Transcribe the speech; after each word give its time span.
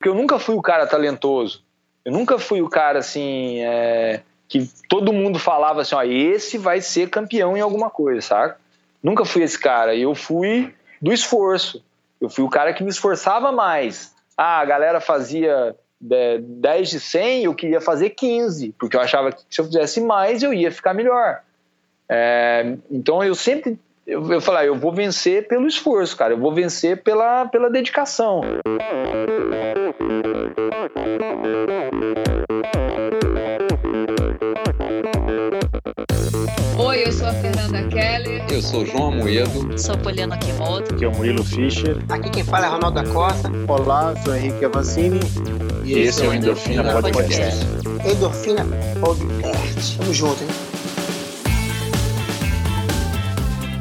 Porque 0.00 0.08
eu 0.08 0.14
nunca 0.14 0.38
fui 0.38 0.54
o 0.54 0.62
cara 0.62 0.86
talentoso. 0.86 1.62
Eu 2.02 2.10
nunca 2.10 2.38
fui 2.38 2.62
o 2.62 2.70
cara 2.70 3.00
assim. 3.00 3.58
É, 3.58 4.22
que 4.48 4.66
todo 4.88 5.12
mundo 5.12 5.38
falava 5.38 5.82
assim: 5.82 5.94
ó, 5.94 6.02
esse 6.02 6.56
vai 6.56 6.80
ser 6.80 7.10
campeão 7.10 7.54
em 7.54 7.60
alguma 7.60 7.90
coisa, 7.90 8.22
sabe? 8.22 8.54
Nunca 9.02 9.26
fui 9.26 9.42
esse 9.42 9.58
cara. 9.58 9.94
Eu 9.94 10.14
fui 10.14 10.74
do 11.02 11.12
esforço. 11.12 11.84
Eu 12.18 12.30
fui 12.30 12.42
o 12.42 12.48
cara 12.48 12.72
que 12.72 12.82
me 12.82 12.88
esforçava 12.88 13.52
mais. 13.52 14.14
Ah, 14.34 14.60
a 14.60 14.64
galera 14.64 15.02
fazia 15.02 15.76
10 16.00 16.88
de 16.88 16.98
100, 16.98 17.44
eu 17.44 17.54
queria 17.54 17.80
fazer 17.80 18.10
15, 18.10 18.74
porque 18.78 18.96
eu 18.96 19.00
achava 19.02 19.30
que 19.32 19.42
se 19.50 19.60
eu 19.60 19.66
fizesse 19.66 20.00
mais 20.00 20.42
eu 20.42 20.54
ia 20.54 20.72
ficar 20.72 20.94
melhor. 20.94 21.40
É, 22.08 22.74
então 22.90 23.22
eu 23.22 23.34
sempre 23.34 23.78
eu, 24.06 24.32
eu 24.32 24.40
falei, 24.40 24.62
ah, 24.62 24.66
eu 24.66 24.74
vou 24.74 24.92
vencer 24.92 25.46
pelo 25.46 25.68
esforço, 25.68 26.16
cara, 26.16 26.32
eu 26.32 26.38
vou 26.38 26.52
vencer 26.52 27.02
pela, 27.02 27.46
pela 27.46 27.70
dedicação. 27.70 28.40
Oi, 36.76 37.06
eu 37.06 37.12
sou 37.12 37.28
a 37.28 37.32
Fernanda 37.32 37.84
Keller. 37.84 38.44
Eu 38.50 38.60
sou 38.60 38.84
João 38.84 39.12
Amoedo. 39.12 39.78
Sou 39.78 39.96
Poliana 39.98 40.36
Kimoto. 40.38 40.94
Aqui 40.94 41.04
é 41.04 41.08
o 41.08 41.14
Murilo 41.14 41.44
Fischer. 41.44 41.96
Aqui 42.08 42.28
quem 42.28 42.42
fala 42.42 42.66
é 42.66 42.68
Ronaldo 42.70 43.00
da 43.00 43.08
Costa. 43.08 43.52
Olá, 43.68 44.12
sou 44.24 44.34
Henrique 44.34 44.64
Avancini. 44.64 45.20
E, 45.84 45.92
e 45.92 45.98
esse 46.00 46.24
é 46.24 46.28
o 46.28 46.34
Endorfina, 46.34 46.82
Endorfina 46.82 47.02
Podcast. 47.12 47.66
Podcast. 47.66 48.10
Endorfina 48.10 48.66
Podcast. 49.00 49.96
Tamo 49.96 50.12
junto, 50.12 50.42
hein? 50.42 50.69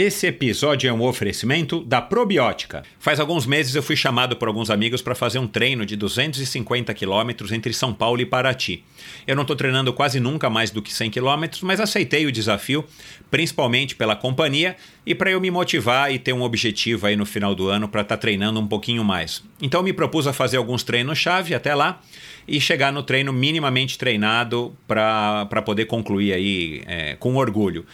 Esse 0.00 0.28
episódio 0.28 0.88
é 0.88 0.92
um 0.92 1.02
oferecimento 1.02 1.82
da 1.82 2.00
Probiótica. 2.00 2.84
Faz 3.00 3.18
alguns 3.18 3.46
meses 3.46 3.74
eu 3.74 3.82
fui 3.82 3.96
chamado 3.96 4.36
por 4.36 4.46
alguns 4.46 4.70
amigos 4.70 5.02
para 5.02 5.12
fazer 5.12 5.40
um 5.40 5.46
treino 5.48 5.84
de 5.84 5.96
250 5.96 6.94
quilômetros 6.94 7.50
entre 7.50 7.72
São 7.72 7.92
Paulo 7.92 8.20
e 8.20 8.24
Paraty. 8.24 8.84
Eu 9.26 9.34
não 9.34 9.42
estou 9.42 9.56
treinando 9.56 9.92
quase 9.92 10.20
nunca 10.20 10.48
mais 10.48 10.70
do 10.70 10.80
que 10.80 10.94
100 10.94 11.10
quilômetros, 11.10 11.62
mas 11.62 11.80
aceitei 11.80 12.26
o 12.26 12.30
desafio, 12.30 12.84
principalmente 13.28 13.96
pela 13.96 14.14
companhia 14.14 14.76
e 15.04 15.16
para 15.16 15.32
eu 15.32 15.40
me 15.40 15.50
motivar 15.50 16.14
e 16.14 16.18
ter 16.20 16.32
um 16.32 16.42
objetivo 16.42 17.08
aí 17.08 17.16
no 17.16 17.26
final 17.26 17.52
do 17.52 17.68
ano 17.68 17.88
para 17.88 18.02
estar 18.02 18.16
tá 18.16 18.20
treinando 18.20 18.60
um 18.60 18.68
pouquinho 18.68 19.02
mais. 19.02 19.42
Então 19.60 19.82
me 19.82 19.92
propus 19.92 20.28
a 20.28 20.32
fazer 20.32 20.58
alguns 20.58 20.84
treinos-chave 20.84 21.56
até 21.56 21.74
lá 21.74 22.00
e 22.46 22.60
chegar 22.60 22.92
no 22.92 23.02
treino 23.02 23.32
minimamente 23.32 23.98
treinado 23.98 24.76
para 24.86 25.60
poder 25.66 25.86
concluir 25.86 26.32
aí 26.32 26.82
é, 26.86 27.16
com 27.16 27.34
orgulho. 27.34 27.84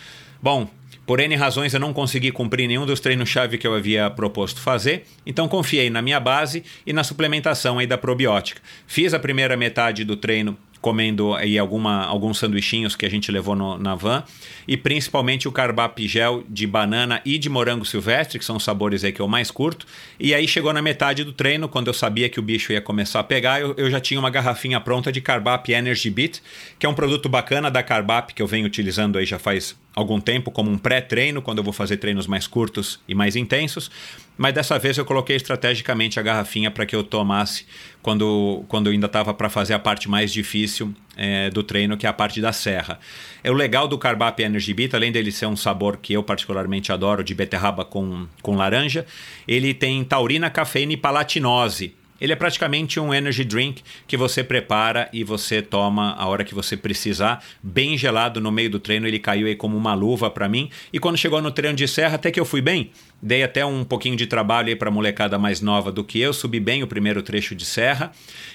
Bom, 0.42 0.68
por 1.06 1.20
N 1.20 1.34
razões 1.36 1.74
eu 1.74 1.80
não 1.80 1.92
consegui 1.92 2.30
cumprir 2.30 2.66
nenhum 2.66 2.86
dos 2.86 3.00
treinos-chave 3.00 3.58
que 3.58 3.66
eu 3.66 3.74
havia 3.74 4.10
proposto 4.10 4.60
fazer, 4.60 5.04
então 5.26 5.48
confiei 5.48 5.90
na 5.90 6.00
minha 6.00 6.20
base 6.20 6.64
e 6.86 6.92
na 6.92 7.04
suplementação 7.04 7.78
aí 7.78 7.86
da 7.86 7.98
probiótica. 7.98 8.60
Fiz 8.86 9.12
a 9.14 9.18
primeira 9.18 9.56
metade 9.56 10.04
do 10.04 10.16
treino 10.16 10.56
comendo 10.84 11.32
aí 11.32 11.58
alguma, 11.58 12.04
alguns 12.04 12.36
sanduichinhos 12.36 12.94
que 12.94 13.06
a 13.06 13.08
gente 13.08 13.32
levou 13.32 13.56
no, 13.56 13.78
na 13.78 13.94
van 13.94 14.22
e 14.68 14.76
principalmente 14.76 15.48
o 15.48 15.52
carbap 15.52 16.06
gel 16.06 16.44
de 16.46 16.66
banana 16.66 17.22
e 17.24 17.38
de 17.38 17.48
morango 17.48 17.86
silvestre, 17.86 18.38
que 18.38 18.44
são 18.44 18.56
os 18.56 18.64
sabores 18.64 19.02
aí 19.02 19.10
que 19.10 19.20
eu 19.20 19.26
mais 19.26 19.50
curto. 19.50 19.86
E 20.20 20.34
aí 20.34 20.46
chegou 20.46 20.74
na 20.74 20.82
metade 20.82 21.24
do 21.24 21.32
treino, 21.32 21.70
quando 21.70 21.86
eu 21.86 21.94
sabia 21.94 22.28
que 22.28 22.38
o 22.38 22.42
bicho 22.42 22.70
ia 22.70 22.82
começar 22.82 23.20
a 23.20 23.24
pegar, 23.24 23.62
eu, 23.62 23.72
eu 23.78 23.90
já 23.90 23.98
tinha 23.98 24.20
uma 24.20 24.28
garrafinha 24.28 24.78
pronta 24.78 25.10
de 25.10 25.22
carbap 25.22 25.72
Energy 25.72 26.10
Beat, 26.10 26.42
que 26.78 26.84
é 26.84 26.88
um 26.88 26.94
produto 26.94 27.30
bacana 27.30 27.70
da 27.70 27.82
carbap 27.82 28.34
que 28.34 28.42
eu 28.42 28.46
venho 28.46 28.66
utilizando 28.66 29.16
aí 29.16 29.24
já 29.24 29.38
faz 29.38 29.74
algum 29.94 30.20
tempo 30.20 30.50
como 30.50 30.70
um 30.70 30.76
pré-treino, 30.76 31.40
quando 31.40 31.58
eu 31.58 31.64
vou 31.64 31.72
fazer 31.72 31.98
treinos 31.98 32.26
mais 32.26 32.46
curtos 32.46 33.00
e 33.06 33.14
mais 33.14 33.36
intensos. 33.36 33.90
Mas 34.36 34.52
dessa 34.52 34.78
vez 34.78 34.98
eu 34.98 35.04
coloquei 35.04 35.36
estrategicamente 35.36 36.18
a 36.18 36.22
garrafinha 36.22 36.70
para 36.70 36.84
que 36.84 36.96
eu 36.96 37.04
tomasse 37.04 37.64
quando, 38.02 38.64
quando 38.66 38.88
eu 38.88 38.92
ainda 38.92 39.06
estava 39.06 39.32
para 39.32 39.48
fazer 39.48 39.74
a 39.74 39.78
parte 39.78 40.08
mais 40.08 40.32
difícil 40.32 40.92
é, 41.16 41.48
do 41.50 41.62
treino, 41.62 41.96
que 41.96 42.06
é 42.06 42.08
a 42.08 42.12
parte 42.12 42.40
da 42.40 42.52
serra. 42.52 42.98
É 43.44 43.50
o 43.50 43.54
legal 43.54 43.86
do 43.86 43.96
Carbap 43.96 44.42
Energy 44.42 44.74
Beat, 44.74 44.94
além 44.94 45.12
dele 45.12 45.30
ser 45.30 45.46
um 45.46 45.56
sabor 45.56 45.98
que 45.98 46.12
eu 46.12 46.22
particularmente 46.22 46.90
adoro, 46.90 47.22
de 47.22 47.34
beterraba 47.34 47.84
com, 47.84 48.26
com 48.42 48.56
laranja, 48.56 49.06
ele 49.46 49.72
tem 49.72 50.02
taurina, 50.02 50.50
cafeína 50.50 50.94
e 50.94 50.96
palatinose 50.96 51.94
ele 52.24 52.32
é 52.32 52.36
praticamente 52.36 52.98
um 52.98 53.12
energy 53.12 53.44
drink 53.44 53.82
que 54.06 54.16
você 54.16 54.42
prepara 54.42 55.10
e 55.12 55.22
você 55.22 55.60
toma 55.60 56.14
a 56.14 56.26
hora 56.26 56.42
que 56.42 56.54
você 56.54 56.74
precisar, 56.74 57.44
bem 57.62 57.98
gelado 57.98 58.40
no 58.40 58.50
meio 58.50 58.70
do 58.70 58.80
treino. 58.80 59.06
Ele 59.06 59.18
caiu 59.18 59.46
aí 59.46 59.54
como 59.54 59.76
uma 59.76 59.92
luva 59.92 60.30
para 60.30 60.48
mim. 60.48 60.70
E 60.90 60.98
quando 60.98 61.18
chegou 61.18 61.42
no 61.42 61.50
treino 61.50 61.76
de 61.76 61.86
serra, 61.86 62.14
até 62.14 62.30
que 62.30 62.40
eu 62.40 62.46
fui 62.46 62.62
bem. 62.62 62.90
Dei 63.20 63.42
até 63.42 63.66
um 63.66 63.84
pouquinho 63.84 64.16
de 64.16 64.26
trabalho 64.26 64.68
aí 64.68 64.76
para 64.76 64.90
molecada 64.90 65.38
mais 65.38 65.60
nova 65.60 65.92
do 65.92 66.02
que 66.02 66.18
eu, 66.18 66.32
subi 66.32 66.58
bem 66.58 66.82
o 66.82 66.86
primeiro 66.86 67.22
trecho 67.22 67.54
de 67.54 67.66
serra. 67.66 68.10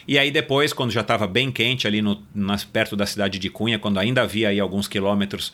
E 0.07 0.17
aí 0.17 0.31
depois, 0.31 0.73
quando 0.73 0.89
já 0.89 1.01
estava 1.01 1.27
bem 1.27 1.51
quente 1.51 1.85
ali 1.85 2.01
no, 2.01 2.23
nas, 2.33 2.63
perto 2.63 2.95
da 2.95 3.05
cidade 3.05 3.37
de 3.37 3.51
Cunha, 3.51 3.77
quando 3.77 3.99
ainda 3.99 4.23
havia 4.23 4.49
aí 4.49 4.59
alguns 4.59 4.87
quilômetros 4.87 5.53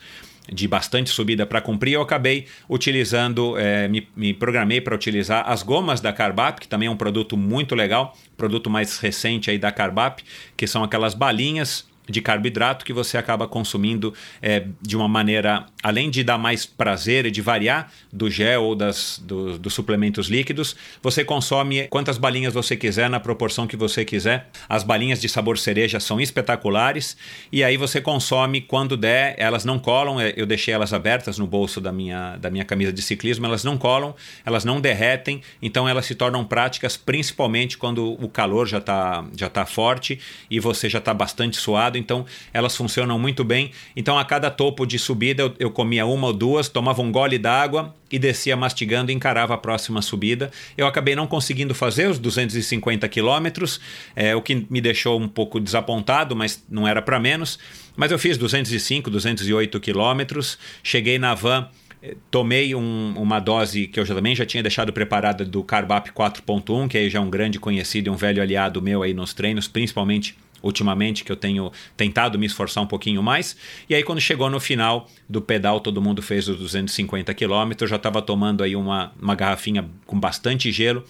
de 0.52 0.68
bastante 0.68 1.10
subida 1.10 1.46
para 1.46 1.60
cumprir, 1.60 1.94
eu 1.94 2.02
acabei 2.02 2.46
utilizando, 2.68 3.58
é, 3.58 3.88
me, 3.88 4.08
me, 4.16 4.32
programei 4.32 4.80
para 4.80 4.94
utilizar 4.94 5.48
as 5.50 5.62
gomas 5.62 6.00
da 6.00 6.12
Carbap, 6.12 6.60
que 6.60 6.68
também 6.68 6.88
é 6.88 6.90
um 6.90 6.96
produto 6.96 7.36
muito 7.36 7.74
legal, 7.74 8.16
produto 8.36 8.70
mais 8.70 8.98
recente 8.98 9.50
aí 9.50 9.58
da 9.58 9.72
Carbap, 9.72 10.22
que 10.56 10.66
são 10.66 10.84
aquelas 10.84 11.14
balinhas 11.14 11.86
de 12.08 12.20
carboidrato 12.20 12.84
que 12.84 12.92
você 12.92 13.18
acaba 13.18 13.48
consumindo 13.48 14.14
é, 14.40 14.66
de 14.80 14.96
uma 14.96 15.08
maneira, 15.08 15.66
além 15.82 16.10
de 16.10 16.22
dar 16.22 16.38
mais 16.38 16.64
prazer 16.64 17.26
e 17.26 17.30
de 17.30 17.42
variar 17.42 17.90
do 18.12 18.30
gel 18.30 18.62
ou 18.62 18.74
das, 18.74 19.20
do, 19.24 19.58
dos 19.58 19.74
suplementos 19.74 20.28
líquidos, 20.28 20.76
você 21.02 21.24
consome 21.24 21.88
quantas 21.88 22.18
balinhas 22.18 22.54
você 22.54 22.76
quiser, 22.76 23.10
na 23.10 23.20
proporção 23.20 23.66
que 23.66 23.76
você 23.76 24.04
quiser. 24.04 24.48
As 24.68 24.82
balinhas 24.82 25.20
de 25.20 25.28
sabor 25.28 25.58
cereja 25.58 26.00
são 26.00 26.20
espetaculares 26.20 27.16
e 27.50 27.64
aí 27.64 27.76
você 27.76 28.00
consome 28.00 28.60
quando 28.60 28.96
der, 28.96 29.34
elas 29.38 29.64
não 29.64 29.78
colam, 29.78 30.20
é, 30.20 30.32
eu 30.36 30.46
deixei 30.46 30.72
elas 30.72 30.92
abertas 30.92 31.38
no 31.38 31.46
bolso 31.46 31.80
da 31.80 31.92
minha, 31.92 32.36
da 32.36 32.50
minha 32.50 32.64
camisa 32.64 32.92
de 32.92 33.02
ciclismo, 33.02 33.46
elas 33.46 33.64
não 33.64 33.76
colam, 33.76 34.14
elas 34.44 34.64
não 34.64 34.80
derretem, 34.80 35.42
então 35.60 35.88
elas 35.88 36.06
se 36.06 36.14
tornam 36.14 36.44
práticas 36.44 36.96
principalmente 36.96 37.76
quando 37.76 38.12
o 38.22 38.28
calor 38.28 38.66
já 38.66 38.78
está 38.78 39.24
já 39.36 39.48
tá 39.48 39.66
forte 39.66 40.18
e 40.50 40.60
você 40.60 40.88
já 40.88 40.98
está 40.98 41.12
bastante 41.12 41.56
suado 41.56 41.95
então 41.96 42.24
elas 42.52 42.76
funcionam 42.76 43.18
muito 43.18 43.44
bem. 43.44 43.70
Então 43.94 44.18
a 44.18 44.24
cada 44.24 44.50
topo 44.50 44.86
de 44.86 44.98
subida 44.98 45.42
eu, 45.42 45.54
eu 45.58 45.70
comia 45.70 46.06
uma 46.06 46.28
ou 46.28 46.32
duas, 46.32 46.68
tomava 46.68 47.02
um 47.02 47.10
gole 47.10 47.38
d'água 47.38 47.94
e 48.10 48.18
descia 48.18 48.56
mastigando 48.56 49.10
e 49.10 49.14
encarava 49.14 49.54
a 49.54 49.58
próxima 49.58 50.00
subida. 50.02 50.50
Eu 50.76 50.86
acabei 50.86 51.14
não 51.14 51.26
conseguindo 51.26 51.74
fazer 51.74 52.08
os 52.08 52.18
250 52.18 53.08
quilômetros, 53.08 53.80
é, 54.14 54.34
o 54.34 54.42
que 54.42 54.66
me 54.70 54.80
deixou 54.80 55.20
um 55.20 55.28
pouco 55.28 55.58
desapontado, 55.58 56.36
mas 56.36 56.64
não 56.68 56.86
era 56.86 57.02
para 57.02 57.18
menos. 57.18 57.58
Mas 57.96 58.12
eu 58.12 58.18
fiz 58.18 58.36
205, 58.36 59.10
208 59.10 59.80
quilômetros, 59.80 60.58
cheguei 60.82 61.18
na 61.18 61.34
van 61.34 61.68
eh, 62.02 62.14
tomei 62.30 62.74
um, 62.74 63.14
uma 63.16 63.40
dose 63.40 63.86
que 63.86 63.98
eu 63.98 64.04
já, 64.04 64.14
também 64.14 64.36
já 64.36 64.44
tinha 64.44 64.62
deixado 64.62 64.92
preparada 64.92 65.44
do 65.44 65.64
Carbap 65.64 66.10
4.1, 66.10 66.88
que 66.88 66.98
aí 66.98 67.08
já 67.08 67.18
é 67.18 67.22
um 67.22 67.30
grande 67.30 67.58
conhecido 67.58 68.08
e 68.08 68.10
um 68.10 68.16
velho 68.16 68.42
aliado 68.42 68.82
meu 68.82 69.02
aí 69.02 69.14
nos 69.14 69.32
treinos, 69.32 69.66
principalmente 69.66 70.36
ultimamente 70.62 71.24
que 71.24 71.32
eu 71.32 71.36
tenho 71.36 71.70
tentado 71.96 72.38
me 72.38 72.46
esforçar 72.46 72.82
um 72.82 72.86
pouquinho 72.86 73.22
mais. 73.22 73.56
E 73.88 73.94
aí 73.94 74.02
quando 74.02 74.20
chegou 74.20 74.48
no 74.50 74.60
final 74.60 75.08
do 75.28 75.40
pedal, 75.40 75.80
todo 75.80 76.00
mundo 76.00 76.22
fez 76.22 76.48
os 76.48 76.56
250 76.56 77.32
quilômetros, 77.34 77.82
eu 77.82 77.88
já 77.88 77.96
estava 77.96 78.22
tomando 78.22 78.62
aí 78.62 78.76
uma, 78.76 79.12
uma 79.20 79.34
garrafinha 79.34 79.88
com 80.06 80.18
bastante 80.18 80.70
gelo 80.72 81.04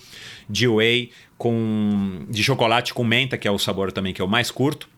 de 0.48 0.66
whey 0.69 1.10
com 1.38 2.25
de 2.28 2.43
chocolate 2.43 2.94
com 2.94 3.04
menta, 3.04 3.37
que 3.37 3.46
é 3.46 3.50
o 3.50 3.58
sabor 3.58 3.93
também 3.93 4.12
que 4.12 4.22
eu 4.22 4.26
mais 4.26 4.50
curto. 4.50 4.88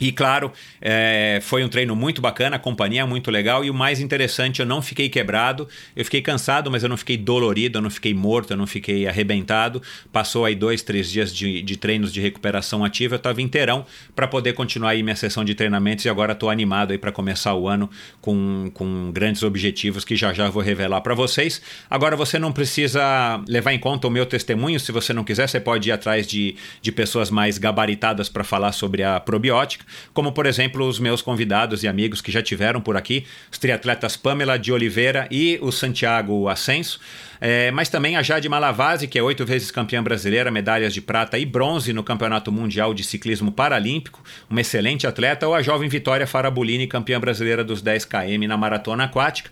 E 0.00 0.10
claro, 0.10 0.52
é, 0.80 1.40
foi 1.42 1.62
um 1.62 1.68
treino 1.68 1.94
muito 1.94 2.22
bacana, 2.22 2.56
a 2.56 2.58
companhia 2.58 3.02
é 3.02 3.04
muito 3.04 3.30
legal. 3.30 3.64
E 3.64 3.70
o 3.70 3.74
mais 3.74 4.00
interessante, 4.00 4.60
eu 4.60 4.66
não 4.66 4.80
fiquei 4.80 5.08
quebrado, 5.08 5.68
eu 5.94 6.04
fiquei 6.04 6.22
cansado, 6.22 6.70
mas 6.70 6.82
eu 6.82 6.88
não 6.88 6.96
fiquei 6.96 7.16
dolorido, 7.16 7.78
eu 7.78 7.82
não 7.82 7.90
fiquei 7.90 8.14
morto, 8.14 8.52
eu 8.52 8.56
não 8.56 8.66
fiquei 8.66 9.06
arrebentado. 9.06 9.82
Passou 10.12 10.44
aí 10.44 10.54
dois, 10.54 10.82
três 10.82 11.10
dias 11.10 11.34
de, 11.34 11.62
de 11.62 11.76
treinos 11.76 12.12
de 12.12 12.20
recuperação 12.20 12.84
ativa, 12.84 13.14
eu 13.14 13.18
estava 13.18 13.42
inteirão 13.42 13.84
para 14.16 14.26
poder 14.26 14.54
continuar 14.54 14.90
aí 14.90 15.02
minha 15.02 15.16
sessão 15.16 15.44
de 15.44 15.54
treinamentos. 15.54 16.04
E 16.04 16.08
agora 16.08 16.32
estou 16.32 16.48
animado 16.48 16.92
aí 16.92 16.98
para 16.98 17.12
começar 17.12 17.54
o 17.54 17.68
ano 17.68 17.90
com, 18.20 18.70
com 18.72 19.10
grandes 19.12 19.42
objetivos 19.42 20.04
que 20.04 20.16
já 20.16 20.32
já 20.32 20.48
vou 20.48 20.62
revelar 20.62 21.00
para 21.02 21.14
vocês. 21.14 21.60
Agora 21.90 22.16
você 22.16 22.38
não 22.38 22.52
precisa 22.52 23.42
levar 23.46 23.72
em 23.72 23.78
conta 23.78 24.06
o 24.06 24.10
meu 24.10 24.24
testemunho, 24.24 24.80
se 24.80 24.92
você 24.92 25.12
não 25.12 25.24
quiser, 25.24 25.48
você 25.48 25.60
pode 25.60 25.88
ir 25.88 25.92
atrás 25.92 26.26
de, 26.26 26.56
de 26.80 26.92
pessoas 26.92 27.30
mais 27.30 27.58
gabaritadas 27.58 28.28
para 28.28 28.44
falar 28.44 28.72
sobre 28.72 29.02
a 29.02 29.20
probiótica. 29.20 29.84
Como 30.12 30.32
por 30.32 30.46
exemplo 30.46 30.86
os 30.86 30.98
meus 30.98 31.22
convidados 31.22 31.82
e 31.82 31.88
amigos 31.88 32.20
que 32.20 32.32
já 32.32 32.42
tiveram 32.42 32.80
por 32.80 32.96
aqui, 32.96 33.24
os 33.50 33.58
triatletas 33.58 34.16
Pamela 34.16 34.58
de 34.58 34.72
Oliveira 34.72 35.28
e 35.30 35.58
o 35.62 35.70
Santiago 35.70 36.48
Ascenso. 36.48 37.00
É, 37.40 37.70
mas 37.70 37.88
também 37.88 38.16
a 38.16 38.22
Jade 38.22 38.48
Malavase, 38.48 39.08
que 39.08 39.18
é 39.18 39.22
oito 39.22 39.46
vezes 39.46 39.70
campeã 39.70 40.02
brasileira, 40.02 40.50
medalhas 40.50 40.92
de 40.92 41.00
prata 41.00 41.38
e 41.38 41.46
bronze 41.46 41.92
no 41.92 42.04
Campeonato 42.04 42.52
Mundial 42.52 42.92
de 42.92 43.02
Ciclismo 43.02 43.50
Paralímpico, 43.50 44.22
uma 44.48 44.60
excelente 44.60 45.06
atleta, 45.06 45.48
ou 45.48 45.54
a 45.54 45.62
jovem 45.62 45.88
Vitória 45.88 46.26
Farabolini, 46.26 46.86
campeã 46.86 47.18
brasileira 47.18 47.64
dos 47.64 47.80
10 47.80 48.04
km 48.04 48.46
na 48.46 48.56
maratona 48.58 49.04
aquática 49.04 49.50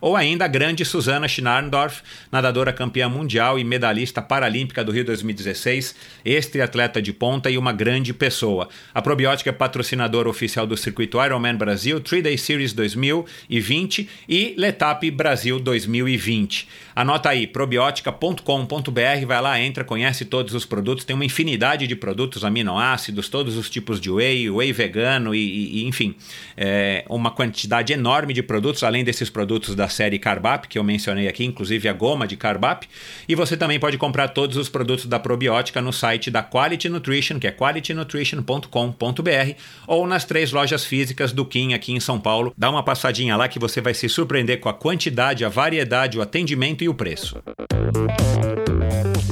ou 0.00 0.16
ainda 0.16 0.44
a 0.44 0.48
grande 0.48 0.84
Susana 0.84 1.28
Schnarndorf, 1.28 2.02
nadadora 2.30 2.72
campeã 2.72 3.08
mundial 3.08 3.58
e 3.58 3.64
medalhista 3.64 4.22
paralímpica 4.22 4.84
do 4.84 4.92
Rio 4.92 5.04
2016, 5.04 5.94
ex-atleta 6.24 7.02
de 7.02 7.12
ponta 7.12 7.50
e 7.50 7.58
uma 7.58 7.72
grande 7.72 8.12
pessoa. 8.14 8.68
A 8.94 9.02
Probiótica 9.02 9.50
é 9.50 9.52
patrocinadora 9.52 10.28
oficial 10.28 10.66
do 10.66 10.76
circuito 10.76 11.22
Ironman 11.22 11.56
Brasil, 11.56 12.00
3-Day 12.00 12.38
Series 12.38 12.72
2020 12.72 14.08
e 14.28 14.54
Letap 14.56 15.10
Brasil 15.10 15.58
2020. 15.58 16.68
Anota 17.28 17.30
aí, 17.30 17.46
probiotica.com.br, 17.46 19.26
vai 19.26 19.42
lá, 19.42 19.60
entra, 19.60 19.84
conhece 19.84 20.24
todos 20.24 20.54
os 20.54 20.64
produtos, 20.64 21.04
tem 21.04 21.14
uma 21.14 21.24
infinidade 21.24 21.86
de 21.86 21.94
produtos, 21.94 22.44
aminoácidos, 22.44 23.28
todos 23.28 23.56
os 23.56 23.68
tipos 23.68 24.00
de 24.00 24.10
whey, 24.10 24.48
whey 24.48 24.72
vegano 24.72 25.34
e, 25.34 25.80
e 25.80 25.84
enfim, 25.86 26.14
é, 26.56 27.04
uma 27.08 27.30
quantidade 27.30 27.92
enorme 27.92 28.32
de 28.32 28.42
produtos, 28.42 28.82
além 28.82 29.04
desses 29.04 29.28
produtos 29.28 29.74
da 29.74 29.88
série 29.88 30.18
Carbap, 30.18 30.66
que 30.68 30.78
eu 30.78 30.84
mencionei 30.84 31.28
aqui, 31.28 31.44
inclusive 31.44 31.86
a 31.88 31.92
goma 31.92 32.26
de 32.26 32.34
Carbap. 32.36 32.88
E 33.28 33.34
você 33.34 33.56
também 33.56 33.78
pode 33.78 33.98
comprar 33.98 34.28
todos 34.28 34.56
os 34.56 34.70
produtos 34.70 35.06
da 35.06 35.18
probiótica 35.18 35.82
no 35.82 35.92
site 35.92 36.30
da 36.30 36.42
Quality 36.42 36.88
Nutrition, 36.88 37.38
que 37.38 37.46
é 37.46 37.52
qualitynutrition.com.br, 37.52 39.54
ou 39.86 40.06
nas 40.06 40.24
três 40.24 40.50
lojas 40.50 40.82
físicas 40.84 41.32
do 41.32 41.44
Kim 41.44 41.74
aqui 41.74 41.92
em 41.92 42.00
São 42.00 42.18
Paulo. 42.18 42.54
Dá 42.56 42.70
uma 42.70 42.82
passadinha 42.82 43.36
lá 43.36 43.48
que 43.48 43.58
você 43.58 43.80
vai 43.80 43.92
se 43.92 44.08
surpreender 44.08 44.60
com 44.60 44.70
a 44.70 44.74
quantidade, 44.74 45.44
a 45.44 45.48
variedade, 45.48 46.18
o 46.18 46.22
atendimento 46.22 46.82
e 46.82 46.88
o 46.88 46.94
preço. 46.94 47.17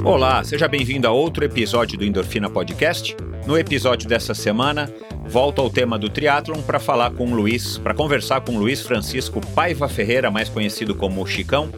Olá, 0.05 0.43
seja 0.45 0.69
bem-vindo 0.69 1.07
a 1.07 1.11
outro 1.11 1.45
episódio 1.45 1.99
do 1.99 2.05
Endorfina 2.05 2.49
Podcast. 2.49 3.17
No 3.47 3.57
episódio 3.59 4.09
dessa 4.09 4.35
semana, 4.35 4.93
volto 5.27 5.61
ao 5.61 5.71
tema 5.71 5.99
do 5.99 6.09
triatlon 6.09 6.63
para 6.63 6.79
falar 6.79 7.11
com 7.13 7.27
o 7.27 7.35
Luiz, 7.35 7.79
para 7.79 7.95
conversar 7.95 8.41
com 8.41 8.53
o 8.57 8.59
Luiz 8.59 8.81
Francisco 8.81 9.41
Paiva 9.55 9.89
Ferreira, 9.89 10.31
mais 10.31 10.49
conhecido 10.49 10.95
como 10.95 11.27
Chicão, 11.27 11.71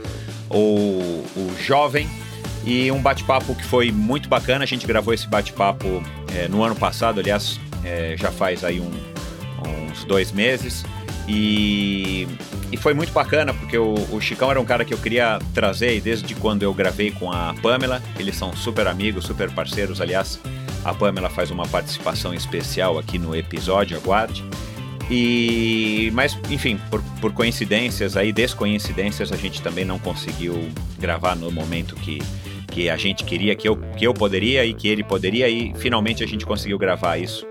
ou 0.49 1.01
o 1.01 1.55
jovem, 1.61 2.09
e 2.65 2.91
um 2.91 3.01
bate-papo 3.01 3.55
que 3.55 3.65
foi 3.65 3.91
muito 3.91 4.29
bacana. 4.29 4.65
A 4.65 4.67
gente 4.67 4.87
gravou 4.87 5.13
esse 5.15 5.27
bate-papo 5.27 6.03
é, 6.35 6.49
no 6.49 6.63
ano 6.63 6.75
passado, 6.75 7.21
aliás, 7.21 7.59
é, 7.85 8.17
já 8.17 8.31
faz 8.31 8.65
aí 8.65 8.81
um, 8.81 8.91
uns 9.91 10.05
dois 10.05 10.33
meses. 10.33 10.85
E, 11.29 12.27
e 12.73 12.77
foi 12.79 12.95
muito 12.95 13.13
bacana, 13.13 13.53
porque 13.53 13.77
o, 13.77 13.95
o, 14.11 14.19
Chicão 14.19 14.51
era 14.51 14.59
um 14.59 14.65
cara 14.65 14.83
que 14.83 14.95
eu 14.95 14.99
queria 14.99 15.39
trazer 15.53 16.01
desde 16.01 16.35
quando 16.35 16.63
eu 16.63 16.73
gravei 16.73 17.11
com 17.11 17.31
a 17.31 17.55
Pamela. 17.61 18.03
Eles 18.19 18.35
são 18.35 18.57
super 18.57 18.87
amigos, 18.87 19.27
super 19.27 19.51
parceiros. 19.51 20.01
Aliás, 20.01 20.41
a 20.83 20.95
Pamela 20.95 21.29
faz 21.29 21.51
uma 21.51 21.69
participação 21.69 22.33
especial 22.33 22.99
aqui 22.99 23.19
no 23.19 23.37
episódio, 23.37 23.95
aguarde. 23.99 24.43
E, 25.11 26.11
mas, 26.15 26.39
enfim, 26.51 26.79
por, 26.91 27.03
por 27.21 27.33
coincidências 27.33 28.17
aí, 28.17 28.33
descoincidências, 28.33 29.31
a 29.31 29.37
gente 29.37 29.61
também 29.61 29.85
não 29.85 29.99
conseguiu 29.99 30.71
gravar 30.99 31.35
no 31.35 31.51
momento 31.51 31.95
que, 31.95 32.21
que 32.69 32.89
a 32.89 32.97
gente 32.97 33.25
queria, 33.25 33.55
que 33.55 33.69
eu, 33.69 33.77
que 33.97 34.07
eu 34.07 34.15
poderia 34.15 34.65
e 34.65 34.73
que 34.73 34.89
ele 34.89 35.05
poderia, 35.05 35.49
e 35.49 35.75
finalmente 35.77 36.25
a 36.25 36.27
gente 36.27 36.47
conseguiu 36.47 36.79
gravar 36.79 37.19
isso 37.19 37.47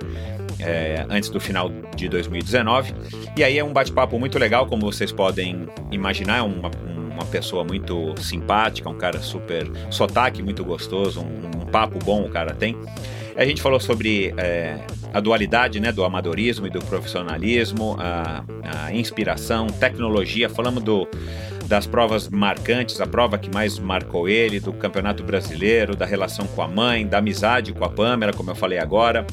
é, 0.59 1.06
antes 1.09 1.30
do 1.30 1.39
final 1.39 1.71
de 1.95 2.07
2019. 2.07 2.94
E 3.36 3.44
aí 3.44 3.57
é 3.57 3.63
um 3.63 3.74
bate-papo 3.74 4.18
muito 4.19 4.38
legal, 4.38 4.68
como 4.68 4.81
vocês 4.92 5.12
podem 5.12 5.68
imaginar, 5.92 6.38
é 6.38 6.42
uma, 6.42 6.71
uma 7.12 7.25
pessoa 7.25 7.63
muito 7.63 8.15
simpática, 8.21 8.89
um 8.89 8.98
cara 8.98 9.19
super 9.19 9.69
sotaque 9.89 10.42
muito 10.42 10.63
gostoso, 10.63 11.21
um, 11.21 11.62
um 11.62 11.65
papo 11.65 12.00
bom 12.04 12.24
o 12.24 12.30
cara 12.30 12.54
tem. 12.54 12.77
A 13.36 13.45
gente 13.45 13.62
falou 13.62 13.80
sobre 13.80 14.33
é, 14.38 14.80
a 15.13 15.19
dualidade 15.19 15.80
né, 15.80 15.92
do 15.92 16.04
amadorismo 16.04 16.65
e 16.65 16.69
do 16.71 16.80
profissionalismo, 16.80 17.95
a, 18.00 18.44
a 18.63 18.94
inspiração, 18.94 19.68
tecnologia, 19.68 20.50
falamos 20.50 20.83
do, 20.83 21.07
das 21.65 21.86
provas 21.86 22.30
marcantes, 22.30 23.00
a 23.00 23.06
prova 23.06 23.38
que 23.38 23.54
mais 23.54 23.77
marcou 23.77 24.27
ele, 24.27 24.59
do 24.59 24.74
Campeonato 24.74 25.24
Brasileiro, 25.24 25.95
da 25.95 26.06
relação 26.06 26.48
com 26.48 26.63
a 26.63 26.68
mãe, 26.68 27.06
da 27.06 27.19
amizade 27.19 27.74
com 27.74 27.86
a 27.86 27.89
Pamela, 27.89 28.33
como 28.33 28.50
eu 28.50 28.56
falei 28.56 28.80
agora 28.80 29.25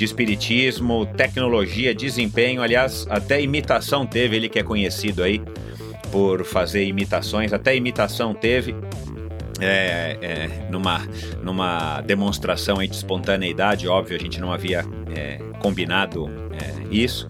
de 0.00 0.06
espiritismo, 0.06 1.04
tecnologia, 1.04 1.94
desempenho, 1.94 2.62
aliás, 2.62 3.06
até 3.10 3.38
imitação 3.42 4.06
teve, 4.06 4.34
ele 4.34 4.48
que 4.48 4.58
é 4.58 4.62
conhecido 4.62 5.22
aí 5.22 5.42
por 6.10 6.42
fazer 6.42 6.86
imitações, 6.86 7.52
até 7.52 7.76
imitação 7.76 8.32
teve. 8.32 8.74
É, 9.60 10.16
é, 10.22 10.68
numa, 10.70 11.06
numa 11.42 12.00
demonstração 12.00 12.78
de 12.78 12.94
espontaneidade, 12.94 13.86
óbvio, 13.86 14.16
a 14.16 14.18
gente 14.18 14.40
não 14.40 14.50
havia 14.50 14.86
é, 15.14 15.36
combinado 15.58 16.30
é, 16.50 16.86
isso. 16.90 17.28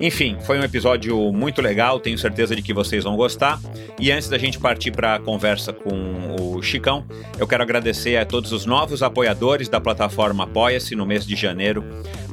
Enfim, 0.00 0.38
foi 0.40 0.58
um 0.58 0.64
episódio 0.64 1.30
muito 1.30 1.60
legal, 1.60 2.00
tenho 2.00 2.16
certeza 2.16 2.56
de 2.56 2.62
que 2.62 2.72
vocês 2.72 3.04
vão 3.04 3.16
gostar. 3.16 3.60
E 3.98 4.10
antes 4.10 4.30
da 4.30 4.38
gente 4.38 4.58
partir 4.58 4.92
para 4.92 5.16
a 5.16 5.18
conversa 5.18 5.74
com 5.74 6.36
o 6.40 6.62
Chicão, 6.62 7.04
eu 7.38 7.46
quero 7.46 7.62
agradecer 7.62 8.16
a 8.16 8.24
todos 8.24 8.50
os 8.50 8.64
novos 8.64 9.02
apoiadores 9.02 9.68
da 9.68 9.78
plataforma 9.78 10.44
Apoia-se 10.44 10.96
no 10.96 11.04
mês 11.04 11.26
de 11.26 11.36
janeiro. 11.36 11.84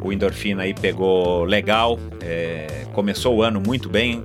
O 0.02 0.14
Endorfina 0.14 0.64
aí 0.64 0.74
pegou 0.74 1.44
legal, 1.44 2.00
é, 2.24 2.86
começou 2.94 3.36
o 3.36 3.44
ano 3.44 3.60
muito 3.60 3.90
bem 3.90 4.24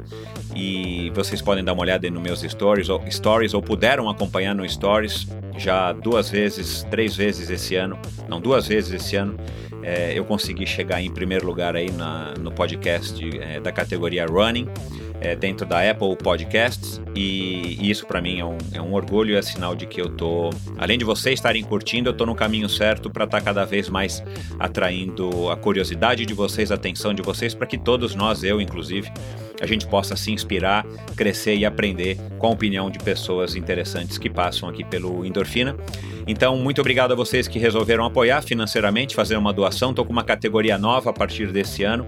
e 0.54 1.10
vocês 1.14 1.42
podem 1.42 1.64
dar 1.64 1.72
uma 1.72 1.82
olhada 1.82 2.08
nos 2.10 2.22
meus 2.22 2.42
stories 2.42 2.88
ou, 2.88 3.02
stories 3.10 3.54
ou 3.54 3.62
puderam 3.62 4.08
acompanhar 4.08 4.54
no 4.54 4.68
stories 4.68 5.26
já 5.58 5.92
duas 5.92 6.30
vezes, 6.30 6.86
três 6.90 7.16
vezes 7.16 7.50
esse 7.50 7.74
ano, 7.74 7.98
não 8.28 8.40
duas 8.40 8.68
vezes 8.68 8.92
esse 8.92 9.16
ano 9.16 9.36
é, 9.82 10.17
eu 10.17 10.25
consegui 10.25 10.67
chegar 10.67 11.00
em 11.00 11.11
primeiro 11.11 11.46
lugar 11.46 11.76
aí 11.76 11.90
na, 11.90 12.34
no 12.38 12.52
podcast 12.52 13.23
é, 13.38 13.61
da 13.61 13.73
categoria 13.73 14.26
Running, 14.26 14.69
é, 15.20 15.37
dentro 15.37 15.64
da 15.64 15.88
Apple 15.88 16.17
Podcasts, 16.17 17.00
e, 17.14 17.76
e 17.81 17.90
isso 17.90 18.06
para 18.06 18.20
mim 18.20 18.40
é 18.40 18.44
um, 18.44 18.58
é 18.73 18.82
um 18.82 18.93
orgulho 18.93 19.37
é 19.37 19.43
sinal 19.43 19.75
de 19.75 19.87
que 19.87 20.00
eu 20.00 20.08
tô, 20.08 20.50
além 20.76 20.99
de 20.99 21.05
vocês 21.05 21.34
estarem 21.34 21.62
curtindo, 21.62 22.08
eu 22.08 22.12
tô 22.12 22.26
no 22.26 22.34
caminho 22.34 22.69
certo 22.69 23.08
para 23.08 23.25
estar 23.25 23.38
tá 23.38 23.44
cada 23.44 23.64
vez 23.64 23.88
mais 23.88 24.23
atraindo 24.58 25.49
a 25.50 25.56
curiosidade 25.56 26.26
de 26.26 26.34
vocês, 26.34 26.73
a 26.73 26.75
atenção 26.75 27.14
de 27.14 27.23
vocês, 27.23 27.55
para 27.55 27.67
que 27.67 27.79
todos 27.79 28.14
nós, 28.14 28.43
eu 28.43 28.61
inclusive, 28.61 29.11
a 29.62 29.66
gente 29.66 29.86
possa 29.86 30.16
se 30.16 30.32
inspirar, 30.32 30.84
crescer 31.16 31.54
e 31.54 31.64
aprender 31.64 32.18
com 32.36 32.48
a 32.48 32.50
opinião 32.50 32.90
de 32.90 32.98
pessoas 32.98 33.54
interessantes 33.54 34.19
que 34.19 34.28
passam 34.28 34.69
aqui 34.69 34.82
pelo 34.82 35.24
Endorfina. 35.24 35.76
Então, 36.26 36.56
muito 36.56 36.81
obrigado 36.81 37.12
a 37.12 37.14
vocês 37.14 37.46
que 37.46 37.60
resolveram 37.60 38.04
apoiar 38.04 38.42
financeiramente, 38.42 39.14
fazer 39.14 39.36
uma 39.36 39.52
doação. 39.52 39.90
Estou 39.90 40.04
com 40.04 40.12
uma 40.12 40.24
categoria 40.24 40.76
nova 40.76 41.10
a 41.10 41.12
partir 41.12 41.52
desse 41.52 41.84
ano. 41.84 42.04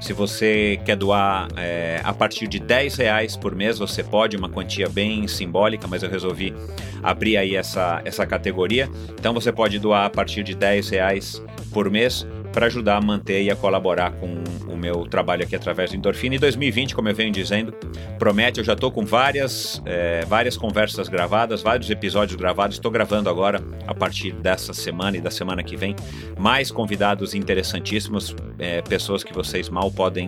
Se 0.00 0.12
você 0.12 0.78
quer 0.84 0.96
doar 0.96 1.48
é, 1.56 2.00
a 2.04 2.12
partir 2.12 2.46
de 2.46 2.58
10 2.58 2.96
reais 2.96 3.36
por 3.36 3.54
mês, 3.54 3.78
você 3.78 4.04
pode, 4.04 4.36
uma 4.36 4.50
quantia 4.50 4.88
bem 4.88 5.26
simbólica, 5.26 5.88
mas 5.88 6.02
eu 6.02 6.10
resolvi 6.10 6.54
abrir 7.02 7.38
aí 7.38 7.56
essa, 7.56 8.02
essa 8.04 8.26
categoria. 8.26 8.88
Então 9.18 9.32
você 9.32 9.50
pode 9.50 9.78
doar 9.78 10.04
a 10.04 10.10
partir 10.10 10.42
de 10.42 10.54
10 10.54 10.90
reais 10.90 11.42
por 11.72 11.90
mês 11.90 12.26
para 12.58 12.66
ajudar 12.66 12.96
a 12.96 13.00
manter 13.00 13.40
e 13.40 13.52
a 13.52 13.54
colaborar 13.54 14.10
com 14.10 14.42
o 14.66 14.76
meu 14.76 15.06
trabalho 15.06 15.44
aqui 15.44 15.54
através 15.54 15.92
do 15.92 15.96
Endorfina. 15.96 16.34
E 16.34 16.38
2020, 16.40 16.92
como 16.92 17.08
eu 17.08 17.14
venho 17.14 17.30
dizendo, 17.30 17.72
promete, 18.18 18.58
eu 18.58 18.64
já 18.64 18.72
estou 18.72 18.90
com 18.90 19.06
várias, 19.06 19.80
é, 19.86 20.24
várias 20.24 20.56
conversas 20.56 21.08
gravadas, 21.08 21.62
vários 21.62 21.88
episódios 21.88 22.34
gravados. 22.34 22.74
Estou 22.74 22.90
gravando 22.90 23.30
agora, 23.30 23.62
a 23.86 23.94
partir 23.94 24.32
dessa 24.32 24.74
semana 24.74 25.16
e 25.16 25.20
da 25.20 25.30
semana 25.30 25.62
que 25.62 25.76
vem, 25.76 25.94
mais 26.36 26.72
convidados 26.72 27.32
interessantíssimos, 27.32 28.34
é, 28.58 28.82
pessoas 28.82 29.22
que 29.22 29.32
vocês 29.32 29.68
mal 29.68 29.88
podem 29.92 30.26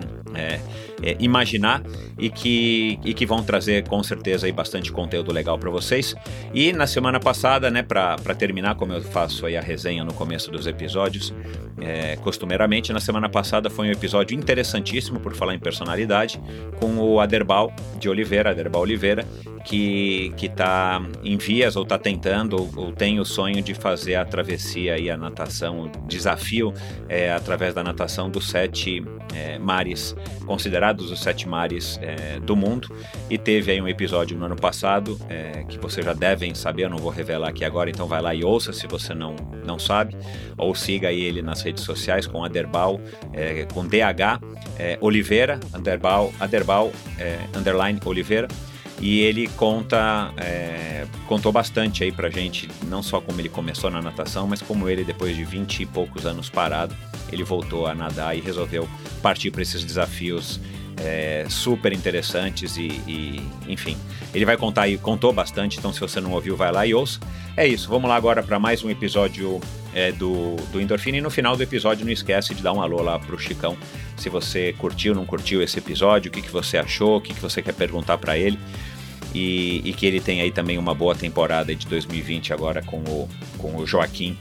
é, 1.02 1.16
imaginar 1.18 1.82
e 2.18 2.30
que, 2.30 2.98
e 3.04 3.14
que 3.14 3.26
vão 3.26 3.42
trazer 3.42 3.86
com 3.88 4.02
certeza 4.02 4.46
aí 4.46 4.52
bastante 4.52 4.92
conteúdo 4.92 5.32
legal 5.32 5.58
para 5.58 5.70
vocês. 5.70 6.14
E 6.52 6.72
na 6.72 6.86
semana 6.86 7.18
passada, 7.18 7.70
né, 7.70 7.82
para 7.82 8.16
terminar, 8.36 8.74
como 8.74 8.92
eu 8.92 9.02
faço 9.02 9.46
aí 9.46 9.56
a 9.56 9.60
resenha 9.60 10.04
no 10.04 10.12
começo 10.12 10.50
dos 10.50 10.66
episódios, 10.66 11.32
é, 11.80 12.16
costumeiramente, 12.16 12.92
na 12.92 13.00
semana 13.00 13.28
passada 13.28 13.70
foi 13.70 13.88
um 13.88 13.92
episódio 13.92 14.36
interessantíssimo, 14.36 15.20
por 15.20 15.34
falar 15.34 15.54
em 15.54 15.58
personalidade, 15.58 16.40
com 16.78 16.96
o 16.98 17.20
Aderbal 17.20 17.72
de 17.98 18.08
Oliveira, 18.08 18.50
Aderbal 18.50 18.82
Oliveira, 18.82 19.26
que 19.64 20.32
que 20.36 20.46
está 20.46 21.02
em 21.22 21.36
vias 21.36 21.76
ou 21.76 21.82
está 21.82 21.98
tentando 21.98 22.56
ou, 22.56 22.70
ou, 22.76 22.92
tem 22.92 23.20
o 23.20 23.24
sonho 23.24 23.62
de 23.62 23.74
fazer 23.74 24.14
a 24.14 24.24
travessia 24.24 24.98
e 24.98 25.10
a 25.10 25.16
natação, 25.16 25.82
o 25.82 25.88
desafio 26.06 26.72
é, 27.08 27.32
através 27.32 27.74
da 27.74 27.82
natação 27.82 28.30
dos 28.30 28.48
sete 28.48 29.02
é, 29.34 29.58
mares 29.58 30.14
considerados 30.46 30.89
os 30.98 31.20
sete 31.20 31.48
mares 31.48 31.98
é, 32.02 32.40
do 32.40 32.56
mundo. 32.56 32.94
E 33.28 33.38
teve 33.38 33.72
aí 33.72 33.80
um 33.80 33.88
episódio 33.88 34.36
no 34.36 34.46
ano 34.46 34.56
passado 34.56 35.18
é, 35.28 35.64
que 35.68 35.78
vocês 35.78 36.04
já 36.04 36.12
devem 36.12 36.54
saber, 36.54 36.84
eu 36.84 36.90
não 36.90 36.98
vou 36.98 37.10
revelar 37.10 37.48
aqui 37.48 37.64
agora, 37.64 37.90
então 37.90 38.06
vai 38.06 38.20
lá 38.20 38.34
e 38.34 38.44
ouça 38.44 38.72
se 38.72 38.86
você 38.86 39.14
não 39.14 39.36
não 39.64 39.78
sabe. 39.78 40.16
Ou 40.56 40.74
siga 40.74 41.12
ele 41.12 41.42
nas 41.42 41.62
redes 41.62 41.84
sociais 41.84 42.26
com 42.26 42.44
Aderbal 42.44 43.00
é, 43.32 43.66
com 43.72 43.86
DH 43.86 44.40
Oliveira 45.00 45.60
Aderbal 45.72 46.32
Aderbal 46.40 46.92
underline 47.54 48.00
Oliveira. 48.04 48.48
E 49.00 49.20
ele 49.20 49.48
conta, 49.48 50.30
é, 50.36 51.06
contou 51.26 51.50
bastante 51.50 52.04
aí 52.04 52.12
pra 52.12 52.28
gente, 52.28 52.68
não 52.86 53.02
só 53.02 53.18
como 53.18 53.40
ele 53.40 53.48
começou 53.48 53.90
na 53.90 54.02
natação, 54.02 54.46
mas 54.46 54.60
como 54.60 54.90
ele, 54.90 55.04
depois 55.04 55.34
de 55.34 55.42
20 55.42 55.80
e 55.80 55.86
poucos 55.86 56.26
anos 56.26 56.50
parado, 56.50 56.94
ele 57.32 57.42
voltou 57.42 57.86
a 57.86 57.94
nadar 57.94 58.36
e 58.36 58.40
resolveu 58.40 58.86
partir 59.22 59.50
para 59.50 59.62
esses 59.62 59.82
desafios 59.82 60.60
é, 61.00 61.46
super 61.48 61.92
interessantes 61.92 62.76
e, 62.76 62.88
e, 63.06 63.40
enfim, 63.66 63.96
ele 64.34 64.44
vai 64.44 64.56
contar 64.56 64.82
aí, 64.82 64.98
contou 64.98 65.32
bastante, 65.32 65.78
então 65.78 65.92
se 65.92 66.00
você 66.00 66.20
não 66.20 66.32
ouviu, 66.32 66.56
vai 66.56 66.70
lá 66.70 66.86
e 66.86 66.94
ouça. 66.94 67.18
É 67.56 67.66
isso, 67.66 67.88
vamos 67.88 68.08
lá 68.08 68.16
agora 68.16 68.42
para 68.42 68.58
mais 68.58 68.84
um 68.84 68.90
episódio 68.90 69.60
é, 69.94 70.12
do, 70.12 70.56
do 70.72 70.80
Endorfina. 70.80 71.18
E 71.18 71.20
no 71.20 71.30
final 71.30 71.56
do 71.56 71.62
episódio 71.62 72.04
não 72.04 72.12
esquece 72.12 72.54
de 72.54 72.62
dar 72.62 72.72
um 72.72 72.80
alô 72.80 73.02
lá 73.02 73.18
pro 73.18 73.38
Chicão, 73.38 73.76
se 74.16 74.28
você 74.28 74.74
curtiu, 74.78 75.14
não 75.14 75.24
curtiu 75.24 75.62
esse 75.62 75.78
episódio, 75.78 76.28
o 76.28 76.32
que, 76.32 76.42
que 76.42 76.50
você 76.50 76.76
achou, 76.76 77.16
o 77.16 77.20
que, 77.20 77.34
que 77.34 77.40
você 77.40 77.62
quer 77.62 77.74
perguntar 77.74 78.18
para 78.18 78.38
ele. 78.38 78.58
E, 79.32 79.80
e, 79.84 79.92
que 79.92 80.06
ele 80.06 80.20
tem 80.20 80.40
aí 80.40 80.50
também 80.50 80.76
uma 80.76 80.92
boa 80.92 81.14
temporada 81.14 81.72
de 81.72 81.86
2020 81.86 82.52
agora 82.52 82.82
com 82.82 82.98
o, 82.98 83.28
com 83.58 83.76
o 83.76 83.86
Joaquim, 83.86 84.36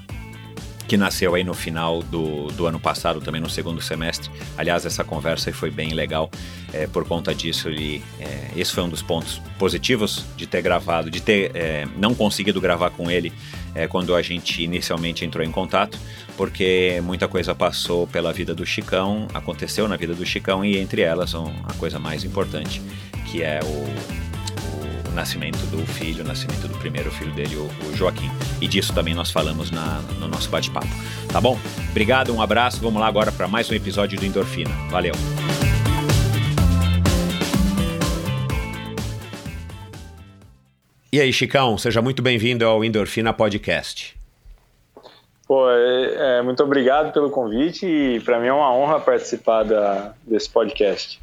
que 0.89 0.97
nasceu 0.97 1.35
aí 1.35 1.43
no 1.43 1.53
final 1.53 2.01
do, 2.01 2.47
do 2.47 2.65
ano 2.65 2.79
passado, 2.79 3.21
também 3.21 3.39
no 3.39 3.47
segundo 3.47 3.79
semestre. 3.79 4.27
Aliás, 4.57 4.87
essa 4.87 5.03
conversa 5.03 5.53
foi 5.53 5.69
bem 5.69 5.93
legal 5.93 6.31
é, 6.73 6.87
por 6.87 7.07
conta 7.07 7.33
disso. 7.33 7.69
Ele, 7.69 8.01
é, 8.19 8.49
esse 8.55 8.73
foi 8.73 8.83
um 8.83 8.89
dos 8.89 9.03
pontos 9.03 9.39
positivos 9.59 10.25
de 10.35 10.47
ter 10.47 10.63
gravado, 10.63 11.11
de 11.11 11.21
ter 11.21 11.51
é, 11.53 11.87
não 11.95 12.15
conseguido 12.15 12.59
gravar 12.59 12.89
com 12.89 13.09
ele 13.09 13.31
é, 13.75 13.87
quando 13.87 14.15
a 14.15 14.21
gente 14.23 14.63
inicialmente 14.63 15.23
entrou 15.23 15.45
em 15.45 15.51
contato, 15.51 15.99
porque 16.35 16.99
muita 17.03 17.27
coisa 17.27 17.53
passou 17.53 18.07
pela 18.07 18.33
vida 18.33 18.55
do 18.55 18.65
Chicão, 18.65 19.27
aconteceu 19.31 19.87
na 19.87 19.95
vida 19.95 20.15
do 20.15 20.25
Chicão 20.25 20.65
e 20.65 20.75
entre 20.79 21.03
elas 21.03 21.35
a 21.35 21.73
coisa 21.77 21.99
mais 21.99 22.23
importante, 22.23 22.81
que 23.27 23.43
é 23.43 23.59
o 23.63 24.28
nascimento 25.19 25.57
do 25.69 25.85
filho, 25.85 26.23
o 26.23 26.27
nascimento 26.27 26.65
do 26.65 26.77
primeiro 26.77 27.11
filho 27.11 27.33
dele, 27.33 27.57
o, 27.57 27.67
o 27.85 27.93
Joaquim. 27.93 28.29
E 28.61 28.67
disso 28.69 28.93
também 28.93 29.13
nós 29.13 29.29
falamos 29.29 29.69
na, 29.69 30.01
no 30.17 30.29
nosso 30.29 30.49
bate-papo. 30.49 30.87
Tá 31.29 31.41
bom? 31.41 31.59
Obrigado, 31.89 32.33
um 32.33 32.41
abraço. 32.41 32.79
Vamos 32.79 33.01
lá 33.01 33.07
agora 33.07 33.29
para 33.29 33.45
mais 33.45 33.69
um 33.69 33.73
episódio 33.73 34.17
do 34.17 34.25
Endorfina. 34.25 34.71
Valeu! 34.89 35.11
E 41.11 41.19
aí, 41.19 41.33
Chicão, 41.33 41.77
seja 41.77 42.01
muito 42.01 42.21
bem-vindo 42.21 42.65
ao 42.65 42.81
Endorfina 42.81 43.33
Podcast. 43.33 44.15
Pô, 45.45 45.69
é, 45.69 46.37
é, 46.37 46.41
muito 46.41 46.63
obrigado 46.63 47.11
pelo 47.11 47.29
convite 47.29 47.85
e 47.85 48.21
para 48.21 48.39
mim 48.39 48.47
é 48.47 48.53
uma 48.53 48.73
honra 48.73 49.01
participar 49.01 49.63
da, 49.63 50.13
desse 50.25 50.49
podcast. 50.49 51.19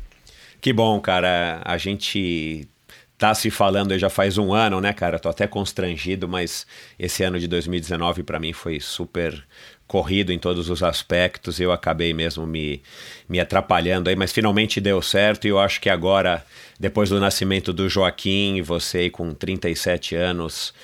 Que 0.61 0.71
bom, 0.71 1.01
cara. 1.01 1.63
A 1.65 1.79
gente 1.79 2.69
tá 3.19 3.35
se 3.35 3.51
falando 3.51 3.99
já 3.99 4.11
faz 4.11 4.37
um 4.37 4.53
ano, 4.53 4.81
né, 4.81 4.93
cara? 4.93 5.19
Tô 5.19 5.29
até 5.29 5.47
constrangido, 5.47 6.29
mas 6.29 6.67
esse 6.99 7.23
ano 7.23 7.39
de 7.39 7.49
2019 7.49 8.23
para 8.23 8.39
mim 8.39 8.53
foi 8.53 8.79
super 8.79 9.43
corrido 9.87 10.33
em 10.33 10.39
todos 10.39 10.69
os 10.69 10.83
aspectos. 10.83 11.59
Eu 11.59 11.73
acabei 11.73 12.13
mesmo 12.13 12.47
me, 12.47 12.83
me 13.29 13.41
atrapalhando 13.41 14.11
aí, 14.11 14.17
mas 14.17 14.33
finalmente 14.33 14.81
deu 14.81 15.01
certo 15.01 15.47
e 15.47 15.51
eu 15.51 15.59
acho 15.59 15.81
que 15.81 15.89
agora, 15.89 16.45
depois 16.79 17.09
do 17.09 17.19
nascimento 17.19 17.73
do 17.73 17.89
Joaquim, 17.89 18.61
você 18.63 18.99
aí 18.99 19.11
com 19.11 19.33
37 19.33 20.15
anos. 20.15 20.75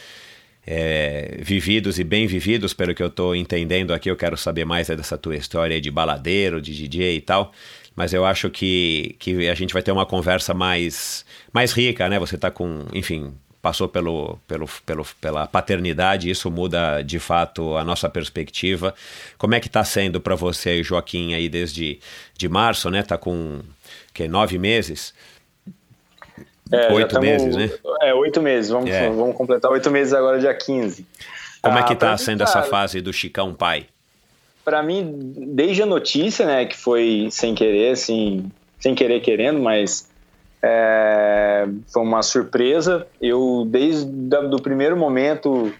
É, 0.64 1.38
vividos 1.40 1.98
e 1.98 2.04
bem 2.04 2.28
vividos, 2.28 2.72
pelo 2.72 2.94
que 2.94 3.02
eu 3.02 3.08
estou 3.08 3.34
entendendo 3.34 3.92
aqui, 3.92 4.08
eu 4.08 4.14
quero 4.14 4.36
saber 4.36 4.64
mais 4.64 4.86
dessa 4.86 5.18
tua 5.18 5.34
história 5.34 5.80
de 5.80 5.90
baladeiro, 5.90 6.62
de 6.62 6.72
DJ 6.72 7.16
e 7.16 7.20
tal 7.20 7.52
mas 7.94 8.12
eu 8.12 8.24
acho 8.24 8.50
que, 8.50 9.16
que 9.18 9.48
a 9.48 9.54
gente 9.54 9.72
vai 9.72 9.82
ter 9.82 9.92
uma 9.92 10.06
conversa 10.06 10.54
mais, 10.54 11.24
mais 11.52 11.72
rica, 11.72 12.08
né? 12.08 12.18
Você 12.18 12.36
está 12.36 12.50
com, 12.50 12.86
enfim, 12.92 13.34
passou 13.60 13.88
pelo, 13.88 14.38
pelo, 14.46 14.66
pelo, 14.86 15.06
pela 15.20 15.46
paternidade, 15.46 16.30
isso 16.30 16.50
muda 16.50 17.02
de 17.02 17.18
fato 17.18 17.76
a 17.76 17.84
nossa 17.84 18.08
perspectiva. 18.08 18.94
Como 19.38 19.54
é 19.54 19.60
que 19.60 19.66
está 19.66 19.84
sendo 19.84 20.20
para 20.20 20.34
você, 20.34 20.82
Joaquim, 20.82 21.34
aí 21.34 21.48
desde 21.48 22.00
de 22.36 22.48
março, 22.48 22.90
né? 22.90 23.02
Tá 23.02 23.18
com 23.18 23.60
que 24.12 24.26
nove 24.28 24.58
meses? 24.58 25.14
É, 26.70 26.90
oito 26.92 27.10
tamo, 27.10 27.26
meses, 27.26 27.54
né? 27.54 27.70
É, 28.00 28.14
oito 28.14 28.40
meses. 28.40 28.70
Vamos, 28.70 28.90
é. 28.90 29.08
vamos 29.10 29.36
completar 29.36 29.70
oito 29.70 29.90
meses 29.90 30.14
agora, 30.14 30.38
dia 30.38 30.54
15. 30.54 31.06
Como 31.60 31.76
ah, 31.76 31.80
é 31.80 31.82
que 31.84 31.92
está 31.92 32.16
sendo 32.16 32.42
essa 32.42 32.62
fase 32.62 33.00
do 33.00 33.12
Chicão 33.12 33.54
pai? 33.54 33.86
para 34.64 34.82
mim, 34.82 35.32
desde 35.48 35.82
a 35.82 35.86
notícia, 35.86 36.46
né, 36.46 36.64
que 36.64 36.76
foi 36.76 37.28
sem 37.30 37.54
querer, 37.54 37.92
assim, 37.92 38.50
sem 38.78 38.94
querer 38.94 39.20
querendo, 39.20 39.60
mas 39.60 40.08
é, 40.62 41.66
foi 41.92 42.02
uma 42.02 42.22
surpresa. 42.22 43.06
Eu, 43.20 43.64
desde 43.66 44.06
o 44.06 44.62
primeiro 44.62 44.96
momento, 44.96 45.72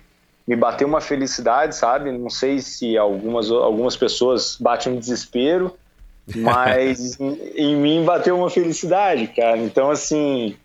me 0.47 0.57
bateu 0.57 0.89
uma 0.89 1.01
felicidade, 1.01 1.77
sabe? 1.77 2.11
Não 2.11 2.29
sei 2.29 2.61
se 2.61 2.99
algumas, 2.99 3.51
algumas 3.51 3.97
pessoas 3.97 4.57
batem 4.59 4.93
um 4.93 4.99
desespero, 4.99 5.77
mas 6.35 7.19
em, 7.21 7.39
em, 7.55 7.77
mim 7.77 8.05
bateu 8.05 8.37
uma 8.37 8.51
felicidade, 8.51 9.29
cara. 9.29 9.59
Então, 9.59 9.91
assim, 9.91 10.57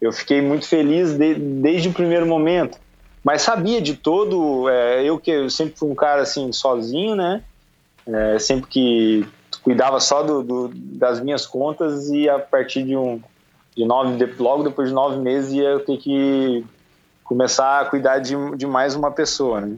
eu 0.00 0.12
fiquei 0.12 0.42
muito 0.42 0.68
feliz 0.68 1.14
de, 1.16 1.34
desde 1.34 1.88
o 1.88 1.92
primeiro 1.92 2.26
momento. 2.26 2.78
Mas 3.24 3.42
sabia 3.42 3.80
de 3.80 3.94
todo, 3.94 4.68
é, 4.68 5.04
eu 5.04 5.18
que 5.18 5.30
eu 5.30 5.48
sempre 5.48 5.78
fui 5.78 5.88
um 5.88 5.94
cara 5.94 6.22
assim 6.22 6.52
sozinho, 6.52 7.14
né? 7.14 7.42
É, 8.04 8.36
sempre 8.40 8.68
que 8.68 9.24
cuidava 9.62 10.00
só 10.00 10.24
do, 10.24 10.42
do, 10.42 10.70
das 10.74 11.20
minhas 11.20 11.46
contas 11.46 12.10
e 12.10 12.28
a 12.28 12.36
partir 12.40 12.82
de 12.82 12.96
um 12.96 13.22
de 13.76 13.84
nove 13.84 14.34
logo 14.38 14.62
depois 14.62 14.88
de 14.88 14.94
nove 14.94 15.18
meses 15.18 15.52
ia 15.52 15.78
ter 15.80 15.96
que 15.96 16.64
começar 17.24 17.80
a 17.80 17.84
cuidar 17.84 18.18
de, 18.18 18.34
de 18.56 18.66
mais 18.66 18.94
uma 18.94 19.10
pessoa 19.10 19.60
né? 19.60 19.76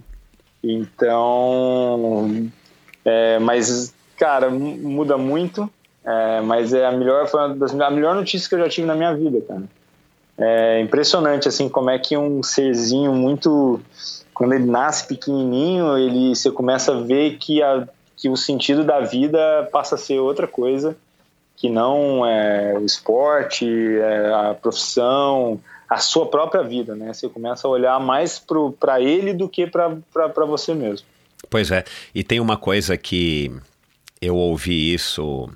então 0.62 2.50
é, 3.04 3.38
mas 3.38 3.94
cara 4.16 4.50
muda 4.50 5.16
muito 5.16 5.70
é, 6.04 6.40
mas 6.40 6.72
é 6.72 6.86
a 6.86 6.92
melhor 6.92 7.26
foi 7.28 7.40
uma 7.40 7.54
das 7.54 7.78
a 7.78 7.90
melhor 7.90 8.14
notícia 8.14 8.48
que 8.48 8.54
eu 8.54 8.60
já 8.60 8.68
tive 8.68 8.86
na 8.86 8.94
minha 8.94 9.14
vida 9.14 9.40
cara 9.42 9.64
é 10.36 10.80
impressionante 10.80 11.46
assim 11.46 11.68
como 11.68 11.90
é 11.90 11.98
que 11.98 12.16
um 12.16 12.42
serzinho 12.42 13.12
muito 13.12 13.80
quando 14.32 14.54
ele 14.54 14.66
nasce 14.66 15.06
pequenininho 15.06 15.96
ele 15.96 16.34
você 16.34 16.50
começa 16.50 16.92
a 16.92 17.00
ver 17.00 17.36
que 17.38 17.62
a 17.62 17.86
que 18.16 18.28
o 18.28 18.36
sentido 18.36 18.84
da 18.84 19.00
vida 19.00 19.68
passa 19.72 19.96
a 19.96 19.98
ser 19.98 20.18
outra 20.18 20.46
coisa 20.46 20.96
que 21.56 21.68
não 21.68 22.26
é 22.26 22.74
o 22.78 22.84
esporte, 22.84 23.66
é 23.66 24.32
a 24.32 24.54
profissão, 24.54 25.60
a 25.88 25.98
sua 25.98 26.26
própria 26.26 26.62
vida, 26.62 26.94
né? 26.94 27.12
Você 27.12 27.28
começa 27.28 27.68
a 27.68 27.70
olhar 27.70 28.00
mais 28.00 28.42
para 28.78 29.00
ele 29.00 29.32
do 29.32 29.48
que 29.48 29.66
para 29.66 30.44
você 30.46 30.74
mesmo. 30.74 31.06
Pois 31.48 31.70
é, 31.70 31.84
e 32.14 32.24
tem 32.24 32.40
uma 32.40 32.56
coisa 32.56 32.96
que 32.96 33.54
eu 34.20 34.36
ouvi 34.36 34.92
isso 34.92 35.48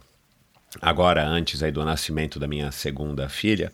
agora 0.80 1.26
antes 1.26 1.62
aí 1.62 1.72
do 1.72 1.84
nascimento 1.84 2.38
da 2.38 2.46
minha 2.46 2.70
segunda 2.70 3.28
filha 3.28 3.72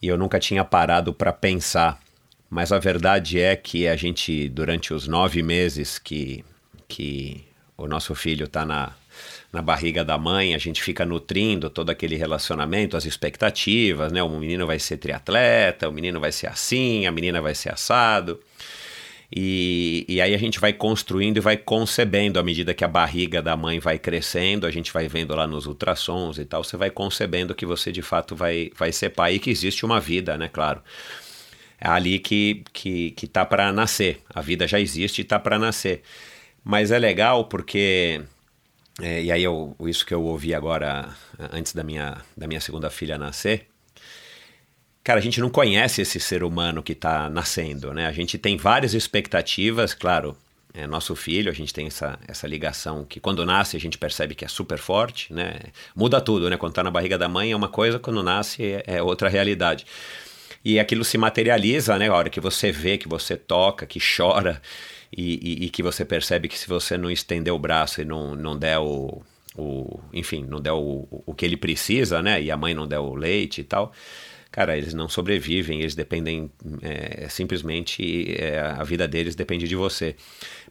e 0.00 0.08
eu 0.08 0.16
nunca 0.16 0.38
tinha 0.38 0.64
parado 0.64 1.12
para 1.12 1.32
pensar, 1.32 2.00
mas 2.48 2.72
a 2.72 2.78
verdade 2.78 3.40
é 3.40 3.54
que 3.54 3.86
a 3.86 3.96
gente 3.96 4.48
durante 4.48 4.94
os 4.94 5.06
nove 5.06 5.42
meses 5.42 5.98
que 5.98 6.44
que 6.88 7.44
o 7.76 7.86
nosso 7.86 8.14
filho 8.14 8.46
está 8.46 8.64
na, 8.64 8.92
na 9.52 9.60
barriga 9.60 10.04
da 10.04 10.16
mãe, 10.16 10.54
a 10.54 10.58
gente 10.58 10.82
fica 10.82 11.04
nutrindo 11.04 11.68
todo 11.68 11.90
aquele 11.90 12.16
relacionamento, 12.16 12.96
as 12.96 13.04
expectativas, 13.04 14.12
né? 14.12 14.22
O 14.22 14.28
menino 14.28 14.66
vai 14.66 14.78
ser 14.78 14.96
triatleta, 14.96 15.88
o 15.88 15.92
menino 15.92 16.20
vai 16.20 16.32
ser 16.32 16.46
assim, 16.46 17.06
a 17.06 17.12
menina 17.12 17.40
vai 17.40 17.54
ser 17.54 17.72
assado. 17.72 18.40
E, 19.34 20.04
e 20.08 20.20
aí 20.20 20.34
a 20.34 20.38
gente 20.38 20.58
vai 20.58 20.72
construindo 20.72 21.36
e 21.36 21.40
vai 21.40 21.56
concebendo 21.56 22.38
à 22.40 22.42
medida 22.42 22.74
que 22.74 22.84
a 22.84 22.88
barriga 22.88 23.40
da 23.40 23.56
mãe 23.56 23.78
vai 23.78 23.98
crescendo, 23.98 24.66
a 24.66 24.70
gente 24.70 24.92
vai 24.92 25.06
vendo 25.06 25.34
lá 25.36 25.46
nos 25.46 25.66
ultrassons 25.66 26.38
e 26.38 26.44
tal, 26.44 26.64
você 26.64 26.76
vai 26.76 26.90
concebendo 26.90 27.54
que 27.54 27.64
você 27.64 27.92
de 27.92 28.02
fato 28.02 28.34
vai, 28.34 28.72
vai 28.76 28.90
ser 28.90 29.10
pai 29.10 29.34
e 29.34 29.38
que 29.38 29.50
existe 29.50 29.84
uma 29.84 30.00
vida, 30.00 30.36
né? 30.36 30.48
Claro. 30.48 30.82
É 31.80 31.88
ali 31.88 32.18
que, 32.18 32.62
que, 32.72 33.12
que 33.12 33.26
tá 33.26 33.44
para 33.44 33.72
nascer. 33.72 34.20
A 34.34 34.42
vida 34.42 34.68
já 34.68 34.78
existe 34.78 35.22
e 35.22 35.24
tá 35.24 35.38
para 35.38 35.58
nascer. 35.58 36.02
Mas 36.62 36.90
é 36.90 36.98
legal 36.98 37.46
porque. 37.46 38.20
É, 39.02 39.22
e 39.22 39.32
aí, 39.32 39.42
eu, 39.42 39.76
isso 39.82 40.04
que 40.04 40.14
eu 40.14 40.22
ouvi 40.22 40.54
agora, 40.54 41.08
antes 41.52 41.72
da 41.72 41.82
minha, 41.82 42.18
da 42.36 42.46
minha 42.46 42.60
segunda 42.60 42.90
filha 42.90 43.18
nascer, 43.18 43.66
cara, 45.02 45.18
a 45.18 45.22
gente 45.22 45.40
não 45.40 45.50
conhece 45.50 46.02
esse 46.02 46.20
ser 46.20 46.42
humano 46.42 46.82
que 46.82 46.92
está 46.92 47.28
nascendo, 47.28 47.92
né? 47.92 48.06
A 48.06 48.12
gente 48.12 48.38
tem 48.38 48.56
várias 48.56 48.94
expectativas, 48.94 49.94
claro. 49.94 50.36
É 50.72 50.86
nosso 50.86 51.16
filho, 51.16 51.50
a 51.50 51.54
gente 51.54 51.74
tem 51.74 51.88
essa, 51.88 52.16
essa 52.28 52.46
ligação 52.46 53.04
que 53.04 53.18
quando 53.18 53.44
nasce 53.44 53.76
a 53.76 53.80
gente 53.80 53.98
percebe 53.98 54.36
que 54.36 54.44
é 54.44 54.48
super 54.48 54.78
forte, 54.78 55.32
né? 55.32 55.58
Muda 55.96 56.20
tudo, 56.20 56.48
né? 56.48 56.56
Quando 56.56 56.74
tá 56.74 56.82
na 56.84 56.92
barriga 56.92 57.18
da 57.18 57.28
mãe 57.28 57.50
é 57.50 57.56
uma 57.56 57.68
coisa, 57.68 57.98
quando 57.98 58.22
nasce 58.22 58.62
é, 58.62 58.84
é 58.86 59.02
outra 59.02 59.28
realidade. 59.28 59.84
E 60.64 60.78
aquilo 60.78 61.04
se 61.04 61.18
materializa, 61.18 61.98
né? 61.98 62.08
A 62.08 62.14
hora 62.14 62.30
que 62.30 62.40
você 62.40 62.70
vê, 62.70 62.96
que 62.96 63.08
você 63.08 63.36
toca, 63.36 63.84
que 63.84 63.98
chora 63.98 64.62
e, 65.12 65.62
e, 65.62 65.64
e 65.66 65.70
que 65.70 65.82
você 65.82 66.04
percebe 66.04 66.48
que 66.48 66.58
se 66.58 66.68
você 66.68 66.96
não 66.96 67.10
estender 67.10 67.52
o 67.52 67.58
braço 67.58 68.00
e 68.00 68.04
não, 68.04 68.34
não 68.34 68.58
der 68.58 68.78
o, 68.78 69.22
o 69.56 70.00
enfim, 70.12 70.44
não 70.44 70.60
der 70.60 70.72
o, 70.72 71.06
o 71.26 71.34
que 71.34 71.44
ele 71.44 71.56
precisa, 71.56 72.22
né? 72.22 72.40
E 72.40 72.50
a 72.50 72.56
mãe 72.56 72.74
não 72.74 72.86
der 72.86 73.00
o 73.00 73.14
leite 73.14 73.60
e 73.60 73.64
tal, 73.64 73.92
cara, 74.50 74.76
eles 74.76 74.94
não 74.94 75.08
sobrevivem, 75.08 75.80
eles 75.80 75.94
dependem 75.94 76.50
é, 76.82 77.28
simplesmente 77.28 78.34
é, 78.36 78.60
a 78.60 78.82
vida 78.82 79.06
deles 79.06 79.34
depende 79.34 79.66
de 79.68 79.76
você. 79.76 80.16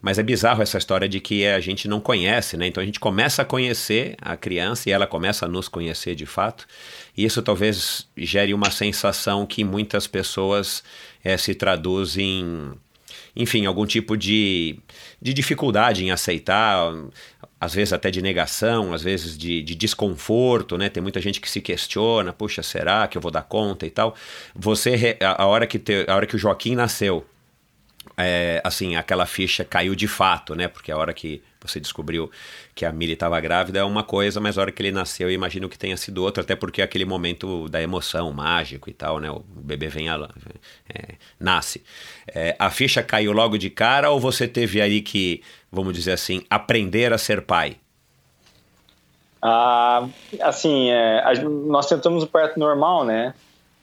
Mas 0.00 0.18
é 0.18 0.22
bizarro 0.22 0.62
essa 0.62 0.78
história 0.78 1.08
de 1.08 1.20
que 1.20 1.46
a 1.46 1.60
gente 1.60 1.88
não 1.88 2.00
conhece, 2.00 2.56
né? 2.56 2.66
Então 2.66 2.82
a 2.82 2.86
gente 2.86 3.00
começa 3.00 3.42
a 3.42 3.44
conhecer 3.44 4.16
a 4.20 4.36
criança 4.36 4.88
e 4.88 4.92
ela 4.92 5.06
começa 5.06 5.46
a 5.46 5.48
nos 5.48 5.68
conhecer 5.68 6.14
de 6.14 6.26
fato. 6.26 6.66
E 7.16 7.24
isso 7.24 7.42
talvez 7.42 8.08
gere 8.16 8.54
uma 8.54 8.70
sensação 8.70 9.46
que 9.46 9.64
muitas 9.64 10.06
pessoas 10.06 10.82
é, 11.22 11.36
se 11.36 11.54
traduz 11.54 12.16
em 12.16 12.72
enfim, 13.34 13.66
algum 13.66 13.86
tipo 13.86 14.16
de, 14.16 14.78
de 15.20 15.32
dificuldade 15.32 16.04
em 16.04 16.10
aceitar, 16.10 16.92
às 17.60 17.74
vezes 17.74 17.92
até 17.92 18.10
de 18.10 18.22
negação, 18.22 18.92
às 18.92 19.02
vezes 19.02 19.36
de, 19.36 19.62
de, 19.62 19.74
desconforto, 19.74 20.78
né? 20.78 20.88
Tem 20.88 21.02
muita 21.02 21.20
gente 21.20 21.40
que 21.40 21.50
se 21.50 21.60
questiona, 21.60 22.32
puxa, 22.32 22.62
será 22.62 23.06
que 23.06 23.18
eu 23.18 23.22
vou 23.22 23.30
dar 23.30 23.42
conta 23.42 23.86
e 23.86 23.90
tal. 23.90 24.14
Você, 24.54 25.16
a, 25.20 25.46
hora 25.46 25.66
que 25.66 25.78
te, 25.78 26.04
a 26.08 26.16
hora 26.16 26.26
que 26.26 26.36
o 26.36 26.38
Joaquim 26.38 26.74
nasceu, 26.74 27.24
é, 28.22 28.60
assim, 28.64 28.96
aquela 28.96 29.26
ficha 29.26 29.64
caiu 29.64 29.94
de 29.94 30.08
fato, 30.08 30.54
né? 30.54 30.68
Porque 30.68 30.90
a 30.90 30.96
hora 30.96 31.12
que 31.12 31.42
você 31.60 31.78
descobriu 31.78 32.30
que 32.74 32.84
a 32.84 32.92
Milly 32.92 33.12
estava 33.12 33.38
grávida 33.40 33.80
é 33.80 33.84
uma 33.84 34.02
coisa, 34.02 34.40
mas 34.40 34.56
a 34.56 34.62
hora 34.62 34.72
que 34.72 34.80
ele 34.80 34.92
nasceu, 34.92 35.28
eu 35.28 35.34
imagino 35.34 35.68
que 35.68 35.78
tenha 35.78 35.96
sido 35.96 36.22
outra, 36.22 36.42
até 36.42 36.56
porque 36.56 36.80
é 36.80 36.84
aquele 36.84 37.04
momento 37.04 37.68
da 37.68 37.82
emoção, 37.82 38.32
mágico 38.32 38.88
e 38.88 38.92
tal, 38.92 39.18
né? 39.18 39.30
O 39.30 39.40
bebê 39.40 39.88
vem, 39.88 40.08
a, 40.08 40.28
é, 40.88 41.14
nasce. 41.38 41.82
É, 42.26 42.56
a 42.58 42.70
ficha 42.70 43.02
caiu 43.02 43.32
logo 43.32 43.58
de 43.58 43.68
cara 43.68 44.10
ou 44.10 44.18
você 44.18 44.48
teve 44.48 44.80
aí 44.80 45.02
que, 45.02 45.42
vamos 45.70 45.94
dizer 45.94 46.12
assim, 46.12 46.42
aprender 46.48 47.12
a 47.12 47.18
ser 47.18 47.42
pai? 47.42 47.76
Ah, 49.42 50.06
assim, 50.40 50.90
é, 50.90 51.20
a, 51.20 51.34
nós 51.42 51.86
tentamos 51.86 52.22
o 52.22 52.26
parto 52.26 52.58
normal, 52.58 53.04
né? 53.04 53.34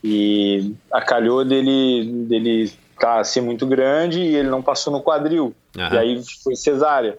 E 0.04 0.74
a 0.92 1.02
calhou 1.02 1.44
dele, 1.44 2.26
dele 2.28 2.72
tá 2.98 3.20
assim 3.20 3.42
muito 3.42 3.66
grande 3.66 4.20
e 4.22 4.36
ele 4.36 4.50
não 4.50 4.62
passou 4.62 4.92
no 4.92 5.02
quadril. 5.02 5.54
Uhum. 5.76 5.94
E 5.94 5.98
aí 5.98 6.24
foi 6.44 6.56
cesárea. 6.56 7.18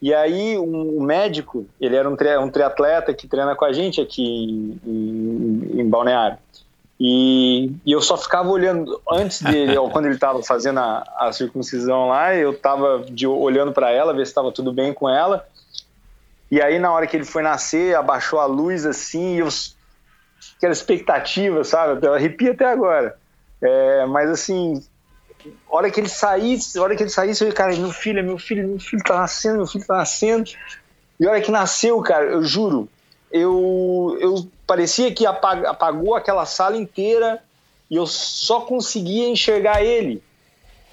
E 0.00 0.14
aí 0.14 0.56
um, 0.56 1.02
médico, 1.02 1.66
ele 1.80 1.96
era 1.96 2.08
um, 2.08 2.16
tri, 2.16 2.36
um 2.38 2.50
triatleta 2.50 3.12
que 3.12 3.26
treina 3.26 3.56
com 3.56 3.64
a 3.64 3.72
gente 3.72 4.00
aqui 4.00 4.22
em, 4.22 4.80
em, 4.86 5.80
em 5.80 5.88
Balneário. 5.88 6.38
E, 7.00 7.72
e, 7.86 7.92
eu 7.92 8.00
só 8.00 8.16
ficava 8.16 8.48
olhando 8.48 9.00
antes 9.10 9.40
dele, 9.40 9.76
ou 9.76 9.90
quando 9.90 10.06
ele 10.06 10.14
estava 10.14 10.42
fazendo 10.42 10.80
a, 10.80 11.04
a, 11.16 11.32
circuncisão 11.32 12.08
lá, 12.08 12.34
eu 12.34 12.52
estava 12.52 13.04
olhando 13.24 13.72
para 13.72 13.90
ela, 13.90 14.12
ver 14.12 14.26
se 14.26 14.30
estava 14.30 14.50
tudo 14.50 14.72
bem 14.72 14.92
com 14.92 15.08
ela. 15.08 15.46
E 16.50 16.60
aí 16.60 16.78
na 16.78 16.92
hora 16.92 17.06
que 17.06 17.16
ele 17.16 17.24
foi 17.24 17.42
nascer, 17.42 17.94
abaixou 17.94 18.40
a 18.40 18.46
luz 18.46 18.86
assim, 18.86 19.36
e 19.36 19.38
eu, 19.40 19.48
aquela 20.56 20.72
expectativa, 20.72 21.62
sabe? 21.62 22.04
Eu 22.04 22.14
arrepio 22.14 22.52
até 22.52 22.64
agora. 22.64 23.16
É, 23.60 24.06
mas 24.06 24.30
assim, 24.30 24.82
hora 25.68 25.90
que 25.90 26.00
ele 26.00 26.08
saísse, 26.08 26.78
hora 26.78 26.96
que 26.96 27.02
ele 27.02 27.10
saísse, 27.10 27.44
eu 27.44 27.52
cara, 27.52 27.74
meu 27.76 27.92
filho, 27.92 28.22
meu 28.24 28.38
filho, 28.38 28.66
meu 28.66 28.80
filho 28.80 29.02
tá 29.02 29.18
nascendo, 29.18 29.58
meu 29.58 29.66
filho 29.66 29.86
tá 29.86 29.96
nascendo. 29.98 30.50
E 31.20 31.26
a 31.26 31.30
hora 31.30 31.40
que 31.40 31.50
nasceu, 31.50 32.00
cara, 32.00 32.24
eu 32.26 32.42
juro, 32.44 32.88
eu, 33.30 34.16
eu 34.20 34.48
parecia 34.66 35.12
que 35.12 35.26
apagou 35.26 36.14
aquela 36.14 36.46
sala 36.46 36.76
inteira 36.76 37.42
e 37.90 37.96
eu 37.96 38.06
só 38.06 38.60
conseguia 38.60 39.28
enxergar 39.28 39.82
ele. 39.82 40.22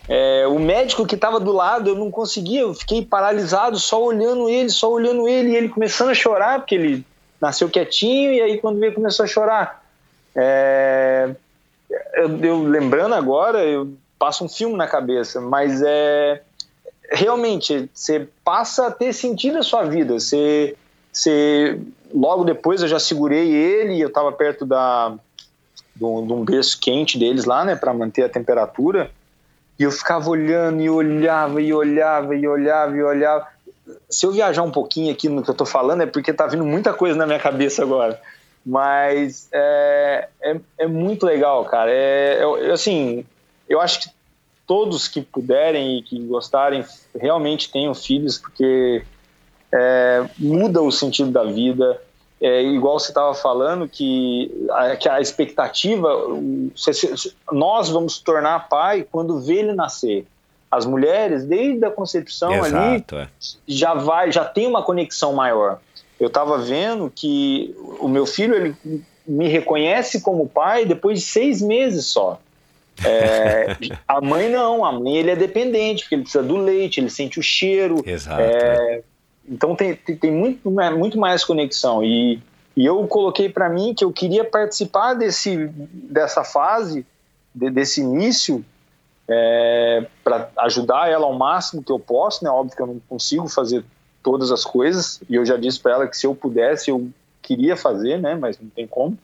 É, 0.08 0.46
o 0.48 0.60
médico 0.60 1.06
que 1.06 1.16
estava 1.16 1.40
do 1.40 1.52
lado, 1.52 1.90
eu 1.90 1.96
não 1.96 2.12
conseguia, 2.12 2.62
eu 2.62 2.74
fiquei 2.74 3.04
paralisado 3.04 3.80
só 3.80 4.02
olhando 4.04 4.48
ele, 4.50 4.70
só 4.70 4.92
olhando 4.92 5.28
ele, 5.28 5.50
e 5.50 5.56
ele 5.56 5.70
começando 5.70 6.10
a 6.10 6.14
chorar, 6.14 6.60
porque 6.60 6.76
ele 6.76 7.06
nasceu 7.42 7.70
quietinho 7.70 8.32
e 8.32 8.42
aí 8.42 8.58
quando 8.60 8.80
veio 8.80 8.94
começou 8.94 9.24
a 9.24 9.28
chorar. 9.28 9.84
É, 10.36 11.36
eu, 12.14 12.38
eu, 12.44 12.64
lembrando 12.64 13.16
agora, 13.16 13.64
eu 13.64 13.94
passa 14.18 14.44
um 14.44 14.50
filme 14.50 14.76
na 14.76 14.88
cabeça, 14.88 15.42
mas 15.42 15.82
é 15.84 16.42
realmente 17.12 17.90
você 17.94 18.28
passa 18.44 18.88
a 18.88 18.92
ter 18.92 19.14
sentido 19.14 19.58
a 19.58 19.64
sua 19.64 19.84
vida. 19.84 20.20
Você, 20.20 20.76
você 21.12 21.80
logo 22.14 22.44
depois 22.44 22.82
eu 22.82 22.88
já 22.88 23.00
segurei 23.00 23.52
ele, 23.52 24.00
eu 24.00 24.08
estava 24.08 24.32
perto 24.32 24.66
da 24.66 25.14
de 25.96 26.04
um 26.04 26.44
berço 26.44 26.78
quente 26.80 27.18
deles 27.18 27.46
lá, 27.46 27.64
né, 27.64 27.74
para 27.74 27.94
manter 27.94 28.24
a 28.24 28.30
temperatura. 28.30 29.10
E 29.80 29.84
eu 29.84 29.92
ficava 29.92 30.30
olhando 30.30 30.82
e 30.82 30.90
olhava 30.90 31.62
e 31.62 31.74
olhava 31.74 32.36
e 32.36 32.46
olhava 32.46 32.96
e 32.96 33.04
olhava. 33.04 33.48
Se 34.10 34.26
eu 34.26 34.32
viajar 34.32 34.64
um 34.64 34.72
pouquinho 34.72 35.12
aqui 35.12 35.30
no 35.30 35.42
que 35.42 35.50
eu 35.50 35.56
tô 35.56 35.66
falando 35.66 36.04
é 36.04 36.06
porque 36.06 36.34
tá 36.34 36.48
vindo 36.48 36.66
muita 36.66 36.94
coisa 36.94 37.18
na 37.18 37.26
minha 37.26 37.40
cabeça 37.40 37.82
agora. 37.82 38.20
Mas 38.66 39.48
é, 39.52 40.28
é, 40.42 40.60
é 40.80 40.88
muito 40.88 41.26
legal, 41.26 41.64
cara. 41.66 41.92
É, 41.92 42.42
é, 42.42 42.72
assim, 42.72 43.26
eu 43.70 43.82
acho 43.82 44.02
que 44.02 44.10
todos 44.68 45.08
que 45.08 45.22
puderem 45.22 46.00
e 46.00 46.02
que 46.02 46.20
gostarem 46.20 46.84
realmente 47.16 47.72
tenham 47.72 47.94
filhos, 47.94 48.38
porque 48.38 49.04
é, 49.74 50.26
muda 50.38 50.82
o 50.82 50.92
sentido 50.92 51.32
da 51.32 51.44
vida. 51.44 52.02
É, 52.42 52.62
igual 52.64 53.00
você 53.00 53.12
estava 53.12 53.34
falando, 53.34 53.88
que 53.88 54.52
a, 54.72 54.96
que 54.96 55.08
a 55.08 55.22
expectativa, 55.22 56.10
nós 57.52 57.90
vamos 57.90 58.20
tornar 58.20 58.68
pai 58.68 59.08
quando 59.10 59.40
vê 59.40 59.60
ele 59.60 59.74
nascer. 59.74 60.26
As 60.70 60.86
mulheres, 60.86 61.46
desde 61.46 61.86
a 61.86 61.92
concepção 61.92 62.52
Exato, 62.54 63.16
ali, 63.16 63.24
é. 63.24 63.28
já 63.68 63.94
vai, 63.94 64.32
já 64.32 64.44
tem 64.44 64.68
uma 64.68 64.84
conexão 64.84 65.34
maior. 65.34 65.80
Eu 66.20 66.28
estava 66.28 66.58
vendo 66.58 67.12
que 67.14 67.76
o 68.00 68.08
meu 68.08 68.26
filho 68.26 68.54
ele 68.56 68.76
me 69.26 69.48
reconhece 69.48 70.22
como 70.22 70.48
pai 70.48 70.86
depois 70.86 71.20
de 71.20 71.26
seis 71.26 71.62
meses 71.62 72.06
só. 72.06 72.40
É, 73.04 73.76
a 74.08 74.22
mãe 74.22 74.50
não, 74.50 74.86
a 74.86 74.92
mãe 74.92 75.18
ele 75.18 75.32
é 75.32 75.36
dependente, 75.36 76.04
porque 76.04 76.16
ele 76.16 76.22
precisa 76.24 76.44
do 76.44 76.58
leite, 76.58 77.00
ele 77.00 77.10
sente 77.10 77.40
o 77.40 77.44
cheiro. 77.44 78.02
Exato. 78.06 78.42
É, 78.42 79.02
então 79.48 79.76
tem, 79.76 79.96
tem 79.96 80.32
muito, 80.32 80.72
muito 80.72 81.18
mais 81.18 81.44
conexão. 81.44 82.04
E, 82.04 82.40
e 82.76 82.86
eu 82.86 83.06
coloquei 83.08 83.50
para 83.50 83.70
mim 83.70 83.94
que 83.94 84.04
eu 84.04 84.12
queria 84.12 84.44
participar 84.44 85.14
desse, 85.14 85.68
dessa 85.68 86.44
fase, 86.44 87.06
de, 87.54 87.70
desse 87.70 88.02
início, 88.02 88.64
é, 89.28 90.06
para 90.24 90.50
ajudar 90.60 91.10
ela 91.10 91.26
ao 91.26 91.34
máximo 91.34 91.84
que 91.84 91.92
eu 91.92 92.00
posso. 92.00 92.44
Né? 92.44 92.50
Óbvio 92.50 92.76
que 92.76 92.82
eu 92.82 92.88
não 92.88 93.02
consigo 93.10 93.48
fazer 93.48 93.84
todas 94.24 94.52
as 94.52 94.66
coisas, 94.66 95.22
e 95.30 95.36
eu 95.36 95.46
já 95.46 95.56
disse 95.56 95.80
para 95.80 95.94
ela 95.94 96.08
que 96.08 96.18
se 96.18 96.26
eu 96.26 96.34
pudesse, 96.34 96.90
eu 96.90 97.10
queria 97.44 97.78
fazer, 97.78 98.20
né? 98.20 98.34
mas 98.34 98.60
não 98.60 98.70
tem 98.70 98.88
como 98.88 99.16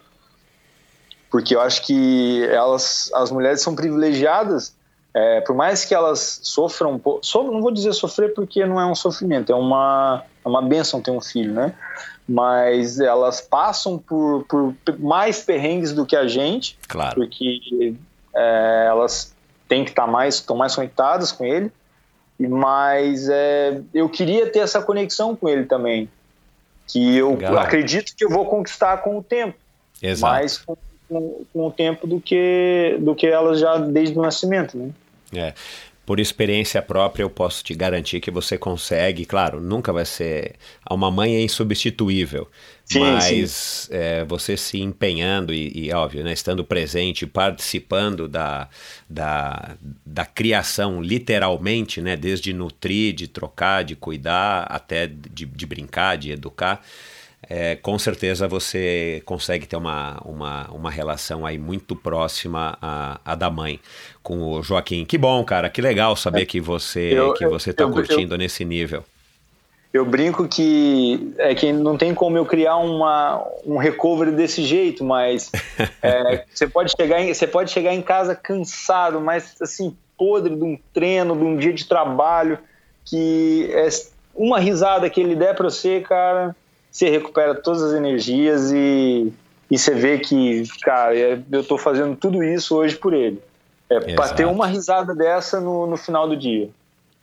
porque 1.32 1.56
eu 1.56 1.62
acho 1.62 1.84
que 1.84 2.46
elas, 2.48 3.10
as 3.16 3.32
mulheres 3.32 3.62
são 3.62 3.74
privilegiadas, 3.74 4.76
é, 5.14 5.40
por 5.42 5.56
mais 5.56 5.86
que 5.86 5.96
elas 5.96 6.42
sofram, 6.44 7.02
so, 7.22 7.44
não 7.44 7.62
vou 7.62 7.72
dizer 7.72 7.94
sofrer 7.94 8.34
porque 8.34 8.66
não 8.66 8.80
é 8.80 8.86
um 8.86 8.94
sofrimento, 8.94 9.52
é 9.52 9.56
uma, 9.56 10.24
é 10.44 10.48
uma 10.48 10.62
benção 10.62 11.02
ter 11.02 11.12
um 11.12 11.22
filho, 11.22 11.54
né? 11.54 11.74
Mas 12.28 13.00
elas 13.00 13.42
passam 13.42 13.98
por, 13.98 14.46
por 14.46 14.76
mais 15.00 15.42
perrengues 15.42 15.94
do 15.94 16.06
que 16.06 16.16
a 16.16 16.28
gente, 16.28 16.78
claro. 16.88 17.16
porque 17.16 17.96
é, 18.36 18.86
elas 18.88 19.34
têm 19.68 19.86
que 19.86 19.92
estar 19.92 20.06
tá 20.06 20.12
mais, 20.12 20.36
estão 20.36 20.56
mais 20.56 20.76
conectadas 20.76 21.32
com 21.32 21.46
ele, 21.46 21.72
mas 22.38 23.28
é, 23.30 23.82
eu 23.94 24.10
queria 24.10 24.50
ter 24.50 24.60
essa 24.60 24.82
conexão 24.82 25.36
com 25.36 25.48
ele 25.48 25.66
também, 25.66 26.10
que 26.88 27.18
eu 27.18 27.32
Legal. 27.32 27.58
acredito 27.58 28.14
que 28.16 28.24
eu 28.24 28.30
vou 28.30 28.46
conquistar 28.46 28.98
com 28.98 29.18
o 29.18 29.24
tempo, 29.24 29.58
Exato. 30.02 30.34
mas 30.34 30.58
com 30.58 30.76
com, 31.12 31.46
com 31.52 31.68
o 31.68 31.72
tempo 31.72 32.08
do 32.08 32.22
que, 32.22 32.98
do 33.00 33.14
que 33.14 33.28
elas 33.28 33.60
já 33.60 33.78
desde 33.78 34.18
o 34.18 34.22
nascimento, 34.22 34.78
né? 34.78 34.90
É. 35.36 35.54
Por 36.06 36.20
experiência 36.20 36.82
própria, 36.82 37.24
eu 37.24 37.30
posso 37.30 37.64
te 37.64 37.76
garantir 37.76 38.20
que 38.20 38.32
você 38.32 38.58
consegue. 38.58 39.24
Claro, 39.24 39.62
nunca 39.62 39.94
vai 39.94 40.04
ser. 40.04 40.56
Uma 40.90 41.12
mãe 41.12 41.36
é 41.36 41.42
insubstituível. 41.42 42.50
Sim, 42.84 43.00
mas 43.00 43.52
sim. 43.52 43.88
É, 43.92 44.26
você 44.26 44.58
se 44.58 44.82
empenhando 44.82 45.54
e, 45.54 45.72
e, 45.88 45.94
óbvio, 45.94 46.24
né, 46.24 46.34
estando 46.34 46.66
presente, 46.66 47.28
participando 47.28 48.28
da, 48.28 48.68
da, 49.08 49.78
da 50.06 50.26
criação, 50.26 51.02
literalmente, 51.02 52.02
né, 52.02 52.18
desde 52.18 52.52
nutrir, 52.52 53.14
de 53.14 53.28
trocar, 53.28 53.84
de 53.84 53.96
cuidar, 53.96 54.64
até 54.70 55.08
de, 55.08 55.46
de 55.46 55.66
brincar, 55.66 56.18
de 56.18 56.32
educar 56.32 56.84
é, 57.50 57.76
com 57.76 57.98
certeza 57.98 58.48
você 58.48 59.22
consegue 59.26 59.66
ter 59.66 59.76
uma, 59.76 60.22
uma, 60.24 60.70
uma 60.72 60.92
relação 60.92 61.46
aí 61.46 61.58
muito 61.58 61.96
próxima 61.96 62.78
à, 62.82 63.20
à 63.26 63.36
da 63.36 63.50
mãe 63.50 63.80
com 64.22 64.38
o 64.54 64.62
Joaquim. 64.64 65.04
Que 65.06 65.18
bom, 65.18 65.44
cara, 65.44 65.70
que 65.70 65.82
legal 65.82 66.16
saber 66.16 66.46
que 66.46 66.60
você 66.62 67.14
Eu- 67.14 67.34
que 67.34 67.48
você 67.48 67.72
está 67.72 67.84
eu- 67.84 67.88
eu- 67.90 67.94
curtindo 67.94 68.38
nesse 68.38 68.64
nível. 68.64 69.04
Eu 69.94 70.06
brinco 70.06 70.48
que 70.48 71.34
é 71.38 71.54
que 71.54 71.74
não 71.74 71.98
tem 71.98 72.14
como 72.16 72.38
eu 72.38 72.46
criar 72.46 72.78
uma, 72.78 73.46
um 73.66 73.76
recovery 73.76 74.32
desse 74.32 74.64
jeito, 74.64 75.04
mas 75.04 75.52
é, 76.02 76.46
você 76.54 76.66
pode 76.66 76.94
chegar 76.98 77.20
em, 77.22 77.34
você 77.34 77.46
pode 77.46 77.72
chegar 77.72 77.94
em 77.94 78.02
casa 78.02 78.34
cansado, 78.34 79.20
mas 79.20 79.56
assim 79.62 79.94
podre 80.18 80.56
de 80.56 80.64
um 80.64 80.78
treino, 80.94 81.36
de 81.36 81.44
um 81.44 81.58
dia 81.58 81.74
de 81.74 81.84
trabalho, 81.86 82.58
que 83.04 83.70
é 83.74 83.90
uma 84.34 84.60
risada 84.60 85.10
que 85.10 85.20
ele 85.20 85.36
der 85.36 85.56
para 85.56 85.70
você, 85.70 86.00
cara, 86.00 86.56
você 86.92 87.10
recupera 87.10 87.56
todas 87.56 87.82
as 87.82 87.94
energias 87.94 88.72
e, 88.72 89.32
e 89.70 89.78
você 89.78 89.94
vê 89.96 90.20
que, 90.20 90.64
cara, 90.82 91.18
é- 91.18 91.40
eu 91.52 91.64
tô 91.64 91.78
fazendo 91.78 92.16
tudo 92.16 92.44
isso 92.44 92.76
hoje 92.76 92.96
por 92.96 93.14
ele. 93.14 93.42
É 93.90 94.14
para 94.16 94.34
ter 94.34 94.46
uma 94.46 94.68
risada 94.68 95.14
dessa 95.16 95.60
no, 95.60 95.88
no 95.88 95.98
final 95.98 96.28
do 96.28 96.36
dia. 96.38 96.70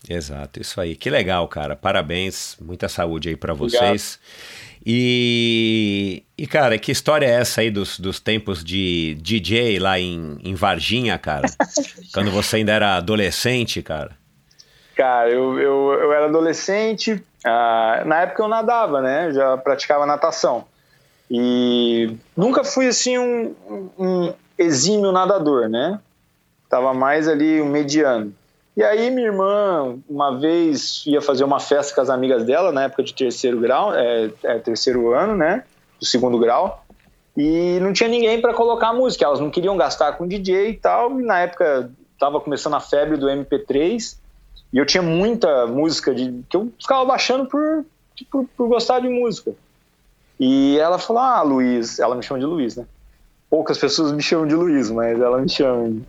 Exato, 0.09 0.61
isso 0.61 0.81
aí. 0.81 0.95
Que 0.95 1.11
legal, 1.11 1.47
cara. 1.49 1.75
Parabéns, 1.75 2.57
muita 2.61 2.89
saúde 2.89 3.29
aí 3.29 3.35
Obrigado. 3.35 3.59
vocês. 3.59 4.19
E, 4.85 6.23
e, 6.37 6.47
cara, 6.47 6.79
que 6.79 6.93
história 6.93 7.27
é 7.27 7.31
essa 7.31 7.61
aí 7.61 7.71
dos, 7.71 7.99
dos 7.99 8.21
tempos 8.21 8.63
de 8.63 9.17
DJ 9.21 9.79
lá 9.79 9.99
em, 9.99 10.39
em 10.43 10.55
Varginha, 10.55 11.19
cara? 11.19 11.49
Quando 12.15 12.31
você 12.31 12.57
ainda 12.57 12.73
era 12.73 12.97
adolescente, 12.97 13.83
cara. 13.83 14.17
Cara, 14.95 15.31
eu, 15.31 15.59
eu, 15.59 15.93
eu 15.93 16.13
era 16.13 16.27
adolescente, 16.27 17.23
ah, 17.45 18.03
na 18.05 18.23
época 18.23 18.43
eu 18.43 18.49
nadava, 18.49 19.01
né? 19.01 19.33
Já 19.33 19.57
praticava 19.57 20.07
natação. 20.07 20.65
E 21.31 22.17
nunca 22.37 22.65
fui 22.65 22.89
assim 22.89 23.19
um, 23.19 23.55
um 23.99 24.33
exímio 24.57 25.13
nadador, 25.13 25.69
né? 25.69 26.01
Tava 26.69 26.93
mais 26.95 27.29
ali 27.29 27.61
um 27.61 27.69
mediano. 27.69 28.33
E 28.77 28.83
aí 28.83 29.11
minha 29.11 29.27
irmã, 29.27 29.99
uma 30.09 30.39
vez, 30.39 31.03
ia 31.07 31.21
fazer 31.21 31.45
uma 31.45 31.59
festa 31.59 31.95
com 31.95 32.01
as 32.01 32.11
amigas 32.11 32.45
dela, 32.45 32.71
na 32.71 32.85
época 32.85 33.03
de 33.03 33.13
terceiro 33.13 33.59
grau, 33.59 33.93
é, 33.95 34.31
é 34.45 34.59
terceiro 34.59 35.13
ano, 35.13 35.35
né? 35.37 35.65
Do 35.99 36.07
segundo 36.07 36.39
grau. 36.39 36.85
E 37.37 37.79
não 37.81 37.93
tinha 37.93 38.09
ninguém 38.09 38.41
para 38.41 38.55
colocar 38.55 38.89
a 38.89 38.93
música. 38.93 39.25
Elas 39.25 39.41
não 39.41 39.51
queriam 39.51 39.77
gastar 39.77 40.13
com 40.13 40.27
DJ 40.27 40.71
e 40.71 40.75
tal. 40.75 41.21
E 41.21 41.25
na 41.25 41.41
época 41.41 41.91
tava 42.19 42.41
começando 42.41 42.75
a 42.75 42.81
febre 42.81 43.17
do 43.17 43.27
MP3. 43.27 44.17
E 44.73 44.79
eu 44.79 44.87
tinha 44.87 45.03
muita 45.03 45.67
música 45.67 46.15
de, 46.15 46.45
que 46.49 46.57
eu 46.57 46.71
ficava 46.81 47.05
baixando 47.05 47.47
por, 47.47 47.85
por, 48.31 48.47
por 48.57 48.69
gostar 48.69 49.01
de 49.01 49.09
música. 49.09 49.53
E 50.39 50.79
ela 50.79 50.99
falou: 50.99 51.23
Ah, 51.23 51.43
Luiz, 51.43 51.99
ela 51.99 52.15
me 52.15 52.23
chama 52.23 52.41
de 52.41 52.47
Luiz, 52.47 52.77
né? 52.77 52.87
Poucas 53.51 53.79
pessoas 53.79 54.13
me 54.13 54.23
chamam 54.23 54.47
de 54.47 54.55
Luiz, 54.55 54.91
mas 54.91 55.21
ela 55.21 55.39
me 55.39 55.49
chama. 55.49 56.01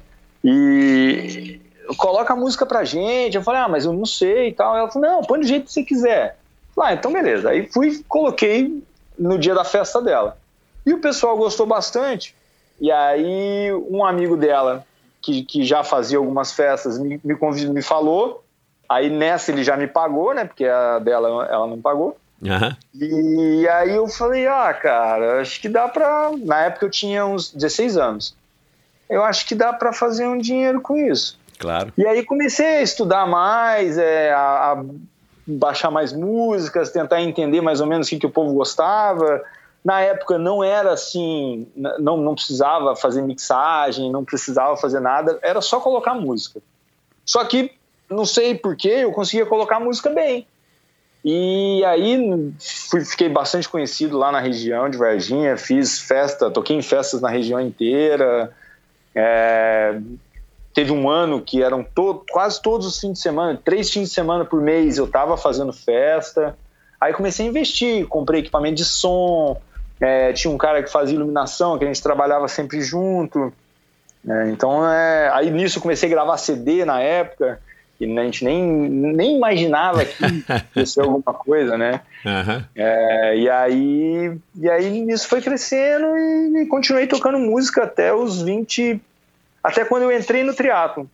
E 0.43 1.59
coloca 1.97 2.33
a 2.33 2.35
música 2.35 2.65
pra 2.65 2.83
gente. 2.83 3.35
Eu 3.35 3.43
falei: 3.43 3.61
Ah, 3.61 3.67
mas 3.69 3.85
eu 3.85 3.93
não 3.93 4.05
sei 4.05 4.49
e 4.49 4.53
tal. 4.53 4.75
Ela 4.75 4.89
falou: 4.89 5.09
Não, 5.09 5.21
põe 5.21 5.39
do 5.39 5.47
jeito 5.47 5.65
que 5.65 5.71
você 5.71 5.83
quiser. 5.83 6.37
Falei, 6.75 6.93
ah, 6.93 6.93
então 6.95 7.11
beleza. 7.11 7.49
Aí 7.49 7.67
fui, 7.71 8.03
coloquei 8.07 8.83
no 9.17 9.37
dia 9.37 9.53
da 9.53 9.65
festa 9.65 10.01
dela. 10.01 10.37
E 10.85 10.93
o 10.93 10.99
pessoal 10.99 11.37
gostou 11.37 11.65
bastante. 11.65 12.35
E 12.79 12.91
aí 12.91 13.73
um 13.89 14.05
amigo 14.05 14.37
dela, 14.37 14.85
que, 15.21 15.43
que 15.43 15.65
já 15.65 15.83
fazia 15.83 16.17
algumas 16.17 16.53
festas, 16.53 16.97
me, 16.97 17.19
me, 17.23 17.35
me 17.69 17.81
falou. 17.81 18.43
Aí 18.89 19.09
nessa 19.09 19.51
ele 19.51 19.63
já 19.63 19.77
me 19.77 19.87
pagou, 19.87 20.33
né? 20.33 20.45
Porque 20.45 20.65
a 20.65 20.99
dela 20.99 21.45
ela 21.45 21.67
não 21.67 21.79
pagou. 21.79 22.17
Aham. 22.43 22.75
E 22.93 23.67
aí 23.67 23.95
eu 23.95 24.07
falei, 24.07 24.47
ah, 24.47 24.73
cara, 24.73 25.41
acho 25.41 25.61
que 25.61 25.69
dá 25.69 25.87
pra. 25.87 26.31
Na 26.39 26.61
época 26.61 26.85
eu 26.85 26.89
tinha 26.89 27.25
uns 27.25 27.51
16 27.53 27.97
anos. 27.97 28.35
Eu 29.09 29.23
acho 29.23 29.45
que 29.45 29.55
dá 29.55 29.73
pra 29.73 29.91
fazer 29.91 30.27
um 30.27 30.37
dinheiro 30.37 30.81
com 30.81 30.95
isso. 30.97 31.37
Claro. 31.57 31.91
E 31.97 32.05
aí 32.05 32.23
comecei 32.23 32.77
a 32.77 32.81
estudar 32.81 33.27
mais, 33.27 33.97
é, 33.97 34.31
a, 34.31 34.71
a 34.71 34.85
baixar 35.45 35.91
mais 35.91 36.13
músicas, 36.13 36.91
tentar 36.91 37.21
entender 37.21 37.59
mais 37.61 37.81
ou 37.81 37.87
menos 37.87 38.07
o 38.07 38.09
que, 38.09 38.19
que 38.19 38.25
o 38.25 38.29
povo 38.31 38.53
gostava. 38.53 39.43
Na 39.83 40.01
época 40.01 40.37
não 40.37 40.63
era 40.63 40.93
assim, 40.93 41.67
não, 41.75 42.17
não 42.17 42.35
precisava 42.35 42.95
fazer 42.95 43.21
mixagem, 43.21 44.11
não 44.11 44.23
precisava 44.23 44.77
fazer 44.77 44.99
nada, 44.99 45.39
era 45.41 45.61
só 45.61 45.79
colocar 45.79 46.13
música. 46.13 46.61
Só 47.25 47.43
que, 47.45 47.71
não 48.09 48.25
sei 48.25 48.55
porquê, 48.55 48.89
eu 48.89 49.11
conseguia 49.11 49.45
colocar 49.45 49.79
música 49.79 50.09
bem. 50.09 50.47
E 51.23 51.83
aí 51.85 52.53
fui, 52.89 53.03
fiquei 53.03 53.27
bastante 53.27 53.67
conhecido 53.67 54.17
lá 54.17 54.31
na 54.31 54.39
região 54.39 54.89
de 54.89 54.97
Varginha, 54.97 55.57
fiz 55.57 55.99
festa, 55.99 56.49
toquei 56.49 56.77
em 56.77 56.81
festas 56.81 57.21
na 57.21 57.29
região 57.29 57.59
inteira. 57.59 58.51
É, 59.13 59.99
teve 60.73 60.91
um 60.91 61.09
ano 61.09 61.41
que 61.41 61.61
eram 61.61 61.83
to 61.83 62.23
quase 62.31 62.61
todos 62.61 62.87
os 62.87 62.99
fins 62.99 63.13
de 63.13 63.19
semana, 63.19 63.59
três 63.63 63.91
fins 63.91 64.09
de 64.09 64.15
semana 64.15 64.45
por 64.45 64.61
mês 64.61 64.97
eu 64.97 65.05
estava 65.05 65.35
fazendo 65.35 65.73
festa. 65.73 66.57
Aí 67.01 67.13
comecei 67.13 67.45
a 67.45 67.49
investir, 67.49 68.07
comprei 68.07 68.41
equipamento 68.41 68.75
de 68.75 68.85
som, 68.85 69.59
é, 69.99 70.31
tinha 70.31 70.53
um 70.53 70.57
cara 70.57 70.81
que 70.81 70.89
fazia 70.89 71.15
iluminação, 71.15 71.77
que 71.77 71.83
a 71.83 71.87
gente 71.87 72.01
trabalhava 72.01 72.47
sempre 72.47 72.81
junto. 72.81 73.53
É, 74.27 74.49
então, 74.49 74.89
é, 74.89 75.29
aí 75.33 75.49
nisso 75.49 75.81
comecei 75.81 76.07
a 76.07 76.11
gravar 76.11 76.37
CD 76.37 76.85
na 76.85 77.01
época, 77.01 77.59
e 77.99 78.17
a 78.17 78.23
gente 78.23 78.45
nem, 78.45 78.63
nem 78.63 79.35
imaginava 79.35 80.05
que 80.05 80.23
ia 80.75 80.85
ser 80.85 81.01
alguma 81.01 81.33
coisa, 81.33 81.77
né? 81.77 82.01
Aham. 82.25 82.65
É, 82.75 83.37
e 83.37 83.49
aí 83.49 84.37
e 84.55 84.69
aí 84.69 85.09
isso 85.09 85.27
foi 85.27 85.41
crescendo 85.41 86.05
e, 86.15 86.63
e 86.63 86.65
continuei 86.67 87.07
tocando 87.07 87.37
música 87.37 87.83
até 87.83 88.13
os 88.13 88.41
20 88.41 89.01
até 89.63 89.83
quando 89.83 90.03
eu 90.03 90.17
entrei 90.17 90.43
no 90.43 90.53
triatlo 90.53 91.09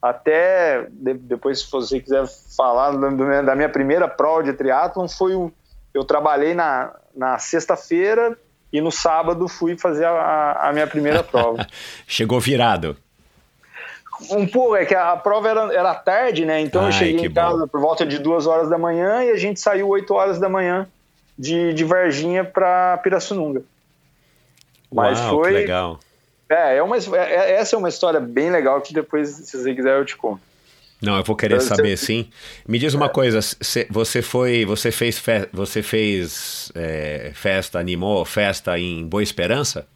até 0.00 0.86
de- 0.90 1.14
depois 1.14 1.60
se 1.60 1.70
você 1.70 2.00
quiser 2.00 2.24
falar 2.56 2.92
do 2.92 3.44
da 3.44 3.54
minha 3.54 3.68
primeira 3.68 4.06
prova 4.08 4.42
de 4.42 4.52
triatlon 4.52 5.08
foi 5.08 5.34
o 5.34 5.52
eu 5.92 6.04
trabalhei 6.04 6.54
na, 6.54 6.92
na 7.14 7.38
sexta-feira 7.38 8.36
e 8.72 8.80
no 8.80 8.90
sábado 8.90 9.46
fui 9.46 9.78
fazer 9.78 10.04
a, 10.06 10.68
a 10.68 10.72
minha 10.72 10.86
primeira 10.86 11.22
prova 11.24 11.66
Chegou 12.06 12.40
virado. 12.40 12.96
Um 14.30 14.46
pouco, 14.46 14.76
é 14.76 14.84
que 14.84 14.94
a 14.94 15.16
prova 15.16 15.48
era, 15.48 15.74
era 15.74 15.94
tarde, 15.94 16.44
né? 16.44 16.60
Então 16.60 16.82
Ai, 16.82 16.88
eu 16.88 16.92
cheguei 16.92 17.26
em 17.26 17.32
casa 17.32 17.58
bom. 17.58 17.68
por 17.68 17.80
volta 17.80 18.04
de 18.06 18.18
duas 18.18 18.46
horas 18.46 18.68
da 18.68 18.78
manhã 18.78 19.24
e 19.24 19.30
a 19.30 19.36
gente 19.36 19.60
saiu 19.60 19.88
8 19.88 20.12
horas 20.14 20.38
da 20.38 20.48
manhã 20.48 20.86
de, 21.38 21.72
de 21.74 21.84
Varginha 21.84 22.44
para 22.44 22.96
Pirassununga. 22.98 23.62
Mas 24.92 25.18
Uau, 25.20 25.30
foi. 25.42 25.52
legal. 25.52 25.98
É, 26.48 26.76
é 26.76 26.82
uma, 26.82 26.96
é- 26.96 27.52
essa 27.52 27.74
é 27.74 27.78
uma 27.78 27.88
história 27.88 28.20
bem 28.20 28.50
legal 28.50 28.80
que 28.80 28.92
depois, 28.94 29.28
se 29.30 29.58
você 29.60 29.74
quiser, 29.74 29.98
eu 29.98 30.04
te 30.04 30.16
conto. 30.16 30.40
Não, 31.02 31.16
eu 31.18 31.24
vou 31.24 31.34
querer 31.36 31.56
Eu- 31.56 31.60
saber 31.60 31.96
sim. 31.98 32.30
Me 32.66 32.78
diz 32.78 32.94
uma 32.94 33.08
coisa, 33.08 33.42
cê- 33.42 33.86
você 33.90 34.22
foi, 34.22 34.64
você 34.64 34.90
fez, 34.92 35.18
fe- 35.18 35.48
você 35.52 35.82
fez 35.82 36.70
é, 36.74 37.32
festa, 37.34 37.78
animou 37.78 38.24
festa 38.24 38.78
em 38.78 39.04
Boa 39.06 39.22
Esperança? 39.22 39.86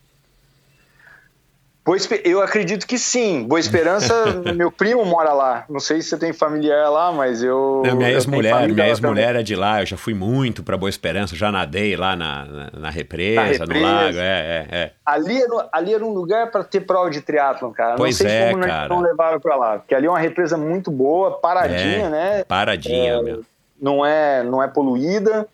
Boa 1.88 1.96
eu 2.22 2.42
acredito 2.42 2.86
que 2.86 2.98
sim. 2.98 3.44
Boa 3.44 3.58
Esperança, 3.58 4.12
meu 4.54 4.70
primo 4.70 5.06
mora 5.06 5.32
lá. 5.32 5.64
Não 5.70 5.80
sei 5.80 6.02
se 6.02 6.10
você 6.10 6.18
tem 6.18 6.34
familiar 6.34 6.90
lá, 6.90 7.10
mas 7.10 7.42
eu. 7.42 7.82
Não, 7.82 7.96
minha 7.96 8.10
ex-mulher, 8.10 8.68
minha 8.68 8.88
ex-mulher 8.88 9.36
é 9.36 9.42
de 9.42 9.56
lá, 9.56 9.80
eu 9.80 9.86
já 9.86 9.96
fui 9.96 10.12
muito 10.12 10.62
pra 10.62 10.76
Boa 10.76 10.90
Esperança, 10.90 11.34
já 11.34 11.50
nadei 11.50 11.96
lá 11.96 12.14
na, 12.14 12.44
na, 12.44 12.70
na 12.74 12.90
represa, 12.90 13.40
Na 13.40 13.66
no 13.66 13.72
represa. 13.72 13.86
lago, 13.86 14.18
é, 14.18 14.20
é, 14.20 14.66
é. 14.70 14.92
Ali 15.06 15.40
era, 15.40 15.68
ali 15.72 15.94
era 15.94 16.04
um 16.04 16.12
lugar 16.12 16.50
para 16.50 16.62
ter 16.62 16.80
prova 16.80 17.08
de 17.08 17.22
triatlon, 17.22 17.70
cara. 17.72 17.96
Pois 17.96 18.20
não 18.20 18.28
sei 18.28 18.36
é, 18.36 18.50
como 18.50 18.60
né, 18.60 18.68
cara. 18.68 18.88
não 18.90 19.00
levaram 19.00 19.40
para 19.40 19.56
lá, 19.56 19.78
porque 19.78 19.94
ali 19.94 20.06
é 20.06 20.10
uma 20.10 20.18
represa 20.18 20.58
muito 20.58 20.90
boa, 20.90 21.38
paradinha, 21.38 22.06
É, 22.06 22.10
né? 22.10 22.44
Paradinha, 22.44 23.14
É, 23.14 23.22
meu. 23.22 23.42
Não 23.80 24.04
é, 24.04 24.42
não 24.42 24.62
é 24.62 24.68
poluída 24.68 25.48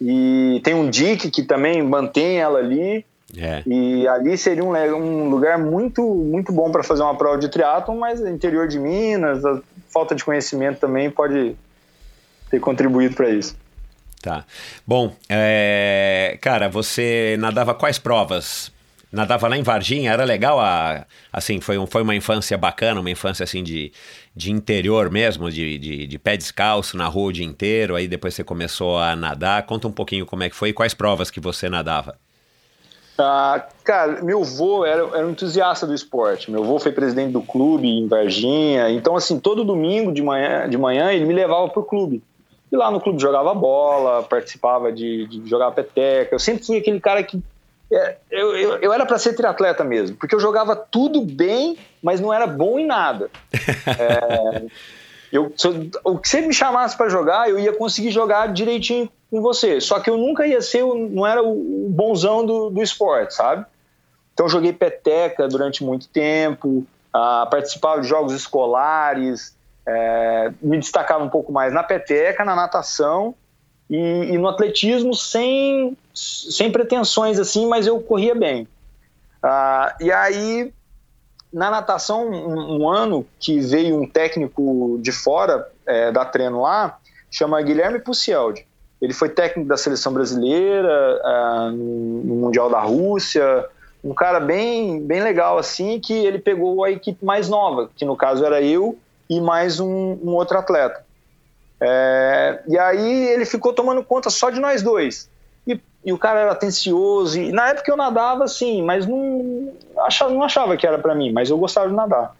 e 0.00 0.62
tem 0.64 0.72
um 0.72 0.88
dique 0.88 1.30
que 1.30 1.42
também 1.42 1.82
mantém 1.82 2.38
ela 2.40 2.58
ali. 2.58 3.04
É. 3.36 3.62
E 3.66 4.06
ali 4.06 4.36
seria 4.38 4.64
um, 4.64 4.72
le- 4.72 4.92
um 4.92 5.28
lugar 5.28 5.58
muito, 5.58 6.02
muito 6.02 6.52
bom 6.52 6.70
para 6.70 6.82
fazer 6.82 7.02
uma 7.02 7.16
prova 7.16 7.38
de 7.38 7.48
triatlon, 7.48 7.98
mas 7.98 8.20
interior 8.20 8.68
de 8.68 8.78
Minas, 8.78 9.44
a 9.44 9.60
falta 9.88 10.14
de 10.14 10.24
conhecimento 10.24 10.78
também 10.78 11.10
pode 11.10 11.56
ter 12.50 12.60
contribuído 12.60 13.14
para 13.14 13.30
isso. 13.30 13.56
Tá. 14.22 14.44
Bom, 14.86 15.14
é, 15.28 16.38
cara, 16.40 16.68
você 16.68 17.36
nadava 17.38 17.74
quais 17.74 17.98
provas? 17.98 18.72
Nadava 19.12 19.46
lá 19.46 19.56
em 19.56 19.62
Varginha, 19.62 20.10
era 20.10 20.24
legal 20.24 20.58
a, 20.58 21.06
assim, 21.32 21.60
foi, 21.60 21.78
um, 21.78 21.86
foi 21.86 22.02
uma 22.02 22.16
infância 22.16 22.58
bacana, 22.58 23.00
uma 23.00 23.10
infância 23.10 23.44
assim 23.44 23.62
de, 23.62 23.92
de 24.34 24.50
interior 24.50 25.08
mesmo, 25.08 25.50
de, 25.50 25.78
de, 25.78 26.06
de 26.06 26.18
pé 26.18 26.36
descalço 26.36 26.96
na 26.96 27.06
rua 27.06 27.28
o 27.28 27.32
dia 27.32 27.44
inteiro, 27.44 27.94
aí 27.94 28.08
depois 28.08 28.34
você 28.34 28.42
começou 28.42 28.98
a 28.98 29.14
nadar, 29.14 29.62
conta 29.66 29.86
um 29.86 29.92
pouquinho 29.92 30.26
como 30.26 30.42
é 30.42 30.50
que 30.50 30.56
foi 30.56 30.70
e 30.70 30.72
quais 30.72 30.94
provas 30.94 31.30
que 31.30 31.38
você 31.38 31.68
nadava. 31.68 32.18
Ah, 33.16 33.64
cara, 33.84 34.22
meu 34.22 34.42
avô 34.42 34.84
era, 34.84 35.02
era 35.16 35.26
um 35.26 35.30
entusiasta 35.30 35.86
do 35.86 35.94
esporte. 35.94 36.50
Meu 36.50 36.62
avô 36.64 36.78
foi 36.78 36.92
presidente 36.92 37.32
do 37.32 37.42
clube 37.42 37.88
em 37.88 38.08
Varginha. 38.08 38.90
Então, 38.90 39.16
assim, 39.16 39.38
todo 39.38 39.64
domingo 39.64 40.12
de 40.12 40.22
manhã, 40.22 40.68
de 40.68 40.76
manhã 40.76 41.12
ele 41.12 41.24
me 41.24 41.32
levava 41.32 41.68
pro 41.68 41.84
clube. 41.84 42.22
E 42.72 42.76
lá 42.76 42.90
no 42.90 43.00
clube 43.00 43.22
jogava 43.22 43.54
bola, 43.54 44.24
participava 44.24 44.92
de, 44.92 45.26
de 45.28 45.48
jogar 45.48 45.70
peteca. 45.70 46.34
Eu 46.34 46.40
sempre 46.40 46.64
fui 46.64 46.78
aquele 46.78 46.98
cara 46.98 47.22
que. 47.22 47.40
É, 47.92 48.16
eu, 48.30 48.56
eu, 48.56 48.76
eu, 48.78 48.92
era 48.92 49.06
para 49.06 49.18
ser 49.18 49.34
triatleta 49.34 49.84
mesmo, 49.84 50.16
porque 50.16 50.34
eu 50.34 50.40
jogava 50.40 50.74
tudo 50.74 51.20
bem, 51.20 51.78
mas 52.02 52.20
não 52.20 52.32
era 52.32 52.46
bom 52.46 52.78
em 52.78 52.86
nada. 52.86 53.30
É, 53.86 54.62
eu, 55.34 55.52
o 56.04 56.16
que 56.16 56.28
você 56.28 56.40
me 56.40 56.54
chamasse 56.54 56.96
para 56.96 57.08
jogar, 57.08 57.50
eu 57.50 57.58
ia 57.58 57.72
conseguir 57.72 58.12
jogar 58.12 58.52
direitinho 58.52 59.10
com 59.28 59.42
você. 59.42 59.80
Só 59.80 59.98
que 59.98 60.08
eu 60.08 60.16
nunca 60.16 60.46
ia 60.46 60.62
ser, 60.62 60.84
não 60.84 61.26
era 61.26 61.42
o 61.42 61.88
bonzão 61.90 62.46
do, 62.46 62.70
do 62.70 62.80
esporte, 62.80 63.34
sabe? 63.34 63.66
Então, 64.32 64.48
joguei 64.48 64.72
peteca 64.72 65.48
durante 65.48 65.82
muito 65.82 66.08
tempo, 66.08 66.86
ah, 67.12 67.48
participava 67.50 68.00
de 68.00 68.06
jogos 68.06 68.32
escolares, 68.32 69.56
é, 69.84 70.52
me 70.62 70.78
destacava 70.78 71.24
um 71.24 71.28
pouco 71.28 71.50
mais 71.50 71.72
na 71.72 71.82
peteca, 71.82 72.44
na 72.44 72.54
natação 72.54 73.34
e, 73.90 73.96
e, 73.96 74.38
no 74.38 74.46
atletismo 74.46 75.14
sem, 75.14 75.96
sem 76.14 76.70
pretensões 76.70 77.40
assim, 77.40 77.66
mas 77.66 77.88
eu 77.88 78.00
corria 78.00 78.36
bem. 78.36 78.68
Ah, 79.42 79.96
e 80.00 80.12
aí, 80.12 80.72
na 81.54 81.70
natação, 81.70 82.28
um, 82.28 82.82
um, 82.82 82.88
ano 82.88 83.24
que 83.38 83.60
veio 83.60 84.00
um 84.00 84.08
técnico 84.08 84.98
de 85.00 85.12
fora 85.12 85.70
é, 85.86 86.10
da 86.10 86.24
treino 86.24 86.62
lá, 86.62 86.98
chama 87.30 87.62
Guilherme 87.62 88.00
Pucialdi. 88.00 88.66
Ele 89.00 89.12
foi 89.12 89.28
técnico 89.28 89.68
da 89.68 89.76
seleção 89.76 90.12
brasileira 90.12 91.20
no, 91.72 92.22
no 92.24 92.34
Mundial 92.34 92.68
da 92.68 92.80
Rússia, 92.80 93.64
um 94.02 94.12
cara 94.12 94.40
bem, 94.40 95.00
bem 95.00 95.22
legal 95.22 95.56
assim, 95.56 96.00
que 96.00 96.12
ele 96.12 96.38
pegou 96.38 96.82
a 96.82 96.90
equipe 96.90 97.24
mais 97.24 97.48
nova, 97.48 97.88
que 97.94 98.04
no 98.04 98.16
caso 98.16 98.44
era 98.44 98.60
eu 98.60 98.98
e 99.30 99.40
mais 99.40 99.78
um, 99.78 100.18
um 100.22 100.30
outro 100.30 100.58
atleta. 100.58 101.04
É, 101.80 102.62
e 102.66 102.78
aí 102.78 103.28
ele 103.28 103.44
ficou 103.44 103.72
tomando 103.72 104.02
conta 104.02 104.28
só 104.28 104.50
de 104.50 104.58
nós 104.58 104.82
dois. 104.82 105.30
E, 106.04 106.12
o 106.12 106.18
cara 106.18 106.40
era 106.40 106.52
atencioso. 106.52 107.38
E 107.40 107.50
na 107.52 107.70
época 107.70 107.90
eu 107.90 107.96
nadava 107.96 108.44
assim, 108.44 108.82
mas 108.82 109.06
não 109.06 109.72
achava, 110.00 110.30
não 110.30 110.42
achava 110.42 110.76
que 110.76 110.86
era 110.86 110.98
para 110.98 111.14
mim, 111.14 111.32
mas 111.32 111.50
eu 111.50 111.58
gostava 111.58 111.88
de 111.88 111.94
nadar. 111.94 112.36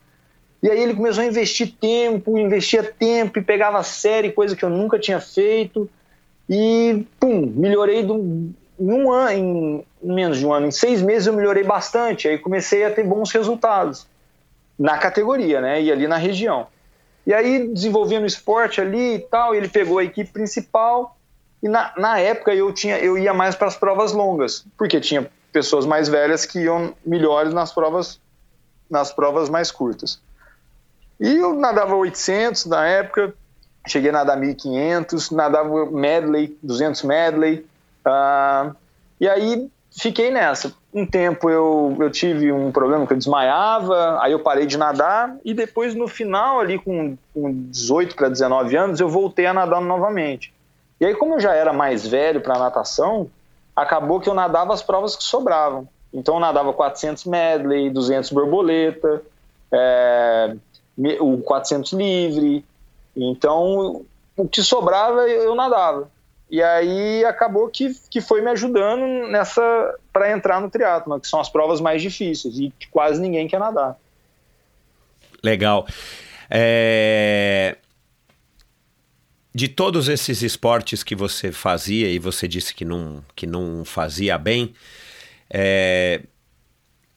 E 0.62 0.70
aí 0.70 0.80
ele 0.80 0.94
começou 0.94 1.22
a 1.22 1.26
investir 1.26 1.74
tempo, 1.78 2.38
investia 2.38 2.82
tempo 2.82 3.38
e 3.38 3.42
pegava 3.42 3.82
série, 3.82 4.32
coisa 4.32 4.56
que 4.56 4.64
eu 4.64 4.70
nunca 4.70 4.98
tinha 4.98 5.20
feito. 5.20 5.88
E, 6.48 7.06
pum, 7.18 7.52
melhorei 7.54 8.02
do, 8.02 8.16
em 8.78 8.92
um 8.92 9.12
ano, 9.12 9.84
em 10.02 10.12
menos 10.14 10.38
de 10.38 10.46
um 10.46 10.52
ano, 10.52 10.66
em 10.66 10.70
seis 10.70 11.02
meses 11.02 11.26
eu 11.26 11.32
melhorei 11.32 11.64
bastante. 11.64 12.28
Aí 12.28 12.38
comecei 12.38 12.84
a 12.84 12.90
ter 12.90 13.04
bons 13.04 13.30
resultados 13.30 14.06
na 14.78 14.98
categoria, 14.98 15.60
né? 15.60 15.82
E 15.82 15.92
ali 15.92 16.06
na 16.06 16.16
região. 16.16 16.66
E 17.26 17.32
aí 17.32 17.68
desenvolvendo 17.68 18.26
esporte 18.26 18.80
ali 18.80 19.14
e 19.14 19.18
tal, 19.18 19.54
ele 19.54 19.68
pegou 19.68 19.98
a 19.98 20.04
equipe 20.04 20.30
principal 20.30 21.16
e 21.64 21.68
na, 21.68 21.92
na 21.96 22.18
época 22.18 22.54
eu 22.54 22.70
tinha 22.74 22.98
eu 22.98 23.16
ia 23.16 23.32
mais 23.32 23.54
para 23.54 23.68
as 23.68 23.74
provas 23.74 24.12
longas, 24.12 24.66
porque 24.76 25.00
tinha 25.00 25.26
pessoas 25.50 25.86
mais 25.86 26.10
velhas 26.10 26.44
que 26.44 26.60
iam 26.60 26.92
melhores 27.04 27.54
nas 27.54 27.72
provas 27.72 28.20
nas 28.90 29.10
provas 29.10 29.48
mais 29.48 29.70
curtas. 29.70 30.20
E 31.18 31.36
eu 31.36 31.54
nadava 31.54 31.96
800 31.96 32.66
na 32.66 32.86
época, 32.86 33.34
cheguei 33.88 34.10
a 34.10 34.12
nadar 34.12 34.36
1500, 34.36 35.30
nadava 35.30 35.86
medley, 35.86 36.54
200 36.62 37.02
medley. 37.02 37.66
Uh, 38.06 38.76
e 39.18 39.26
aí 39.26 39.70
fiquei 39.90 40.30
nessa. 40.30 40.70
Um 40.92 41.06
tempo 41.06 41.48
eu, 41.48 41.96
eu 41.98 42.10
tive 42.10 42.52
um 42.52 42.70
problema 42.70 43.06
que 43.06 43.14
eu 43.14 43.16
desmaiava, 43.16 44.22
aí 44.22 44.32
eu 44.32 44.38
parei 44.38 44.66
de 44.66 44.76
nadar 44.76 45.34
e 45.42 45.54
depois 45.54 45.94
no 45.94 46.06
final 46.08 46.60
ali 46.60 46.78
com, 46.78 47.16
com 47.32 47.52
18 47.70 48.14
para 48.14 48.28
19 48.28 48.76
anos 48.76 49.00
eu 49.00 49.08
voltei 49.08 49.46
a 49.46 49.54
nadar 49.54 49.80
novamente. 49.80 50.53
E 51.00 51.06
aí 51.06 51.14
como 51.14 51.34
eu 51.34 51.40
já 51.40 51.54
era 51.54 51.72
mais 51.72 52.06
velho 52.06 52.40
para 52.40 52.58
natação, 52.58 53.30
acabou 53.74 54.20
que 54.20 54.28
eu 54.28 54.34
nadava 54.34 54.72
as 54.72 54.82
provas 54.82 55.16
que 55.16 55.24
sobravam. 55.24 55.88
Então 56.12 56.34
eu 56.34 56.40
nadava 56.40 56.72
400 56.72 57.24
medley, 57.24 57.90
200 57.90 58.30
borboleta, 58.30 59.22
é, 59.72 60.54
o 61.20 61.38
400 61.38 61.92
livre. 61.92 62.64
Então 63.16 64.04
o 64.36 64.48
que 64.48 64.62
sobrava 64.62 65.28
eu 65.28 65.54
nadava. 65.54 66.08
E 66.50 66.62
aí 66.62 67.24
acabou 67.24 67.68
que, 67.68 67.92
que 68.08 68.20
foi 68.20 68.40
me 68.40 68.50
ajudando 68.50 69.28
nessa 69.28 69.94
para 70.12 70.30
entrar 70.30 70.60
no 70.60 70.70
triatlo, 70.70 71.18
que 71.18 71.26
são 71.26 71.40
as 71.40 71.48
provas 71.48 71.80
mais 71.80 72.00
difíceis 72.00 72.58
e 72.58 72.72
que 72.78 72.86
quase 72.88 73.20
ninguém 73.20 73.48
quer 73.48 73.58
nadar. 73.58 73.96
Legal. 75.42 75.86
É... 76.48 77.76
De 79.54 79.68
todos 79.68 80.08
esses 80.08 80.42
esportes 80.42 81.04
que 81.04 81.14
você 81.14 81.52
fazia 81.52 82.08
e 82.08 82.18
você 82.18 82.48
disse 82.48 82.74
que 82.74 82.84
não, 82.84 83.24
que 83.36 83.46
não 83.46 83.84
fazia 83.84 84.36
bem, 84.36 84.74
é... 85.48 86.22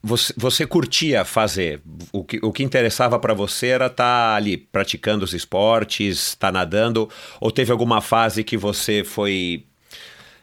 Você, 0.03 0.31
você, 0.37 0.65
curtia 0.65 1.25
fazer. 1.25 1.81
O 2.13 2.23
que, 2.23 2.39
o 2.41 2.53
que 2.53 2.63
interessava 2.63 3.17
para 3.19 3.33
você 3.33 3.67
era 3.67 3.87
estar 3.87 4.03
tá 4.03 4.35
ali 4.35 4.55
praticando 4.55 5.25
os 5.25 5.33
esportes, 5.33 6.29
estar 6.29 6.47
tá 6.47 6.51
nadando, 6.51 7.09
ou 7.41 7.51
teve 7.51 7.71
alguma 7.71 7.99
fase 7.99 8.43
que 8.43 8.55
você 8.55 9.03
foi, 9.03 9.65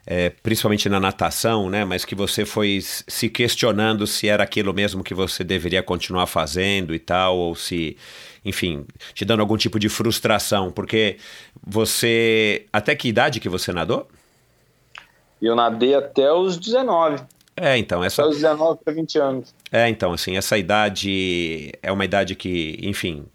é, 0.06 0.30
principalmente 0.30 0.88
na 0.88 1.00
natação, 1.00 1.70
né? 1.70 1.84
Mas 1.84 2.04
que 2.04 2.14
você 2.14 2.44
foi 2.44 2.78
se 2.82 3.28
questionando 3.28 4.06
se 4.06 4.28
era 4.28 4.42
aquilo 4.42 4.74
mesmo 4.74 5.02
que 5.02 5.14
você 5.14 5.42
deveria 5.42 5.82
continuar 5.82 6.26
fazendo 6.26 6.94
e 6.94 6.98
tal, 6.98 7.36
ou 7.36 7.54
se, 7.54 7.96
enfim, 8.44 8.86
te 9.14 9.24
dando 9.24 9.40
algum 9.40 9.56
tipo 9.56 9.78
de 9.78 9.88
frustração, 9.88 10.70
porque 10.70 11.16
você. 11.66 12.66
Até 12.72 12.94
que 12.94 13.08
idade 13.08 13.40
que 13.40 13.48
você 13.48 13.72
nadou? 13.72 14.08
Eu 15.40 15.56
nadei 15.56 15.94
até 15.94 16.32
os 16.32 16.56
19. 16.56 17.22
É, 17.56 17.78
então, 17.78 18.02
essa. 18.02 18.22
Aos 18.22 18.36
19 18.36 18.80
para 18.84 18.92
20 18.92 19.18
anos. 19.18 19.54
É, 19.70 19.88
então, 19.88 20.12
assim, 20.12 20.36
essa 20.36 20.58
idade 20.58 21.72
é 21.82 21.92
uma 21.92 22.04
idade 22.04 22.34
que, 22.34 22.78
enfim, 22.82 23.26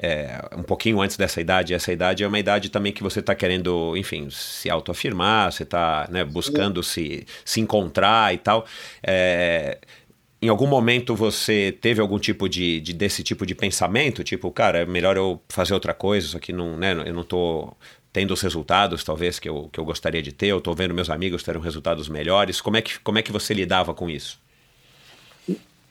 é, 0.00 0.40
um 0.56 0.62
pouquinho 0.62 1.00
antes 1.00 1.16
dessa 1.16 1.40
idade, 1.40 1.74
essa 1.74 1.92
idade 1.92 2.22
é 2.22 2.26
uma 2.26 2.38
idade 2.38 2.68
também 2.68 2.92
que 2.92 3.02
você 3.02 3.20
está 3.20 3.34
querendo, 3.34 3.96
enfim, 3.96 4.28
se 4.30 4.70
autoafirmar, 4.70 5.50
você 5.52 5.64
está 5.64 6.06
né, 6.10 6.24
buscando 6.24 6.82
se, 6.82 7.26
se 7.44 7.60
encontrar 7.60 8.32
e 8.32 8.38
tal. 8.38 8.64
É, 9.02 9.78
em 10.40 10.48
algum 10.48 10.66
momento 10.66 11.16
você 11.16 11.76
teve 11.80 12.00
algum 12.00 12.18
tipo 12.18 12.48
de, 12.48 12.80
de, 12.80 12.92
desse 12.92 13.22
tipo 13.22 13.46
de 13.46 13.54
pensamento, 13.54 14.22
tipo, 14.22 14.50
cara, 14.50 14.80
é 14.80 14.86
melhor 14.86 15.16
eu 15.16 15.40
fazer 15.48 15.74
outra 15.74 15.94
coisa, 15.94 16.26
isso 16.26 16.36
aqui 16.36 16.52
não, 16.52 16.76
né, 16.76 16.92
eu 17.06 17.14
não 17.14 17.24
tô 17.24 17.74
tendo 18.14 18.32
os 18.32 18.40
resultados, 18.40 19.02
talvez, 19.02 19.40
que 19.40 19.48
eu, 19.48 19.68
que 19.72 19.80
eu 19.80 19.84
gostaria 19.84 20.22
de 20.22 20.30
ter, 20.30 20.46
eu 20.46 20.58
estou 20.58 20.72
vendo 20.72 20.94
meus 20.94 21.10
amigos 21.10 21.42
terem 21.42 21.60
resultados 21.60 22.08
melhores. 22.08 22.60
Como 22.60 22.76
é, 22.76 22.80
que, 22.80 22.96
como 23.00 23.18
é 23.18 23.22
que 23.22 23.32
você 23.32 23.52
lidava 23.52 23.92
com 23.92 24.08
isso? 24.08 24.40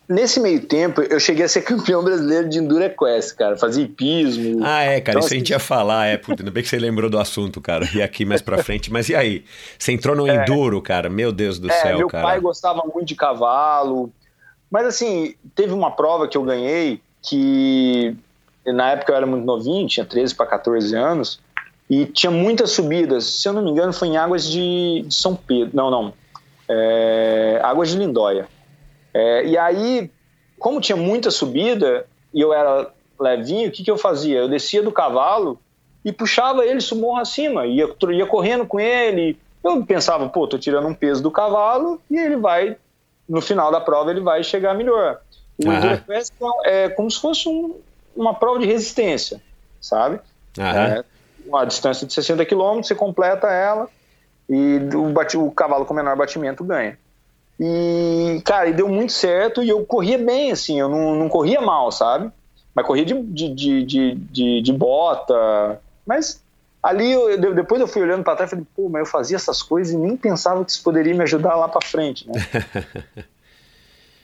Nesse 0.08 0.40
meio 0.40 0.66
tempo, 0.66 1.02
eu 1.02 1.20
cheguei 1.20 1.44
a 1.44 1.50
ser 1.50 1.64
campeão 1.68 2.02
brasileiro 2.02 2.48
de 2.48 2.60
Enduro 2.60 2.82
Equestre, 2.82 3.38
cara. 3.38 3.58
Fazia 3.58 3.84
hipismo. 3.84 4.62
Ah, 4.64 4.84
é, 4.84 5.02
cara, 5.02 5.18
então, 5.18 5.20
isso 5.20 5.34
a 5.34 5.38
gente 5.38 5.50
ia 5.50 5.60
falar, 5.60 6.06
é. 6.06 6.16
Puta, 6.16 6.44
ainda 6.44 6.52
bem 6.52 6.64
que 6.64 6.70
você 6.70 6.80
lembrou 6.80 7.10
do 7.10 7.20
assunto, 7.20 7.60
cara. 7.60 7.86
E 7.94 8.02
aqui 8.02 8.24
mais 8.24 8.42
pra 8.42 8.64
frente. 8.64 8.90
Mas 8.90 9.10
e 9.10 9.16
aí? 9.18 9.44
Você 9.78 9.92
entrou 9.92 10.16
no 10.16 10.26
é, 10.26 10.34
Enduro, 10.34 10.82
cara? 10.82 11.10
Meu 11.10 11.34
Deus 11.34 11.60
do 11.60 11.70
é, 11.70 11.74
céu, 11.74 11.98
meu 11.98 12.08
cara. 12.08 12.24
Meu 12.24 12.32
pai 12.32 12.40
gostava 12.40 12.84
muito 12.84 13.06
de 13.06 13.16
cavalo. 13.16 14.10
Mas 14.72 14.86
assim, 14.88 15.36
teve 15.54 15.74
uma 15.74 15.92
prova 15.92 16.26
que 16.26 16.38
eu 16.38 16.44
ganhei 16.44 17.02
que 17.22 18.16
na 18.66 18.92
época 18.92 19.12
eu 19.12 19.18
era 19.18 19.26
muito 19.26 19.44
novinho, 19.44 19.86
tinha 19.90 20.06
13 20.06 20.34
para 20.34 20.46
14 20.46 20.96
anos. 20.96 21.43
E 21.94 22.08
tinha 22.08 22.32
muitas 22.32 22.72
subidas, 22.72 23.24
se 23.26 23.48
eu 23.48 23.54
não 23.54 23.62
me 23.62 23.70
engano, 23.70 23.94
foi 23.94 24.08
em 24.08 24.18
Águas 24.18 24.50
de, 24.50 25.04
de 25.06 25.14
São 25.14 25.36
Pedro. 25.36 25.76
Não, 25.76 25.92
não. 25.92 26.14
É, 26.68 27.60
Águas 27.64 27.92
de 27.92 27.98
Lindóia. 27.98 28.48
É, 29.14 29.46
e 29.46 29.56
aí, 29.56 30.10
como 30.58 30.82
tinha 30.82 30.96
muita 30.96 31.30
subida 31.30 32.08
e 32.34 32.42
eu 32.42 32.52
era 32.52 32.92
levinho, 33.20 33.70
o 33.70 33.72
que, 33.72 33.84
que 33.84 33.92
eu 33.92 33.98
fazia? 33.98 34.40
Eu 34.40 34.50
descia 34.50 34.82
do 34.82 34.92
cavalo 34.92 35.60
e 36.04 36.12
puxava 36.12 36.66
ele 36.66 36.80
morro 36.96 37.20
acima, 37.20 37.68
ia, 37.68 37.88
ia 38.12 38.26
correndo 38.26 38.66
com 38.66 38.80
ele. 38.80 39.38
Eu 39.64 39.86
pensava, 39.86 40.28
pô, 40.28 40.48
tô 40.48 40.58
tirando 40.58 40.88
um 40.88 40.96
peso 40.96 41.22
do 41.22 41.30
cavalo 41.30 42.02
e 42.10 42.18
ele 42.18 42.38
vai, 42.38 42.76
no 43.30 43.40
final 43.40 43.72
da 43.72 43.80
prova, 43.80 44.10
ele 44.10 44.20
vai 44.20 44.44
chegar 44.44 44.74
melhor. 44.74 45.22
O 45.64 45.70
uhum. 45.70 46.56
é 46.66 46.90
como 46.90 47.12
se 47.12 47.22
fosse 47.22 47.48
um, 47.48 47.76
uma 48.16 48.34
prova 48.34 48.58
de 48.58 48.66
resistência, 48.66 49.40
sabe? 49.80 50.20
Uhum. 50.58 50.66
É, 50.66 51.04
uma 51.46 51.66
distância 51.66 52.06
de 52.06 52.14
60 52.14 52.46
km, 52.46 52.82
você 52.82 52.96
completa 52.96 53.48
ela 53.48 53.90
e 54.50 54.80
o, 54.94 55.10
bate, 55.10 55.38
o 55.38 55.52
cavalo 55.52 55.86
com 55.86 55.94
menor 55.94 56.16
batimento 56.16 56.64
ganha. 56.64 56.98
E, 57.60 58.42
cara, 58.44 58.70
e 58.70 58.74
deu 58.74 58.90
muito 58.90 59.14
certo 59.14 59.64
e 59.64 59.70
eu 59.70 59.86
corria 59.86 60.18
bem, 60.18 60.52
assim, 60.52 60.80
eu 60.80 60.90
não, 60.90 61.16
não 61.16 61.30
corria 61.30 61.62
mal, 61.62 61.92
sabe? 61.92 62.32
Mas 62.74 62.86
corria 62.86 63.06
de, 63.06 63.14
de, 63.22 63.50
de, 63.54 64.16
de, 64.16 64.62
de, 64.62 64.74
bota. 64.74 65.80
Mas 66.06 66.42
ali, 66.82 67.12
eu, 67.12 67.54
depois 67.54 67.80
eu 67.80 67.88
fui 67.88 68.02
olhando 68.02 68.24
para 68.24 68.36
trás 68.36 68.50
e 68.50 68.56
falei, 68.56 68.66
pô, 68.76 68.90
mas 68.90 69.02
eu 69.02 69.06
fazia 69.06 69.38
essas 69.38 69.62
coisas 69.62 69.94
e 69.94 69.98
nem 69.98 70.18
pensava 70.18 70.66
que 70.66 70.72
isso 70.72 70.84
poderia 70.84 71.14
me 71.14 71.24
ajudar 71.24 71.56
lá 71.56 71.70
para 71.70 71.86
frente, 71.86 72.28
né? 72.28 72.34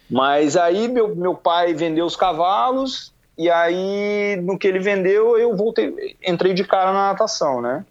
mas 0.10 0.58
aí 0.58 0.88
meu, 0.88 1.16
meu 1.16 1.36
pai 1.36 1.74
vendeu 1.76 2.06
os 2.06 2.16
cavalos 2.16 3.14
e 3.40 3.50
aí, 3.50 4.36
no 4.44 4.60
que 4.60 4.68
ele 4.68 4.80
vendeu, 4.80 5.40
eu 5.40 5.56
voltei, 5.56 6.18
entrei 6.28 6.54
de 6.54 6.66
cara 6.66 6.92
na 6.92 7.08
natação, 7.08 7.62
né? 7.62 7.86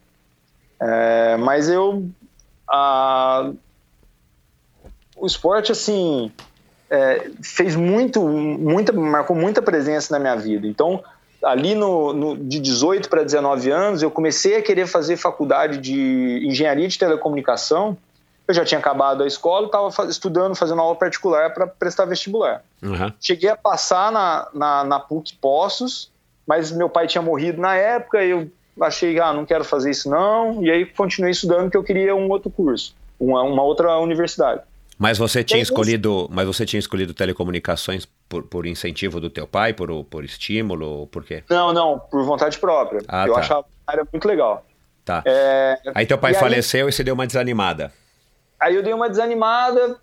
É, 0.79 1.39
mas 1.39 1.71
eu. 1.71 2.07
A, 2.69 3.51
o 5.17 5.27
esporte, 5.27 5.73
assim, 5.73 6.31
é, 6.91 7.31
fez 7.43 7.75
muito, 7.75 8.21
muita, 8.29 8.93
marcou 8.93 9.35
muita 9.35 9.63
presença 9.63 10.13
na 10.13 10.19
minha 10.19 10.37
vida. 10.37 10.67
Então, 10.67 11.03
ali 11.43 11.75
no, 11.75 12.13
no 12.13 12.37
de 12.37 12.61
18 12.61 13.09
para 13.09 13.25
19 13.25 13.71
anos, 13.71 14.03
eu 14.03 14.11
comecei 14.11 14.55
a 14.55 14.63
querer 14.63 14.87
fazer 14.87 15.17
faculdade 15.17 15.79
de 15.79 16.47
engenharia 16.47 16.87
de 16.87 16.99
telecomunicação. 16.99 17.97
Eu 18.47 18.53
já 18.53 18.67
tinha 18.67 18.79
acabado 18.79 19.23
a 19.23 19.27
escola, 19.27 19.65
estava 19.65 20.11
estudando, 20.11 20.55
fazendo 20.55 20.83
aula 20.83 20.95
particular 20.95 21.55
para 21.55 21.67
prestar 21.67 22.05
vestibular. 22.05 22.63
Uhum. 22.83 23.13
Cheguei 23.21 23.51
a 23.51 23.57
passar 23.57 24.13
na, 24.13 24.49
na, 24.55 24.85
na 24.85 25.01
PUC 25.01 25.35
Poços, 25.41 26.11
mas 26.47 26.71
meu 26.71 26.89
pai 26.89 27.07
tinha 27.07 27.23
morrido 27.23 27.61
na 27.61 27.75
época, 27.75 28.25
eu 28.25 28.51
achei, 28.81 29.19
ah, 29.21 29.33
não 29.33 29.45
quero 29.45 29.65
fazer 29.65 29.91
isso 29.91 30.09
não, 30.09 30.63
e 30.65 30.71
aí 30.71 30.87
continuei 30.87 31.33
estudando 31.33 31.63
porque 31.65 31.77
eu 31.77 31.85
queria 31.85 32.15
um 32.15 32.29
outro 32.29 32.51
curso, 32.51 32.95
uma, 33.19 33.43
uma 33.43 33.63
outra 33.63 33.99
universidade. 33.99 34.63
Mas 34.99 35.17
você 35.17 35.45
tinha 35.45 35.63
escolhido, 35.63 36.29
mas 36.31 36.45
você 36.47 36.67
tinha 36.67 36.81
escolhido 36.81 37.15
telecomunicações 37.15 38.07
por, 38.29 38.43
por 38.43 38.67
incentivo 38.67 39.21
do 39.21 39.31
teu 39.31 39.47
pai, 39.47 39.73
por, 39.73 40.05
por 40.05 40.25
estímulo, 40.25 41.07
por 41.07 41.25
quê? 41.25 41.45
Não, 41.49 41.73
não, 41.73 42.01
por 42.01 42.25
vontade 42.25 42.59
própria. 42.59 43.01
Ah, 43.07 43.27
eu 43.27 43.35
tá. 43.35 43.41
achava 43.41 43.67
a 43.87 43.93
área 43.93 44.07
muito 44.13 44.27
legal. 44.27 44.65
Tá. 45.05 45.23
É, 45.25 45.81
Aí 45.95 46.05
teu 46.05 46.19
pai 46.19 46.33
e 46.33 46.35
aí- 46.35 46.41
faleceu 46.41 46.89
e 46.89 46.93
você 46.93 47.05
deu 47.05 47.15
uma 47.15 47.27
desanimada. 47.29 47.93
Aí 48.59 48.75
eu 48.75 48.83
dei 48.83 48.93
uma 48.93 49.09
desanimada, 49.09 49.97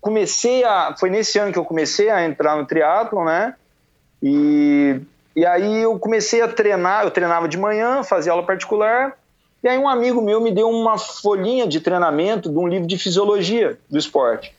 comecei 0.00 0.64
a. 0.64 0.94
Foi 0.98 1.10
nesse 1.10 1.38
ano 1.38 1.52
que 1.52 1.58
eu 1.58 1.64
comecei 1.64 2.10
a 2.10 2.24
entrar 2.24 2.56
no 2.56 2.66
triatlon, 2.66 3.24
né? 3.24 3.54
E, 4.22 5.00
e 5.34 5.44
aí 5.44 5.82
eu 5.82 5.98
comecei 5.98 6.40
a 6.42 6.48
treinar, 6.48 7.04
eu 7.04 7.10
treinava 7.10 7.48
de 7.48 7.58
manhã, 7.58 8.02
fazia 8.02 8.32
aula 8.32 8.46
particular, 8.46 9.18
e 9.62 9.68
aí 9.68 9.78
um 9.78 9.88
amigo 9.88 10.22
meu 10.22 10.40
me 10.40 10.52
deu 10.52 10.68
uma 10.68 10.96
folhinha 10.96 11.66
de 11.66 11.80
treinamento 11.80 12.48
de 12.48 12.56
um 12.56 12.68
livro 12.68 12.86
de 12.86 12.96
fisiologia 12.98 13.78
do 13.90 13.98
esporte. 13.98 14.54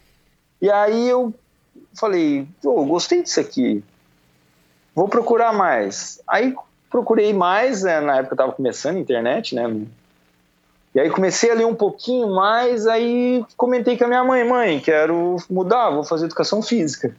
E 0.62 0.70
aí 0.70 1.08
eu 1.08 1.34
falei, 1.98 2.48
pô, 2.62 2.84
gostei 2.86 3.24
disso 3.24 3.40
aqui, 3.40 3.84
vou 4.94 5.08
procurar 5.08 5.54
mais. 5.54 6.22
Aí 6.28 6.54
procurei 6.90 7.34
mais, 7.34 7.84
né, 7.84 8.02
na 8.02 8.18
época 8.18 8.34
eu 8.34 8.36
estava 8.36 8.52
começando 8.52 8.98
a 8.98 9.00
internet, 9.00 9.56
né? 9.56 9.68
E 10.94 11.00
aí 11.00 11.10
comecei 11.10 11.50
a 11.50 11.56
ler 11.56 11.66
um 11.66 11.74
pouquinho 11.74 12.28
mais, 12.34 12.86
aí 12.86 13.44
comentei 13.58 13.98
com 13.98 14.04
a 14.04 14.08
minha 14.08 14.24
mãe, 14.24 14.44
mãe, 14.44 14.80
quero 14.80 15.38
mudar, 15.50 15.90
vou 15.90 16.04
fazer 16.04 16.26
educação 16.26 16.62
física. 16.62 17.16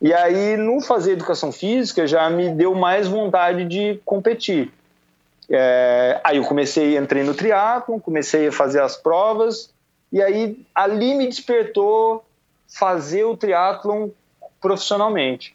E 0.00 0.14
aí, 0.14 0.56
no 0.56 0.80
fazer 0.80 1.12
educação 1.12 1.52
física, 1.52 2.06
já 2.06 2.30
me 2.30 2.48
deu 2.48 2.74
mais 2.74 3.06
vontade 3.06 3.64
de 3.66 4.00
competir. 4.04 4.72
É, 5.50 6.20
aí 6.22 6.36
eu 6.36 6.44
comecei, 6.44 6.96
entrei 6.96 7.24
no 7.24 7.34
triatlon, 7.34 7.98
comecei 7.98 8.48
a 8.48 8.52
fazer 8.52 8.80
as 8.80 8.96
provas, 8.96 9.68
e 10.12 10.22
aí 10.22 10.64
ali 10.74 11.14
me 11.14 11.26
despertou 11.26 12.24
fazer 12.68 13.24
o 13.24 13.36
triatlon 13.36 14.08
profissionalmente. 14.60 15.54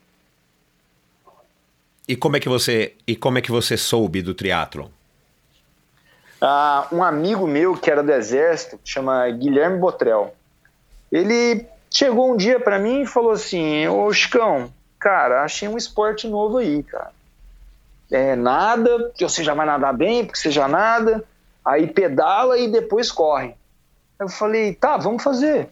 E 2.07 2.15
como 2.15 2.35
é 2.35 2.39
que 2.39 2.49
você 2.49 2.93
e 3.07 3.15
como 3.15 3.37
é 3.37 3.41
que 3.41 3.51
você 3.51 3.77
soube 3.77 4.21
do 4.21 4.35
triatlon? 4.35 4.89
Ah, 6.47 6.87
um 6.91 7.03
amigo 7.03 7.47
meu 7.47 7.75
que 7.75 7.89
era 7.89 8.03
do 8.03 8.11
exército, 8.11 8.79
chama 8.85 9.27
Guilherme 9.31 9.79
Botrel. 9.79 10.31
Ele 11.11 11.65
chegou 11.89 12.31
um 12.31 12.37
dia 12.37 12.59
pra 12.59 12.77
mim 12.77 13.01
e 13.01 13.07
falou 13.07 13.31
assim: 13.31 13.87
Ô 13.87 14.13
Chicão, 14.13 14.71
cara, 14.99 15.41
achei 15.41 15.67
um 15.67 15.75
esporte 15.75 16.27
novo 16.27 16.59
aí, 16.59 16.83
cara. 16.83 17.11
É 18.11 18.35
nada, 18.35 19.11
você 19.19 19.43
já 19.43 19.55
vai 19.55 19.65
nadar 19.65 19.91
bem, 19.91 20.23
porque 20.23 20.37
você 20.37 20.51
já 20.51 20.67
nada, 20.67 21.23
aí 21.65 21.87
pedala 21.87 22.59
e 22.59 22.67
depois 22.67 23.11
corre. 23.11 23.55
Eu 24.19 24.29
falei: 24.29 24.75
tá, 24.75 24.97
vamos 24.97 25.23
fazer. 25.23 25.67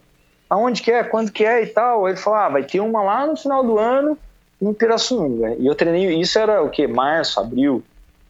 Aonde 0.50 0.82
que 0.82 0.90
é, 0.90 1.04
quando 1.04 1.30
que 1.30 1.44
é 1.44 1.62
e 1.62 1.66
tal. 1.68 2.08
Ele 2.08 2.16
falou: 2.16 2.40
ah, 2.40 2.48
vai 2.48 2.64
ter 2.64 2.80
uma 2.80 3.00
lá 3.00 3.28
no 3.28 3.36
final 3.36 3.62
do 3.62 3.78
ano 3.78 4.18
em 4.60 4.74
Pirassununga. 4.74 5.54
E 5.56 5.68
eu 5.68 5.74
treinei, 5.76 6.18
isso 6.18 6.36
era 6.36 6.64
o 6.64 6.68
que? 6.68 6.84
Março, 6.88 7.38
abril. 7.38 7.80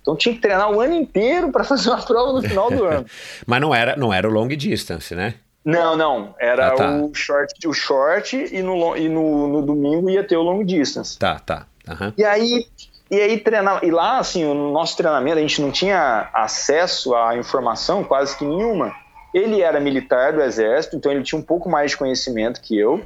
Então 0.05 0.15
tinha 0.15 0.35
que 0.35 0.41
treinar 0.43 0.71
o 0.71 0.83
ano 0.83 0.93
inteiro 0.93 1.51
para 1.51 1.65
fazer 1.65 1.89
uma 1.89 2.01
prova 2.05 2.35
no 2.35 2.43
final 2.43 2.71
do 2.71 2.85
ano. 2.85 3.07
Mas 3.47 3.61
não 3.61 3.75
era 3.75 3.97
não 3.97 4.13
era 4.13 4.29
o 4.29 4.31
long 4.31 4.49
distance, 4.49 5.15
né? 5.15 5.35
Não, 5.65 5.97
não. 5.97 6.35
Era 6.39 6.69
Ah, 6.69 6.75
tá. 6.75 6.91
o 6.91 7.11
short, 7.15 7.67
o 7.67 7.73
short 7.73 8.37
e, 8.37 8.61
no, 8.63 8.95
e 8.99 9.09
no, 9.09 9.49
no 9.49 9.63
domingo 9.63 10.11
ia 10.11 10.23
ter 10.23 10.37
o 10.37 10.43
long 10.43 10.63
distance. 10.63 11.19
Tá, 11.19 11.39
tá. 11.39 11.67
Aham. 11.89 12.13
E 12.19 12.23
aí, 12.25 12.67
e 13.11 13.19
aí 13.19 13.39
treinava. 13.39 13.85
E 13.85 13.91
lá, 13.91 14.19
assim, 14.19 14.45
o 14.45 14.53
nosso 14.73 14.95
treinamento, 14.95 15.39
a 15.39 15.41
gente 15.41 15.63
não 15.63 15.71
tinha 15.71 16.29
acesso 16.35 17.15
à 17.15 17.35
informação 17.39 18.05
quase 18.05 18.37
que 18.37 18.45
nenhuma. 18.45 18.93
Ele 19.33 19.63
era 19.63 19.81
militar 19.81 20.35
do 20.35 20.43
exército, 20.43 20.97
então 20.97 21.11
ele 21.11 21.23
tinha 21.23 21.39
um 21.39 21.43
pouco 21.43 21.67
mais 21.71 21.93
de 21.93 21.97
conhecimento 21.97 22.61
que 22.61 22.79
eu. 22.79 23.03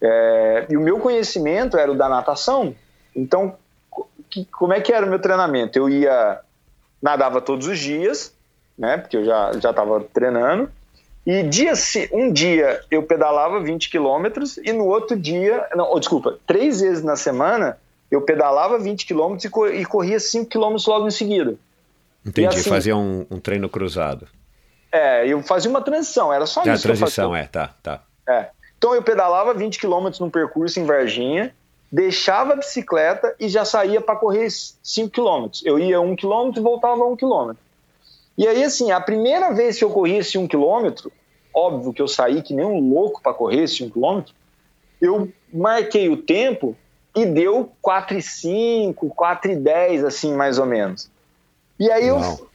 É, 0.00 0.66
e 0.68 0.76
o 0.76 0.80
meu 0.80 0.98
conhecimento 0.98 1.76
era 1.78 1.90
o 1.90 1.94
da 1.94 2.08
natação. 2.08 2.74
Então, 3.14 3.54
que- 4.32 4.44
como 4.46 4.72
é 4.72 4.80
que 4.80 4.92
era 4.92 5.04
o 5.04 5.08
meu 5.08 5.18
treinamento? 5.18 5.78
Eu 5.78 5.88
ia, 5.88 6.40
nadava 7.02 7.40
todos 7.40 7.66
os 7.66 7.78
dias, 7.78 8.34
né? 8.78 8.96
Porque 8.98 9.16
eu 9.16 9.24
já 9.24 9.52
já 9.60 9.70
estava 9.70 10.00
treinando. 10.12 10.70
E 11.24 11.42
dia, 11.44 11.72
um 12.12 12.32
dia 12.32 12.80
eu 12.90 13.02
pedalava 13.04 13.60
20 13.60 13.88
quilômetros 13.90 14.56
e 14.56 14.72
no 14.72 14.86
outro 14.86 15.16
dia, 15.16 15.68
não, 15.76 15.92
oh, 15.92 16.00
desculpa, 16.00 16.36
três 16.46 16.80
vezes 16.80 17.04
na 17.04 17.14
semana 17.14 17.78
eu 18.10 18.20
pedalava 18.22 18.76
20 18.78 19.06
quilômetros 19.06 19.44
e, 19.44 19.48
co- 19.48 19.70
corria 19.88 20.18
5 20.18 20.46
quilômetros 20.50 20.86
logo 20.86 21.06
em 21.06 21.10
seguida. 21.12 21.54
Entendi, 22.26 22.48
assim- 22.48 22.70
fazia 22.70 22.96
um, 22.96 23.24
um 23.30 23.38
treino 23.38 23.68
cruzado. 23.68 24.26
É, 24.90 25.26
eu 25.26 25.40
fazia 25.42 25.70
uma 25.70 25.80
transição, 25.80 26.32
era 26.32 26.44
só 26.44 26.60
Ah, 26.60 26.74
isso 26.74 26.86
eu 26.88 26.94
transição, 26.96 27.34
é, 27.36 27.46
tá, 27.46 27.70
tá. 27.82 28.00
É. 28.28 28.48
Então 28.76 28.94
eu 28.94 29.02
pedalava 29.02 29.54
20 29.54 29.78
quilômetros 29.78 30.18
num 30.20 30.28
percurso 30.28 30.78
em 30.80 30.84
Varginha, 30.84 31.54
deixava 31.92 32.54
a 32.54 32.56
bicicleta 32.56 33.36
e 33.38 33.50
já 33.50 33.66
saía 33.66 34.00
para 34.00 34.16
correr 34.16 34.48
5 34.50 35.10
quilômetros. 35.10 35.62
Eu 35.62 35.78
ia 35.78 36.00
1 36.00 36.16
quilômetro 36.16 36.62
e 36.62 36.64
voltava 36.64 37.04
1 37.04 37.16
quilômetro. 37.16 37.62
E 38.38 38.48
aí, 38.48 38.64
assim, 38.64 38.90
a 38.90 38.98
primeira 38.98 39.52
vez 39.52 39.76
que 39.76 39.84
eu 39.84 39.90
corri 39.90 40.16
esse 40.16 40.38
1 40.38 40.48
quilômetro, 40.48 41.12
óbvio 41.54 41.92
que 41.92 42.00
eu 42.00 42.08
saí 42.08 42.40
que 42.40 42.54
nem 42.54 42.64
um 42.64 42.80
louco 42.94 43.20
para 43.22 43.34
correr 43.34 43.64
esse 43.64 43.84
1 43.84 43.90
quilômetro, 43.90 44.34
eu 45.02 45.30
marquei 45.52 46.08
o 46.08 46.16
tempo 46.16 46.74
e 47.14 47.26
deu 47.26 47.70
4,5, 47.84 48.94
4,10, 49.14 50.06
assim, 50.06 50.32
mais 50.32 50.58
ou 50.58 50.64
menos. 50.64 51.10
E 51.78 51.90
aí 51.90 52.08
eu 52.08 52.16
Uau. 52.16 52.46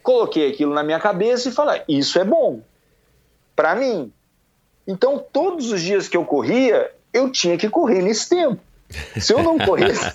coloquei 0.00 0.48
aquilo 0.48 0.72
na 0.72 0.84
minha 0.84 1.00
cabeça 1.00 1.48
e 1.48 1.52
falei, 1.52 1.82
isso 1.88 2.20
é 2.20 2.24
bom 2.24 2.60
para 3.56 3.74
mim. 3.74 4.12
Então, 4.86 5.18
todos 5.32 5.72
os 5.72 5.82
dias 5.82 6.08
que 6.08 6.16
eu 6.16 6.24
corria, 6.24 6.92
eu 7.12 7.30
tinha 7.30 7.56
que 7.56 7.68
correr 7.68 8.02
nesse 8.02 8.28
tempo. 8.28 8.60
Se 9.18 9.32
eu 9.32 9.42
não 9.42 9.58
corresse. 9.58 10.10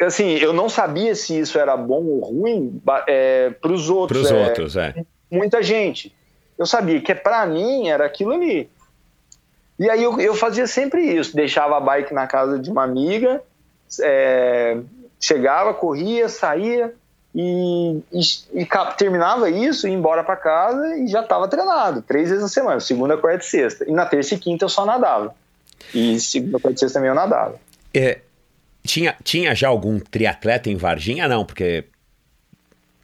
assim, 0.00 0.38
eu 0.38 0.52
não 0.52 0.68
sabia 0.68 1.14
se 1.14 1.38
isso 1.38 1.58
era 1.58 1.76
bom 1.76 2.04
ou 2.04 2.20
ruim 2.20 2.80
para 2.84 3.72
os 3.72 3.90
outros. 3.90 4.28
Para 4.28 4.36
os 4.36 4.40
é, 4.40 4.48
outros, 4.48 4.76
é. 4.76 4.94
Muita 5.30 5.62
gente. 5.62 6.14
Eu 6.58 6.66
sabia 6.66 7.00
que 7.00 7.14
para 7.14 7.46
mim 7.46 7.88
era 7.88 8.04
aquilo 8.04 8.32
ali. 8.32 8.70
E 9.78 9.88
aí 9.88 10.02
eu, 10.02 10.20
eu 10.20 10.34
fazia 10.34 10.66
sempre 10.66 11.02
isso: 11.02 11.34
deixava 11.34 11.76
a 11.76 11.80
bike 11.80 12.12
na 12.12 12.26
casa 12.26 12.58
de 12.58 12.70
uma 12.70 12.84
amiga, 12.84 13.42
é, 14.02 14.78
chegava, 15.18 15.72
corria, 15.72 16.28
saía 16.28 16.94
e, 17.34 18.02
e, 18.12 18.20
e 18.62 18.68
terminava 18.96 19.48
isso, 19.48 19.86
ia 19.86 19.94
embora 19.94 20.24
para 20.24 20.36
casa 20.36 20.96
e 20.96 21.06
já 21.06 21.20
estava 21.20 21.46
treinado, 21.46 22.02
três 22.02 22.28
vezes 22.28 22.42
na 22.42 22.48
semana, 22.48 22.80
segunda, 22.80 23.16
quarta 23.16 23.44
e 23.44 23.48
sexta. 23.48 23.88
E 23.88 23.92
na 23.92 24.06
terça 24.06 24.34
e 24.34 24.38
quinta 24.38 24.64
eu 24.64 24.68
só 24.68 24.84
nadava. 24.84 25.34
E 25.94 26.18
segunda, 26.18 26.58
quarta 26.58 26.76
e 26.76 26.80
sexta 26.80 26.98
também 26.98 27.08
eu 27.08 27.14
nadava. 27.14 27.54
É, 27.94 28.20
tinha, 28.84 29.16
tinha 29.22 29.54
já 29.54 29.68
algum 29.68 29.98
triatleta 29.98 30.68
em 30.70 30.76
Varginha? 30.76 31.28
Não, 31.28 31.44
porque 31.44 31.84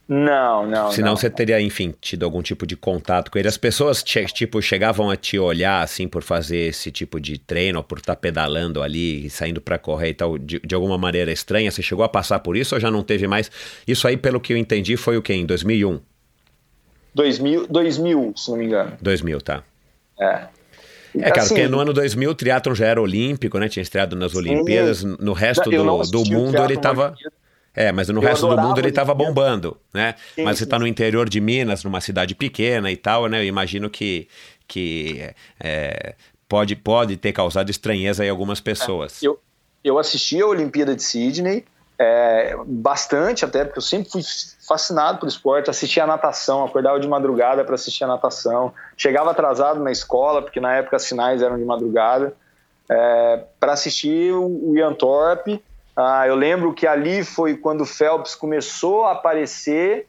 Não, 0.09 0.65
não. 0.65 0.89
senão 0.89 1.09
não. 1.09 1.17
você 1.17 1.29
teria, 1.29 1.59
enfim, 1.59 1.93
tido 1.99 2.23
algum 2.23 2.41
tipo 2.41 2.65
de 2.65 2.77
contato 2.77 3.29
com 3.29 3.37
ele. 3.37 3.47
As 3.47 3.57
pessoas, 3.57 4.01
che- 4.05 4.25
tipo, 4.27 4.61
chegavam 4.61 5.09
a 5.09 5.17
te 5.17 5.37
olhar, 5.37 5.81
assim, 5.83 6.07
por 6.07 6.23
fazer 6.23 6.69
esse 6.69 6.89
tipo 6.91 7.19
de 7.19 7.37
treino, 7.37 7.79
ou 7.79 7.83
por 7.83 7.97
estar 7.97 8.15
pedalando 8.15 8.81
ali, 8.81 9.25
e 9.25 9.29
saindo 9.29 9.59
para 9.59 9.77
correr 9.77 10.09
e 10.09 10.13
tal, 10.13 10.37
de, 10.37 10.59
de 10.59 10.73
alguma 10.73 10.97
maneira 10.97 11.29
estranha. 11.31 11.69
Você 11.69 11.81
chegou 11.81 12.05
a 12.05 12.09
passar 12.09 12.39
por 12.39 12.55
isso 12.55 12.73
ou 12.73 12.79
já 12.79 12.89
não 12.89 13.03
teve 13.03 13.27
mais? 13.27 13.51
Isso 13.85 14.07
aí, 14.07 14.15
pelo 14.15 14.39
que 14.39 14.53
eu 14.53 14.57
entendi, 14.57 14.95
foi 14.95 15.17
o 15.17 15.21
quê? 15.21 15.33
Em 15.33 15.45
2001? 15.45 15.99
2000, 17.13 17.67
2000, 17.67 18.33
se 18.35 18.49
não 18.51 18.57
me 18.57 18.65
engano. 18.65 18.93
2000, 19.01 19.41
tá. 19.41 19.63
É. 20.19 20.47
É, 21.15 21.29
cara, 21.29 21.41
Assim, 21.41 21.55
porque 21.55 21.67
no 21.67 21.79
ano 21.79 21.91
2000 21.93 22.29
o 22.29 22.35
triatlon 22.35 22.75
já 22.75 22.85
era 22.85 23.01
olímpico, 23.01 23.57
né? 23.57 23.67
Tinha 23.67 23.81
estreado 23.81 24.15
nas 24.15 24.35
Olimpíadas. 24.35 25.03
No 25.03 25.33
resto 25.33 25.69
do, 25.69 26.01
do 26.03 26.25
mundo 26.29 26.61
ele 26.63 26.77
tava. 26.77 27.07
Olimpíada. 27.07 27.33
É, 27.77 27.91
mas 27.91 28.09
no 28.09 28.21
Eu 28.21 28.27
resto 28.27 28.47
do 28.47 28.57
mundo 28.57 28.79
ele 28.79 28.89
a 28.89 28.93
tava 28.93 29.11
Olimpíada. 29.13 29.33
bombando, 29.33 29.77
né? 29.93 30.15
Sim, 30.35 30.43
mas 30.43 30.57
você 30.57 30.63
sim, 30.63 30.69
tá 30.69 30.79
no 30.79 30.87
interior 30.87 31.29
de 31.29 31.39
Minas, 31.39 31.83
numa 31.83 32.01
cidade 32.01 32.33
pequena 32.33 32.91
e 32.91 32.97
tal, 32.97 33.27
né? 33.27 33.41
Eu 33.41 33.45
imagino 33.45 33.89
que, 33.89 34.27
que 34.67 35.29
é, 35.59 36.15
pode, 36.49 36.75
pode 36.75 37.17
ter 37.17 37.31
causado 37.31 37.69
estranheza 37.69 38.25
em 38.25 38.29
algumas 38.29 38.59
pessoas. 38.59 39.21
Eu, 39.21 39.39
eu 39.83 39.99
assisti 39.99 40.41
a 40.41 40.47
Olimpíada 40.47 40.95
de 40.95 41.03
Sydney, 41.03 41.63
É, 41.99 42.55
bastante 42.65 43.43
até, 43.43 43.65
porque 43.65 43.79
eu 43.79 43.83
sempre 43.83 44.11
fui 44.11 44.21
fascinado 44.67 45.17
por 45.19 45.27
esporte, 45.27 45.69
assistia 45.69 46.03
a 46.03 46.07
natação, 46.07 46.63
acordava 46.63 46.99
de 46.99 47.07
madrugada 47.07 47.63
para 47.63 47.73
assistir 47.73 48.03
a 48.03 48.07
natação, 48.07 48.71
chegava 48.95 49.31
atrasado 49.31 49.79
na 49.83 49.91
escola, 49.91 50.43
porque 50.43 50.59
na 50.59 50.75
época 50.75 50.95
as 50.95 51.07
finais 51.07 51.41
eram 51.41 51.57
de 51.57 51.65
madrugada, 51.65 52.35
é, 52.87 53.43
para 53.59 53.73
assistir 53.73 54.31
o 54.31 54.73
Ian 54.75 54.93
Thorpe. 54.93 55.59
Ah, 55.99 56.27
eu 56.27 56.35
lembro 56.35 56.73
que 56.73 56.85
ali 56.85 57.23
foi 57.23 57.57
quando 57.57 57.81
o 57.81 57.85
Phelps 57.85 58.35
começou 58.35 59.05
a 59.05 59.13
aparecer, 59.13 60.07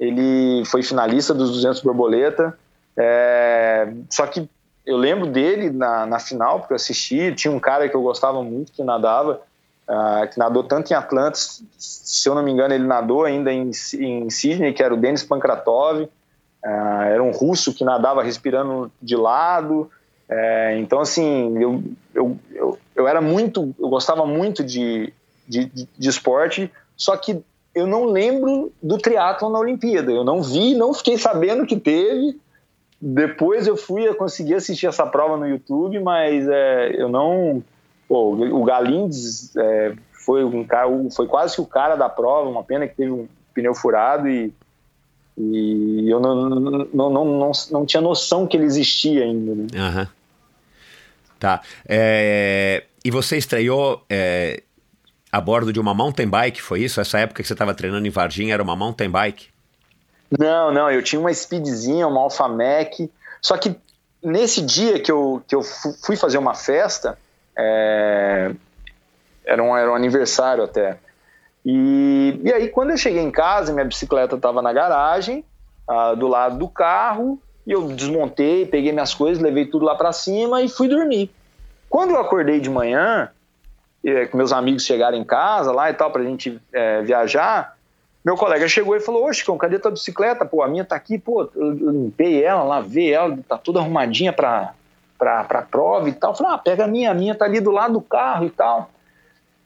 ele 0.00 0.64
foi 0.66 0.82
finalista 0.82 1.32
dos 1.32 1.52
200 1.52 1.80
borboleta, 1.80 2.58
é, 2.96 3.88
só 4.10 4.26
que 4.26 4.50
eu 4.84 4.96
lembro 4.96 5.26
dele 5.26 5.70
na, 5.70 6.06
na 6.06 6.18
final, 6.18 6.58
porque 6.58 6.72
eu 6.72 6.76
assisti, 6.76 7.32
tinha 7.36 7.52
um 7.52 7.60
cara 7.60 7.88
que 7.88 7.94
eu 7.94 8.02
gostava 8.02 8.42
muito 8.42 8.72
que 8.72 8.82
nadava, 8.82 9.40
uh, 9.86 10.28
que 10.28 10.38
nadou 10.38 10.64
tanto 10.64 10.90
em 10.90 10.96
Atlanta, 10.96 11.38
se 11.38 12.28
eu 12.28 12.34
não 12.34 12.42
me 12.42 12.50
engano, 12.50 12.74
ele 12.74 12.86
nadou 12.86 13.24
ainda 13.24 13.52
em, 13.52 13.70
em 13.94 14.30
Sydney, 14.30 14.72
que 14.72 14.82
era 14.82 14.92
o 14.92 14.96
Denis 14.96 15.22
Pankratov, 15.22 16.02
uh, 16.02 17.02
era 17.04 17.22
um 17.22 17.30
russo 17.30 17.72
que 17.72 17.84
nadava 17.84 18.22
respirando 18.24 18.90
de 19.00 19.14
lado. 19.14 19.90
Uh, 20.28 20.78
então, 20.78 21.00
assim, 21.00 21.56
eu, 21.62 21.82
eu, 22.14 22.38
eu, 22.50 22.78
eu, 22.96 23.06
era 23.06 23.20
muito, 23.20 23.74
eu 23.78 23.88
gostava 23.88 24.26
muito 24.26 24.64
de, 24.64 25.12
de, 25.48 25.88
de 25.98 26.08
esporte, 26.08 26.70
só 26.96 27.16
que 27.16 27.42
eu 27.74 27.86
não 27.86 28.06
lembro 28.06 28.72
do 28.82 28.98
triatlon 28.98 29.50
na 29.50 29.58
Olimpíada. 29.58 30.10
Eu 30.10 30.24
não 30.24 30.42
vi, 30.42 30.74
não 30.74 30.92
fiquei 30.92 31.16
sabendo 31.16 31.66
que 31.66 31.76
teve. 31.76 32.38
Depois 33.00 33.66
eu 33.66 33.76
fui 33.76 34.08
a 34.08 34.14
conseguir 34.14 34.54
assistir 34.54 34.86
essa 34.86 35.06
prova 35.06 35.36
no 35.36 35.48
YouTube, 35.48 36.00
mas 36.00 36.48
é, 36.48 37.00
eu 37.00 37.08
não 37.08 37.62
Pô, 38.08 38.32
o 38.32 38.64
Galindes 38.64 39.54
é, 39.54 39.92
foi, 40.12 40.42
um 40.42 40.66
foi 41.10 41.26
quase 41.26 41.54
que 41.54 41.60
o 41.60 41.66
cara 41.66 41.94
da 41.94 42.08
prova, 42.08 42.48
uma 42.48 42.64
pena 42.64 42.88
que 42.88 42.96
teve 42.96 43.10
um 43.10 43.28
pneu 43.52 43.74
furado 43.74 44.26
e, 44.26 44.50
e 45.36 46.08
eu 46.08 46.18
não, 46.18 46.48
não, 46.48 46.88
não, 47.10 47.10
não, 47.10 47.52
não 47.70 47.86
tinha 47.86 48.00
noção 48.00 48.46
que 48.46 48.56
ele 48.56 48.64
existia 48.64 49.24
ainda. 49.24 49.54
Né? 49.54 49.66
Uhum. 49.74 50.06
Tá. 51.38 51.60
É, 51.86 52.84
e 53.04 53.10
você 53.10 53.36
estreou 53.36 54.02
é, 54.08 54.62
a 55.30 55.40
bordo 55.40 55.72
de 55.72 55.80
uma 55.80 55.94
mountain 55.94 56.28
bike, 56.28 56.62
foi 56.62 56.80
isso? 56.80 57.00
Essa 57.00 57.18
época 57.18 57.42
que 57.42 57.46
você 57.46 57.54
estava 57.54 57.74
treinando 57.74 58.06
em 58.06 58.10
Varginha 58.10 58.54
era 58.54 58.62
uma 58.62 58.74
mountain 58.74 59.10
bike? 59.10 59.48
Não, 60.38 60.72
não, 60.72 60.90
eu 60.90 61.02
tinha 61.02 61.20
uma 61.20 61.32
speedzinha, 61.32 62.06
uma 62.06 62.20
Alpha 62.20 62.48
Mac, 62.48 62.92
só 63.40 63.56
que 63.56 63.76
nesse 64.22 64.60
dia 64.62 65.00
que 65.00 65.10
eu, 65.10 65.42
que 65.46 65.54
eu 65.54 65.62
fui 65.62 66.16
fazer 66.16 66.38
uma 66.38 66.54
festa, 66.54 67.18
é, 67.56 68.50
era, 69.44 69.62
um, 69.62 69.76
era 69.76 69.90
um 69.90 69.94
aniversário 69.94 70.64
até. 70.64 70.98
E, 71.64 72.40
e 72.44 72.52
aí, 72.52 72.68
quando 72.68 72.90
eu 72.90 72.96
cheguei 72.96 73.22
em 73.22 73.30
casa, 73.30 73.72
minha 73.72 73.84
bicicleta 73.84 74.36
estava 74.36 74.62
na 74.62 74.72
garagem, 74.72 75.44
ah, 75.86 76.14
do 76.14 76.28
lado 76.28 76.58
do 76.58 76.68
carro, 76.68 77.40
e 77.66 77.72
eu 77.72 77.88
desmontei, 77.88 78.64
peguei 78.66 78.92
minhas 78.92 79.12
coisas, 79.12 79.42
levei 79.42 79.66
tudo 79.66 79.84
lá 79.84 79.94
para 79.94 80.12
cima 80.12 80.62
e 80.62 80.68
fui 80.68 80.88
dormir. 80.88 81.30
Quando 81.88 82.10
eu 82.10 82.20
acordei 82.20 82.60
de 82.60 82.70
manhã, 82.70 83.30
e, 84.08 84.36
meus 84.36 84.52
amigos 84.52 84.84
chegaram 84.84 85.16
em 85.16 85.24
casa 85.24 85.72
lá 85.72 85.90
e 85.90 85.94
tal, 85.94 86.10
para 86.10 86.22
a 86.22 86.24
gente 86.24 86.60
é, 86.72 87.02
viajar, 87.02 87.76
meu 88.24 88.36
colega 88.36 88.68
chegou 88.68 88.96
e 88.96 89.00
falou: 89.00 89.30
Ô, 89.30 89.56
cadê 89.56 89.78
tua 89.78 89.90
bicicleta? 89.90 90.44
Pô, 90.44 90.62
a 90.62 90.68
minha 90.68 90.84
tá 90.84 90.96
aqui, 90.96 91.18
pô, 91.18 91.48
eu 91.54 91.72
limpei 91.72 92.42
ela, 92.42 92.62
lavei 92.62 93.12
ela, 93.12 93.38
tá 93.48 93.56
toda 93.56 93.80
arrumadinha 93.80 94.32
para 94.32 94.74
para 95.18 95.40
a 95.40 95.62
prova 95.62 96.08
e 96.08 96.12
tal. 96.12 96.30
Eu 96.30 96.36
falei, 96.36 96.52
ah, 96.52 96.58
pega 96.58 96.84
a 96.84 96.86
minha, 96.86 97.10
a 97.10 97.14
minha 97.14 97.34
tá 97.34 97.44
ali 97.44 97.60
do 97.60 97.72
lado 97.72 97.94
do 97.94 98.00
carro 98.00 98.46
e 98.46 98.50
tal. 98.50 98.88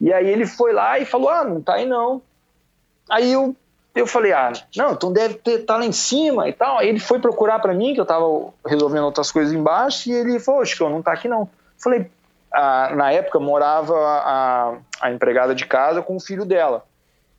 E 0.01 0.13
aí 0.13 0.27
ele 0.27 0.47
foi 0.47 0.73
lá 0.73 0.99
e 0.99 1.05
falou, 1.05 1.29
ah, 1.29 1.45
não 1.45 1.61
tá 1.61 1.75
aí 1.75 1.87
não. 1.87 2.23
Aí 3.11 3.31
eu, 3.33 3.55
eu 3.95 4.07
falei, 4.07 4.33
ah, 4.33 4.53
não, 4.75 4.93
então 4.93 5.13
deve 5.13 5.35
ter, 5.35 5.59
tá 5.59 5.77
lá 5.77 5.85
em 5.85 5.93
cima 5.93 6.49
e 6.49 6.53
tal. 6.53 6.79
Aí 6.79 6.89
ele 6.89 6.99
foi 6.99 7.21
procurar 7.21 7.59
para 7.59 7.75
mim, 7.75 7.93
que 7.93 8.01
eu 8.01 8.07
tava 8.07 8.27
resolvendo 8.67 9.05
outras 9.05 9.31
coisas 9.31 9.53
embaixo, 9.53 10.09
e 10.09 10.13
ele 10.13 10.41
falou, 10.41 10.65
Chico, 10.65 10.89
não 10.89 11.03
tá 11.03 11.13
aqui 11.13 11.29
não. 11.29 11.43
Eu 11.43 11.49
falei, 11.77 12.11
ah, 12.53 12.93
na 12.95 13.13
época 13.13 13.41
morava 13.41 13.95
a, 13.97 14.77
a 15.01 15.13
empregada 15.13 15.55
de 15.55 15.67
casa 15.67 16.03
com 16.03 16.17
o 16.17 16.21
filho 16.21 16.45
dela. 16.45 16.85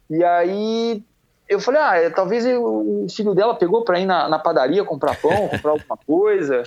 E 0.09 0.23
aí 0.23 1.03
eu 1.47 1.59
falei, 1.59 1.81
ah, 1.81 1.95
é, 1.95 2.09
talvez 2.09 2.45
o 2.45 3.05
filho 3.09 3.33
dela 3.33 3.55
pegou 3.55 3.83
para 3.83 3.99
ir 3.99 4.05
na, 4.05 4.27
na, 4.27 4.39
padaria 4.39 4.83
comprar 4.83 5.19
pão, 5.19 5.47
comprar 5.49 5.71
alguma 5.71 5.97
coisa. 6.05 6.63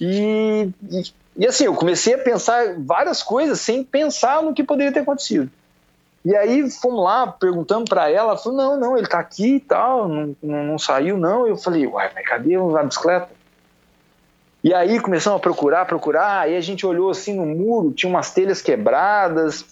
E, 0.00 0.70
e, 0.90 1.02
e, 1.36 1.46
assim, 1.46 1.64
eu 1.64 1.74
comecei 1.74 2.14
a 2.14 2.18
pensar 2.18 2.74
várias 2.78 3.22
coisas 3.22 3.60
sem 3.60 3.84
pensar 3.84 4.42
no 4.42 4.54
que 4.54 4.64
poderia 4.64 4.92
ter 4.92 5.00
acontecido. 5.00 5.50
E 6.24 6.34
aí 6.34 6.68
fomos 6.70 7.04
lá, 7.04 7.28
perguntando 7.28 7.88
para 7.88 8.10
ela, 8.10 8.30
ela 8.30 8.36
falou, 8.36 8.58
não, 8.58 8.76
não, 8.76 8.98
ele 8.98 9.06
tá 9.06 9.20
aqui 9.20 9.56
e 9.56 9.60
tal, 9.60 10.08
não, 10.08 10.36
não, 10.42 10.64
não, 10.64 10.78
saiu 10.78 11.16
não. 11.16 11.46
Eu 11.46 11.56
falei, 11.56 11.86
uai, 11.86 12.10
mas 12.12 12.26
cadê 12.26 12.56
a 12.56 12.82
bicicleta? 12.82 13.28
E 14.66 14.74
aí 14.74 14.98
começamos 14.98 15.36
a 15.36 15.40
procurar, 15.40 15.84
procurar, 15.84 16.40
aí 16.40 16.56
a 16.56 16.60
gente 16.60 16.84
olhou 16.84 17.08
assim 17.08 17.36
no 17.36 17.46
muro, 17.46 17.92
tinha 17.92 18.10
umas 18.10 18.32
telhas 18.32 18.60
quebradas. 18.60 19.64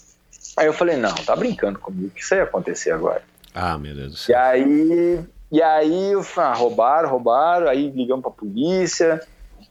Aí 0.56 0.66
eu 0.66 0.72
falei, 0.72 0.96
não, 0.96 1.12
tá 1.12 1.34
brincando 1.34 1.80
comigo, 1.80 2.12
que 2.14 2.20
isso 2.20 2.32
ia 2.32 2.44
acontecer 2.44 2.92
agora. 2.92 3.20
Ah, 3.52 3.76
meu 3.76 3.92
Deus 3.92 4.12
do 4.12 4.16
céu. 4.16 4.36
E 4.36 4.38
aí, 4.38 5.24
e 5.50 5.60
aí 5.60 6.12
eu 6.12 6.22
falei, 6.22 6.50
ah, 6.52 6.54
roubaram, 6.54 7.08
roubaram, 7.08 7.68
aí 7.68 7.90
ligamos 7.90 8.22
pra 8.22 8.30
polícia, 8.30 9.20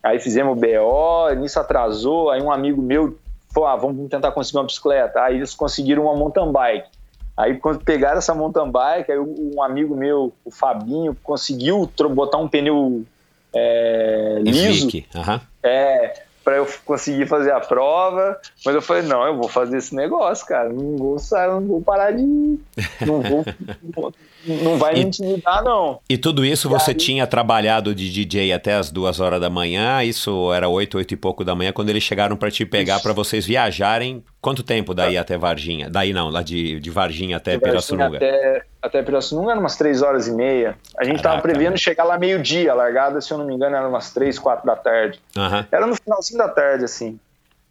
Aí 0.03 0.19
fizemos 0.19 0.57
o 0.57 0.59
BO, 0.59 1.33
nisso 1.39 1.57
atrasou, 1.57 2.29
aí 2.29 2.41
um 2.41 2.51
amigo 2.51 2.81
meu 2.81 3.17
falou, 3.53 3.69
ah, 3.69 3.75
vamos 3.77 4.09
tentar 4.09 4.33
conseguir 4.33 4.57
uma 4.57 4.65
bicicleta. 4.65 5.21
Aí 5.21 5.37
eles 5.37 5.55
conseguiram 5.55 6.03
uma 6.03 6.17
mountain 6.17 6.51
bike. 6.51 6.89
Aí 7.37 7.57
quando 7.57 7.81
pegaram 7.81 8.17
essa 8.17 8.35
mountain 8.35 8.69
bike, 8.69 9.09
aí 9.09 9.17
um 9.17 9.63
amigo 9.63 9.95
meu, 9.95 10.33
o 10.43 10.51
Fabinho, 10.51 11.15
conseguiu 11.23 11.89
botar 12.13 12.39
um 12.39 12.49
pneu 12.49 13.05
é, 13.53 14.39
liso. 14.43 14.87
Uhum. 14.87 15.39
É, 15.63 16.23
para 16.43 16.57
eu 16.57 16.67
conseguir 16.83 17.25
fazer 17.25 17.51
a 17.51 17.59
prova, 17.59 18.37
mas 18.65 18.75
eu 18.75 18.81
falei, 18.81 19.03
não, 19.03 19.25
eu 19.25 19.37
vou 19.37 19.47
fazer 19.47 19.77
esse 19.77 19.95
negócio, 19.95 20.45
cara, 20.45 20.69
não 20.69 20.97
vou, 20.97 21.17
não 21.31 21.67
vou 21.67 21.81
parar 21.81 22.11
de 22.11 22.21
não 22.21 23.21
vou, 23.21 23.45
não 24.45 24.77
vai 24.77 24.95
me 24.95 25.01
intimidar, 25.03 25.63
não. 25.63 25.99
E 26.09 26.17
tudo 26.17 26.43
isso 26.45 26.67
e 26.67 26.69
você 26.69 26.91
aí... 26.91 26.97
tinha 26.97 27.25
trabalhado 27.25 27.95
de 27.95 28.11
DJ 28.11 28.51
até 28.51 28.73
as 28.73 28.91
duas 28.91 29.21
horas 29.21 29.39
da 29.39 29.49
manhã, 29.49 30.03
isso 30.03 30.51
era 30.51 30.67
oito, 30.67 30.97
oito 30.97 31.13
e 31.13 31.17
pouco 31.17 31.45
da 31.45 31.55
manhã, 31.55 31.71
quando 31.71 31.89
eles 31.89 32.03
chegaram 32.03 32.35
para 32.35 32.51
te 32.51 32.65
pegar 32.65 32.99
para 32.99 33.13
vocês 33.13 33.45
viajarem, 33.45 34.21
quanto 34.41 34.63
tempo 34.63 34.93
daí 34.93 35.17
ah. 35.17 35.21
até 35.21 35.37
Varginha? 35.37 35.89
Daí 35.89 36.11
não, 36.11 36.29
lá 36.29 36.41
de, 36.41 36.79
de 36.79 36.89
Varginha 36.89 37.37
até 37.37 37.53
de 37.53 37.59
Pirassununga? 37.59 38.17
Até, 38.17 38.63
até 38.83 39.01
Pirassununga 39.01 39.51
era 39.51 39.59
umas 39.59 39.77
três 39.77 40.01
horas 40.01 40.27
e 40.27 40.31
meia. 40.33 40.77
A 40.97 41.05
gente 41.05 41.23
Caraca. 41.23 41.41
tava 41.41 41.41
prevendo 41.41 41.77
chegar 41.77 42.03
lá 42.03 42.17
meio-dia, 42.17 42.73
a 42.73 42.75
largada, 42.75 43.21
se 43.21 43.31
eu 43.31 43.37
não 43.37 43.45
me 43.45 43.55
engano, 43.55 43.77
era 43.77 43.87
umas 43.87 44.11
três, 44.13 44.37
quatro 44.37 44.65
da 44.65 44.75
tarde. 44.75 45.21
Uhum. 45.37 45.65
Era 45.71 45.87
no 45.87 45.95
finalzinho 45.95 46.37
da 46.37 46.49
tarde, 46.49 46.83
assim. 46.83 47.17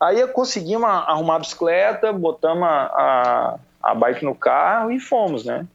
Aí 0.00 0.26
conseguimos 0.28 0.88
arrumar 0.88 1.36
a 1.36 1.38
bicicleta, 1.40 2.12
botamos 2.12 2.64
a, 2.64 3.58
a, 3.82 3.90
a 3.90 3.94
bike 3.94 4.24
no 4.24 4.34
carro 4.34 4.90
e 4.90 4.98
fomos, 4.98 5.44
né? 5.44 5.66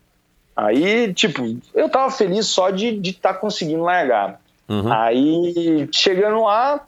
Aí, 0.56 1.14
tipo, 1.14 1.44
eu 1.76 1.88
tava 1.88 2.10
feliz 2.10 2.48
só 2.48 2.72
de 2.72 2.88
estar 2.88 3.02
de 3.02 3.14
tá 3.14 3.34
conseguindo 3.34 3.84
largar. 3.84 4.42
Uhum. 4.68 4.92
Aí, 4.92 5.88
chegando 5.92 6.42
lá, 6.44 6.84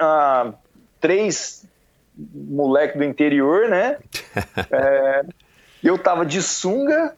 ah, 0.00 0.52
três 1.00 1.64
moleque 2.18 2.98
do 2.98 3.04
interior, 3.04 3.68
né? 3.68 3.98
é, 4.70 5.24
eu 5.82 5.96
tava 5.96 6.26
de 6.26 6.42
sunga, 6.42 7.14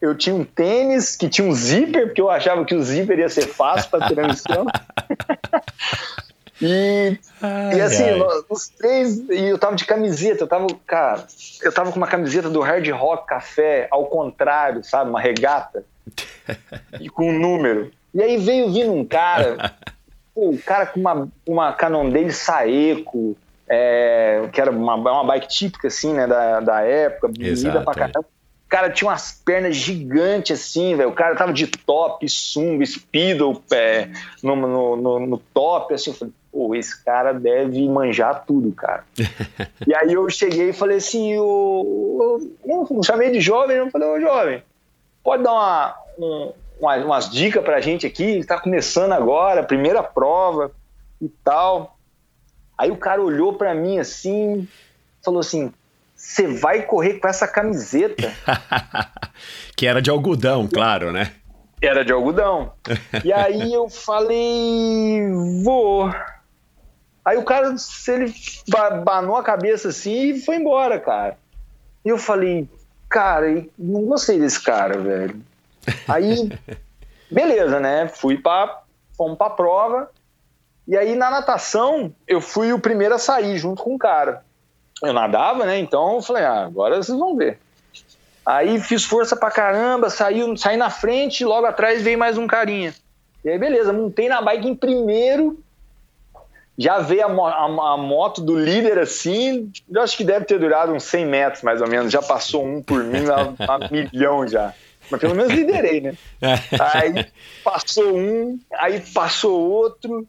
eu 0.00 0.14
tinha 0.14 0.34
um 0.34 0.44
tênis 0.44 1.16
que 1.16 1.28
tinha 1.28 1.46
um 1.46 1.52
zíper, 1.52 2.06
porque 2.06 2.20
eu 2.20 2.30
achava 2.30 2.64
que 2.64 2.74
o 2.74 2.82
zíper 2.82 3.18
ia 3.18 3.28
ser 3.28 3.46
fácil 3.46 3.90
para 3.90 4.08
transmissão. 4.08 4.66
E, 6.62 7.18
ai, 7.40 7.78
e 7.78 7.80
assim, 7.80 8.04
ai. 8.04 8.20
os 8.50 8.68
três, 8.68 9.18
e 9.30 9.46
eu 9.46 9.58
tava 9.58 9.74
de 9.74 9.86
camiseta, 9.86 10.44
eu 10.44 10.46
tava, 10.46 10.66
cara, 10.86 11.24
eu 11.62 11.72
tava 11.72 11.90
com 11.90 11.96
uma 11.96 12.06
camiseta 12.06 12.50
do 12.50 12.60
Hard 12.60 12.86
Rock 12.90 13.26
Café, 13.26 13.88
ao 13.90 14.04
contrário, 14.06 14.84
sabe, 14.84 15.08
uma 15.08 15.20
regata, 15.20 15.84
e 17.00 17.08
com 17.08 17.30
um 17.30 17.38
número. 17.38 17.90
E 18.12 18.22
aí 18.22 18.36
veio 18.36 18.70
vindo 18.70 18.92
um 18.92 19.06
cara, 19.06 19.72
pô, 20.34 20.50
um 20.52 20.58
cara 20.58 20.84
com 20.84 21.00
uma, 21.00 21.28
uma 21.46 21.72
Canon 21.72 22.10
dele 22.10 22.30
Saeco, 22.30 23.34
é, 23.66 24.46
que 24.52 24.60
era 24.60 24.70
uma, 24.70 24.96
uma 24.96 25.24
bike 25.24 25.48
típica, 25.48 25.88
assim, 25.88 26.12
né, 26.12 26.26
da, 26.26 26.60
da 26.60 26.80
época, 26.82 27.28
bonita 27.28 27.80
pra 27.80 27.92
é. 27.92 27.94
caramba. 27.94 28.39
O 28.70 28.76
cara 28.78 28.88
tinha 28.88 29.10
umas 29.10 29.32
pernas 29.44 29.74
gigantes, 29.74 30.60
assim, 30.60 30.94
velho. 30.94 31.08
O 31.08 31.12
cara 31.12 31.34
tava 31.34 31.52
de 31.52 31.66
top, 31.66 32.28
sunga, 32.28 32.86
speedo, 32.86 33.60
pé, 33.68 34.12
no, 34.44 34.54
no, 34.54 34.94
no, 34.94 35.26
no 35.26 35.38
top, 35.52 35.92
assim. 35.92 36.10
Eu 36.10 36.14
falei, 36.14 36.34
pô, 36.52 36.72
esse 36.76 37.04
cara 37.04 37.32
deve 37.32 37.88
manjar 37.88 38.44
tudo, 38.46 38.70
cara. 38.70 39.04
e 39.84 39.92
aí 39.92 40.12
eu 40.12 40.30
cheguei 40.30 40.68
e 40.68 40.72
falei 40.72 40.98
assim, 40.98 41.32
eu, 41.32 42.56
eu, 42.64 43.02
chamei 43.02 43.32
de 43.32 43.40
jovem, 43.40 43.76
eu 43.76 43.90
falei, 43.90 44.06
ô 44.06 44.20
jovem, 44.20 44.62
pode 45.24 45.42
dar 45.42 45.52
uma, 45.52 45.96
um, 46.16 46.52
uma, 46.78 46.96
umas 46.98 47.28
dicas 47.28 47.64
pra 47.64 47.80
gente 47.80 48.06
aqui, 48.06 48.44
tá 48.44 48.56
começando 48.56 49.10
agora, 49.10 49.64
primeira 49.64 50.00
prova 50.00 50.70
e 51.20 51.28
tal. 51.28 51.96
Aí 52.78 52.92
o 52.92 52.96
cara 52.96 53.20
olhou 53.20 53.54
para 53.54 53.74
mim 53.74 53.98
assim, 53.98 54.68
falou 55.24 55.40
assim, 55.40 55.72
você 56.20 56.46
vai 56.46 56.82
correr 56.82 57.14
com 57.14 57.26
essa 57.26 57.48
camiseta? 57.48 58.30
que 59.74 59.86
era 59.86 60.02
de 60.02 60.10
algodão, 60.10 60.68
claro, 60.68 61.10
né? 61.10 61.32
Era 61.80 62.04
de 62.04 62.12
algodão. 62.12 62.74
E 63.24 63.32
aí 63.32 63.72
eu 63.72 63.88
falei, 63.88 65.22
vou. 65.64 66.14
Aí 67.24 67.38
o 67.38 67.42
cara, 67.42 67.76
se 67.78 68.12
ele 68.12 68.34
banou 69.02 69.34
a 69.34 69.42
cabeça 69.42 69.88
assim 69.88 70.34
e 70.34 70.40
foi 70.40 70.56
embora, 70.56 71.00
cara. 71.00 71.38
E 72.04 72.10
eu 72.10 72.18
falei, 72.18 72.68
cara, 73.08 73.64
não 73.78 74.04
gostei 74.04 74.38
desse 74.38 74.62
cara, 74.62 74.98
velho. 74.98 75.40
Aí, 76.06 76.52
beleza, 77.30 77.80
né? 77.80 78.08
Fui 78.08 78.36
pra, 78.36 78.82
fomos 79.16 79.38
pra 79.38 79.48
prova. 79.48 80.10
E 80.86 80.96
aí 80.96 81.14
na 81.14 81.30
natação, 81.30 82.12
eu 82.26 82.40
fui 82.40 82.72
o 82.72 82.80
primeiro 82.80 83.14
a 83.14 83.18
sair 83.18 83.56
junto 83.56 83.82
com 83.82 83.94
o 83.94 83.98
cara. 83.98 84.44
Eu 85.02 85.12
nadava, 85.12 85.64
né? 85.64 85.78
Então 85.78 86.16
eu 86.16 86.22
falei, 86.22 86.44
ah, 86.44 86.64
agora 86.64 86.96
vocês 86.96 87.18
vão 87.18 87.36
ver. 87.36 87.58
Aí 88.44 88.80
fiz 88.80 89.04
força 89.04 89.36
pra 89.36 89.50
caramba, 89.50 90.10
saí, 90.10 90.42
saí 90.58 90.76
na 90.76 90.90
frente, 90.90 91.44
logo 91.44 91.66
atrás 91.66 92.02
veio 92.02 92.18
mais 92.18 92.36
um 92.36 92.46
carinha. 92.46 92.94
E 93.44 93.48
aí, 93.48 93.58
beleza, 93.58 93.92
montei 93.92 94.28
na 94.28 94.42
bike 94.42 94.68
em 94.68 94.74
primeiro, 94.74 95.58
já 96.76 96.98
veio 96.98 97.26
a, 97.26 97.50
a, 97.50 97.64
a, 97.64 97.96
moto 97.96 98.40
do 98.40 98.58
líder 98.58 98.98
assim, 98.98 99.70
eu 99.90 100.02
acho 100.02 100.16
que 100.16 100.24
deve 100.24 100.46
ter 100.46 100.58
durado 100.58 100.92
uns 100.92 101.04
100 101.04 101.26
metros 101.26 101.62
mais 101.62 101.80
ou 101.80 101.88
menos, 101.88 102.12
já 102.12 102.22
passou 102.22 102.64
um 102.64 102.82
por 102.82 103.04
mim 103.04 103.24
a, 103.28 103.74
a 103.74 103.88
milhão 103.90 104.46
já. 104.48 104.74
Mas 105.10 105.20
pelo 105.20 105.34
menos 105.34 105.52
liderei, 105.52 106.00
né? 106.00 106.14
Aí 106.94 107.26
passou 107.64 108.16
um, 108.16 108.58
aí 108.72 109.00
passou 109.12 109.60
outro, 109.68 110.26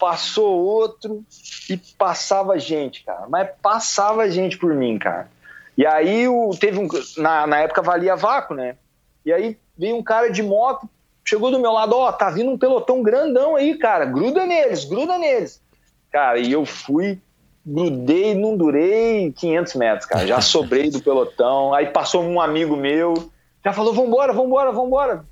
passou 0.00 0.64
outro 0.64 1.22
e 1.68 1.76
passava 1.76 2.58
gente, 2.58 3.04
cara. 3.04 3.26
Mas 3.28 3.50
passava 3.60 4.30
gente 4.30 4.56
por 4.56 4.74
mim, 4.74 4.98
cara. 4.98 5.30
E 5.76 5.86
aí 5.86 6.26
o, 6.26 6.50
teve 6.58 6.78
um. 6.78 6.88
Na, 7.18 7.46
na 7.46 7.58
época 7.58 7.82
valia 7.82 8.16
vácuo, 8.16 8.56
né? 8.56 8.76
E 9.24 9.32
aí 9.32 9.58
veio 9.76 9.96
um 9.96 10.02
cara 10.02 10.30
de 10.30 10.42
moto, 10.42 10.88
chegou 11.22 11.50
do 11.50 11.60
meu 11.60 11.72
lado, 11.72 11.94
ó, 11.94 12.08
oh, 12.08 12.12
tá 12.12 12.30
vindo 12.30 12.50
um 12.50 12.58
pelotão 12.58 13.02
grandão 13.02 13.54
aí, 13.54 13.76
cara. 13.76 14.06
Gruda 14.06 14.46
neles, 14.46 14.86
gruda 14.86 15.18
neles. 15.18 15.62
Cara, 16.10 16.38
e 16.38 16.50
eu 16.50 16.64
fui, 16.64 17.20
grudei, 17.64 18.34
não 18.34 18.56
durei 18.56 19.32
500 19.32 19.74
metros, 19.74 20.06
cara. 20.06 20.26
Já 20.26 20.40
sobrei 20.40 20.90
do 20.90 21.02
pelotão. 21.02 21.74
Aí 21.74 21.86
passou 21.86 22.24
um 22.24 22.40
amigo 22.40 22.74
meu, 22.74 23.30
já 23.62 23.72
falou: 23.72 23.92
vambora, 23.92 24.32
vambora, 24.32 24.72
vambora. 24.72 25.24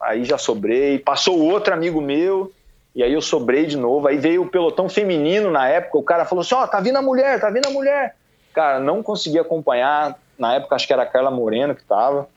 Aí 0.00 0.24
já 0.24 0.38
sobrei. 0.38 0.98
Passou 0.98 1.38
outro 1.40 1.72
amigo 1.74 2.00
meu, 2.00 2.52
e 3.00 3.02
aí 3.02 3.14
eu 3.14 3.22
sobrei 3.22 3.64
de 3.64 3.78
novo. 3.78 4.08
Aí 4.08 4.18
veio 4.18 4.42
o 4.42 4.50
pelotão 4.50 4.86
feminino 4.86 5.50
na 5.50 5.66
época. 5.66 5.96
O 5.96 6.02
cara 6.02 6.26
falou 6.26 6.42
assim: 6.42 6.54
ó, 6.54 6.64
oh, 6.64 6.68
tá 6.68 6.80
vindo 6.80 6.96
a 6.96 7.02
mulher, 7.02 7.40
tá 7.40 7.48
vindo 7.48 7.66
a 7.66 7.70
mulher. 7.70 8.14
Cara, 8.52 8.78
não 8.78 9.02
consegui 9.02 9.38
acompanhar. 9.38 10.18
Na 10.38 10.54
época 10.56 10.76
acho 10.76 10.86
que 10.86 10.92
era 10.92 11.04
a 11.04 11.06
Carla 11.06 11.30
Moreno 11.30 11.74
que 11.74 11.82
tava. 11.82 12.28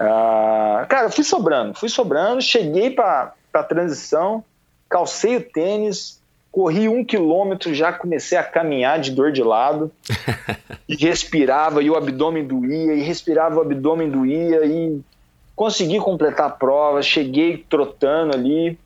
Uh, 0.00 0.84
cara, 0.88 1.10
fui 1.10 1.22
sobrando, 1.22 1.74
fui 1.74 1.88
sobrando. 1.88 2.42
Cheguei 2.42 2.90
pra, 2.90 3.34
pra 3.52 3.62
transição, 3.62 4.42
calcei 4.88 5.36
o 5.36 5.40
tênis, 5.40 6.20
corri 6.50 6.88
um 6.88 7.04
quilômetro, 7.04 7.72
já 7.72 7.92
comecei 7.92 8.36
a 8.36 8.42
caminhar 8.42 8.98
de 8.98 9.12
dor 9.12 9.30
de 9.30 9.44
lado, 9.44 9.92
e 10.88 10.96
respirava, 10.96 11.80
e 11.84 11.88
o 11.88 11.94
abdômen 11.94 12.44
doía, 12.44 12.94
e 12.94 13.02
respirava, 13.02 13.58
o 13.58 13.60
abdômen 13.60 14.10
doía, 14.10 14.66
e 14.66 15.00
consegui 15.54 16.00
completar 16.00 16.46
a 16.48 16.50
prova, 16.50 17.00
cheguei 17.00 17.64
trotando 17.68 18.34
ali. 18.34 18.76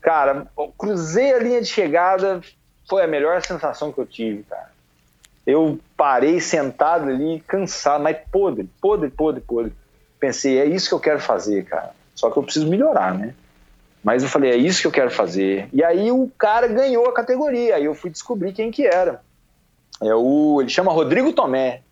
Cara, 0.00 0.46
cruzei 0.76 1.34
a 1.34 1.38
linha 1.38 1.60
de 1.60 1.66
chegada, 1.66 2.40
foi 2.88 3.02
a 3.02 3.06
melhor 3.06 3.42
sensação 3.42 3.92
que 3.92 3.98
eu 3.98 4.06
tive, 4.06 4.42
cara. 4.44 4.70
Eu 5.46 5.78
parei 5.96 6.40
sentado 6.40 7.08
ali, 7.08 7.42
cansado, 7.46 8.02
mas 8.02 8.16
podre, 8.30 8.68
podre, 8.80 9.10
podre, 9.10 9.40
podre. 9.40 9.72
Pensei, 10.20 10.58
é 10.58 10.66
isso 10.66 10.88
que 10.88 10.94
eu 10.94 11.00
quero 11.00 11.20
fazer, 11.20 11.64
cara. 11.64 11.92
Só 12.14 12.30
que 12.30 12.36
eu 12.36 12.42
preciso 12.42 12.68
melhorar, 12.68 13.14
né? 13.14 13.34
Mas 14.02 14.22
eu 14.22 14.28
falei, 14.28 14.50
é 14.50 14.56
isso 14.56 14.80
que 14.80 14.86
eu 14.86 14.92
quero 14.92 15.10
fazer. 15.10 15.68
E 15.72 15.82
aí 15.82 16.10
o 16.10 16.30
cara 16.38 16.66
ganhou 16.66 17.06
a 17.06 17.14
categoria. 17.14 17.76
Aí 17.76 17.84
eu 17.84 17.94
fui 17.94 18.10
descobrir 18.10 18.52
quem 18.52 18.70
que 18.70 18.86
era. 18.86 19.22
É 20.02 20.14
o, 20.14 20.60
ele 20.60 20.68
chama 20.68 20.92
Rodrigo 20.92 21.32
Tomé. 21.32 21.82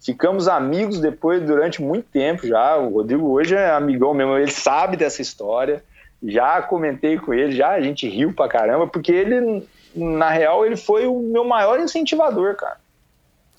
Ficamos 0.00 0.48
amigos 0.48 0.98
depois 1.00 1.42
durante 1.42 1.80
muito 1.80 2.08
tempo 2.10 2.46
já. 2.46 2.76
O 2.76 2.94
Rodrigo 2.94 3.28
hoje 3.30 3.54
é 3.54 3.70
amigão 3.70 4.12
mesmo, 4.12 4.36
ele 4.36 4.50
sabe 4.50 4.96
dessa 4.96 5.22
história. 5.22 5.84
Já 6.22 6.62
comentei 6.62 7.18
com 7.18 7.34
ele, 7.34 7.56
já 7.56 7.70
a 7.70 7.80
gente 7.80 8.08
riu 8.08 8.32
pra 8.32 8.48
caramba, 8.48 8.86
porque 8.86 9.10
ele, 9.10 9.66
na 9.94 10.30
real, 10.30 10.64
ele 10.64 10.76
foi 10.76 11.06
o 11.06 11.18
meu 11.18 11.44
maior 11.44 11.80
incentivador, 11.80 12.54
cara. 12.56 12.76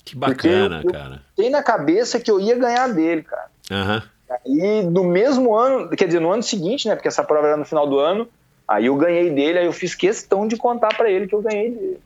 Que 0.04 0.16
bacana, 0.16 0.80
eu, 0.82 0.88
eu 0.88 0.92
cara. 0.92 1.22
Tem 1.36 1.50
na 1.50 1.62
cabeça 1.62 2.20
que 2.20 2.30
eu 2.30 2.40
ia 2.40 2.56
ganhar 2.56 2.88
dele, 2.88 3.22
cara. 3.22 3.50
Aham. 3.70 3.96
Uhum. 3.96 4.14
E 4.46 4.82
no 4.82 5.04
mesmo 5.04 5.54
ano, 5.54 5.88
quer 5.90 6.06
dizer, 6.06 6.20
no 6.20 6.32
ano 6.32 6.42
seguinte, 6.42 6.88
né? 6.88 6.94
Porque 6.94 7.08
essa 7.08 7.22
prova 7.22 7.46
era 7.48 7.56
no 7.56 7.64
final 7.64 7.86
do 7.86 7.98
ano, 7.98 8.28
aí 8.66 8.86
eu 8.86 8.96
ganhei 8.96 9.30
dele, 9.30 9.58
aí 9.58 9.66
eu 9.66 9.72
fiz 9.72 9.94
questão 9.94 10.48
de 10.48 10.56
contar 10.56 10.94
para 10.96 11.10
ele 11.10 11.26
que 11.26 11.34
eu 11.34 11.42
ganhei 11.42 11.70
dele. 11.70 12.00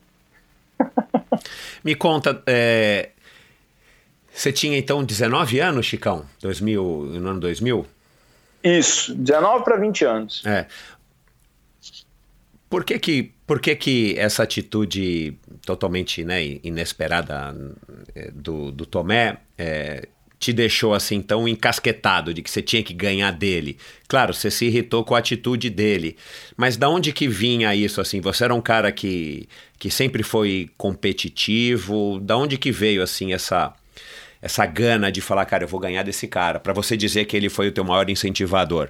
Me 1.83 1.95
conta, 1.95 2.41
é... 2.45 3.09
você 4.31 4.51
tinha 4.51 4.77
então 4.77 5.03
19 5.03 5.59
anos, 5.59 5.85
Chicão? 5.85 6.25
2000, 6.41 6.83
no 6.83 7.29
ano 7.29 7.39
2000? 7.39 7.85
Isso, 8.63 9.13
19 9.15 9.63
para 9.63 9.77
20 9.77 10.05
anos. 10.05 10.45
É. 10.45 10.67
Por 12.69 12.83
que 12.83 12.99
que, 12.99 13.31
por 13.47 13.59
que 13.59 13.75
que 13.75 14.15
essa 14.17 14.43
atitude 14.43 15.35
totalmente 15.65 16.23
né, 16.23 16.59
inesperada 16.63 17.55
é, 18.13 18.29
do, 18.31 18.71
do 18.71 18.85
Tomé 18.85 19.37
é, 19.57 20.07
te 20.37 20.53
deixou 20.53 20.93
assim 20.93 21.19
tão 21.19 21.47
encasquetado 21.47 22.31
de 22.31 22.43
que 22.43 22.49
você 22.49 22.61
tinha 22.61 22.83
que 22.83 22.93
ganhar 22.93 23.31
dele? 23.31 23.77
Claro, 24.07 24.35
você 24.35 24.51
se 24.51 24.65
irritou 24.65 25.03
com 25.03 25.15
a 25.15 25.19
atitude 25.19 25.67
dele, 25.69 26.15
mas 26.55 26.77
da 26.77 26.87
onde 26.87 27.11
que 27.11 27.27
vinha 27.27 27.73
isso 27.73 27.99
assim? 27.99 28.21
Você 28.21 28.43
era 28.43 28.53
um 28.53 28.61
cara 28.61 28.91
que, 28.91 29.49
que 29.79 29.89
sempre 29.89 30.21
foi 30.21 30.69
competitivo, 30.77 32.19
da 32.21 32.37
onde 32.37 32.55
que 32.55 32.71
veio 32.71 33.01
assim 33.01 33.33
essa 33.33 33.73
essa 34.41 34.65
gana 34.65 35.11
de 35.11 35.21
falar, 35.21 35.45
cara, 35.45 35.63
eu 35.63 35.67
vou 35.67 35.79
ganhar 35.79 36.03
desse 36.03 36.27
cara, 36.27 36.59
para 36.59 36.73
você 36.73 36.95
dizer 36.95 37.25
que 37.25 37.35
ele 37.35 37.49
foi 37.49 37.67
o 37.67 37.71
teu 37.71 37.83
maior 37.83 38.09
incentivador? 38.09 38.89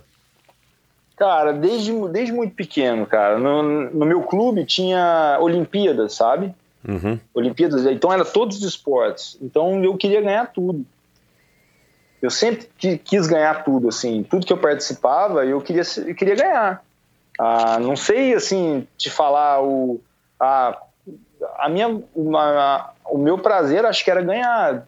Cara, 1.18 1.52
desde, 1.52 1.92
desde 2.10 2.32
muito 2.32 2.56
pequeno, 2.56 3.06
cara. 3.06 3.38
No, 3.38 3.62
no 3.92 4.06
meu 4.06 4.22
clube 4.22 4.64
tinha 4.66 5.38
Olimpíadas, 5.42 6.14
sabe? 6.14 6.54
Uhum. 6.88 7.20
Olimpíadas, 7.34 7.86
então 7.86 8.12
era 8.12 8.24
todos 8.24 8.58
os 8.58 8.64
esportes. 8.64 9.38
Então 9.42 9.84
eu 9.84 9.98
queria 9.98 10.22
ganhar 10.22 10.46
tudo 10.46 10.86
eu 12.22 12.30
sempre 12.30 12.68
quis 13.04 13.28
ganhar 13.28 13.64
tudo, 13.64 13.88
assim, 13.88 14.24
tudo 14.24 14.46
que 14.46 14.52
eu 14.52 14.58
participava, 14.58 15.46
eu 15.46 15.62
queria, 15.62 15.84
eu 16.06 16.16
queria 16.16 16.36
ganhar. 16.36 16.84
Ah, 17.40 17.80
não 17.80 17.96
sei, 17.96 18.34
assim, 18.34 18.86
te 18.98 19.10
falar 19.10 19.64
o, 19.64 20.02
a, 20.38 20.78
a 21.58 21.70
minha, 21.70 22.02
uma, 22.14 22.92
o 23.06 23.18
meu 23.18 23.38
prazer, 23.38 23.86
acho 23.86 24.04
que 24.04 24.12
era 24.12 24.22
ganhar. 24.22 24.86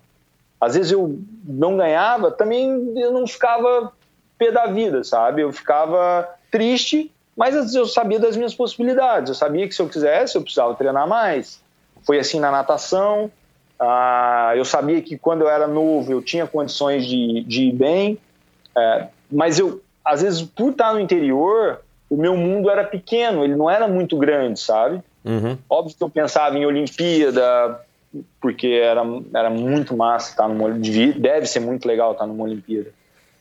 Às 0.62 0.76
vezes 0.76 0.92
eu 0.92 1.20
não 1.44 1.76
ganhava, 1.76 2.30
também 2.30 2.94
eu 2.96 3.12
não 3.12 3.26
ficava 3.26 3.92
pé 4.38 4.52
da 4.52 4.68
vida, 4.68 5.04
sabe? 5.04 5.42
Eu 5.42 5.52
ficava 5.52 6.30
triste, 6.52 7.12
mas 7.36 7.56
às 7.56 7.62
vezes 7.62 7.76
eu 7.76 7.88
sabia 7.88 8.20
das 8.20 8.38
minhas 8.38 8.54
possibilidades. 8.54 9.30
Eu 9.30 9.36
sabia 9.36 9.68
que 9.68 9.74
se 9.74 9.82
eu 9.82 9.90
quisesse, 9.90 10.36
eu 10.36 10.42
precisava 10.44 10.76
treinar 10.76 11.08
mais. 11.08 11.60
Foi 12.06 12.20
assim 12.20 12.40
na 12.40 12.52
natação, 12.52 13.32
ah, 13.80 14.54
eu 14.56 14.64
sabia 14.64 15.02
que 15.02 15.18
quando 15.18 15.42
eu 15.42 15.50
era 15.50 15.68
novo 15.68 16.12
eu 16.12 16.22
tinha 16.22 16.46
condições 16.46 17.04
de, 17.04 17.44
de 17.44 17.64
ir 17.64 17.72
bem, 17.72 18.18
é, 18.78 19.08
mas 19.32 19.58
eu, 19.58 19.82
às 20.06 20.22
vezes, 20.22 20.44
por 20.44 20.72
estar 20.72 20.94
no 20.94 21.00
interior, 21.00 21.82
o 22.08 22.16
meu 22.16 22.38
mundo 22.38 22.70
era 22.70 22.84
pequeno, 22.84 23.44
ele 23.44 23.56
não 23.56 23.68
era 23.68 23.88
muito 23.88 24.18
grande, 24.18 24.60
sabe? 24.60 25.02
Uhum. 25.26 25.58
Óbvio 25.68 25.96
que 25.98 26.04
eu 26.04 26.10
pensava 26.10 26.58
em 26.58 26.66
Olimpíada, 26.66 27.80
porque 28.40 28.68
era, 28.68 29.04
era 29.34 29.50
muito 29.50 29.96
massa 29.96 30.32
estar 30.32 30.48
numa 30.48 30.70
deve 31.18 31.46
ser 31.46 31.60
muito 31.60 31.88
legal 31.88 32.12
estar 32.12 32.28
numa 32.28 32.44
Olimpíada. 32.44 32.92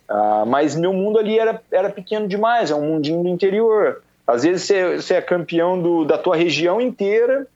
Ah, 0.09 0.45
mas 0.47 0.75
meu 0.75 0.93
mundo 0.93 1.19
ali 1.19 1.39
era, 1.39 1.63
era 1.71 1.89
pequeno 1.91 2.27
demais, 2.27 2.71
é 2.71 2.75
um 2.75 2.87
mundinho 2.87 3.23
do 3.23 3.29
interior. 3.29 4.03
Às 4.27 4.43
vezes 4.43 4.63
você, 4.63 4.97
você 4.97 5.15
é 5.15 5.23
campeão 5.23 5.81
do, 5.81 6.05
da 6.05 6.19
tua 6.19 6.37
região 6.37 6.81
inteira 6.81 7.47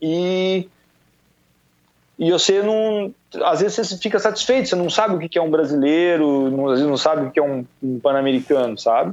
e 0.00 0.68
e 2.18 2.30
você 2.30 2.62
não. 2.62 3.12
Às 3.42 3.60
vezes 3.60 3.88
você 3.88 3.98
fica 3.98 4.18
satisfeito, 4.20 4.68
você 4.68 4.76
não 4.76 4.88
sabe 4.88 5.16
o 5.16 5.28
que 5.28 5.36
é 5.36 5.42
um 5.42 5.50
brasileiro, 5.50 6.50
não, 6.50 6.66
às 6.66 6.74
vezes 6.74 6.86
não 6.86 6.96
sabe 6.96 7.26
o 7.26 7.30
que 7.32 7.40
é 7.40 7.42
um, 7.42 7.64
um 7.82 7.98
pan-americano, 7.98 8.78
sabe? 8.78 9.12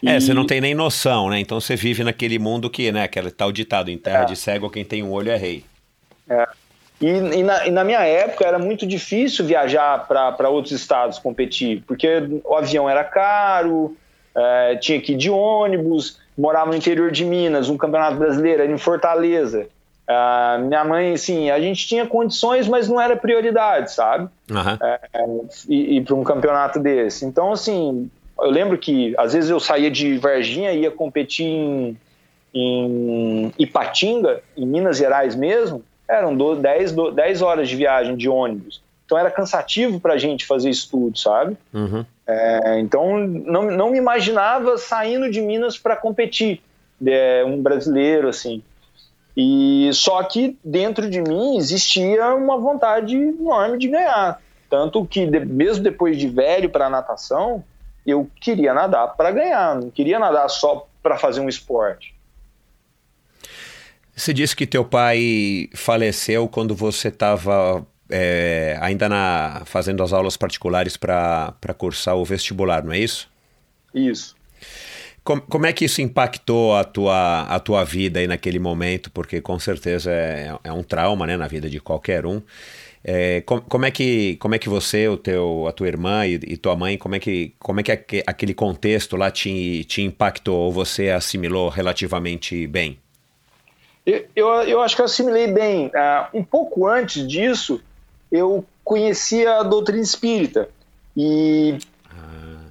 E... 0.00 0.08
É, 0.08 0.20
você 0.20 0.32
não 0.32 0.46
tem 0.46 0.60
nem 0.60 0.72
noção, 0.72 1.30
né? 1.30 1.40
Então 1.40 1.60
você 1.60 1.74
vive 1.74 2.04
naquele 2.04 2.38
mundo 2.38 2.70
que, 2.70 2.92
né, 2.92 3.02
aquele 3.04 3.32
tal 3.32 3.50
ditado, 3.50 3.90
em 3.90 3.98
terra 3.98 4.22
é. 4.22 4.26
de 4.26 4.36
cego, 4.36 4.70
quem 4.70 4.84
tem 4.84 5.02
um 5.02 5.10
olho 5.10 5.30
é 5.30 5.36
rei. 5.36 5.64
É. 6.28 6.46
E, 7.04 7.40
e, 7.40 7.42
na, 7.42 7.66
e 7.66 7.70
na 7.70 7.84
minha 7.84 8.00
época 8.00 8.46
era 8.46 8.58
muito 8.58 8.86
difícil 8.86 9.44
viajar 9.44 10.06
para 10.08 10.48
outros 10.48 10.72
estados 10.72 11.18
competir, 11.18 11.82
porque 11.86 12.08
o 12.42 12.54
avião 12.54 12.88
era 12.88 13.04
caro, 13.04 13.94
é, 14.34 14.76
tinha 14.76 14.98
que 14.98 15.12
ir 15.12 15.16
de 15.16 15.28
ônibus, 15.28 16.18
morava 16.36 16.70
no 16.70 16.76
interior 16.76 17.10
de 17.10 17.22
Minas, 17.26 17.68
um 17.68 17.76
campeonato 17.76 18.16
brasileiro 18.16 18.62
era 18.62 18.72
em 18.72 18.78
Fortaleza. 18.78 19.66
Ah, 20.08 20.58
minha 20.62 20.82
mãe, 20.82 21.12
assim, 21.12 21.50
a 21.50 21.60
gente 21.60 21.86
tinha 21.86 22.06
condições, 22.06 22.66
mas 22.66 22.88
não 22.88 22.98
era 22.98 23.14
prioridade, 23.14 23.92
sabe? 23.92 24.30
Aham. 24.50 24.78
ir, 25.68 25.96
ir 25.96 26.04
para 26.04 26.14
um 26.14 26.24
campeonato 26.24 26.80
desse. 26.80 27.26
Então, 27.26 27.52
assim, 27.52 28.10
eu 28.38 28.50
lembro 28.50 28.78
que 28.78 29.14
às 29.18 29.34
vezes 29.34 29.50
eu 29.50 29.60
saía 29.60 29.90
de 29.90 30.16
Varginha 30.16 30.72
e 30.72 30.80
ia 30.80 30.90
competir 30.90 31.46
em, 31.46 31.98
em 32.54 33.52
Ipatinga, 33.58 34.40
em 34.56 34.66
Minas 34.66 34.96
Gerais 34.96 35.36
mesmo, 35.36 35.82
eram 36.08 36.36
12, 36.36 36.60
10, 36.60 36.92
12, 36.92 37.16
10 37.16 37.42
horas 37.42 37.68
de 37.68 37.76
viagem 37.76 38.16
de 38.16 38.28
ônibus. 38.28 38.82
Então 39.06 39.18
era 39.18 39.30
cansativo 39.30 40.00
para 40.00 40.14
a 40.14 40.18
gente 40.18 40.46
fazer 40.46 40.70
estudo, 40.70 41.16
sabe? 41.18 41.56
Uhum. 41.72 42.04
É, 42.26 42.78
então 42.80 43.18
não, 43.26 43.70
não 43.70 43.90
me 43.90 43.98
imaginava 43.98 44.78
saindo 44.78 45.30
de 45.30 45.40
Minas 45.42 45.76
para 45.76 45.94
competir, 45.94 46.62
é, 47.06 47.44
um 47.44 47.60
brasileiro 47.62 48.28
assim. 48.28 48.62
E 49.36 49.90
só 49.92 50.22
que 50.22 50.56
dentro 50.64 51.10
de 51.10 51.20
mim 51.20 51.56
existia 51.56 52.34
uma 52.34 52.56
vontade 52.56 53.16
enorme 53.16 53.78
de 53.78 53.88
ganhar, 53.88 54.40
tanto 54.70 55.04
que 55.04 55.26
de- 55.26 55.40
mesmo 55.44 55.82
depois 55.82 56.16
de 56.16 56.28
velho 56.28 56.70
para 56.70 56.88
natação, 56.88 57.64
eu 58.06 58.28
queria 58.40 58.72
nadar 58.72 59.08
para 59.16 59.32
ganhar, 59.32 59.74
não 59.74 59.90
queria 59.90 60.18
nadar 60.18 60.48
só 60.48 60.86
para 61.02 61.18
fazer 61.18 61.40
um 61.40 61.48
esporte. 61.48 62.13
Você 64.14 64.32
disse 64.32 64.54
que 64.54 64.66
teu 64.66 64.84
pai 64.84 65.68
faleceu 65.74 66.48
quando 66.48 66.74
você 66.74 67.08
estava 67.08 67.86
ainda 68.80 69.08
na, 69.08 69.62
fazendo 69.64 70.02
as 70.02 70.12
aulas 70.12 70.36
particulares 70.36 70.96
para 70.96 71.54
cursar 71.76 72.16
o 72.16 72.24
vestibular, 72.24 72.84
não 72.84 72.92
é 72.92 72.98
isso? 72.98 73.28
Isso. 73.94 74.36
Com- 75.24 75.40
como 75.40 75.66
é 75.66 75.72
que 75.72 75.86
isso 75.86 76.02
impactou 76.02 76.76
a 76.76 76.84
tua, 76.84 77.42
a 77.42 77.58
tua 77.58 77.82
vida 77.84 78.20
aí 78.20 78.26
naquele 78.26 78.58
momento? 78.58 79.10
Porque 79.10 79.40
com 79.40 79.58
certeza 79.58 80.10
é, 80.12 80.52
é 80.64 80.72
um 80.72 80.82
trauma 80.82 81.26
né, 81.26 81.36
na 81.36 81.48
vida 81.48 81.68
de 81.70 81.80
qualquer 81.80 82.26
um. 82.26 82.42
É, 83.04 83.42
com- 83.42 83.60
como, 83.60 83.86
é 83.86 83.90
que, 83.90 84.36
como 84.36 84.54
é 84.54 84.58
que 84.58 84.68
você, 84.68 85.08
o 85.08 85.16
teu, 85.16 85.66
a 85.68 85.72
tua 85.72 85.88
irmã 85.88 86.26
e, 86.26 86.34
e 86.34 86.56
tua 86.56 86.76
mãe, 86.76 86.98
como 86.98 87.14
é 87.14 87.20
que, 87.20 87.54
como 87.58 87.80
é 87.80 87.82
que 87.82 87.92
aque- 87.92 88.24
aquele 88.26 88.54
contexto 88.54 89.16
lá 89.16 89.30
te, 89.30 89.84
te 89.84 90.02
impactou 90.02 90.56
ou 90.58 90.72
você 90.72 91.10
assimilou 91.10 91.68
relativamente 91.70 92.66
bem? 92.66 92.98
Eu, 94.06 94.24
eu, 94.36 94.48
eu 94.62 94.80
acho 94.82 94.94
que 94.94 95.00
eu 95.02 95.06
assimilei 95.06 95.46
bem. 95.48 95.90
Ah, 95.94 96.28
um 96.34 96.42
pouco 96.44 96.86
antes 96.86 97.26
disso, 97.26 97.80
eu 98.30 98.64
conhecia 98.84 99.60
a 99.60 99.62
doutrina 99.62 100.02
espírita. 100.02 100.68
E 101.16 101.78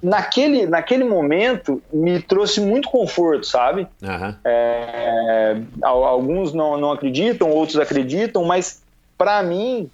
naquele, 0.02 0.66
naquele 0.66 1.04
momento 1.04 1.82
me 1.92 2.20
trouxe 2.20 2.60
muito 2.60 2.88
conforto, 2.88 3.46
sabe? 3.46 3.86
Aham. 4.02 4.36
É, 4.44 5.56
al- 5.82 6.04
alguns 6.04 6.52
não, 6.52 6.76
não 6.78 6.92
acreditam, 6.92 7.50
outros 7.50 7.78
acreditam, 7.78 8.44
mas 8.44 8.82
para 9.16 9.42
mim 9.42 9.90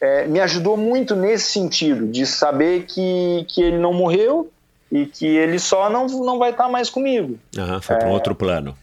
é, 0.00 0.26
me 0.26 0.40
ajudou 0.40 0.76
muito 0.76 1.16
nesse 1.16 1.50
sentido, 1.52 2.06
de 2.06 2.26
saber 2.26 2.84
que, 2.84 3.46
que 3.48 3.62
ele 3.62 3.78
não 3.78 3.94
morreu 3.94 4.50
e 4.92 5.06
que 5.06 5.26
ele 5.26 5.58
só 5.58 5.88
não, 5.88 6.06
não 6.06 6.38
vai 6.38 6.50
estar 6.50 6.68
mais 6.68 6.90
comigo. 6.90 7.38
Aham, 7.58 7.80
foi 7.80 7.96
para 7.96 8.08
um 8.08 8.12
outro 8.12 8.34
plano. 8.34 8.76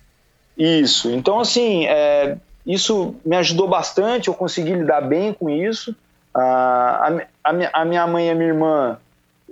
Isso. 0.58 1.10
Então, 1.12 1.39
assim, 1.39 1.86
é, 1.86 2.38
isso 2.66 3.16
me 3.26 3.36
ajudou 3.38 3.68
bastante, 3.68 4.28
eu 4.28 4.34
consegui 4.34 4.74
lidar 4.74 5.01
bem 5.01 5.34
com 5.34 5.49
isso. 5.49 5.95
Ah, 6.34 7.12
a, 7.43 7.49
a 7.49 7.54
minha- 7.54 7.70
a 7.74 7.86
minha 7.86 8.08
mãe 8.08 8.28
e 8.28 8.30
a 8.32 8.36
minha 8.36 8.47
irmã, 8.49 8.97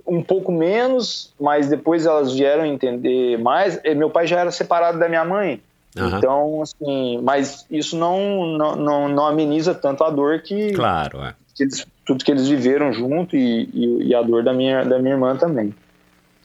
um 0.06 0.22
pouco 0.24 0.52
menos, 0.52 1.34
mas 1.40 1.70
depois 1.70 2.06
elas 2.06 2.34
vieram 2.34 2.66
entender 2.66 3.38
mais. 3.38 3.80
E 3.84 3.94
Meu 3.96 4.10
pai 4.10 4.26
já 4.28 4.40
era 4.40 4.52
separado 4.52 4.98
da 5.00 5.08
minha 5.10 5.24
mãe. 5.26 5.62
Aham. 5.98 6.18
Então, 6.18 6.62
assim, 6.62 7.20
mas 7.22 7.66
isso 7.70 7.98
não, 7.98 8.46
não, 8.58 8.76
não, 8.76 9.08
não 9.10 9.26
ameniza 9.28 9.76
tanto 9.76 10.04
a 10.04 10.10
dor 10.10 10.40
que, 10.42 10.72
Claro, 10.72 11.22
é. 11.24 11.36
que 11.54 11.64
eles- 11.64 11.86
tudo 12.06 12.24
que 12.24 12.32
eles 12.32 12.48
viveram 12.48 12.94
junto 12.94 13.36
e, 13.36 13.70
e, 13.74 14.08
e 14.08 14.16
a 14.16 14.22
dor 14.22 14.42
da 14.44 14.54
minha, 14.54 14.84
da 14.86 14.98
minha 15.00 15.14
irmã 15.16 15.36
também. 15.36 15.76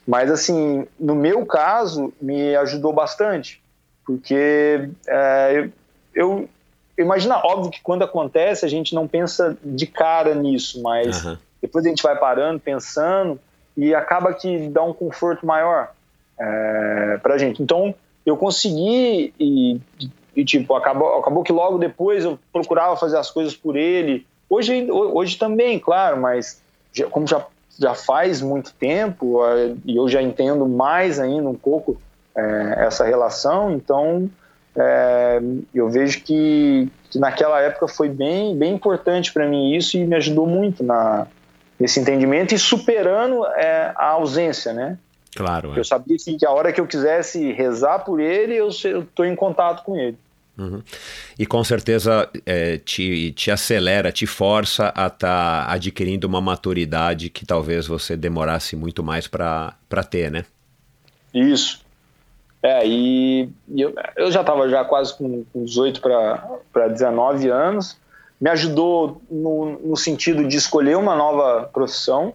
Mas, 0.06 0.30
assim, 0.30 0.86
no 0.98 1.14
meu 1.14 1.46
caso, 1.46 2.12
me 2.20 2.54
ajudou 2.56 2.92
bastante, 2.92 3.60
porque 4.06 4.88
é, 5.08 5.68
eu, 6.14 6.48
eu 6.96 7.04
imagina, 7.04 7.40
óbvio 7.44 7.70
que 7.70 7.82
quando 7.82 8.04
acontece 8.04 8.64
a 8.64 8.68
gente 8.68 8.94
não 8.94 9.08
pensa 9.08 9.58
de 9.62 9.86
cara 9.86 10.34
nisso, 10.34 10.80
mas 10.82 11.26
Aham. 11.26 11.38
depois 11.60 11.84
a 11.84 11.88
gente 11.88 12.02
vai 12.02 12.16
parando, 12.16 12.60
pensando 12.60 13.38
e 13.76 13.94
acaba 13.94 14.32
que 14.32 14.68
dá 14.68 14.82
um 14.82 14.92
conforto 14.94 15.44
maior 15.44 15.90
é, 16.38 17.18
pra 17.22 17.36
gente. 17.36 17.62
Então, 17.62 17.94
eu 18.24 18.36
consegui 18.36 19.34
e, 19.38 19.80
e, 20.34 20.44
tipo, 20.44 20.74
acabou, 20.74 21.18
acabou 21.18 21.42
que 21.42 21.52
logo 21.52 21.78
depois 21.78 22.24
eu 22.24 22.38
procurava 22.52 22.96
fazer 22.96 23.18
as 23.18 23.30
coisas 23.30 23.54
por 23.56 23.76
ele. 23.76 24.26
Hoje, 24.48 24.90
hoje 24.90 25.36
também, 25.36 25.78
claro, 25.78 26.20
mas 26.20 26.62
já- 26.92 27.08
como 27.08 27.26
já, 27.26 27.44
já 27.78 27.94
faz 27.94 28.40
muito 28.40 28.72
tempo 28.74 29.44
é, 29.44 29.74
e 29.84 29.96
eu 29.96 30.08
já 30.08 30.22
entendo 30.22 30.66
mais 30.66 31.18
ainda 31.18 31.48
um 31.48 31.54
pouco 31.54 32.00
é, 32.36 32.86
essa 32.86 33.04
relação, 33.04 33.72
então 33.72 34.30
é, 34.76 35.40
eu 35.74 35.88
vejo 35.88 36.20
que, 36.22 36.88
que 37.10 37.18
naquela 37.18 37.60
época 37.60 37.88
foi 37.88 38.08
bem, 38.08 38.56
bem 38.56 38.74
importante 38.74 39.32
para 39.32 39.48
mim 39.48 39.74
isso 39.74 39.96
e 39.96 40.06
me 40.06 40.14
ajudou 40.16 40.46
muito 40.46 40.84
na, 40.84 41.26
nesse 41.80 41.98
entendimento 41.98 42.54
e 42.54 42.58
superando 42.58 43.46
é, 43.46 43.92
a 43.96 44.08
ausência, 44.08 44.72
né? 44.72 44.98
Claro, 45.34 45.74
é. 45.74 45.78
Eu 45.78 45.84
sabia 45.84 46.16
assim, 46.16 46.36
que 46.36 46.46
a 46.46 46.50
hora 46.50 46.72
que 46.72 46.80
eu 46.80 46.86
quisesse 46.86 47.52
rezar 47.52 48.00
por 48.00 48.20
ele, 48.20 48.54
eu 48.54 48.68
estou 48.68 49.24
em 49.24 49.34
contato 49.34 49.82
com 49.84 49.96
ele. 49.96 50.18
Uhum. 50.58 50.82
E 51.38 51.44
com 51.44 51.62
certeza 51.62 52.28
é, 52.46 52.78
te, 52.78 53.32
te 53.32 53.50
acelera, 53.50 54.10
te 54.10 54.26
força 54.26 54.90
a 54.96 55.06
estar 55.06 55.70
adquirindo 55.70 56.26
uma 56.26 56.40
maturidade 56.40 57.28
que 57.28 57.44
talvez 57.44 57.86
você 57.86 58.16
demorasse 58.16 58.74
muito 58.74 59.02
mais 59.04 59.26
para 59.26 59.74
ter, 60.10 60.30
né? 60.30 60.46
Isso. 61.34 61.84
É, 62.62 62.86
e, 62.86 63.48
eu, 63.76 63.94
eu 64.16 64.30
já 64.30 64.40
estava 64.40 64.68
já 64.68 64.84
quase 64.84 65.16
com, 65.16 65.44
com 65.52 65.64
18 65.64 66.00
para 66.00 66.88
19 66.88 67.48
anos. 67.48 67.96
Me 68.40 68.50
ajudou 68.50 69.20
no, 69.30 69.78
no 69.78 69.96
sentido 69.96 70.46
de 70.46 70.56
escolher 70.56 70.96
uma 70.96 71.14
nova 71.14 71.70
profissão, 71.72 72.34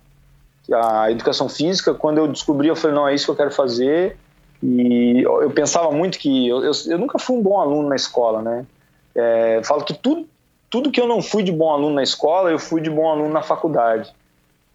é 0.69 0.75
a 0.75 1.11
educação 1.11 1.49
física. 1.49 1.93
Quando 1.93 2.17
eu 2.17 2.27
descobri, 2.27 2.67
eu 2.67 2.75
falei, 2.75 2.95
não, 2.95 3.07
é 3.07 3.13
isso 3.13 3.25
que 3.25 3.31
eu 3.31 3.35
quero 3.35 3.51
fazer. 3.51 4.17
E 4.63 5.21
eu, 5.21 5.43
eu 5.43 5.51
pensava 5.51 5.91
muito 5.91 6.17
que... 6.17 6.47
Eu, 6.47 6.63
eu, 6.63 6.71
eu 6.87 6.97
nunca 6.97 7.19
fui 7.19 7.35
um 7.35 7.41
bom 7.41 7.59
aluno 7.59 7.89
na 7.89 7.95
escola, 7.95 8.41
né? 8.41 8.65
É, 9.13 9.61
falo 9.63 9.83
que 9.83 9.93
tudo, 9.93 10.27
tudo 10.69 10.91
que 10.91 11.01
eu 11.01 11.07
não 11.07 11.21
fui 11.21 11.43
de 11.43 11.51
bom 11.51 11.71
aluno 11.71 11.95
na 11.95 12.03
escola, 12.03 12.49
eu 12.49 12.59
fui 12.59 12.79
de 12.81 12.89
bom 12.89 13.09
aluno 13.09 13.29
na 13.29 13.41
faculdade. 13.41 14.11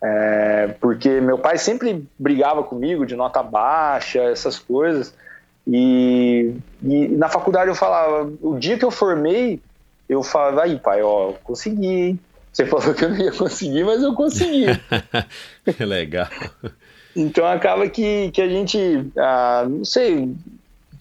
É, 0.03 0.75
porque 0.81 1.21
meu 1.21 1.39
pai 1.39 1.57
sempre 1.57 2.07
brigava 2.19 2.63
comigo 2.63 3.07
de 3.07 3.17
nota 3.17 3.43
baixa, 3.43 4.21
essas 4.21 4.59
coisas. 4.59 5.15
E, 5.67 6.55
e 6.83 7.09
na 7.09 7.29
faculdade 7.29 7.69
eu 7.69 7.75
falava, 7.75 8.31
o 8.41 8.59
dia 8.59 8.79
que 8.79 8.85
eu 8.85 8.91
formei, 8.91 9.61
eu 10.09 10.23
falava, 10.23 10.63
aí 10.63 10.79
pai, 10.79 11.03
ó, 11.03 11.33
consegui, 11.43 11.87
hein? 11.87 12.21
Você 12.53 12.65
falou 12.65 12.95
que 12.95 13.05
eu 13.05 13.11
não 13.11 13.19
ia 13.19 13.33
conseguir, 13.33 13.85
mas 13.85 14.03
eu 14.03 14.15
consegui. 14.15 14.67
Legal. 15.79 16.29
Então 17.15 17.47
acaba 17.47 17.89
que, 17.89 18.31
que 18.31 18.41
a 18.41 18.49
gente, 18.49 19.11
ah, 19.19 19.67
não 19.69 19.85
sei, 19.85 20.35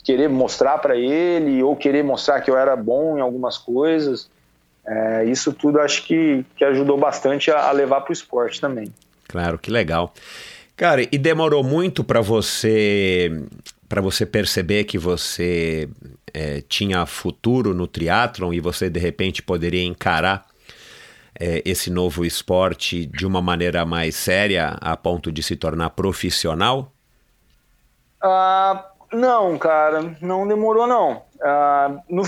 querer 0.03 0.27
mostrar 0.27 0.79
para 0.79 0.97
ele 0.97 1.63
ou 1.63 1.75
querer 1.75 2.03
mostrar 2.03 2.41
que 2.41 2.51
eu 2.51 2.57
era 2.57 2.75
bom 2.75 3.17
em 3.17 3.21
algumas 3.21 3.57
coisas, 3.57 4.29
é, 4.85 5.25
isso 5.25 5.53
tudo 5.53 5.79
acho 5.79 6.05
que, 6.05 6.45
que 6.55 6.63
ajudou 6.63 6.97
bastante 6.97 7.49
a, 7.49 7.69
a 7.69 7.71
levar 7.71 8.01
para 8.01 8.11
o 8.11 8.13
esporte 8.13 8.59
também. 8.59 8.93
Claro, 9.27 9.57
que 9.57 9.71
legal. 9.71 10.13
Cara, 10.75 11.01
e 11.01 11.17
demorou 11.17 11.63
muito 11.63 12.03
para 12.03 12.21
você 12.21 13.31
para 13.87 14.01
você 14.01 14.25
perceber 14.25 14.85
que 14.85 14.97
você 14.97 15.89
é, 16.33 16.61
tinha 16.61 17.05
futuro 17.05 17.73
no 17.73 17.87
triatlon 17.87 18.53
e 18.53 18.59
você 18.59 18.89
de 18.89 18.99
repente 18.99 19.43
poderia 19.43 19.83
encarar 19.83 20.45
é, 21.39 21.61
esse 21.65 21.89
novo 21.89 22.25
esporte 22.25 23.05
de 23.05 23.25
uma 23.25 23.41
maneira 23.41 23.85
mais 23.85 24.15
séria 24.15 24.77
a 24.81 24.95
ponto 24.95 25.31
de 25.31 25.43
se 25.43 25.55
tornar 25.55 25.91
profissional? 25.91 26.91
Ah, 28.21 28.85
não, 29.11 29.57
cara, 29.57 30.15
não 30.21 30.47
demorou 30.47 30.87
não. 30.87 31.21
Ah, 31.41 31.99
no, 32.09 32.23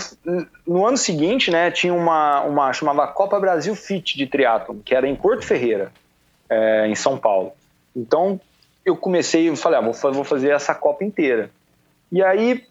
no 0.67 0.85
ano 0.85 0.97
seguinte, 0.97 1.49
né, 1.49 1.71
tinha 1.71 1.93
uma, 1.93 2.41
uma 2.41 2.73
chamada 2.73 3.07
Copa 3.07 3.39
Brasil 3.39 3.75
Fit 3.75 4.17
de 4.17 4.27
triatlon, 4.27 4.77
que 4.83 4.93
era 4.93 5.07
em 5.07 5.15
Porto 5.15 5.45
Ferreira, 5.45 5.91
é, 6.49 6.87
em 6.87 6.95
São 6.95 7.17
Paulo. 7.17 7.53
Então 7.95 8.39
eu 8.87 8.95
comecei, 8.95 9.49
eu 9.49 9.55
falei, 9.57 9.79
ah, 9.79 9.81
vou, 9.81 10.13
vou 10.13 10.23
fazer 10.23 10.51
essa 10.51 10.73
Copa 10.73 11.03
inteira. 11.03 11.51
E 12.09 12.23
aí 12.23 12.63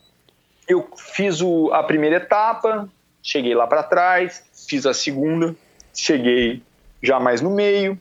eu 0.67 0.89
fiz 0.97 1.43
o, 1.43 1.71
a 1.75 1.83
primeira 1.83 2.17
etapa, 2.17 2.89
cheguei 3.23 3.55
lá 3.55 3.67
para 3.67 3.83
trás, 3.83 4.43
fiz 4.67 4.87
a 4.87 4.95
segunda, 4.95 5.55
cheguei 5.95 6.63
já 7.03 7.21
mais 7.21 7.43
no 7.43 7.51
meio, 7.51 8.01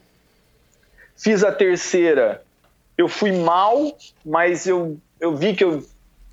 fiz 1.14 1.44
a 1.44 1.52
terceira, 1.52 2.42
eu 2.96 3.06
fui 3.06 3.32
mal, 3.32 3.94
mas 4.24 4.66
eu, 4.66 4.96
eu 5.20 5.36
vi 5.36 5.54
que 5.54 5.62
eu, 5.62 5.86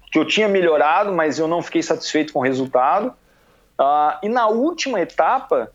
que 0.09 0.17
eu 0.17 0.25
tinha 0.25 0.47
melhorado, 0.47 1.11
mas 1.11 1.37
eu 1.37 1.49
não 1.49 1.61
fiquei 1.61 1.83
satisfeito 1.83 2.31
com 2.31 2.39
o 2.39 2.43
resultado. 2.43 3.09
Uh, 3.77 4.23
e 4.23 4.29
na 4.29 4.47
última 4.47 5.01
etapa, 5.01 5.69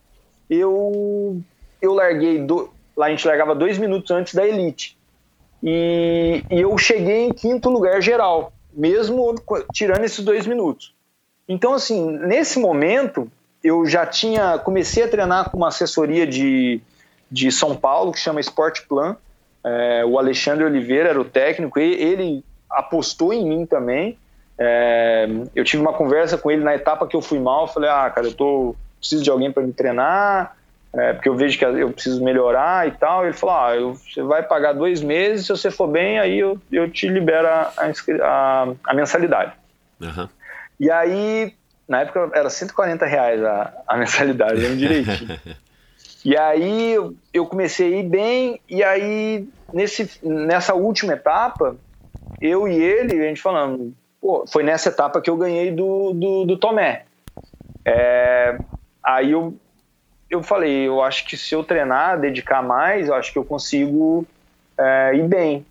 eu, 0.49 1.39
eu 1.83 1.93
larguei. 1.93 2.39
Do, 2.39 2.73
lá 2.97 3.07
a 3.07 3.11
gente 3.11 3.27
largava 3.27 3.55
dois 3.55 3.77
minutos 3.77 4.11
antes 4.11 4.33
da 4.33 4.49
elite. 4.49 4.98
E, 5.63 6.45
e 6.51 6.61
eu 6.61 6.77
cheguei 6.79 7.27
em 7.27 7.33
quinto 7.33 7.69
lugar 7.69 8.01
geral, 8.01 8.53
mesmo 8.73 9.35
tirando 9.73 10.05
esses 10.05 10.25
dois 10.25 10.47
minutos. 10.47 10.95
Então, 11.49 11.75
assim, 11.75 12.19
nesse 12.19 12.59
momento, 12.59 13.31
eu 13.63 13.87
já 13.87 14.07
tinha. 14.07 14.59
Comecei 14.59 15.05
a 15.05 15.09
treinar 15.09 15.51
com 15.51 15.57
uma 15.57 15.69
assessoria 15.69 16.27
de, 16.27 16.81
de 17.31 17.51
São 17.51 17.75
Paulo, 17.75 18.13
que 18.13 18.21
chama 18.21 18.41
Sport 18.41 18.87
Plan. 18.87 19.17
É, 19.65 20.05
o 20.05 20.19
Alexandre 20.19 20.65
Oliveira 20.65 21.09
era 21.09 21.21
o 21.21 21.25
técnico, 21.25 21.79
e 21.79 21.95
ele 21.95 22.45
apostou 22.71 23.33
em 23.33 23.47
mim 23.49 23.67
também. 23.67 24.19
É, 24.59 25.29
eu 25.55 25.65
tive 25.65 25.83
uma 25.83 25.93
conversa 25.93 26.37
com 26.37 26.51
ele 26.51 26.63
na 26.63 26.75
etapa 26.75 27.07
que 27.07 27.17
eu 27.17 27.23
fui 27.23 27.39
mal. 27.39 27.67
Falei: 27.67 27.89
Ah, 27.89 28.11
cara, 28.11 28.27
eu 28.27 28.35
tô, 28.35 28.77
preciso 28.99 29.23
de 29.23 29.31
alguém 29.31 29.51
para 29.51 29.63
me 29.63 29.73
treinar, 29.73 30.57
é, 30.95 31.13
porque 31.13 31.29
eu 31.29 31.37
vejo 31.37 31.59
que 31.59 31.65
eu 31.65 31.91
preciso 31.91 32.23
melhorar 32.25 32.89
e 32.89 32.93
tal. 32.93 33.25
Ele 33.25 33.35
falou: 33.35 33.57
Ah, 33.57 33.77
eu, 33.77 33.95
você 33.95 34.23
vai 34.23 34.43
pagar 34.43 34.73
dois 34.73 35.03
meses, 35.03 35.47
se 35.47 35.53
você 35.53 35.71
for 35.71 35.87
bem, 35.87 36.19
aí 36.19 36.39
eu, 36.39 36.61
eu 36.73 36.91
te 36.91 37.09
libero 37.09 37.47
a, 37.47 37.73
a, 38.23 38.67
a 38.85 38.95
mensalidade. 38.95 39.53
Uhum. 40.01 40.29
E 40.81 40.91
aí, 40.91 41.55
na 41.89 42.03
época 42.03 42.31
era 42.35 42.49
140 42.49 43.05
reais 43.05 43.43
a, 43.45 43.73
a 43.87 43.97
mensalidade, 43.97 44.61
lembro 44.61 44.77
direitinho. 44.77 45.41
e 46.25 46.37
aí 46.37 46.97
eu 47.33 47.47
comecei 47.47 47.95
a 47.95 47.99
ir 47.99 48.09
bem, 48.09 48.61
e 48.69 48.83
aí 48.83 49.49
nesse, 49.73 50.11
nessa 50.23 50.75
última 50.75 51.15
etapa, 51.15 51.77
eu 52.41 52.69
e 52.69 52.75
ele, 52.75 53.21
a 53.21 53.29
gente 53.29 53.43
falando, 53.43 53.95
foi 54.51 54.63
nessa 54.63 54.89
etapa 54.89 55.21
que 55.21 55.31
eu 55.31 55.37
ganhei 55.37 55.71
do, 55.71 56.13
do, 56.13 56.45
do 56.45 56.57
Tomé. 56.57 57.05
É, 57.85 58.59
aí 59.03 59.33
eu, 59.33 59.55
eu 60.31 60.43
falei, 60.43 60.87
eu 60.87 61.03
acho 61.03 61.27
que 61.27 61.37
se 61.37 61.55
eu 61.55 61.65
treinar, 61.65 62.21
dedicar 62.21 62.63
mais, 62.63 63.09
eu 63.09 63.15
acho 63.15 63.33
que 63.33 63.39
eu 63.39 63.45
consigo 63.45 64.27
é, 64.77 65.15
ir 65.15 65.27
bem. 65.27 65.65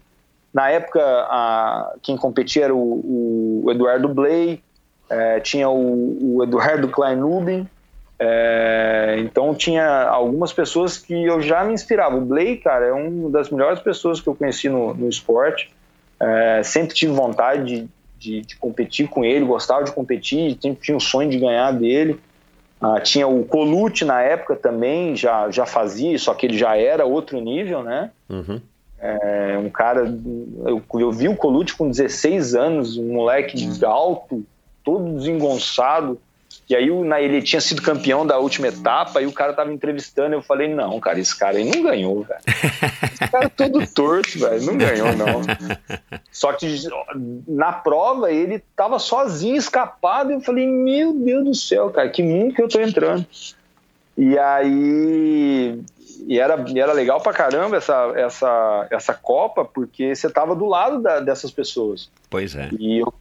Na 0.53 0.69
época, 0.69 1.01
a, 1.01 1.93
quem 2.01 2.17
competia 2.17 2.65
era 2.65 2.75
o, 2.75 3.63
o 3.63 3.71
Eduardo 3.71 4.09
Blay, 4.09 4.61
é, 5.09 5.39
tinha 5.39 5.69
o, 5.69 6.37
o 6.37 6.43
Eduardo 6.43 6.87
Kleinubin, 6.89 7.67
é, 8.19 9.17
então 9.19 9.53
tinha 9.53 9.85
algumas 10.07 10.51
pessoas 10.51 10.97
que 10.97 11.13
eu 11.25 11.39
já 11.41 11.63
me 11.63 11.73
inspirava. 11.73 12.15
O 12.15 12.21
Blay, 12.21 12.57
cara, 12.57 12.87
é 12.87 12.91
uma 12.91 13.29
das 13.29 13.49
melhores 13.49 13.79
pessoas 13.79 14.19
que 14.19 14.27
eu 14.27 14.35
conheci 14.35 14.69
no, 14.69 14.93
no 14.93 15.07
esporte. 15.07 15.71
É, 16.19 16.61
sempre 16.63 16.95
tive 16.95 17.13
vontade 17.13 17.63
de, 17.63 17.89
de, 18.17 18.41
de, 18.41 18.55
competir 18.55 19.07
com 19.07 19.23
ele, 19.23 19.45
gostava 19.45 19.83
de 19.83 19.91
competir, 19.91 20.57
sempre 20.59 20.81
tinha 20.81 20.97
o 20.97 21.01
sonho 21.01 21.29
de 21.29 21.37
ganhar 21.37 21.71
dele. 21.71 22.19
Ah, 22.79 22.99
tinha 22.99 23.27
o 23.27 23.43
Colucci 23.43 24.05
na 24.05 24.21
época 24.21 24.55
também, 24.55 25.15
já, 25.15 25.49
já 25.49 25.65
fazia, 25.65 26.17
só 26.19 26.33
que 26.33 26.45
ele 26.45 26.57
já 26.57 26.77
era 26.77 27.05
outro 27.05 27.39
nível, 27.39 27.81
né? 27.81 28.11
Uhum. 28.29 28.61
É, 28.99 29.57
um 29.59 29.69
cara, 29.69 30.11
eu, 30.65 30.81
eu 30.93 31.11
vi 31.11 31.27
o 31.27 31.35
Colucci 31.35 31.75
com 31.75 31.89
16 31.89 32.55
anos, 32.55 32.97
um 32.97 33.13
moleque 33.13 33.57
alto, 33.83 34.43
todo 34.83 35.17
desengonçado, 35.17 36.19
e 36.69 36.75
aí 36.75 36.89
na, 37.03 37.21
ele 37.21 37.41
tinha 37.41 37.61
sido 37.61 37.81
campeão 37.81 38.25
da 38.25 38.37
última 38.37 38.67
etapa, 38.67 39.21
e 39.21 39.25
o 39.25 39.31
cara 39.31 39.53
tava 39.53 39.71
entrevistando, 39.71 40.35
eu 40.35 40.41
falei, 40.41 40.67
não, 40.67 40.99
cara, 40.99 41.19
esse 41.19 41.37
cara 41.37 41.57
aí 41.57 41.63
não 41.63 41.81
ganhou, 41.81 42.23
velho. 42.23 42.41
Esse 42.45 43.31
cara 43.31 43.45
é 43.45 43.49
todo 43.49 43.87
torto, 43.87 44.37
velho, 44.37 44.65
não 44.65 44.77
ganhou, 44.77 45.15
não. 45.15 45.41
Só 46.31 46.51
que 46.51 46.67
na 47.47 47.71
prova 47.71 48.31
ele 48.31 48.61
tava 48.75 48.99
sozinho, 48.99 49.55
escapado, 49.55 50.31
e 50.31 50.33
eu 50.35 50.41
falei, 50.41 50.67
meu 50.67 51.13
Deus 51.13 51.45
do 51.45 51.55
céu, 51.55 51.89
cara, 51.89 52.09
que 52.09 52.21
mundo 52.21 52.53
que 52.53 52.61
eu 52.61 52.67
tô 52.67 52.81
entrando. 52.81 53.25
E 54.17 54.37
aí. 54.37 55.79
E 56.25 56.39
era, 56.39 56.65
e 56.67 56.79
era 56.79 56.91
legal 56.91 57.21
pra 57.21 57.31
caramba 57.31 57.77
essa, 57.77 58.11
essa, 58.15 58.87
essa 58.89 59.13
Copa, 59.13 59.63
porque 59.63 60.15
você 60.15 60.29
tava 60.29 60.55
do 60.55 60.65
lado 60.65 60.99
da, 60.99 61.19
dessas 61.19 61.51
pessoas. 61.51 62.09
Pois 62.29 62.55
é. 62.55 62.69
E 62.77 62.97
eu 62.99 63.13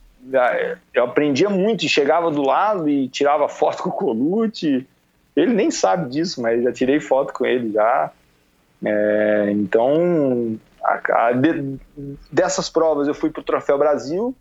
eu 0.92 1.04
aprendia 1.04 1.48
muito 1.48 1.84
e 1.84 1.88
chegava 1.88 2.30
do 2.30 2.42
lado 2.42 2.88
e 2.88 3.08
tirava 3.08 3.48
foto 3.48 3.82
com 3.84 3.88
o 3.90 3.92
Colucci. 3.92 4.86
Ele 5.34 5.52
nem 5.52 5.70
sabe 5.70 6.10
disso, 6.10 6.40
mas 6.40 6.62
já 6.62 6.72
tirei 6.72 6.98
foto 7.00 7.32
com 7.32 7.44
ele 7.44 7.72
já. 7.72 8.10
É, 8.84 9.48
então, 9.52 10.58
a, 10.82 11.26
a, 11.26 11.32
de, 11.32 11.78
dessas 12.30 12.68
provas 12.68 13.08
eu 13.08 13.14
fui 13.14 13.30
para 13.30 13.40
o 13.40 13.44
Troféu 13.44 13.78
Brasil. 13.78 14.34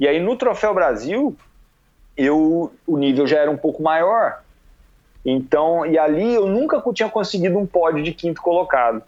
E 0.00 0.08
aí 0.08 0.20
no 0.20 0.36
Troféu 0.36 0.74
Brasil, 0.74 1.36
eu, 2.16 2.72
o 2.86 2.96
nível 2.96 3.26
já 3.26 3.38
era 3.38 3.50
um 3.50 3.56
pouco 3.56 3.82
maior. 3.82 4.42
Então, 5.24 5.86
e 5.86 5.98
ali 5.98 6.34
eu 6.34 6.46
nunca 6.46 6.82
tinha 6.92 7.08
conseguido 7.08 7.58
um 7.58 7.66
pódio 7.66 8.02
de 8.02 8.12
quinto 8.12 8.40
colocado. 8.42 9.02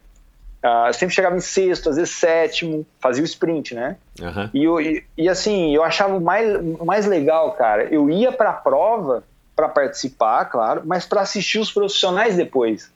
Uh, 0.65 0.91
sempre 0.95 1.15
chegava 1.15 1.37
em 1.37 1.41
sexto, 1.41 1.91
às 1.91 1.97
vezes 1.97 2.15
sétimo, 2.15 2.87
fazia 2.99 3.23
o 3.23 3.27
sprint, 3.27 3.75
né? 3.75 3.97
Uhum. 4.19 4.51
E, 4.55 4.65
eu, 4.65 4.81
e, 4.81 5.05
e, 5.19 5.29
assim, 5.29 5.75
eu 5.75 5.85
achava 5.85 6.19
mais, 6.19 6.59
mais 6.83 7.05
legal, 7.05 7.53
cara. 7.53 7.85
Eu 7.85 8.09
ia 8.09 8.33
para 8.33 8.49
a 8.49 8.55
prova 8.55 9.23
para 9.55 9.69
participar, 9.69 10.47
claro, 10.47 10.81
mas 10.87 11.05
para 11.05 11.21
assistir 11.21 11.59
os 11.59 11.71
profissionais 11.71 12.35
depois. 12.37 12.91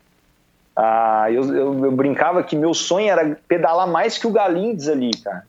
Uh, 0.75 1.29
eu, 1.31 1.55
eu, 1.55 1.85
eu, 1.85 1.93
brincava 1.93 2.43
que 2.43 2.57
meu 2.57 2.73
sonho 2.73 3.11
era 3.11 3.37
pedalar 3.47 3.87
mais 3.87 4.17
que 4.17 4.27
o 4.27 4.31
Galindes 4.31 4.89
ali, 4.89 5.11
cara. 5.23 5.45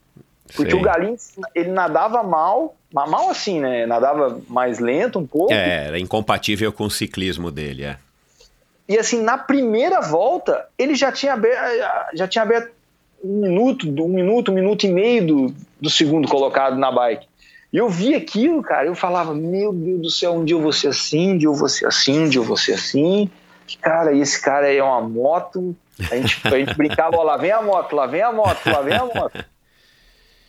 Porque 0.54 0.76
o 0.76 0.82
Galindes, 0.82 1.38
ele 1.56 1.70
nadava 1.70 2.22
mal, 2.22 2.76
mal 2.92 3.30
assim, 3.30 3.62
né? 3.62 3.86
Nadava 3.86 4.42
mais 4.50 4.80
lento 4.80 5.20
um 5.20 5.26
pouco. 5.26 5.54
É, 5.54 5.88
era 5.88 6.00
incompatível 6.00 6.74
com 6.74 6.84
o 6.84 6.92
ciclismo 6.92 7.50
dele, 7.50 7.84
é. 7.84 7.98
E 8.90 8.98
assim, 8.98 9.22
na 9.22 9.38
primeira 9.38 10.02
volta, 10.02 10.66
ele 10.76 10.96
já 10.96 11.12
tinha 11.12 11.34
aberto, 11.34 12.16
já 12.16 12.28
tinha 12.28 12.42
aberto 12.42 12.72
um 13.24 13.42
minuto, 13.42 13.88
um 13.88 14.08
minuto, 14.08 14.52
um 14.52 14.56
minuto 14.56 14.84
e 14.84 14.92
meio 14.92 15.28
do, 15.28 15.56
do 15.80 15.90
segundo 15.92 16.28
colocado 16.28 16.76
na 16.76 16.92
bike. 16.92 17.28
E 17.72 17.78
eu 17.78 17.88
vi 17.88 18.16
aquilo, 18.16 18.64
cara, 18.64 18.88
eu 18.88 18.96
falava, 18.96 19.32
meu 19.36 19.72
Deus 19.72 20.02
do 20.02 20.10
céu, 20.10 20.34
um 20.34 20.44
dia 20.44 20.56
eu 20.56 20.62
vou 20.62 20.74
ser 20.74 20.88
assim, 20.88 21.34
um 21.34 21.38
dia 21.38 21.48
eu 21.48 21.54
vou 21.54 21.70
ser 21.70 21.86
assim, 21.86 22.20
um 22.22 22.30
dia 22.30 22.42
eu 22.42 22.44
vou 22.44 22.58
ser 22.58 22.74
assim. 22.74 23.30
Cara, 23.80 24.12
esse 24.16 24.42
cara 24.42 24.66
aí 24.66 24.78
é 24.78 24.84
uma 24.84 25.02
moto. 25.02 25.76
A 26.10 26.16
gente, 26.16 26.42
a 26.48 26.58
gente 26.58 26.74
brincava, 26.74 27.16
ó, 27.16 27.22
lá 27.22 27.38
vem 27.38 27.52
a 27.52 27.62
moto, 27.62 27.96
lá 27.96 28.08
vem 28.08 28.24
a 28.24 28.32
moto, 28.32 28.66
lá 28.66 28.82
vem 28.82 28.96
a 28.96 29.06
moto. 29.06 29.46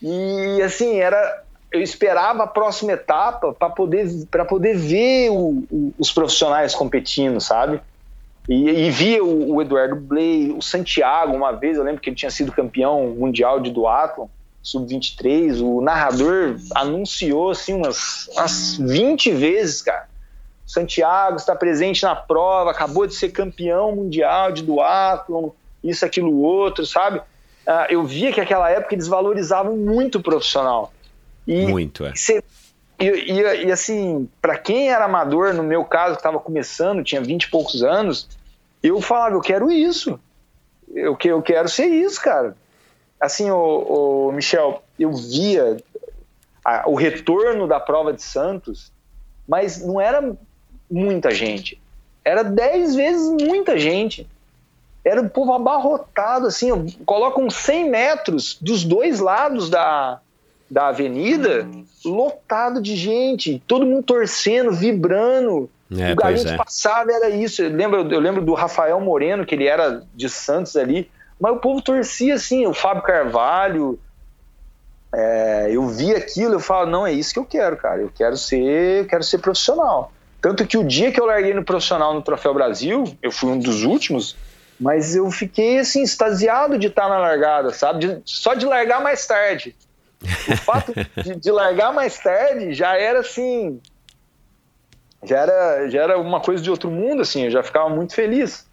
E 0.00 0.62
assim, 0.62 0.98
era. 0.98 1.44
Eu 1.70 1.82
esperava 1.82 2.44
a 2.44 2.46
próxima 2.46 2.92
etapa 2.92 3.52
para 3.52 3.68
poder, 3.68 4.08
poder 4.48 4.76
ver 4.76 5.30
o, 5.30 5.62
o, 5.70 5.94
os 5.98 6.10
profissionais 6.10 6.74
competindo, 6.74 7.38
sabe? 7.38 7.80
E, 8.50 8.68
e 8.68 8.90
via 8.90 9.22
o, 9.22 9.54
o, 9.54 9.62
Eduardo 9.62 9.94
Blay, 9.94 10.50
o 10.50 10.60
Santiago, 10.60 11.36
uma 11.36 11.52
vez, 11.52 11.76
eu 11.76 11.84
lembro 11.84 12.00
que 12.00 12.10
ele 12.10 12.16
tinha 12.16 12.32
sido 12.32 12.50
campeão 12.50 13.10
mundial 13.10 13.60
de 13.60 13.70
duatlon, 13.70 14.26
sub-23, 14.60 15.62
o 15.62 15.80
narrador 15.80 16.56
anunciou 16.74 17.50
assim 17.50 17.74
umas, 17.74 18.28
umas 18.32 18.76
20 18.76 19.30
vezes, 19.30 19.80
cara. 19.82 20.08
Santiago 20.66 21.36
está 21.36 21.54
presente 21.54 22.02
na 22.02 22.16
prova, 22.16 22.72
acabou 22.72 23.06
de 23.06 23.14
ser 23.14 23.28
campeão 23.28 23.94
mundial 23.94 24.50
de 24.50 24.64
duatlon, 24.64 25.50
isso, 25.82 26.04
aquilo, 26.04 26.36
outro, 26.40 26.84
sabe? 26.84 27.18
Uh, 27.18 27.86
eu 27.88 28.04
via 28.04 28.32
que 28.32 28.40
naquela 28.40 28.68
época 28.68 28.96
eles 28.96 29.06
valorizavam 29.06 29.76
muito 29.76 30.18
o 30.18 30.22
profissional. 30.22 30.92
E 31.46 31.66
muito, 31.68 32.04
é. 32.04 32.12
Cê, 32.16 32.42
e, 32.98 33.06
e, 33.06 33.66
e, 33.66 33.72
assim, 33.72 34.28
para 34.42 34.58
quem 34.58 34.90
era 34.90 35.04
amador, 35.04 35.54
no 35.54 35.62
meu 35.62 35.84
caso, 35.84 36.14
que 36.14 36.20
estava 36.20 36.40
começando, 36.40 37.04
tinha 37.04 37.20
20 37.20 37.44
e 37.44 37.50
poucos 37.50 37.82
anos, 37.82 38.28
eu 38.82 39.00
falava, 39.00 39.34
eu 39.34 39.40
quero 39.40 39.70
isso. 39.70 40.18
Eu, 40.92 41.16
que, 41.16 41.28
eu 41.28 41.42
quero 41.42 41.68
ser 41.68 41.86
isso, 41.86 42.20
cara. 42.20 42.56
Assim, 43.20 43.50
o, 43.50 44.28
o 44.28 44.32
Michel, 44.32 44.82
eu 44.98 45.12
via 45.12 45.76
a, 46.64 46.88
o 46.88 46.94
retorno 46.94 47.66
da 47.66 47.78
prova 47.78 48.12
de 48.12 48.22
Santos, 48.22 48.92
mas 49.46 49.84
não 49.84 50.00
era 50.00 50.36
muita 50.90 51.30
gente. 51.30 51.80
Era 52.24 52.42
dez 52.42 52.94
vezes 52.94 53.28
muita 53.28 53.78
gente. 53.78 54.26
Era 55.04 55.20
um 55.22 55.28
povo 55.28 55.52
abarrotado, 55.52 56.46
assim, 56.46 56.70
colocam 57.06 57.48
100 57.48 57.90
metros 57.90 58.58
dos 58.60 58.84
dois 58.84 59.18
lados 59.18 59.70
da, 59.70 60.20
da 60.70 60.88
avenida, 60.88 61.68
lotado 62.04 62.82
de 62.82 62.94
gente, 62.96 63.62
todo 63.66 63.86
mundo 63.86 64.02
torcendo, 64.02 64.72
vibrando. 64.72 65.70
É, 65.98 66.12
o 66.12 66.16
Galinhos 66.16 66.46
é. 66.46 66.56
passava 66.56 67.10
era 67.12 67.28
isso. 67.30 67.62
Eu 67.62 67.70
lembro, 67.70 68.12
eu 68.12 68.20
lembro 68.20 68.42
do 68.42 68.54
Rafael 68.54 69.00
Moreno, 69.00 69.44
que 69.44 69.54
ele 69.54 69.66
era 69.66 70.02
de 70.14 70.28
Santos 70.28 70.76
ali, 70.76 71.10
mas 71.38 71.52
o 71.52 71.56
povo 71.56 71.82
torcia 71.82 72.34
assim, 72.34 72.66
o 72.66 72.74
Fábio 72.74 73.02
Carvalho. 73.02 73.98
É, 75.12 75.68
eu 75.70 75.88
vi 75.88 76.14
aquilo, 76.14 76.54
eu 76.54 76.60
falo, 76.60 76.88
não, 76.88 77.04
é 77.04 77.12
isso 77.12 77.32
que 77.32 77.38
eu 77.38 77.44
quero, 77.44 77.76
cara. 77.76 78.00
Eu 78.00 78.12
quero 78.14 78.36
ser, 78.36 79.00
eu 79.00 79.06
quero 79.06 79.24
ser 79.24 79.38
profissional. 79.38 80.12
Tanto 80.40 80.66
que 80.66 80.78
o 80.78 80.84
dia 80.84 81.10
que 81.10 81.20
eu 81.20 81.26
larguei 81.26 81.52
no 81.52 81.64
profissional 81.64 82.14
no 82.14 82.22
Troféu 82.22 82.54
Brasil, 82.54 83.04
eu 83.20 83.32
fui 83.32 83.50
um 83.50 83.58
dos 83.58 83.82
últimos, 83.82 84.36
mas 84.78 85.14
eu 85.14 85.30
fiquei 85.30 85.78
assim, 85.78 86.02
extasiado 86.02 86.78
de 86.78 86.86
estar 86.86 87.08
na 87.08 87.18
largada, 87.18 87.72
sabe? 87.72 88.06
De, 88.06 88.22
só 88.24 88.54
de 88.54 88.64
largar 88.64 89.02
mais 89.02 89.26
tarde. 89.26 89.74
O 90.48 90.56
fato 90.56 90.92
de, 91.22 91.34
de 91.36 91.50
largar 91.50 91.92
mais 91.92 92.18
tarde 92.18 92.72
já 92.72 92.96
era 92.96 93.20
assim, 93.20 93.80
já 95.22 95.38
era, 95.38 95.88
já 95.88 96.02
era 96.02 96.18
uma 96.18 96.40
coisa 96.40 96.62
de 96.62 96.70
outro 96.70 96.90
mundo, 96.90 97.22
assim, 97.22 97.44
eu 97.44 97.50
já 97.50 97.62
ficava 97.62 97.88
muito 97.88 98.14
feliz. 98.14 98.66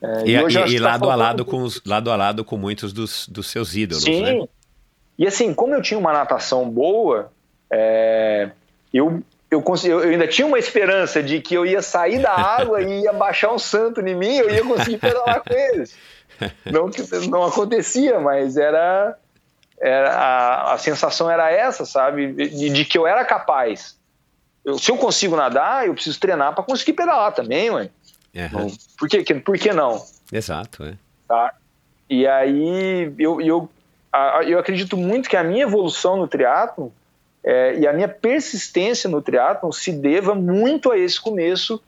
É, 0.00 0.24
e, 0.26 0.36
e, 0.36 0.74
e 0.74 0.78
lado 0.78 1.10
a 1.10 1.14
lado 1.14 1.44
com 1.44 1.62
os, 1.62 1.82
lado 1.84 2.10
a 2.10 2.16
lado 2.16 2.44
com 2.44 2.56
muitos 2.56 2.92
dos, 2.92 3.28
dos 3.28 3.50
seus 3.50 3.74
ídolos, 3.74 4.04
Sim. 4.04 4.22
né? 4.22 4.48
E 5.18 5.26
assim, 5.26 5.52
como 5.52 5.74
eu 5.74 5.82
tinha 5.82 5.98
uma 5.98 6.12
natação 6.12 6.70
boa, 6.70 7.32
é, 7.70 8.50
eu, 8.94 9.20
eu, 9.50 9.64
eu, 9.84 9.98
ainda 9.98 10.28
tinha 10.28 10.46
uma 10.46 10.58
esperança 10.58 11.20
de 11.20 11.40
que 11.40 11.54
eu 11.54 11.66
ia 11.66 11.82
sair 11.82 12.20
da 12.20 12.32
água 12.32 12.80
e 12.82 13.02
ia 13.02 13.12
baixar 13.12 13.52
um 13.52 13.58
santo 13.58 14.00
em 14.00 14.14
mim, 14.14 14.36
eu 14.36 14.48
ia 14.48 14.64
conseguir 14.64 14.98
pedalar 14.98 15.42
com 15.42 15.52
eles. 15.52 15.96
Não, 16.64 16.88
não 17.28 17.42
acontecia, 17.42 18.20
mas 18.20 18.56
era, 18.56 19.18
era 19.80 20.14
a, 20.14 20.74
a 20.74 20.78
sensação 20.78 21.28
era 21.28 21.50
essa, 21.50 21.84
sabe? 21.84 22.32
De, 22.32 22.70
de 22.70 22.84
que 22.84 22.96
eu 22.96 23.04
era 23.04 23.24
capaz. 23.24 23.97
Eu, 24.64 24.78
se 24.78 24.90
eu 24.90 24.96
consigo 24.96 25.36
nadar, 25.36 25.86
eu 25.86 25.94
preciso 25.94 26.18
treinar 26.20 26.54
para 26.54 26.64
conseguir 26.64 26.92
pedalar 26.92 27.32
também, 27.32 27.70
ué. 27.70 27.90
Uhum. 28.34 28.70
Por, 28.98 29.08
que, 29.08 29.34
por 29.34 29.58
que 29.58 29.72
não? 29.72 30.04
Exato, 30.32 30.84
é. 30.84 30.94
Tá? 31.26 31.54
E 32.08 32.26
aí 32.26 33.12
eu, 33.18 33.40
eu, 33.40 33.70
eu 34.46 34.58
acredito 34.58 34.96
muito 34.96 35.28
que 35.28 35.36
a 35.36 35.44
minha 35.44 35.62
evolução 35.62 36.16
no 36.16 36.28
triatlo 36.28 36.92
é, 37.42 37.78
e 37.78 37.86
a 37.86 37.92
minha 37.92 38.08
persistência 38.08 39.08
no 39.08 39.22
triatlo 39.22 39.72
se 39.72 39.90
deva 39.90 40.34
muito 40.34 40.90
a 40.90 40.98
esse 40.98 41.20
começo 41.20 41.82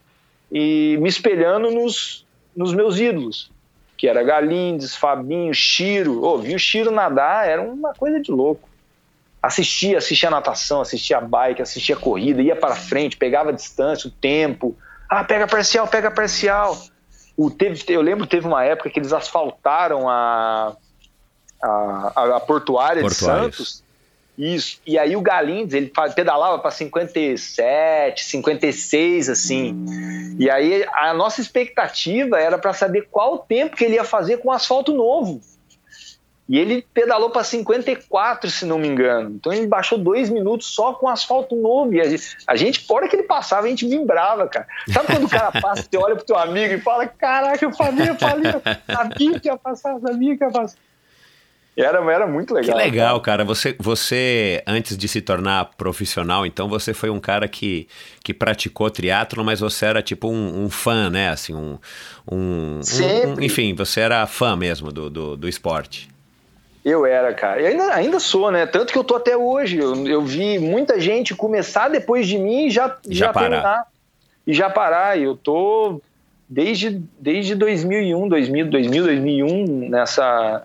e 0.50 0.96
me 1.00 1.08
espelhando 1.08 1.70
nos, 1.70 2.26
nos 2.56 2.72
meus 2.72 2.98
ídolos, 2.98 3.50
que 3.96 4.08
era 4.08 4.22
Galindes, 4.22 4.96
Fabinho, 4.96 5.52
Chiro. 5.52 6.24
Oh, 6.24 6.38
vi 6.38 6.54
o 6.54 6.58
Chiro 6.58 6.90
nadar, 6.90 7.46
era 7.46 7.60
uma 7.60 7.92
coisa 7.92 8.20
de 8.20 8.32
louco. 8.32 8.69
Assistia, 9.42 9.98
assistia 9.98 10.28
a 10.28 10.32
natação, 10.32 10.80
assistia 10.82 11.18
a 11.18 11.20
bike, 11.20 11.62
assistia 11.62 11.96
a 11.96 11.98
corrida, 11.98 12.42
ia 12.42 12.54
para 12.54 12.76
frente, 12.76 13.16
pegava 13.16 13.48
a 13.50 13.52
distância, 13.52 14.08
o 14.08 14.10
tempo, 14.10 14.76
ah, 15.08 15.24
pega 15.24 15.46
parcial, 15.46 15.88
pega 15.88 16.10
parcial. 16.10 16.78
O, 17.36 17.50
teve, 17.50 17.82
eu 17.88 18.02
lembro 18.02 18.26
teve 18.26 18.46
uma 18.46 18.62
época 18.64 18.90
que 18.90 18.98
eles 18.98 19.12
asfaltaram 19.12 20.08
a, 20.08 20.76
a, 21.62 22.36
a 22.36 22.40
portuária 22.40 23.02
de 23.02 23.14
Santos. 23.14 23.82
Isso. 24.38 24.80
E 24.86 24.98
aí 24.98 25.16
o 25.16 25.20
Galindes, 25.20 25.74
ele 25.74 25.92
pedalava 26.14 26.58
para 26.58 26.70
57, 26.70 28.24
56, 28.24 29.28
assim. 29.28 29.84
E 30.38 30.48
aí 30.48 30.86
a 30.94 31.12
nossa 31.12 31.40
expectativa 31.40 32.40
era 32.40 32.56
para 32.56 32.72
saber 32.72 33.08
qual 33.10 33.34
o 33.34 33.38
tempo 33.38 33.76
que 33.76 33.84
ele 33.84 33.96
ia 33.96 34.04
fazer 34.04 34.38
com 34.38 34.50
asfalto 34.50 34.94
novo. 34.94 35.40
E 36.50 36.58
ele 36.58 36.84
pedalou 36.92 37.30
para 37.30 37.44
54, 37.44 38.50
se 38.50 38.66
não 38.66 38.76
me 38.76 38.88
engano. 38.88 39.36
Então 39.36 39.52
ele 39.52 39.68
baixou 39.68 39.96
dois 39.96 40.28
minutos 40.28 40.66
só 40.66 40.92
com 40.92 41.08
asfalto 41.08 41.54
novo. 41.54 41.94
E 41.94 42.00
a 42.00 42.56
gente, 42.56 42.84
a 42.88 42.92
hora 42.92 43.06
que 43.06 43.14
ele 43.14 43.22
passava, 43.22 43.68
a 43.68 43.70
gente 43.70 43.86
vibrava, 43.86 44.48
cara. 44.48 44.66
Sabe 44.92 45.06
quando 45.06 45.26
o 45.26 45.30
cara 45.30 45.52
passa, 45.62 45.86
você 45.88 45.96
olha 45.96 46.16
pro 46.16 46.24
teu 46.24 46.36
amigo 46.36 46.74
e 46.74 46.80
fala: 46.80 47.06
Caraca, 47.06 47.64
eu 47.64 47.72
falei, 47.72 48.08
eu 48.08 48.16
falei, 48.16 48.52
sabia 48.84 49.38
que 49.38 49.46
ia 49.46 49.56
passar, 49.56 50.00
sabia 50.00 50.36
que 50.36 50.42
ia 50.42 50.50
passar. 50.50 50.76
Era, 51.76 51.98
era 52.12 52.26
muito 52.26 52.52
legal. 52.52 52.76
Que 52.76 52.82
legal, 52.82 53.20
cara. 53.20 53.44
Você, 53.44 53.76
você, 53.78 54.60
antes 54.66 54.98
de 54.98 55.06
se 55.06 55.20
tornar 55.20 55.66
profissional, 55.76 56.44
então 56.44 56.68
você 56.68 56.92
foi 56.92 57.10
um 57.10 57.20
cara 57.20 57.46
que, 57.46 57.86
que 58.24 58.34
praticou 58.34 58.90
triatlo, 58.90 59.44
mas 59.44 59.60
você 59.60 59.86
era 59.86 60.02
tipo 60.02 60.28
um, 60.28 60.64
um 60.64 60.68
fã, 60.68 61.08
né? 61.08 61.28
Assim, 61.28 61.54
um, 61.54 61.78
um, 62.28 62.80
um, 62.80 63.34
um, 63.34 63.40
Enfim, 63.40 63.72
você 63.72 64.00
era 64.00 64.26
fã 64.26 64.56
mesmo 64.56 64.90
do, 64.90 65.08
do, 65.08 65.36
do 65.36 65.48
esporte. 65.48 66.10
Eu 66.84 67.04
era, 67.04 67.32
cara. 67.34 67.60
E 67.60 67.66
ainda, 67.66 67.94
ainda 67.94 68.18
sou, 68.18 68.50
né? 68.50 68.66
Tanto 68.66 68.92
que 68.92 68.98
eu 68.98 69.04
tô 69.04 69.16
até 69.16 69.36
hoje. 69.36 69.78
Eu, 69.78 70.06
eu 70.06 70.22
vi 70.22 70.58
muita 70.58 70.98
gente 70.98 71.34
começar 71.34 71.88
depois 71.88 72.26
de 72.26 72.38
mim 72.38 72.66
e 72.66 72.70
já, 72.70 72.96
já, 73.06 73.26
já 73.26 73.32
terminar. 73.32 73.86
E 74.46 74.54
já 74.54 74.70
parar. 74.70 75.18
E 75.18 75.24
eu 75.24 75.36
tô 75.36 76.00
desde, 76.48 77.02
desde 77.18 77.54
2001, 77.54 78.28
2000, 78.28 78.70
2000, 78.70 79.04
2001 79.04 79.88
nessa, 79.90 80.64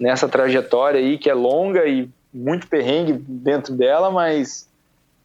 nessa 0.00 0.28
trajetória 0.28 0.98
aí 0.98 1.18
que 1.18 1.28
é 1.28 1.34
longa 1.34 1.86
e 1.86 2.08
muito 2.32 2.66
perrengue 2.66 3.12
dentro 3.12 3.74
dela, 3.74 4.10
mas 4.10 4.68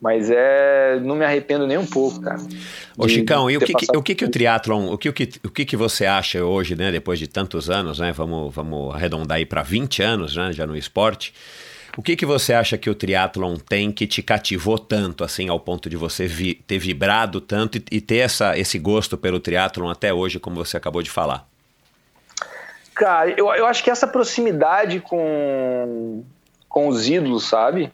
mas 0.02 0.30
é, 0.30 1.00
não 1.02 1.16
me 1.16 1.26
arrependo 1.26 1.68
nem 1.68 1.78
um 1.78 1.86
pouco, 1.86 2.22
cara. 2.22 2.40
Ô 2.98 3.08
Chicão, 3.08 3.50
e 3.50 3.58
o 3.58 3.60
que, 3.60 3.74
que, 3.74 3.98
o 3.98 4.02
que, 4.02 4.16
que 4.16 4.26
o 4.26 4.30
triatlon, 4.30 4.92
o 4.92 4.98
que, 4.98 5.10
o 5.10 5.14
que, 5.14 5.30
o 5.44 5.50
que, 5.50 5.66
que 5.66 5.76
você 5.76 6.06
acha 6.06 6.44
hoje, 6.44 6.76
né, 6.76 6.92
depois 6.92 7.20
de 7.20 7.28
tantos 7.28 7.70
anos, 7.70 8.00
né, 8.00 8.12
vamos, 8.14 8.54
vamos 8.54 8.96
arredondar 8.96 9.38
aí 9.38 9.46
para 9.46 9.62
20 9.62 10.02
anos, 10.02 10.36
né, 10.36 10.54
já 10.54 10.66
no 10.66 10.78
esporte, 10.78 11.34
o 11.98 12.02
que, 12.02 12.16
que 12.16 12.26
você 12.26 12.54
acha 12.54 12.78
que 12.78 12.90
o 12.90 12.96
triatlon 12.96 13.58
tem 13.58 13.92
que 13.92 14.08
te 14.08 14.22
cativou 14.22 14.80
tanto, 14.80 15.24
assim, 15.24 15.50
ao 15.50 15.60
ponto 15.60 15.90
de 15.90 15.98
você 15.98 16.28
vi, 16.28 16.56
ter 16.56 16.78
vibrado 16.78 17.42
tanto 17.42 17.78
e, 17.78 17.84
e, 17.92 18.00
ter 18.00 18.18
essa, 18.18 18.58
esse 18.58 18.80
gosto 18.80 19.18
pelo 19.18 19.40
triatlon 19.40 19.90
até 19.90 20.14
hoje, 20.14 20.40
como 20.40 20.56
você 20.56 20.78
acabou 20.78 21.02
de 21.02 21.10
falar? 21.10 21.46
Cara, 22.96 23.32
eu, 23.32 23.48
eu 23.54 23.66
acho 23.66 23.84
que 23.84 23.90
essa 23.90 24.08
proximidade 24.08 25.02
com, 25.02 26.24
com 26.70 26.88
os 26.88 27.08
ídolos, 27.08 27.50
sabe? 27.50 27.92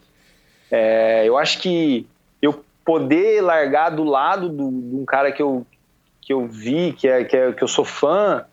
É, 0.75 1.23
eu 1.25 1.37
acho 1.37 1.59
que 1.59 2.05
eu 2.41 2.65
poder 2.83 3.39
largar 3.41 3.91
do 3.91 4.03
lado 4.03 4.49
de 4.49 4.61
um 4.61 5.05
cara 5.05 5.31
que 5.31 5.41
eu, 5.41 5.65
que 6.19 6.33
eu 6.33 6.45
vi, 6.45 6.91
que, 6.91 7.07
é, 7.07 7.23
que, 7.23 7.37
é, 7.37 7.53
que 7.53 7.63
eu 7.63 7.67
sou 7.67 7.85
fã, 7.85 8.43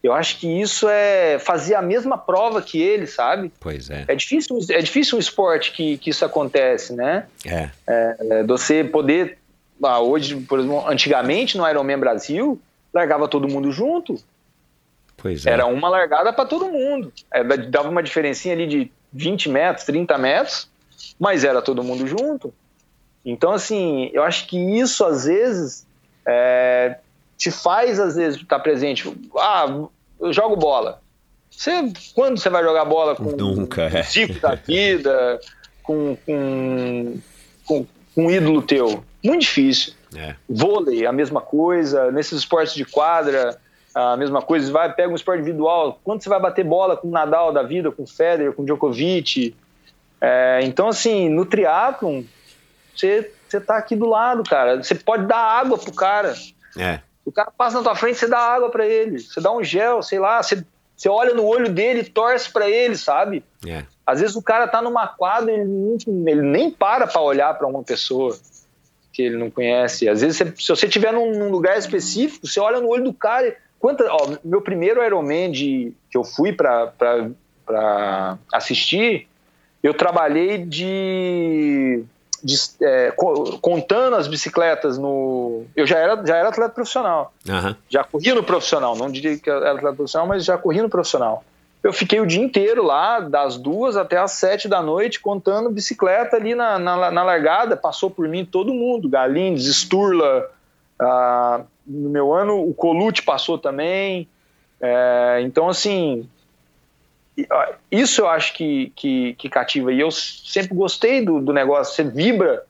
eu 0.00 0.12
acho 0.12 0.38
que 0.38 0.46
isso 0.46 0.88
é 0.88 1.40
fazer 1.40 1.74
a 1.74 1.82
mesma 1.82 2.16
prova 2.16 2.62
que 2.62 2.80
ele, 2.80 3.08
sabe? 3.08 3.52
Pois 3.58 3.90
é. 3.90 4.04
É 4.06 4.14
difícil, 4.14 4.60
é 4.70 4.80
difícil 4.80 5.16
um 5.16 5.20
esporte 5.20 5.72
que, 5.72 5.98
que 5.98 6.10
isso 6.10 6.24
acontece, 6.24 6.92
né? 6.94 7.26
É. 7.44 7.70
é, 7.88 8.16
é 8.30 8.44
você 8.44 8.84
poder. 8.84 9.38
Ah, 9.82 9.98
hoje, 9.98 10.36
por 10.36 10.60
exemplo, 10.60 10.88
antigamente 10.88 11.58
no 11.58 11.68
Ironman 11.68 11.98
Brasil, 11.98 12.60
largava 12.94 13.26
todo 13.26 13.48
mundo 13.48 13.72
junto. 13.72 14.16
Pois 15.16 15.46
é. 15.46 15.50
Era 15.50 15.66
uma 15.66 15.88
largada 15.88 16.32
para 16.32 16.44
todo 16.44 16.70
mundo. 16.70 17.12
É, 17.32 17.42
dava 17.42 17.88
uma 17.88 18.02
diferencinha 18.04 18.54
ali 18.54 18.68
de 18.68 18.92
20 19.12 19.48
metros, 19.48 19.84
30 19.84 20.16
metros 20.16 20.71
mas 21.22 21.44
era 21.44 21.62
todo 21.62 21.84
mundo 21.84 22.04
junto. 22.04 22.52
Então, 23.24 23.52
assim, 23.52 24.10
eu 24.12 24.24
acho 24.24 24.48
que 24.48 24.58
isso 24.58 25.04
às 25.04 25.24
vezes 25.24 25.86
é, 26.26 26.98
te 27.38 27.48
faz, 27.48 28.00
às 28.00 28.16
vezes, 28.16 28.40
estar 28.40 28.58
presente. 28.58 29.08
Ah, 29.38 29.86
eu 30.18 30.32
jogo 30.32 30.56
bola. 30.56 31.00
Você, 31.48 31.92
quando 32.12 32.40
você 32.40 32.50
vai 32.50 32.64
jogar 32.64 32.84
bola 32.86 33.14
com 33.14 33.36
Nunca, 33.36 33.82
é. 33.82 34.02
Zico 34.02 34.40
da 34.40 34.56
vida, 34.56 35.38
com, 35.84 36.16
com, 36.26 37.18
com, 37.66 37.86
com 38.16 38.26
um 38.26 38.28
ídolo 38.28 38.60
teu? 38.60 39.04
Muito 39.22 39.42
difícil. 39.42 39.92
É. 40.16 40.34
Vôlei, 40.48 41.06
a 41.06 41.12
mesma 41.12 41.40
coisa. 41.40 42.10
Nesses 42.10 42.40
esportes 42.40 42.74
de 42.74 42.84
quadra, 42.84 43.56
a 43.94 44.16
mesma 44.16 44.42
coisa. 44.42 44.72
Vai, 44.72 44.92
pega 44.92 45.12
um 45.12 45.14
esporte 45.14 45.42
individual. 45.42 46.00
Quando 46.02 46.20
você 46.20 46.28
vai 46.28 46.40
bater 46.40 46.64
bola 46.64 46.96
com 46.96 47.06
o 47.06 47.12
Nadal 47.12 47.52
da 47.52 47.62
vida, 47.62 47.92
com 47.92 48.02
o 48.02 48.08
Federer, 48.08 48.52
com 48.52 48.62
o 48.62 48.66
Djokovic, 48.66 49.54
é, 50.24 50.60
então, 50.62 50.88
assim, 50.88 51.28
no 51.28 51.44
triatlon, 51.44 52.22
você, 52.94 53.32
você 53.48 53.60
tá 53.60 53.76
aqui 53.76 53.96
do 53.96 54.06
lado, 54.06 54.44
cara. 54.44 54.80
Você 54.80 54.94
pode 54.94 55.26
dar 55.26 55.36
água 55.36 55.76
pro 55.76 55.92
cara. 55.92 56.32
É. 56.78 57.00
O 57.24 57.32
cara 57.32 57.50
passa 57.50 57.78
na 57.78 57.82
tua 57.82 57.96
frente, 57.96 58.18
você 58.18 58.28
dá 58.28 58.38
água 58.38 58.70
para 58.70 58.86
ele. 58.86 59.18
Você 59.18 59.40
dá 59.40 59.50
um 59.50 59.64
gel, 59.64 60.00
sei 60.00 60.20
lá. 60.20 60.40
Você, 60.40 60.64
você 60.96 61.08
olha 61.08 61.34
no 61.34 61.44
olho 61.44 61.68
dele 61.68 62.00
e 62.00 62.08
torce 62.08 62.52
para 62.52 62.70
ele, 62.70 62.96
sabe? 62.96 63.44
É. 63.66 63.84
Às 64.06 64.20
vezes 64.20 64.36
o 64.36 64.42
cara 64.42 64.68
tá 64.68 64.80
numa 64.80 65.08
quadra 65.08 65.50
e 65.50 65.54
ele, 65.56 65.98
ele 66.06 66.42
nem 66.42 66.70
para 66.70 67.08
para 67.08 67.20
olhar 67.20 67.52
para 67.58 67.66
uma 67.66 67.82
pessoa 67.82 68.38
que 69.12 69.22
ele 69.22 69.36
não 69.36 69.50
conhece. 69.50 70.08
Às 70.08 70.20
vezes, 70.20 70.36
você, 70.36 70.54
se 70.56 70.68
você 70.68 70.86
estiver 70.86 71.12
num, 71.12 71.32
num, 71.32 71.50
lugar 71.50 71.76
específico, 71.76 72.46
você 72.46 72.60
olha 72.60 72.80
no 72.80 72.88
olho 72.88 73.02
do 73.02 73.12
cara. 73.12 73.56
Quanta, 73.80 74.04
ó, 74.08 74.36
meu 74.44 74.62
primeiro 74.62 75.04
Ironman 75.04 75.50
de, 75.50 75.92
que 76.08 76.16
eu 76.16 76.22
fui 76.22 76.52
para 76.52 77.18
assistir, 78.52 79.28
eu 79.82 79.92
trabalhei 79.92 80.58
de, 80.58 82.04
de 82.42 82.56
é, 82.80 83.12
contando 83.60 84.16
as 84.16 84.28
bicicletas 84.28 84.96
no. 84.96 85.64
Eu 85.74 85.86
já 85.86 85.98
era, 85.98 86.24
já 86.24 86.36
era 86.36 86.48
atleta 86.48 86.72
profissional. 86.72 87.32
Uhum. 87.48 87.74
Já 87.88 88.04
corria 88.04 88.34
no 88.34 88.42
profissional, 88.44 88.96
não 88.96 89.10
diria 89.10 89.36
que 89.36 89.50
era 89.50 89.72
atleta 89.72 89.96
profissional, 89.96 90.26
mas 90.26 90.44
já 90.44 90.56
corria 90.56 90.82
no 90.82 90.88
profissional. 90.88 91.44
Eu 91.82 91.92
fiquei 91.92 92.20
o 92.20 92.26
dia 92.26 92.40
inteiro 92.40 92.84
lá, 92.84 93.18
das 93.18 93.56
duas 93.56 93.96
até 93.96 94.16
as 94.16 94.32
sete 94.32 94.68
da 94.68 94.80
noite, 94.80 95.18
contando 95.18 95.68
bicicleta 95.68 96.36
ali 96.36 96.54
na, 96.54 96.78
na, 96.78 97.10
na 97.10 97.22
largada. 97.24 97.76
Passou 97.76 98.08
por 98.08 98.28
mim 98.28 98.44
todo 98.44 98.72
mundo, 98.72 99.08
Galindes, 99.08 99.66
Sturla. 99.66 100.48
Ah, 101.00 101.62
no 101.84 102.08
meu 102.08 102.32
ano, 102.32 102.62
o 102.62 102.72
Colute 102.72 103.22
passou 103.22 103.58
também. 103.58 104.28
É, 104.80 105.40
então, 105.42 105.68
assim, 105.68 106.28
isso 107.90 108.20
eu 108.20 108.28
acho 108.28 108.52
que, 108.54 108.92
que, 108.94 109.34
que, 109.34 109.48
cativa. 109.48 109.92
E 109.92 110.00
eu 110.00 110.10
sempre 110.10 110.74
gostei 110.74 111.24
do, 111.24 111.40
do 111.40 111.52
negócio. 111.52 111.94
Você 111.94 112.04
vibra 112.04 112.62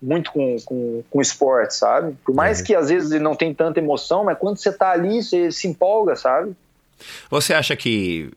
muito 0.00 0.32
com, 0.32 0.56
com, 0.64 1.04
com 1.08 1.20
esporte, 1.20 1.74
sabe? 1.74 2.16
Por 2.24 2.34
mais 2.34 2.58
uhum. 2.58 2.64
que 2.64 2.74
às 2.74 2.88
vezes 2.88 3.20
não 3.20 3.34
tem 3.34 3.54
tanta 3.54 3.78
emoção, 3.78 4.24
mas 4.24 4.38
quando 4.38 4.58
você 4.58 4.72
tá 4.72 4.90
ali, 4.90 5.22
você 5.22 5.50
se 5.52 5.68
empolga, 5.68 6.16
sabe? 6.16 6.54
Você 7.30 7.54
acha 7.54 7.76
que, 7.76 8.30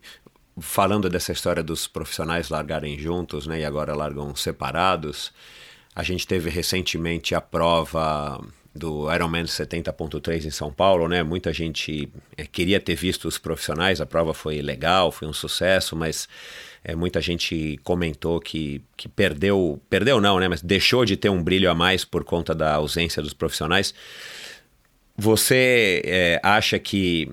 falando 0.60 1.10
dessa 1.10 1.32
história 1.32 1.64
dos 1.64 1.88
profissionais 1.88 2.50
largarem 2.50 2.98
juntos, 2.98 3.48
né, 3.48 3.60
e 3.60 3.66
agora 3.66 3.96
largam 3.96 4.36
separados, 4.36 5.32
a 5.96 6.04
gente 6.04 6.28
teve 6.28 6.50
recentemente 6.50 7.34
a 7.34 7.42
prova 7.42 8.40
do 8.74 9.13
Ironman 9.13 9.43
70.3 9.43 10.45
em 10.45 10.49
São 10.49 10.72
Paulo, 10.72 11.07
né? 11.07 11.22
Muita 11.24 11.51
gente 11.51 12.09
é, 12.38 12.45
queria 12.45 12.80
ter 12.80 12.95
visto 12.95 13.28
os 13.28 13.38
profissionais, 13.38 13.99
a 13.99 14.05
prova 14.05 14.34
foi 14.34 14.61
legal, 14.61 15.11
foi 15.11 15.28
um 15.28 15.34
sucesso, 15.34 15.95
mas 15.95 16.28
é, 16.84 16.95
muita 16.95 17.22
gente 17.22 17.78
comentou 17.84 18.39
que, 18.39 18.82
que 18.95 19.09
perdeu, 19.09 19.80
perdeu 19.89 20.22
não, 20.22 20.39
né? 20.39 20.47
Mas 20.47 20.61
deixou 20.61 21.03
de 21.03 21.17
ter 21.17 21.30
um 21.30 21.43
brilho 21.43 21.69
a 21.69 21.76
mais 21.76 22.05
por 22.05 22.24
conta 22.24 22.55
da 22.55 22.76
ausência 22.76 23.22
dos 23.22 23.34
profissionais. 23.34 23.93
Você 25.17 26.01
é, 26.05 26.39
acha 26.41 26.80
que 26.80 27.30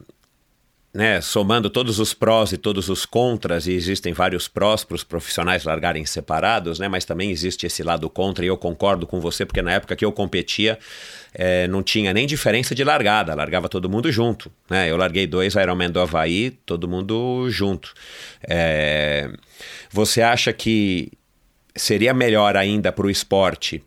né, 0.93 1.20
somando 1.20 1.68
todos 1.68 1.99
os 1.99 2.14
prós 2.14 2.53
e 2.53 2.57
todos 2.57 2.89
os 2.89 3.05
contras, 3.05 3.66
e 3.66 3.72
existem 3.72 4.12
vários 4.12 4.49
prós 4.49 4.84
para 4.84 4.95
os 4.95 5.05
profissionais 5.05 5.64
largarem 5.64 6.05
separados, 6.07 6.78
né, 6.78 6.89
mas 6.89 7.05
também 7.05 7.30
existe 7.30 7.66
esse 7.66 7.82
lado 7.82 8.09
contra, 8.09 8.45
e 8.45 8.49
eu 8.49 8.57
concordo 8.57 9.07
com 9.07 9.20
você, 9.20 9.45
porque 9.45 9.62
na 9.62 9.72
época 9.72 9.95
que 9.95 10.05
eu 10.05 10.12
competia, 10.12 10.78
é, 11.34 11.68
não 11.68 11.82
tinha 11.82 12.12
nem 12.12 12.26
diferença 12.26 12.74
de 12.74 12.82
largada, 12.82 13.34
largava 13.34 13.68
todo 13.68 13.89
mundo 13.89 14.11
junto. 14.11 14.51
Né? 14.68 14.91
Eu 14.91 14.97
larguei 14.97 15.26
dois 15.26 15.55
Ironman 15.55 15.91
do 15.91 16.01
Havaí, 16.01 16.51
todo 16.64 16.89
mundo 16.89 17.49
junto. 17.51 17.93
É, 18.49 19.30
você 19.91 20.22
acha 20.22 20.53
que 20.53 21.12
seria 21.76 22.12
melhor 22.12 22.57
ainda 22.57 22.91
para 22.91 23.07
o 23.07 23.11
esporte 23.11 23.82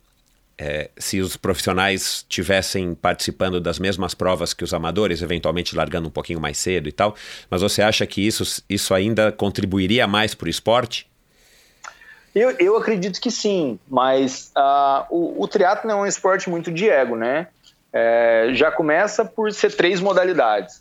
é, 0.64 0.91
se 0.95 1.20
os 1.20 1.36
profissionais 1.36 2.24
tivessem 2.30 2.93
participando 2.93 3.59
das 3.59 3.80
mesmas 3.80 4.14
provas 4.14 4.53
que 4.53 4.64
os 4.64 4.76
amadores, 4.76 5.24
eventualmente 5.24 5.76
largando 5.76 6.07
um 6.07 6.12
pouquinho 6.12 6.39
mais 6.39 6.59
cedo 6.59 6.88
e 6.88 6.91
tal, 6.91 7.16
mas 7.49 7.64
você 7.64 7.82
acha 7.82 8.05
que 8.05 8.26
isso, 8.26 8.64
isso 8.70 8.93
ainda 8.93 9.32
contribuiria 9.32 10.05
mais 10.05 10.36
para 10.36 10.45
o 10.45 10.49
esporte? 10.49 11.09
Eu, 12.36 12.51
eu 12.59 12.78
acredito 12.78 13.20
que 13.20 13.32
sim, 13.32 13.80
mas 13.89 14.51
uh, 14.55 15.03
o, 15.09 15.41
o 15.41 15.47
triatlo 15.47 15.89
é 15.89 15.95
um 15.95 16.05
esporte 16.05 16.47
muito 16.47 16.72
de 16.72 16.88
ego, 16.88 17.16
né? 17.16 17.47
É, 17.91 18.49
já 18.53 18.72
começa 18.72 19.26
por 19.26 19.51
ser 19.51 19.76
três 19.76 19.99
modalidades. 19.99 20.80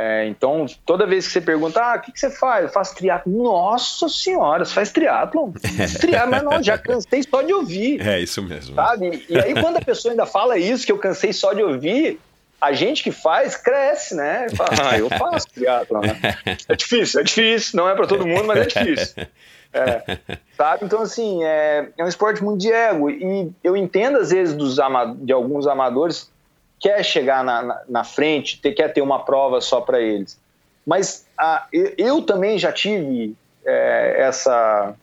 É, 0.00 0.28
então, 0.28 0.64
toda 0.86 1.04
vez 1.04 1.26
que 1.26 1.32
você 1.32 1.40
pergunta, 1.40 1.82
ah, 1.82 1.96
o 1.96 2.00
que, 2.00 2.12
que 2.12 2.20
você 2.20 2.30
faz? 2.30 2.62
Eu 2.62 2.70
faço 2.70 2.94
triatlo. 2.94 3.42
Nossa 3.42 4.08
senhora, 4.08 4.64
você 4.64 4.72
faz 4.72 4.92
triatlon? 4.92 5.50
triatlon, 5.98 6.30
mas 6.30 6.42
não, 6.44 6.62
já 6.62 6.78
cansei 6.78 7.24
só 7.24 7.42
de 7.42 7.52
ouvir. 7.52 8.00
É 8.00 8.20
isso 8.20 8.40
mesmo. 8.40 8.76
Sabe? 8.76 9.26
E 9.28 9.36
aí, 9.36 9.54
quando 9.54 9.78
a 9.78 9.80
pessoa 9.80 10.12
ainda 10.12 10.24
fala 10.24 10.56
isso, 10.56 10.86
que 10.86 10.92
eu 10.92 10.98
cansei 10.98 11.32
só 11.32 11.52
de 11.52 11.64
ouvir, 11.64 12.20
a 12.60 12.72
gente 12.72 13.02
que 13.02 13.10
faz 13.10 13.56
cresce, 13.56 14.14
né? 14.14 14.46
Fala, 14.54 14.70
ah, 14.88 14.96
eu 14.96 15.10
faço 15.10 15.48
triatlon, 15.48 16.02
né? 16.02 16.38
É 16.68 16.76
difícil, 16.76 17.20
é 17.20 17.24
difícil, 17.24 17.76
não 17.76 17.88
é 17.88 17.96
para 17.96 18.06
todo 18.06 18.24
mundo, 18.24 18.44
mas 18.44 18.58
é 18.60 18.66
difícil. 18.66 19.26
É, 19.72 20.18
sabe? 20.56 20.84
Então, 20.84 21.02
assim, 21.02 21.42
é, 21.42 21.88
é 21.98 22.04
um 22.04 22.08
esporte 22.08 22.40
muito 22.40 22.60
de 22.60 22.70
ego. 22.70 23.10
E 23.10 23.50
eu 23.64 23.76
entendo, 23.76 24.18
às 24.18 24.30
vezes, 24.30 24.54
dos 24.54 24.76
de 25.16 25.32
alguns 25.32 25.66
amadores 25.66 26.30
quer 26.78 27.02
chegar 27.02 27.44
na, 27.44 27.62
na, 27.62 27.82
na 27.88 28.04
frente, 28.04 28.60
ter, 28.60 28.72
quer 28.72 28.92
ter 28.92 29.00
uma 29.00 29.24
prova 29.24 29.60
só 29.60 29.80
para 29.80 30.00
eles. 30.00 30.38
Mas 30.86 31.26
a, 31.36 31.66
eu, 31.72 32.22
também 32.22 32.58
já 32.58 32.72
tive 32.72 33.36
é, 33.64 34.22
essa, 34.22 34.94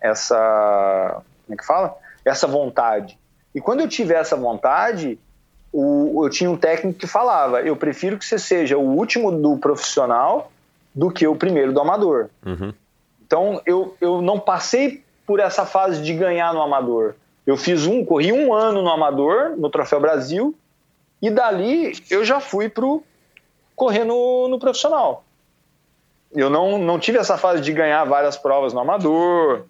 essa, 0.00 1.22
como 1.44 1.54
é 1.54 1.56
que 1.56 1.66
fala? 1.66 1.94
Essa 2.24 2.46
vontade. 2.46 3.18
E 3.54 3.60
quando 3.60 3.80
eu 3.80 3.88
tive 3.88 4.14
essa 4.14 4.36
vontade, 4.36 5.18
o, 5.72 6.24
eu 6.24 6.30
tinha 6.30 6.50
um 6.50 6.56
técnico 6.56 6.98
que 6.98 7.06
falava: 7.06 7.60
eu 7.60 7.76
prefiro 7.76 8.18
que 8.18 8.24
você 8.24 8.38
seja 8.38 8.78
o 8.78 8.96
último 8.96 9.30
do 9.30 9.58
profissional 9.58 10.50
do 10.94 11.10
que 11.10 11.26
o 11.26 11.36
primeiro 11.36 11.72
do 11.72 11.80
amador. 11.80 12.30
Uhum. 12.44 12.72
Então 13.26 13.60
eu, 13.66 13.94
eu 14.00 14.22
não 14.22 14.40
passei 14.40 15.04
por 15.26 15.40
essa 15.40 15.66
fase 15.66 16.02
de 16.02 16.14
ganhar 16.14 16.54
no 16.54 16.62
amador. 16.62 17.14
Eu 17.46 17.56
fiz 17.56 17.86
um, 17.86 18.04
corri 18.04 18.32
um 18.32 18.54
ano 18.54 18.82
no 18.82 18.88
amador, 18.88 19.54
no 19.56 19.68
Troféu 19.68 20.00
Brasil, 20.00 20.54
e 21.20 21.30
dali 21.30 21.92
eu 22.10 22.24
já 22.24 22.40
fui 22.40 22.68
pro 22.68 23.02
correr 23.74 24.04
no, 24.04 24.48
no 24.48 24.58
profissional. 24.58 25.24
Eu 26.34 26.50
não, 26.50 26.78
não 26.78 26.98
tive 26.98 27.18
essa 27.18 27.38
fase 27.38 27.62
de 27.62 27.72
ganhar 27.72 28.04
várias 28.04 28.36
provas 28.36 28.72
no 28.72 28.80
amador. 28.80 29.64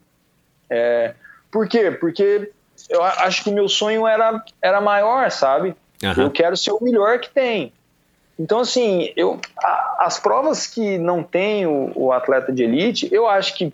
É, 0.69 1.15
por 1.51 1.69
quê? 1.69 1.91
Porque 1.91 2.51
eu 2.89 3.03
acho 3.03 3.45
que 3.45 3.51
o 3.51 3.53
meu 3.53 3.69
sonho 3.69 4.07
era, 4.07 4.43
era 4.61 4.81
maior, 4.81 5.31
sabe? 5.31 5.75
Uhum. 6.03 6.25
Eu 6.25 6.31
quero 6.31 6.57
ser 6.57 6.73
o 6.73 6.83
melhor 6.83 7.19
que 7.21 7.31
tem. 7.31 7.73
Então, 8.39 8.61
assim, 8.61 9.13
eu, 9.17 9.41
a, 9.59 10.05
as 10.07 10.21
provas 10.21 10.67
que 10.67 10.99
não 10.99 11.23
tem 11.23 11.67
o, 11.67 11.93
o, 11.95 12.13
atleta 12.13 12.53
de 12.53 12.63
elite, 12.63 13.09
eu 13.11 13.27
acho 13.27 13.55
que 13.55 13.73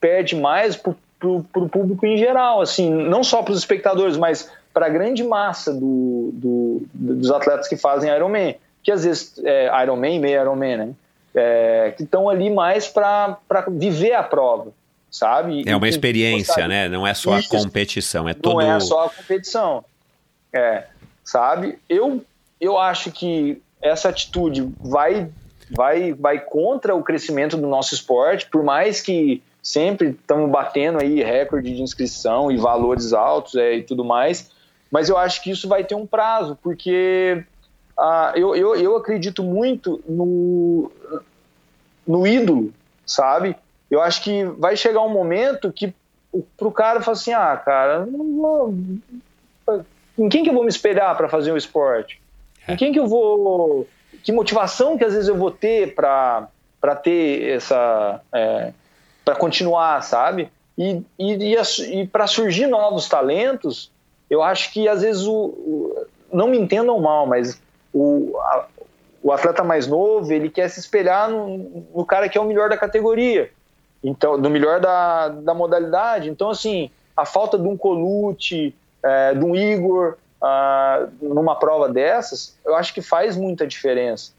perde 0.00 0.34
mais 0.34 0.74
pro, 0.74 0.96
pro 1.20 1.68
público 1.68 2.04
em 2.04 2.16
geral, 2.16 2.60
assim, 2.60 2.90
não 2.90 3.22
só 3.22 3.42
para 3.42 3.52
os 3.52 3.58
espectadores, 3.58 4.16
mas 4.16 4.50
para 4.72 4.86
a 4.86 4.88
grande 4.88 5.22
massa 5.22 5.72
do, 5.72 6.30
do, 6.32 6.82
dos 6.92 7.30
atletas 7.30 7.68
que 7.68 7.76
fazem 7.76 8.10
Ironman, 8.10 8.56
que 8.82 8.90
às 8.90 9.04
vezes 9.04 9.34
é 9.44 9.70
Ironman, 9.82 10.18
meio 10.18 10.40
Ironman, 10.40 10.76
né? 10.76 10.94
É, 11.34 11.94
que 11.96 12.02
estão 12.02 12.28
ali 12.28 12.50
mais 12.50 12.88
para 12.88 13.38
viver 13.70 14.12
a 14.12 14.22
prova, 14.22 14.72
sabe? 15.10 15.62
É 15.66 15.74
uma 15.74 15.88
experiência, 15.88 16.68
né? 16.68 16.88
Não 16.88 17.06
é 17.06 17.14
só 17.14 17.38
Isso, 17.38 17.54
a 17.54 17.58
competição, 17.58 18.28
é 18.28 18.34
todo... 18.34 18.60
Não 18.60 18.76
é 18.76 18.80
só 18.80 19.06
a 19.06 19.08
competição, 19.08 19.82
é, 20.52 20.84
sabe? 21.24 21.78
Eu, 21.88 22.22
eu 22.60 22.78
acho 22.78 23.10
que 23.10 23.62
essa 23.80 24.10
atitude 24.10 24.70
vai, 24.78 25.30
vai, 25.70 26.12
vai 26.12 26.38
contra 26.38 26.94
o 26.94 27.02
crescimento 27.02 27.56
do 27.56 27.66
nosso 27.66 27.94
esporte, 27.94 28.46
por 28.46 28.62
mais 28.62 29.00
que 29.00 29.42
sempre 29.62 30.10
estamos 30.10 30.50
batendo 30.50 31.00
aí 31.00 31.22
recorde 31.22 31.74
de 31.74 31.80
inscrição 31.80 32.50
e 32.50 32.56
valores 32.56 33.12
altos 33.12 33.54
é, 33.54 33.76
e 33.76 33.82
tudo 33.82 34.04
mais, 34.04 34.50
mas 34.92 35.08
eu 35.08 35.16
acho 35.16 35.42
que 35.42 35.50
isso 35.50 35.66
vai 35.66 35.82
ter 35.82 35.94
um 35.94 36.06
prazo, 36.06 36.56
porque 36.62 37.42
ah, 37.98 38.34
eu, 38.36 38.54
eu, 38.54 38.76
eu 38.76 38.94
acredito 38.94 39.42
muito 39.42 40.02
no, 40.06 40.92
no 42.06 42.26
ídolo, 42.26 42.74
sabe? 43.06 43.56
Eu 43.90 44.02
acho 44.02 44.22
que 44.22 44.44
vai 44.44 44.76
chegar 44.76 45.00
um 45.00 45.08
momento 45.08 45.72
que 45.72 45.94
pro 46.58 46.70
cara 46.70 47.00
fala 47.00 47.16
assim, 47.16 47.32
ah, 47.32 47.56
cara, 47.56 48.06
vou... 48.06 48.74
em 50.18 50.28
quem 50.28 50.44
que 50.44 50.50
eu 50.50 50.54
vou 50.54 50.62
me 50.62 50.68
espelhar 50.68 51.16
para 51.16 51.28
fazer 51.28 51.52
o 51.52 51.56
esporte? 51.56 52.20
Em 52.68 52.76
quem 52.76 52.92
que 52.92 52.98
eu 52.98 53.06
vou... 53.06 53.88
Que 54.22 54.30
motivação 54.30 54.98
que 54.98 55.04
às 55.04 55.14
vezes 55.14 55.28
eu 55.28 55.36
vou 55.36 55.50
ter 55.50 55.94
para 55.94 56.48
ter 57.02 57.48
essa... 57.48 58.20
É, 58.32 58.72
para 59.24 59.36
continuar, 59.36 60.02
sabe? 60.02 60.50
E, 60.76 61.02
e, 61.18 61.54
e, 61.54 62.00
e 62.00 62.06
para 62.06 62.26
surgir 62.26 62.66
novos 62.66 63.08
talentos, 63.08 63.91
eu 64.32 64.42
acho 64.42 64.72
que 64.72 64.88
às 64.88 65.02
vezes 65.02 65.26
o, 65.26 65.34
o 65.34 66.06
não 66.32 66.48
me 66.48 66.56
entendam 66.58 66.98
mal, 66.98 67.26
mas 67.26 67.60
o, 67.92 68.34
a, 68.40 68.66
o 69.22 69.30
atleta 69.30 69.62
mais 69.62 69.86
novo 69.86 70.32
ele 70.32 70.48
quer 70.48 70.70
se 70.70 70.80
espelhar 70.80 71.28
no, 71.28 71.84
no, 71.94 72.06
cara 72.06 72.30
que 72.30 72.38
é 72.38 72.40
o 72.40 72.46
melhor 72.46 72.70
da 72.70 72.78
categoria, 72.78 73.50
então 74.02 74.38
no 74.38 74.48
melhor 74.48 74.80
da, 74.80 75.28
da 75.28 75.52
modalidade. 75.52 76.30
Então 76.30 76.48
assim 76.48 76.90
a 77.14 77.26
falta 77.26 77.58
de 77.58 77.68
um 77.68 77.76
Colute, 77.76 78.74
é, 79.02 79.34
de 79.34 79.44
um 79.44 79.54
Igor 79.54 80.16
numa 81.20 81.54
prova 81.54 81.90
dessas, 81.90 82.56
eu 82.64 82.74
acho 82.74 82.94
que 82.94 83.02
faz 83.02 83.36
muita 83.36 83.66
diferença. 83.66 84.32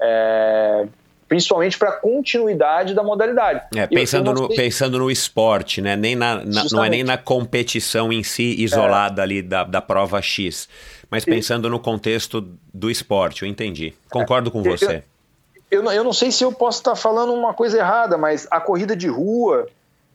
É, 0.00 0.88
principalmente 1.28 1.78
para 1.78 1.90
a 1.90 1.92
continuidade 1.92 2.94
da 2.94 3.02
modalidade. 3.02 3.62
É, 3.74 3.86
pensando, 3.86 4.32
no, 4.32 4.48
pensando 4.48 4.98
no 4.98 5.10
esporte, 5.10 5.80
né? 5.80 5.96
nem 5.96 6.14
na, 6.14 6.44
na 6.44 6.64
não 6.70 6.84
é 6.84 6.88
nem 6.88 7.02
na 7.02 7.18
competição 7.18 8.12
em 8.12 8.22
si 8.22 8.54
isolada 8.62 9.22
é. 9.22 9.24
ali 9.24 9.42
da, 9.42 9.64
da 9.64 9.80
prova 9.80 10.22
X, 10.22 10.68
mas 11.10 11.24
pensando 11.24 11.68
e... 11.68 11.70
no 11.70 11.80
contexto 11.80 12.48
do 12.72 12.90
esporte, 12.90 13.42
eu 13.42 13.48
entendi. 13.48 13.94
Concordo 14.10 14.50
com 14.50 14.62
você. 14.62 15.02
Eu, 15.70 15.82
eu, 15.82 15.92
eu, 15.92 16.04
não 16.04 16.12
sei 16.12 16.30
se 16.30 16.44
eu 16.44 16.52
posso 16.52 16.78
estar 16.78 16.94
falando 16.94 17.32
uma 17.32 17.52
coisa 17.52 17.78
errada, 17.78 18.16
mas 18.16 18.46
a 18.50 18.60
corrida 18.60 18.94
de 18.94 19.08
rua, 19.08 19.66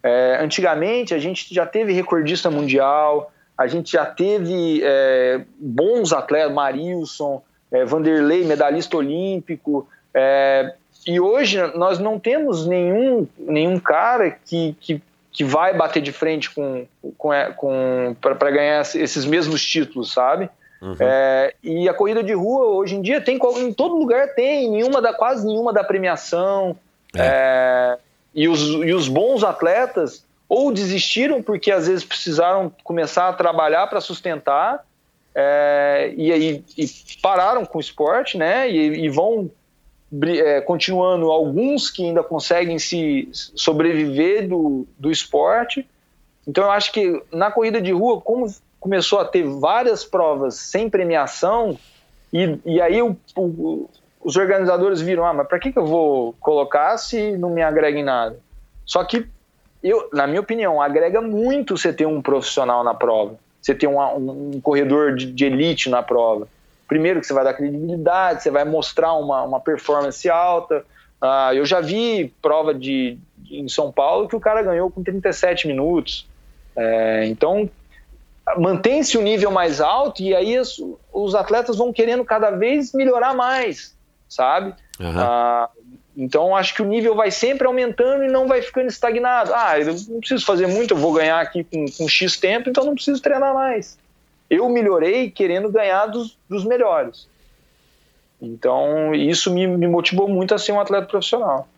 é, 0.01 0.37
antigamente 0.41 1.13
a 1.13 1.19
gente 1.19 1.53
já 1.53 1.65
teve 1.65 1.91
recordista 1.91 2.49
mundial, 2.49 3.31
a 3.57 3.67
gente 3.67 3.91
já 3.91 4.05
teve 4.05 4.81
é, 4.83 5.41
bons 5.59 6.13
atletas, 6.13 6.53
Marilson, 6.53 7.43
é, 7.71 7.83
Vanderlei, 7.83 8.45
medalhista 8.45 8.97
olímpico, 8.97 9.87
é, 10.13 10.73
e 11.05 11.19
hoje 11.19 11.59
nós 11.75 11.99
não 11.99 12.19
temos 12.19 12.65
nenhum, 12.65 13.27
nenhum 13.37 13.79
cara 13.79 14.31
que, 14.31 14.75
que, 14.79 15.01
que 15.31 15.43
vai 15.43 15.75
bater 15.75 16.01
de 16.01 16.11
frente 16.11 16.49
com, 16.49 16.85
com, 17.17 17.33
é, 17.33 17.51
com 17.51 18.15
para 18.19 18.51
ganhar 18.51 18.81
esses 18.81 19.25
mesmos 19.25 19.65
títulos, 19.65 20.13
sabe? 20.13 20.49
Uhum. 20.81 20.95
É, 20.99 21.53
e 21.63 21.87
a 21.87 21.93
corrida 21.93 22.23
de 22.23 22.33
rua 22.33 22.65
hoje 22.65 22.95
em 22.95 23.01
dia 23.01 23.21
tem 23.21 23.39
em 23.57 23.73
todo 23.73 23.95
lugar 23.95 24.33
tem 24.33 24.69
nenhuma 24.69 24.99
da 24.99 25.13
quase 25.13 25.45
nenhuma 25.45 25.71
da 25.71 25.83
premiação 25.83 26.75
é. 27.15 27.19
É, 27.19 27.97
e, 28.33 28.47
os, 28.49 28.61
e 28.61 28.91
os 28.91 29.07
bons 29.07 29.43
atletas 29.43 30.25
ou 30.49 30.71
desistiram 30.71 31.41
porque 31.41 31.71
às 31.71 31.87
vezes 31.87 32.03
precisaram 32.03 32.71
começar 32.83 33.29
a 33.29 33.33
trabalhar 33.33 33.85
para 33.87 34.01
sustentar 34.01 34.83
é, 35.33 36.13
e 36.17 36.31
aí 36.31 36.63
pararam 37.21 37.65
com 37.65 37.77
o 37.77 37.81
esporte, 37.81 38.37
né? 38.37 38.69
E, 38.69 39.05
e 39.05 39.09
vão 39.09 39.49
é, 40.23 40.61
continuando 40.61 41.31
alguns 41.31 41.89
que 41.89 42.05
ainda 42.05 42.23
conseguem 42.23 42.77
se 42.77 43.29
sobreviver 43.31 44.47
do, 44.47 44.85
do 44.97 45.09
esporte. 45.09 45.87
Então 46.47 46.65
eu 46.65 46.71
acho 46.71 46.91
que 46.91 47.21
na 47.31 47.51
corrida 47.51 47.81
de 47.81 47.91
rua, 47.91 48.19
como 48.19 48.47
começou 48.79 49.19
a 49.19 49.25
ter 49.25 49.43
várias 49.43 50.03
provas 50.03 50.55
sem 50.55 50.89
premiação, 50.89 51.77
e, 52.33 52.59
e 52.65 52.81
aí 52.81 53.01
o, 53.01 53.15
o, 53.37 53.89
os 54.23 54.35
organizadores 54.35 54.99
viram: 54.99 55.25
ah, 55.25 55.33
mas 55.33 55.47
para 55.47 55.59
que, 55.59 55.71
que 55.71 55.79
eu 55.79 55.85
vou 55.85 56.33
colocar 56.39 56.97
se 56.97 57.37
não 57.37 57.49
me 57.49 57.61
agrega 57.61 57.97
em 57.97 58.03
nada? 58.03 58.37
Só 58.85 59.03
que, 59.03 59.27
eu, 59.83 60.09
na 60.11 60.27
minha 60.27 60.41
opinião, 60.41 60.81
agrega 60.81 61.21
muito 61.21 61.77
você 61.77 61.93
ter 61.93 62.05
um 62.05 62.21
profissional 62.21 62.83
na 62.83 62.93
prova, 62.93 63.35
você 63.61 63.73
ter 63.73 63.87
um, 63.87 63.99
um, 63.99 64.51
um 64.55 64.61
corredor 64.61 65.15
de, 65.15 65.31
de 65.31 65.45
elite 65.45 65.89
na 65.89 66.03
prova. 66.03 66.47
Primeiro, 66.91 67.21
que 67.21 67.25
você 67.25 67.31
vai 67.31 67.45
dar 67.45 67.53
credibilidade, 67.53 68.43
você 68.43 68.51
vai 68.51 68.65
mostrar 68.65 69.13
uma, 69.13 69.43
uma 69.43 69.61
performance 69.61 70.29
alta. 70.29 70.83
Uh, 71.23 71.53
eu 71.53 71.65
já 71.65 71.79
vi 71.79 72.33
prova 72.41 72.73
de, 72.73 73.17
em 73.49 73.69
São 73.69 73.93
Paulo 73.93 74.27
que 74.27 74.35
o 74.35 74.41
cara 74.41 74.61
ganhou 74.61 74.91
com 74.91 75.01
37 75.01 75.69
minutos. 75.69 76.27
É, 76.75 77.27
então, 77.27 77.69
mantém-se 78.57 79.17
o 79.17 79.21
nível 79.21 79.49
mais 79.51 79.79
alto 79.79 80.21
e 80.21 80.35
aí 80.35 80.59
os, 80.59 80.83
os, 81.13 81.33
atletas 81.33 81.77
vão 81.77 81.93
querendo 81.93 82.25
cada 82.25 82.51
vez 82.51 82.91
melhorar 82.91 83.33
mais, 83.33 83.95
sabe? 84.27 84.73
Uhum. 84.99 85.17
Ah, 85.17 85.69
então 86.17 86.53
acho 86.53 86.75
que 86.75 86.81
o 86.81 86.85
nível 86.85 87.15
vai 87.15 87.31
sempre 87.31 87.67
aumentando 87.67 88.25
e 88.25 88.27
não 88.27 88.49
vai 88.49 88.61
ficando 88.61 88.89
estagnado. 88.89 89.53
Ah, 89.55 89.79
eu 89.79 89.95
não 90.09 90.19
preciso 90.19 90.45
fazer 90.45 90.67
muito, 90.67 90.93
eu 90.93 90.97
vou 90.97 91.13
ganhar 91.13 91.39
aqui 91.39 91.63
com, 91.63 91.85
com 91.85 92.09
X 92.09 92.35
tempo, 92.35 92.69
então 92.69 92.83
não 92.83 92.95
preciso 92.95 93.21
treinar 93.21 93.53
mais. 93.53 93.97
Eu 94.51 94.67
melhorei 94.67 95.31
querendo 95.31 95.71
ganhar 95.71 96.07
dos, 96.07 96.37
dos 96.49 96.65
melhores. 96.65 97.25
Então 98.41 99.15
isso 99.15 99.53
me, 99.53 99.65
me 99.65 99.87
motivou 99.87 100.27
muito 100.27 100.53
a 100.53 100.57
ser 100.57 100.73
um 100.73 100.79
atleta 100.79 101.07
profissional. 101.07 101.69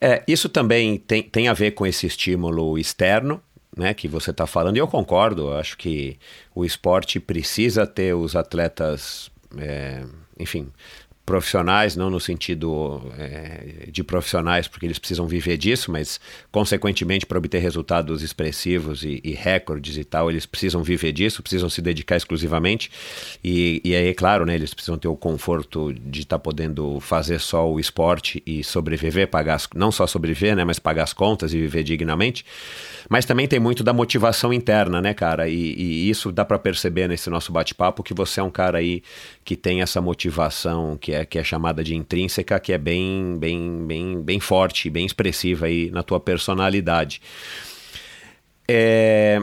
É, 0.00 0.24
isso 0.26 0.48
também 0.48 0.98
tem, 0.98 1.22
tem 1.22 1.46
a 1.46 1.52
ver 1.52 1.70
com 1.70 1.86
esse 1.86 2.06
estímulo 2.06 2.76
externo, 2.76 3.40
né, 3.76 3.94
que 3.94 4.08
você 4.08 4.32
está 4.32 4.48
falando, 4.48 4.76
e 4.76 4.80
eu 4.80 4.88
concordo, 4.88 5.54
acho 5.54 5.78
que 5.78 6.18
o 6.54 6.64
esporte 6.64 7.20
precisa 7.20 7.86
ter 7.86 8.12
os 8.12 8.34
atletas, 8.34 9.30
é, 9.56 10.02
enfim, 10.38 10.72
profissionais, 11.24 11.94
não 11.96 12.10
no 12.10 12.18
sentido 12.18 13.00
é, 13.16 13.88
de 13.90 14.02
profissionais, 14.02 14.66
porque 14.66 14.86
eles 14.86 14.98
precisam 14.98 15.26
viver 15.26 15.56
disso, 15.56 15.90
mas 15.90 16.20
consequentemente 16.50 17.24
para 17.24 17.38
obter 17.38 17.60
resultados 17.60 18.22
expressivos 18.22 19.04
e, 19.04 19.20
e, 19.22 19.32
recordes 19.32 19.96
e 19.96 20.04
tal, 20.04 20.30
eles 20.30 20.46
precisam 20.46 20.82
viver 20.82 21.12
disso, 21.12 21.42
precisam 21.42 21.70
se 21.70 21.80
dedicar 21.80 22.16
exclusivamente 22.16 22.90
e, 23.42 23.80
e 23.84 23.94
aí, 23.94 24.08
é 24.08 24.14
claro, 24.14 24.44
né, 24.44 24.54
eles 24.54 24.74
precisam 24.74 24.98
ter 24.98 25.08
o 25.08 25.16
conforto 25.16 25.92
de 25.92 26.20
estar 26.22 26.38
tá 26.38 26.42
podendo 26.42 26.98
fazer 27.00 27.38
só 27.38 27.70
o 27.70 27.78
esporte 27.78 28.42
e 28.44 28.64
sobreviver, 28.64 29.28
pagar 29.28 29.54
as, 29.54 29.68
não 29.74 29.92
só 29.92 30.06
sobreviver, 30.06 30.56
né, 30.56 30.64
mas 30.64 30.78
pagar 30.78 31.04
as 31.04 31.12
contas 31.12 31.54
e 31.54 31.60
viver 31.60 31.84
dignamente. 31.84 32.44
Mas 33.08 33.24
também 33.24 33.46
tem 33.46 33.60
muito 33.60 33.84
da 33.84 33.92
motivação 33.92 34.52
interna, 34.52 35.00
né, 35.00 35.12
cara? 35.12 35.48
E, 35.48 35.54
e 35.54 36.08
isso 36.08 36.32
dá 36.32 36.44
para 36.44 36.58
perceber 36.58 37.08
nesse 37.08 37.28
nosso 37.28 37.52
bate-papo 37.52 38.02
que 38.02 38.14
você 38.14 38.40
é 38.40 38.42
um 38.42 38.50
cara 38.50 38.78
aí 38.78 39.02
que 39.44 39.56
tem 39.56 39.82
essa 39.82 40.00
motivação 40.00 40.96
que 40.96 41.12
é, 41.12 41.21
que 41.24 41.38
é 41.38 41.44
chamada 41.44 41.82
de 41.82 41.94
intrínseca, 41.94 42.58
que 42.60 42.72
é 42.72 42.78
bem, 42.78 43.36
bem, 43.38 43.86
bem, 43.86 44.22
bem 44.22 44.40
forte, 44.40 44.90
bem 44.90 45.06
expressiva 45.06 45.66
aí 45.66 45.90
na 45.90 46.02
tua 46.02 46.20
personalidade. 46.20 47.20
É, 48.68 49.42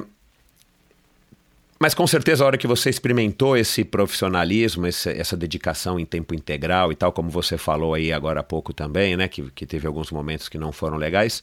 mas 1.81 1.93
com 1.93 2.05
certeza 2.05 2.43
a 2.43 2.47
hora 2.47 2.57
que 2.57 2.67
você 2.67 2.89
experimentou 2.89 3.55
esse 3.55 3.85
profissionalismo, 3.85 4.85
esse, 4.85 5.09
essa 5.11 5.37
dedicação 5.37 5.97
em 5.97 6.03
tempo 6.05 6.35
integral 6.35 6.91
e 6.91 6.95
tal, 6.95 7.13
como 7.13 7.29
você 7.29 7.57
falou 7.57 7.93
aí 7.93 8.11
agora 8.11 8.41
há 8.41 8.43
pouco 8.43 8.73
também, 8.73 9.15
né, 9.15 9.29
que, 9.29 9.49
que 9.51 9.65
teve 9.65 9.87
alguns 9.87 10.11
momentos 10.11 10.49
que 10.49 10.57
não 10.57 10.73
foram 10.73 10.97
legais, 10.97 11.41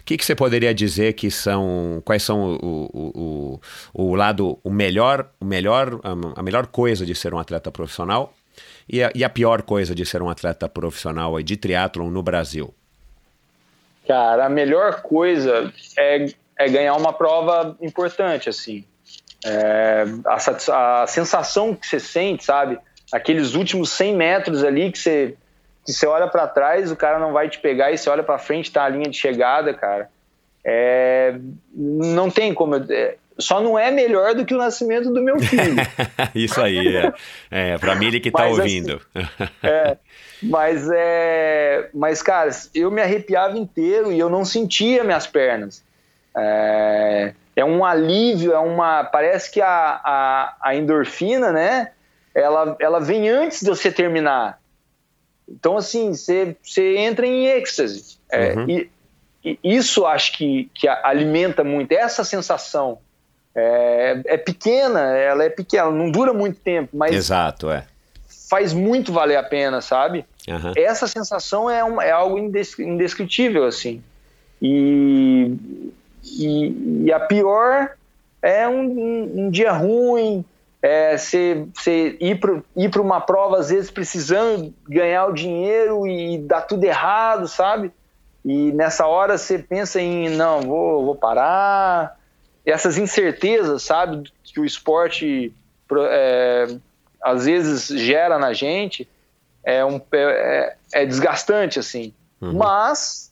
o 0.00 0.04
que, 0.04 0.16
que 0.16 0.24
você 0.24 0.34
poderia 0.34 0.74
dizer 0.74 1.12
que 1.12 1.30
são, 1.30 2.02
quais 2.04 2.24
são 2.24 2.56
o, 2.60 2.90
o, 2.92 3.60
o, 3.94 4.08
o 4.10 4.14
lado, 4.16 4.58
o 4.64 4.70
melhor, 4.70 5.30
o 5.38 5.44
melhor, 5.44 6.00
a 6.34 6.42
melhor 6.42 6.66
coisa 6.66 7.06
de 7.06 7.14
ser 7.14 7.32
um 7.32 7.38
atleta 7.38 7.70
profissional 7.70 8.34
e 8.88 9.02
a, 9.02 9.10
e 9.14 9.24
a 9.24 9.28
pior 9.28 9.62
coisa 9.62 9.94
de 9.94 10.04
ser 10.06 10.22
um 10.22 10.28
atleta 10.28 10.68
profissional 10.68 11.40
de 11.42 11.56
triatlon 11.56 12.10
no 12.10 12.22
Brasil? 12.22 12.74
Cara, 14.06 14.46
a 14.46 14.48
melhor 14.48 15.02
coisa 15.02 15.72
é, 15.98 16.26
é 16.56 16.68
ganhar 16.68 16.94
uma 16.94 17.12
prova 17.12 17.76
importante, 17.80 18.48
assim. 18.48 18.84
É, 19.44 20.04
a, 20.24 21.02
a, 21.02 21.06
sensação 21.06 21.74
que 21.74 21.86
você 21.86 22.00
sente, 22.00 22.44
sabe? 22.44 22.78
Aqueles 23.12 23.54
últimos 23.54 23.90
100 23.90 24.16
metros 24.16 24.64
ali 24.64 24.90
que 24.90 24.98
você, 24.98 25.36
que 25.84 25.92
você 25.92 26.06
olha 26.06 26.28
para 26.28 26.46
trás, 26.46 26.90
o 26.90 26.96
cara 26.96 27.18
não 27.18 27.32
vai 27.32 27.48
te 27.48 27.58
pegar, 27.58 27.90
e 27.90 27.98
você 27.98 28.08
olha 28.08 28.22
para 28.22 28.38
frente, 28.38 28.72
tá 28.72 28.84
a 28.84 28.88
linha 28.88 29.10
de 29.10 29.16
chegada, 29.16 29.74
cara. 29.74 30.08
É, 30.64 31.38
não 31.74 32.30
tem 32.30 32.52
como. 32.52 32.76
É, 32.76 33.16
só 33.38 33.60
não 33.60 33.78
é 33.78 33.90
melhor 33.90 34.34
do 34.34 34.44
que 34.44 34.54
o 34.54 34.58
nascimento 34.58 35.12
do 35.12 35.22
meu 35.22 35.38
filho. 35.38 35.76
Isso 36.34 36.60
aí, 36.60 36.96
é. 36.96 37.12
é 37.50 37.78
para 37.78 37.94
Mili 37.94 38.20
que 38.20 38.30
tá 38.30 38.44
mas, 38.44 38.52
assim, 38.52 38.60
ouvindo. 38.60 39.00
Assim, 39.14 39.50
é, 39.62 39.96
mas 40.42 40.88
é. 40.90 41.90
Mas, 41.92 42.22
cara, 42.22 42.50
eu 42.74 42.90
me 42.90 43.02
arrepiava 43.02 43.58
inteiro 43.58 44.12
e 44.12 44.18
eu 44.18 44.30
não 44.30 44.44
sentia 44.44 45.04
minhas 45.04 45.26
pernas. 45.26 45.84
É, 46.36 47.34
é 47.54 47.64
um 47.64 47.84
alívio, 47.84 48.52
é 48.52 48.58
uma. 48.58 49.04
Parece 49.04 49.50
que 49.50 49.60
a, 49.60 50.00
a, 50.04 50.56
a, 50.60 50.74
endorfina, 50.74 51.52
né? 51.52 51.92
Ela, 52.34 52.76
ela 52.78 53.00
vem 53.00 53.28
antes 53.28 53.60
de 53.60 53.68
você 53.68 53.90
terminar. 53.90 54.60
Então, 55.48 55.76
assim, 55.76 56.12
você, 56.12 56.56
você 56.62 56.96
entra 56.98 57.26
em 57.26 57.46
êxtase. 57.46 58.18
É, 58.30 58.52
uhum. 58.52 58.68
e, 58.68 58.90
e, 59.44 59.58
isso 59.62 60.04
acho 60.04 60.36
que, 60.36 60.70
que 60.74 60.88
alimenta 60.88 61.62
muito, 61.62 61.92
essa 61.92 62.24
sensação. 62.24 62.98
É, 63.58 64.20
é 64.26 64.36
pequena, 64.36 65.00
ela 65.16 65.42
é 65.44 65.48
pequena, 65.48 65.90
não 65.90 66.10
dura 66.10 66.32
muito 66.32 66.60
tempo, 66.60 66.90
mas. 66.96 67.14
Exato, 67.14 67.70
é. 67.70 67.84
Faz 68.50 68.72
muito 68.72 69.12
valer 69.12 69.36
a 69.36 69.42
pena, 69.42 69.80
sabe? 69.80 70.24
Uhum. 70.46 70.72
Essa 70.76 71.08
sensação 71.08 71.68
é, 71.68 71.82
um, 71.82 72.00
é 72.00 72.10
algo 72.10 72.38
indescritível, 72.38 73.64
assim. 73.64 74.02
E 74.62 75.56
e, 76.32 77.04
e 77.04 77.12
a 77.12 77.20
pior 77.20 77.92
é 78.42 78.68
um, 78.68 78.82
um, 78.82 79.32
um 79.36 79.50
dia 79.50 79.72
ruim, 79.72 80.44
é 80.82 81.16
você, 81.16 81.66
ir 82.20 82.38
para 82.90 83.02
uma 83.02 83.20
prova, 83.20 83.58
às 83.58 83.70
vezes 83.70 83.90
precisando 83.90 84.72
ganhar 84.88 85.26
o 85.26 85.32
dinheiro 85.32 86.06
e 86.06 86.38
dá 86.38 86.60
tudo 86.60 86.84
errado, 86.84 87.48
sabe? 87.48 87.90
E 88.44 88.70
nessa 88.72 89.06
hora 89.06 89.36
você 89.36 89.58
pensa 89.58 90.00
em, 90.00 90.28
não, 90.30 90.62
vou, 90.62 91.04
vou 91.04 91.16
parar. 91.16 92.16
Essas 92.66 92.98
incertezas, 92.98 93.84
sabe, 93.84 94.30
que 94.42 94.58
o 94.58 94.64
esporte 94.64 95.54
é, 96.10 96.66
às 97.22 97.46
vezes 97.46 97.86
gera 97.86 98.38
na 98.38 98.52
gente, 98.52 99.08
é, 99.64 99.84
um, 99.84 100.00
é, 100.12 100.74
é 100.92 101.06
desgastante, 101.06 101.78
assim. 101.78 102.12
Uhum. 102.40 102.54
Mas 102.54 103.26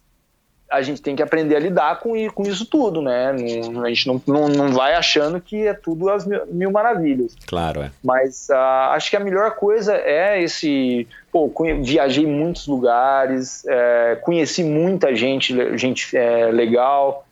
a 0.70 0.82
gente 0.82 1.00
tem 1.00 1.14
que 1.14 1.22
aprender 1.22 1.54
a 1.54 1.60
lidar 1.60 2.00
com, 2.00 2.12
com 2.30 2.42
isso 2.42 2.66
tudo, 2.66 3.00
né? 3.00 3.30
a 3.30 3.88
gente 3.88 4.06
não, 4.06 4.20
não, 4.26 4.48
não 4.48 4.72
vai 4.72 4.94
achando 4.94 5.40
que 5.40 5.66
é 5.66 5.74
tudo 5.74 6.10
as 6.10 6.26
mil, 6.26 6.44
mil 6.46 6.70
maravilhas. 6.70 7.36
Claro, 7.46 7.82
é. 7.82 7.90
Mas 8.02 8.48
uh, 8.50 8.90
acho 8.90 9.10
que 9.10 9.16
a 9.16 9.20
melhor 9.20 9.52
coisa 9.52 9.94
é 9.94 10.42
esse. 10.42 11.06
Pô, 11.30 11.50
viajei 11.82 12.24
em 12.24 12.26
muitos 12.26 12.66
lugares, 12.66 13.64
é, 13.66 14.18
conheci 14.22 14.64
muita 14.64 15.14
gente, 15.14 15.76
gente 15.76 16.16
é, 16.16 16.46
legal. 16.46 17.26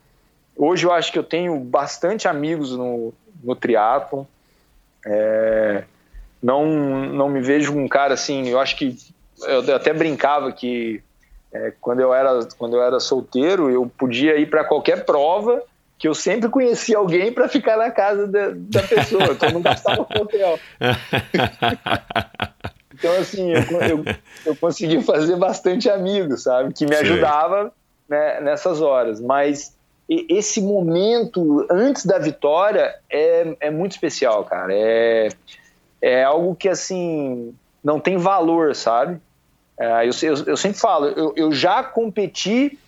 Hoje 0.56 0.86
eu 0.86 0.92
acho 0.92 1.12
que 1.12 1.18
eu 1.18 1.24
tenho 1.24 1.58
bastante 1.58 2.28
amigos 2.28 2.76
no, 2.76 3.12
no 3.42 3.56
triatlon. 3.56 4.24
É, 5.06 5.84
não, 6.42 6.66
não 6.66 7.28
me 7.28 7.40
vejo 7.40 7.76
um 7.76 7.88
cara 7.88 8.14
assim, 8.14 8.48
eu 8.48 8.60
acho 8.60 8.76
que 8.76 8.96
eu 9.42 9.74
até 9.74 9.92
brincava 9.92 10.52
que 10.52 11.02
é, 11.52 11.72
quando, 11.80 12.00
eu 12.00 12.14
era, 12.14 12.46
quando 12.56 12.76
eu 12.76 12.82
era 12.82 12.98
solteiro, 12.98 13.70
eu 13.70 13.90
podia 13.98 14.38
ir 14.38 14.48
para 14.48 14.64
qualquer 14.64 15.04
prova 15.04 15.62
que 15.98 16.08
eu 16.08 16.14
sempre 16.14 16.48
conhecia 16.48 16.98
alguém 16.98 17.32
para 17.32 17.48
ficar 17.48 17.76
na 17.76 17.90
casa 17.90 18.26
da, 18.26 18.50
da 18.52 18.82
pessoa, 18.82 19.24
então 19.24 19.50
eu 19.50 19.54
não 19.54 19.62
gastava 19.62 20.04
com 20.04 20.18
hotel. 20.18 20.58
então, 22.92 23.12
assim, 23.18 23.52
eu, 23.52 23.62
eu, 23.82 24.04
eu, 24.46 24.56
consegui 24.56 25.00
fazer 25.02 25.36
bastante 25.36 25.88
amigos, 25.88 26.42
sabe? 26.42 26.74
Que 26.74 26.86
me 26.86 26.96
ajudava 26.96 27.72
né, 28.08 28.40
nessas 28.40 28.80
horas. 28.80 29.20
Mas 29.20 29.76
esse 30.28 30.60
momento 30.60 31.66
antes 31.70 32.04
da 32.04 32.18
vitória 32.18 32.94
é, 33.10 33.56
é 33.60 33.70
muito 33.70 33.92
especial, 33.92 34.44
cara. 34.44 34.72
É, 34.72 35.28
é 36.00 36.24
algo 36.24 36.54
que, 36.54 36.68
assim, 36.68 37.54
não 37.82 38.00
tem 38.00 38.16
valor, 38.16 38.74
sabe? 38.74 39.20
É, 39.78 40.06
eu, 40.06 40.12
eu, 40.22 40.44
eu, 40.46 40.56
sempre 40.56 40.78
falo, 40.78 41.06
eu, 41.06 41.32
eu, 41.36 41.52
já 41.52 41.82
competi 41.82 42.78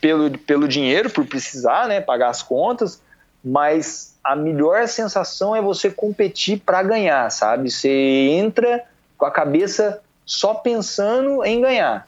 pelo, 0.00 0.38
pelo 0.38 0.68
dinheiro, 0.68 1.10
por 1.10 1.26
precisar 1.26 1.88
né, 1.88 2.00
pagar 2.00 2.28
as 2.28 2.42
contas, 2.42 3.00
mas 3.42 4.16
a 4.22 4.36
melhor 4.36 4.86
sensação 4.88 5.54
é 5.54 5.60
você 5.60 5.90
competir 5.90 6.60
para 6.60 6.82
ganhar, 6.82 7.30
sabe? 7.30 7.70
Você 7.70 7.88
entra 7.88 8.84
com 9.16 9.26
a 9.26 9.30
cabeça 9.30 10.00
só 10.24 10.54
pensando 10.54 11.44
em 11.44 11.60
ganhar. 11.60 12.06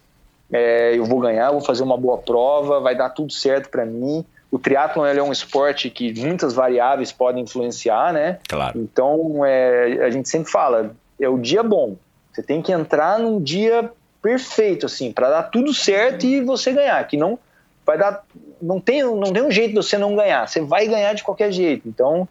É, 0.53 0.97
eu 0.97 1.05
vou 1.05 1.19
ganhar, 1.21 1.51
vou 1.51 1.61
fazer 1.61 1.83
uma 1.83 1.97
boa 1.97 2.19
prova, 2.19 2.81
vai 2.81 2.95
dar 2.95 3.11
tudo 3.11 3.33
certo 3.33 3.69
para 3.69 3.85
mim. 3.85 4.25
O 4.51 4.59
triatlon 4.59 5.07
ele 5.07 5.21
é 5.21 5.23
um 5.23 5.33
esporte 5.33 5.91
que 5.91 6.19
muitas 6.21 6.55
variáveis 6.55 7.13
podem 7.13 7.43
influenciar, 7.43 8.13
né? 8.13 8.39
Claro. 8.49 8.79
Então, 8.79 9.45
é, 9.45 10.05
a 10.05 10.11
gente 10.11 10.29
sempre 10.29 10.51
fala, 10.51 10.95
é 11.21 11.29
o 11.29 11.39
dia 11.39 11.63
bom. 11.63 11.97
Você 12.33 12.43
tem 12.43 12.63
que 12.63 12.73
entrar 12.73 13.19
num 13.19 13.41
dia 13.41 13.91
perfeito, 14.23 14.87
assim, 14.87 15.13
para 15.13 15.31
dar 15.31 15.43
tudo 15.45 15.73
certo 15.73 16.27
e 16.27 16.41
você 16.41 16.73
ganhar. 16.73 17.07
Que 17.07 17.17
não 17.17 17.39
vai 17.85 17.97
dar, 17.97 18.25
não 18.61 18.81
tem, 18.81 19.03
não 19.03 19.33
tem 19.33 19.43
um 19.43 19.51
jeito 19.51 19.71
de 19.71 19.77
você 19.77 19.97
não 19.97 20.15
ganhar. 20.15 20.49
Você 20.49 20.61
vai 20.61 20.87
ganhar 20.87 21.13
de 21.13 21.23
qualquer 21.23 21.53
jeito. 21.53 21.89
Então, 21.89 22.29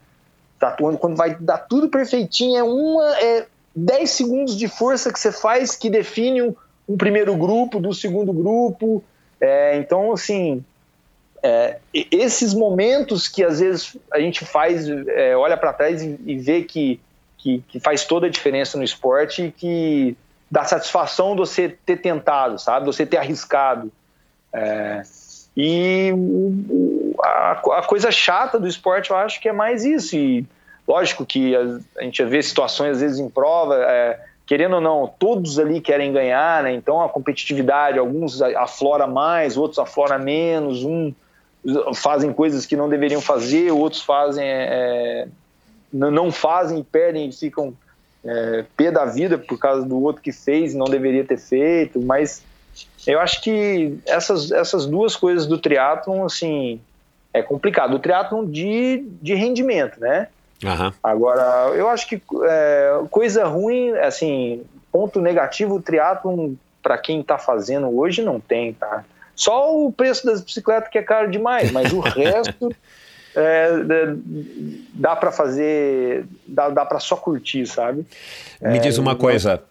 tá, 0.60 0.76
quando 1.00 1.16
vai 1.16 1.36
dar 1.36 1.58
tudo 1.58 1.90
perfeitinho, 1.90 2.58
é 2.58 2.64
uma, 2.64 3.18
é 3.20 3.46
10 3.76 4.10
segundos 4.10 4.58
de 4.58 4.68
força 4.68 5.12
que 5.12 5.20
você 5.20 5.32
faz 5.32 5.76
que 5.76 5.90
define 5.90 6.42
um, 6.42 6.56
um 6.88 6.98
primeiro 6.98 7.36
grupo 7.36 7.80
do 7.80 7.94
segundo 7.94 8.32
grupo. 8.32 9.04
É, 9.40 9.78
então, 9.78 10.12
assim, 10.12 10.64
é, 11.46 11.78
esses 11.94 12.56
momentos 12.56 13.28
que 13.28 13.44
às 13.44 13.60
vezes 13.60 13.96
a 14.12 14.20
gente 14.20 14.44
faz, 14.44 14.90
é, 14.90 15.38
olha 15.38 15.56
para 15.56 15.72
trás 15.74 16.02
e, 16.02 16.20
e 16.26 16.38
vê 16.38 16.64
que, 16.64 17.00
que, 17.38 17.64
que, 17.68 17.80
faz 17.80 18.04
toda 18.04 18.26
a 18.26 18.30
diferença 18.30 18.80
no 18.80 18.84
esporte 18.84 19.44
e 19.44 19.52
que 19.52 20.18
dá 20.50 20.64
satisfação 20.64 21.36
de 21.36 21.42
você 21.42 21.70
ter 21.70 21.98
tentado, 21.98 22.58
sabe? 22.58 22.88
Você 22.88 23.06
ter 23.06 23.18
arriscado. 23.18 23.92
É, 24.52 25.04
e 25.56 26.12
a, 27.24 27.52
a, 27.52 27.84
coisa 27.84 28.12
chata 28.12 28.60
do 28.60 28.68
esporte 28.68 29.12
eu 29.12 29.16
acho 29.16 29.40
que 29.40 29.48
é 29.48 29.54
mais 29.54 29.86
isso. 29.86 30.16
E 30.16 30.48
lógico 30.88 31.28
que 31.28 31.56
a, 31.56 32.00
a 32.00 32.04
gente 32.04 32.24
vê 32.26 32.42
situações 32.42 32.94
às 32.94 33.02
vezes 33.02 33.20
em 33.20 33.30
prova 33.30 33.76
é, 33.76 34.20
querendo 34.48 34.78
ou 34.78 34.82
não, 34.82 35.14
todos 35.20 35.60
ali 35.60 35.80
querem 35.80 36.12
ganhar, 36.12 36.64
né? 36.64 36.74
Então 36.74 37.04
a 37.04 37.08
competitividade, 37.08 38.00
alguns 38.00 38.42
aflora 38.42 39.06
mais, 39.06 39.58
outros 39.58 39.78
aflora 39.78 40.18
menos, 40.18 40.84
um 40.84 41.14
fazem 41.96 42.32
coisas 42.32 42.66
que 42.66 42.76
não 42.76 42.90
deveriam 42.90 43.22
fazer, 43.22 43.72
outros 43.72 44.02
fazem 44.02 44.46
é, 44.46 45.28
não 45.92 46.32
fazem 46.32 46.84
perdem 46.84 47.30
e 47.30 47.32
ficam 47.32 47.74
é, 48.24 48.66
pé 48.76 48.92
da 48.92 49.06
vida 49.06 49.38
por 49.38 49.58
causa 49.58 49.86
do 49.86 50.02
outro 50.02 50.22
que 50.22 50.32
fez 50.32 50.74
e 50.74 50.78
não 50.78 50.86
deveria 50.86 51.24
ter 51.24 51.38
feito, 51.38 52.02
mas 52.02 52.44
eu 53.08 53.20
acho 53.20 53.42
que 53.42 53.98
essas, 54.06 54.52
essas 54.52 54.86
duas 54.86 55.16
coisas 55.16 55.46
do 55.46 55.58
triatlon, 55.58 56.26
assim, 56.26 56.82
é 57.34 57.42
complicado. 57.42 57.96
O 57.96 58.00
triatlon 58.00 58.46
de, 58.46 59.06
de 59.22 59.34
rendimento, 59.34 60.00
né? 60.00 60.28
Uhum. 60.64 60.92
Agora, 61.04 61.72
eu 61.76 61.88
acho 61.88 62.08
que 62.08 62.22
é, 62.44 63.00
coisa 63.12 63.46
ruim, 63.46 63.92
assim, 63.92 64.64
ponto 64.92 65.22
negativo, 65.22 65.76
o 65.76 65.82
triatlon, 65.82 66.54
para 66.82 66.98
quem 66.98 67.22
está 67.22 67.38
fazendo 67.38 67.96
hoje, 67.96 68.24
não 68.24 68.40
tem, 68.40 68.74
tá? 68.74 69.04
Só 69.36 69.76
o 69.76 69.91
preço 69.91 70.26
das 70.26 70.41
bicicletas 70.41 70.90
que 70.90 70.98
é 70.98 71.03
caro 71.03 71.30
demais, 71.30 71.72
mas 71.72 71.91
o 71.91 71.99
resto 72.02 72.74
é, 73.36 73.70
é, 73.90 74.16
dá 74.94 75.16
para 75.16 75.32
fazer, 75.32 76.26
dá, 76.48 76.70
dá 76.70 76.86
para 76.86 76.99
só 76.99 77.16
curtir, 77.18 77.66
sabe? 77.66 78.06
Me 78.62 78.80
diz 78.80 78.98
uma 78.98 79.16
coisa. 79.16 79.62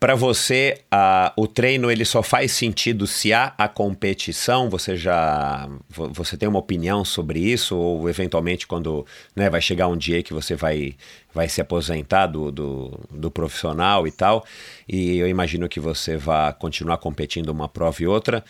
Para 0.00 0.14
você, 0.14 0.80
a, 0.90 1.30
o 1.36 1.46
treino 1.46 1.90
ele 1.90 2.06
só 2.06 2.22
faz 2.22 2.52
sentido 2.52 3.06
se 3.06 3.34
há 3.34 3.52
a 3.58 3.68
competição? 3.68 4.70
Você 4.70 4.96
já 4.96 5.68
você 5.90 6.38
tem 6.38 6.48
uma 6.48 6.58
opinião 6.58 7.04
sobre 7.04 7.38
isso 7.38 7.76
ou 7.76 8.08
eventualmente 8.08 8.66
quando 8.66 9.04
né, 9.36 9.50
vai 9.50 9.60
chegar 9.60 9.88
um 9.88 9.96
dia 9.98 10.22
que 10.22 10.32
você 10.32 10.54
vai, 10.54 10.96
vai 11.34 11.50
se 11.50 11.60
aposentar 11.60 12.28
do, 12.28 12.50
do, 12.50 13.00
do 13.10 13.30
profissional 13.30 14.06
e 14.06 14.10
tal? 14.10 14.42
E 14.88 15.18
eu 15.18 15.28
imagino 15.28 15.68
que 15.68 15.78
você 15.78 16.16
vai 16.16 16.50
continuar 16.54 16.96
competindo 16.96 17.50
uma 17.50 17.68
prova 17.68 18.02
e 18.02 18.06
outra. 18.06 18.42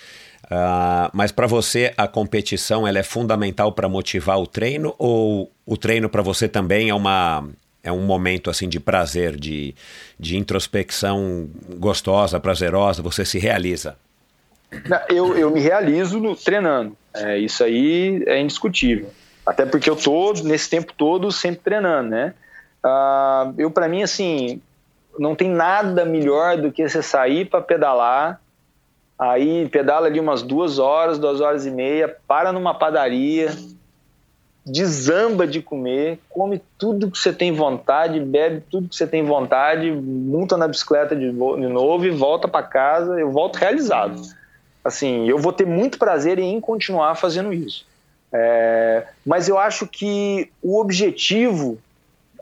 Uh, 0.51 1.09
mas 1.12 1.31
para 1.31 1.47
você 1.47 1.94
a 1.97 2.09
competição 2.09 2.86
ela 2.86 2.98
é 2.98 3.05
fundamental 3.05 3.70
para 3.70 3.89
motivar 3.89 4.36
o 4.36 4.48
treino 4.48 4.97
ou 4.98 5.48
o 5.64 5.77
treino 5.77 6.09
para 6.09 6.22
você 6.22 6.48
também 6.48 6.89
é 6.89 6.94
uma 6.94 7.48
é 7.85 7.93
um 7.93 8.01
momento 8.01 8.51
assim 8.51 8.68
de 8.68 8.78
prazer, 8.78 9.36
de, 9.36 9.74
de 10.18 10.36
introspecção 10.36 11.48
gostosa, 11.77 12.39
prazerosa, 12.39 13.02
você 13.02 13.24
se 13.24 13.39
realiza? 13.39 13.97
Eu, 15.09 15.36
eu 15.36 15.51
me 15.51 15.60
realizo 15.60 16.20
no, 16.20 16.36
treinando. 16.36 16.97
É, 17.14 17.39
isso 17.39 17.64
aí 17.64 18.22
é 18.27 18.39
indiscutível. 18.40 19.10
Até 19.44 19.64
porque 19.64 19.89
eu 19.89 19.97
tô 19.97 20.32
nesse 20.44 20.68
tempo 20.68 20.93
todo 20.93 21.32
sempre 21.32 21.60
treinando, 21.62 22.10
né? 22.10 22.35
Uh, 22.85 23.55
eu 23.59 23.70
para 23.70 23.89
mim 23.89 24.02
assim 24.02 24.60
não 25.18 25.35
tem 25.35 25.51
nada 25.51 26.05
melhor 26.05 26.56
do 26.56 26.70
que 26.70 26.89
você 26.89 27.02
sair 27.02 27.44
para 27.47 27.60
pedalar, 27.60 28.40
aí 29.21 29.69
pedala 29.69 30.07
ali 30.07 30.19
umas 30.19 30.43
duas 30.43 30.79
horas, 30.79 31.19
duas 31.19 31.43
horas 31.43 31.67
e 31.67 31.71
meia, 31.71 32.17
para 32.27 32.51
numa 32.53 32.73
padaria, 32.73 33.55
desamba 34.65 35.47
de 35.47 35.61
comer, 35.61 36.19
come 36.31 36.63
tudo 36.79 37.11
que 37.11 37.19
você 37.19 37.31
tem 37.31 37.53
vontade, 37.53 38.19
bebe 38.19 38.63
tudo 38.71 38.89
que 38.89 38.97
você 38.97 39.07
tem 39.07 39.23
vontade, 39.23 39.91
monta 39.93 40.57
na 40.57 40.67
bicicleta 40.67 41.15
de, 41.15 41.31
novo 41.31 42.07
e 42.07 42.11
volta 42.11 42.49
para 42.49 42.63
casa. 42.63 43.21
Eu 43.21 43.31
volto 43.31 43.57
realizado. 43.57 44.23
Assim, 44.83 45.29
eu 45.29 45.39
vou 45.39 45.53
ter 45.53 45.67
muito 45.67 45.99
prazer 45.99 46.39
em 46.39 46.59
continuar 46.59 47.15
fazendo 47.15 47.53
isso. 47.53 47.87
É, 48.33 49.07
mas 49.27 49.49
eu 49.49 49.59
acho 49.59 49.87
que 49.87 50.51
o 50.63 50.81
objetivo, 50.81 51.79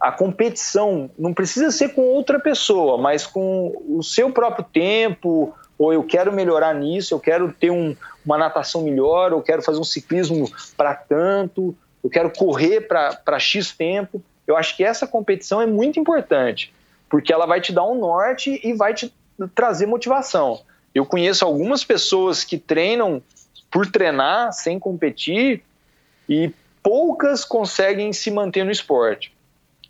a 0.00 0.12
competição, 0.12 1.10
não 1.18 1.34
precisa 1.34 1.72
ser 1.72 1.88
com 1.88 2.02
outra 2.02 2.38
pessoa, 2.38 2.98
mas 2.98 3.26
com 3.26 3.74
o 3.88 4.02
seu 4.02 4.30
próprio 4.30 4.64
tempo, 4.72 5.52
ou 5.78 5.92
eu 5.92 6.02
quero 6.02 6.32
melhorar 6.32 6.74
nisso, 6.74 7.14
eu 7.14 7.20
quero 7.20 7.52
ter 7.52 7.70
um, 7.70 7.94
uma 8.26 8.36
natação 8.36 8.82
melhor, 8.82 9.30
eu 9.30 9.40
quero 9.40 9.62
fazer 9.62 9.78
um 9.78 9.84
ciclismo 9.84 10.50
para 10.76 10.92
tanto, 10.94 11.74
eu 12.02 12.10
quero 12.10 12.30
correr 12.30 12.80
para 12.80 13.38
X 13.38 13.72
tempo. 13.72 14.20
Eu 14.46 14.56
acho 14.56 14.76
que 14.76 14.82
essa 14.82 15.06
competição 15.06 15.60
é 15.62 15.66
muito 15.66 16.00
importante, 16.00 16.74
porque 17.08 17.32
ela 17.32 17.46
vai 17.46 17.60
te 17.60 17.72
dar 17.72 17.84
um 17.84 17.94
norte 17.94 18.60
e 18.64 18.72
vai 18.72 18.92
te 18.92 19.14
trazer 19.54 19.86
motivação. 19.86 20.60
Eu 20.94 21.06
conheço 21.06 21.44
algumas 21.44 21.84
pessoas 21.84 22.42
que 22.42 22.58
treinam 22.58 23.22
por 23.70 23.86
treinar 23.86 24.52
sem 24.52 24.78
competir 24.78 25.62
e 26.28 26.50
poucas 26.82 27.44
conseguem 27.44 28.12
se 28.12 28.30
manter 28.30 28.64
no 28.64 28.70
esporte. 28.70 29.32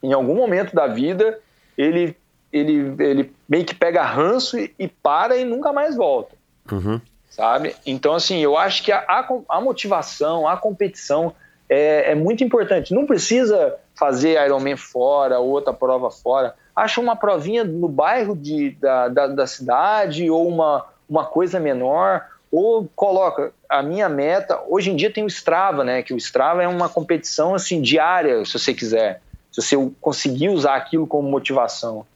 Em 0.02 0.12
algum 0.12 0.34
momento 0.34 0.74
da 0.74 0.86
vida, 0.86 1.38
ele, 1.76 2.16
ele, 2.52 2.94
ele 2.98 3.32
meio 3.48 3.64
que 3.64 3.74
pega 3.74 4.02
ranço 4.02 4.58
e, 4.58 4.74
e 4.78 4.86
para 4.86 5.36
e 5.36 5.44
nunca 5.44 5.72
mais 5.72 5.96
volta. 5.96 6.34
Uhum. 6.70 7.00
Sabe? 7.30 7.74
Então, 7.86 8.14
assim, 8.14 8.38
eu 8.38 8.56
acho 8.56 8.82
que 8.82 8.92
a, 8.92 9.04
a 9.48 9.60
motivação, 9.60 10.46
a 10.46 10.56
competição, 10.56 11.32
é, 11.68 12.12
é 12.12 12.14
muito 12.14 12.42
importante. 12.42 12.94
Não 12.94 13.06
precisa 13.06 13.76
fazer 13.94 14.42
Ironman 14.44 14.76
fora, 14.76 15.38
outra 15.38 15.72
prova 15.72 16.10
fora. 16.10 16.54
Acha 16.74 17.00
uma 17.00 17.16
provinha 17.16 17.64
no 17.64 17.88
bairro 17.88 18.36
de, 18.36 18.70
da, 18.72 19.08
da, 19.08 19.26
da 19.26 19.46
cidade 19.46 20.30
ou 20.30 20.48
uma, 20.48 20.84
uma 21.08 21.24
coisa 21.24 21.60
menor, 21.60 22.24
ou 22.50 22.88
coloca 22.94 23.52
a 23.68 23.82
minha 23.82 24.08
meta. 24.08 24.60
Hoje 24.68 24.90
em 24.90 24.96
dia 24.96 25.12
tem 25.12 25.24
o 25.24 25.28
Strava, 25.28 25.84
né? 25.84 26.02
Que 26.02 26.14
o 26.14 26.16
Strava 26.16 26.62
é 26.62 26.68
uma 26.68 26.88
competição 26.88 27.54
assim 27.54 27.82
diária, 27.82 28.44
se 28.44 28.58
você 28.58 28.72
quiser, 28.72 29.20
se 29.52 29.60
você 29.60 29.76
conseguir 30.00 30.48
usar 30.48 30.76
aquilo 30.76 31.06
como 31.06 31.28
motivação. 31.28 32.06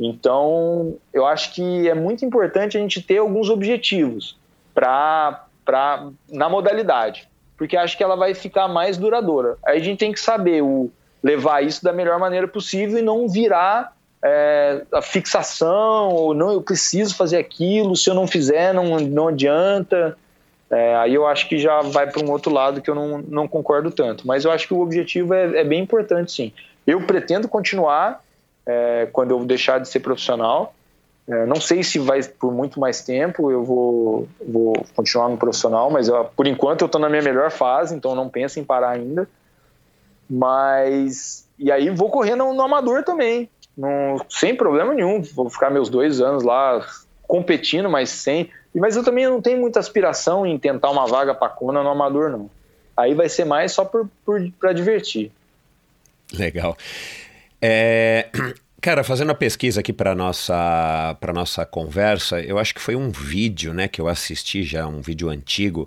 Então, 0.00 0.96
eu 1.12 1.26
acho 1.26 1.54
que 1.54 1.88
é 1.88 1.94
muito 1.94 2.24
importante 2.24 2.76
a 2.76 2.80
gente 2.80 3.02
ter 3.02 3.18
alguns 3.18 3.50
objetivos 3.50 4.36
para 4.74 5.46
na 6.28 6.48
modalidade 6.48 7.28
porque 7.60 7.76
acho 7.76 7.94
que 7.94 8.02
ela 8.02 8.16
vai 8.16 8.32
ficar 8.32 8.68
mais 8.68 8.96
duradoura. 8.96 9.58
Aí 9.66 9.78
a 9.78 9.84
gente 9.84 9.98
tem 9.98 10.12
que 10.12 10.18
saber 10.18 10.62
o, 10.62 10.90
levar 11.22 11.62
isso 11.62 11.84
da 11.84 11.92
melhor 11.92 12.18
maneira 12.18 12.48
possível 12.48 12.98
e 12.98 13.02
não 13.02 13.28
virar 13.28 13.94
é, 14.24 14.82
a 14.90 15.02
fixação, 15.02 16.08
ou 16.08 16.32
não, 16.32 16.52
eu 16.52 16.62
preciso 16.62 17.14
fazer 17.14 17.36
aquilo, 17.36 17.94
se 17.94 18.08
eu 18.08 18.14
não 18.14 18.26
fizer, 18.26 18.72
não, 18.72 18.98
não 19.00 19.28
adianta. 19.28 20.16
É, 20.70 20.96
aí 20.96 21.14
eu 21.14 21.26
acho 21.26 21.50
que 21.50 21.58
já 21.58 21.82
vai 21.82 22.10
para 22.10 22.24
um 22.24 22.30
outro 22.30 22.50
lado 22.50 22.80
que 22.80 22.88
eu 22.88 22.94
não, 22.94 23.18
não 23.18 23.46
concordo 23.46 23.90
tanto. 23.90 24.26
Mas 24.26 24.46
eu 24.46 24.50
acho 24.50 24.66
que 24.66 24.72
o 24.72 24.80
objetivo 24.80 25.34
é, 25.34 25.60
é 25.60 25.64
bem 25.64 25.82
importante, 25.82 26.32
sim. 26.32 26.52
Eu 26.86 27.02
pretendo 27.02 27.46
continuar 27.46 28.24
é, 28.66 29.08
quando 29.12 29.32
eu 29.32 29.44
deixar 29.44 29.80
de 29.80 29.88
ser 29.88 30.00
profissional. 30.00 30.74
É, 31.28 31.46
não 31.46 31.56
sei 31.56 31.82
se 31.82 31.98
vai 31.98 32.22
por 32.22 32.52
muito 32.52 32.80
mais 32.80 33.02
tempo, 33.02 33.50
eu 33.50 33.64
vou, 33.64 34.28
vou 34.46 34.74
continuar 34.96 35.28
no 35.28 35.36
profissional, 35.36 35.90
mas 35.90 36.08
eu, 36.08 36.24
por 36.24 36.46
enquanto 36.46 36.80
eu 36.82 36.86
estou 36.86 37.00
na 37.00 37.08
minha 37.08 37.22
melhor 37.22 37.50
fase, 37.50 37.94
então 37.94 38.14
não 38.14 38.28
penso 38.28 38.58
em 38.58 38.64
parar 38.64 38.90
ainda. 38.90 39.28
Mas. 40.28 41.46
E 41.58 41.70
aí 41.70 41.90
vou 41.90 42.10
correr 42.10 42.36
no, 42.36 42.54
no 42.54 42.62
amador 42.62 43.04
também, 43.04 43.48
no, 43.76 44.24
sem 44.28 44.56
problema 44.56 44.94
nenhum. 44.94 45.22
Vou 45.22 45.50
ficar 45.50 45.70
meus 45.70 45.88
dois 45.88 46.20
anos 46.20 46.42
lá 46.42 46.84
competindo, 47.22 47.88
mas 47.88 48.10
sem. 48.10 48.50
Mas 48.74 48.96
eu 48.96 49.04
também 49.04 49.26
não 49.26 49.42
tenho 49.42 49.60
muita 49.60 49.78
aspiração 49.80 50.46
em 50.46 50.58
tentar 50.58 50.90
uma 50.90 51.06
vaga 51.06 51.34
para 51.34 51.48
Kona 51.48 51.82
no 51.82 51.90
amador, 51.90 52.30
não. 52.30 52.48
Aí 52.96 53.14
vai 53.14 53.28
ser 53.28 53.44
mais 53.44 53.72
só 53.72 53.84
para 53.84 54.72
divertir. 54.72 55.32
Legal. 56.32 56.76
É, 57.60 58.30
Cara, 58.80 59.04
fazendo 59.04 59.30
a 59.30 59.34
pesquisa 59.34 59.80
aqui 59.80 59.92
para 59.92 60.14
nossa 60.14 61.14
para 61.20 61.34
nossa 61.34 61.66
conversa, 61.66 62.40
eu 62.40 62.58
acho 62.58 62.74
que 62.74 62.80
foi 62.80 62.96
um 62.96 63.10
vídeo, 63.10 63.74
né, 63.74 63.86
que 63.86 64.00
eu 64.00 64.08
assisti 64.08 64.62
já, 64.62 64.86
um 64.86 65.02
vídeo 65.02 65.28
antigo, 65.28 65.86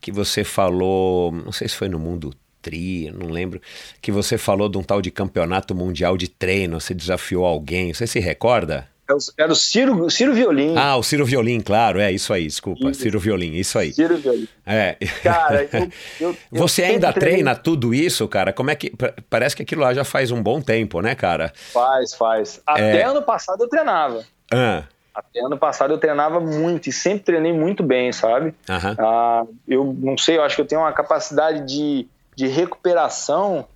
que 0.00 0.10
você 0.10 0.42
falou, 0.42 1.30
não 1.32 1.52
sei 1.52 1.68
se 1.68 1.76
foi 1.76 1.88
no 1.88 1.98
Mundo 1.98 2.34
Tri, 2.62 3.10
não 3.10 3.28
lembro, 3.28 3.60
que 4.00 4.10
você 4.10 4.38
falou 4.38 4.70
de 4.70 4.78
um 4.78 4.82
tal 4.82 5.02
de 5.02 5.10
campeonato 5.10 5.74
mundial 5.74 6.16
de 6.16 6.28
treino, 6.28 6.80
você 6.80 6.94
desafiou 6.94 7.44
alguém, 7.44 7.92
você 7.92 8.06
se 8.06 8.20
recorda? 8.20 8.88
Era 9.36 9.52
o 9.52 9.54
Ciro, 9.54 10.10
Ciro 10.10 10.32
Violim. 10.32 10.74
Ah, 10.78 10.96
o 10.96 11.02
Ciro 11.02 11.26
Violim, 11.26 11.60
claro, 11.60 12.00
é 12.00 12.10
isso 12.10 12.32
aí, 12.32 12.46
desculpa. 12.46 12.90
Isso. 12.90 13.02
Ciro 13.02 13.20
Violim, 13.20 13.52
isso 13.52 13.78
aí. 13.78 13.92
Ciro 13.92 14.16
Violim. 14.16 14.48
É. 14.64 14.96
Cara, 15.22 15.68
eu, 16.18 16.30
eu, 16.30 16.36
Você 16.50 16.82
eu 16.82 16.86
ainda 16.86 17.12
treinei... 17.12 17.34
treina 17.42 17.54
tudo 17.54 17.92
isso, 17.92 18.26
cara? 18.26 18.50
Como 18.52 18.70
é 18.70 18.74
que. 18.74 18.90
Parece 19.28 19.54
que 19.54 19.62
aquilo 19.62 19.82
lá 19.82 19.92
já 19.92 20.04
faz 20.04 20.30
um 20.30 20.42
bom 20.42 20.62
tempo, 20.62 21.02
né, 21.02 21.14
cara? 21.14 21.52
Faz, 21.54 22.14
faz. 22.14 22.62
Até 22.66 23.00
é... 23.00 23.04
ano 23.04 23.20
passado 23.20 23.62
eu 23.62 23.68
treinava. 23.68 24.24
Ah. 24.50 24.84
Até 25.14 25.40
ano 25.40 25.58
passado 25.58 25.92
eu 25.92 25.98
treinava 25.98 26.40
muito 26.40 26.88
e 26.88 26.92
sempre 26.92 27.20
treinei 27.20 27.52
muito 27.52 27.82
bem, 27.82 28.10
sabe? 28.10 28.54
Ah, 28.66 29.44
eu 29.68 29.94
não 29.98 30.16
sei, 30.16 30.38
eu 30.38 30.42
acho 30.42 30.56
que 30.56 30.62
eu 30.62 30.66
tenho 30.66 30.80
uma 30.80 30.92
capacidade 30.92 31.66
de, 31.66 32.08
de 32.34 32.48
recuperação 32.48 33.66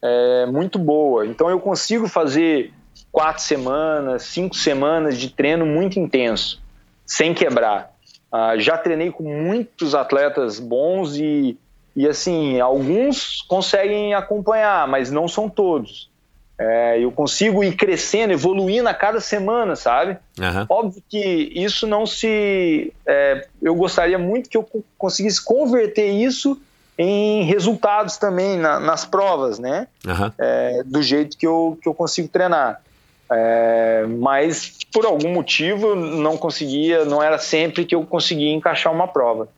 é, 0.00 0.46
muito 0.46 0.78
boa. 0.78 1.26
Então 1.26 1.50
eu 1.50 1.60
consigo 1.60 2.08
fazer 2.08 2.72
quatro 3.16 3.42
semanas, 3.42 4.24
cinco 4.24 4.54
semanas 4.54 5.16
de 5.16 5.30
treino 5.30 5.64
muito 5.64 5.98
intenso, 5.98 6.60
sem 7.06 7.32
quebrar. 7.32 7.90
Uh, 8.30 8.60
já 8.60 8.76
treinei 8.76 9.10
com 9.10 9.22
muitos 9.22 9.94
atletas 9.94 10.60
bons 10.60 11.16
e, 11.16 11.56
e 11.96 12.06
assim, 12.06 12.60
alguns 12.60 13.40
conseguem 13.48 14.12
acompanhar, 14.12 14.86
mas 14.86 15.10
não 15.10 15.26
são 15.28 15.48
todos. 15.48 16.10
É, 16.58 17.00
eu 17.00 17.10
consigo 17.10 17.64
ir 17.64 17.74
crescendo, 17.74 18.34
evoluindo 18.34 18.86
a 18.86 18.92
cada 18.92 19.18
semana, 19.18 19.76
sabe? 19.76 20.18
Uhum. 20.38 20.66
Óbvio 20.68 21.02
que 21.08 21.50
isso 21.54 21.86
não 21.86 22.04
se. 22.04 22.92
É, 23.06 23.46
eu 23.62 23.74
gostaria 23.74 24.18
muito 24.18 24.50
que 24.50 24.58
eu 24.58 24.68
conseguisse 24.98 25.42
converter 25.42 26.08
isso 26.08 26.60
em 26.98 27.44
resultados 27.44 28.18
também 28.18 28.58
na, 28.58 28.78
nas 28.78 29.06
provas, 29.06 29.58
né? 29.58 29.88
Uhum. 30.04 30.32
É, 30.38 30.82
do 30.84 31.02
jeito 31.02 31.36
que 31.38 31.46
eu, 31.46 31.78
que 31.80 31.88
eu 31.88 31.94
consigo 31.94 32.28
treinar. 32.28 32.82
É, 33.30 34.06
mas 34.06 34.78
por 34.92 35.04
algum 35.04 35.32
motivo 35.32 35.94
não 35.96 36.36
conseguia, 36.36 37.04
não 37.04 37.22
era 37.22 37.38
sempre 37.38 37.84
que 37.84 37.94
eu 37.94 38.06
conseguia 38.06 38.52
encaixar 38.52 38.92
uma 38.92 39.08
prova. 39.08 39.48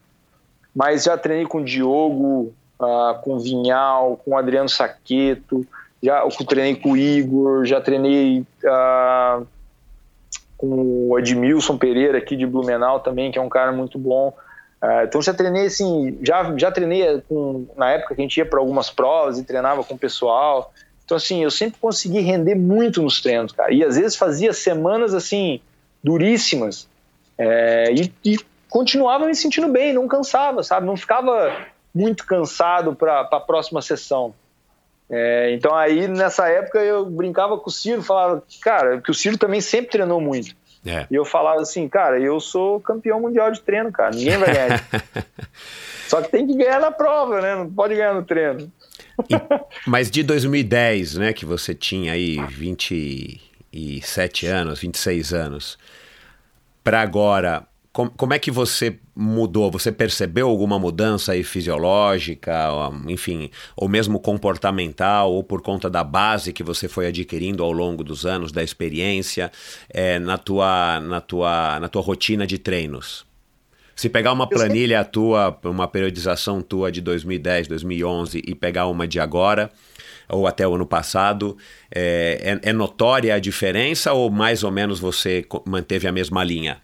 Mas 0.75 1.05
já 1.05 1.17
treinei 1.19 1.47
com 1.47 1.59
o 1.59 1.65
Diogo, 1.65 2.55
uh, 2.81 3.21
com 3.23 3.35
o 3.35 3.41
Vinhal, 3.41 4.21
com 4.25 4.33
o 4.33 4.39
Adriano 4.39 4.69
Saqueto, 4.69 5.67
já 6.03 6.23
treinei 6.47 6.77
com 6.77 6.93
o 6.93 6.97
Igor, 6.97 7.65
já 7.65 7.81
treinei 7.81 8.41
uh, 8.65 9.47
com 10.57 11.09
o 11.11 11.19
Edmilson 11.19 11.77
Pereira 11.77 12.19
aqui 12.19 12.37
de 12.37 12.47
Blumenau 12.47 13.01
também, 13.01 13.31
que 13.31 13.39
é 13.39 13.43
um 13.43 13.49
cara 13.49 13.73
muito 13.73 13.99
bom. 13.99 14.33
Uh, 14.83 15.03
então 15.03 15.21
já 15.21 15.35
treinei 15.35 15.67
assim, 15.67 16.19
já, 16.23 16.57
já 16.57 16.71
treinei 16.71 17.21
com, 17.29 17.67
na 17.77 17.91
época 17.91 18.15
que 18.15 18.21
a 18.21 18.25
gente 18.25 18.37
ia 18.37 18.47
para 18.47 18.61
algumas 18.61 18.89
provas 18.89 19.39
e 19.39 19.45
treinava 19.45 19.83
com 19.83 19.95
o 19.95 19.99
pessoal. 19.99 20.73
Então, 21.09 21.17
assim, 21.17 21.43
eu 21.43 21.51
sempre 21.51 21.81
consegui 21.81 22.21
render 22.21 22.55
muito 22.55 23.01
nos 23.01 23.23
treinos, 23.23 23.51
cara. 23.51 23.73
E 23.73 23.83
às 23.83 23.97
vezes 23.97 24.15
fazia 24.15 24.53
semanas, 24.53 25.15
assim, 25.15 25.59
duríssimas. 26.05 26.87
É, 27.39 27.91
e, 27.95 28.13
e, 28.23 28.39
continuava 28.69 29.25
me 29.25 29.35
sentindo 29.35 29.69
bem, 29.69 29.95
não 29.95 30.07
cansava, 30.07 30.63
sabe? 30.63 30.87
Não 30.87 30.99
ficava 30.99 31.65
muito 31.95 32.27
cansado 32.27 32.95
para 32.95 33.21
a 33.21 33.41
próxima 33.41 33.81
sessão. 33.81 34.35
É, 35.09 35.51
então, 35.55 35.75
aí, 35.75 36.07
nessa 36.07 36.47
época, 36.47 36.79
eu 36.81 37.07
brincava 37.07 37.57
com 37.57 37.71
o 37.71 37.73
Ciro, 37.73 38.03
falava, 38.03 38.43
cara, 38.61 39.01
que 39.01 39.11
o 39.11 39.15
Ciro 39.15 39.39
também 39.39 39.63
sempre 39.63 39.93
treinou 39.93 40.21
muito. 40.21 40.55
É. 40.85 41.07
E 41.11 41.15
eu 41.15 41.25
falava 41.25 41.63
assim, 41.63 41.89
cara, 41.89 42.21
eu 42.21 42.39
sou 42.39 42.81
campeão 42.81 43.19
mundial 43.19 43.51
de 43.51 43.63
treino, 43.63 43.91
cara, 43.91 44.11
ninguém 44.11 44.37
vai 44.37 44.53
ganhar. 44.53 44.85
Só 46.07 46.21
que 46.21 46.31
tem 46.31 46.47
que 46.47 46.55
ganhar 46.55 46.81
na 46.81 46.91
prova, 46.91 47.41
né? 47.41 47.55
Não 47.55 47.71
pode 47.71 47.95
ganhar 47.95 48.13
no 48.13 48.23
treino. 48.23 48.71
E, 49.29 49.35
mas 49.87 50.11
de 50.11 50.23
2010, 50.23 51.17
né, 51.17 51.33
que 51.33 51.45
você 51.45 51.75
tinha 51.75 52.13
aí 52.13 52.39
27 52.47 54.47
anos, 54.47 54.81
26 54.81 55.33
anos, 55.33 55.79
para 56.85 57.03
agora, 57.03 57.67
com, 57.93 58.09
como 58.09 58.33
é 58.33 58.39
que 58.39 58.51
você 58.51 58.99
mudou? 59.15 59.71
Você 59.73 59.91
percebeu 59.91 60.49
alguma 60.49 60.79
mudança 60.79 61.33
aí 61.33 61.43
fisiológica, 61.43 62.69
enfim, 63.09 63.51
ou 63.77 63.89
mesmo 63.89 64.21
comportamental, 64.21 65.33
ou 65.33 65.43
por 65.43 65.63
conta 65.63 65.91
da 65.91 66.05
base 66.05 66.53
que 66.53 66.63
você 66.63 66.89
foi 66.89 67.09
adquirindo 67.09 67.65
ao 67.65 67.73
longo 67.73 68.05
dos 68.05 68.25
anos, 68.25 68.53
da 68.53 68.63
experiência, 68.63 69.51
é, 69.91 70.19
na, 70.19 70.39
tua, 70.39 71.01
na, 71.01 71.21
tua, 71.21 71.81
na 71.81 71.89
tua 71.89 72.03
rotina 72.03 72.47
de 72.47 72.59
treinos? 72.59 73.28
Se 73.99 74.09
pegar 74.09 74.31
uma 74.31 74.49
planilha 74.49 75.05
tua, 75.05 75.59
uma 75.65 75.89
periodização 75.89 76.63
tua 76.63 76.93
de 76.93 77.01
2010, 77.01 77.67
2011 77.67 78.41
e 78.47 78.55
pegar 78.55 78.87
uma 78.87 79.09
de 79.09 79.19
agora, 79.19 79.73
ou 80.29 80.47
até 80.47 80.69
o 80.69 80.77
ano 80.77 80.87
passado, 80.87 81.59
é, 81.93 82.61
é, 82.63 82.71
é 82.71 82.73
notória 82.73 83.35
a 83.35 83.41
diferença 83.41 84.13
ou 84.13 84.31
mais 84.31 84.63
ou 84.63 84.71
menos 84.71 85.01
você 85.01 85.45
manteve 85.67 86.07
a 86.07 86.13
mesma 86.13 86.45
linha? 86.45 86.81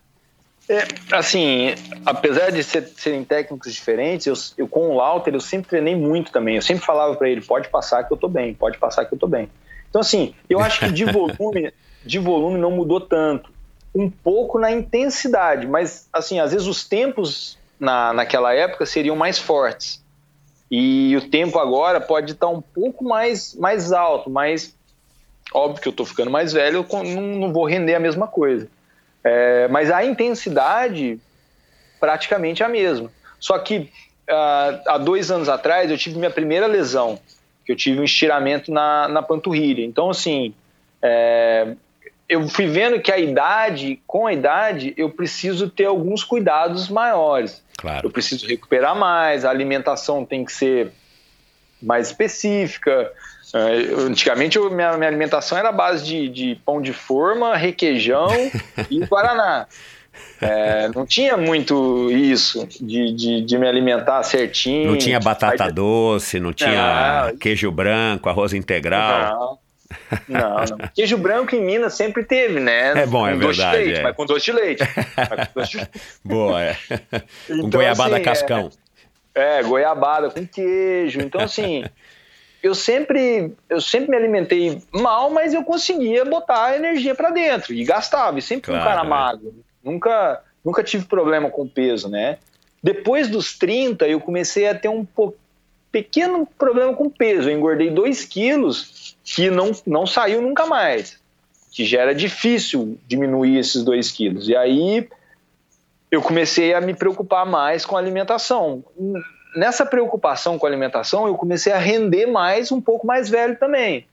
É, 0.69 0.89
assim, 1.13 1.77
apesar 2.05 2.51
de 2.51 2.65
ser, 2.65 2.89
serem 2.97 3.23
técnicos 3.23 3.73
diferentes, 3.73 4.27
eu, 4.27 4.35
eu, 4.65 4.67
com 4.67 4.89
o 4.89 4.97
Lauter 4.97 5.35
eu 5.35 5.41
sempre 5.41 5.69
treinei 5.69 5.95
muito 5.95 6.33
também. 6.33 6.57
Eu 6.57 6.63
sempre 6.63 6.85
falava 6.85 7.15
para 7.15 7.31
ele, 7.31 7.43
pode 7.43 7.69
passar 7.69 8.03
que 8.03 8.13
eu 8.13 8.17
tô 8.17 8.27
bem, 8.27 8.55
pode 8.55 8.77
passar 8.77 9.05
que 9.05 9.15
eu 9.15 9.19
tô 9.21 9.29
bem. 9.29 9.49
Então 9.89 10.01
assim, 10.01 10.35
eu 10.51 10.59
acho 10.59 10.81
que 10.81 10.91
de 10.91 11.05
volume, 11.07 11.73
de 12.05 12.19
volume 12.19 12.59
não 12.59 12.73
mudou 12.73 13.01
tanto 13.01 13.54
um 13.95 14.11
pouco 14.11 14.59
na 14.59 14.73
intensidade, 14.73 15.67
mas 15.67 16.09
assim, 16.13 16.41
às 16.41 16.53
vezes 16.53 16.67
os 16.67 16.87
tempos 16.87 17.59
na, 17.79 18.13
naquela 18.13 18.53
época 18.53 18.85
seriam 18.85 19.15
mais 19.15 19.39
fortes. 19.39 20.03
E 20.71 21.17
o 21.17 21.29
tempo 21.29 21.59
agora 21.59 22.01
pode 22.01 22.33
estar 22.33 22.49
um 22.49 22.61
pouco 22.61 23.05
mais, 23.05 23.55
mais 23.55 23.93
alto, 23.93 24.29
mas 24.29 24.75
óbvio 25.53 25.81
que 25.81 25.89
eu 25.89 25.93
estou 25.93 26.05
ficando 26.05 26.31
mais 26.31 26.53
velho, 26.53 26.85
eu 26.91 27.05
não, 27.05 27.23
não, 27.23 27.53
vou 27.53 27.65
render 27.65 27.95
a 27.95 28.01
mesma 28.01 28.27
coisa. 28.27 28.67
É, 29.23 29.69
mas 29.69 29.91
a 29.91 30.05
intensidade 30.05 31.21
praticamente 32.01 32.63
é 32.63 32.67
a 32.67 32.69
mesma. 32.69 33.11
Só 33.39 33.59
que 33.59 33.91
uh, 34.29 34.83
há 34.89 34.99
dois 34.99 35.31
anos 35.31 35.49
atrás 35.49 35.91
eu 35.91 35.97
tive 35.97 36.19
minha 36.19 36.31
primeira 36.31 36.67
lesão, 36.67 37.19
que 37.65 37.73
eu 37.73 37.77
tive 37.77 38.01
um 38.01 38.05
estiramento 38.05 38.73
na, 38.73 39.09
na 39.09 39.23
panturrilha. 39.23 39.85
Então, 39.85 40.11
assim, 40.11 40.55
é, 41.01 41.75
eu 42.29 42.49
fui 42.49 42.67
vendo 42.67 43.01
que 43.01 43.13
a 43.13 43.19
idade, 43.19 44.01
com 44.07 44.27
a 44.27 44.33
idade, 44.33 44.95
eu 44.97 45.11
preciso 45.11 45.69
ter 45.69 45.85
alguns 45.85 46.25
cuidados 46.25 46.89
maiores. 46.89 47.63
Claro. 47.77 48.07
Eu 48.07 48.11
preciso 48.11 48.47
recuperar 48.47 48.97
mais, 48.97 49.45
a 49.45 49.51
alimentação 49.51 50.25
tem 50.25 50.45
que 50.45 50.53
ser 50.53 50.93
mais 51.83 52.09
específica. 52.09 53.13
Uh, 53.53 54.01
antigamente, 54.07 54.57
eu, 54.57 54.71
minha, 54.71 54.97
minha, 54.97 55.09
alimentação 55.09 55.57
era 55.57 55.69
a 55.69 55.73
base 55.73 56.05
de, 56.05 56.29
de 56.29 56.55
pão 56.65 56.81
de 56.81 56.93
forma, 56.93 57.57
requeijão 57.57 58.29
e 58.91 59.01
guaraná. 59.07 59.67
É, 60.41 60.89
não 60.95 61.05
tinha 61.05 61.37
muito 61.37 62.11
isso 62.11 62.67
de, 62.81 63.13
de, 63.13 63.41
de, 63.43 63.59
me 63.59 63.67
alimentar 63.67 64.23
certinho. 64.23 64.93
Não 64.93 64.99
tinha 64.99 65.19
batata 65.19 65.73
doce, 65.73 66.39
não 66.39 66.53
tinha 66.53 67.27
não, 67.27 67.37
queijo 67.37 67.71
branco, 67.71 68.29
arroz 68.29 68.53
integral. 68.53 69.35
Não. 69.35 69.64
Não, 70.29 70.57
não. 70.57 70.79
Queijo 70.95 71.17
branco 71.17 71.55
em 71.55 71.63
Minas 71.63 71.95
sempre 71.95 72.25
teve, 72.25 72.61
né? 72.61 73.03
É 73.03 73.07
bom, 73.07 73.27
é 73.27 73.35
verdade. 73.35 73.79
Leite, 73.79 74.01
é. 74.01 74.03
Mas 74.03 74.17
com 74.17 74.27
doce 74.27 74.45
de 74.45 74.53
leite. 74.53 74.85
doce 75.55 75.79
de... 75.79 75.89
Boa, 76.25 76.63
é. 76.63 76.77
Então, 77.49 77.61
com 77.63 77.71
goiabada 77.71 78.17
assim, 78.17 78.25
cascão. 78.25 78.71
É, 79.35 79.59
é, 79.59 79.63
goiabada 79.63 80.31
com 80.31 80.47
queijo. 80.47 81.21
Então, 81.21 81.41
assim, 81.41 81.85
eu 82.63 82.75
sempre, 82.75 83.53
eu 83.69 83.81
sempre 83.81 84.11
me 84.11 84.17
alimentei 84.17 84.81
mal, 84.91 85.29
mas 85.31 85.53
eu 85.53 85.63
conseguia 85.63 86.25
botar 86.25 86.77
energia 86.77 87.15
para 87.15 87.31
dentro 87.31 87.75
e 87.75 87.85
gastava. 87.85 88.39
E 88.39 88.43
sempre 88.43 88.73
claro, 88.73 88.81
um 88.81 88.85
cara 88.85 89.05
é. 89.05 89.09
magro. 89.09 89.55
Nunca, 89.83 90.43
nunca 90.65 90.83
tive 90.83 91.05
problema 91.05 91.51
com 91.51 91.69
peso, 91.69 92.09
né? 92.09 92.39
Depois 92.83 93.29
dos 93.29 93.57
30, 93.59 94.07
eu 94.07 94.21
comecei 94.21 94.69
a 94.69 94.75
ter 94.75 94.89
um 94.89 95.07
pequeno 95.91 96.47
problema 96.59 96.95
com 96.95 97.09
peso. 97.09 97.49
Eu 97.49 97.57
engordei 97.57 97.91
2 97.91 98.25
quilos 98.25 99.04
que 99.25 99.51
não, 99.51 99.73
não 99.87 100.07
saiu 100.07 100.43
nunca 100.43 100.67
mais, 100.67 101.19
que 101.73 101.85
já 101.85 102.03
era 102.03 102.15
difícil 102.15 102.99
diminuir 103.09 103.59
esses 103.59 103.83
2 103.83 104.11
quilos. 104.11 104.49
E 104.49 104.55
aí 104.55 105.09
eu 106.11 106.21
comecei 106.21 106.75
a 106.75 106.81
me 106.81 106.95
preocupar 106.95 107.47
mais 107.47 107.85
com 107.87 107.97
a 107.97 107.99
alimentação. 107.99 108.85
Nessa 109.57 109.87
preocupação 109.87 110.59
com 110.59 110.67
a 110.67 110.69
alimentação, 110.69 111.27
eu 111.27 111.35
comecei 111.35 111.73
a 111.73 111.79
render 111.79 112.27
mais 112.27 112.71
um 112.71 112.81
pouco 112.81 113.07
mais 113.07 113.29
velho 113.29 113.59
também. 113.59 114.07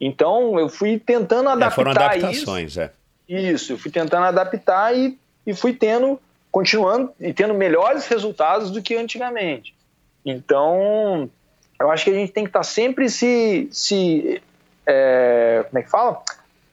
Então 0.00 0.58
eu 0.58 0.68
fui 0.68 0.98
tentando 0.98 1.48
adaptar 1.48 1.72
é, 1.72 1.74
foram 1.74 1.90
adaptações, 1.90 2.72
isso. 2.72 2.80
É. 2.80 2.90
Isso, 3.28 3.72
eu 3.72 3.78
fui 3.78 3.90
tentando 3.90 4.24
adaptar 4.24 4.96
e, 4.96 5.18
e 5.44 5.52
fui 5.52 5.72
tendo, 5.72 6.18
continuando 6.50 7.12
e 7.20 7.32
tendo 7.32 7.54
melhores 7.54 8.06
resultados 8.06 8.70
do 8.70 8.80
que 8.80 8.94
antigamente. 8.94 9.74
Então, 10.24 11.28
eu 11.78 11.90
acho 11.90 12.04
que 12.04 12.10
a 12.10 12.14
gente 12.14 12.32
tem 12.32 12.44
que 12.44 12.50
estar 12.50 12.60
tá 12.60 12.64
sempre 12.64 13.08
se, 13.08 13.68
se 13.70 14.40
é, 14.86 15.64
como 15.68 15.78
é 15.78 15.82
que 15.82 15.90
fala? 15.90 16.22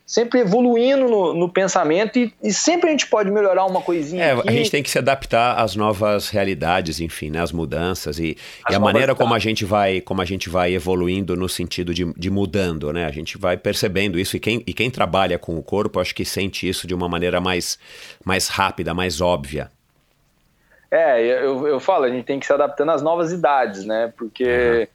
sempre 0.06 0.42
evoluindo 0.42 1.08
no, 1.08 1.34
no 1.34 1.50
pensamento 1.50 2.20
e, 2.20 2.34
e, 2.44 2.54
sempre 2.54 2.90
a 2.90 2.92
gente 2.92 3.08
pode 3.08 3.32
melhorar 3.32 3.66
uma 3.66 3.82
coisinha. 3.82 4.24
É, 4.24 4.32
aqui. 4.34 4.50
a 4.50 4.52
gente 4.52 4.70
tem 4.70 4.84
que 4.84 4.90
se 4.90 4.98
adaptar 5.00 5.56
às 5.56 5.76
novas 5.76 6.30
realidades, 6.30 7.00
enfim, 7.00 7.30
né, 7.30 7.42
as 7.42 7.52
mudanças 7.52 8.20
e, 8.20 8.38
e 8.70 8.76
a 8.76 8.80
maneira 8.80 9.16
como 9.16 9.34
a 9.34 9.40
gente 9.40 9.64
vai, 9.66 10.02
como 10.02 10.22
a 10.22 10.26
gente 10.26 10.50
vai 10.50 10.74
evoluindo 10.74 11.36
no 11.36 11.48
sentido 11.48 11.94
de, 11.94 12.12
de 12.14 12.30
mudando, 12.30 12.92
né? 12.92 13.06
A 13.06 13.12
gente 13.12 13.38
vai 13.38 13.56
percebendo 13.56 14.20
isso 14.20 14.36
e 14.36 14.40
quem, 14.40 14.62
e 14.68 14.74
quem 14.74 14.92
trabalha 14.92 15.40
com 15.40 15.58
o 15.58 15.64
corpo, 15.64 16.00
acho 16.00 16.14
que 16.14 16.26
sente 16.26 16.68
isso 16.68 16.86
de 16.86 16.94
uma 16.94 17.08
maneira 17.08 17.40
mais, 17.40 17.80
mais 18.24 18.48
rápida, 18.50 18.94
mais 18.94 19.22
óbvia. 19.22 19.72
É, 20.92 21.20
eu, 21.24 21.66
eu 21.66 21.80
falo, 21.80 22.04
a 22.06 22.10
gente 22.10 22.26
tem 22.26 22.40
que 22.40 22.46
se 22.46 22.54
adaptando 22.54 22.92
às 22.92 23.02
novas 23.02 23.32
idades, 23.32 23.84
né? 23.84 24.14
Porque 24.16 24.44
uhum. 24.44 24.88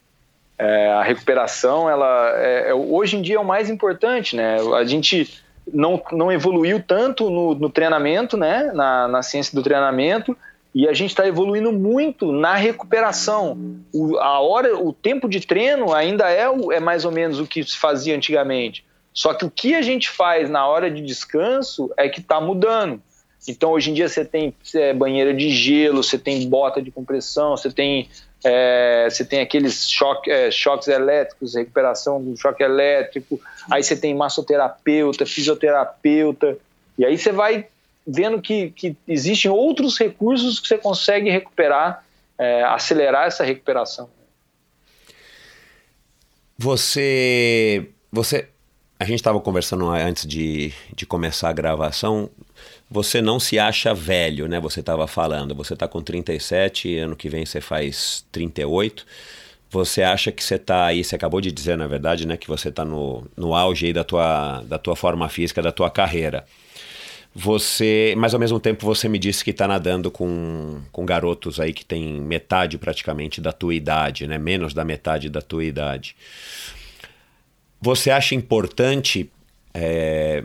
É, 0.59 0.89
a 0.89 1.03
recuperação, 1.03 1.89
ela 1.89 2.33
é, 2.37 2.71
é, 2.71 2.75
hoje 2.75 3.17
em 3.17 3.23
dia 3.23 3.37
é 3.37 3.41
o 3.41 3.45
mais 3.45 3.71
importante, 3.71 4.35
né? 4.35 4.57
A 4.77 4.85
gente 4.85 5.41
não, 5.73 6.03
não 6.13 6.33
evoluiu 6.33 6.83
tanto 6.83 7.31
no, 7.31 7.55
no 7.55 7.71
treinamento, 7.71 8.37
né? 8.37 8.73
Na, 8.75 9.07
na 9.07 9.23
ciência 9.23 9.55
do 9.55 9.63
treinamento, 9.63 10.37
e 10.75 10.89
a 10.89 10.93
gente 10.93 11.11
está 11.11 11.27
evoluindo 11.27 11.73
muito 11.73 12.33
na 12.33 12.55
recuperação. 12.55 13.57
O, 13.93 14.19
a 14.19 14.41
hora, 14.41 14.77
o 14.77 14.93
tempo 14.93 15.29
de 15.29 15.47
treino 15.47 15.95
ainda 15.95 16.31
é, 16.31 16.45
é 16.73 16.81
mais 16.81 17.05
ou 17.05 17.13
menos 17.13 17.39
o 17.39 17.47
que 17.47 17.63
se 17.63 17.77
fazia 17.77 18.15
antigamente. 18.15 18.85
Só 19.13 19.35
que 19.35 19.45
o 19.45 19.51
que 19.51 19.75
a 19.75 19.83
gente 19.83 20.11
faz 20.11 20.51
na 20.51 20.67
hora 20.67 20.91
de 20.91 21.01
descanso 21.03 21.91
é 21.97 22.09
que 22.09 22.21
está 22.21 22.41
mudando. 22.41 23.03
Então, 23.47 23.71
hoje 23.71 23.91
em 23.91 23.95
dia, 23.95 24.09
você 24.09 24.25
tem 24.25 24.55
é, 24.75 24.93
banheira 24.93 25.33
de 25.33 25.51
gelo, 25.51 26.03
você 26.03 26.19
tem 26.19 26.49
bota 26.49 26.83
de 26.83 26.91
compressão, 26.91 27.57
você 27.57 27.71
tem, 27.71 28.09
é, 28.45 29.09
você 29.11 29.25
tem 29.25 29.41
aqueles 29.41 29.91
choque, 29.91 30.31
é, 30.31 30.51
choques 30.51 30.89
elétricos, 30.89 31.55
recuperação 31.55 32.23
do 32.23 32.37
choque 32.37 32.63
elétrico, 32.63 33.41
aí 33.71 33.83
você 33.83 33.97
tem 33.97 34.15
massoterapeuta, 34.15 35.27
fisioterapeuta, 35.27 36.57
e 36.97 37.05
aí 37.05 37.19
você 37.19 37.33
vai 37.33 37.67
vendo 38.07 38.41
que, 38.41 38.71
que 38.71 38.97
existem 39.07 39.51
outros 39.51 39.99
recursos 39.99 40.61
que 40.61 40.69
você 40.69 40.79
consegue 40.79 41.31
recuperar, 41.31 42.05
é, 42.39 42.63
acelerar 42.63 43.27
essa 43.27 43.45
recuperação. 43.45 44.09
Você, 46.57 47.89
você, 48.11 48.49
a 48.99 49.05
gente 49.05 49.17
estava 49.17 49.39
conversando 49.41 49.89
antes 49.89 50.27
de, 50.27 50.73
de 50.95 51.07
começar 51.07 51.51
a 51.51 51.53
gravação 51.53 52.31
você 52.91 53.21
não 53.21 53.39
se 53.39 53.59
acha 53.59 53.93
velho, 53.93 54.49
né? 54.49 54.59
Você 54.61 54.81
estava 54.81 55.07
falando, 55.07 55.55
você 55.55 55.75
está 55.75 55.87
com 55.87 56.01
37, 56.03 56.97
ano 56.99 57.17
que 57.17 57.29
vem 57.29 57.45
você 57.45 57.61
faz 57.61 58.25
38. 58.33 59.05
Você 59.71 60.03
acha 60.03 60.33
que 60.33 60.43
você 60.43 60.55
está 60.55 60.87
aí, 60.87 61.05
você 61.05 61.15
acabou 61.15 61.41
de 61.43 61.53
dizer, 61.53 61.77
na 61.77 61.87
verdade, 61.87 62.27
né, 62.27 62.39
que 62.39 62.49
você 62.49 62.71
está 62.71 62.87
no, 62.87 63.27
no 63.37 63.55
auge 63.55 63.87
aí 63.87 63.93
da 63.93 64.03
tua, 64.03 64.63
da 64.63 64.79
tua 64.79 64.97
forma 64.97 65.29
física, 65.29 65.61
da 65.61 65.71
tua 65.71 65.91
carreira. 65.91 66.47
Você, 67.35 68.15
mas 68.17 68.33
ao 68.33 68.41
mesmo 68.41 68.59
tempo 68.59 68.87
você 68.87 69.09
me 69.09 69.19
disse 69.19 69.45
que 69.45 69.51
está 69.51 69.69
nadando 69.69 70.11
com, 70.11 70.81
com 70.91 71.05
garotos 71.05 71.61
aí 71.61 71.75
que 71.75 71.85
tem 71.85 72.19
metade 72.21 72.79
praticamente 72.79 73.41
da 73.41 73.53
tua 73.53 73.75
idade, 73.75 74.27
né? 74.27 74.39
Menos 74.39 74.73
da 74.73 74.85
metade 74.85 75.29
da 75.29 75.43
tua 75.43 75.65
idade. 75.65 76.17
Você 77.81 78.11
acha 78.11 78.35
importante 78.35 79.31
é, 79.75 80.43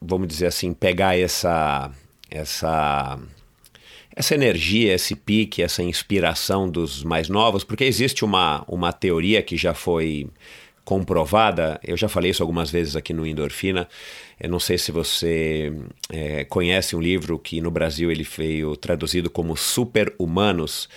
vamos 0.00 0.28
dizer 0.28 0.46
assim, 0.46 0.72
pegar 0.72 1.18
essa 1.18 1.90
essa 2.30 3.18
essa 4.14 4.34
energia, 4.34 4.94
esse 4.94 5.14
pique, 5.14 5.62
essa 5.62 5.82
inspiração 5.82 6.68
dos 6.68 7.04
mais 7.04 7.28
novos, 7.28 7.64
porque 7.64 7.84
existe 7.84 8.24
uma, 8.24 8.64
uma 8.66 8.92
teoria 8.92 9.42
que 9.42 9.56
já 9.56 9.72
foi 9.72 10.28
comprovada, 10.84 11.78
eu 11.84 11.96
já 11.96 12.08
falei 12.08 12.32
isso 12.32 12.42
algumas 12.42 12.70
vezes 12.70 12.96
aqui 12.96 13.12
no 13.12 13.24
Endorfina, 13.24 13.88
eu 14.40 14.50
não 14.50 14.58
sei 14.58 14.76
se 14.76 14.90
você 14.90 15.72
é, 16.10 16.44
conhece 16.44 16.96
um 16.96 17.00
livro 17.00 17.38
que 17.38 17.60
no 17.60 17.70
Brasil 17.70 18.10
ele 18.10 18.24
veio 18.24 18.76
traduzido 18.76 19.30
como 19.30 19.56
Super 19.56 20.12
Humanos, 20.18 20.88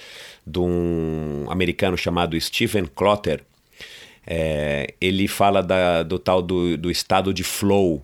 de 0.45 0.59
um 0.59 1.45
americano 1.49 1.95
chamado 1.95 2.39
Stephen 2.39 2.85
Clotter, 2.85 3.41
é, 4.25 4.93
ele 4.99 5.27
fala 5.27 5.61
da, 5.61 6.01
do 6.01 6.17
tal 6.17 6.41
do, 6.41 6.77
do 6.77 6.89
estado 6.89 7.33
de 7.33 7.43
flow, 7.43 8.01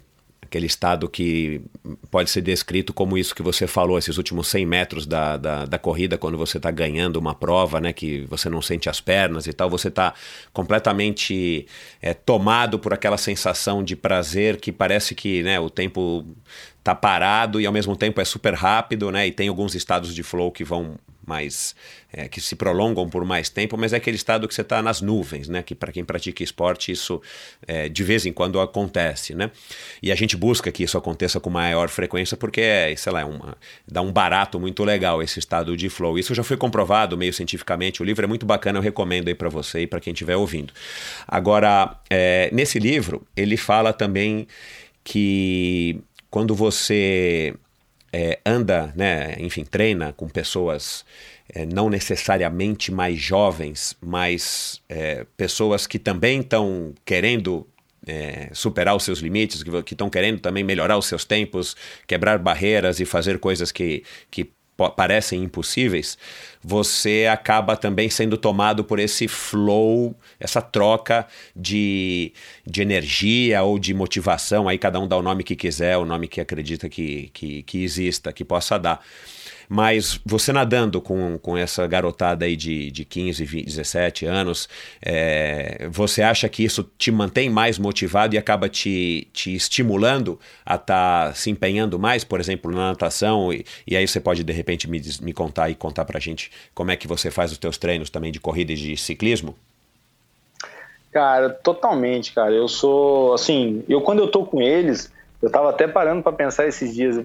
aquele 0.50 0.66
estado 0.66 1.08
que 1.08 1.62
pode 2.10 2.30
ser 2.32 2.42
descrito 2.42 2.92
como 2.92 3.18
isso 3.18 3.36
que 3.36 3.44
você 3.44 3.68
falou, 3.68 4.00
esses 4.00 4.18
últimos 4.18 4.48
100 4.48 4.66
metros 4.66 5.06
da, 5.06 5.38
da, 5.38 5.66
da 5.66 5.78
corrida, 5.78 6.18
quando 6.18 6.38
você 6.38 6.58
está 6.58 6.72
ganhando 6.72 7.18
uma 7.18 7.36
prova, 7.36 7.80
né, 7.80 7.94
que 7.94 8.22
você 8.22 8.50
não 8.50 8.62
sente 8.62 8.90
as 8.90 9.00
pernas 9.00 9.46
e 9.46 9.54
tal, 9.54 9.70
você 9.70 9.90
está 9.90 10.14
completamente 10.52 11.68
é, 12.02 12.16
tomado 12.16 12.80
por 12.80 12.94
aquela 12.94 13.18
sensação 13.18 13.84
de 13.84 13.96
prazer 13.96 14.58
que 14.58 14.72
parece 14.72 15.14
que 15.14 15.44
né, 15.44 15.60
o 15.60 15.70
tempo 15.70 16.26
está 16.80 16.96
parado 16.96 17.62
e 17.62 17.68
ao 17.68 17.72
mesmo 17.72 17.96
tempo 17.96 18.20
é 18.20 18.26
super 18.26 18.56
rápido, 18.56 19.12
né, 19.12 19.28
e 19.28 19.32
tem 19.32 19.50
alguns 19.50 19.76
estados 19.76 20.16
de 20.16 20.24
flow 20.24 20.52
que 20.52 20.64
vão 20.64 20.96
mais 21.30 21.76
é, 22.12 22.28
que 22.28 22.42
se 22.42 22.56
prolongam 22.56 23.08
por 23.08 23.24
mais 23.24 23.50
tempo, 23.50 23.78
mas 23.78 23.94
é 23.94 23.98
aquele 23.98 24.18
estado 24.18 24.48
que 24.48 24.54
você 24.54 24.62
está 24.62 24.82
nas 24.82 25.00
nuvens, 25.00 25.48
né? 25.48 25.62
Que 25.62 25.76
para 25.76 25.92
quem 25.92 26.04
pratica 26.04 26.44
esporte 26.44 26.92
isso 26.92 27.22
é, 27.68 27.88
de 27.88 28.04
vez 28.04 28.26
em 28.26 28.34
quando 28.34 28.60
acontece, 28.60 29.36
né? 29.36 29.52
E 30.02 30.12
a 30.12 30.16
gente 30.16 30.36
busca 30.36 30.72
que 30.72 30.84
isso 30.84 30.98
aconteça 30.98 31.40
com 31.40 31.50
maior 31.50 31.88
frequência 31.88 32.36
porque 32.36 32.62
é, 32.62 32.96
sei 32.96 33.14
lá, 33.14 33.22
é 33.22 33.26
uma, 33.26 33.56
dá 33.88 34.02
um 34.02 34.12
barato 34.12 34.60
muito 34.60 34.84
legal 34.84 35.22
esse 35.22 35.38
estado 35.38 35.78
de 35.78 35.88
flow. 35.88 36.18
Isso 36.18 36.34
já 36.34 36.44
foi 36.44 36.58
comprovado 36.58 37.16
meio 37.16 37.32
cientificamente. 37.32 38.02
O 38.02 38.06
livro 38.06 38.26
é 38.26 38.28
muito 38.28 38.46
bacana, 38.46 38.80
eu 38.80 38.84
recomendo 38.84 39.28
aí 39.28 39.36
para 39.36 39.50
você 39.50 39.82
e 39.82 39.88
para 39.88 40.00
quem 40.00 40.12
estiver 40.12 40.36
ouvindo. 40.36 40.74
Agora, 41.28 41.96
é, 42.10 42.50
nesse 42.52 42.80
livro 42.80 43.26
ele 43.36 43.56
fala 43.56 43.94
também 43.94 44.48
que 45.04 46.00
quando 46.30 46.56
você 46.56 47.54
é, 48.12 48.40
anda, 48.46 48.94
né, 48.96 49.36
enfim, 49.40 49.64
treina 49.64 50.14
com 50.14 50.28
pessoas 50.28 51.06
é, 51.54 51.66
não 51.66 51.90
necessariamente 51.90 52.92
mais 52.92 53.20
jovens, 53.20 53.96
mas 54.02 54.82
é, 54.88 55.26
pessoas 55.36 55.88
que 55.88 55.98
também 55.98 56.42
estão 56.42 56.94
querendo 57.06 57.68
é, 58.06 58.50
superar 58.54 58.96
os 58.96 59.04
seus 59.04 59.20
limites, 59.20 59.64
que 59.64 59.94
estão 59.94 60.10
querendo 60.10 60.40
também 60.40 60.64
melhorar 60.64 60.98
os 60.98 61.06
seus 61.06 61.26
tempos, 61.26 61.76
quebrar 62.08 62.40
barreiras 62.40 63.00
e 63.00 63.06
fazer 63.06 63.40
coisas 63.40 63.72
que, 63.72 64.04
que 64.32 64.52
parecem 64.96 65.44
impossíveis, 65.44 66.18
você 66.64 67.28
acaba 67.32 67.76
também 67.76 68.10
sendo 68.10 68.38
tomado 68.38 68.84
por 68.84 69.00
esse 69.00 69.28
flow, 69.28 70.16
essa 70.40 70.62
troca 70.62 71.26
de, 71.56 72.34
de 72.66 72.82
energia 72.82 73.64
ou 73.64 73.80
de 73.80 73.94
motivação. 73.94 74.68
Aí 74.68 74.78
cada 74.78 75.00
um 75.00 75.08
dá 75.08 75.18
o 75.18 75.22
nome 75.22 75.44
que 75.44 75.56
quiser, 75.56 75.98
o 75.98 76.06
nome 76.06 76.28
que 76.28 76.42
acredita 76.42 76.90
que, 76.90 77.30
que, 77.34 77.64
que 77.64 77.84
exista, 77.84 78.32
que 78.32 78.44
possa 78.44 78.78
dar. 78.78 79.02
Mas 79.72 80.20
você 80.26 80.52
nadando 80.52 81.00
com, 81.00 81.38
com 81.38 81.56
essa 81.56 81.86
garotada 81.86 82.44
aí 82.44 82.56
de, 82.56 82.90
de 82.90 83.06
15, 83.06 83.46
20, 83.46 83.66
17 83.66 84.26
anos, 84.26 84.68
é, 85.00 85.88
você 85.92 86.24
acha 86.24 86.50
que 86.50 86.64
isso 86.64 86.90
te 86.98 87.12
mantém 87.12 87.52
mais 87.52 87.78
motivado 87.78 88.34
e 88.34 88.38
acaba 88.40 88.68
te, 88.68 89.28
te 89.32 89.54
estimulando 89.54 90.40
a 90.66 90.74
estar 90.74 91.28
tá 91.28 91.34
se 91.36 91.52
empenhando 91.52 92.00
mais, 92.00 92.24
por 92.24 92.40
exemplo, 92.40 92.72
na 92.72 92.90
natação? 92.90 93.54
E, 93.54 93.64
e 93.86 93.96
aí 93.96 94.08
você 94.08 94.20
pode, 94.20 94.44
de 94.44 94.52
repente, 94.52 94.90
me, 94.90 95.00
me 95.22 95.34
contar 95.34 95.70
e 95.70 95.76
contar 95.76 96.04
pra 96.04 96.20
gente 96.20 96.52
como 96.74 96.90
é 96.90 96.96
que 96.96 97.08
você 97.08 97.30
faz 97.30 97.52
os 97.52 97.60
teus 97.60 97.78
treinos 97.78 98.10
também 98.10 98.32
de 98.32 98.40
corrida 98.40 98.72
e 98.72 98.76
de 98.76 98.98
ciclismo? 98.98 99.56
Cara, 101.12 101.52
totalmente, 101.52 102.34
cara. 102.34 102.54
Eu 102.54 102.68
sou, 102.68 103.36
assim, 103.36 103.84
eu 103.88 104.02
quando 104.02 104.18
eu 104.18 104.32
tô 104.32 104.46
com 104.46 104.64
eles, 104.64 105.12
eu 105.44 105.50
tava 105.52 105.70
até 105.70 105.88
parando 105.88 106.24
para 106.24 106.32
pensar 106.32 106.68
esses 106.68 106.96
dias, 106.96 107.24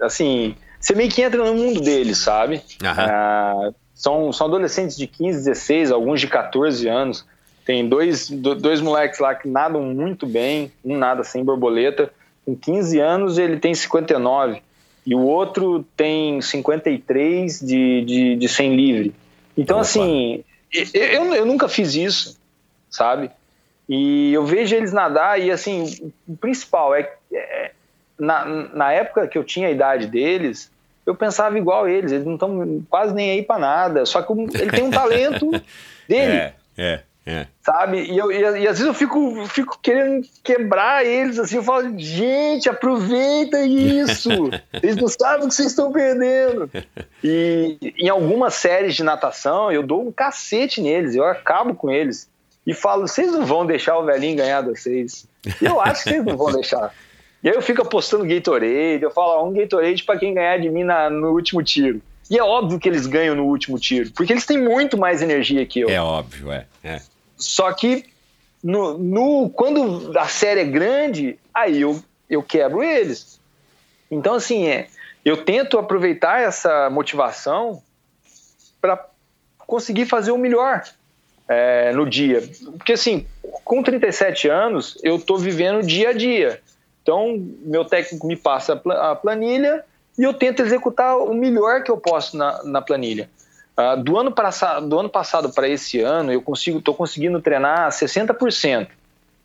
assim, 0.00 0.56
você 0.84 0.94
meio 0.94 1.10
que 1.10 1.22
entra 1.22 1.42
no 1.42 1.54
mundo 1.54 1.80
deles, 1.80 2.18
sabe? 2.18 2.62
Ah, 2.84 3.70
são, 3.94 4.30
são 4.34 4.48
adolescentes 4.48 4.94
de 4.98 5.06
15, 5.06 5.38
16, 5.38 5.90
alguns 5.90 6.20
de 6.20 6.26
14 6.26 6.86
anos. 6.86 7.24
Tem 7.64 7.88
dois, 7.88 8.28
dois 8.28 8.82
moleques 8.82 9.18
lá 9.18 9.34
que 9.34 9.48
nadam 9.48 9.80
muito 9.82 10.26
bem, 10.26 10.70
um 10.84 10.98
nada 10.98 11.24
sem 11.24 11.42
borboleta. 11.42 12.12
Com 12.44 12.54
15 12.54 13.00
anos 13.00 13.38
ele 13.38 13.58
tem 13.58 13.74
59 13.74 14.60
e 15.06 15.14
o 15.14 15.20
outro 15.20 15.82
tem 15.96 16.42
53 16.42 17.60
de, 17.60 18.04
de, 18.04 18.36
de 18.36 18.48
100 18.48 18.76
livre. 18.76 19.14
Então, 19.56 19.76
Opa. 19.78 19.86
assim, 19.86 20.44
eu, 20.70 21.34
eu 21.34 21.46
nunca 21.46 21.66
fiz 21.66 21.94
isso, 21.94 22.38
sabe? 22.90 23.30
E 23.88 24.34
eu 24.34 24.44
vejo 24.44 24.76
eles 24.76 24.92
nadar 24.92 25.40
e, 25.40 25.50
assim, 25.50 26.12
o 26.28 26.36
principal 26.36 26.94
é, 26.94 27.10
é 27.32 27.70
na, 28.18 28.44
na 28.44 28.92
época 28.92 29.26
que 29.26 29.38
eu 29.38 29.44
tinha 29.44 29.68
a 29.68 29.70
idade 29.70 30.06
deles, 30.06 30.70
eu 31.06 31.14
pensava 31.14 31.58
igual 31.58 31.88
eles, 31.88 32.12
eles 32.12 32.26
não 32.26 32.34
estão 32.34 32.82
quase 32.88 33.14
nem 33.14 33.30
aí 33.30 33.42
para 33.42 33.58
nada. 33.58 34.06
Só 34.06 34.22
que 34.22 34.32
ele 34.32 34.70
tem 34.70 34.84
um 34.84 34.90
talento 34.90 35.50
dele. 36.08 36.32
É, 36.32 36.54
é, 36.76 37.00
é. 37.26 37.46
Sabe? 37.62 38.02
E, 38.02 38.18
eu, 38.18 38.30
e, 38.30 38.44
às 38.44 38.78
vezes 38.78 38.86
eu 38.86 38.92
fico, 38.92 39.46
fico 39.46 39.78
querendo 39.82 40.26
quebrar 40.42 41.04
eles, 41.04 41.38
assim, 41.38 41.56
eu 41.56 41.62
falo, 41.62 41.98
gente, 41.98 42.68
aproveita 42.68 43.62
isso! 43.64 44.28
Eles 44.82 44.96
não 44.96 45.08
sabem 45.08 45.46
o 45.46 45.48
que 45.48 45.54
vocês 45.54 45.68
estão 45.68 45.90
perdendo. 45.90 46.70
E 47.22 47.78
em 47.98 48.10
algumas 48.10 48.54
séries 48.54 48.94
de 48.94 49.02
natação, 49.02 49.72
eu 49.72 49.82
dou 49.82 50.06
um 50.06 50.12
cacete 50.12 50.82
neles, 50.82 51.14
eu 51.14 51.24
acabo 51.24 51.74
com 51.74 51.90
eles. 51.90 52.28
E 52.66 52.74
falo, 52.74 53.08
vocês 53.08 53.32
não 53.32 53.46
vão 53.46 53.64
deixar 53.64 53.98
o 53.98 54.04
velhinho 54.04 54.36
ganhar 54.36 54.62
de 54.62 54.70
vocês. 54.70 55.26
Eu 55.60 55.80
acho 55.80 56.04
que 56.04 56.10
vocês 56.10 56.24
não 56.24 56.36
vão 56.36 56.52
deixar. 56.52 56.92
E 57.44 57.48
aí 57.50 57.54
eu 57.54 57.60
fico 57.60 57.82
apostando 57.82 58.24
Gatorade, 58.24 59.02
eu 59.02 59.10
falo, 59.10 59.46
um 59.46 59.52
Gatorade 59.52 60.02
para 60.02 60.18
quem 60.18 60.32
ganhar 60.32 60.58
de 60.58 60.70
mim 60.70 60.82
na, 60.82 61.10
no 61.10 61.32
último 61.32 61.62
tiro. 61.62 62.00
E 62.30 62.38
é 62.38 62.42
óbvio 62.42 62.80
que 62.80 62.88
eles 62.88 63.06
ganham 63.06 63.34
no 63.34 63.44
último 63.44 63.78
tiro, 63.78 64.10
porque 64.12 64.32
eles 64.32 64.46
têm 64.46 64.56
muito 64.56 64.96
mais 64.96 65.20
energia 65.20 65.66
que 65.66 65.80
eu. 65.80 65.90
É 65.90 66.00
óbvio, 66.00 66.50
é. 66.50 66.66
é. 66.82 67.02
Só 67.36 67.70
que 67.74 68.06
no, 68.62 68.96
no, 68.96 69.50
quando 69.50 70.18
a 70.18 70.26
série 70.26 70.60
é 70.60 70.64
grande, 70.64 71.38
aí 71.52 71.82
eu, 71.82 72.02
eu 72.30 72.42
quebro 72.42 72.82
eles. 72.82 73.38
Então, 74.10 74.36
assim, 74.36 74.66
é, 74.66 74.86
eu 75.22 75.44
tento 75.44 75.78
aproveitar 75.78 76.40
essa 76.40 76.88
motivação 76.88 77.82
para 78.80 79.06
conseguir 79.58 80.06
fazer 80.06 80.30
o 80.30 80.38
melhor 80.38 80.82
é, 81.46 81.92
no 81.92 82.08
dia. 82.08 82.42
Porque, 82.78 82.94
assim, 82.94 83.26
com 83.62 83.82
37 83.82 84.48
anos, 84.48 84.98
eu 85.02 85.16
estou 85.16 85.36
vivendo 85.36 85.86
dia 85.86 86.08
a 86.08 86.12
dia. 86.14 86.62
Então, 87.04 87.36
meu 87.60 87.84
técnico 87.84 88.26
me 88.26 88.34
passa 88.34 88.80
a 88.90 89.14
planilha 89.14 89.84
e 90.18 90.22
eu 90.22 90.32
tento 90.32 90.62
executar 90.62 91.18
o 91.18 91.34
melhor 91.34 91.82
que 91.82 91.90
eu 91.90 91.98
posso 91.98 92.34
na, 92.34 92.64
na 92.64 92.80
planilha. 92.80 93.28
Uh, 93.76 94.02
do, 94.02 94.18
ano 94.18 94.32
do 94.88 94.98
ano 95.00 95.10
passado 95.10 95.52
para 95.52 95.68
esse 95.68 96.00
ano, 96.00 96.32
eu 96.32 96.40
consigo, 96.40 96.78
estou 96.78 96.94
conseguindo 96.94 97.42
treinar 97.42 97.90
60% 97.90 98.88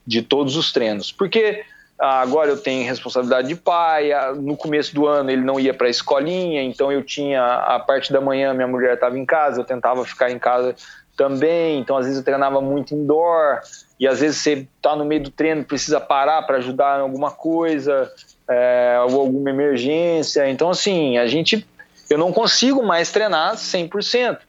de 0.08 0.22
todos 0.22 0.56
os 0.56 0.72
treinos. 0.72 1.12
Porque 1.12 1.66
uh, 2.00 2.06
agora 2.06 2.50
eu 2.50 2.58
tenho 2.58 2.86
responsabilidade 2.86 3.50
de 3.50 3.56
pai, 3.58 4.14
uh, 4.14 4.36
no 4.36 4.56
começo 4.56 4.96
do 4.96 5.06
ano 5.06 5.30
ele 5.30 5.42
não 5.42 5.60
ia 5.60 5.74
para 5.74 5.88
a 5.88 5.90
escolinha, 5.90 6.64
então 6.64 6.90
eu 6.90 7.04
tinha 7.04 7.44
a 7.44 7.78
parte 7.78 8.14
da 8.14 8.22
manhã, 8.22 8.54
minha 8.54 8.68
mulher 8.68 8.94
estava 8.94 9.20
em 9.20 9.26
casa, 9.26 9.60
eu 9.60 9.66
tentava 9.66 10.06
ficar 10.06 10.32
em 10.32 10.40
casa 10.40 10.74
também, 11.20 11.82
então 11.82 11.98
às 11.98 12.06
vezes 12.06 12.18
eu 12.18 12.24
treinava 12.24 12.62
muito 12.62 12.96
indoor, 12.96 13.60
e 14.00 14.08
às 14.08 14.22
vezes 14.22 14.38
você 14.38 14.66
está 14.78 14.96
no 14.96 15.04
meio 15.04 15.22
do 15.22 15.30
treino, 15.30 15.66
precisa 15.66 16.00
parar 16.00 16.42
para 16.44 16.56
ajudar 16.60 17.00
em 17.00 17.02
alguma 17.02 17.30
coisa, 17.30 18.10
é, 18.48 18.98
ou 19.10 19.20
alguma 19.20 19.50
emergência. 19.50 20.50
Então, 20.50 20.70
assim, 20.70 21.18
a 21.18 21.28
gente. 21.28 21.68
Eu 22.10 22.18
não 22.18 22.32
consigo 22.32 22.82
mais 22.82 23.12
treinar 23.12 23.56
100%. 23.56 24.40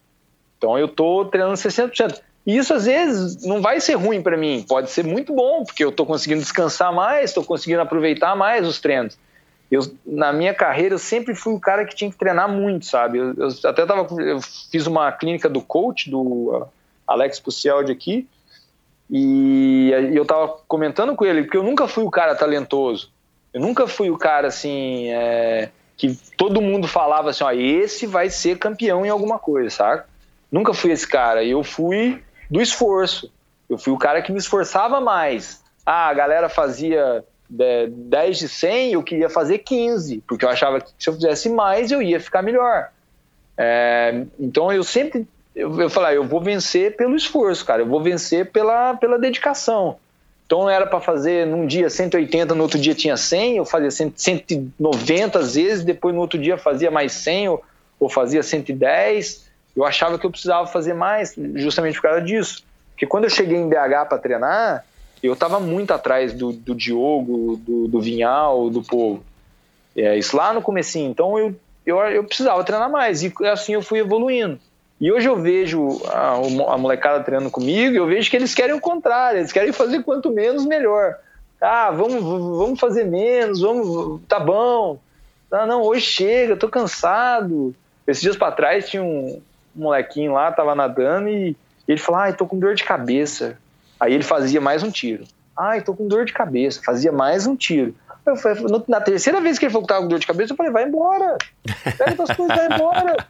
Então, 0.56 0.78
eu 0.78 0.86
estou 0.86 1.24
treinando 1.24 1.56
60%. 1.56 2.20
E 2.46 2.56
isso, 2.56 2.72
às 2.72 2.86
vezes, 2.86 3.44
não 3.44 3.60
vai 3.60 3.80
ser 3.80 3.94
ruim 3.94 4.22
para 4.22 4.36
mim. 4.36 4.64
Pode 4.66 4.90
ser 4.90 5.04
muito 5.04 5.34
bom, 5.34 5.64
porque 5.64 5.84
eu 5.84 5.90
estou 5.90 6.06
conseguindo 6.06 6.40
descansar 6.40 6.92
mais, 6.94 7.30
estou 7.30 7.44
conseguindo 7.44 7.82
aproveitar 7.82 8.34
mais 8.36 8.66
os 8.66 8.80
treinos. 8.80 9.18
Eu, 9.70 9.82
na 10.04 10.32
minha 10.32 10.52
carreira, 10.52 10.94
eu 10.94 10.98
sempre 10.98 11.34
fui 11.34 11.54
o 11.54 11.60
cara 11.60 11.84
que 11.84 11.94
tinha 11.94 12.10
que 12.10 12.16
treinar 12.16 12.50
muito, 12.50 12.86
sabe? 12.86 13.18
Eu, 13.18 13.34
eu 13.36 13.48
até 13.64 13.86
tava, 13.86 14.20
eu 14.20 14.40
fiz 14.40 14.86
uma 14.86 15.12
clínica 15.12 15.48
do 15.48 15.60
coach, 15.60 16.10
do 16.10 16.20
uh, 16.20 16.68
Alex 17.06 17.38
Pucialdi 17.38 17.92
aqui, 17.92 18.26
e, 19.08 19.90
eu 20.12 20.22
estava 20.22 20.48
comentando 20.68 21.14
com 21.14 21.24
ele, 21.24 21.42
porque 21.42 21.56
eu 21.56 21.62
nunca 21.62 21.88
fui 21.88 22.04
o 22.04 22.10
cara 22.10 22.34
talentoso. 22.34 23.10
Eu 23.52 23.60
nunca 23.60 23.86
fui 23.86 24.10
o 24.10 24.16
cara 24.16 24.48
assim 24.48 25.08
é, 25.08 25.70
que 25.96 26.16
todo 26.36 26.62
mundo 26.62 26.86
falava 26.86 27.30
assim, 27.30 27.42
ó, 27.42 27.50
esse 27.50 28.06
vai 28.06 28.30
ser 28.30 28.58
campeão 28.58 29.04
em 29.04 29.08
alguma 29.08 29.38
coisa, 29.38 29.70
sabe? 29.70 30.04
Nunca 30.50 30.72
fui 30.72 30.92
esse 30.92 31.06
cara. 31.06 31.44
Eu 31.44 31.64
fui 31.64 32.22
do 32.48 32.60
esforço. 32.60 33.32
Eu 33.68 33.78
fui 33.78 33.92
o 33.92 33.98
cara 33.98 34.22
que 34.22 34.32
me 34.32 34.38
esforçava 34.38 35.00
mais. 35.00 35.62
Ah, 35.84 36.08
a 36.08 36.14
galera 36.14 36.48
fazia 36.48 37.24
10 37.50 38.38
de 38.38 38.48
100, 38.48 38.92
eu 38.92 39.02
queria 39.02 39.28
fazer 39.28 39.58
15, 39.58 40.22
porque 40.26 40.44
eu 40.44 40.48
achava 40.48 40.80
que 40.80 40.90
se 40.98 41.08
eu 41.08 41.14
fizesse 41.14 41.48
mais 41.48 41.90
eu 41.90 42.00
ia 42.00 42.20
ficar 42.20 42.42
melhor. 42.42 42.90
É, 43.58 44.24
então 44.38 44.72
eu 44.72 44.84
sempre 44.84 45.26
eu, 45.54 45.80
eu 45.80 45.90
falei, 45.90 46.10
ah, 46.10 46.14
eu 46.14 46.24
vou 46.24 46.40
vencer 46.40 46.96
pelo 46.96 47.16
esforço, 47.16 47.64
cara. 47.64 47.82
Eu 47.82 47.86
vou 47.86 48.02
vencer 48.02 48.50
pela, 48.50 48.94
pela 48.94 49.18
dedicação. 49.18 49.96
Então 50.46 50.68
era 50.68 50.86
para 50.86 51.00
fazer 51.00 51.46
num 51.46 51.66
dia 51.66 51.88
180, 51.88 52.54
no 52.54 52.62
outro 52.62 52.78
dia 52.78 52.94
tinha 52.94 53.16
100, 53.16 53.58
eu 53.58 53.64
fazia 53.64 53.90
190 53.90 55.38
às 55.38 55.54
vezes, 55.54 55.84
depois 55.84 56.12
no 56.14 56.20
outro 56.20 56.38
dia 56.40 56.58
fazia 56.58 56.90
mais 56.90 57.12
100 57.12 57.50
ou, 57.50 57.64
ou 58.00 58.08
fazia 58.08 58.42
110. 58.42 59.48
Eu 59.76 59.84
achava 59.84 60.18
que 60.18 60.26
eu 60.26 60.30
precisava 60.30 60.66
fazer 60.66 60.94
mais, 60.94 61.34
justamente 61.54 61.94
por 61.94 62.02
causa 62.02 62.20
disso. 62.20 62.64
Porque 62.90 63.06
quando 63.06 63.24
eu 63.24 63.30
cheguei 63.30 63.56
em 63.56 63.68
BH 63.68 64.08
para 64.08 64.18
treinar, 64.18 64.84
eu 65.22 65.34
estava 65.34 65.60
muito 65.60 65.92
atrás 65.92 66.32
do, 66.32 66.52
do 66.52 66.74
Diogo, 66.74 67.60
do, 67.66 67.88
do 67.88 68.00
Vinhal, 68.00 68.70
do 68.70 68.82
povo. 68.82 69.22
É, 69.96 70.16
isso 70.16 70.36
lá 70.36 70.52
no 70.52 70.62
comecinho. 70.62 71.10
Então 71.10 71.38
eu, 71.38 71.54
eu, 71.84 71.98
eu 71.98 72.24
precisava 72.24 72.62
treinar 72.64 72.90
mais. 72.90 73.22
E 73.22 73.32
assim 73.52 73.74
eu 73.74 73.82
fui 73.82 73.98
evoluindo. 73.98 74.58
E 75.00 75.10
hoje 75.10 75.26
eu 75.26 75.36
vejo 75.36 76.02
a, 76.08 76.34
a 76.74 76.78
molecada 76.78 77.24
treinando 77.24 77.50
comigo, 77.50 77.96
eu 77.96 78.06
vejo 78.06 78.30
que 78.30 78.36
eles 78.36 78.54
querem 78.54 78.74
o 78.74 78.80
contrário, 78.80 79.38
eles 79.40 79.52
querem 79.52 79.72
fazer 79.72 80.02
quanto 80.02 80.30
menos 80.30 80.66
melhor. 80.66 81.16
Ah, 81.58 81.90
vamos, 81.90 82.22
vamos 82.22 82.78
fazer 82.78 83.04
menos, 83.04 83.60
vamos, 83.60 84.20
tá 84.28 84.38
bom. 84.38 84.98
Ah, 85.50 85.66
não, 85.66 85.82
hoje 85.82 86.02
chega, 86.02 86.56
tô 86.56 86.68
cansado. 86.68 87.74
Esses 88.06 88.22
dias 88.22 88.36
para 88.36 88.52
trás 88.52 88.88
tinha 88.88 89.02
um, 89.02 89.40
molequinho 89.74 90.32
lá, 90.32 90.52
tava 90.52 90.74
nadando 90.74 91.28
e 91.28 91.56
ele 91.88 91.98
falou: 91.98 92.20
"Ai, 92.20 92.34
tô 92.34 92.46
com 92.46 92.58
dor 92.58 92.74
de 92.74 92.84
cabeça". 92.84 93.58
Aí 94.00 94.14
ele 94.14 94.24
fazia 94.24 94.60
mais 94.60 94.82
um 94.82 94.90
tiro. 94.90 95.24
"Ai, 95.56 95.82
tô 95.82 95.94
com 95.94 96.08
dor 96.08 96.24
de 96.24 96.32
cabeça", 96.32 96.80
fazia 96.82 97.12
mais 97.12 97.46
um 97.46 97.54
tiro. 97.54 97.94
Falei, 98.36 98.62
na 98.86 99.00
terceira 99.00 99.40
vez 99.40 99.58
que 99.58 99.64
ele 99.64 99.72
falou 99.72 99.86
que 99.86 99.92
tava 99.92 100.02
com 100.02 100.08
dor 100.08 100.18
de 100.18 100.26
cabeça, 100.26 100.52
eu 100.52 100.56
falei: 100.56 100.72
"Vai 100.72 100.84
embora. 100.84 101.36
Pega 101.96 102.16
tuas 102.16 102.30
coisas, 102.36 102.56
vai 102.56 102.66
embora". 102.66 103.26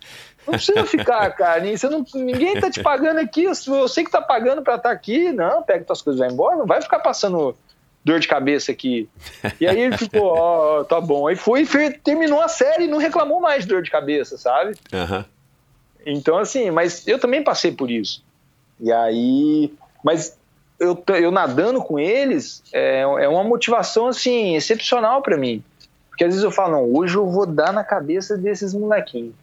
Não 0.46 0.54
precisa 0.54 0.84
ficar, 0.84 1.30
cara. 1.32 1.64
Você 1.76 1.88
não, 1.88 2.04
ninguém 2.14 2.58
tá 2.58 2.70
te 2.70 2.82
pagando 2.82 3.20
aqui. 3.20 3.44
Eu 3.44 3.88
sei 3.88 4.04
que 4.04 4.10
tá 4.10 4.22
pagando 4.22 4.62
para 4.62 4.76
estar 4.76 4.88
tá 4.88 4.94
aqui. 4.94 5.30
Não, 5.32 5.62
pega 5.62 5.84
tuas 5.84 6.02
coisas 6.02 6.18
e 6.18 6.24
vai 6.24 6.32
embora. 6.32 6.56
Não 6.56 6.66
vai 6.66 6.80
ficar 6.80 6.98
passando 6.98 7.54
dor 8.04 8.18
de 8.18 8.26
cabeça 8.26 8.72
aqui. 8.72 9.08
E 9.60 9.66
aí 9.66 9.78
ele 9.78 9.96
ficou, 9.96 10.22
ó, 10.24 10.80
oh, 10.80 10.84
tá 10.84 11.00
bom. 11.00 11.26
Aí 11.26 11.36
foi 11.36 11.62
e 11.62 11.90
terminou 11.98 12.40
a 12.40 12.48
série 12.48 12.84
e 12.84 12.88
não 12.88 12.98
reclamou 12.98 13.40
mais 13.40 13.64
de 13.64 13.68
dor 13.68 13.82
de 13.82 13.90
cabeça, 13.90 14.38
sabe? 14.38 14.74
Uhum. 14.92 15.24
Então, 16.06 16.38
assim, 16.38 16.70
mas 16.70 17.06
eu 17.06 17.18
também 17.18 17.44
passei 17.44 17.72
por 17.72 17.90
isso. 17.90 18.24
E 18.80 18.90
aí. 18.90 19.72
Mas 20.02 20.38
eu, 20.80 21.04
eu 21.16 21.30
nadando 21.30 21.82
com 21.82 21.98
eles 21.98 22.62
é, 22.72 23.02
é 23.02 23.28
uma 23.28 23.44
motivação, 23.44 24.06
assim, 24.06 24.56
excepcional 24.56 25.20
para 25.20 25.36
mim. 25.36 25.62
Porque 26.08 26.24
às 26.24 26.30
vezes 26.30 26.42
eu 26.42 26.50
falo, 26.50 26.72
não, 26.72 26.94
hoje 26.94 27.14
eu 27.14 27.28
vou 27.28 27.46
dar 27.46 27.72
na 27.72 27.84
cabeça 27.84 28.36
desses 28.36 28.72
molequinhos. 28.72 29.34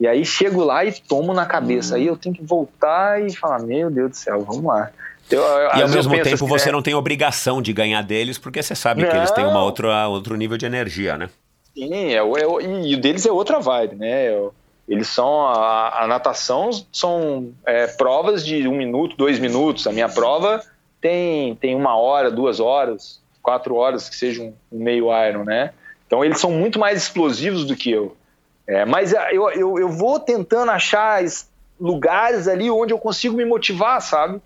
E 0.00 0.06
aí 0.06 0.24
chego 0.24 0.64
lá 0.64 0.84
e 0.84 0.92
tomo 0.92 1.34
na 1.34 1.44
cabeça. 1.44 1.96
Aí 1.96 2.06
eu 2.06 2.16
tenho 2.16 2.34
que 2.34 2.44
voltar 2.44 3.20
e 3.20 3.34
falar: 3.34 3.58
Meu 3.58 3.90
Deus 3.90 4.10
do 4.10 4.16
céu, 4.16 4.40
vamos 4.40 4.64
lá. 4.64 4.90
Eu, 5.28 5.42
e 5.42 5.82
ao 5.82 5.88
mesmo 5.88 6.12
tempo 6.22 6.34
assim, 6.34 6.46
você 6.46 6.68
é... 6.68 6.72
não 6.72 6.80
tem 6.80 6.94
obrigação 6.94 7.60
de 7.60 7.72
ganhar 7.72 8.00
deles, 8.02 8.38
porque 8.38 8.62
você 8.62 8.76
sabe 8.76 9.02
não. 9.02 9.10
que 9.10 9.16
eles 9.16 9.30
têm 9.32 9.44
uma 9.44 9.62
outra, 9.62 10.06
outro 10.06 10.36
nível 10.36 10.56
de 10.56 10.64
energia, 10.64 11.18
né? 11.18 11.28
Sim, 11.74 11.92
é, 11.92 12.16
é, 12.16 12.22
e 12.84 12.94
o 12.94 13.00
deles 13.00 13.26
é 13.26 13.32
outra 13.32 13.58
vibe, 13.58 13.96
né? 13.96 14.28
Eles 14.88 15.08
são. 15.08 15.46
A, 15.48 16.04
a 16.04 16.06
natação 16.06 16.70
são 16.92 17.52
é, 17.66 17.88
provas 17.88 18.46
de 18.46 18.68
um 18.68 18.76
minuto, 18.76 19.16
dois 19.16 19.40
minutos. 19.40 19.86
A 19.86 19.92
minha 19.92 20.08
prova 20.08 20.62
tem, 21.00 21.54
tem 21.56 21.74
uma 21.74 21.96
hora, 21.96 22.30
duas 22.30 22.60
horas, 22.60 23.20
quatro 23.42 23.74
horas, 23.74 24.08
que 24.08 24.16
seja 24.16 24.42
um, 24.42 24.54
um 24.70 24.82
meio 24.82 25.06
iron, 25.28 25.44
né? 25.44 25.72
Então 26.06 26.24
eles 26.24 26.40
são 26.40 26.50
muito 26.50 26.78
mais 26.78 26.98
explosivos 26.98 27.64
do 27.64 27.76
que 27.76 27.90
eu. 27.90 28.16
É, 28.66 28.84
mas 28.84 29.14
ah, 29.14 29.32
eu, 29.32 29.48
eu, 29.50 29.78
eu 29.78 29.88
vou 29.88 30.20
tentando 30.20 30.70
achar 30.70 31.22
lugares 31.80 32.48
ali 32.48 32.70
onde 32.70 32.92
eu 32.92 32.98
consigo 32.98 33.36
me 33.36 33.44
motivar, 33.44 34.00
sabe? 34.02 34.40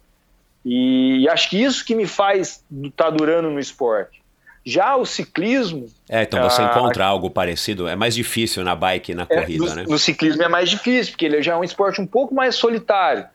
E, 0.64 1.22
e 1.22 1.28
acho 1.28 1.50
que 1.50 1.60
isso 1.60 1.84
que 1.84 1.94
me 1.94 2.06
faz 2.06 2.62
estar 2.70 3.04
tá 3.04 3.10
durando 3.10 3.50
no 3.50 3.58
esporte. 3.58 4.22
Já 4.64 4.94
o 4.94 5.04
ciclismo. 5.04 5.86
É, 6.08 6.22
então 6.22 6.40
você 6.48 6.62
ah, 6.62 6.66
encontra 6.66 7.04
algo 7.04 7.28
parecido. 7.28 7.88
É 7.88 7.96
mais 7.96 8.14
difícil 8.14 8.62
na 8.62 8.76
bike 8.76 9.10
e 9.10 9.14
na 9.14 9.26
é, 9.28 9.40
corrida, 9.40 9.64
no, 9.64 9.74
né? 9.74 9.84
No 9.88 9.98
ciclismo 9.98 10.42
é 10.42 10.48
mais 10.48 10.70
difícil, 10.70 11.12
porque 11.12 11.26
ele 11.26 11.42
já 11.42 11.54
é 11.54 11.56
um 11.56 11.64
esporte 11.64 12.00
um 12.00 12.06
pouco 12.06 12.32
mais 12.32 12.54
solitário. 12.54 13.26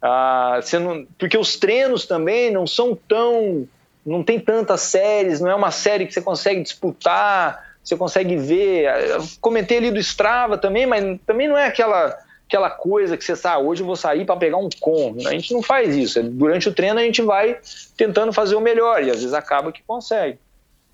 Ah, 0.00 0.60
não, 0.80 1.06
porque 1.18 1.36
os 1.36 1.56
treinos 1.56 2.06
também 2.06 2.50
não 2.50 2.66
são 2.66 2.94
tão. 3.08 3.66
Não 4.04 4.22
tem 4.22 4.38
tantas 4.38 4.82
séries, 4.82 5.40
não 5.40 5.50
é 5.50 5.54
uma 5.54 5.72
série 5.72 6.06
que 6.06 6.14
você 6.14 6.22
consegue 6.22 6.62
disputar 6.62 7.66
você 7.86 7.96
consegue 7.96 8.36
ver. 8.36 8.84
Eu 9.08 9.24
comentei 9.40 9.78
ali 9.78 9.90
do 9.92 10.00
Strava 10.00 10.58
também, 10.58 10.86
mas 10.86 11.20
também 11.24 11.46
não 11.46 11.56
é 11.56 11.66
aquela 11.66 12.18
aquela 12.48 12.70
coisa 12.70 13.16
que 13.16 13.24
você 13.24 13.34
sabe, 13.34 13.56
ah, 13.56 13.58
hoje 13.58 13.82
eu 13.82 13.86
vou 13.86 13.96
sair 13.96 14.24
para 14.24 14.36
pegar 14.36 14.56
um 14.56 14.68
com. 14.80 15.16
A 15.26 15.32
gente 15.32 15.52
não 15.52 15.62
faz 15.62 15.96
isso. 15.96 16.22
Durante 16.22 16.68
o 16.68 16.72
treino 16.72 16.98
a 16.98 17.02
gente 17.02 17.20
vai 17.20 17.58
tentando 17.96 18.32
fazer 18.32 18.54
o 18.54 18.60
melhor 18.60 19.02
e 19.02 19.10
às 19.10 19.16
vezes 19.16 19.34
acaba 19.34 19.72
que 19.72 19.82
consegue. 19.84 20.38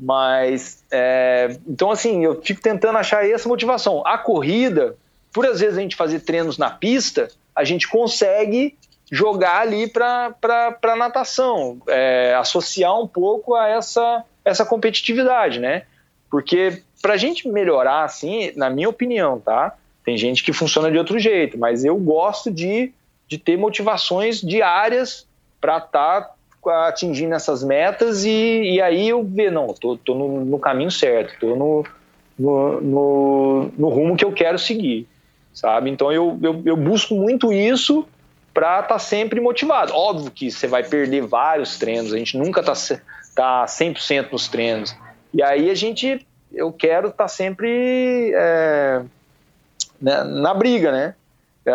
Mas, 0.00 0.82
é, 0.90 1.56
então 1.68 1.90
assim, 1.90 2.24
eu 2.24 2.40
fico 2.42 2.60
tentando 2.60 2.96
achar 2.96 3.28
essa 3.28 3.48
motivação. 3.48 4.02
A 4.06 4.16
corrida, 4.16 4.96
por 5.30 5.44
às 5.44 5.60
vezes 5.60 5.76
a 5.76 5.80
gente 5.82 5.94
fazer 5.94 6.20
treinos 6.20 6.56
na 6.56 6.70
pista, 6.70 7.28
a 7.54 7.64
gente 7.64 7.86
consegue 7.86 8.74
jogar 9.12 9.60
ali 9.60 9.86
para 9.86 10.96
natação, 10.96 11.76
é, 11.86 12.34
associar 12.34 12.98
um 12.98 13.06
pouco 13.06 13.54
a 13.54 13.68
essa, 13.68 14.24
essa 14.42 14.64
competitividade, 14.64 15.60
né? 15.60 15.82
Porque 16.30 16.82
para 17.02 17.12
a 17.12 17.16
gente 17.18 17.46
melhorar, 17.46 18.04
assim, 18.04 18.52
na 18.56 18.70
minha 18.70 18.88
opinião, 18.88 19.38
tá? 19.38 19.76
Tem 20.02 20.16
gente 20.16 20.42
que 20.42 20.50
funciona 20.50 20.90
de 20.90 20.96
outro 20.96 21.18
jeito, 21.18 21.58
mas 21.58 21.84
eu 21.84 21.94
gosto 21.98 22.50
de, 22.50 22.90
de 23.28 23.36
ter 23.36 23.58
motivações 23.58 24.40
diárias 24.40 25.26
para 25.60 25.76
estar 25.76 26.34
tá 26.64 26.88
atingindo 26.88 27.34
essas 27.34 27.62
metas 27.62 28.24
e, 28.24 28.62
e 28.62 28.80
aí 28.80 29.10
eu 29.10 29.22
ver, 29.22 29.52
não, 29.52 29.74
tô, 29.74 29.94
tô 29.98 30.14
no, 30.14 30.42
no 30.42 30.58
caminho 30.58 30.90
certo, 30.90 31.38
tô 31.38 31.54
no, 31.54 31.84
no, 32.38 32.80
no, 32.80 33.72
no, 33.76 33.88
rumo 33.90 34.16
que 34.16 34.24
eu 34.24 34.32
quero 34.32 34.58
seguir, 34.58 35.06
sabe? 35.52 35.90
Então 35.90 36.10
eu, 36.10 36.38
eu, 36.42 36.62
eu 36.64 36.76
busco 36.78 37.14
muito 37.14 37.52
isso 37.52 38.06
para 38.52 38.80
estar 38.80 38.88
tá 38.88 38.98
sempre 38.98 39.40
motivado. 39.40 39.92
Óbvio 39.94 40.30
que 40.30 40.50
você 40.50 40.66
vai 40.66 40.82
perder 40.82 41.22
vários 41.22 41.78
treinos, 41.78 42.12
a 42.12 42.18
gente 42.18 42.36
nunca 42.36 42.60
está 42.60 43.00
tá 43.34 43.64
100% 43.64 44.30
nos 44.30 44.48
treinos. 44.48 44.94
E 45.32 45.42
aí 45.42 45.70
a 45.70 45.74
gente, 45.74 46.26
eu 46.52 46.72
quero 46.72 47.08
estar 47.08 47.24
tá 47.24 47.28
sempre 47.28 48.32
é, 48.34 49.02
né, 50.00 50.22
na 50.24 50.52
briga, 50.52 50.92
né? 50.92 51.14
É, 51.64 51.72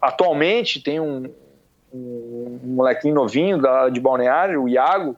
atualmente 0.00 0.80
tem 0.80 1.00
um, 1.00 1.28
um, 1.92 2.60
molequinho 2.62 3.14
novinho 3.14 3.60
da, 3.60 3.88
de 3.88 4.00
Balneário, 4.00 4.62
o 4.62 4.68
Iago, 4.68 5.16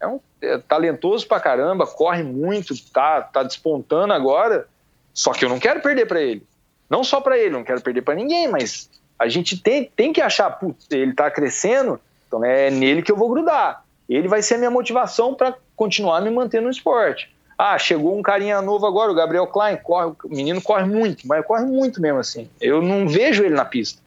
é 0.00 0.06
um 0.06 0.18
é 0.42 0.56
talentoso 0.56 1.26
pra 1.26 1.38
caramba, 1.38 1.86
corre 1.86 2.22
muito, 2.22 2.74
tá, 2.90 3.20
tá 3.20 3.42
despontando 3.42 4.14
agora, 4.14 4.66
só 5.12 5.32
que 5.32 5.44
eu 5.44 5.50
não 5.50 5.58
quero 5.58 5.82
perder 5.82 6.06
para 6.06 6.20
ele. 6.20 6.46
Não 6.88 7.04
só 7.04 7.20
para 7.20 7.38
ele, 7.38 7.50
não 7.50 7.62
quero 7.62 7.82
perder 7.82 8.00
para 8.00 8.14
ninguém, 8.14 8.48
mas 8.48 8.88
a 9.20 9.28
gente 9.28 9.58
tem, 9.58 9.84
tem 9.94 10.14
que 10.14 10.22
achar, 10.22 10.48
putz, 10.48 10.86
ele 10.90 11.12
tá 11.12 11.30
crescendo, 11.30 12.00
então 12.26 12.42
é 12.42 12.70
nele 12.70 13.02
que 13.02 13.12
eu 13.12 13.16
vou 13.16 13.28
grudar. 13.28 13.84
Ele 14.08 14.26
vai 14.26 14.40
ser 14.40 14.54
a 14.54 14.58
minha 14.58 14.70
motivação 14.70 15.34
para 15.34 15.54
continuar 15.76 16.22
me 16.22 16.30
mantendo 16.30 16.64
no 16.64 16.70
esporte. 16.70 17.30
Ah, 17.58 17.78
chegou 17.78 18.18
um 18.18 18.22
carinha 18.22 18.62
novo 18.62 18.86
agora, 18.86 19.12
o 19.12 19.14
Gabriel 19.14 19.46
Klein, 19.46 19.76
corre, 19.76 20.14
o 20.24 20.28
menino 20.34 20.62
corre 20.62 20.86
muito, 20.86 21.28
mas 21.28 21.44
corre 21.44 21.66
muito 21.66 22.00
mesmo 22.00 22.18
assim. 22.18 22.48
Eu 22.58 22.80
não 22.80 23.06
vejo 23.06 23.44
ele 23.44 23.54
na 23.54 23.66
pista. 23.66 24.00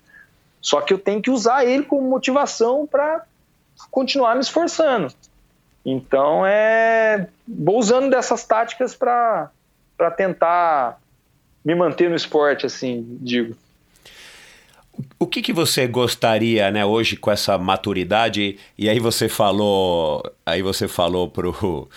Só 0.60 0.82
que 0.82 0.92
eu 0.92 0.98
tenho 0.98 1.22
que 1.22 1.30
usar 1.30 1.64
ele 1.64 1.84
como 1.84 2.10
motivação 2.10 2.88
para 2.88 3.24
continuar 3.92 4.34
me 4.34 4.42
esforçando. 4.42 5.14
Então, 5.86 6.44
é, 6.44 7.28
vou 7.48 7.78
usando 7.78 8.10
dessas 8.10 8.44
táticas 8.46 8.96
para 8.96 9.52
tentar 10.18 11.00
me 11.64 11.76
manter 11.76 12.10
no 12.10 12.16
esporte, 12.16 12.66
assim, 12.66 13.20
digo. 13.22 13.56
O 15.20 15.28
que, 15.28 15.42
que 15.42 15.54
você 15.54 15.88
gostaria, 15.88 16.70
né, 16.72 16.86
hoje 16.86 17.16
com 17.16 17.32
essa 17.32 17.58
maturidade? 17.58 18.58
E 18.78 18.90
aí 18.90 19.00
você 19.00 19.30
falou, 19.30 20.24
aí 20.46 20.62
você 20.62 20.88
falou 20.88 21.30
pro 21.30 21.88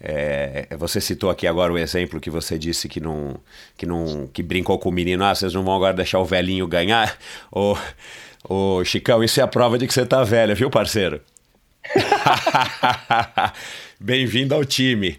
é, 0.00 0.68
você 0.78 1.00
citou 1.00 1.30
aqui 1.30 1.46
agora 1.46 1.72
o 1.72 1.78
exemplo 1.78 2.20
que 2.20 2.30
você 2.30 2.58
disse 2.58 2.88
que 2.88 3.00
não, 3.00 3.36
que 3.76 3.86
não, 3.86 4.28
que 4.32 4.42
brincou 4.42 4.78
com 4.78 4.88
o 4.88 4.92
menino, 4.92 5.24
ah, 5.24 5.34
vocês 5.34 5.52
não 5.52 5.64
vão 5.64 5.74
agora 5.74 5.94
deixar 5.94 6.18
o 6.18 6.24
velhinho 6.24 6.66
ganhar? 6.66 7.16
Ô, 7.50 7.76
ô 8.48 8.84
Chicão, 8.84 9.22
isso 9.22 9.40
é 9.40 9.42
a 9.42 9.48
prova 9.48 9.78
de 9.78 9.86
que 9.86 9.94
você 9.94 10.06
tá 10.06 10.22
velho, 10.22 10.54
viu, 10.54 10.70
parceiro? 10.70 11.20
Bem-vindo 13.98 14.54
ao 14.54 14.64
time. 14.64 15.18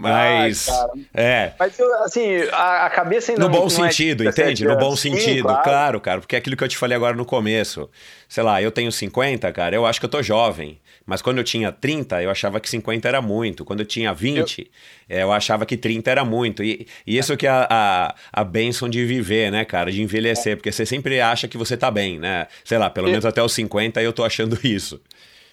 Mas. 0.00 0.68
Ai, 0.68 1.06
é. 1.14 1.52
Mas, 1.58 1.78
assim, 2.04 2.36
a, 2.52 2.86
a 2.86 2.90
cabeça 2.90 3.32
ainda 3.32 3.44
No 3.44 3.50
bom 3.50 3.66
é 3.66 3.70
sentido, 3.70 4.24
é 4.24 4.28
entende? 4.28 4.64
No 4.64 4.76
bom 4.76 4.96
Sim, 4.96 5.14
sentido, 5.14 5.44
claro. 5.44 5.62
claro, 5.62 6.00
cara. 6.00 6.20
Porque 6.20 6.34
é 6.34 6.38
aquilo 6.38 6.56
que 6.56 6.64
eu 6.64 6.68
te 6.68 6.76
falei 6.76 6.96
agora 6.96 7.16
no 7.16 7.24
começo. 7.24 7.88
Sei 8.28 8.42
lá, 8.42 8.62
eu 8.62 8.70
tenho 8.70 8.90
50, 8.90 9.50
cara, 9.52 9.74
eu 9.74 9.84
acho 9.84 10.00
que 10.00 10.06
eu 10.06 10.10
tô 10.10 10.22
jovem. 10.22 10.80
Mas 11.06 11.20
quando 11.20 11.38
eu 11.38 11.44
tinha 11.44 11.72
30, 11.72 12.22
eu 12.22 12.30
achava 12.30 12.60
que 12.60 12.70
50 12.70 13.08
era 13.08 13.20
muito. 13.20 13.64
Quando 13.64 13.80
eu 13.80 13.86
tinha 13.86 14.14
20, 14.14 14.70
eu, 15.08 15.18
eu 15.18 15.32
achava 15.32 15.66
que 15.66 15.76
30 15.76 16.08
era 16.10 16.24
muito. 16.24 16.62
E, 16.62 16.86
e 17.06 17.18
isso 17.18 17.36
que 17.36 17.46
é 17.46 17.50
a, 17.50 17.66
a, 17.68 18.14
a 18.32 18.44
benção 18.44 18.88
de 18.88 19.04
viver, 19.04 19.50
né, 19.50 19.64
cara? 19.64 19.90
De 19.90 20.00
envelhecer. 20.00 20.56
Porque 20.56 20.70
você 20.70 20.86
sempre 20.86 21.20
acha 21.20 21.48
que 21.48 21.58
você 21.58 21.76
tá 21.76 21.90
bem, 21.90 22.18
né? 22.18 22.46
Sei 22.64 22.78
lá, 22.78 22.88
pelo 22.88 23.08
menos 23.08 23.24
até 23.26 23.42
os 23.42 23.52
50 23.52 24.00
eu 24.00 24.12
tô 24.12 24.22
achando 24.22 24.58
isso. 24.62 25.00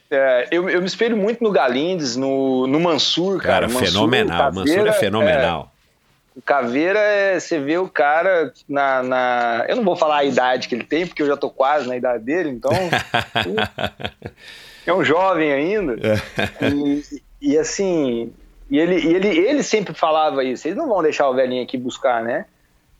É, 0.10 0.48
eu, 0.52 0.70
eu 0.70 0.80
me 0.80 0.88
espelho 0.88 1.18
muito 1.18 1.44
no 1.44 1.52
Galindes, 1.52 2.16
no, 2.16 2.66
no 2.68 2.80
Mansur, 2.80 3.42
cara. 3.42 3.68
Cara, 3.68 3.68
Mansur, 3.68 3.88
fenomenal. 3.88 4.38
Caveira, 4.38 4.54
Mansur 4.54 4.88
é 4.88 4.94
fenomenal. 4.94 5.72
É, 5.74 5.78
o 6.38 6.42
Caveira, 6.42 7.00
é, 7.00 7.40
você 7.40 7.60
vê 7.60 7.78
o 7.78 7.90
cara 7.90 8.54
na, 8.70 9.04
na, 9.04 9.66
Eu 9.68 9.76
não 9.76 9.84
vou 9.84 9.96
falar 9.96 10.18
a 10.18 10.24
idade 10.24 10.68
que 10.68 10.76
ele 10.76 10.84
tem, 10.84 11.06
porque 11.06 11.22
eu 11.22 11.28
já 11.28 11.36
tô 11.36 11.50
quase 11.50 11.88
na 11.88 11.98
idade 11.98 12.24
dele, 12.24 12.50
então. 12.50 12.72
é 14.86 14.94
um 14.94 15.04
jovem 15.04 15.52
ainda. 15.52 15.94
É. 15.94 16.70
e, 16.70 17.04
e 17.42 17.58
assim. 17.58 18.32
E 18.70 18.78
ele, 18.78 19.00
e 19.00 19.16
ele, 19.16 19.28
ele 19.30 19.64
sempre 19.64 19.94
falava 19.94 20.44
isso. 20.44 20.68
Eles 20.68 20.78
não 20.78 20.88
vão 20.88 21.02
deixar 21.02 21.30
o 21.30 21.34
velhinho 21.34 21.64
aqui 21.64 21.78
buscar, 21.78 22.22
né? 22.22 22.46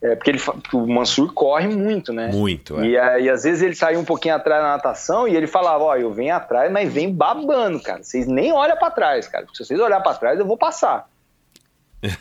É, 0.02 0.16
porque, 0.16 0.30
ele, 0.30 0.40
porque 0.40 0.76
o 0.76 0.86
Mansur 0.86 1.34
corre 1.34 1.68
muito, 1.68 2.14
né? 2.14 2.28
Muito, 2.32 2.80
é. 2.80 2.88
E, 2.88 2.92
e 3.24 3.30
às 3.30 3.44
vezes 3.44 3.64
ele 3.64 3.74
saiu 3.74 4.00
um 4.00 4.06
pouquinho 4.06 4.36
atrás 4.36 4.62
na 4.62 4.70
natação 4.70 5.28
e 5.28 5.36
ele 5.36 5.48
falava, 5.48 5.84
ó, 5.86 5.96
eu 5.96 6.14
venho 6.14 6.36
atrás, 6.36 6.72
mas 6.72 6.92
vem 6.92 7.12
babando, 7.12 7.80
cara. 7.82 8.04
Vocês 8.04 8.28
nem 8.28 8.52
olham 8.52 8.78
para 8.78 8.92
trás, 8.92 9.28
cara. 9.28 9.46
Porque 9.46 9.58
se 9.58 9.66
vocês 9.66 9.80
olharem 9.80 10.04
para 10.04 10.14
trás, 10.14 10.40
eu 10.40 10.46
vou 10.46 10.58
passar. 10.58 11.10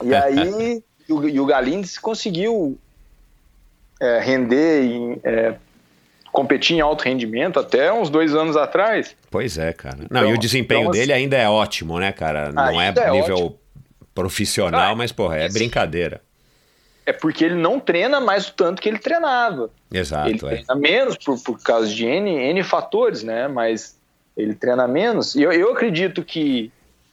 e 0.02 0.14
aí, 0.14 0.82
o, 1.08 1.28
e 1.28 1.38
o 1.38 1.44
Galindes 1.44 1.98
conseguiu 1.98 2.78
é, 4.00 4.20
render, 4.20 4.84
em, 4.84 5.20
é, 5.22 5.56
competir 6.32 6.78
em 6.78 6.80
alto 6.80 7.04
rendimento 7.04 7.60
até 7.60 7.92
uns 7.92 8.08
dois 8.08 8.34
anos 8.34 8.56
atrás. 8.56 9.14
Pois 9.30 9.58
é, 9.58 9.74
cara. 9.74 9.98
Não, 10.10 10.22
então, 10.22 10.30
e 10.30 10.34
o 10.34 10.38
desempenho 10.38 10.80
então, 10.80 10.92
dele 10.92 11.12
ainda 11.12 11.36
é 11.36 11.46
ótimo, 11.46 11.98
né, 11.98 12.10
cara? 12.10 12.50
Não 12.50 12.80
é, 12.80 12.88
é 12.88 13.10
nível 13.10 13.36
ótimo. 13.36 13.58
profissional, 14.14 14.92
ah, 14.92 14.96
mas, 14.96 15.12
porra, 15.12 15.36
é 15.36 15.48
brincadeira 15.50 16.22
é 17.06 17.12
porque 17.12 17.44
ele 17.44 17.54
não 17.54 17.78
treina 17.78 18.20
mais 18.20 18.48
o 18.48 18.52
tanto 18.52 18.82
que 18.82 18.88
ele 18.88 18.98
treinava. 18.98 19.70
Exato. 19.92 20.28
Ele 20.28 20.36
é. 20.36 20.40
treina 20.40 20.74
menos 20.74 21.16
por, 21.16 21.40
por 21.40 21.62
causa 21.62 21.88
de 21.88 22.04
N, 22.04 22.30
N 22.30 22.62
fatores, 22.64 23.22
né? 23.22 23.46
Mas 23.46 23.96
ele 24.36 24.54
treina 24.54 24.88
menos. 24.88 25.36
E 25.36 25.42
eu, 25.42 25.52
eu 25.52 25.72
acredito 25.72 26.24
que 26.24 26.70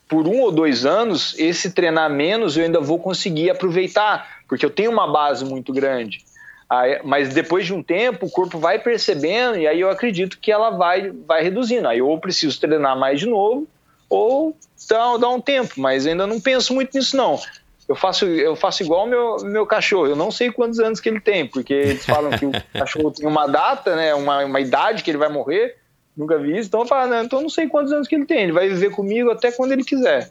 por 0.08 0.28
um 0.28 0.42
ou 0.42 0.52
dois 0.52 0.86
anos, 0.86 1.34
esse 1.38 1.72
treinar 1.72 2.10
menos 2.10 2.58
eu 2.58 2.66
ainda 2.66 2.80
vou 2.80 3.00
conseguir 3.00 3.50
aproveitar, 3.50 4.42
porque 4.48 4.66
eu 4.66 4.70
tenho 4.70 4.92
uma 4.92 5.12
base 5.12 5.46
muito 5.46 5.72
grande. 5.72 6.24
Aí, 6.70 7.00
mas 7.04 7.34
depois 7.34 7.66
de 7.66 7.74
um 7.74 7.84
tempo, 7.84 8.26
o 8.26 8.30
corpo 8.30 8.58
vai 8.58 8.80
percebendo 8.80 9.58
e 9.58 9.68
aí 9.68 9.80
eu 9.80 9.90
acredito 9.90 10.40
que 10.40 10.52
ela 10.52 10.72
vai, 10.72 11.12
vai 11.12 11.44
reduzindo. 11.44 11.88
Aí 11.88 12.02
ou 12.02 12.12
eu 12.12 12.20
preciso 12.20 12.60
treinar 12.60 12.98
mais 12.98 13.20
de 13.20 13.28
novo, 13.28 13.68
ou 14.10 14.56
dá, 14.90 15.18
dá 15.18 15.30
um 15.30 15.42
tempo, 15.42 15.74
mas 15.78 16.06
ainda 16.06 16.28
não 16.28 16.40
penso 16.40 16.74
muito 16.74 16.96
nisso 16.98 17.16
não. 17.16 17.40
Eu 17.88 17.96
faço, 17.96 18.26
eu 18.26 18.56
faço 18.56 18.84
igual 18.84 19.06
o 19.06 19.10
meu, 19.10 19.38
meu 19.44 19.66
cachorro. 19.66 20.08
Eu 20.08 20.16
não 20.16 20.32
sei 20.32 20.52
quantos 20.52 20.80
anos 20.80 21.00
que 21.00 21.10
ele 21.10 21.20
tem, 21.20 21.46
porque 21.46 21.74
eles 21.74 22.06
falam 22.06 22.32
que 22.32 22.46
o 22.46 22.52
cachorro 22.74 23.12
tem 23.12 23.28
uma 23.28 23.48
data, 23.48 23.96
né, 23.96 24.14
uma, 24.14 24.46
uma 24.46 24.60
idade 24.60 25.04
que 25.04 25.12
ele 25.12 25.18
vai 25.18 25.30
morrer. 25.30 25.78
Nunca 26.16 26.38
vi 26.38 26.58
isso. 26.58 26.68
Então 26.68 26.82
eu 26.82 26.86
falo, 26.86 27.10
né, 27.10 27.24
então 27.24 27.40
eu 27.40 27.44
não 27.44 27.50
sei 27.50 27.68
quantos 27.68 27.92
anos 27.92 28.08
que 28.08 28.16
ele 28.16 28.26
tem. 28.26 28.44
Ele 28.44 28.52
vai 28.52 28.70
viver 28.70 28.92
comigo 28.92 29.30
até 29.32 29.52
quando 29.52 29.74
ele 29.74 29.84
quiser. 29.84 30.30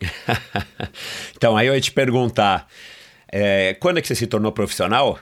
então, 1.36 1.56
aí 1.56 1.66
eu 1.66 1.74
ia 1.74 1.80
te 1.80 1.92
perguntar, 1.92 2.66
é, 3.30 3.74
quando 3.80 3.98
é 3.98 4.02
que 4.02 4.08
você 4.08 4.14
se 4.14 4.26
tornou 4.26 4.52
profissional? 4.52 5.18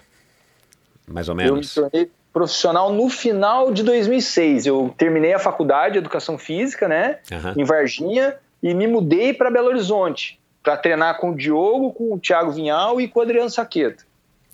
Mais 1.06 1.28
ou 1.28 1.34
menos. 1.34 1.76
Eu 1.76 1.84
me 1.84 1.90
tornei 1.90 2.10
profissional 2.32 2.92
no 2.92 3.09
final 3.09 3.72
de 3.72 3.82
2006. 3.84 4.66
Eu 4.66 4.94
terminei 4.96 5.32
a 5.32 5.38
faculdade 5.38 5.92
de 5.92 5.98
Educação 5.98 6.36
Física, 6.36 6.88
né, 6.88 7.18
uhum. 7.30 7.62
em 7.62 7.64
Varginha, 7.64 8.34
e 8.60 8.74
me 8.74 8.88
mudei 8.88 9.32
para 9.32 9.48
Belo 9.48 9.68
Horizonte 9.68 10.38
para 10.69 10.77
treinar 10.77 11.16
com 11.16 11.31
o 11.31 11.35
Diogo, 11.35 11.95
com 11.95 12.12
o 12.12 12.20
Thiago 12.20 12.53
Vinhal 12.53 13.01
e 13.01 13.09
com 13.09 13.20
o 13.20 13.23
Adriano 13.23 13.49
Saqueta. 13.49 14.05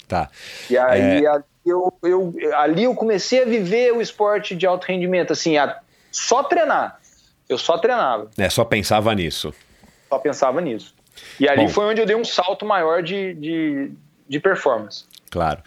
Tá. 0.07 0.31
E 0.71 0.79
aí, 0.79 1.25
é... 1.25 1.27
ali, 1.27 1.45
eu, 1.67 1.93
eu, 2.05 2.35
ali 2.55 2.85
eu 2.85 2.95
comecei 2.95 3.43
a 3.43 3.45
viver 3.45 3.93
o 3.93 4.01
esporte 4.01 4.55
de 4.55 4.65
alto 4.65 4.85
rendimento, 4.85 5.33
assim, 5.33 5.57
a, 5.59 5.81
só 6.13 6.45
treinar. 6.45 7.01
Eu 7.49 7.59
só 7.59 7.77
treinava. 7.79 8.31
É, 8.39 8.49
só 8.49 8.65
pensava 8.65 9.13
nisso. 9.13 9.53
Só 10.09 10.19
pensava 10.19 10.61
nisso. 10.61 10.95
E 11.41 11.49
ali 11.49 11.65
Bom, 11.65 11.69
foi 11.69 11.87
onde 11.87 12.01
eu 12.01 12.07
dei 12.07 12.15
um 12.15 12.25
salto 12.25 12.65
maior 12.65 13.03
de, 13.03 13.35
de, 13.35 13.91
de 14.29 14.39
performance. 14.39 15.05
Claro. 15.33 15.65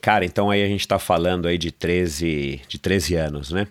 Cara, 0.00 0.24
então 0.24 0.48
aí 0.48 0.64
a 0.64 0.66
gente 0.66 0.80
está 0.80 0.98
falando 0.98 1.46
aí 1.46 1.58
de 1.58 1.70
13, 1.70 2.62
de 2.66 2.78
13 2.78 3.16
anos, 3.16 3.50
né? 3.50 3.68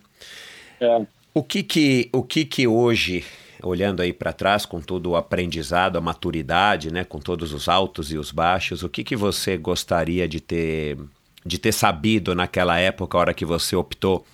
É. 0.79 1.01
O 1.33 1.41
que 1.41 1.63
que, 1.63 2.07
o 2.13 2.21
que 2.21 2.45
que 2.45 2.67
hoje 2.67 3.25
olhando 3.61 4.01
aí 4.01 4.13
para 4.13 4.33
trás 4.33 4.65
com 4.65 4.79
todo 4.81 5.11
o 5.11 5.15
aprendizado, 5.15 5.97
a 5.97 6.01
maturidade, 6.01 6.91
né, 6.91 7.03
com 7.03 7.19
todos 7.19 7.53
os 7.53 7.67
altos 7.67 8.11
e 8.11 8.17
os 8.17 8.31
baixos, 8.31 8.83
o 8.83 8.89
que, 8.89 9.03
que 9.03 9.15
você 9.15 9.57
gostaria 9.57 10.27
de 10.27 10.39
ter, 10.39 10.97
de 11.45 11.57
ter 11.57 11.71
sabido 11.71 12.33
naquela 12.33 12.77
época, 12.79 13.17
a 13.17 13.21
hora 13.21 13.33
que 13.33 13.45
você 13.45 13.75
optou 13.75 14.25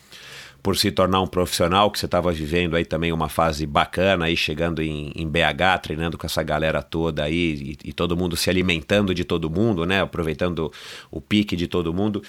por 0.65 0.75
se 0.75 0.89
tornar 0.89 1.21
um 1.21 1.27
profissional, 1.27 1.91
que 1.91 1.99
você 1.99 2.07
estava 2.07 2.31
vivendo 2.31 2.75
aí 2.75 2.83
também 2.83 3.11
uma 3.11 3.29
fase 3.29 3.67
bacana, 3.67 4.25
aí 4.25 4.35
chegando 4.35 4.81
em, 4.81 5.11
em 5.15 5.27
BH, 5.27 5.79
treinando 5.83 6.17
com 6.17 6.25
essa 6.25 6.41
galera 6.41 6.81
toda 6.81 7.23
aí, 7.23 7.77
e, 7.83 7.89
e 7.89 7.93
todo 7.93 8.17
mundo 8.17 8.35
se 8.35 8.49
alimentando 8.49 9.13
de 9.13 9.23
todo 9.23 9.47
mundo, 9.47 9.85
né, 9.85 10.01
aproveitando 10.01 10.71
o 11.11 11.21
pique 11.21 11.55
de 11.55 11.67
todo 11.67 11.93
mundo. 11.93 12.23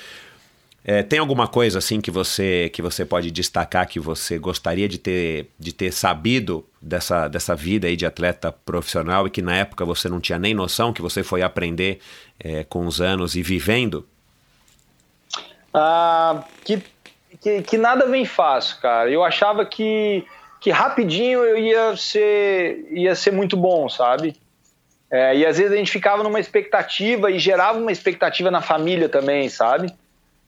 É, 0.89 1.03
tem 1.03 1.19
alguma 1.19 1.49
coisa 1.49 1.81
assim 1.81 2.01
que 2.01 2.13
você 2.13 2.71
que 2.73 2.81
você 2.81 3.05
pode 3.05 3.33
destacar 3.33 3.89
que 3.89 3.99
você 3.99 4.39
gostaria 4.39 4.89
de 4.89 4.99
ter, 4.99 5.51
de 5.59 5.73
ter 5.73 5.93
sabido 5.93 6.65
dessa, 6.81 7.27
dessa 7.27 7.57
vida 7.57 7.89
aí 7.89 7.97
de 7.97 8.07
atleta 8.07 8.53
profissional 8.53 9.27
e 9.27 9.31
que 9.31 9.43
na 9.43 9.57
época 9.57 9.85
você 9.85 10.09
não 10.09 10.21
tinha 10.21 10.39
nem 10.39 10.55
noção 10.55 10.93
que 10.93 11.03
você 11.03 11.25
foi 11.25 11.43
aprender 11.43 11.99
é, 12.39 12.63
com 12.63 12.87
os 12.87 13.01
anos 13.01 13.35
e 13.35 13.43
vivendo? 13.43 14.07
Ah, 15.75 16.45
que, 16.65 16.81
que, 17.41 17.63
que, 17.63 17.77
nada 17.77 18.07
vem 18.07 18.25
fácil, 18.25 18.77
cara. 18.81 19.11
Eu 19.11 19.25
achava 19.25 19.67
que, 19.67 20.25
que 20.61 20.71
rapidinho 20.71 21.41
eu 21.41 21.59
ia 21.59 21.97
ser, 21.97 22.87
ia 22.93 23.17
ser 23.17 23.33
muito 23.33 23.57
bom, 23.57 23.89
sabe? 23.89 24.37
É, 25.11 25.37
e 25.37 25.45
às 25.45 25.59
vezes 25.59 25.73
a 25.73 25.77
gente 25.77 25.91
ficava 25.91 26.23
numa 26.23 26.39
expectativa 26.39 27.29
e 27.29 27.41
gerava 27.41 27.77
uma 27.77 27.91
expectativa 27.91 28.53
na 28.53 28.63
família 28.63 29.09
também, 29.09 29.49
sabe? 29.49 29.93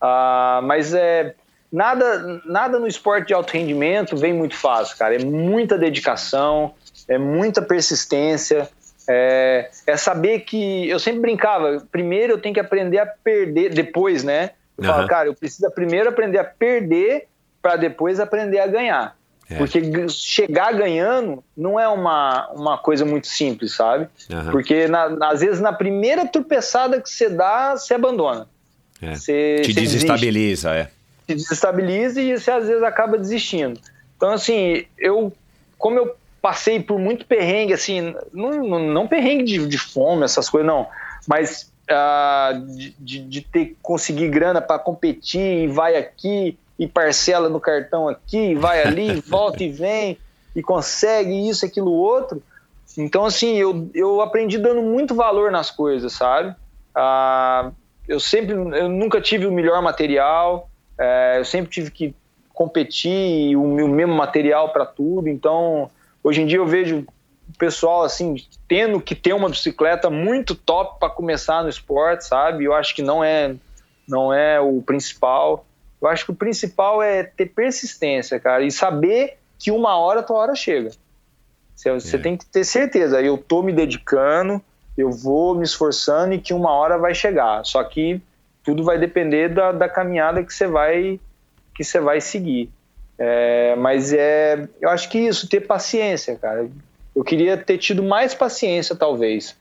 Ah, 0.00 0.60
mas 0.62 0.94
é, 0.94 1.34
nada, 1.72 2.40
nada 2.44 2.78
no 2.78 2.86
esporte 2.86 3.28
de 3.28 3.34
alto 3.34 3.52
rendimento 3.52 4.16
vem 4.16 4.32
muito 4.32 4.56
fácil, 4.56 4.96
cara. 4.96 5.14
É 5.16 5.18
muita 5.18 5.76
dedicação, 5.78 6.74
é 7.08 7.18
muita 7.18 7.62
persistência. 7.62 8.68
É, 9.10 9.70
é 9.86 9.96
saber 9.96 10.40
que 10.40 10.88
eu 10.88 10.98
sempre 10.98 11.20
brincava. 11.20 11.82
Primeiro 11.90 12.34
eu 12.34 12.38
tenho 12.38 12.54
que 12.54 12.60
aprender 12.60 12.98
a 12.98 13.06
perder, 13.06 13.72
depois, 13.72 14.22
né? 14.22 14.50
Eu 14.76 14.84
Aham. 14.84 14.92
falo, 14.94 15.08
cara, 15.08 15.28
eu 15.28 15.34
preciso 15.34 15.70
primeiro 15.70 16.10
aprender 16.10 16.38
a 16.38 16.44
perder 16.44 17.26
para 17.62 17.76
depois 17.76 18.20
aprender 18.20 18.60
a 18.60 18.66
ganhar. 18.66 19.16
É. 19.50 19.56
Porque 19.56 19.80
chegar 20.10 20.74
ganhando 20.74 21.42
não 21.56 21.80
é 21.80 21.88
uma, 21.88 22.48
uma 22.50 22.76
coisa 22.76 23.06
muito 23.06 23.26
simples, 23.28 23.74
sabe? 23.74 24.06
Aham. 24.30 24.50
Porque 24.50 24.86
na- 24.86 25.16
às 25.30 25.40
vezes 25.40 25.58
na 25.58 25.72
primeira 25.72 26.26
tropeçada 26.26 27.00
que 27.00 27.08
você 27.08 27.30
dá, 27.30 27.74
você 27.76 27.94
abandona. 27.94 28.46
É. 29.00 29.14
Você, 29.14 29.56
Te 29.62 29.72
você 29.72 29.80
desiste 29.80 29.80
desestabiliza, 29.80 30.74
é. 30.74 30.90
se 31.26 31.34
desestabiliza 31.34 32.20
e 32.20 32.38
você 32.38 32.50
às 32.50 32.66
vezes 32.66 32.82
acaba 32.82 33.18
desistindo. 33.18 33.80
Então, 34.16 34.30
assim, 34.30 34.84
eu, 34.98 35.32
como 35.78 35.98
eu 35.98 36.16
passei 36.42 36.80
por 36.80 36.98
muito 36.98 37.26
perrengue, 37.26 37.72
assim, 37.72 38.14
não, 38.32 38.80
não, 38.80 39.06
perrengue 39.06 39.44
de, 39.44 39.66
de 39.66 39.78
fome, 39.78 40.24
essas 40.24 40.48
coisas, 40.48 40.66
não, 40.66 40.88
mas 41.26 41.70
ah, 41.88 42.60
de, 42.98 43.20
de, 43.20 43.40
ter 43.42 43.66
que 43.66 43.76
conseguir 43.80 44.28
grana 44.28 44.60
para 44.60 44.78
competir 44.78 45.64
e 45.64 45.66
vai 45.68 45.96
aqui 45.96 46.58
e 46.78 46.86
parcela 46.86 47.48
no 47.48 47.60
cartão 47.60 48.08
aqui, 48.08 48.50
e 48.50 48.54
vai 48.54 48.82
ali, 48.82 49.20
volta 49.26 49.62
e 49.62 49.70
vem 49.70 50.18
e 50.54 50.62
consegue 50.62 51.48
isso, 51.48 51.64
aquilo, 51.64 51.92
outro. 51.92 52.42
Então, 52.96 53.24
assim, 53.24 53.56
eu, 53.56 53.88
eu 53.94 54.20
aprendi 54.20 54.58
dando 54.58 54.82
muito 54.82 55.14
valor 55.14 55.52
nas 55.52 55.70
coisas, 55.70 56.12
sabe? 56.12 56.54
Ah, 56.94 57.70
eu 58.09 58.18
sempre, 58.18 58.55
eu 58.55 58.89
nunca 58.89 59.20
tive 59.20 59.47
o 59.47 59.52
melhor 59.52 59.82
material, 59.82 60.68
é, 60.98 61.36
eu 61.39 61.44
sempre 61.44 61.70
tive 61.70 61.90
que 61.90 62.14
competir 62.52 63.55
o, 63.56 63.62
o 63.62 63.89
mesmo 63.89 64.14
material 64.14 64.70
para 64.70 64.85
tudo. 64.85 65.28
Então, 65.28 65.90
hoje 66.24 66.43
em 66.43 66.47
dia 66.47 66.59
eu 66.59 66.66
vejo 66.66 67.06
o 67.48 67.59
pessoal 67.59 68.02
assim 68.02 68.36
tendo 68.66 69.01
que 69.01 69.14
ter 69.14 69.32
uma 69.32 69.48
bicicleta 69.48 70.10
muito 70.10 70.55
top 70.55 70.98
para 70.98 71.09
começar 71.09 71.62
no 71.62 71.68
esporte, 71.68 72.26
sabe? 72.26 72.64
Eu 72.64 72.74
acho 72.74 72.94
que 72.94 73.02
não 73.02 73.22
é 73.22 73.55
não 74.09 74.32
é 74.32 74.59
o 74.59 74.82
principal. 74.82 75.66
Eu 76.01 76.09
acho 76.09 76.24
que 76.24 76.30
o 76.30 76.35
principal 76.35 77.02
é 77.02 77.22
ter 77.22 77.47
persistência, 77.47 78.40
cara, 78.40 78.64
e 78.64 78.70
saber 78.70 79.36
que 79.59 79.70
uma 79.70 79.98
hora 79.98 80.20
a 80.20 80.22
tua 80.22 80.39
hora 80.39 80.55
chega. 80.55 80.90
Você, 81.74 81.93
você 81.93 82.16
É. 82.16 82.18
tem 82.18 82.36
que 82.36 82.47
ter 82.47 82.64
certeza. 82.64 83.20
Eu 83.20 83.36
tô 83.39 83.62
me 83.62 83.72
dedicando, 83.72 84.60
eu 84.98 85.12
vou 85.12 85.54
me 85.54 85.64
esforçando 85.64 86.34
e 86.34 86.40
que 86.40 86.52
uma 86.52 86.72
hora 86.72 86.98
vai 86.98 87.14
chegar. 87.14 87.64
Só 87.64 87.82
que 87.84 88.20
tudo 88.64 88.82
vai 88.82 88.98
depender 88.98 89.48
da, 89.48 89.70
da 89.70 89.88
caminhada 89.88 90.42
que 90.42 90.52
você 90.52 90.66
vai 90.66 91.20
que 91.74 91.84
você 91.84 92.00
vai 92.00 92.20
seguir. 92.20 92.68
É, 93.16 93.76
mas 93.76 94.12
é, 94.12 94.68
eu 94.80 94.90
acho 94.90 95.08
que 95.08 95.18
isso, 95.18 95.48
ter 95.48 95.60
paciência, 95.60 96.34
cara. 96.34 96.68
Eu 97.14 97.22
queria 97.22 97.56
ter 97.56 97.78
tido 97.78 98.02
mais 98.02 98.34
paciência, 98.34 98.96
talvez. 98.96 99.56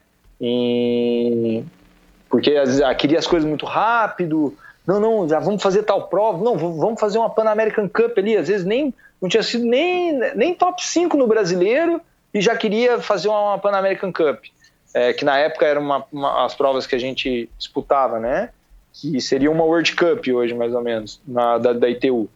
Porque 2.27 2.51
às 2.55 2.69
vezes, 2.69 2.81
ah, 2.81 2.93
queria 2.95 3.19
as 3.19 3.27
coisas 3.27 3.47
muito 3.47 3.65
rápido. 3.65 4.57
Não, 4.85 4.99
não, 4.99 5.30
já 5.30 5.39
vamos 5.39 5.61
fazer 5.61 5.84
tal 5.84 6.07
prova. 6.07 6.43
Não, 6.43 6.57
vamos 6.57 6.99
fazer 6.99 7.19
uma 7.19 7.30
Pan 7.30 7.49
American 7.49 7.88
Cup 7.88 8.18
ali. 8.18 8.35
Às 8.35 8.47
vezes 8.47 8.65
nem 8.65 8.93
não 9.22 9.30
tinha 9.30 9.43
sido 9.43 9.65
nem, 9.65 10.14
nem 10.35 10.55
top 10.55 10.84
5 10.84 11.15
no 11.18 11.27
brasileiro 11.27 12.01
e 12.34 12.41
já 12.41 12.55
queria 12.55 12.99
fazer 12.99 13.27
uma 13.27 13.57
Pan 13.57 13.72
American 13.72 14.11
Cup. 14.11 14.45
É, 14.93 15.14
que 15.14 15.23
na 15.26 15.38
época 15.38 15.65
eram 15.65 15.81
uma, 15.81 16.05
uma- 16.11 16.45
as 16.45 16.55
provas 16.55 16.88
que 16.88 16.95
a 16.95 16.99
gente 16.99 17.49
disputava, 17.57 18.19
né? 18.19 18.49
Que 18.93 19.19
seria 19.22 19.51
uma 19.51 19.64
World 19.64 19.95
Cup 19.95 20.26
hoje, 20.27 20.53
mais 20.53 20.73
ou 20.73 20.81
menos, 20.81 21.22
na, 21.27 21.57
da, 21.57 21.73
da 21.73 21.89
ITU. 21.89 22.30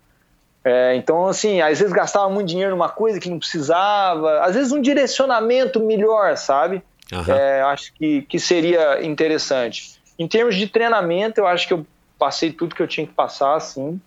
É, 0.64 0.94
então, 0.96 1.26
assim, 1.26 1.60
às 1.60 1.80
vezes 1.80 1.92
gastava 1.94 2.30
muito 2.30 2.50
dinheiro 2.50 2.72
numa 2.72 2.90
coisa 2.90 3.20
que 3.20 3.30
não 3.30 3.40
precisava, 3.40 4.42
às 4.42 4.54
vezes 4.54 4.72
um 4.72 4.80
direcionamento 4.82 5.80
melhor, 5.80 6.38
sabe? 6.38 6.84
Aham. 7.12 7.34
É, 7.36 7.62
acho 7.64 7.92
que, 7.96 8.22
que 8.24 8.40
seria 8.40 9.04
interessante. 9.04 10.00
Em 10.20 10.28
termos 10.28 10.56
de 10.56 10.68
treinamento, 10.68 11.40
eu 11.40 11.48
acho 11.48 11.68
que 11.68 11.74
eu 11.74 11.84
passei 12.20 12.52
tudo 12.52 12.76
que 12.76 12.82
eu 12.84 12.88
tinha 12.88 13.08
que 13.08 13.14
passar, 13.14 13.56
assim, 13.56 14.00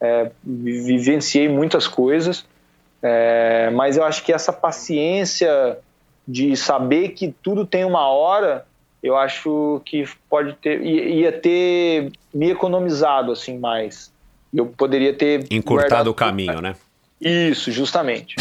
é, 0.00 0.32
vi- 0.42 0.80
vivenciei 0.82 1.48
muitas 1.48 1.86
coisas, 1.86 2.44
é, 3.00 3.70
mas 3.70 3.96
eu 3.96 4.02
acho 4.02 4.24
que 4.24 4.32
essa 4.32 4.52
paciência 4.52 5.78
de 6.30 6.56
saber 6.56 7.10
que 7.10 7.34
tudo 7.42 7.66
tem 7.66 7.84
uma 7.84 8.08
hora, 8.08 8.64
eu 9.02 9.16
acho 9.16 9.82
que 9.84 10.08
pode 10.28 10.52
ter 10.54 10.80
ia 10.82 11.32
ter 11.32 12.12
me 12.32 12.50
economizado 12.50 13.32
assim 13.32 13.58
mais. 13.58 14.12
Eu 14.52 14.66
poderia 14.66 15.12
ter 15.12 15.46
Encurtado 15.50 16.10
o 16.10 16.14
caminho, 16.14 16.60
né? 16.60 16.74
Isso, 17.20 17.70
justamente. 17.70 18.36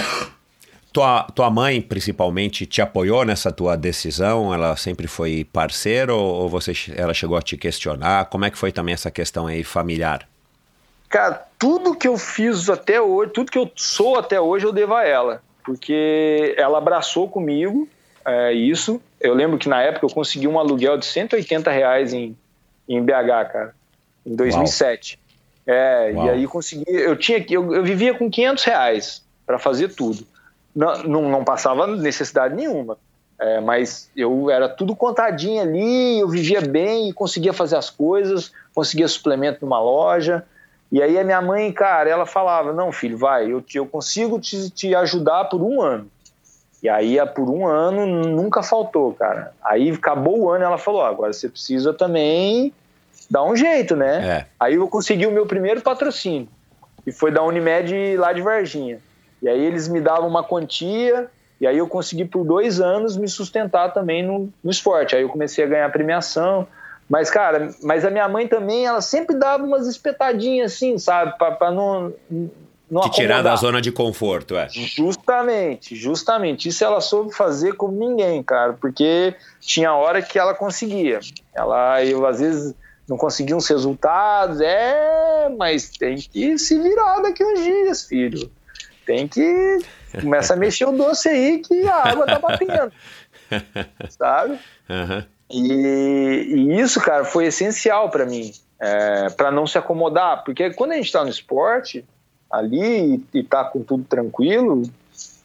Tua, 0.91 1.23
tua 1.35 1.49
mãe, 1.51 1.81
principalmente, 1.81 2.65
te 2.65 2.81
apoiou 2.81 3.23
nessa 3.23 3.51
tua 3.51 3.75
decisão? 3.75 4.53
Ela 4.53 4.75
sempre 4.75 5.05
foi 5.07 5.43
parceira 5.43 6.13
ou, 6.13 6.43
ou 6.43 6.49
você, 6.49 6.73
ela 6.95 7.13
chegou 7.13 7.37
a 7.37 7.41
te 7.41 7.57
questionar? 7.57 8.25
Como 8.25 8.45
é 8.45 8.49
que 8.49 8.57
foi 8.57 8.71
também 8.71 8.93
essa 8.93 9.11
questão 9.11 9.45
aí 9.45 9.63
familiar? 9.63 10.27
Cara, 11.07 11.45
tudo 11.59 11.95
que 11.95 12.07
eu 12.07 12.17
fiz 12.17 12.69
até 12.69 12.99
hoje, 12.99 13.31
tudo 13.31 13.51
que 13.51 13.57
eu 13.57 13.69
sou 13.75 14.17
até 14.17 14.39
hoje, 14.41 14.65
eu 14.65 14.71
devo 14.71 14.95
a 14.95 15.05
ela. 15.05 15.43
Porque 15.63 16.53
ela 16.57 16.77
abraçou 16.77 17.27
comigo 17.29 17.87
é, 18.25 18.53
isso. 18.53 19.01
Eu 19.19 19.33
lembro 19.33 19.57
que 19.57 19.69
na 19.69 19.81
época 19.81 20.05
eu 20.05 20.09
consegui 20.09 20.47
um 20.47 20.59
aluguel 20.59 20.97
de 20.97 21.05
180 21.05 21.69
reais 21.71 22.13
em, 22.13 22.35
em 22.87 23.03
BH, 23.03 23.51
cara, 23.51 23.75
em 24.25 24.35
2007. 24.35 25.19
É, 25.67 26.11
Uau. 26.15 26.25
e 26.25 26.29
aí 26.29 26.47
consegui. 26.47 26.83
Eu, 26.87 27.15
tinha, 27.15 27.41
que- 27.43 27.53
eu, 27.53 27.73
eu 27.75 27.83
vivia 27.83 28.13
com 28.13 28.29
500 28.29 28.63
reais 28.63 29.23
para 29.45 29.59
fazer 29.59 29.89
tudo. 29.89 30.25
Não, 30.75 31.03
não, 31.03 31.29
não 31.29 31.43
passava 31.43 31.85
necessidade 31.87 32.55
nenhuma. 32.55 32.97
É, 33.39 33.61
mas 33.61 34.09
eu 34.15 34.49
era 34.49 34.67
tudo 34.67 34.93
contadinho 34.95 35.61
ali, 35.61 36.19
eu 36.19 36.27
vivia 36.27 36.59
bem 36.59 37.09
e 37.09 37.13
conseguia 37.13 37.53
fazer 37.53 37.77
as 37.77 37.89
coisas, 37.89 38.51
conseguia 38.75 39.07
suplemento 39.07 39.59
numa 39.63 39.79
loja. 39.81 40.43
E 40.91 41.01
aí 41.03 41.19
a 41.19 41.23
minha 41.23 41.41
mãe, 41.41 41.71
cara, 41.71 42.09
ela 42.09 42.25
falava: 42.25 42.73
Não, 42.73 42.91
filho, 42.91 43.17
vai, 43.17 43.51
eu, 43.51 43.61
te- 43.61 43.77
eu 43.77 43.85
consigo 43.85 44.39
te, 44.39 44.69
te 44.71 44.95
ajudar 44.95 45.45
por 45.45 45.61
um 45.61 45.81
ano. 45.81 46.07
E 46.81 46.87
aí, 46.87 47.17
por 47.35 47.49
um 47.49 47.67
ano, 47.67 48.05
nunca 48.05 48.63
faltou, 48.63 49.13
cara. 49.13 49.51
Aí 49.63 49.91
acabou 49.91 50.39
o 50.39 50.49
ano 50.49 50.63
ela 50.63 50.77
falou: 50.77 51.01
"Ó, 51.01 51.05
agora 51.05 51.33
você 51.33 51.49
precisa 51.49 51.93
também 51.93 52.73
dar 53.29 53.43
um 53.43 53.55
jeito, 53.55 53.95
né? 53.95 54.37
É. 54.39 54.45
Aí 54.59 54.75
eu 54.75 54.87
consegui 54.87 55.27
o 55.27 55.31
meu 55.31 55.45
primeiro 55.45 55.81
patrocínio, 55.81 56.47
que 57.03 57.11
foi 57.11 57.31
da 57.31 57.43
Unimed 57.43 58.15
lá 58.17 58.31
de 58.33 58.41
Varginha. 58.41 58.99
E 59.41 59.47
aí 59.49 59.63
eles 59.63 59.87
me 59.87 60.01
davam 60.01 60.27
uma 60.27 60.43
quantia, 60.43 61.27
e 61.61 61.67
aí 61.67 61.77
eu 61.77 61.87
consegui 61.87 62.25
por 62.25 62.43
dois 62.45 62.79
anos 62.79 63.15
me 63.17 63.27
sustentar 63.27 63.93
também 63.93 64.25
no, 64.25 64.49
no 64.63 64.71
esporte. 64.71 65.15
Aí 65.15 65.21
eu 65.21 65.29
comecei 65.29 65.63
a 65.63 65.67
ganhar 65.67 65.91
premiação. 65.91 66.65
Mas, 67.09 67.29
cara, 67.31 67.73
mas 67.81 68.05
a 68.05 68.11
minha 68.11 68.29
mãe 68.29 68.47
também, 68.47 68.85
ela 68.85 69.01
sempre 69.01 69.35
dava 69.35 69.63
umas 69.63 69.87
espetadinhas 69.87 70.73
assim, 70.73 70.97
sabe? 70.99 71.35
Pra, 71.39 71.51
pra 71.51 71.71
não, 71.71 72.13
não 72.89 73.01
Te 73.01 73.11
tirar 73.11 73.41
da 73.41 73.55
zona 73.55 73.81
de 73.81 73.91
conforto, 73.91 74.55
é. 74.55 74.67
Justamente, 74.69 75.95
justamente. 75.95 76.69
Isso 76.69 76.83
ela 76.83 77.01
soube 77.01 77.33
fazer 77.33 77.73
como 77.73 77.97
ninguém, 77.97 78.43
cara, 78.43 78.73
porque 78.73 79.35
tinha 79.59 79.93
hora 79.93 80.21
que 80.21 80.37
ela 80.37 80.53
conseguia. 80.53 81.19
Ela, 81.53 82.05
eu 82.05 82.27
às 82.27 82.39
vezes 82.39 82.75
não 83.07 83.17
conseguia 83.17 83.55
uns 83.55 83.67
resultados, 83.67 84.61
é, 84.61 85.49
mas 85.57 85.89
tem 85.89 86.15
que 86.15 86.59
se 86.59 86.79
virar 86.79 87.21
daqui 87.21 87.43
uns 87.43 87.59
dias, 87.59 88.05
filho. 88.05 88.51
Tem 89.03 89.27
que 89.27 89.79
começa 90.21 90.53
a 90.53 90.57
mexer 90.57 90.85
o 90.85 90.91
doce 90.91 91.27
aí 91.27 91.59
que 91.59 91.87
a 91.87 91.95
água 91.95 92.25
tá 92.27 92.37
batendo, 92.37 92.93
sabe? 94.09 94.59
Aham. 94.87 95.25
E, 95.49 95.61
e 95.61 96.79
isso, 96.79 97.01
cara, 97.01 97.25
foi 97.25 97.45
essencial 97.45 98.09
para 98.09 98.25
mim, 98.25 98.51
é, 98.79 99.29
para 99.29 99.51
não 99.51 99.65
se 99.65 99.77
acomodar, 99.77 100.43
porque 100.43 100.71
quando 100.71 100.91
a 100.91 100.95
gente 100.95 101.07
está 101.07 101.23
no 101.23 101.29
esporte 101.29 102.05
ali 102.51 103.23
e, 103.33 103.39
e 103.39 103.43
tá 103.43 103.63
com 103.63 103.81
tudo 103.81 104.03
tranquilo, 104.03 104.83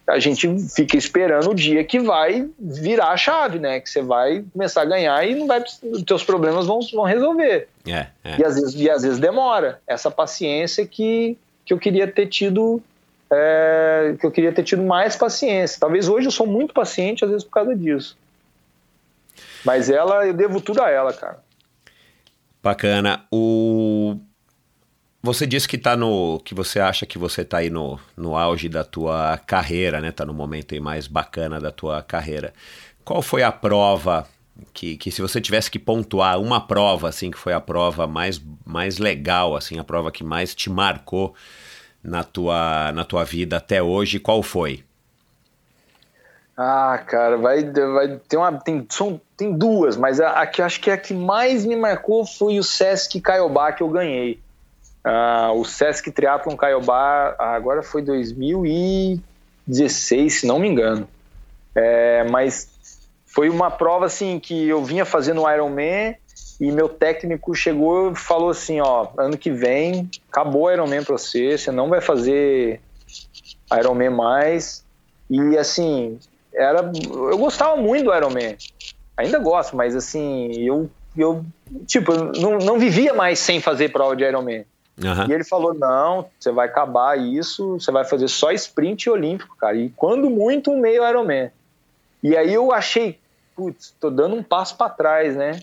a 0.06 0.18
gente 0.18 0.46
fica 0.74 0.96
esperando 0.96 1.50
o 1.50 1.54
dia 1.54 1.82
que 1.82 1.98
vai 1.98 2.48
virar 2.58 3.08
a 3.08 3.16
chave, 3.16 3.58
né? 3.58 3.80
Que 3.80 3.88
você 3.88 4.02
vai 4.02 4.44
começar 4.52 4.82
a 4.82 4.84
ganhar 4.84 5.26
e 5.26 5.34
não 5.34 5.46
vai, 5.46 5.62
os 5.82 6.02
teus 6.02 6.22
problemas 6.22 6.66
vão, 6.66 6.80
vão 6.92 7.04
resolver. 7.04 7.68
É, 7.86 8.06
é. 8.22 8.38
E 8.38 8.44
às 8.44 8.54
vezes, 8.54 8.74
e 8.74 8.90
às 8.90 9.02
vezes 9.02 9.18
demora. 9.18 9.80
Essa 9.86 10.10
paciência 10.10 10.86
que, 10.86 11.38
que 11.64 11.72
eu 11.72 11.78
queria 11.78 12.06
ter 12.06 12.26
tido, 12.26 12.82
é, 13.30 14.14
que 14.20 14.26
eu 14.26 14.30
queria 14.30 14.52
ter 14.52 14.62
tido 14.62 14.82
mais 14.82 15.16
paciência. 15.16 15.80
Talvez 15.80 16.06
hoje 16.06 16.26
eu 16.26 16.32
sou 16.32 16.46
muito 16.46 16.74
paciente, 16.74 17.24
às 17.24 17.30
vezes 17.30 17.44
por 17.44 17.52
causa 17.52 17.74
disso. 17.74 18.18
Mas 19.64 19.88
ela, 19.88 20.26
eu 20.26 20.34
devo 20.34 20.60
tudo 20.60 20.82
a 20.82 20.90
ela, 20.90 21.12
cara. 21.12 21.42
Bacana. 22.62 23.26
O... 23.32 24.16
Você 25.22 25.46
disse 25.46 25.66
que 25.66 25.78
tá 25.78 25.96
no. 25.96 26.38
que 26.44 26.54
você 26.54 26.78
acha 26.80 27.06
que 27.06 27.18
você 27.18 27.42
está 27.42 27.58
aí 27.58 27.70
no, 27.70 27.98
no 28.16 28.36
auge 28.36 28.68
da 28.68 28.84
tua 28.84 29.38
carreira, 29.38 30.00
né? 30.00 30.12
Tá 30.12 30.24
no 30.24 30.34
momento 30.34 30.74
aí 30.74 30.80
mais 30.80 31.06
bacana 31.06 31.58
da 31.58 31.70
tua 31.70 32.02
carreira. 32.02 32.52
Qual 33.04 33.22
foi 33.22 33.42
a 33.42 33.50
prova 33.50 34.26
que, 34.72 34.96
que 34.96 35.10
se 35.10 35.20
você 35.20 35.40
tivesse 35.40 35.70
que 35.70 35.78
pontuar 35.78 36.38
uma 36.38 36.60
prova, 36.60 37.08
assim, 37.08 37.30
que 37.30 37.38
foi 37.38 37.52
a 37.52 37.60
prova 37.60 38.06
mais, 38.06 38.40
mais 38.64 38.98
legal, 38.98 39.56
assim, 39.56 39.78
a 39.78 39.84
prova 39.84 40.12
que 40.12 40.22
mais 40.22 40.54
te 40.54 40.70
marcou 40.70 41.34
na 42.02 42.22
tua, 42.22 42.92
na 42.92 43.04
tua 43.04 43.24
vida 43.24 43.56
até 43.56 43.82
hoje, 43.82 44.18
qual 44.18 44.42
foi? 44.42 44.84
Ah, 46.56 47.02
cara, 47.06 47.36
vai, 47.36 47.64
vai 47.64 48.20
ter 48.28 48.36
uma. 48.36 48.52
Tem, 48.60 48.86
são, 48.88 49.20
tem 49.36 49.52
duas, 49.52 49.96
mas 49.96 50.20
a, 50.20 50.42
a 50.42 50.46
que 50.46 50.62
acho 50.62 50.80
que 50.80 50.88
é 50.90 50.92
a 50.94 50.98
que 50.98 51.12
mais 51.12 51.66
me 51.66 51.74
marcou 51.76 52.24
foi 52.26 52.58
o 52.58 52.62
Sesc 52.62 53.20
Caiobá 53.20 53.72
que 53.72 53.82
eu 53.82 53.88
ganhei. 53.88 54.38
Ah, 55.02 55.50
o 55.54 55.64
Sesc 55.64 56.10
Triathlon 56.10 56.56
Caiobá 56.56 57.34
agora 57.38 57.82
foi 57.82 58.02
2016, 58.02 60.40
se 60.40 60.46
não 60.46 60.58
me 60.58 60.68
engano. 60.68 61.08
É, 61.74 62.24
mas 62.30 62.70
foi 63.26 63.50
uma 63.50 63.70
prova 63.70 64.06
assim 64.06 64.38
que 64.38 64.68
eu 64.68 64.82
vinha 64.84 65.04
fazendo 65.04 65.42
o 65.42 65.50
Ironman 65.50 66.16
e 66.60 66.70
meu 66.70 66.88
técnico 66.88 67.52
chegou 67.54 68.12
e 68.12 68.14
falou 68.14 68.50
assim, 68.50 68.80
ó, 68.80 69.08
ano 69.18 69.36
que 69.36 69.50
vem 69.50 70.08
acabou 70.30 70.62
o 70.62 70.70
Ironman 70.70 71.02
para 71.02 71.18
você, 71.18 71.58
você 71.58 71.72
não 71.72 71.88
vai 71.88 72.00
fazer 72.00 72.80
Ironman 73.76 74.10
mais. 74.10 74.84
E 75.28 75.58
assim, 75.58 76.20
era 76.54 76.88
eu 77.04 77.36
gostava 77.36 77.76
muito 77.76 78.04
do 78.04 78.14
Ironman. 78.14 78.56
Ainda 79.16 79.38
gosto, 79.38 79.76
mas 79.76 79.94
assim, 79.94 80.52
eu 80.60 80.90
eu 81.16 81.44
tipo, 81.86 82.12
não, 82.12 82.58
não 82.58 82.78
vivia 82.78 83.14
mais 83.14 83.38
sem 83.38 83.60
fazer 83.60 83.90
prova 83.90 84.16
de 84.16 84.24
Ironman. 84.24 84.64
Uhum. 85.02 85.28
E 85.28 85.32
ele 85.32 85.44
falou: 85.44 85.74
não, 85.74 86.28
você 86.38 86.50
vai 86.50 86.66
acabar 86.66 87.18
isso, 87.18 87.74
você 87.74 87.90
vai 87.90 88.04
fazer 88.04 88.28
só 88.28 88.52
sprint 88.52 89.08
olímpico, 89.10 89.56
cara. 89.56 89.76
E 89.76 89.90
quando 89.90 90.30
muito, 90.30 90.70
um 90.70 90.80
meio 90.80 91.08
Ironman. 91.08 91.50
E 92.22 92.36
aí 92.36 92.54
eu 92.54 92.72
achei, 92.72 93.18
putz, 93.54 93.94
tô 94.00 94.08
dando 94.08 94.34
um 94.34 94.42
passo 94.42 94.76
para 94.76 94.90
trás, 94.90 95.36
né? 95.36 95.60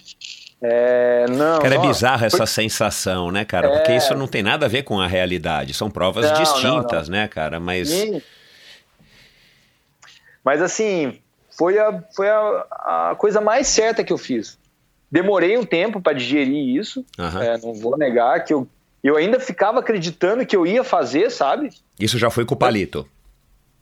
É, 0.61 1.25
não, 1.27 1.59
cara, 1.59 1.73
é 1.73 1.77
bizarro 1.79 2.23
essa 2.23 2.45
sensação, 2.45 3.31
né, 3.31 3.43
cara? 3.43 3.67
É... 3.67 3.77
Porque 3.77 3.93
isso 3.93 4.13
não 4.13 4.27
tem 4.27 4.43
nada 4.43 4.67
a 4.67 4.69
ver 4.69 4.83
com 4.83 4.99
a 4.99 5.07
realidade. 5.07 5.73
São 5.73 5.89
provas 5.89 6.29
não, 6.29 6.37
distintas, 6.37 7.09
não, 7.09 7.15
não. 7.15 7.23
né, 7.23 7.27
cara? 7.27 7.59
Mas. 7.59 7.89
Sim. 7.89 8.21
Mas 10.43 10.61
assim, 10.61 11.20
foi, 11.61 11.77
a, 11.77 12.03
foi 12.15 12.27
a, 12.27 12.65
a 13.11 13.15
coisa 13.15 13.39
mais 13.39 13.67
certa 13.67 14.03
que 14.03 14.11
eu 14.11 14.17
fiz. 14.17 14.57
Demorei 15.11 15.55
um 15.59 15.63
tempo 15.63 16.01
para 16.01 16.17
digerir 16.17 16.75
isso. 16.75 17.05
Uhum. 17.19 17.39
É, 17.39 17.55
não 17.59 17.75
vou 17.75 17.95
negar 17.95 18.43
que 18.43 18.51
eu, 18.51 18.67
eu 19.03 19.15
ainda 19.15 19.39
ficava 19.39 19.79
acreditando 19.79 20.43
que 20.43 20.55
eu 20.55 20.65
ia 20.65 20.83
fazer, 20.83 21.29
sabe? 21.29 21.69
Isso 21.99 22.17
já 22.17 22.31
foi 22.31 22.45
com 22.45 22.55
o 22.55 22.57
palito. 22.57 23.07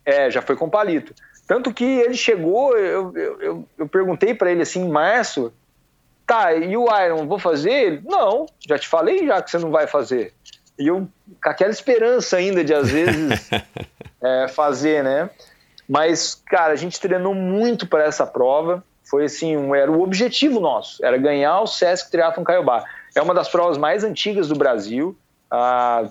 É, 0.04 0.30
já 0.30 0.42
foi 0.42 0.56
com 0.56 0.66
o 0.66 0.70
palito. 0.70 1.14
Tanto 1.46 1.72
que 1.72 1.84
ele 1.84 2.12
chegou, 2.12 2.76
eu, 2.76 3.16
eu, 3.16 3.40
eu, 3.40 3.68
eu 3.78 3.88
perguntei 3.88 4.34
para 4.34 4.52
ele 4.52 4.60
assim, 4.60 4.82
em 4.82 4.90
março, 4.90 5.50
tá, 6.26 6.52
e 6.52 6.76
o 6.76 6.84
Iron, 7.02 7.26
vou 7.26 7.38
fazer? 7.38 7.72
Ele, 7.72 8.02
não, 8.04 8.44
já 8.68 8.78
te 8.78 8.88
falei 8.88 9.26
já 9.26 9.40
que 9.40 9.50
você 9.50 9.58
não 9.58 9.70
vai 9.70 9.86
fazer. 9.86 10.34
E 10.78 10.86
eu, 10.86 11.08
com 11.42 11.48
aquela 11.48 11.70
esperança 11.70 12.36
ainda 12.36 12.62
de, 12.62 12.74
às 12.74 12.90
vezes, 12.90 13.48
é, 14.22 14.48
fazer, 14.48 15.02
né? 15.02 15.30
Mas, 15.90 16.40
cara, 16.46 16.72
a 16.72 16.76
gente 16.76 17.00
treinou 17.00 17.34
muito 17.34 17.84
para 17.84 18.04
essa 18.04 18.24
prova. 18.24 18.84
Foi 19.02 19.24
assim, 19.24 19.56
um, 19.56 19.74
era 19.74 19.90
o 19.90 20.00
objetivo 20.02 20.60
nosso, 20.60 21.04
era 21.04 21.18
ganhar 21.18 21.60
o 21.62 21.66
Sesc 21.66 22.12
Triathlon 22.12 22.44
Caiobá. 22.44 22.84
É 23.12 23.20
uma 23.20 23.34
das 23.34 23.48
provas 23.48 23.76
mais 23.76 24.04
antigas 24.04 24.46
do 24.46 24.54
Brasil. 24.54 25.18
Ah, 25.50 26.08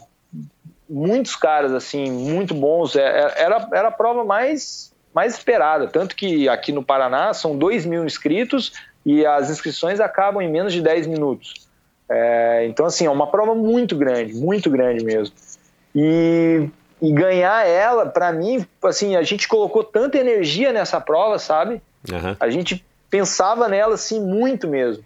muitos 0.89 1.33
caras, 1.37 1.71
assim, 1.71 2.11
muito 2.11 2.53
bons. 2.53 2.97
É, 2.97 3.03
é, 3.03 3.41
era, 3.41 3.69
era 3.71 3.87
a 3.87 3.91
prova 3.91 4.25
mais, 4.25 4.93
mais 5.13 5.35
esperada. 5.35 5.87
Tanto 5.87 6.13
que 6.13 6.49
aqui 6.49 6.73
no 6.73 6.83
Paraná 6.83 7.33
são 7.33 7.57
2 7.57 7.85
mil 7.85 8.03
inscritos 8.03 8.73
e 9.05 9.25
as 9.25 9.49
inscrições 9.49 10.01
acabam 10.01 10.41
em 10.41 10.51
menos 10.51 10.73
de 10.73 10.81
10 10.81 11.07
minutos. 11.07 11.53
É, 12.11 12.65
então, 12.67 12.85
assim, 12.85 13.05
é 13.05 13.09
uma 13.09 13.27
prova 13.27 13.55
muito 13.55 13.95
grande, 13.95 14.33
muito 14.33 14.69
grande 14.69 15.05
mesmo. 15.05 15.33
E, 15.95 16.67
e 17.01 17.11
ganhar 17.11 17.65
ela, 17.65 18.05
para 18.05 18.31
mim, 18.31 18.65
assim, 18.83 19.15
a 19.15 19.23
gente 19.23 19.47
colocou 19.47 19.83
tanta 19.83 20.17
energia 20.17 20.73
nessa 20.73 20.99
prova, 20.99 21.39
sabe? 21.39 21.81
Uhum. 22.09 22.35
A 22.39 22.49
gente 22.49 22.85
pensava 23.09 23.67
nela, 23.67 23.95
assim, 23.95 24.19
muito 24.19 24.67
mesmo. 24.67 25.03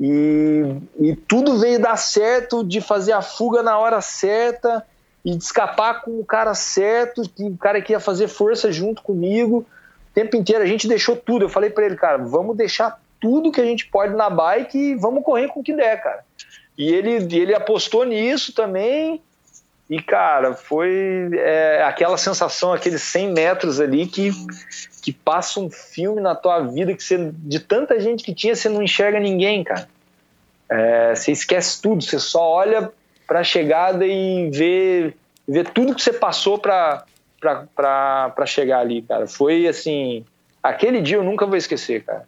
E, 0.00 0.62
e 0.98 1.16
tudo 1.16 1.58
veio 1.58 1.80
dar 1.80 1.96
certo 1.96 2.64
de 2.64 2.80
fazer 2.80 3.12
a 3.12 3.20
fuga 3.20 3.62
na 3.62 3.78
hora 3.78 4.00
certa 4.00 4.86
e 5.24 5.36
de 5.36 5.42
escapar 5.42 6.02
com 6.02 6.20
o 6.20 6.24
cara 6.24 6.54
certo, 6.54 7.22
que 7.22 7.44
o 7.44 7.56
cara 7.56 7.82
que 7.82 7.92
ia 7.92 8.00
fazer 8.00 8.28
força 8.28 8.70
junto 8.70 9.02
comigo. 9.02 9.66
O 10.10 10.14
tempo 10.14 10.36
inteiro 10.36 10.62
a 10.62 10.66
gente 10.66 10.88
deixou 10.88 11.16
tudo. 11.16 11.44
Eu 11.44 11.48
falei 11.48 11.68
para 11.68 11.84
ele, 11.84 11.96
cara, 11.96 12.18
vamos 12.18 12.56
deixar 12.56 13.00
tudo 13.20 13.50
que 13.50 13.60
a 13.60 13.64
gente 13.64 13.86
pode 13.86 14.14
na 14.14 14.30
bike 14.30 14.78
e 14.78 14.94
vamos 14.94 15.24
correr 15.24 15.48
com 15.48 15.60
o 15.60 15.64
que 15.64 15.74
der, 15.74 16.00
cara. 16.00 16.24
E 16.76 16.92
ele, 16.92 17.14
ele 17.36 17.54
apostou 17.54 18.04
nisso 18.04 18.54
também. 18.54 19.20
E, 19.88 20.02
cara, 20.02 20.52
foi 20.52 21.30
é, 21.32 21.82
aquela 21.82 22.18
sensação, 22.18 22.74
aqueles 22.74 23.02
100 23.02 23.32
metros 23.32 23.80
ali 23.80 24.06
que, 24.06 24.30
que 25.00 25.12
passa 25.12 25.60
um 25.60 25.70
filme 25.70 26.20
na 26.20 26.34
tua 26.34 26.60
vida 26.60 26.94
que 26.94 27.02
você, 27.02 27.30
de 27.32 27.58
tanta 27.58 27.98
gente 27.98 28.22
que 28.22 28.34
tinha, 28.34 28.54
você 28.54 28.68
não 28.68 28.82
enxerga 28.82 29.18
ninguém, 29.18 29.64
cara. 29.64 29.88
É, 30.68 31.14
você 31.14 31.32
esquece 31.32 31.80
tudo, 31.80 32.02
você 32.02 32.18
só 32.18 32.42
olha 32.42 32.92
para 33.26 33.40
a 33.40 33.44
chegada 33.44 34.06
e 34.06 34.50
vê, 34.50 35.14
vê 35.46 35.64
tudo 35.64 35.94
que 35.94 36.02
você 36.02 36.12
passou 36.12 36.58
para 36.58 37.06
chegar 38.44 38.80
ali, 38.80 39.00
cara. 39.00 39.26
Foi 39.26 39.66
assim, 39.66 40.22
aquele 40.62 41.00
dia 41.00 41.16
eu 41.16 41.24
nunca 41.24 41.46
vou 41.46 41.56
esquecer, 41.56 42.04
cara. 42.04 42.26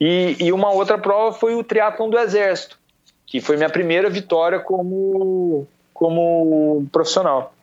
E, 0.00 0.36
e 0.40 0.52
uma 0.52 0.72
outra 0.72 0.98
prova 0.98 1.36
foi 1.36 1.54
o 1.54 1.62
triatlon 1.62 2.10
do 2.10 2.18
Exército, 2.18 2.76
que 3.24 3.40
foi 3.40 3.56
minha 3.56 3.70
primeira 3.70 4.10
vitória 4.10 4.58
como 4.58 5.68
como 6.00 6.88
profissional. 6.90 7.54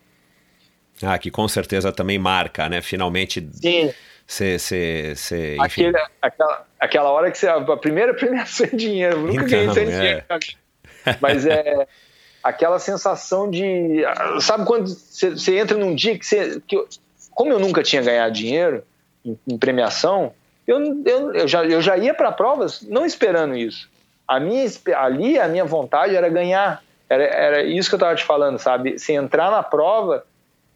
Ah, 1.02 1.18
que 1.18 1.32
com 1.32 1.48
certeza 1.48 1.92
também 1.92 2.20
marca, 2.20 2.70
né? 2.70 2.84
Finalmente. 2.84 3.50
Sim. 3.52 3.92
Você, 4.28 4.60
você, 4.60 5.14
você, 5.16 5.58
Aquele, 5.60 5.98
aquela, 6.22 6.68
aquela 6.80 7.10
hora 7.12 7.32
que 7.32 7.38
você. 7.38 7.48
A 7.48 7.78
primeira 7.78 8.14
premiação 8.16 8.68
em 8.72 8.78
dinheiro. 8.78 9.22
Nunca 9.22 9.46
então, 9.46 9.48
ganhei 9.48 9.74
sem 9.74 9.84
é. 9.84 9.90
dinheiro. 9.90 10.24
Mas 11.20 11.48
é 11.48 11.88
aquela 12.44 12.78
sensação 12.78 13.50
de. 13.50 14.04
Sabe 14.40 14.66
quando 14.66 14.88
você, 14.88 15.32
você 15.32 15.58
entra 15.58 15.76
num 15.76 15.96
dia 15.96 16.18
que 16.18 16.26
você. 16.26 16.62
Que 16.68 16.78
eu, 16.78 16.88
como 17.32 17.52
eu 17.52 17.60
nunca 17.60 17.82
tinha 17.82 18.04
ganhado 18.04 18.34
dinheiro 18.34 18.84
em, 19.26 19.38
em 19.48 19.58
premiação, 19.58 20.34
eu, 20.68 21.04
eu, 21.06 21.34
eu, 21.34 21.48
já, 21.48 21.66
eu 21.66 21.82
já 21.82 21.98
ia 21.98 22.14
para 22.14 22.32
provas 22.32 22.84
não 22.84 23.04
esperando 23.04 23.56
isso. 23.56 23.90
A 24.28 24.40
minha, 24.40 24.68
ali 24.96 25.40
a 25.40 25.48
minha 25.48 25.66
vontade 25.66 26.16
era 26.16 26.30
ganhar 26.30 26.84
era, 27.10 27.24
era 27.24 27.64
isso 27.64 27.90
que 27.90 27.96
eu 27.96 27.98
estava 27.98 28.16
te 28.16 28.24
falando, 28.24 28.60
sabe? 28.60 29.00
Se 29.00 29.14
entrar 29.14 29.50
na 29.52 29.64
prova 29.64 30.26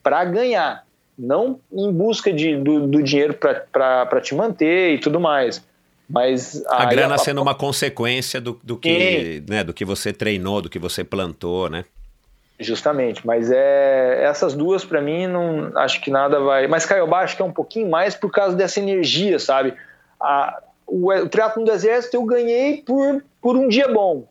para 0.01 0.23
ganhar, 0.25 0.85
não 1.17 1.59
em 1.71 1.91
busca 1.91 2.31
de, 2.31 2.55
do, 2.57 2.87
do 2.87 3.03
dinheiro 3.03 3.33
para 3.33 4.21
te 4.21 4.33
manter 4.33 4.93
e 4.93 4.97
tudo 4.97 5.19
mais. 5.19 5.63
Mas 6.09 6.61
a 6.67 6.85
grana 6.85 7.15
a... 7.15 7.17
sendo 7.17 7.41
uma 7.41 7.55
consequência 7.55 8.41
do, 8.41 8.59
do 8.61 8.75
que, 8.75 9.43
né, 9.47 9.63
do 9.63 9.73
que 9.73 9.85
você 9.85 10.11
treinou, 10.11 10.61
do 10.61 10.69
que 10.69 10.79
você 10.79 11.03
plantou, 11.03 11.69
né? 11.69 11.85
Justamente, 12.59 13.25
mas 13.25 13.49
é 13.49 14.23
essas 14.23 14.53
duas 14.53 14.85
para 14.85 15.01
mim 15.01 15.25
não 15.25 15.71
acho 15.77 15.99
que 16.01 16.11
nada 16.11 16.39
vai. 16.39 16.67
Mas 16.67 16.85
Caiobá 16.85 17.21
acho 17.21 17.35
que 17.35 17.41
é 17.41 17.45
um 17.45 17.51
pouquinho 17.51 17.89
mais 17.89 18.13
por 18.13 18.29
causa 18.29 18.55
dessa 18.55 18.79
energia, 18.79 19.39
sabe? 19.39 19.73
A, 20.19 20.61
o, 20.85 21.11
o 21.11 21.29
triatlo 21.29 21.63
do 21.63 21.71
exército 21.71 22.17
eu 22.17 22.23
ganhei 22.23 22.83
por, 22.85 23.23
por 23.41 23.55
um 23.55 23.67
dia 23.67 23.87
bom, 23.87 24.27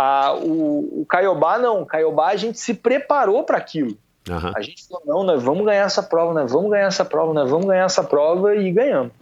ah, 0.00 0.34
o, 0.34 1.02
o 1.02 1.06
Caiobá 1.06 1.58
não, 1.58 1.82
o 1.82 1.86
Caiobá 1.86 2.28
a 2.28 2.36
gente 2.36 2.58
se 2.58 2.72
preparou 2.72 3.44
para 3.44 3.58
aquilo. 3.58 3.96
Uhum. 4.28 4.52
A 4.54 4.62
gente 4.62 4.86
falou, 4.86 5.02
não, 5.06 5.22
nós 5.24 5.42
vamos 5.42 5.64
ganhar 5.64 5.84
essa 5.84 6.02
prova, 6.02 6.32
nós 6.32 6.50
vamos 6.50 6.70
ganhar 6.70 6.86
essa 6.86 7.04
prova, 7.04 7.34
nós 7.34 7.50
vamos 7.50 7.66
ganhar 7.66 7.84
essa 7.84 8.02
prova 8.02 8.54
e 8.56 8.72
ganhamos. 8.72 9.12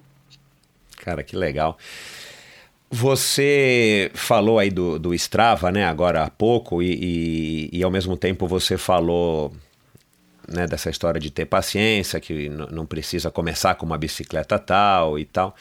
Cara, 0.98 1.22
que 1.24 1.36
legal. 1.36 1.76
Você 2.90 4.10
falou 4.14 4.58
aí 4.58 4.70
do, 4.70 4.98
do 4.98 5.12
Strava, 5.14 5.70
né, 5.72 5.84
agora 5.84 6.22
há 6.22 6.30
pouco, 6.30 6.82
e, 6.82 7.68
e, 7.72 7.78
e 7.78 7.82
ao 7.82 7.90
mesmo 7.90 8.16
tempo 8.16 8.46
você 8.46 8.78
falou 8.78 9.52
né, 10.46 10.66
dessa 10.66 10.90
história 10.90 11.20
de 11.20 11.30
ter 11.30 11.44
paciência, 11.44 12.20
que 12.20 12.48
não 12.48 12.86
precisa 12.86 13.30
começar 13.30 13.74
com 13.74 13.84
uma 13.84 13.98
bicicleta 13.98 14.58
tal 14.58 15.18
e 15.18 15.24
tal. 15.24 15.54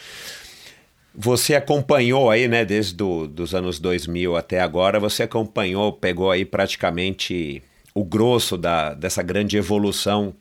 Você 1.19 1.55
acompanhou 1.55 2.29
aí, 2.29 2.47
né, 2.47 2.63
desde 2.63 2.93
do, 2.93 3.27
dos 3.27 3.55
anos 3.55 3.79
2000 3.79 4.35
até 4.35 4.59
agora, 4.59 4.99
você 4.99 5.23
acompanhou, 5.23 5.91
pegou 5.91 6.29
aí 6.29 6.45
praticamente 6.45 7.63
o 7.91 8.03
grosso 8.03 8.55
da, 8.55 8.93
dessa 8.93 9.23
grande 9.23 9.57
evolução 9.57 10.31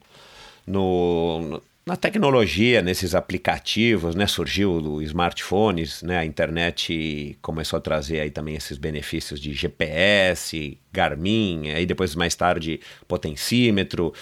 no, 0.67 1.59
na 1.87 1.95
tecnologia, 1.95 2.81
nesses 2.81 3.15
aplicativos, 3.15 4.13
né? 4.13 4.27
Surgiu 4.27 4.73
o 4.73 5.01
smartphones, 5.01 6.03
né? 6.03 6.17
A 6.17 6.25
internet 6.25 7.37
começou 7.41 7.77
a 7.77 7.79
trazer 7.79 8.19
aí 8.19 8.29
também 8.29 8.55
esses 8.55 8.77
benefícios 8.77 9.39
de 9.39 9.53
GPS, 9.53 10.77
Garmin, 10.91 11.69
aí 11.69 11.85
depois 11.85 12.13
mais 12.13 12.35
tarde 12.35 12.81
potencímetro 13.07 14.13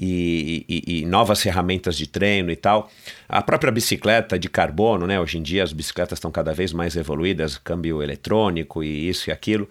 e, 0.00 0.64
e, 0.68 1.00
e, 1.00 1.06
novas 1.06 1.42
ferramentas 1.42 1.96
de 1.96 2.06
treino 2.06 2.52
e 2.52 2.56
tal. 2.56 2.88
A 3.28 3.42
própria 3.42 3.72
bicicleta 3.72 4.38
de 4.38 4.48
carbono, 4.48 5.04
né? 5.04 5.18
Hoje 5.18 5.38
em 5.38 5.42
dia 5.42 5.64
as 5.64 5.72
bicicletas 5.72 6.18
estão 6.18 6.30
cada 6.30 6.54
vez 6.54 6.72
mais 6.72 6.94
evoluídas, 6.94 7.58
câmbio 7.58 8.00
eletrônico 8.00 8.84
e 8.84 9.08
isso 9.08 9.28
e 9.28 9.32
aquilo. 9.32 9.68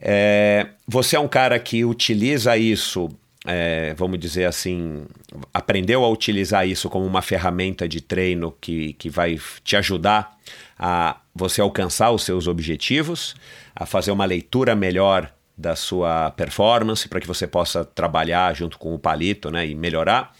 É, 0.00 0.68
você 0.88 1.16
é 1.16 1.20
um 1.20 1.28
cara 1.28 1.58
que 1.58 1.84
utiliza 1.84 2.56
isso 2.56 3.10
é, 3.44 3.94
vamos 3.94 4.18
dizer 4.18 4.44
assim, 4.44 5.04
aprendeu 5.52 6.04
a 6.04 6.08
utilizar 6.08 6.66
isso 6.66 6.88
como 6.88 7.04
uma 7.04 7.22
ferramenta 7.22 7.88
de 7.88 8.00
treino 8.00 8.54
que, 8.60 8.92
que 8.94 9.10
vai 9.10 9.38
te 9.64 9.76
ajudar 9.76 10.38
a 10.78 11.16
você 11.34 11.60
alcançar 11.60 12.10
os 12.10 12.22
seus 12.22 12.46
objetivos, 12.46 13.34
a 13.74 13.84
fazer 13.84 14.10
uma 14.10 14.24
leitura 14.24 14.74
melhor 14.74 15.32
da 15.56 15.76
sua 15.76 16.30
performance 16.30 17.08
para 17.08 17.20
que 17.20 17.26
você 17.26 17.46
possa 17.46 17.84
trabalhar 17.84 18.54
junto 18.54 18.78
com 18.78 18.94
o 18.94 18.98
palito 18.98 19.50
né, 19.50 19.66
e 19.66 19.74
melhorar. 19.74 20.34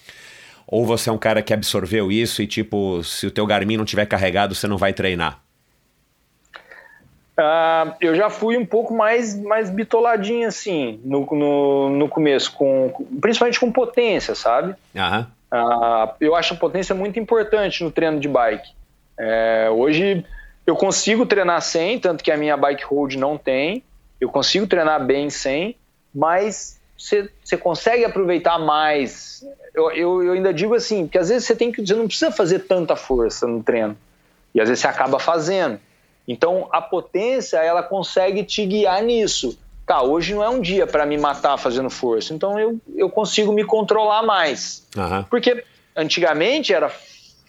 Ou 0.67 0.87
você 0.87 1.11
é 1.11 1.13
um 1.13 1.19
cara 1.19 1.43
que 1.43 1.53
absorveu 1.53 2.11
isso 2.11 2.41
e, 2.41 2.47
tipo, 2.47 3.03
se 3.05 3.27
o 3.27 3.31
teu 3.31 3.47
Garmin 3.47 3.77
não 3.77 3.85
tiver 3.85 4.07
carregado, 4.07 4.55
você 4.55 4.67
não 4.67 4.79
vai 4.79 4.93
treinar? 4.93 5.43
Uh, 7.39 7.95
eu 8.01 8.15
já 8.15 8.29
fui 8.29 8.57
um 8.59 8.67
pouco 8.67 8.93
mais, 8.95 9.35
mais 9.41 9.71
bitoladinho, 9.71 10.47
assim, 10.47 11.01
no, 11.03 11.27
no, 11.33 11.91
no 11.91 12.09
começo, 12.09 12.53
com, 12.53 12.93
principalmente 13.21 13.59
com 13.59 13.73
potência, 13.73 14.35
sabe? 14.35 14.75
Uhum. 14.95 15.27
Uh, 15.53 16.15
eu 16.21 16.35
acho 16.35 16.55
a 16.55 16.57
potência 16.57 16.95
muito 16.95 17.19
importante 17.19 17.83
no 17.83 17.91
treino 17.91 18.21
de 18.21 18.29
bike. 18.29 18.69
É, 19.19 19.69
hoje 19.71 20.25
eu 20.67 20.77
consigo 20.77 21.27
treinar 21.27 21.61
sem, 21.63 21.99
tanto 21.99 22.23
que 22.23 22.31
a 22.31 22.37
minha 22.37 22.57
bike 22.57 22.85
hold 22.85 23.15
não 23.15 23.37
tem, 23.37 23.83
eu 24.21 24.29
consigo 24.29 24.67
treinar 24.67 25.05
bem 25.05 25.29
sem, 25.31 25.77
mas 26.15 26.81
você 26.97 27.57
consegue 27.57 28.05
aproveitar 28.05 28.59
mais. 28.59 29.45
Eu, 29.75 29.91
eu, 29.91 30.23
eu, 30.23 30.33
ainda 30.35 30.53
digo 30.53 30.75
assim, 30.75 31.07
porque 31.07 31.19
às 31.19 31.29
vezes 31.29 31.45
você 31.45 31.57
tem 31.57 31.73
que, 31.73 31.85
você 31.85 31.95
não 31.95 32.07
precisa 32.07 32.31
fazer 32.31 32.61
tanta 32.61 32.95
força 32.95 33.47
no 33.47 33.63
treino, 33.63 33.97
e 34.55 34.61
às 34.61 34.69
vezes 34.69 34.83
você 34.83 34.89
acaba 34.89 35.19
fazendo. 35.19 35.81
Então 36.27 36.69
a 36.71 36.81
potência 36.81 37.59
ela 37.59 37.83
consegue 37.83 38.45
te 38.45 38.65
guiar 38.65 39.03
nisso. 39.03 39.59
Tá, 39.87 40.03
hoje 40.03 40.33
não 40.35 40.43
é 40.43 40.49
um 40.49 40.61
dia 40.61 40.87
para 40.87 41.05
me 41.05 41.19
matar 41.19 41.57
fazendo 41.59 41.91
força, 41.91 42.33
então 42.33 42.59
eu, 42.59 42.79
eu 42.95 43.11
consigo 43.11 43.53
me 43.53 43.65
controlar 43.65 44.23
mais. 44.23 44.87
Uhum. 44.97 45.25
Porque 45.25 45.65
antigamente 45.95 46.73
era 46.73 46.91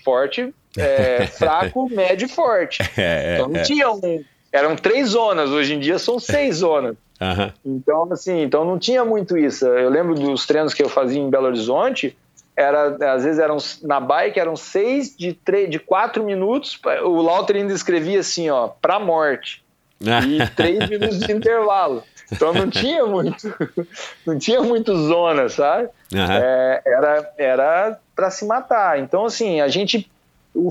forte, 0.03 0.53
é, 0.77 1.27
fraco, 1.37 1.87
médio 1.89 2.25
e 2.25 2.29
forte. 2.29 2.81
É, 2.97 3.35
então 3.35 3.47
não 3.49 3.59
é. 3.59 3.63
tinha 3.63 3.91
um. 3.91 4.23
Eram 4.51 4.75
três 4.75 5.09
zonas, 5.09 5.49
hoje 5.49 5.75
em 5.75 5.79
dia 5.79 5.97
são 5.97 6.19
seis 6.19 6.57
zonas. 6.57 6.95
Uhum. 7.21 7.51
Então, 7.65 8.07
assim, 8.11 8.41
então 8.41 8.65
não 8.65 8.77
tinha 8.77 9.05
muito 9.05 9.37
isso. 9.37 9.65
Eu 9.65 9.89
lembro 9.89 10.13
dos 10.13 10.45
treinos 10.45 10.73
que 10.73 10.83
eu 10.83 10.89
fazia 10.89 11.21
em 11.21 11.29
Belo 11.29 11.47
Horizonte, 11.47 12.17
era, 12.55 13.13
às 13.13 13.23
vezes 13.23 13.39
eram 13.39 13.57
na 13.81 13.99
bike 13.99 14.39
eram 14.39 14.55
seis 14.55 15.15
de 15.15 15.34
três, 15.34 15.69
de 15.69 15.80
quatro 15.80 16.23
minutos. 16.23 16.80
O 17.03 17.21
Lauter 17.21 17.55
ainda 17.55 17.73
escrevia 17.73 18.19
assim, 18.19 18.49
ó, 18.49 18.67
para 18.67 18.99
morte 18.99 19.63
e 19.99 20.47
três 20.55 20.89
minutos 20.89 21.19
de 21.19 21.31
intervalo. 21.31 22.03
Então 22.31 22.53
não 22.53 22.69
tinha 22.69 23.05
muito, 23.05 23.53
não 24.25 24.38
tinha 24.38 24.61
muito 24.61 24.95
zona, 24.95 25.49
sabe? 25.49 25.89
Uhum. 26.11 26.31
É, 26.31 26.81
era 26.85 27.34
era 27.38 27.99
para 28.15 28.30
se 28.30 28.45
matar. 28.45 28.99
Então 28.99 29.25
assim 29.25 29.61
a 29.61 29.67
gente 29.67 30.09
o, 30.53 30.69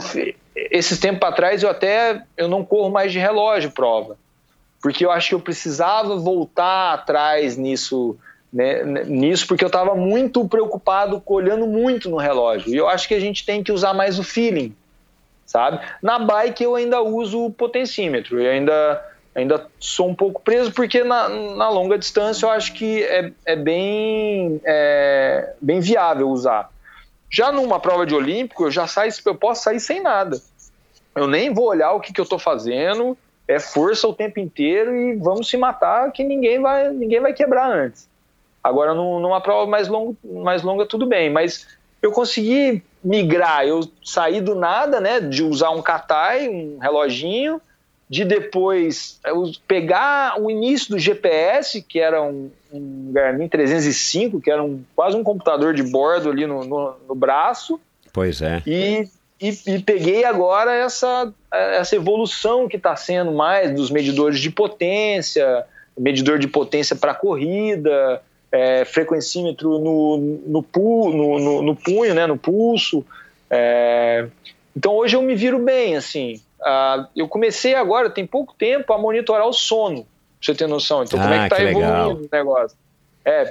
esses 0.54 0.98
tempos 0.98 1.28
atrás 1.28 1.62
eu 1.62 1.70
até 1.70 2.22
eu 2.36 2.48
não 2.48 2.64
corro 2.64 2.90
mais 2.90 3.12
de 3.12 3.18
relógio 3.18 3.70
prova 3.70 4.16
porque 4.82 5.06
eu 5.06 5.12
acho 5.12 5.28
que 5.28 5.34
eu 5.36 5.40
precisava 5.40 6.16
voltar 6.16 6.94
atrás 6.94 7.56
nisso 7.56 8.18
né, 8.52 8.82
nisso, 9.04 9.46
porque 9.46 9.64
eu 9.64 9.68
estava 9.68 9.94
muito 9.94 10.46
preocupado, 10.46 11.22
olhando 11.26 11.66
muito 11.66 12.10
no 12.10 12.18
relógio. 12.18 12.72
E 12.72 12.76
eu 12.76 12.88
acho 12.88 13.08
que 13.08 13.14
a 13.14 13.20
gente 13.20 13.46
tem 13.46 13.62
que 13.62 13.72
usar 13.72 13.94
mais 13.94 14.18
o 14.18 14.22
feeling, 14.22 14.76
sabe? 15.46 15.80
Na 16.02 16.18
bike 16.18 16.62
eu 16.62 16.74
ainda 16.76 17.00
uso 17.00 17.46
o 17.46 17.50
potencímetro, 17.50 18.40
eu 18.40 18.50
ainda, 18.50 19.02
ainda 19.34 19.66
sou 19.80 20.08
um 20.08 20.14
pouco 20.14 20.42
preso, 20.42 20.70
porque 20.72 21.02
na, 21.02 21.28
na 21.28 21.70
longa 21.70 21.96
distância 21.96 22.44
eu 22.44 22.50
acho 22.50 22.74
que 22.74 23.02
é, 23.04 23.32
é, 23.46 23.56
bem, 23.56 24.60
é 24.64 25.54
bem 25.60 25.80
viável 25.80 26.28
usar. 26.28 26.70
Já 27.30 27.50
numa 27.50 27.80
prova 27.80 28.04
de 28.04 28.14
olímpico, 28.14 28.64
eu 28.64 28.70
já 28.70 28.86
saio, 28.86 29.10
eu 29.24 29.34
posso 29.34 29.62
sair 29.62 29.80
sem 29.80 30.02
nada. 30.02 30.38
Eu 31.14 31.26
nem 31.26 31.52
vou 31.52 31.68
olhar 31.68 31.92
o 31.92 32.00
que, 32.00 32.12
que 32.12 32.20
eu 32.20 32.24
estou 32.24 32.38
fazendo, 32.38 33.16
é 33.48 33.58
força 33.58 34.06
o 34.06 34.12
tempo 34.12 34.38
inteiro 34.38 34.94
e 34.94 35.16
vamos 35.16 35.48
se 35.48 35.56
matar 35.56 36.12
que 36.12 36.22
ninguém 36.22 36.60
vai, 36.60 36.90
ninguém 36.90 37.20
vai 37.20 37.32
quebrar 37.32 37.70
antes. 37.70 38.11
Agora, 38.62 38.94
numa 38.94 39.40
prova 39.40 39.68
mais, 39.68 39.89
longo, 39.89 40.16
mais 40.24 40.62
longa, 40.62 40.86
tudo 40.86 41.06
bem, 41.06 41.30
mas 41.30 41.66
eu 42.01 42.12
consegui 42.12 42.82
migrar, 43.02 43.66
eu 43.66 43.80
saí 44.05 44.40
do 44.40 44.55
nada, 44.55 45.01
né, 45.01 45.20
de 45.20 45.43
usar 45.43 45.70
um 45.70 45.82
Katai, 45.82 46.48
um 46.48 46.78
reloginho, 46.78 47.60
de 48.09 48.24
depois 48.24 49.18
pegar 49.66 50.39
o 50.39 50.51
início 50.51 50.90
do 50.90 50.98
GPS, 50.98 51.80
que 51.80 51.98
era 51.98 52.22
um, 52.22 52.51
um 52.70 53.10
Garmin 53.10 53.48
305, 53.48 54.40
que 54.40 54.51
era 54.51 54.62
um, 54.62 54.84
quase 54.94 55.16
um 55.16 55.24
computador 55.24 55.72
de 55.72 55.82
bordo 55.82 56.30
ali 56.30 56.47
no, 56.47 56.62
no, 56.62 56.94
no 57.09 57.14
braço. 57.14 57.80
Pois 58.12 58.43
é. 58.43 58.62
E, 58.66 59.09
e, 59.40 59.59
e, 59.66 59.78
peguei 59.78 60.24
agora 60.24 60.74
essa, 60.74 61.32
essa 61.51 61.97
evolução 61.97 62.68
que 62.68 62.76
está 62.76 62.94
sendo 62.94 63.32
mais 63.32 63.74
dos 63.74 63.90
medidores 63.90 64.39
de 64.39 64.51
potência, 64.51 65.64
medidor 65.98 66.39
de 66.39 66.47
potência 66.47 66.94
para 66.94 67.14
corrida, 67.14 68.22
é, 68.52 68.84
frequencímetro 68.84 69.78
no, 69.78 70.18
no, 70.18 70.66
no, 70.72 71.38
no, 71.38 71.62
no, 71.62 71.76
punho, 71.76 72.14
né, 72.14 72.26
no 72.26 72.36
pulso. 72.36 73.04
É, 73.50 74.28
então 74.76 74.94
hoje 74.94 75.16
eu 75.16 75.22
me 75.22 75.34
viro 75.34 75.58
bem, 75.58 75.96
assim. 75.96 76.40
Uh, 76.60 77.06
eu 77.16 77.26
comecei 77.26 77.74
agora, 77.74 78.10
tem 78.10 78.26
pouco 78.26 78.54
tempo, 78.54 78.92
a 78.92 78.98
monitorar 78.98 79.48
o 79.48 79.52
sono, 79.52 80.02
pra 80.02 80.06
você 80.40 80.54
ter 80.54 80.68
noção. 80.68 81.02
Então, 81.02 81.18
ah, 81.18 81.22
como 81.22 81.34
é 81.34 81.42
que 81.44 81.48
tá 81.48 81.56
que 81.56 81.62
evoluindo 81.62 82.24
o 82.24 82.28
negócio? 82.30 82.76
É, 83.24 83.50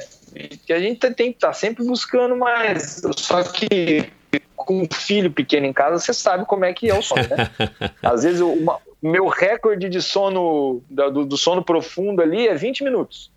que 0.65 0.71
a 0.71 0.79
gente 0.79 0.99
tem 0.99 1.31
que 1.31 1.37
estar 1.37 1.47
tá 1.47 1.53
sempre 1.53 1.83
buscando 1.83 2.35
mais. 2.35 3.01
Só 3.17 3.43
que 3.43 4.09
com 4.55 4.83
um 4.83 4.87
filho 4.93 5.31
pequeno 5.31 5.65
em 5.65 5.73
casa, 5.73 5.99
você 5.99 6.13
sabe 6.13 6.45
como 6.45 6.63
é 6.63 6.73
que 6.73 6.89
é 6.89 6.97
o 6.97 7.01
sono, 7.01 7.23
né? 7.23 7.49
Às 8.03 8.23
vezes, 8.23 8.39
o 8.39 8.55
meu 9.01 9.27
recorde 9.27 9.89
de 9.89 10.01
sono, 10.01 10.81
do, 10.89 11.25
do 11.25 11.37
sono 11.37 11.63
profundo 11.63 12.21
ali 12.21 12.47
é 12.47 12.53
20 12.53 12.83
minutos. 12.83 13.31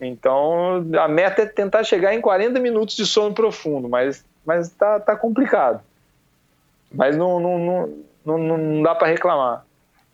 Então, 0.00 0.84
a 0.98 1.08
meta 1.08 1.42
é 1.42 1.46
tentar 1.46 1.82
chegar 1.82 2.14
em 2.14 2.20
40 2.20 2.60
minutos 2.60 2.94
de 2.94 3.04
sono 3.04 3.34
profundo, 3.34 3.88
mas, 3.88 4.24
mas 4.46 4.68
tá, 4.70 5.00
tá 5.00 5.16
complicado. 5.16 5.80
Mas 6.92 7.16
não, 7.16 7.40
não, 7.40 7.58
não, 7.58 8.38
não, 8.38 8.58
não 8.58 8.82
dá 8.82 8.94
para 8.94 9.08
reclamar. 9.08 9.64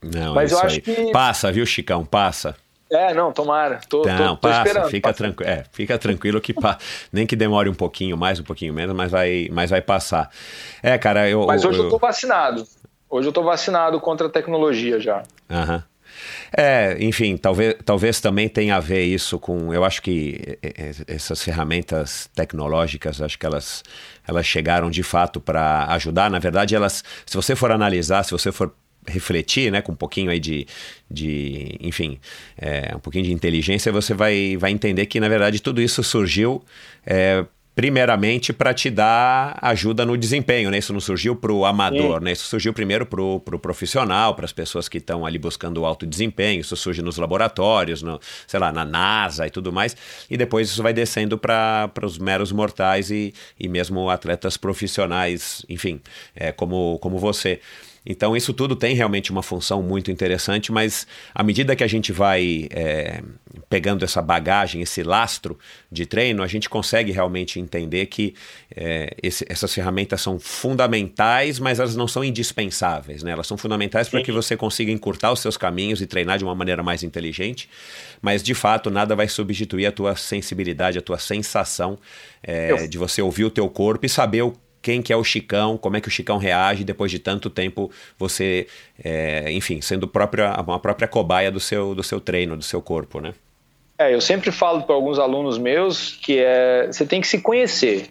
Não, 0.02 0.34
mas 0.34 0.52
é 0.52 0.54
eu 0.54 0.58
acho 0.60 0.74
aí. 0.76 0.80
que. 0.80 1.12
Passa, 1.12 1.52
viu, 1.52 1.64
Chicão? 1.64 2.04
Passa. 2.04 2.56
É, 2.90 3.14
não, 3.14 3.32
tomara. 3.32 3.80
Tô, 3.88 4.04
não, 4.04 4.16
tô, 4.16 4.36
tô 4.36 4.48
passa, 4.48 4.68
esperando. 4.68 4.90
fica 4.90 5.08
passa. 5.08 5.18
tranquilo. 5.24 5.50
É, 5.50 5.64
fica 5.72 5.98
tranquilo 5.98 6.40
que 6.40 6.52
pa... 6.52 6.78
nem 7.12 7.26
que 7.26 7.34
demore 7.34 7.68
um 7.68 7.74
pouquinho 7.74 8.16
mais, 8.16 8.38
um 8.38 8.44
pouquinho 8.44 8.72
menos, 8.72 8.94
mas 8.94 9.10
vai, 9.10 9.48
mas 9.50 9.70
vai 9.70 9.80
passar. 9.80 10.30
É, 10.82 10.96
cara, 10.98 11.28
eu. 11.28 11.46
Mas 11.46 11.64
hoje 11.64 11.78
eu, 11.78 11.84
eu 11.84 11.90
tô 11.90 11.98
vacinado. 11.98 12.64
Hoje 13.08 13.28
eu 13.28 13.32
tô 13.32 13.42
vacinado 13.42 14.00
contra 14.00 14.26
a 14.26 14.30
tecnologia 14.30 15.00
já. 15.00 15.22
Aham. 15.50 15.82
É, 16.56 16.96
enfim, 17.00 17.36
talvez, 17.36 17.74
talvez 17.84 18.20
também 18.20 18.48
tenha 18.48 18.76
a 18.76 18.80
ver 18.80 19.02
isso 19.02 19.38
com. 19.38 19.72
Eu 19.72 19.84
acho 19.84 20.02
que 20.02 20.58
essas 21.06 21.42
ferramentas 21.42 22.28
tecnológicas, 22.34 23.20
acho 23.20 23.38
que 23.38 23.46
elas, 23.46 23.82
elas 24.26 24.46
chegaram 24.46 24.90
de 24.90 25.02
fato 25.02 25.40
para 25.40 25.86
ajudar. 25.94 26.30
Na 26.30 26.38
verdade, 26.38 26.74
elas, 26.74 27.04
se 27.26 27.36
você 27.36 27.56
for 27.56 27.70
analisar, 27.70 28.22
se 28.24 28.30
você 28.30 28.52
for 28.52 28.72
refletir, 29.06 29.70
né, 29.70 29.82
com 29.82 29.92
um 29.92 29.96
pouquinho 29.96 30.30
aí 30.30 30.40
de, 30.40 30.66
de 31.10 31.76
enfim, 31.80 32.18
é, 32.56 32.94
um 32.96 32.98
pouquinho 32.98 33.24
de 33.24 33.32
inteligência, 33.32 33.92
você 33.92 34.14
vai, 34.14 34.56
vai 34.56 34.70
entender 34.70 35.06
que, 35.06 35.20
na 35.20 35.28
verdade, 35.28 35.60
tudo 35.60 35.80
isso 35.80 36.02
surgiu 36.02 36.64
é, 37.04 37.44
primeiramente 37.74 38.52
para 38.52 38.72
te 38.72 38.88
dar 38.88 39.58
ajuda 39.60 40.06
no 40.06 40.16
desempenho, 40.16 40.70
né? 40.70 40.78
Isso 40.78 40.92
não 40.92 41.00
surgiu 41.00 41.34
para 41.34 41.52
o 41.52 41.64
amador, 41.64 42.20
né? 42.20 42.32
Isso 42.32 42.46
surgiu 42.46 42.72
primeiro 42.72 43.04
para 43.04 43.20
o 43.20 43.40
pro 43.40 43.58
profissional, 43.58 44.34
para 44.34 44.44
as 44.44 44.52
pessoas 44.52 44.88
que 44.88 44.98
estão 44.98 45.26
ali 45.26 45.38
buscando 45.38 45.78
o 45.78 45.84
alto 45.84 46.06
desempenho. 46.06 46.60
Isso 46.60 46.76
surge 46.76 47.02
nos 47.02 47.16
laboratórios, 47.16 48.00
no, 48.02 48.20
sei 48.46 48.60
lá, 48.60 48.70
na 48.70 48.84
NASA 48.84 49.46
e 49.46 49.50
tudo 49.50 49.72
mais. 49.72 49.96
E 50.30 50.36
depois 50.36 50.68
isso 50.68 50.82
vai 50.82 50.92
descendo 50.92 51.36
para 51.36 51.90
os 52.02 52.16
meros 52.18 52.52
mortais 52.52 53.10
e, 53.10 53.34
e 53.58 53.68
mesmo 53.68 54.08
atletas 54.08 54.56
profissionais, 54.56 55.64
enfim, 55.68 56.00
é, 56.36 56.52
como, 56.52 56.98
como 57.00 57.18
você. 57.18 57.60
Então, 58.06 58.36
isso 58.36 58.52
tudo 58.52 58.76
tem 58.76 58.94
realmente 58.94 59.30
uma 59.30 59.42
função 59.42 59.82
muito 59.82 60.10
interessante, 60.10 60.70
mas 60.70 61.06
à 61.34 61.42
medida 61.42 61.74
que 61.74 61.82
a 61.82 61.86
gente 61.86 62.12
vai 62.12 62.68
é, 62.70 63.22
pegando 63.68 64.04
essa 64.04 64.20
bagagem, 64.20 64.82
esse 64.82 65.02
lastro 65.02 65.58
de 65.90 66.04
treino, 66.04 66.42
a 66.42 66.46
gente 66.46 66.68
consegue 66.68 67.12
realmente 67.12 67.58
entender 67.58 68.06
que 68.06 68.34
é, 68.74 69.16
esse, 69.22 69.46
essas 69.48 69.72
ferramentas 69.72 70.20
são 70.20 70.38
fundamentais, 70.38 71.58
mas 71.58 71.80
elas 71.80 71.96
não 71.96 72.06
são 72.06 72.22
indispensáveis. 72.22 73.22
Né? 73.22 73.32
Elas 73.32 73.46
são 73.46 73.56
fundamentais 73.56 74.08
para 74.08 74.22
que 74.22 74.30
você 74.30 74.56
consiga 74.56 74.92
encurtar 74.92 75.32
os 75.32 75.40
seus 75.40 75.56
caminhos 75.56 76.02
e 76.02 76.06
treinar 76.06 76.36
de 76.36 76.44
uma 76.44 76.54
maneira 76.54 76.82
mais 76.82 77.02
inteligente, 77.02 77.70
mas 78.20 78.42
de 78.42 78.54
fato 78.54 78.90
nada 78.90 79.16
vai 79.16 79.28
substituir 79.28 79.86
a 79.86 79.92
tua 79.92 80.14
sensibilidade, 80.14 80.98
a 80.98 81.02
tua 81.02 81.18
sensação 81.18 81.98
é, 82.42 82.86
de 82.86 82.98
você 82.98 83.22
ouvir 83.22 83.44
o 83.44 83.50
teu 83.50 83.68
corpo 83.70 84.04
e 84.04 84.08
saber 84.08 84.42
o 84.42 84.54
quem 84.84 85.00
que 85.00 85.10
é 85.10 85.16
o 85.16 85.24
Chicão, 85.24 85.78
como 85.78 85.96
é 85.96 86.00
que 86.00 86.08
o 86.08 86.10
Chicão 86.10 86.36
reage 86.36 86.84
depois 86.84 87.10
de 87.10 87.18
tanto 87.18 87.48
tempo 87.48 87.90
você, 88.18 88.66
é, 89.02 89.50
enfim, 89.50 89.80
sendo 89.80 90.06
própria, 90.06 90.54
uma 90.60 90.78
própria 90.78 91.08
cobaia 91.08 91.50
do 91.50 91.58
seu, 91.58 91.94
do 91.94 92.02
seu 92.02 92.20
treino, 92.20 92.54
do 92.54 92.62
seu 92.62 92.82
corpo, 92.82 93.18
né? 93.18 93.32
É, 93.96 94.14
eu 94.14 94.20
sempre 94.20 94.52
falo 94.52 94.82
para 94.82 94.94
alguns 94.94 95.18
alunos 95.18 95.56
meus 95.56 96.18
que 96.20 96.38
é, 96.38 96.86
você 96.86 97.06
tem 97.06 97.22
que 97.22 97.26
se 97.26 97.40
conhecer. 97.40 98.10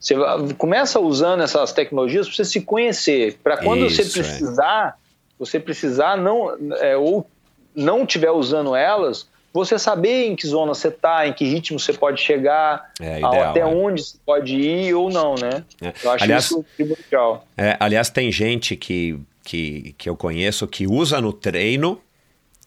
Você 0.00 0.14
começa 0.56 0.98
usando 0.98 1.42
essas 1.42 1.74
tecnologias 1.74 2.26
para 2.26 2.36
você 2.36 2.44
se 2.46 2.62
conhecer, 2.62 3.38
para 3.42 3.58
quando 3.58 3.84
Isso, 3.84 4.02
você 4.02 4.20
é. 4.20 4.22
precisar, 4.22 4.88
é. 4.88 4.92
você 5.38 5.60
precisar 5.60 6.16
não 6.16 6.56
é, 6.80 6.96
ou 6.96 7.26
não 7.74 8.06
tiver 8.06 8.30
usando 8.30 8.74
elas, 8.74 9.28
você 9.54 9.78
saber 9.78 10.26
em 10.26 10.34
que 10.34 10.48
zona 10.48 10.74
você 10.74 10.88
está, 10.88 11.28
em 11.28 11.32
que 11.32 11.44
ritmo 11.44 11.78
você 11.78 11.92
pode 11.92 12.20
chegar, 12.20 12.90
é, 13.00 13.18
ideal, 13.18 13.50
até 13.50 13.60
é. 13.60 13.64
onde 13.64 14.02
você 14.02 14.18
pode 14.26 14.56
ir 14.56 14.92
ou 14.94 15.08
não, 15.08 15.36
né? 15.36 15.64
É. 15.80 15.92
Eu 16.02 16.10
acho 16.10 16.24
aliás, 16.24 16.44
isso 16.46 16.66
primordial. 16.76 17.46
É, 17.56 17.76
aliás, 17.78 18.10
tem 18.10 18.32
gente 18.32 18.74
que, 18.74 19.16
que, 19.44 19.94
que 19.96 20.10
eu 20.10 20.16
conheço 20.16 20.66
que 20.66 20.88
usa 20.88 21.20
no 21.20 21.32
treino, 21.32 22.00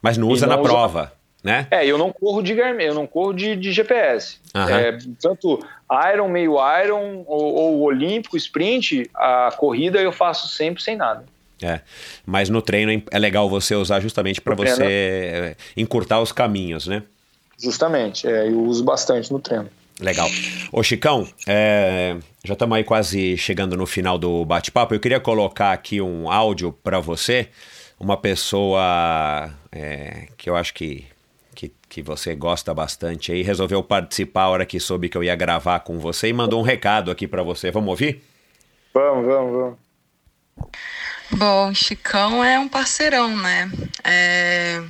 mas 0.01 0.17
não 0.17 0.29
usa 0.29 0.47
não 0.47 0.55
na 0.55 0.61
usa... 0.61 0.69
prova. 0.69 1.13
Né? 1.43 1.67
É, 1.69 1.85
eu 1.85 1.97
não 1.97 2.11
corro 2.11 2.41
de 2.41 2.55
Garmin, 2.55 2.85
eu 2.85 2.95
não 2.95 3.05
corro 3.05 3.33
de, 3.33 3.55
de 3.55 3.71
GPS. 3.71 4.37
Uhum. 4.55 4.69
É, 4.69 4.97
tanto 5.21 5.59
Iron, 6.13 6.29
meio 6.29 6.55
Iron 6.83 7.23
ou, 7.27 7.53
ou 7.53 7.81
Olímpico, 7.81 8.35
Sprint, 8.37 9.09
a 9.13 9.51
corrida 9.55 9.99
eu 9.99 10.11
faço 10.11 10.47
sempre 10.47 10.81
sem 10.81 10.95
nada. 10.95 11.25
É, 11.61 11.81
mas 12.25 12.49
no 12.49 12.61
treino 12.61 13.01
é 13.09 13.19
legal 13.19 13.49
você 13.49 13.73
usar 13.75 13.99
justamente 13.99 14.39
para 14.39 14.53
você 14.53 14.83
é, 14.83 15.55
encurtar 15.75 16.21
os 16.21 16.31
caminhos, 16.31 16.85
né? 16.85 17.03
Justamente, 17.59 18.27
é, 18.27 18.47
eu 18.47 18.61
uso 18.61 18.83
bastante 18.83 19.31
no 19.31 19.39
treino. 19.39 19.69
Legal. 19.99 20.29
Ô 20.71 20.83
Chicão, 20.83 21.27
é, 21.47 22.17
já 22.43 22.53
estamos 22.53 22.77
aí 22.77 22.83
quase 22.83 23.35
chegando 23.35 23.75
no 23.75 23.87
final 23.87 24.17
do 24.17 24.45
bate-papo. 24.45 24.93
Eu 24.93 24.99
queria 24.99 25.19
colocar 25.19 25.71
aqui 25.71 25.99
um 25.99 26.29
áudio 26.29 26.71
para 26.71 26.99
você, 26.99 27.49
uma 27.99 28.15
pessoa 28.15 29.51
é, 29.71 30.27
que 30.37 30.47
eu 30.51 30.55
acho 30.55 30.75
que, 30.75 31.07
que, 31.55 31.71
que, 31.89 32.03
você 32.03 32.35
gosta 32.35 32.75
bastante 32.75 33.31
aí, 33.31 33.41
resolveu 33.41 33.81
participar 33.81 34.43
a 34.43 34.49
hora 34.49 34.65
que 34.67 34.79
soube 34.79 35.09
que 35.09 35.17
eu 35.17 35.23
ia 35.23 35.35
gravar 35.35 35.79
com 35.79 35.97
você 35.97 36.27
e 36.27 36.33
mandou 36.33 36.59
um 36.59 36.63
recado 36.63 37.09
aqui 37.09 37.27
para 37.27 37.41
você. 37.41 37.71
Vamos 37.71 37.89
ouvir? 37.89 38.21
Vamos, 38.93 39.25
vamos, 39.25 39.51
vamos. 39.51 39.77
Bom, 41.31 41.73
Chicão 41.73 42.43
é 42.43 42.57
um 42.57 42.67
parceirão, 42.67 43.35
né? 43.35 43.69
É 44.03 44.81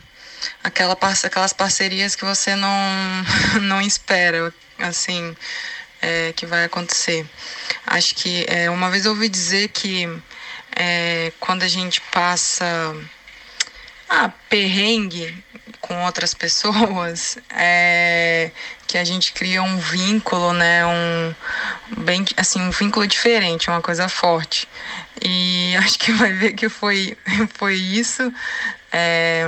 aquela 0.63 0.97
aquelas 1.23 1.53
parcerias 1.53 2.15
que 2.15 2.25
você 2.25 2.55
não, 2.55 2.69
não 3.63 3.81
espera, 3.81 4.53
assim, 4.77 5.35
é, 6.01 6.33
que 6.33 6.45
vai 6.45 6.65
acontecer. 6.65 7.25
Acho 7.85 8.15
que 8.15 8.45
é, 8.47 8.69
uma 8.69 8.89
vez 8.89 9.05
eu 9.05 9.11
ouvi 9.11 9.29
dizer 9.29 9.69
que 9.69 10.07
é, 10.75 11.31
quando 11.39 11.63
a 11.63 11.67
gente 11.67 12.01
passa 12.11 12.65
ah, 14.09 14.31
perrengue 14.49 15.43
com 15.81 16.03
outras 16.05 16.33
pessoas, 16.35 17.37
é, 17.49 18.51
que 18.85 18.97
a 18.97 19.03
gente 19.03 19.33
cria 19.33 19.63
um 19.63 19.77
vínculo, 19.77 20.53
né, 20.53 20.85
um 20.85 21.35
bem 22.03 22.25
assim, 22.35 22.61
um 22.61 22.71
vínculo 22.71 23.07
diferente, 23.07 23.69
uma 23.69 23.81
coisa 23.81 24.07
forte. 24.07 24.67
E 25.27 25.75
acho 25.83 25.99
que 25.99 26.13
vai 26.13 26.31
ver 26.31 26.53
que 26.53 26.69
foi 26.69 27.17
foi 27.55 27.75
isso. 27.75 28.33
É, 28.91 29.43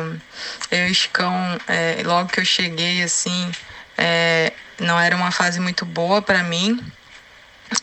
eu 0.70 0.88
e 0.88 0.94
Chicão, 0.94 1.34
é, 1.68 2.02
logo 2.04 2.30
que 2.30 2.42
eu 2.42 2.46
cheguei 2.46 3.02
assim, 3.02 3.50
é, 3.98 4.52
não 4.78 5.00
era 5.00 5.16
uma 5.16 5.32
fase 5.32 5.60
muito 5.62 5.86
boa 5.86 6.22
para 6.22 6.44
mim. 6.44 6.84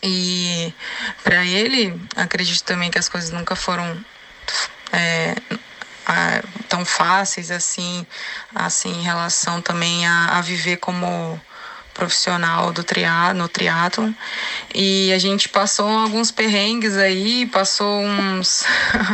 E 0.02 0.74
para 1.24 1.44
ele, 1.44 1.98
acredito 2.16 2.62
também 2.64 2.90
que 2.90 2.98
as 2.98 3.08
coisas 3.08 3.30
nunca 3.30 3.56
foram 3.56 4.04
é, 4.92 5.34
tão 6.68 6.84
fáceis 6.84 7.50
assim, 7.50 8.06
assim 8.54 8.90
em 8.90 9.02
relação 9.02 9.62
também 9.62 10.06
a, 10.06 10.38
a 10.38 10.40
viver 10.42 10.76
como 10.76 11.40
profissional 11.96 12.72
do 12.72 12.84
triá, 12.84 13.32
no 13.32 13.48
triatlon. 13.48 14.12
E 14.74 15.12
a 15.12 15.18
gente 15.18 15.48
passou 15.48 15.88
alguns 15.88 16.30
perrengues 16.30 16.96
aí, 16.96 17.46
passou 17.46 18.00
uns 18.00 18.64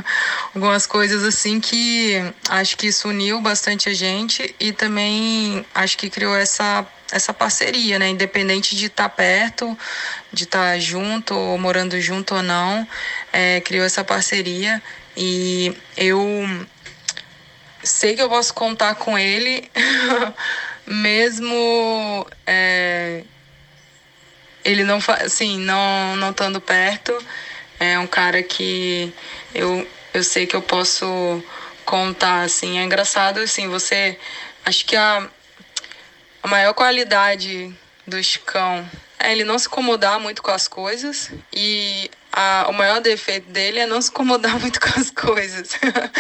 algumas 0.55 0.87
coisas 0.87 1.23
assim 1.23 1.61
que 1.61 2.21
acho 2.49 2.77
que 2.77 2.89
isso 2.89 3.09
uniu 3.09 3.41
bastante 3.41 3.89
a 3.89 3.95
gente 3.95 4.55
e 4.59 4.73
também 4.73 5.65
acho 5.75 5.97
que 5.97 6.11
criou 6.11 6.37
essa 6.37 6.85
essa 7.13 7.35
parceria, 7.35 7.99
né? 7.99 8.09
Independente 8.09 8.75
de 8.75 8.87
estar 8.87 9.05
tá 9.05 9.09
perto, 9.09 9.79
de 10.33 10.45
estar 10.45 10.73
tá 10.73 10.79
junto, 10.79 11.35
ou 11.35 11.59
morando 11.59 12.01
junto 12.01 12.35
ou 12.35 12.43
não, 12.43 12.89
é, 13.31 13.61
criou 13.61 13.85
essa 13.85 14.03
parceria 14.03 14.83
e 15.15 15.77
eu 15.95 16.67
sei 17.85 18.17
que 18.17 18.23
eu 18.23 18.31
posso 18.31 18.55
contar 18.55 18.95
com 18.95 19.19
ele, 19.19 19.71
mesmo 20.93 22.27
é, 22.47 23.25
ele 24.65 24.85
não 24.85 24.99
assim, 25.21 25.59
não 25.59 26.17
não 26.17 26.31
estando 26.31 26.61
perto. 26.61 27.17
É 27.81 27.99
um 27.99 28.07
cara 28.07 28.43
que 28.43 29.13
eu, 29.55 29.87
eu 30.15 30.23
sei 30.23 30.47
que 30.47 30.55
eu 30.55 30.63
posso 30.63 31.43
contar 31.85 32.43
assim. 32.43 32.79
É 32.79 32.83
engraçado 32.83 33.41
assim, 33.41 33.69
você 33.69 34.19
acho 34.65 34.85
que 34.85 34.97
a, 34.97 35.29
a 36.43 36.49
maior 36.49 36.75
qualidade 36.75 37.75
do 38.07 38.23
Chicão 38.23 38.89
é 39.19 39.33
ele 39.33 39.45
não 39.45 39.59
se 39.59 39.67
incomodar 39.67 40.19
muito 40.21 40.43
com 40.43 40.51
as 40.51 40.69
coisas 40.69 41.31
e 41.53 42.11
a, 42.33 42.67
o 42.69 42.73
maior 42.73 43.01
defeito 43.01 43.51
dele 43.51 43.81
é 43.81 43.87
não 43.87 44.01
se 44.01 44.09
incomodar 44.09 44.59
muito 44.61 44.81
com 44.81 44.99
as 44.99 45.11
coisas. 45.11 45.71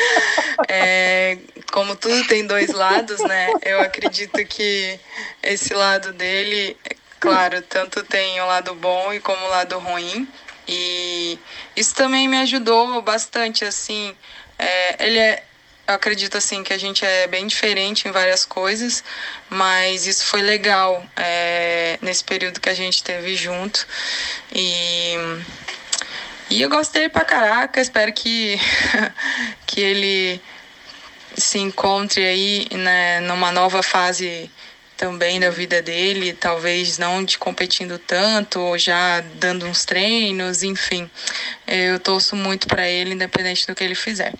é, 0.68 1.38
como 1.72 1.96
tudo 1.96 2.26
tem 2.26 2.46
dois 2.46 2.70
lados, 2.70 3.18
né? 3.20 3.48
Eu 3.62 3.80
acredito 3.80 4.44
que 4.44 5.00
esse 5.42 5.72
lado 5.72 6.12
dele, 6.12 6.76
claro, 7.18 7.62
tanto 7.62 8.02
tem 8.04 8.40
o 8.40 8.46
lado 8.46 8.74
bom 8.74 9.12
e 9.12 9.20
como 9.20 9.44
o 9.44 9.48
lado 9.48 9.78
ruim. 9.78 10.28
E 10.68 11.38
isso 11.74 11.94
também 11.94 12.28
me 12.28 12.36
ajudou 12.38 13.00
bastante, 13.02 13.64
assim. 13.64 14.14
É, 14.58 15.06
ele 15.06 15.18
é, 15.18 15.42
eu 15.88 15.94
acredito 15.94 16.38
assim 16.38 16.62
que 16.62 16.72
a 16.72 16.78
gente 16.78 17.04
é 17.04 17.26
bem 17.26 17.46
diferente 17.46 18.06
em 18.06 18.12
várias 18.12 18.44
coisas, 18.44 19.02
mas 19.50 20.06
isso 20.06 20.24
foi 20.26 20.40
legal 20.40 21.04
é, 21.16 21.98
nesse 22.00 22.22
período 22.22 22.60
que 22.60 22.68
a 22.68 22.74
gente 22.74 23.02
teve 23.02 23.34
junto 23.34 23.86
e 24.54 25.14
e 26.52 26.60
eu 26.60 26.68
gosto 26.68 26.92
dele 26.92 27.08
pra 27.08 27.24
caraca, 27.24 27.80
espero 27.80 28.12
que, 28.12 28.58
que 29.66 29.80
ele 29.80 30.40
se 31.34 31.58
encontre 31.58 32.22
aí 32.26 32.68
né, 32.76 33.20
numa 33.20 33.50
nova 33.50 33.82
fase 33.82 34.50
também 34.98 35.40
da 35.40 35.48
vida 35.48 35.80
dele, 35.80 36.34
talvez 36.34 36.98
não 36.98 37.24
de 37.24 37.38
competindo 37.38 37.98
tanto, 37.98 38.60
ou 38.60 38.76
já 38.76 39.20
dando 39.36 39.66
uns 39.66 39.86
treinos, 39.86 40.62
enfim. 40.62 41.10
Eu 41.66 41.98
torço 41.98 42.36
muito 42.36 42.68
para 42.68 42.86
ele, 42.86 43.14
independente 43.14 43.66
do 43.66 43.74
que 43.74 43.82
ele 43.82 43.94
fizer. 43.94 44.34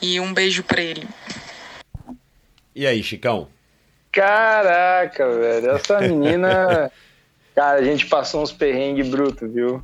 E 0.00 0.20
um 0.20 0.32
beijo 0.32 0.62
para 0.62 0.80
ele. 0.80 1.08
E 2.72 2.86
aí, 2.86 3.02
Chicão? 3.02 3.48
Caraca, 4.12 5.28
velho, 5.28 5.72
essa 5.72 6.00
menina. 6.00 6.90
cara, 7.54 7.80
a 7.80 7.84
gente 7.84 8.06
passou 8.06 8.44
uns 8.44 8.52
perrengues 8.52 9.08
brutos, 9.08 9.52
viu? 9.52 9.82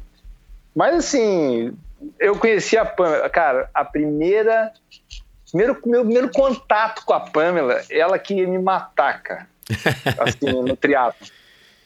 Mas 0.74 0.94
assim, 0.96 1.76
eu 2.18 2.36
conheci 2.36 2.76
a 2.76 2.84
Pamela. 2.84 3.28
Cara, 3.30 3.70
a 3.72 3.84
primeira. 3.84 4.72
Primeiro, 5.50 5.78
meu 5.86 6.04
primeiro 6.04 6.30
contato 6.30 7.04
com 7.04 7.12
a 7.12 7.20
Pamela, 7.20 7.80
ela 7.88 8.18
queria 8.18 8.46
me 8.46 8.58
matar, 8.58 9.22
cara. 9.22 9.46
Assim, 10.18 10.50
no 10.50 10.76
triatlo. 10.76 11.26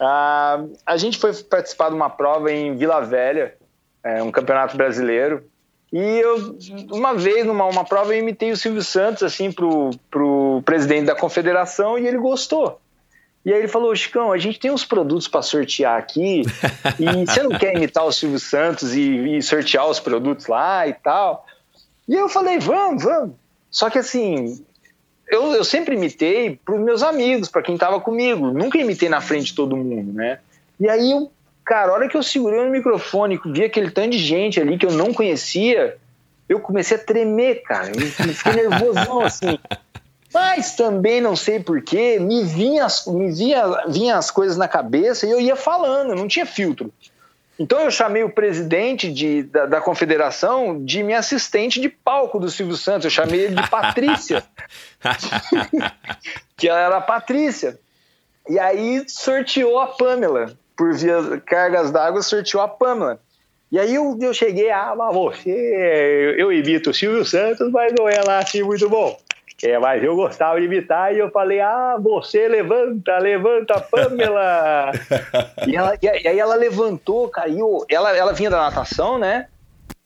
Ah, 0.00 0.64
a 0.86 0.96
gente 0.96 1.18
foi 1.18 1.34
participar 1.34 1.90
de 1.90 1.94
uma 1.94 2.08
prova 2.08 2.50
em 2.50 2.74
Vila 2.76 3.00
Velha, 3.00 3.54
é, 4.02 4.22
um 4.22 4.30
campeonato 4.30 4.76
brasileiro. 4.76 5.44
E 5.92 5.98
eu, 5.98 6.56
uma 6.90 7.14
vez, 7.14 7.46
numa 7.46 7.66
uma 7.66 7.84
prova, 7.84 8.14
eu 8.14 8.18
imitei 8.18 8.50
o 8.52 8.56
Silvio 8.56 8.82
Santos, 8.82 9.22
assim, 9.22 9.50
pro, 9.50 9.90
pro 10.10 10.62
presidente 10.64 11.06
da 11.06 11.14
confederação 11.14 11.98
e 11.98 12.06
ele 12.06 12.18
gostou. 12.18 12.80
E 13.48 13.52
aí 13.54 13.60
ele 13.60 13.68
falou, 13.68 13.96
Chicão, 13.96 14.30
a 14.30 14.36
gente 14.36 14.60
tem 14.60 14.70
uns 14.70 14.84
produtos 14.84 15.26
para 15.26 15.40
sortear 15.40 15.98
aqui, 15.98 16.42
e 17.00 17.04
você 17.24 17.42
não 17.42 17.58
quer 17.58 17.74
imitar 17.74 18.04
o 18.04 18.12
Silvio 18.12 18.38
Santos 18.38 18.94
e, 18.94 19.38
e, 19.38 19.42
sortear 19.42 19.88
os 19.88 19.98
produtos 19.98 20.48
lá 20.48 20.86
e 20.86 20.92
tal? 20.92 21.46
E 22.06 22.14
eu 22.14 22.28
falei, 22.28 22.58
vamos, 22.58 23.02
vamos. 23.02 23.34
Só 23.70 23.88
que 23.88 23.98
assim, 23.98 24.62
eu, 25.26 25.54
eu 25.54 25.64
sempre 25.64 25.94
imitei 25.94 26.60
para 26.62 26.74
os 26.74 26.80
meus 26.82 27.02
amigos, 27.02 27.48
para 27.48 27.62
quem 27.62 27.74
estava 27.74 27.98
comigo. 27.98 28.48
Nunca 28.50 28.76
imitei 28.76 29.08
na 29.08 29.22
frente 29.22 29.46
de 29.46 29.54
todo 29.54 29.74
mundo, 29.78 30.12
né? 30.12 30.40
E 30.78 30.86
aí, 30.86 31.10
eu, 31.10 31.32
cara, 31.64 31.90
a 31.90 31.94
hora 31.94 32.06
que 32.06 32.18
eu 32.18 32.22
segurei 32.22 32.62
no 32.62 32.70
microfone, 32.70 33.40
vi 33.46 33.64
aquele 33.64 33.90
tanto 33.90 34.10
de 34.10 34.18
gente 34.18 34.60
ali 34.60 34.76
que 34.76 34.84
eu 34.84 34.92
não 34.92 35.14
conhecia, 35.14 35.96
eu 36.46 36.60
comecei 36.60 36.98
a 36.98 37.00
tremer, 37.00 37.62
cara. 37.62 37.92
Eu 37.96 38.34
fiquei 38.34 38.52
nervosão, 38.52 39.22
assim. 39.22 39.58
Mas 40.32 40.76
também 40.76 41.20
não 41.20 41.34
sei 41.34 41.58
porquê, 41.58 42.18
me 42.18 42.44
vinha, 42.44 42.86
me 43.06 43.32
vinha, 43.32 43.84
vinha 43.88 44.16
as 44.16 44.30
coisas 44.30 44.56
na 44.56 44.68
cabeça 44.68 45.26
e 45.26 45.30
eu 45.30 45.40
ia 45.40 45.56
falando, 45.56 46.14
não 46.14 46.28
tinha 46.28 46.44
filtro. 46.44 46.92
Então 47.58 47.80
eu 47.80 47.90
chamei 47.90 48.22
o 48.22 48.30
presidente 48.30 49.12
de, 49.12 49.42
da, 49.42 49.66
da, 49.66 49.80
confederação 49.80 50.84
de 50.84 51.02
minha 51.02 51.18
assistente 51.18 51.80
de 51.80 51.88
palco 51.88 52.38
do 52.38 52.48
Silvio 52.48 52.76
Santos. 52.76 53.06
Eu 53.06 53.10
chamei 53.10 53.40
ele 53.40 53.56
de 53.56 53.68
Patrícia. 53.68 54.44
que 56.56 56.68
ela 56.68 56.78
era 56.78 57.00
Patrícia. 57.00 57.76
E 58.48 58.58
aí 58.60 59.02
sorteou 59.08 59.80
a 59.80 59.88
Pamela. 59.88 60.56
Por 60.76 60.94
via 60.94 61.42
cargas 61.44 61.90
d'água, 61.90 62.22
sorteou 62.22 62.62
a 62.62 62.68
Pamela. 62.68 63.20
E 63.72 63.78
aí 63.78 63.96
eu, 63.96 64.16
eu 64.20 64.32
cheguei, 64.32 64.70
ah, 64.70 64.94
mas 64.96 65.12
você, 65.12 66.36
eu 66.38 66.52
imito 66.52 66.90
o 66.90 66.94
Silvio 66.94 67.24
Santos, 67.24 67.70
mas 67.72 67.92
não 67.98 68.08
é 68.08 68.20
lá 68.24 68.38
assim 68.38 68.62
muito 68.62 68.88
bom. 68.88 69.18
É, 69.62 69.76
mas 69.78 70.02
eu 70.04 70.14
gostava 70.14 70.60
de 70.60 70.66
imitar 70.66 71.12
e 71.12 71.18
eu 71.18 71.30
falei, 71.30 71.60
ah, 71.60 71.96
você 72.00 72.46
levanta, 72.46 73.18
levanta, 73.18 73.80
Pamela. 73.80 74.92
e, 75.66 75.74
ela, 75.74 75.98
e 76.00 76.08
aí 76.28 76.38
ela 76.38 76.54
levantou, 76.54 77.28
caiu, 77.28 77.84
ela, 77.88 78.16
ela 78.16 78.32
vinha 78.32 78.50
da 78.50 78.58
natação, 78.58 79.18
né? 79.18 79.48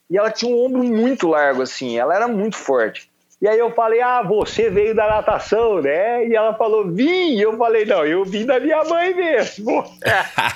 E 0.08 0.16
ela 0.16 0.30
tinha 0.30 0.54
um 0.54 0.64
ombro 0.64 0.82
muito 0.82 1.28
largo, 1.28 1.62
assim, 1.62 1.98
ela 1.98 2.14
era 2.14 2.26
muito 2.26 2.56
forte. 2.56 3.10
E 3.42 3.48
aí 3.48 3.58
eu 3.58 3.72
falei, 3.72 4.00
ah, 4.00 4.22
você 4.22 4.70
veio 4.70 4.94
da 4.94 5.04
natação, 5.08 5.82
né? 5.82 6.28
E 6.28 6.34
ela 6.34 6.54
falou, 6.54 6.86
vim. 6.86 7.34
E 7.34 7.42
eu 7.42 7.56
falei, 7.58 7.84
não, 7.84 8.06
eu 8.06 8.24
vim 8.24 8.46
da 8.46 8.60
minha 8.60 8.84
mãe 8.84 9.12
mesmo. 9.12 9.84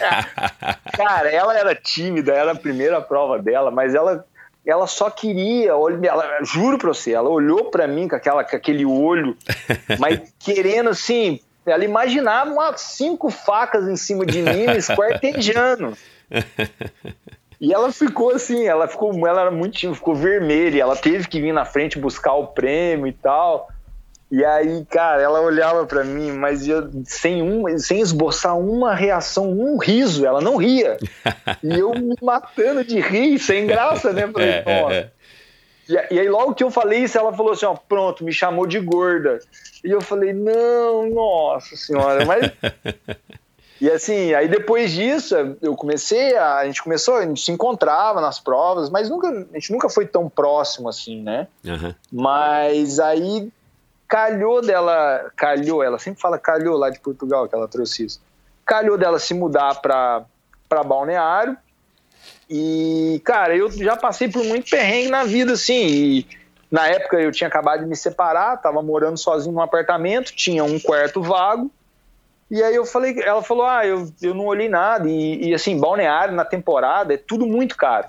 Cara, 0.97 1.29
ela 1.29 1.59
era 1.59 1.75
tímida, 1.75 2.33
era 2.33 2.53
a 2.53 2.57
primeira 2.57 3.01
prova 3.01 3.41
dela, 3.41 3.73
mas 3.73 3.93
ela 3.93 4.25
ela 4.67 4.87
só 4.87 5.09
queria, 5.09 5.71
ela, 5.71 6.45
juro 6.45 6.77
pra 6.77 6.89
você, 6.89 7.13
ela 7.13 7.29
olhou 7.29 7.71
para 7.71 7.87
mim 7.87 8.09
com, 8.09 8.17
aquela, 8.17 8.43
com 8.43 8.57
aquele 8.57 8.85
olho, 8.85 9.37
mas 9.99 10.35
querendo 10.39 10.91
assim, 10.91 11.41
ela 11.65 11.85
imaginava 11.85 12.51
umas 12.51 12.81
cinco 12.81 13.31
facas 13.31 13.89
em 13.89 13.97
cima 13.97 14.27
de 14.27 14.43
mim, 14.43 14.65
esquartejando. 14.77 15.97
E 17.59 17.73
ela 17.73 17.91
ficou 17.91 18.33
assim, 18.33 18.67
ela 18.67 18.87
ficou, 18.87 19.27
ela 19.27 19.41
era 19.41 19.51
muito 19.51 19.79
ficou 19.95 20.15
vermelha, 20.15 20.83
ela 20.83 20.95
teve 20.95 21.27
que 21.27 21.41
vir 21.41 21.53
na 21.53 21.65
frente 21.65 21.99
buscar 21.99 22.35
o 22.35 22.49
prêmio 22.49 23.07
e 23.07 23.13
tal. 23.13 23.69
E 24.31 24.45
aí, 24.45 24.85
cara, 24.87 25.23
ela 25.23 25.41
olhava 25.41 25.87
para 25.87 26.03
mim, 26.03 26.33
mas 26.33 26.67
eu, 26.67 26.91
sem, 27.05 27.43
um, 27.43 27.79
sem 27.79 28.01
esboçar 28.01 28.59
uma 28.59 28.93
reação, 28.93 29.51
um 29.51 29.79
riso, 29.79 30.27
ela 30.27 30.41
não 30.41 30.57
ria. 30.57 30.97
e 31.63 31.79
eu 31.79 31.93
me 31.95 32.17
matando 32.21 32.85
de 32.85 33.01
rir, 33.01 33.39
sem 33.39 33.67
graça, 33.67 34.13
né? 34.13 34.27
Falei, 34.27 34.49
é, 34.51 34.65
é, 34.67 34.93
é. 34.93 35.11
E, 35.89 36.19
aí, 36.19 36.29
logo 36.29 36.55
que 36.55 36.65
eu 36.65 36.71
falei 36.71 37.05
isso, 37.05 37.17
ela 37.17 37.33
falou 37.33 37.53
assim: 37.53 37.67
ó, 37.67 37.75
pronto, 37.75 38.25
me 38.25 38.33
chamou 38.33 38.67
de 38.67 38.81
gorda. 38.81 39.39
E 39.85 39.91
eu 39.91 40.01
falei: 40.01 40.33
não, 40.33 41.09
nossa 41.11 41.77
senhora, 41.77 42.25
mas. 42.27 42.51
e 43.81 43.89
assim, 43.89 44.35
aí 44.35 44.49
depois 44.49 44.91
disso, 44.91 45.37
eu 45.63 45.77
comecei 45.77 46.37
a. 46.37 46.57
A 46.57 46.67
gente 46.67 46.83
começou, 46.83 47.15
a 47.15 47.23
gente 47.25 47.41
se 47.41 47.53
encontrava 47.53 48.21
nas 48.21 48.41
provas, 48.41 48.91
mas 48.91 49.09
nunca, 49.09 49.29
a 49.29 49.55
gente 49.55 49.73
nunca 49.73 49.89
foi 49.89 50.07
tão 50.07 50.29
próximo 50.29 50.89
assim, 50.89 51.23
né? 51.23 51.47
Uhum. 51.65 51.95
Mas 52.11 52.99
aí 52.99 53.49
calhou 54.09 54.61
dela, 54.61 55.31
calhou, 55.37 55.83
ela 55.83 55.99
sempre 55.99 56.21
fala 56.21 56.39
calhou 56.39 56.77
lá 56.77 56.91
de 56.91 57.01
Portugal, 57.01 57.49
que 57.49 57.55
ela 57.55 57.69
trouxe 57.69 58.07
isso. 58.07 58.21
Calhou 58.65 58.97
dela 58.99 59.19
se 59.19 59.35
mudar 59.35 59.81
para 59.81 60.25
para 60.69 60.83
balneário. 60.83 61.57
E, 62.49 63.21
cara, 63.25 63.57
eu 63.57 63.71
já 63.71 63.97
passei 63.97 64.29
por 64.29 64.45
muito 64.45 64.71
perrengue 64.71 65.11
na 65.11 65.25
vida, 65.25 65.53
assim. 65.53 65.87
E 65.87 66.27
na 66.71 66.87
época 66.89 67.21
eu 67.21 67.33
tinha 67.33 67.49
acabado 67.49 67.81
de 67.81 67.87
me 67.87 67.97
separar, 67.97 68.57
tava 68.61 68.83
morando 68.83 69.17
sozinho 69.17 69.55
num 69.55 69.61
apartamento, 69.61 70.35
tinha 70.35 70.65
um 70.65 70.79
quarto 70.79 71.23
vago. 71.23 71.71
E 72.51 72.63
aí 72.63 72.75
eu 72.75 72.85
falei, 72.85 73.21
ela 73.21 73.43
falou: 73.43 73.67
Ah, 73.67 73.87
eu, 73.87 74.09
eu 74.23 74.35
não 74.35 74.47
olhei 74.47 74.69
nada. 74.69 75.09
E, 75.09 75.49
e 75.49 75.55
assim, 75.55 75.79
balneário 75.79 76.35
na 76.35 76.45
temporada 76.45 77.15
é 77.15 77.17
tudo 77.17 77.47
muito 77.47 77.77
caro. 77.77 78.07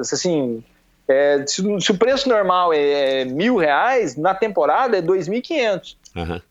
Assim, 0.00 0.62
é, 1.10 1.44
se, 1.44 1.62
se, 1.80 1.90
o 1.90 1.98
preço 1.98 2.28
normal 2.28 2.72
é 2.72 3.24
mil 3.24 3.56
reais, 3.56 4.16
na 4.16 4.32
temporada 4.32 4.96
é 4.96 5.02
dois 5.02 5.26
mil 5.26 5.40
e 5.40 5.42
quinhentos 5.42 5.98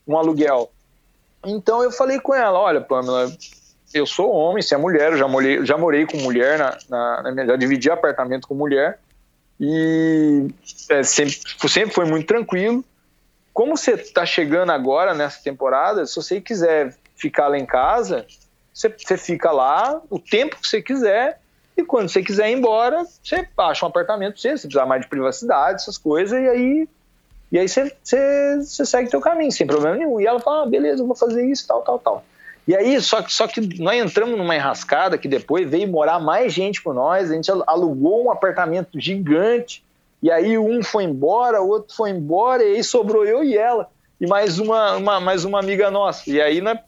um 0.06 0.18
aluguel. 0.18 0.70
Então 1.46 1.82
eu 1.82 1.90
falei 1.90 2.20
com 2.20 2.34
ela, 2.34 2.58
olha, 2.58 2.80
Pamela, 2.80 3.32
eu 3.94 4.04
sou 4.04 4.30
homem, 4.30 4.62
você 4.62 4.74
é 4.74 4.78
mulher, 4.78 5.12
eu 5.12 5.18
já 5.18 5.26
morei, 5.26 5.64
já 5.64 5.78
morei 5.78 6.04
com 6.04 6.18
mulher, 6.18 6.58
na, 6.58 6.78
na, 6.90 7.32
na 7.32 7.46
já 7.46 7.56
dividi 7.56 7.90
apartamento 7.90 8.46
com 8.46 8.54
mulher, 8.54 8.98
e 9.58 10.48
é, 10.90 11.02
sempre, 11.02 11.34
sempre 11.68 11.94
foi 11.94 12.04
muito 12.04 12.26
tranquilo. 12.26 12.84
Como 13.54 13.78
você 13.78 13.92
está 13.92 14.26
chegando 14.26 14.72
agora 14.72 15.14
nessa 15.14 15.42
temporada, 15.42 16.04
se 16.04 16.16
você 16.16 16.38
quiser 16.38 16.94
ficar 17.16 17.48
lá 17.48 17.58
em 17.58 17.66
casa, 17.66 18.26
você, 18.74 18.88
você 18.90 19.16
fica 19.16 19.50
lá 19.50 20.02
o 20.10 20.18
tempo 20.18 20.56
que 20.60 20.68
você 20.68 20.82
quiser, 20.82 21.39
e 21.80 21.84
quando 21.84 22.08
você 22.08 22.22
quiser 22.22 22.50
ir 22.50 22.56
embora, 22.56 23.04
você 23.04 23.46
acha 23.58 23.84
um 23.84 23.88
apartamento 23.88 24.34
pra 24.34 24.40
você, 24.40 24.50
você 24.50 24.66
precisar 24.66 24.86
mais 24.86 25.02
de 25.02 25.08
privacidade, 25.08 25.82
essas 25.82 25.98
coisas, 25.98 26.40
e 26.40 26.48
aí, 26.48 26.88
e 27.50 27.58
aí 27.58 27.68
você, 27.68 27.94
você, 28.02 28.56
você 28.58 28.86
segue 28.86 29.10
seu 29.10 29.20
caminho, 29.20 29.50
sem 29.50 29.66
problema 29.66 29.96
nenhum. 29.96 30.20
E 30.20 30.26
ela 30.26 30.40
fala, 30.40 30.62
ah, 30.62 30.66
beleza, 30.66 31.02
eu 31.02 31.06
vou 31.06 31.16
fazer 31.16 31.44
isso, 31.44 31.66
tal, 31.66 31.82
tal, 31.82 31.98
tal. 31.98 32.24
E 32.68 32.76
aí, 32.76 33.00
só, 33.00 33.26
só 33.26 33.48
que 33.48 33.60
nós 33.82 34.00
entramos 34.00 34.38
numa 34.38 34.54
enrascada 34.54 35.18
que 35.18 35.26
depois 35.26 35.68
veio 35.68 35.88
morar 35.88 36.20
mais 36.20 36.52
gente 36.52 36.80
com 36.82 36.92
nós, 36.92 37.30
a 37.30 37.34
gente 37.34 37.50
alugou 37.66 38.24
um 38.24 38.30
apartamento 38.30 39.00
gigante, 39.00 39.82
e 40.22 40.30
aí 40.30 40.56
um 40.56 40.82
foi 40.82 41.04
embora, 41.04 41.60
o 41.60 41.68
outro 41.68 41.96
foi 41.96 42.10
embora, 42.10 42.62
e 42.62 42.76
aí 42.76 42.84
sobrou 42.84 43.24
eu 43.24 43.42
e 43.42 43.56
ela, 43.56 43.88
e 44.20 44.26
mais 44.26 44.58
uma, 44.58 44.96
uma 44.96 45.18
mais 45.18 45.44
uma 45.44 45.58
amiga 45.58 45.90
nossa. 45.90 46.30
E 46.30 46.40
aí 46.40 46.60
nós 46.60 46.78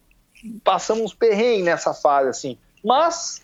passamos 0.62 1.04
uns 1.04 1.14
perrengues 1.14 1.64
nessa 1.64 1.94
fase, 1.94 2.28
assim. 2.28 2.58
Mas 2.84 3.41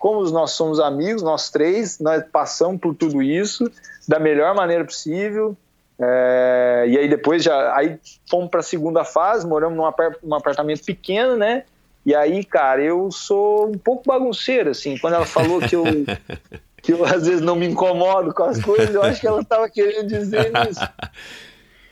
como 0.00 0.22
nós 0.30 0.52
somos 0.52 0.80
amigos, 0.80 1.22
nós 1.22 1.50
três, 1.50 1.98
nós 2.00 2.24
passamos 2.32 2.80
por 2.80 2.94
tudo 2.94 3.22
isso 3.22 3.70
da 4.08 4.18
melhor 4.18 4.54
maneira 4.54 4.82
possível. 4.82 5.54
É, 6.00 6.86
e 6.88 6.98
aí 6.98 7.06
depois 7.06 7.44
já 7.44 7.76
aí 7.76 8.00
fomos 8.28 8.48
para 8.48 8.60
a 8.60 8.62
segunda 8.62 9.04
fase, 9.04 9.46
moramos 9.46 9.76
num, 9.76 9.84
num 10.22 10.34
apartamento 10.34 10.82
pequeno, 10.82 11.36
né? 11.36 11.64
E 12.04 12.14
aí, 12.14 12.42
cara, 12.42 12.82
eu 12.82 13.10
sou 13.12 13.68
um 13.68 13.76
pouco 13.76 14.04
bagunceiro, 14.06 14.70
assim. 14.70 14.96
Quando 14.96 15.14
ela 15.14 15.26
falou 15.26 15.60
que 15.60 15.76
eu, 15.76 15.84
que 16.82 16.94
eu 16.94 17.04
às 17.04 17.26
vezes 17.26 17.42
não 17.42 17.54
me 17.54 17.66
incomodo 17.66 18.32
com 18.32 18.44
as 18.44 18.58
coisas, 18.58 18.94
eu 18.94 19.02
acho 19.02 19.20
que 19.20 19.26
ela 19.26 19.42
estava 19.42 19.68
querendo 19.68 20.08
dizer 20.08 20.50
isso. 20.70 20.80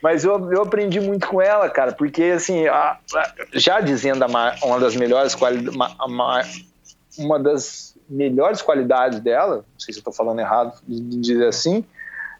Mas 0.02 0.24
eu, 0.24 0.50
eu 0.50 0.62
aprendi 0.62 0.98
muito 0.98 1.26
com 1.26 1.42
ela, 1.42 1.68
cara, 1.68 1.92
porque 1.92 2.22
assim, 2.22 2.66
a, 2.68 2.96
a, 3.14 3.34
já 3.52 3.82
dizendo 3.82 4.24
a, 4.24 4.54
uma 4.62 4.80
das 4.80 4.96
melhores 4.96 5.34
qualidades, 5.34 5.76
uma 7.18 7.38
das 7.38 7.87
melhores 8.08 8.62
qualidades 8.62 9.20
dela, 9.20 9.56
não 9.56 9.78
sei 9.78 9.92
se 9.92 9.98
eu 9.98 10.00
estou 10.00 10.12
falando 10.12 10.40
errado 10.40 10.80
de 10.86 11.20
dizer 11.20 11.46
assim, 11.46 11.84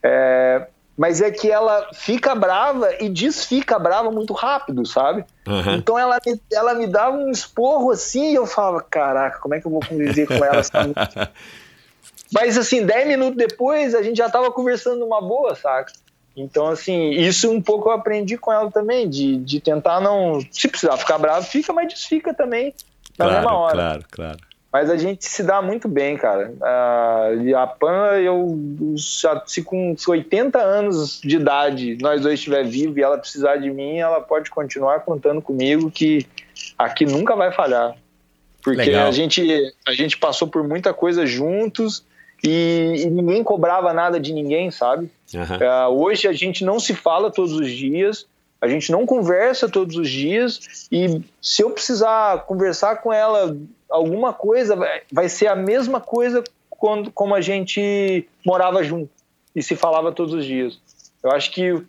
é, 0.03 0.67
mas 0.97 1.21
é 1.21 1.31
que 1.31 1.51
ela 1.51 1.91
fica 1.93 2.35
brava 2.35 2.89
e 3.01 3.09
desfica 3.09 3.79
brava 3.79 4.11
muito 4.11 4.33
rápido, 4.33 4.85
sabe? 4.85 5.25
Uhum. 5.47 5.75
Então 5.75 5.99
ela 5.99 6.19
me, 6.27 6.41
ela 6.53 6.75
me 6.75 6.87
dava 6.87 7.17
um 7.17 7.31
esporro 7.31 7.91
assim 7.91 8.33
e 8.33 8.35
eu 8.35 8.47
falava, 8.47 8.83
caraca, 8.83 9.39
como 9.39 9.55
é 9.55 9.61
que 9.61 9.67
eu 9.67 9.71
vou 9.71 9.81
conviver 9.81 10.27
com 10.27 10.45
ela? 10.45 10.63
mas 12.33 12.59
assim, 12.59 12.85
10 12.85 13.07
minutos 13.07 13.37
depois 13.37 13.95
a 13.95 14.03
gente 14.03 14.17
já 14.17 14.27
estava 14.27 14.51
conversando 14.51 14.99
numa 14.99 15.21
boa, 15.21 15.55
saca? 15.55 15.93
Então, 16.37 16.69
assim, 16.69 17.11
isso 17.11 17.51
um 17.51 17.61
pouco 17.61 17.89
eu 17.89 17.95
aprendi 17.95 18.39
com 18.39 18.53
ela 18.53 18.71
também, 18.71 19.09
de, 19.11 19.39
de 19.39 19.61
tentar 19.61 20.01
não. 20.01 20.41
Se 20.53 20.69
precisar 20.69 20.97
ficar 20.97 21.19
bravo, 21.19 21.45
fica, 21.45 21.73
mas 21.73 21.89
desfica 21.89 22.33
também 22.33 22.73
na 23.19 23.25
claro, 23.25 23.33
mesma 23.33 23.59
hora. 23.59 23.75
Claro, 23.75 24.05
claro. 24.09 24.39
Mas 24.71 24.91
a 24.91 24.97
gente 24.97 25.25
se 25.25 25.43
dá 25.43 25.63
muito 25.63 25.89
bem, 25.89 26.17
cara. 26.17 26.53
A 27.57 27.67
Pan, 27.67 28.19
eu 28.23 28.59
já, 28.97 29.43
se 29.47 29.63
com 29.63 29.95
80 30.07 30.59
anos 30.59 31.21
de 31.23 31.37
idade 31.37 31.97
nós 32.03 32.21
dois 32.21 32.35
estiver 32.35 32.65
vivo 32.65 32.99
e 32.99 33.03
ela 33.03 33.17
precisar 33.17 33.57
de 33.57 33.71
mim, 33.71 33.97
ela 33.97 34.21
pode 34.21 34.51
continuar 34.51 35.01
contando 35.01 35.41
comigo 35.41 35.91
que 35.91 36.27
aqui 36.77 37.07
nunca 37.07 37.35
vai 37.35 37.51
falhar. 37.51 37.97
Porque 38.63 38.91
a 38.91 39.11
gente, 39.11 39.73
a 39.87 39.93
gente 39.93 40.19
passou 40.19 40.47
por 40.47 40.67
muita 40.67 40.93
coisa 40.93 41.25
juntos 41.25 42.05
e, 42.45 43.05
e 43.05 43.07
ninguém 43.11 43.43
cobrava 43.43 43.95
nada 43.95 44.21
de 44.21 44.35
ninguém, 44.35 44.71
sabe? 44.71 45.11
Uhum. 45.33 45.43
Uh, 45.43 46.03
hoje 46.05 46.29
a 46.29 46.33
gente 46.33 46.65
não 46.65 46.79
se 46.79 46.95
fala 46.95 47.31
todos 47.31 47.53
os 47.53 47.71
dias, 47.71 48.27
a 48.61 48.69
gente 48.69 48.93
não 48.93 49.07
conversa 49.07 49.69
todos 49.69 49.97
os 49.97 50.11
dias 50.11 50.89
e 50.93 51.23
se 51.41 51.63
eu 51.63 51.71
precisar 51.71 52.45
conversar 52.45 52.97
com 52.97 53.13
ela 53.13 53.57
alguma 53.91 54.33
coisa 54.33 54.77
vai 55.11 55.29
ser 55.29 55.47
a 55.47 55.57
mesma 55.57 56.01
coisa 56.01 56.43
quando 56.71 57.11
como 57.11 57.35
a 57.35 57.41
gente 57.41 58.29
morava 58.45 58.83
junto. 58.83 59.11
e 59.55 59.63
se 59.63 59.75
falava 59.75 60.13
todos 60.13 60.35
os 60.35 60.45
dias. 60.45 60.79
Eu 61.23 61.33
acho 61.33 61.51
que 61.51 61.73
o 61.73 61.85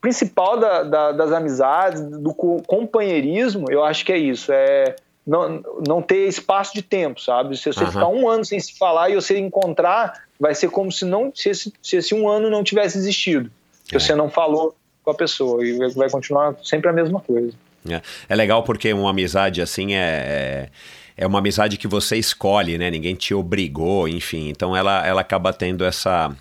principal 0.00 0.58
da, 0.58 0.82
da, 0.82 1.12
das 1.12 1.32
amizades, 1.32 2.02
do 2.02 2.34
companheirismo, 2.34 3.70
eu 3.70 3.82
acho 3.82 4.04
que 4.04 4.12
é 4.12 4.18
isso, 4.18 4.52
é 4.52 4.96
não, 5.26 5.62
não 5.86 6.02
ter 6.02 6.28
espaço 6.28 6.74
de 6.74 6.82
tempo, 6.82 7.20
sabe? 7.20 7.56
Se 7.56 7.72
você 7.72 7.84
uhum. 7.84 7.90
ficar 7.90 8.08
um 8.08 8.28
ano 8.28 8.44
sem 8.44 8.60
se 8.60 8.76
falar 8.76 9.08
e 9.08 9.14
você 9.14 9.38
encontrar, 9.38 10.24
vai 10.38 10.54
ser 10.54 10.68
como 10.68 10.92
se 10.92 11.04
não 11.04 11.32
se 11.34 11.48
esse, 11.48 11.72
se 11.82 11.96
esse 11.96 12.14
um 12.14 12.28
ano 12.28 12.50
não 12.50 12.62
tivesse 12.62 12.98
existido. 12.98 13.50
Que 13.86 13.96
é. 13.96 13.98
você 13.98 14.14
não 14.14 14.28
falou 14.28 14.76
com 15.02 15.10
a 15.10 15.14
pessoa 15.14 15.64
e 15.64 15.78
vai 15.94 16.10
continuar 16.10 16.54
sempre 16.62 16.90
a 16.90 16.92
mesma 16.92 17.20
coisa. 17.20 17.54
É, 17.88 18.00
é 18.28 18.34
legal 18.34 18.62
porque 18.62 18.92
uma 18.92 19.10
amizade 19.10 19.60
assim 19.60 19.94
é, 19.94 19.98
é, 19.98 20.68
é 21.16 21.26
uma 21.26 21.38
amizade 21.38 21.76
que 21.76 21.86
você 21.86 22.16
escolhe, 22.16 22.76
né? 22.76 22.90
Ninguém 22.90 23.14
te 23.14 23.34
obrigou, 23.34 24.08
enfim. 24.08 24.48
Então 24.48 24.76
ela, 24.76 25.06
ela 25.06 25.20
acaba 25.20 25.52
tendo 25.52 25.84
essa 25.84 26.34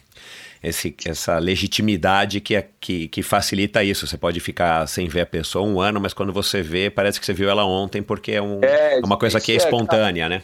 esse, 0.63 0.95
essa 1.05 1.37
legitimidade 1.39 2.39
que, 2.39 2.55
é, 2.55 2.65
que, 2.79 3.09
que 3.09 3.21
facilita 3.21 3.83
isso. 3.83 4.07
Você 4.07 4.17
pode 4.17 4.39
ficar 4.39 4.87
sem 4.87 5.09
ver 5.09 5.21
a 5.21 5.25
pessoa 5.25 5.67
um 5.67 5.79
ano, 5.81 5.99
mas 5.99 6.13
quando 6.13 6.31
você 6.31 6.61
vê, 6.61 6.89
parece 6.89 7.19
que 7.19 7.25
você 7.25 7.33
viu 7.33 7.49
ela 7.49 7.65
ontem, 7.65 8.01
porque 8.01 8.31
é, 8.31 8.41
um, 8.41 8.61
é, 8.63 9.01
uma 9.03 9.17
coisa 9.17 9.41
que 9.41 9.51
é, 9.51 9.55
é 9.55 9.57
espontânea, 9.57 10.29
né? 10.29 10.41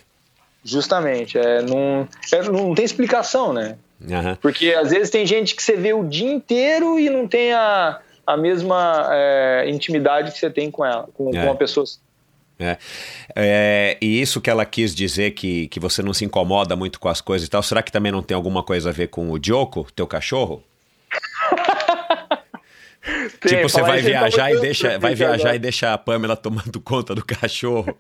Justamente, 0.62 1.38
é, 1.38 1.62
não, 1.62 2.06
é, 2.34 2.44
não 2.44 2.76
tem 2.76 2.84
explicação, 2.84 3.54
né? 3.54 3.78
Uhum. 4.02 4.36
Porque 4.42 4.74
às 4.74 4.92
vezes 4.92 5.10
tem 5.10 5.26
gente 5.26 5.56
que 5.56 5.64
você 5.64 5.78
vê 5.78 5.94
o 5.94 6.04
dia 6.04 6.30
inteiro 6.30 7.00
e 7.00 7.10
não 7.10 7.26
tem 7.26 7.54
a, 7.54 8.00
a 8.28 8.36
mesma 8.36 9.08
é, 9.12 9.70
intimidade 9.70 10.34
que 10.34 10.38
você 10.38 10.50
tem 10.50 10.70
com 10.70 10.86
ela, 10.86 11.08
com, 11.14 11.30
é. 11.30 11.32
com 11.32 11.44
uma 11.46 11.56
pessoa 11.56 11.86
é. 12.60 12.78
é. 13.36 13.98
e 14.02 14.22
isso 14.22 14.42
que 14.42 14.50
ela 14.50 14.66
quis 14.66 14.94
dizer 14.94 15.32
que, 15.32 15.68
que 15.70 15.80
você 15.80 16.02
não 16.02 16.14
se 16.14 16.26
incomoda 16.26 16.76
muito 16.76 17.00
com 17.00 17.08
as 17.08 17.22
coisas 17.22 17.48
e 17.48 17.50
tal, 17.50 17.64
será 17.64 17.82
que 17.82 17.92
também 17.92 18.12
não 18.12 18.22
tem 18.22 18.36
alguma 18.36 18.62
coisa 18.62 18.90
a 18.90 18.94
ver 18.94 19.08
com 19.08 19.32
o 19.32 19.40
Joko, 19.42 19.88
teu 19.94 20.06
cachorro? 20.06 20.64
Tem, 23.40 23.56
tipo, 23.56 23.70
você 23.70 23.82
vai 23.82 24.02
viajar 24.02 24.52
e 24.52 24.60
deixa, 24.60 25.00
vai 25.00 25.16
viajar 25.16 25.36
agora. 25.36 25.56
e 25.56 25.60
deixa 25.60 25.94
a 25.94 25.98
Pamela 25.98 26.36
tomando 26.36 26.80
conta 26.82 27.16
do 27.16 27.26
cachorro. 27.26 27.98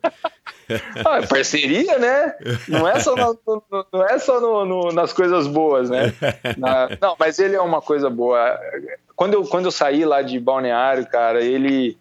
Ah, 1.05 1.19
é 1.19 1.25
parceria, 1.25 1.97
né? 1.97 2.35
Não 2.67 2.87
é 2.87 2.99
só, 2.99 3.15
no, 3.15 3.63
não 3.91 4.05
é 4.05 4.19
só 4.19 4.39
no, 4.39 4.65
no, 4.65 4.91
nas 4.91 5.13
coisas 5.13 5.47
boas, 5.47 5.89
né? 5.89 6.13
Na, 6.57 6.89
não, 7.01 7.15
mas 7.17 7.39
ele 7.39 7.55
é 7.55 7.61
uma 7.61 7.81
coisa 7.81 8.09
boa. 8.09 8.59
Quando 9.15 9.33
eu, 9.33 9.43
quando 9.45 9.65
eu 9.65 9.71
saí 9.71 10.05
lá 10.05 10.21
de 10.21 10.39
Balneário, 10.39 11.07
cara, 11.07 11.41
ele 11.41 11.97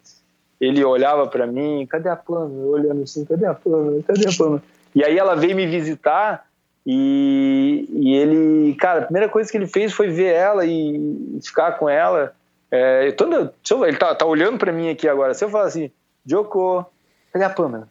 ele 0.60 0.85
olhava 0.85 1.26
para 1.26 1.47
mim, 1.47 1.86
cadê 1.86 2.09
a 2.09 2.16
Pamela? 2.16 2.66
Olhando 2.66 3.02
assim, 3.02 3.24
cadê 3.24 3.47
a 3.47 3.55
Pamela? 3.55 4.02
Cadê 4.06 4.28
a 4.28 4.36
Pamela? 4.36 4.62
E 4.94 5.05
aí 5.05 5.16
ela 5.16 5.35
veio 5.36 5.55
me 5.55 5.66
visitar 5.66 6.47
e, 6.90 7.86
e 7.93 8.14
ele, 8.14 8.74
cara, 8.76 9.01
a 9.01 9.05
primeira 9.05 9.28
coisa 9.28 9.51
que 9.51 9.56
ele 9.56 9.66
fez 9.66 9.93
foi 9.93 10.09
ver 10.09 10.32
ela 10.32 10.64
e 10.64 11.39
ficar 11.43 11.72
com 11.72 11.89
ela. 11.89 12.35
É, 12.70 13.12
toda, 13.12 13.52
eu, 13.70 13.85
ele 13.85 13.97
tá, 13.97 14.14
tá 14.14 14.24
olhando 14.24 14.59
para 14.59 14.72
mim 14.72 14.89
aqui 14.89 15.06
agora. 15.06 15.35
Se 15.35 15.44
eu 15.44 15.51
falar 15.51 15.66
assim, 15.66 15.90
Joko, 16.24 16.85
cadê 17.32 17.44
a 17.44 17.51
Pamela? 17.51 17.89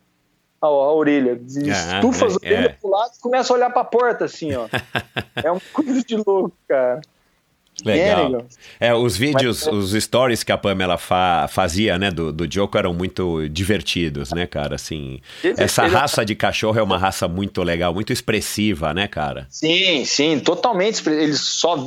A, 0.60 0.66
a 0.66 0.94
orelha, 0.94 1.40
estufa 1.46 2.26
as 2.26 2.36
orelhas 2.36 2.66
é. 2.66 2.70
pro 2.70 2.90
lado 2.90 3.12
e 3.16 3.22
começa 3.22 3.54
a 3.54 3.56
olhar 3.56 3.70
pra 3.70 3.84
porta 3.84 4.26
assim, 4.26 4.56
ó. 4.56 4.68
é 5.44 5.52
uma 5.52 5.62
coisa 5.72 6.04
de 6.04 6.16
louco, 6.16 6.54
cara. 6.68 7.02
Legal. 7.86 8.46
É, 8.80 8.94
os 8.94 9.16
vídeos, 9.16 9.68
os 9.68 9.92
stories 9.92 10.44
que 10.44 10.52
a 10.52 10.58
Pamela 10.58 10.98
fa 10.98 11.48
fazia, 11.50 11.98
né, 11.98 12.10
do, 12.10 12.32
do 12.32 12.52
Joko 12.52 12.78
eram 12.78 12.94
muito 12.94 13.48
divertidos, 13.50 14.32
né, 14.32 14.48
cara? 14.48 14.76
Assim, 14.76 15.22
essa 15.58 15.86
raça 15.86 16.26
de 16.26 16.36
cachorro 16.36 16.80
é 16.80 16.84
uma 16.84 16.98
raça 16.98 17.28
muito 17.28 17.62
legal, 17.62 17.94
muito 17.94 18.12
expressiva, 18.12 18.94
né, 18.94 19.08
cara? 19.08 19.46
Sim, 19.50 20.06
sim, 20.06 20.40
totalmente. 20.40 21.08
Ele 21.08 21.34
só 21.34 21.78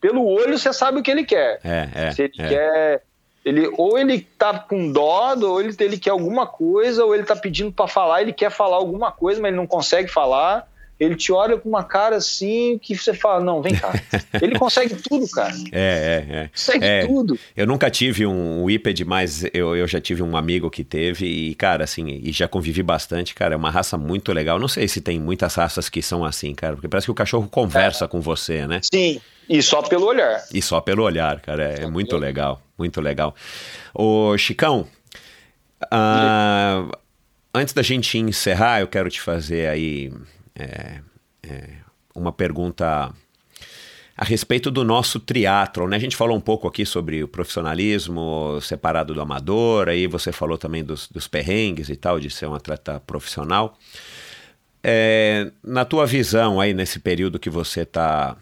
pelo 0.00 0.26
olho 0.26 0.58
você 0.58 0.72
sabe 0.72 0.98
o 0.98 1.02
que 1.02 1.10
ele 1.10 1.24
quer. 1.24 1.60
É, 1.62 1.88
é. 1.94 2.10
Se 2.12 2.22
ele 2.22 2.34
é. 2.38 2.48
quer 2.48 3.02
ele 3.44 3.70
ou 3.78 3.96
ele 3.96 4.26
tá 4.36 4.58
com 4.58 4.90
dó, 4.90 5.36
ou 5.40 5.60
ele, 5.60 5.74
ele 5.78 5.98
quer 5.98 6.10
alguma 6.10 6.48
coisa, 6.48 7.04
ou 7.04 7.14
ele 7.14 7.22
tá 7.22 7.36
pedindo 7.36 7.70
para 7.70 7.86
falar, 7.86 8.22
ele 8.22 8.32
quer 8.32 8.50
falar 8.50 8.76
alguma 8.76 9.12
coisa, 9.12 9.40
mas 9.40 9.50
ele 9.50 9.56
não 9.56 9.68
consegue 9.68 10.08
falar 10.08 10.66
ele 10.98 11.14
te 11.14 11.30
olha 11.30 11.58
com 11.58 11.68
uma 11.68 11.84
cara 11.84 12.16
assim 12.16 12.78
que 12.82 12.96
você 12.96 13.12
fala, 13.12 13.44
não, 13.44 13.60
vem 13.60 13.74
cá. 13.74 13.92
ele 14.40 14.58
consegue 14.58 14.94
tudo, 14.96 15.28
cara. 15.28 15.54
É, 15.70 16.26
é, 16.28 16.34
é. 16.36 16.48
Consegue 16.48 16.84
é, 16.84 17.06
tudo. 17.06 17.38
Eu 17.54 17.66
nunca 17.66 17.90
tive 17.90 18.26
um, 18.26 18.64
um 18.64 18.70
IPED, 18.70 19.04
mas 19.04 19.44
eu, 19.52 19.76
eu 19.76 19.86
já 19.86 20.00
tive 20.00 20.22
um 20.22 20.36
amigo 20.36 20.70
que 20.70 20.82
teve 20.82 21.26
e, 21.26 21.54
cara, 21.54 21.84
assim, 21.84 22.20
e 22.22 22.32
já 22.32 22.48
convivi 22.48 22.82
bastante, 22.82 23.34
cara, 23.34 23.54
é 23.54 23.56
uma 23.56 23.70
raça 23.70 23.98
muito 23.98 24.32
legal. 24.32 24.58
Não 24.58 24.68
sei 24.68 24.88
se 24.88 25.00
tem 25.00 25.18
muitas 25.18 25.54
raças 25.54 25.88
que 25.88 26.00
são 26.00 26.24
assim, 26.24 26.54
cara, 26.54 26.74
porque 26.74 26.88
parece 26.88 27.06
que 27.06 27.10
o 27.10 27.14
cachorro 27.14 27.46
conversa 27.48 28.06
é. 28.06 28.08
com 28.08 28.20
você, 28.20 28.66
né? 28.66 28.80
Sim, 28.82 29.20
e 29.48 29.62
só 29.62 29.82
pelo 29.82 30.06
olhar. 30.06 30.42
E 30.52 30.62
só 30.62 30.80
pelo 30.80 31.02
olhar, 31.02 31.40
cara, 31.40 31.74
é, 31.74 31.82
é 31.82 31.86
muito 31.86 32.16
legal, 32.16 32.60
muito 32.78 33.00
legal. 33.02 33.34
Ô, 33.94 34.36
Chicão, 34.38 34.86
uh, 35.84 36.90
antes 37.54 37.74
da 37.74 37.82
gente 37.82 38.16
encerrar, 38.18 38.80
eu 38.80 38.88
quero 38.88 39.10
te 39.10 39.20
fazer 39.20 39.68
aí 39.68 40.10
é, 40.58 41.00
é, 41.42 41.68
uma 42.14 42.32
pergunta 42.32 43.12
a 44.16 44.24
respeito 44.24 44.70
do 44.70 44.82
nosso 44.82 45.20
triatlo, 45.20 45.86
né? 45.86 45.96
A 45.96 46.00
gente 46.00 46.16
falou 46.16 46.36
um 46.36 46.40
pouco 46.40 46.66
aqui 46.66 46.86
sobre 46.86 47.22
o 47.22 47.28
profissionalismo 47.28 48.58
separado 48.62 49.12
do 49.12 49.20
amador, 49.20 49.90
aí 49.90 50.06
você 50.06 50.32
falou 50.32 50.56
também 50.56 50.82
dos, 50.82 51.06
dos 51.08 51.28
perrengues 51.28 51.90
e 51.90 51.96
tal, 51.96 52.18
de 52.18 52.30
ser 52.30 52.46
um 52.46 52.54
atleta 52.54 52.98
profissional. 53.00 53.78
É, 54.82 55.50
na 55.62 55.84
tua 55.84 56.06
visão 56.06 56.60
aí 56.60 56.72
nesse 56.72 56.98
período 56.98 57.38
que 57.38 57.50
você 57.50 57.82
está 57.82 58.36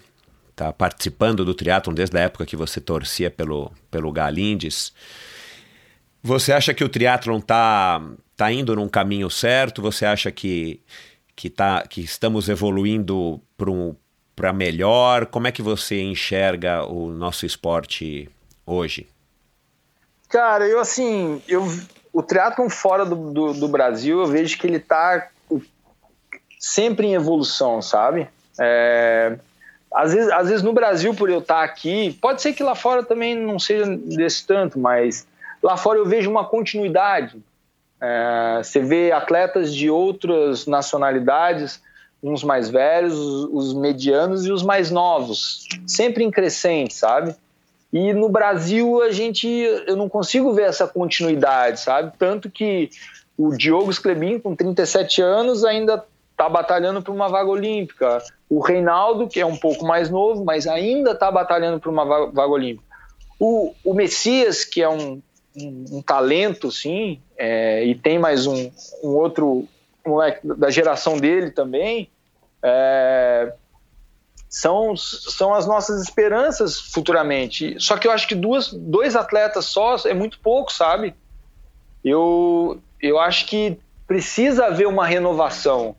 tá 0.54 0.72
participando 0.72 1.44
do 1.44 1.54
triatlon, 1.54 1.92
desde 1.92 2.16
a 2.16 2.20
época 2.20 2.46
que 2.46 2.54
você 2.54 2.80
torcia 2.80 3.30
pelo, 3.30 3.72
pelo 3.90 4.12
Galindes, 4.12 4.92
você 6.22 6.52
acha 6.52 6.72
que 6.72 6.84
o 6.84 6.88
triatlon 6.88 7.40
tá, 7.40 8.00
tá 8.36 8.52
indo 8.52 8.76
num 8.76 8.88
caminho 8.88 9.28
certo? 9.28 9.82
Você 9.82 10.06
acha 10.06 10.30
que 10.30 10.80
que, 11.36 11.50
tá, 11.50 11.82
que 11.86 12.00
estamos 12.00 12.48
evoluindo 12.48 13.40
para 14.34 14.52
melhor? 14.52 15.26
Como 15.26 15.46
é 15.46 15.52
que 15.52 15.62
você 15.62 16.00
enxerga 16.00 16.84
o 16.84 17.10
nosso 17.10 17.46
esporte 17.46 18.28
hoje? 18.66 19.08
Cara, 20.28 20.66
eu 20.66 20.80
assim, 20.80 21.40
eu, 21.46 21.64
o 22.12 22.22
triatlon 22.22 22.68
fora 22.68 23.04
do, 23.04 23.32
do, 23.32 23.54
do 23.54 23.68
Brasil, 23.68 24.20
eu 24.20 24.26
vejo 24.26 24.58
que 24.58 24.66
ele 24.66 24.76
está 24.78 25.28
sempre 26.58 27.06
em 27.06 27.14
evolução, 27.14 27.82
sabe? 27.82 28.26
É, 28.58 29.36
às, 29.92 30.12
vezes, 30.12 30.32
às 30.32 30.48
vezes 30.48 30.62
no 30.62 30.72
Brasil, 30.72 31.14
por 31.14 31.28
eu 31.28 31.40
estar 31.40 31.62
aqui, 31.62 32.16
pode 32.20 32.40
ser 32.40 32.52
que 32.52 32.62
lá 32.62 32.74
fora 32.74 33.02
também 33.02 33.36
não 33.36 33.58
seja 33.58 33.84
desse 33.86 34.46
tanto, 34.46 34.78
mas 34.78 35.26
lá 35.62 35.76
fora 35.76 35.98
eu 35.98 36.06
vejo 36.06 36.30
uma 36.30 36.44
continuidade. 36.44 37.36
É, 38.06 38.62
você 38.62 38.80
vê 38.80 39.12
atletas 39.12 39.74
de 39.74 39.88
outras 39.88 40.66
nacionalidades, 40.66 41.80
uns 42.22 42.44
mais 42.44 42.68
velhos, 42.68 43.16
os, 43.50 43.72
medianos 43.72 44.44
e 44.44 44.52
os 44.52 44.62
mais 44.62 44.90
novos, 44.90 45.66
sempre 45.86 46.22
em 46.22 46.30
crescente, 46.30 46.92
sabe? 46.92 47.34
E 47.90 48.12
no 48.12 48.28
Brasil 48.28 49.00
a 49.00 49.10
gente, 49.10 49.48
eu 49.48 49.96
não 49.96 50.06
consigo 50.06 50.52
ver 50.52 50.64
essa 50.64 50.86
continuidade, 50.86 51.80
sabe? 51.80 52.12
Tanto 52.18 52.50
que 52.50 52.90
o 53.38 53.56
Diogo 53.56 53.90
Sclebin, 53.90 54.38
com 54.38 54.54
37 54.54 55.22
anos, 55.22 55.64
ainda 55.64 56.04
está 56.30 56.46
batalhando 56.46 57.00
por 57.00 57.14
uma 57.14 57.28
vaga 57.30 57.48
olímpica. 57.48 58.22
O 58.50 58.60
Reinaldo, 58.60 59.28
que 59.28 59.40
é 59.40 59.46
um 59.46 59.56
pouco 59.56 59.86
mais 59.86 60.10
novo, 60.10 60.44
mas 60.44 60.66
ainda 60.66 61.12
está 61.12 61.30
batalhando 61.30 61.80
por 61.80 61.88
uma 61.88 62.04
vaga 62.04 62.48
olímpica. 62.48 62.84
O, 63.40 63.72
o 63.82 63.94
Messias, 63.94 64.62
que 64.62 64.82
é 64.82 64.88
um 64.88 65.22
um, 65.56 66.02
talento, 66.02 66.70
sim, 66.70 67.20
é, 67.36 67.84
e 67.84 67.94
tem 67.94 68.18
mais 68.18 68.46
um, 68.46 68.70
um 69.02 69.10
outro 69.10 69.68
moleque 70.04 70.46
da 70.46 70.70
geração 70.70 71.16
dele 71.18 71.50
também, 71.50 72.10
é, 72.62 73.52
são, 74.48 74.96
são 74.96 75.54
as 75.54 75.66
nossas 75.66 76.02
esperanças 76.02 76.80
futuramente. 76.80 77.76
Só 77.80 77.96
que 77.96 78.06
eu 78.06 78.12
acho 78.12 78.28
que 78.28 78.34
duas, 78.34 78.72
dois 78.72 79.16
atletas 79.16 79.64
só 79.66 79.96
é 80.04 80.14
muito 80.14 80.38
pouco, 80.38 80.72
sabe? 80.72 81.14
Eu, 82.04 82.80
eu 83.00 83.18
acho 83.18 83.46
que 83.46 83.78
precisa 84.06 84.66
haver 84.66 84.86
uma 84.86 85.06
renovação. 85.06 85.96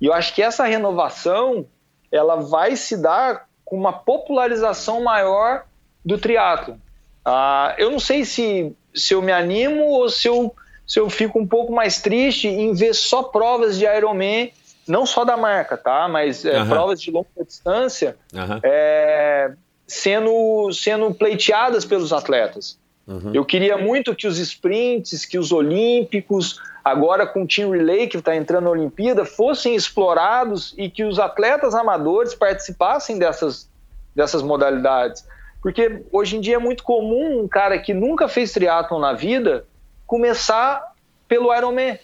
E 0.00 0.06
eu 0.06 0.12
acho 0.12 0.34
que 0.34 0.42
essa 0.42 0.64
renovação 0.64 1.66
ela 2.12 2.36
vai 2.36 2.76
se 2.76 2.96
dar 2.96 3.48
com 3.64 3.76
uma 3.76 3.92
popularização 3.92 5.02
maior 5.02 5.64
do 6.04 6.16
triatlo. 6.16 6.80
Ah, 7.24 7.74
eu 7.76 7.90
não 7.90 7.98
sei 7.98 8.24
se 8.24 8.72
se 8.96 9.14
eu 9.14 9.20
me 9.20 9.30
animo 9.30 9.84
ou 9.84 10.08
se 10.08 10.28
eu, 10.28 10.54
se 10.86 10.98
eu 10.98 11.10
fico 11.10 11.38
um 11.38 11.46
pouco 11.46 11.72
mais 11.72 12.00
triste 12.00 12.48
em 12.48 12.72
ver 12.74 12.94
só 12.94 13.22
provas 13.22 13.78
de 13.78 13.84
Ironman, 13.84 14.50
não 14.88 15.04
só 15.04 15.24
da 15.24 15.36
marca, 15.36 15.76
tá? 15.76 16.08
Mas 16.08 16.44
é, 16.44 16.60
uhum. 16.60 16.68
provas 16.68 17.00
de 17.00 17.10
longa 17.10 17.28
distância 17.46 18.16
uhum. 18.32 18.60
é, 18.62 19.52
sendo, 19.86 20.72
sendo 20.72 21.12
pleiteadas 21.12 21.84
pelos 21.84 22.12
atletas. 22.12 22.78
Uhum. 23.06 23.30
Eu 23.32 23.44
queria 23.44 23.76
muito 23.78 24.14
que 24.14 24.26
os 24.26 24.38
sprints, 24.38 25.24
que 25.24 25.38
os 25.38 25.52
olímpicos, 25.52 26.60
agora 26.84 27.26
com 27.26 27.42
o 27.42 27.46
Team 27.46 27.70
Relay 27.70 28.08
que 28.08 28.16
está 28.16 28.34
entrando 28.34 28.64
na 28.64 28.70
Olimpíada, 28.70 29.24
fossem 29.24 29.74
explorados 29.74 30.74
e 30.76 30.90
que 30.90 31.04
os 31.04 31.18
atletas 31.18 31.74
amadores 31.74 32.34
participassem 32.34 33.18
dessas, 33.18 33.68
dessas 34.14 34.42
modalidades. 34.42 35.24
Porque 35.66 36.04
hoje 36.12 36.36
em 36.36 36.40
dia 36.40 36.54
é 36.54 36.58
muito 36.58 36.84
comum 36.84 37.40
um 37.42 37.48
cara 37.48 37.76
que 37.76 37.92
nunca 37.92 38.28
fez 38.28 38.52
triatlon 38.52 39.00
na 39.00 39.12
vida 39.14 39.66
começar 40.06 40.94
pelo 41.26 41.52
Ironman. 41.52 41.98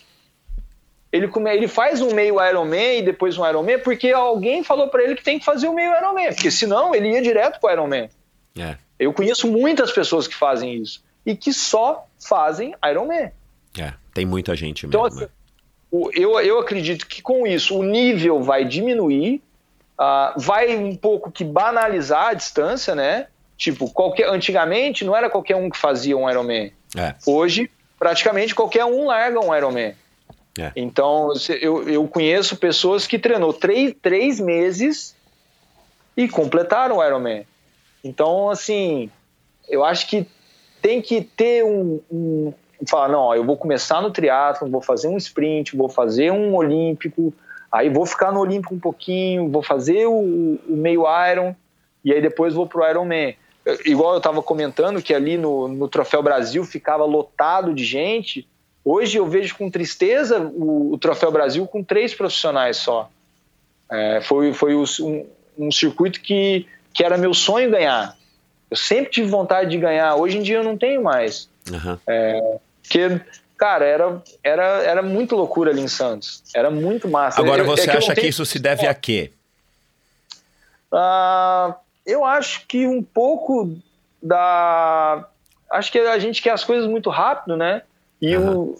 Ele, 1.12 1.28
come, 1.28 1.54
ele 1.54 1.68
faz 1.68 2.00
um 2.00 2.12
meio 2.12 2.44
Ironman 2.44 2.98
e 2.98 3.02
depois 3.02 3.38
um 3.38 3.46
Ironman 3.48 3.78
porque 3.78 4.10
alguém 4.10 4.64
falou 4.64 4.88
para 4.88 5.04
ele 5.04 5.14
que 5.14 5.22
tem 5.22 5.38
que 5.38 5.44
fazer 5.44 5.68
o 5.68 5.74
meio 5.74 5.96
Ironman, 5.96 6.32
porque 6.34 6.50
senão 6.50 6.92
ele 6.92 7.12
ia 7.12 7.22
direto 7.22 7.60
pro 7.60 7.70
Ironman. 7.70 8.10
É. 8.58 8.76
Eu 8.98 9.12
conheço 9.12 9.46
muitas 9.46 9.92
pessoas 9.92 10.26
que 10.26 10.34
fazem 10.34 10.74
isso 10.74 11.00
e 11.24 11.36
que 11.36 11.52
só 11.52 12.04
fazem 12.18 12.74
Ironman. 12.84 13.30
É, 13.78 13.92
tem 14.12 14.26
muita 14.26 14.56
gente 14.56 14.86
Então, 14.86 15.04
mesmo. 15.04 15.18
assim, 15.20 15.28
o- 15.88 16.10
eu, 16.12 16.40
eu 16.40 16.58
acredito 16.58 17.06
que 17.06 17.22
com 17.22 17.46
isso 17.46 17.78
o 17.78 17.84
nível 17.84 18.42
vai 18.42 18.64
diminuir, 18.64 19.40
ah, 19.96 20.34
vai 20.36 20.74
um 20.76 20.96
pouco 20.96 21.30
que 21.30 21.44
banalizar 21.44 22.30
a 22.30 22.34
distância, 22.34 22.96
né? 22.96 23.28
Tipo, 23.62 23.88
qualquer, 23.88 24.28
antigamente 24.28 25.04
não 25.04 25.16
era 25.16 25.30
qualquer 25.30 25.54
um 25.54 25.70
que 25.70 25.78
fazia 25.78 26.18
um 26.18 26.28
Ironman. 26.28 26.72
é. 26.96 27.14
Hoje, 27.24 27.70
praticamente 27.96 28.56
qualquer 28.56 28.84
um 28.84 29.06
larga 29.06 29.38
um 29.38 29.54
Ironman. 29.54 29.94
É. 30.58 30.72
Então, 30.74 31.32
eu, 31.60 31.88
eu 31.88 32.08
conheço 32.08 32.56
pessoas 32.56 33.06
que 33.06 33.20
treinou 33.20 33.52
três, 33.52 33.94
três 34.02 34.40
meses 34.40 35.14
e 36.16 36.28
completaram 36.28 36.96
o 36.96 37.04
Ironman. 37.04 37.46
Então, 38.02 38.50
assim, 38.50 39.08
eu 39.68 39.84
acho 39.84 40.08
que 40.08 40.26
tem 40.82 41.00
que 41.00 41.20
ter 41.22 41.64
um, 41.64 42.00
um 42.10 42.52
falar, 42.84 43.10
não, 43.10 43.20
ó, 43.20 43.36
eu 43.36 43.44
vou 43.44 43.56
começar 43.56 44.02
no 44.02 44.10
triatlo, 44.10 44.68
vou 44.68 44.82
fazer 44.82 45.06
um 45.06 45.16
sprint, 45.16 45.76
vou 45.76 45.88
fazer 45.88 46.32
um 46.32 46.56
olímpico, 46.56 47.32
aí 47.70 47.88
vou 47.88 48.04
ficar 48.06 48.32
no 48.32 48.40
olímpico 48.40 48.74
um 48.74 48.80
pouquinho, 48.80 49.48
vou 49.48 49.62
fazer 49.62 50.06
o, 50.06 50.58
o 50.68 50.76
meio 50.76 51.04
Iron 51.30 51.54
e 52.04 52.12
aí 52.12 52.20
depois 52.20 52.54
vou 52.54 52.66
pro 52.66 52.84
Ironman. 52.84 53.36
Eu- 53.64 53.78
Igual 53.86 54.12
eu 54.12 54.18
estava 54.18 54.42
comentando 54.42 55.00
que 55.02 55.14
ali 55.14 55.36
no, 55.36 55.68
no 55.68 55.88
Troféu 55.88 56.22
Brasil 56.22 56.64
ficava 56.64 57.04
lotado 57.04 57.72
de 57.74 57.84
gente. 57.84 58.46
Hoje 58.84 59.16
eu 59.18 59.26
vejo 59.26 59.56
com 59.56 59.70
tristeza 59.70 60.40
o, 60.40 60.92
o 60.94 60.98
Troféu 60.98 61.30
Brasil 61.30 61.66
com 61.66 61.82
três 61.84 62.14
profissionais 62.14 62.76
só. 62.78 63.08
É, 63.90 64.20
foi 64.22 64.52
foi 64.52 64.74
um, 64.74 64.84
um 65.58 65.70
circuito 65.70 66.20
que, 66.20 66.66
que 66.92 67.04
era 67.04 67.16
meu 67.16 67.32
sonho 67.34 67.70
ganhar. 67.70 68.16
Eu 68.70 68.76
sempre 68.76 69.10
tive 69.10 69.28
vontade 69.28 69.70
de 69.70 69.78
ganhar. 69.78 70.16
Hoje 70.16 70.38
em 70.38 70.42
dia 70.42 70.56
eu 70.56 70.64
não 70.64 70.76
tenho 70.78 71.02
mais. 71.02 71.48
Aham. 71.72 72.00
Porque, 72.82 73.20
cara, 73.56 73.84
era, 73.84 74.22
era, 74.42 74.64
era 74.82 75.02
muito 75.02 75.36
loucura 75.36 75.70
ali 75.70 75.80
em 75.82 75.88
Santos. 75.88 76.42
Era 76.54 76.70
muito 76.70 77.06
massa. 77.06 77.40
Agora, 77.40 77.60
Eu- 77.62 77.66
é 77.66 77.68
você 77.68 77.82
que 77.82 77.90
eu 77.90 77.92
não 77.92 77.98
acha 77.98 78.14
que 78.14 78.26
isso 78.26 78.44
se 78.46 78.58
deve 78.58 78.86
a 78.86 78.94
quê? 78.94 79.30
Ah, 80.90 81.76
eu 82.06 82.24
acho 82.24 82.66
que 82.66 82.86
um 82.86 83.02
pouco 83.02 83.76
da. 84.22 85.26
Acho 85.70 85.90
que 85.90 85.98
a 85.98 86.18
gente 86.18 86.42
quer 86.42 86.50
as 86.50 86.64
coisas 86.64 86.88
muito 86.88 87.08
rápido, 87.08 87.56
né? 87.56 87.82
E 88.20 88.36
o, 88.36 88.76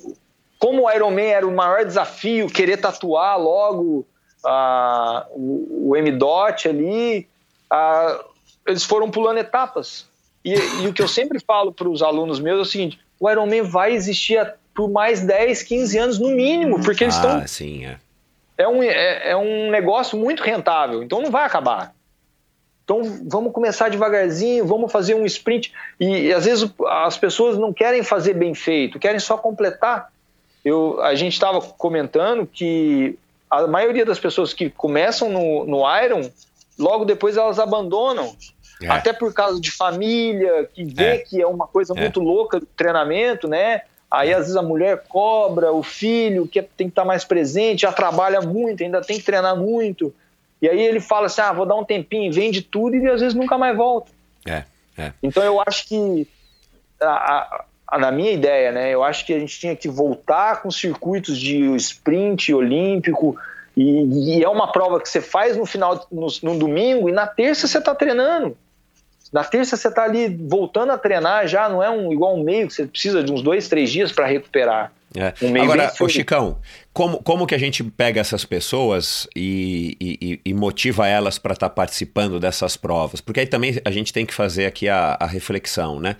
como 0.58 0.84
o 0.84 0.90
Iron 0.90 1.10
Man 1.10 1.22
era 1.22 1.46
o 1.46 1.54
maior 1.54 1.84
desafio, 1.84 2.48
querer 2.48 2.76
tatuar 2.76 3.40
logo 3.40 4.06
ah, 4.44 5.26
o, 5.30 5.90
o 5.90 5.96
M-Dot 5.96 6.68
ali, 6.68 7.26
ah, 7.70 8.24
eles 8.66 8.84
foram 8.84 9.10
pulando 9.10 9.38
etapas. 9.38 10.06
E, 10.44 10.54
e 10.54 10.86
o 10.86 10.92
que 10.92 11.02
eu 11.02 11.08
sempre 11.08 11.40
falo 11.40 11.72
para 11.72 11.88
os 11.88 12.02
alunos 12.02 12.38
meus 12.40 12.58
é 12.58 12.62
o 12.62 12.64
seguinte: 12.64 13.00
o 13.18 13.30
Iron 13.30 13.46
Man 13.46 13.62
vai 13.62 13.92
existir 13.92 14.54
por 14.74 14.90
mais 14.90 15.20
10, 15.20 15.62
15 15.62 15.98
anos 15.98 16.18
no 16.18 16.28
mínimo, 16.28 16.82
porque 16.82 17.04
eles 17.04 17.14
estão 17.14 17.38
ah, 17.38 17.46
sim, 17.46 17.84
é. 17.84 17.98
é 18.58 18.68
um, 18.68 18.82
é, 18.82 19.30
é 19.30 19.36
um 19.36 19.70
negócio 19.70 20.18
muito 20.18 20.42
rentável, 20.42 21.02
então 21.02 21.20
não 21.20 21.30
vai 21.30 21.44
acabar. 21.44 21.94
Então 22.84 23.02
vamos 23.28 23.52
começar 23.52 23.88
devagarzinho, 23.88 24.66
vamos 24.66 24.90
fazer 24.90 25.14
um 25.14 25.24
sprint. 25.24 25.72
E, 26.00 26.32
às 26.32 26.44
vezes 26.44 26.64
o- 26.64 26.86
as 26.86 27.16
pessoas 27.16 27.56
não 27.56 27.72
querem 27.72 28.02
fazer 28.02 28.34
bem 28.34 28.54
feito, 28.54 28.98
querem 28.98 29.20
só 29.20 29.36
completar. 29.36 30.10
Eu, 30.64 31.00
a 31.00 31.14
gente 31.14 31.32
estava 31.32 31.60
comentando 31.60 32.46
que 32.46 33.18
a 33.50 33.66
maioria 33.66 34.04
das 34.04 34.18
pessoas 34.18 34.52
que 34.52 34.70
começam 34.70 35.28
no, 35.30 35.64
no 35.64 36.02
Iron, 36.02 36.28
logo 36.78 37.04
depois 37.04 37.36
elas 37.36 37.58
abandonam. 37.58 38.34
É. 38.82 38.88
Até 38.88 39.12
por 39.12 39.32
causa 39.32 39.60
de 39.60 39.70
família, 39.70 40.68
que 40.74 40.84
vê 40.84 41.04
É. 41.04 41.18
que 41.18 41.40
é 41.40 41.46
uma 41.46 41.66
coisa 41.68 41.94
É. 41.96 42.00
muito 42.00 42.18
louca 42.20 42.58
do 42.58 42.66
treinamento, 42.66 43.46
né? 43.46 43.82
Aí 44.10 44.32
às 44.32 44.40
vezes 44.40 44.56
a 44.56 44.62
mulher 44.62 45.04
cobra, 45.08 45.72
o 45.72 45.82
filho 45.82 46.46
que 46.48 46.60
tem 46.60 46.88
que 46.88 46.92
estar 46.92 47.04
mais 47.04 47.24
presente, 47.24 47.82
já 47.82 47.92
trabalha 47.92 48.40
muito, 48.40 48.82
ainda 48.82 49.00
tem 49.00 49.16
que 49.18 49.22
treinar 49.24 49.56
muito. 49.56 50.12
E 50.62 50.68
aí 50.68 50.80
ele 50.80 51.00
fala 51.00 51.26
assim: 51.26 51.40
ah, 51.40 51.52
vou 51.52 51.66
dar 51.66 51.74
um 51.74 51.84
tempinho, 51.84 52.32
vende 52.32 52.62
tudo 52.62 52.96
e 52.96 53.06
às 53.10 53.20
vezes 53.20 53.34
nunca 53.34 53.58
mais 53.58 53.76
volta. 53.76 54.10
É, 54.46 54.62
é. 54.96 55.12
Então 55.22 55.42
eu 55.42 55.60
acho 55.66 55.88
que, 55.88 56.26
a- 57.00 57.64
a- 57.88 57.98
na 57.98 58.10
minha 58.12 58.30
ideia, 58.30 58.70
né, 58.72 58.90
eu 58.94 59.02
acho 59.02 59.26
que 59.26 59.34
a 59.34 59.38
gente 59.38 59.58
tinha 59.58 59.74
que 59.76 59.88
voltar 59.88 60.62
com 60.62 60.70
circuitos 60.70 61.36
de 61.38 61.58
sprint 61.76 62.54
olímpico. 62.54 63.36
E, 63.76 64.38
e 64.38 64.44
é 64.44 64.48
uma 64.48 64.70
prova 64.70 65.00
que 65.00 65.08
você 65.08 65.20
faz 65.20 65.56
no 65.56 65.64
final, 65.66 66.06
no, 66.12 66.26
no 66.42 66.58
domingo, 66.58 67.08
e 67.08 67.12
na 67.12 67.26
terça 67.26 67.66
você 67.66 67.78
está 67.78 67.94
treinando. 67.94 68.56
Na 69.32 69.42
terça 69.44 69.78
você 69.78 69.88
está 69.88 70.04
ali 70.04 70.28
voltando 70.28 70.92
a 70.92 70.98
treinar 70.98 71.48
já, 71.48 71.68
não 71.70 71.82
é 71.82 71.88
um 71.88 72.12
igual 72.12 72.36
um 72.36 72.42
meio 72.44 72.68
que 72.68 72.74
você 72.74 72.86
precisa 72.86 73.24
de 73.24 73.32
uns 73.32 73.40
dois, 73.42 73.66
três 73.68 73.90
dias 73.90 74.12
para 74.12 74.26
recuperar. 74.26 74.92
É. 75.16 75.32
Um 75.42 75.50
meio 75.50 75.64
Agora, 75.64 75.90
ô. 75.98 76.08
Chicão, 76.08 76.58
como, 76.92 77.22
como 77.22 77.46
que 77.46 77.54
a 77.54 77.58
gente 77.58 77.82
pega 77.82 78.20
essas 78.20 78.44
pessoas 78.44 79.26
e, 79.34 79.96
e- 80.00 80.40
e- 80.44 80.54
motiva 80.54 81.06
elas 81.08 81.38
para 81.38 81.54
estar 81.54 81.70
participando 81.70 82.38
dessas 82.38 82.76
provas? 82.76 83.20
Porque 83.20 83.40
aí 83.40 83.46
também 83.46 83.80
a 83.84 83.90
gente 83.90 84.12
tem 84.12 84.26
que 84.26 84.34
fazer 84.34 84.66
aqui 84.66 84.88
a, 84.88 85.16
a 85.18 85.26
reflexão, 85.26 85.98
né? 85.98 86.16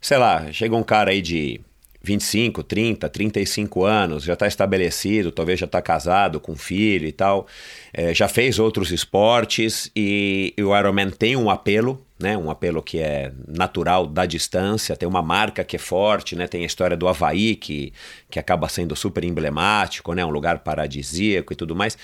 Sei 0.00 0.16
lá, 0.18 0.50
chega 0.52 0.74
um 0.74 0.82
cara 0.82 1.10
aí 1.10 1.22
de 1.22 1.60
25, 2.02 2.62
30, 2.62 3.08
35 3.08 3.84
anos, 3.84 4.24
já 4.24 4.32
está 4.32 4.46
estabelecido, 4.46 5.30
talvez 5.30 5.60
já 5.60 5.66
está 5.66 5.82
casado, 5.82 6.40
com 6.40 6.56
filho 6.56 7.06
e 7.06 7.12
tal, 7.12 7.46
é, 7.92 8.14
já 8.14 8.26
fez 8.26 8.58
outros 8.58 8.90
esportes 8.90 9.90
e, 9.94 10.54
e 10.56 10.62
o 10.62 10.76
Ironman 10.76 11.10
tem 11.10 11.36
um 11.36 11.50
apelo, 11.50 12.04
né? 12.18 12.36
Um 12.36 12.50
apelo 12.50 12.82
que 12.82 12.98
é 12.98 13.32
natural 13.46 14.06
da 14.06 14.24
distância, 14.24 14.96
tem 14.96 15.08
uma 15.08 15.22
marca 15.22 15.62
que 15.62 15.76
é 15.76 15.78
forte, 15.78 16.34
né? 16.34 16.46
Tem 16.46 16.62
a 16.62 16.66
história 16.66 16.96
do 16.96 17.06
Havaí 17.06 17.54
que, 17.54 17.92
que 18.30 18.38
acaba 18.38 18.68
sendo 18.68 18.96
super 18.96 19.24
emblemático, 19.24 20.12
né? 20.14 20.24
Um 20.24 20.30
lugar 20.30 20.60
paradisíaco 20.60 21.52
e 21.52 21.56
tudo 21.56 21.76
mais. 21.76 21.98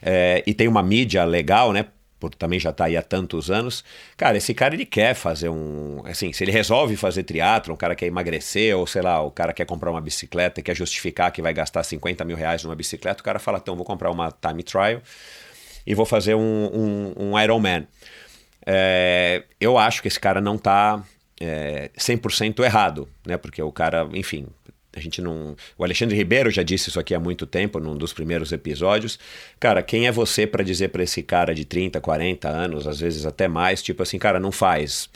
É, 0.00 0.42
e 0.46 0.54
tem 0.54 0.68
uma 0.68 0.82
mídia 0.82 1.24
legal, 1.24 1.72
né? 1.72 1.86
Por 2.22 2.32
também 2.36 2.60
já 2.60 2.72
tá 2.72 2.84
aí 2.84 2.96
há 2.96 3.02
tantos 3.02 3.50
anos. 3.50 3.82
Cara, 4.16 4.36
esse 4.36 4.54
cara 4.54 4.74
ele 4.76 4.86
quer 4.86 5.12
fazer 5.12 5.48
um. 5.48 6.02
Assim, 6.06 6.32
se 6.32 6.44
ele 6.44 6.52
resolve 6.52 6.94
fazer 6.94 7.24
triatlo, 7.24 7.74
um 7.74 7.76
cara 7.76 7.96
quer 7.96 8.06
emagrecer, 8.06 8.78
ou 8.78 8.86
sei 8.86 9.02
lá, 9.02 9.20
o 9.20 9.28
cara 9.32 9.52
quer 9.52 9.66
comprar 9.66 9.90
uma 9.90 10.00
bicicleta 10.00 10.60
e 10.60 10.62
quer 10.62 10.76
justificar 10.76 11.32
que 11.32 11.42
vai 11.42 11.52
gastar 11.52 11.82
50 11.82 12.24
mil 12.24 12.36
reais 12.36 12.62
numa 12.62 12.76
bicicleta, 12.76 13.20
o 13.20 13.24
cara 13.24 13.40
fala, 13.40 13.58
então, 13.60 13.74
vou 13.74 13.84
comprar 13.84 14.08
uma 14.08 14.30
time 14.30 14.62
trial 14.62 15.02
e 15.84 15.96
vou 15.96 16.06
fazer 16.06 16.36
um, 16.36 16.70
um, 16.72 17.12
um 17.16 17.40
Ironman. 17.40 17.88
É, 18.64 19.42
eu 19.60 19.76
acho 19.76 20.00
que 20.00 20.06
esse 20.06 20.20
cara 20.20 20.40
não 20.40 20.56
tá 20.56 21.02
é, 21.40 21.90
100% 21.98 22.62
errado, 22.62 23.08
né? 23.26 23.36
Porque 23.36 23.60
o 23.60 23.72
cara, 23.72 24.08
enfim, 24.14 24.46
a 24.94 25.00
gente 25.00 25.22
não. 25.22 25.56
O 25.76 25.84
Alexandre 25.84 26.16
Ribeiro 26.16 26.50
já 26.50 26.62
disse 26.62 26.90
isso 26.90 27.00
aqui 27.00 27.14
há 27.14 27.20
muito 27.20 27.46
tempo, 27.46 27.80
num 27.80 27.96
dos 27.96 28.12
primeiros 28.12 28.52
episódios. 28.52 29.18
Cara, 29.58 29.82
quem 29.82 30.06
é 30.06 30.12
você 30.12 30.46
para 30.46 30.62
dizer 30.62 30.88
para 30.88 31.02
esse 31.02 31.22
cara 31.22 31.54
de 31.54 31.64
30, 31.64 32.00
40 32.00 32.48
anos, 32.48 32.86
às 32.86 33.00
vezes 33.00 33.24
até 33.24 33.48
mais, 33.48 33.82
tipo 33.82 34.02
assim, 34.02 34.18
cara, 34.18 34.38
não 34.38 34.52
faz. 34.52 35.08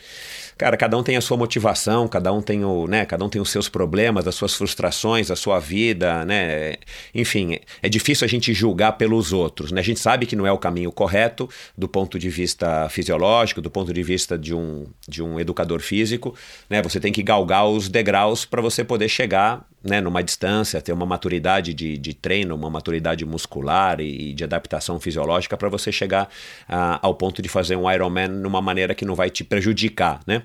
Cara, 0.59 0.75
cada 0.75 0.97
um 0.97 1.03
tem 1.03 1.19
a 1.19 1.21
sua 1.21 1.37
motivação, 1.37 2.09
cada 2.09 2.33
um 2.33 2.41
tem 2.41 2.65
o, 2.65 2.87
né, 2.87 3.05
cada 3.05 3.23
um 3.23 3.29
tem 3.29 3.43
os 3.43 3.51
seus 3.51 3.69
problemas, 3.69 4.27
as 4.27 4.35
suas 4.35 4.55
frustrações, 4.55 5.31
a 5.31 5.37
sua 5.37 5.59
vida, 5.59 6.25
né? 6.25 6.77
Enfim, 7.15 7.59
é 7.83 7.89
difícil 7.91 8.25
a 8.25 8.29
gente 8.29 8.55
julgar 8.55 8.93
pelos 8.93 9.35
outros, 9.35 9.71
né? 9.71 9.81
A 9.83 9.85
gente 9.85 10.01
sabe 10.01 10.25
que 10.25 10.35
não 10.35 10.47
é 10.47 10.53
o 10.53 10.57
caminho 10.57 10.91
correto 10.91 11.47
do 11.77 11.87
ponto 11.87 12.19
de 12.19 12.31
vista 12.31 12.89
fisiológico, 12.89 13.61
do 13.61 13.71
ponto 13.71 13.93
de 13.93 14.03
vista 14.03 14.39
de 14.39 14.55
um, 14.55 14.87
de 15.07 15.23
um 15.23 15.39
educador 15.39 15.81
físico, 15.81 16.35
né? 16.71 16.81
Você 16.81 16.99
tem 16.99 17.13
que 17.13 17.23
galgar 17.23 17.69
os 17.69 17.91
degraus 17.91 18.47
para 18.47 18.63
você 18.63 18.83
poder 18.83 19.11
chegar 19.11 19.63
né, 19.89 20.01
numa 20.01 20.23
distância, 20.23 20.81
ter 20.81 20.93
uma 20.93 21.07
maturidade 21.07 21.73
de, 21.73 21.97
de 21.97 22.13
treino, 22.15 22.55
uma 22.55 22.69
maturidade 22.69 23.25
muscular 23.25 24.01
e, 24.01 24.31
e 24.31 24.35
de 24.35 24.45
adaptação 24.45 24.99
fisiológica 25.01 25.57
para 25.57 25.69
você 25.69 25.91
chegar 25.93 26.29
ah, 26.69 26.99
ao 27.03 27.15
ponto 27.15 27.41
de 27.41 27.49
fazer 27.49 27.77
um 27.77 27.91
Ironman 27.91 28.29
numa 28.29 28.61
maneira 28.61 28.95
que 28.95 29.05
não 29.05 29.15
vai 29.15 29.31
te 29.31 29.45
prejudicar, 29.45 30.21
né? 30.27 30.43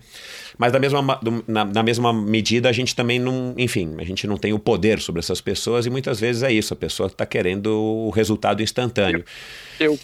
Mas 0.57 0.71
da 0.71 0.79
mesma, 0.79 1.01
ma- 1.01 1.15
do- 1.15 1.43
na, 1.47 1.65
na 1.65 1.83
mesma 1.83 2.13
medida 2.13 2.69
a 2.69 2.71
gente 2.71 2.95
também 2.95 3.19
não, 3.19 3.53
enfim, 3.57 3.95
a 3.99 4.03
gente 4.03 4.27
não 4.27 4.37
tem 4.37 4.53
o 4.53 4.59
poder 4.59 4.99
sobre 4.99 5.19
essas 5.19 5.41
pessoas 5.41 5.85
e 5.85 5.89
muitas 5.89 6.19
vezes 6.19 6.43
é 6.43 6.51
isso, 6.51 6.73
a 6.73 6.77
pessoa 6.77 7.07
está 7.07 7.25
querendo 7.25 7.67
o 7.73 8.09
resultado 8.09 8.61
instantâneo. 8.61 9.23
Eu, 9.79 9.97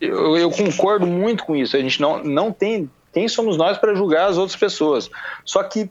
eu, 0.00 0.36
eu 0.36 0.50
concordo 0.50 1.06
muito 1.06 1.44
com 1.44 1.56
isso. 1.56 1.76
A 1.76 1.80
gente 1.80 2.00
não, 2.00 2.22
não 2.22 2.52
tem. 2.52 2.90
Quem 3.12 3.26
somos 3.28 3.56
nós 3.56 3.78
para 3.78 3.94
julgar 3.94 4.28
as 4.28 4.36
outras 4.36 4.56
pessoas? 4.58 5.10
Só 5.44 5.62
que 5.62 5.88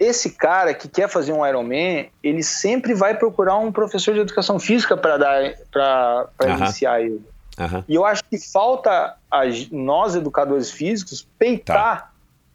esse 0.00 0.30
cara 0.30 0.72
que 0.72 0.88
quer 0.88 1.08
fazer 1.10 1.30
um 1.30 1.46
Ironman, 1.46 2.10
ele 2.22 2.42
sempre 2.42 2.94
vai 2.94 3.14
procurar 3.14 3.58
um 3.58 3.70
professor 3.70 4.14
de 4.14 4.20
educação 4.20 4.58
física 4.58 4.96
para 4.96 5.18
dar 5.18 5.54
para 5.70 6.30
Aham. 6.40 6.56
iniciar 6.56 7.02
ele. 7.02 7.22
Aham. 7.58 7.84
E 7.86 7.94
eu 7.94 8.06
acho 8.06 8.24
que 8.24 8.38
falta 8.38 9.14
a 9.30 9.42
nós, 9.70 10.14
educadores 10.14 10.70
físicos, 10.70 11.28
peitar 11.38 12.10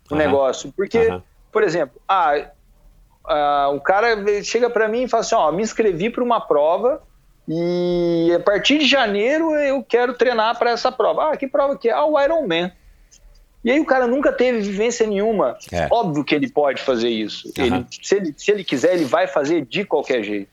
o 0.10 0.16
Aham. 0.16 0.24
negócio. 0.24 0.74
Porque, 0.76 1.22
por 1.52 1.62
exemplo, 1.62 2.02
ah, 2.08 2.34
ah, 3.28 3.70
o 3.76 3.80
cara 3.80 4.16
chega 4.44 4.68
para 4.68 4.88
mim 4.88 5.04
e 5.04 5.08
fala 5.08 5.22
assim: 5.22 5.36
ó, 5.36 5.52
me 5.52 5.62
inscrevi 5.62 6.10
para 6.10 6.24
uma 6.24 6.42
prova 6.42 7.00
e 7.48 8.34
a 8.36 8.40
partir 8.40 8.80
de 8.80 8.88
janeiro 8.88 9.54
eu 9.56 9.84
quero 9.84 10.16
treinar 10.16 10.58
para 10.58 10.72
essa 10.72 10.92
prova. 10.92 11.30
Ah, 11.30 11.38
que 11.38 11.48
prova 11.48 11.78
que 11.78 11.90
é? 11.90 11.94
Ah, 11.94 12.06
o 12.06 12.20
Ironman. 12.20 12.72
E 13.66 13.72
aí 13.72 13.80
o 13.80 13.86
cara 13.86 14.06
nunca 14.06 14.32
teve 14.32 14.60
vivência 14.60 15.08
nenhuma. 15.08 15.58
É. 15.72 15.88
Óbvio 15.92 16.24
que 16.24 16.36
ele 16.36 16.48
pode 16.48 16.84
fazer 16.84 17.10
isso. 17.10 17.52
Aham. 17.58 17.66
Ele, 17.66 17.86
se, 18.00 18.16
ele, 18.16 18.36
se 18.38 18.52
ele 18.52 18.64
quiser, 18.64 18.94
ele 18.94 19.06
vai 19.06 19.26
fazer 19.26 19.66
de 19.66 19.84
qualquer 19.84 20.24
jeito. 20.24 20.52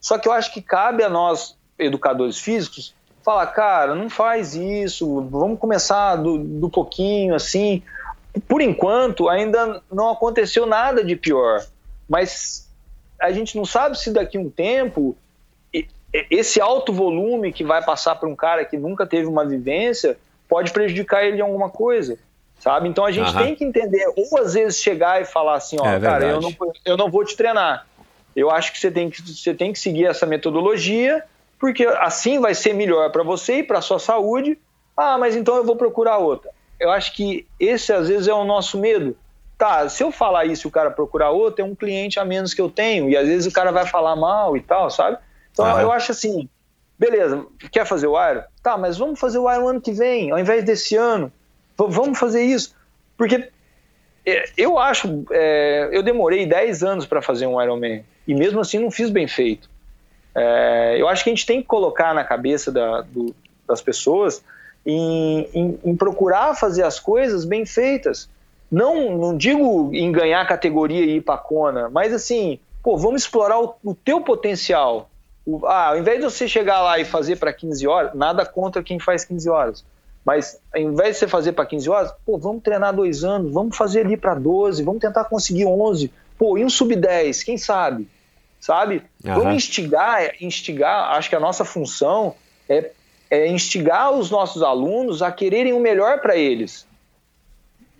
Só 0.00 0.18
que 0.18 0.26
eu 0.26 0.32
acho 0.32 0.52
que 0.52 0.60
cabe 0.60 1.04
a 1.04 1.08
nós, 1.08 1.56
educadores 1.78 2.40
físicos, 2.40 2.92
falar, 3.24 3.46
cara, 3.46 3.94
não 3.94 4.10
faz 4.10 4.56
isso, 4.56 5.20
vamos 5.30 5.60
começar 5.60 6.16
do, 6.16 6.36
do 6.36 6.68
pouquinho, 6.68 7.32
assim. 7.32 7.80
Por 8.48 8.60
enquanto, 8.60 9.28
ainda 9.28 9.80
não 9.90 10.10
aconteceu 10.10 10.66
nada 10.66 11.04
de 11.04 11.14
pior. 11.14 11.64
Mas 12.08 12.68
a 13.20 13.30
gente 13.30 13.56
não 13.56 13.64
sabe 13.64 13.96
se 13.96 14.10
daqui 14.10 14.36
a 14.36 14.40
um 14.40 14.50
tempo 14.50 15.16
esse 16.30 16.60
alto 16.60 16.92
volume 16.92 17.52
que 17.52 17.62
vai 17.62 17.84
passar 17.84 18.16
para 18.16 18.28
um 18.28 18.34
cara 18.34 18.64
que 18.64 18.76
nunca 18.76 19.06
teve 19.06 19.26
uma 19.26 19.44
vivência 19.44 20.16
pode 20.48 20.72
prejudicar 20.72 21.24
ele 21.24 21.36
em 21.36 21.42
alguma 21.42 21.68
coisa, 21.68 22.18
sabe? 22.58 22.88
Então 22.88 23.04
a 23.04 23.10
gente 23.10 23.32
tem 23.34 23.54
que 23.54 23.64
entender, 23.64 24.06
ou 24.16 24.38
às 24.38 24.54
vezes 24.54 24.80
chegar 24.80 25.20
e 25.20 25.24
falar 25.24 25.54
assim, 25.54 25.76
ó, 25.80 25.86
É 25.86 26.00
cara, 26.00 26.26
eu 26.26 26.40
não, 26.40 26.54
eu 26.84 26.96
não 26.96 27.10
vou 27.10 27.24
te 27.24 27.36
treinar. 27.36 27.86
Eu 28.34 28.50
acho 28.50 28.72
que 28.72 28.78
você 28.78 28.90
tem 28.90 29.10
que, 29.10 29.20
você 29.22 29.54
tem 29.54 29.72
que 29.72 29.78
seguir 29.78 30.06
essa 30.06 30.26
metodologia, 30.26 31.24
porque 31.58 31.84
assim 31.84 32.40
vai 32.40 32.54
ser 32.54 32.72
melhor 32.72 33.10
para 33.10 33.22
você 33.22 33.58
e 33.58 33.62
para 33.62 33.80
sua 33.80 33.98
saúde. 33.98 34.58
Ah, 34.96 35.18
mas 35.18 35.36
então 35.36 35.56
eu 35.56 35.64
vou 35.64 35.76
procurar 35.76 36.18
outra. 36.18 36.50
Eu 36.78 36.90
acho 36.90 37.12
que 37.14 37.46
esse 37.58 37.92
às 37.92 38.08
vezes 38.08 38.28
é 38.28 38.34
o 38.34 38.44
nosso 38.44 38.78
medo. 38.78 39.16
Tá, 39.56 39.88
se 39.88 40.04
eu 40.04 40.12
falar 40.12 40.44
isso 40.44 40.66
e 40.66 40.68
o 40.68 40.70
cara 40.70 40.88
procurar 40.88 41.30
outra, 41.30 41.64
é 41.64 41.68
um 41.68 41.74
cliente 41.74 42.20
a 42.20 42.24
menos 42.24 42.54
que 42.54 42.60
eu 42.60 42.70
tenho. 42.70 43.10
E 43.10 43.16
às 43.16 43.26
vezes 43.26 43.46
o 43.46 43.52
cara 43.52 43.72
vai 43.72 43.86
falar 43.86 44.14
mal 44.14 44.56
e 44.56 44.60
tal, 44.60 44.88
sabe? 44.88 45.18
Então 45.50 45.80
eu 45.80 45.90
acho 45.90 46.12
assim, 46.12 46.48
beleza, 46.96 47.44
quer 47.72 47.84
fazer 47.84 48.06
o 48.06 48.30
Iron? 48.30 48.42
Tá, 48.62 48.78
mas 48.78 48.96
vamos 48.96 49.18
fazer 49.18 49.38
o 49.38 49.52
Iron 49.52 49.66
ano 49.66 49.80
que 49.80 49.90
vem, 49.90 50.30
ao 50.30 50.38
invés 50.38 50.64
desse 50.64 50.94
ano. 50.94 51.32
Vamos 51.78 52.18
fazer 52.18 52.42
isso. 52.42 52.74
Porque 53.16 53.48
é, 54.26 54.44
eu 54.56 54.78
acho, 54.78 55.24
é, 55.30 55.88
eu 55.92 56.02
demorei 56.02 56.46
10 56.46 56.82
anos 56.82 57.06
para 57.06 57.22
fazer 57.22 57.46
um 57.46 57.60
Ironman. 57.62 58.04
E 58.26 58.34
mesmo 58.34 58.60
assim 58.60 58.78
não 58.78 58.90
fiz 58.90 59.10
bem 59.10 59.26
feito. 59.28 59.70
É, 60.34 60.96
eu 60.98 61.08
acho 61.08 61.24
que 61.24 61.30
a 61.30 61.32
gente 61.34 61.46
tem 61.46 61.60
que 61.60 61.66
colocar 61.66 62.14
na 62.14 62.24
cabeça 62.24 62.70
da- 62.70 63.00
do- 63.02 63.34
das 63.66 63.80
pessoas 63.80 64.42
em, 64.84 65.48
em- 65.54 65.78
em 65.84 65.96
procurar 65.96 66.54
fazer 66.54 66.82
as 66.82 67.00
coisas 67.00 67.44
bem 67.44 67.64
feitas. 67.66 68.28
Não, 68.70 69.16
não 69.16 69.36
digo 69.36 69.90
em 69.94 70.12
ganhar 70.12 70.46
categoria 70.46 71.04
e 71.04 71.16
ir 71.16 71.20
para 71.22 71.38
Kona, 71.38 71.88
mas 71.88 72.12
assim, 72.12 72.58
pô, 72.82 72.96
vamos 72.98 73.22
explorar 73.22 73.58
o, 73.60 73.74
o 73.82 73.94
teu 73.94 74.20
potencial. 74.20 75.08
O- 75.46 75.66
ah, 75.66 75.88
ao 75.88 75.98
invés 75.98 76.18
de 76.18 76.24
você 76.24 76.46
chegar 76.46 76.82
lá 76.82 76.98
e 76.98 77.04
fazer 77.04 77.36
para 77.36 77.52
15 77.52 77.86
horas, 77.86 78.14
nada 78.14 78.44
contra 78.44 78.82
quem 78.82 78.98
faz 79.00 79.24
15 79.24 79.48
horas. 79.48 79.84
Mas 80.24 80.60
ao 80.74 80.80
invés 80.80 81.14
de 81.14 81.20
você 81.20 81.28
fazer 81.28 81.52
para 81.52 81.64
15 81.64 81.88
horas, 81.88 82.14
pô, 82.24 82.36
vamos 82.38 82.62
treinar 82.62 82.94
dois 82.94 83.24
anos, 83.24 83.52
vamos 83.52 83.76
fazer 83.76 84.04
ali 84.04 84.16
para 84.16 84.34
12, 84.34 84.82
vamos 84.82 85.00
tentar 85.00 85.24
conseguir 85.24 85.64
11. 85.64 86.12
Pô, 86.36 86.58
e 86.58 86.64
um 86.64 86.70
sub-10, 86.70 87.44
quem 87.44 87.56
sabe? 87.56 88.06
Sabe? 88.60 89.02
Aham. 89.24 89.40
Vamos 89.40 89.54
instigar, 89.54 90.30
instigar, 90.40 91.12
acho 91.16 91.28
que 91.28 91.36
a 91.36 91.40
nossa 91.40 91.64
função 91.64 92.34
é, 92.68 92.90
é 93.30 93.48
instigar 93.48 94.12
os 94.12 94.30
nossos 94.30 94.62
alunos 94.62 95.22
a 95.22 95.32
quererem 95.32 95.72
o 95.72 95.80
melhor 95.80 96.20
para 96.20 96.36
eles. 96.36 96.86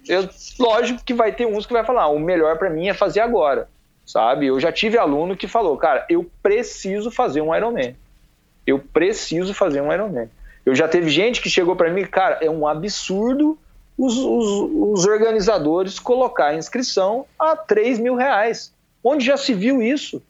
Eu, 0.06 0.28
lógico 0.58 1.04
que 1.04 1.14
vai 1.14 1.32
ter 1.32 1.46
uns 1.46 1.66
que 1.66 1.72
vai 1.72 1.84
falar, 1.84 2.02
"Ah, 2.02 2.08
o 2.08 2.18
melhor 2.18 2.58
para 2.58 2.70
mim 2.70 2.88
é 2.88 2.94
fazer 2.94 3.20
agora, 3.20 3.68
sabe? 4.06 4.46
Eu 4.46 4.58
já 4.58 4.72
tive 4.72 4.96
aluno 4.98 5.36
que 5.36 5.46
falou, 5.46 5.76
cara, 5.76 6.04
eu 6.08 6.28
preciso 6.42 7.10
fazer 7.10 7.40
um 7.40 7.54
Ironman. 7.54 7.94
Eu 8.66 8.78
preciso 8.78 9.54
fazer 9.54 9.80
um 9.80 9.92
Ironman. 9.92 10.28
Eu 10.68 10.74
já 10.74 10.86
teve 10.86 11.08
gente 11.08 11.40
que 11.40 11.48
chegou 11.48 11.74
para 11.74 11.90
mim, 11.90 12.04
cara, 12.04 12.38
é 12.42 12.50
um 12.50 12.66
absurdo 12.66 13.58
os, 13.96 14.16
os- 14.16 14.70
os 15.00 15.06
organizadores 15.06 15.98
colocar 15.98 16.48
a 16.48 16.54
inscrição 16.54 17.24
a 17.38 17.56
3 17.56 17.98
mil 17.98 18.14
reais. 18.14 18.72
Onde 19.02 19.24
já 19.24 19.36
se 19.36 19.54
viu 19.54 19.80
isso? 19.82 20.22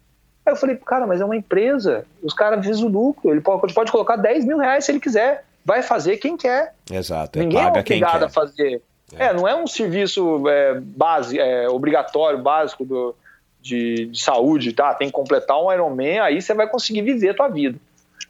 Aí 0.46 0.52
eu 0.52 0.56
falei, 0.56 0.76
cara, 0.76 1.06
mas 1.06 1.20
é 1.20 1.24
uma 1.24 1.36
empresa, 1.36 2.06
os 2.22 2.32
caras 2.32 2.64
visam 2.64 2.86
o 2.86 2.90
lucro, 2.90 3.30
ele 3.30 3.40
pode, 3.40 3.74
pode 3.74 3.90
colocar 3.92 4.16
10 4.16 4.44
mil 4.44 4.58
reais 4.58 4.84
se 4.84 4.92
ele 4.92 5.00
quiser, 5.00 5.44
vai 5.64 5.82
fazer 5.82 6.16
quem 6.18 6.36
quer. 6.36 6.72
Exato. 6.90 7.38
É 7.38 7.42
Ninguém 7.42 7.60
é 7.60 7.64
paga 7.64 7.82
quem 7.82 7.96
obrigado 8.02 8.22
a 8.22 8.28
fazer. 8.28 8.80
É. 9.16 9.32
não 9.32 9.48
é 9.48 9.54
um 9.56 9.66
serviço 9.66 10.48
é, 10.48 10.78
base, 10.80 11.38
é, 11.38 11.68
obrigatório, 11.68 12.38
básico 12.38 12.84
do, 12.84 13.14
de, 13.60 14.06
de 14.06 14.22
saúde, 14.22 14.72
tá? 14.72 14.94
Tem 14.94 15.08
que 15.08 15.12
completar 15.14 15.60
um 15.62 15.72
Ironman, 15.72 16.20
aí 16.20 16.40
você 16.40 16.54
vai 16.54 16.68
conseguir 16.68 17.02
viver 17.02 17.30
a 17.30 17.34
tua 17.34 17.48
vida, 17.48 17.78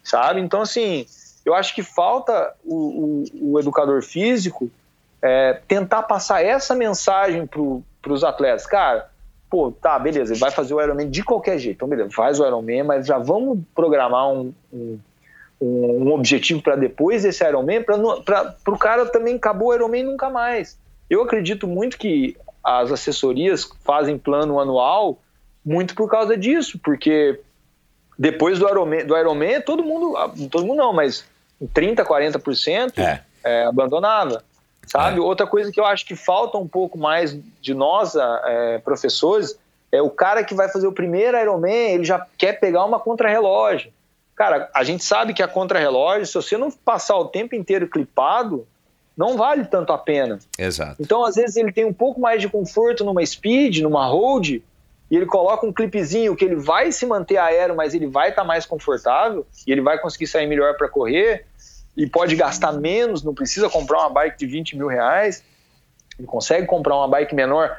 sabe? 0.02 0.40
Então, 0.40 0.62
assim, 0.62 1.04
eu 1.48 1.54
acho 1.54 1.74
que 1.74 1.82
falta 1.82 2.52
o, 2.64 2.74
o- 3.32 3.52
o 3.54 3.58
educador 3.60 4.02
físico 4.02 4.70
é, 5.22 5.60
tentar 5.66 6.02
passar 6.04 6.44
essa 6.44 6.74
mensagem 6.74 7.46
para 7.46 8.12
os 8.12 8.22
atletas. 8.22 8.66
Cara, 8.66 9.08
pô, 9.50 9.72
tá, 9.72 9.98
beleza, 9.98 10.32
ele 10.32 10.40
vai 10.40 10.50
fazer 10.50 10.74
o 10.74 10.80
Ironman 10.80 11.10
de 11.10 11.24
qualquer 11.24 11.58
jeito. 11.58 11.76
Então, 11.76 11.88
beleza, 11.88 12.10
faz 12.10 12.38
o 12.38 12.46
Ironman, 12.46 12.82
mas 12.84 13.06
já 13.06 13.18
vamos 13.18 13.58
programar 13.74 14.28
um, 14.30 14.52
um, 14.72 14.98
um- 15.60 16.12
objetivo 16.12 16.62
para 16.62 16.76
depois 16.76 17.22
desse 17.24 17.44
Ironman, 17.44 17.82
para 17.82 18.54
o 18.68 18.78
cara 18.78 19.06
também 19.06 19.34
acabou 19.36 19.68
o 19.68 19.74
Ironman 19.74 20.04
nunca 20.04 20.30
mais. 20.30 20.78
Eu 21.10 21.22
acredito 21.22 21.66
muito 21.66 21.96
que 21.98 22.36
as 22.62 22.92
assessorias 22.92 23.68
fazem 23.84 24.18
plano 24.18 24.60
anual 24.60 25.18
muito 25.64 25.94
por 25.94 26.08
causa 26.10 26.36
disso, 26.36 26.78
porque 26.84 27.40
depois 28.18 28.58
do 28.58 28.68
Ironman, 28.68 29.04
do 29.06 29.16
Ironman 29.16 29.60
todo 29.62 29.82
mundo, 29.82 30.14
todo 30.50 30.64
mundo 30.66 30.76
não, 30.78 30.92
mas 30.92 31.24
30, 31.66 32.04
40% 32.04 32.98
É. 32.98 33.20
é, 33.44 33.64
abandonava. 33.64 34.42
Sabe? 34.86 35.20
Outra 35.20 35.46
coisa 35.46 35.70
que 35.70 35.78
eu 35.78 35.84
acho 35.84 36.06
que 36.06 36.16
falta 36.16 36.56
um 36.56 36.66
pouco 36.66 36.96
mais 36.96 37.36
de 37.60 37.74
nós, 37.74 38.14
é, 38.16 38.78
professores, 38.78 39.58
é 39.92 40.00
o 40.00 40.08
cara 40.08 40.42
que 40.42 40.54
vai 40.54 40.68
fazer 40.70 40.86
o 40.86 40.92
primeiro 40.92 41.36
Ironman, 41.38 41.92
ele 41.92 42.04
já 42.04 42.26
quer 42.38 42.54
pegar 42.58 42.84
uma 42.84 42.98
contrarrelógio. 42.98 43.92
Cara, 44.34 44.70
a 44.72 44.84
gente 44.84 45.04
sabe 45.04 45.34
que 45.34 45.42
a 45.42 45.48
contrarrelógio, 45.48 46.24
se 46.24 46.34
você 46.34 46.56
não 46.56 46.70
passar 46.70 47.16
o 47.18 47.26
tempo 47.26 47.54
inteiro 47.54 47.88
clipado, 47.88 48.66
não 49.16 49.36
vale 49.36 49.64
tanto 49.64 49.92
a 49.92 49.98
pena. 49.98 50.38
Exato. 50.56 50.96
Então, 51.00 51.24
às 51.24 51.34
vezes, 51.34 51.56
ele 51.56 51.72
tem 51.72 51.84
um 51.84 51.92
pouco 51.92 52.20
mais 52.20 52.40
de 52.40 52.48
conforto 52.48 53.04
numa 53.04 53.24
speed, 53.26 53.80
numa 53.80 54.06
hold, 54.06 54.60
e 55.10 55.16
ele 55.16 55.26
coloca 55.26 55.66
um 55.66 55.72
clipezinho 55.72 56.36
que 56.36 56.44
ele 56.44 56.56
vai 56.56 56.92
se 56.92 57.06
manter 57.06 57.36
aéreo, 57.38 57.74
mas 57.76 57.94
ele 57.94 58.06
vai 58.06 58.30
estar 58.30 58.44
mais 58.44 58.66
confortável, 58.66 59.46
e 59.66 59.72
ele 59.72 59.80
vai 59.80 59.98
conseguir 59.98 60.26
sair 60.26 60.46
melhor 60.46 60.76
para 60.76 60.88
correr, 60.88 61.46
e 61.96 62.06
pode 62.06 62.36
gastar 62.36 62.72
menos, 62.72 63.22
não 63.24 63.34
precisa 63.34 63.68
comprar 63.68 64.00
uma 64.00 64.10
bike 64.10 64.38
de 64.38 64.46
20 64.46 64.76
mil 64.76 64.86
reais, 64.86 65.42
ele 66.18 66.26
consegue 66.28 66.66
comprar 66.66 66.96
uma 66.96 67.08
bike 67.08 67.34
menor. 67.34 67.76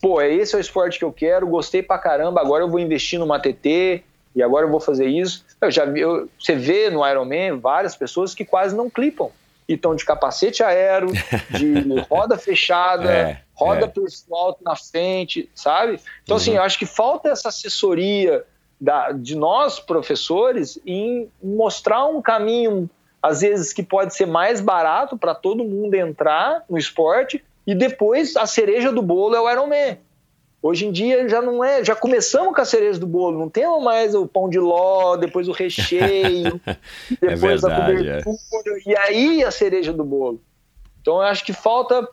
Pô, 0.00 0.20
é 0.20 0.32
esse 0.32 0.54
é 0.54 0.58
o 0.58 0.60
esporte 0.60 0.98
que 0.98 1.04
eu 1.04 1.12
quero, 1.12 1.46
gostei 1.46 1.82
pra 1.82 1.98
caramba, 1.98 2.40
agora 2.40 2.64
eu 2.64 2.68
vou 2.68 2.80
investir 2.80 3.18
numa 3.18 3.38
TT, 3.38 4.02
e 4.34 4.42
agora 4.42 4.66
eu 4.66 4.70
vou 4.70 4.80
fazer 4.80 5.06
isso. 5.06 5.44
Eu 5.60 5.70
já 5.70 5.84
eu- 5.84 6.28
você 6.40 6.54
vê 6.56 6.88
no 6.90 7.06
Ironman 7.06 7.58
várias 7.60 7.94
pessoas 7.94 8.34
que 8.34 8.44
quase 8.46 8.74
não 8.74 8.88
clipam. 8.88 9.30
E 9.68 9.74
estão 9.74 9.94
de 9.94 10.04
capacete 10.04 10.62
aero, 10.62 11.08
de 11.50 12.00
roda 12.10 12.36
fechada, 12.36 13.10
É, 13.12 13.40
roda 13.64 13.84
é. 13.84 13.88
pessoal 13.88 14.56
na 14.62 14.76
frente, 14.76 15.48
sabe? 15.54 16.00
Então, 16.22 16.36
assim, 16.36 16.50
Uhum. 16.50 16.56
eu 16.56 16.62
acho 16.62 16.78
que 16.78 16.86
falta 16.86 17.28
essa 17.28 17.48
assessoria 17.48 18.44
da, 18.80 19.12
de 19.12 19.36
nós, 19.36 19.78
professores, 19.78 20.78
em 20.86 21.30
mostrar 21.42 22.04
um 22.06 22.20
caminho, 22.20 22.90
às 23.22 23.40
vezes, 23.40 23.72
que 23.72 23.82
pode 23.82 24.14
ser 24.14 24.26
mais 24.26 24.60
barato 24.60 25.16
para 25.16 25.34
todo 25.34 25.62
mundo 25.64 25.94
entrar 25.94 26.64
no 26.68 26.76
esporte, 26.76 27.42
e 27.66 27.74
depois 27.74 28.36
a 28.36 28.46
cereja 28.46 28.90
do 28.90 29.00
bolo 29.00 29.36
é 29.36 29.40
o 29.40 29.48
Ironman. 29.50 29.98
Hoje 30.60 30.86
em 30.86 30.92
dia 30.92 31.28
já 31.28 31.42
não 31.42 31.62
é, 31.64 31.84
já 31.84 31.94
começamos 31.94 32.54
com 32.54 32.60
a 32.60 32.64
cereja 32.64 32.98
do 32.98 33.06
bolo, 33.06 33.36
não 33.38 33.48
temos 33.48 33.82
mais 33.82 34.14
o 34.14 34.26
pão 34.28 34.48
de 34.48 34.60
ló, 34.60 35.16
depois 35.16 35.48
o 35.48 35.52
recheio, 35.52 36.60
depois 37.20 37.64
a 37.64 37.72
É 37.72 37.74
verdade, 37.86 38.08
é. 38.08 38.22
cobertura, 38.22 38.78
e 38.86 38.96
aí 38.96 39.44
a 39.44 39.50
cereja 39.50 39.92
do 39.92 40.04
bolo. 40.04 40.40
Então 41.00 41.14
eu 41.14 41.22
acho 41.22 41.44
que 41.44 41.52
falta 41.52 42.08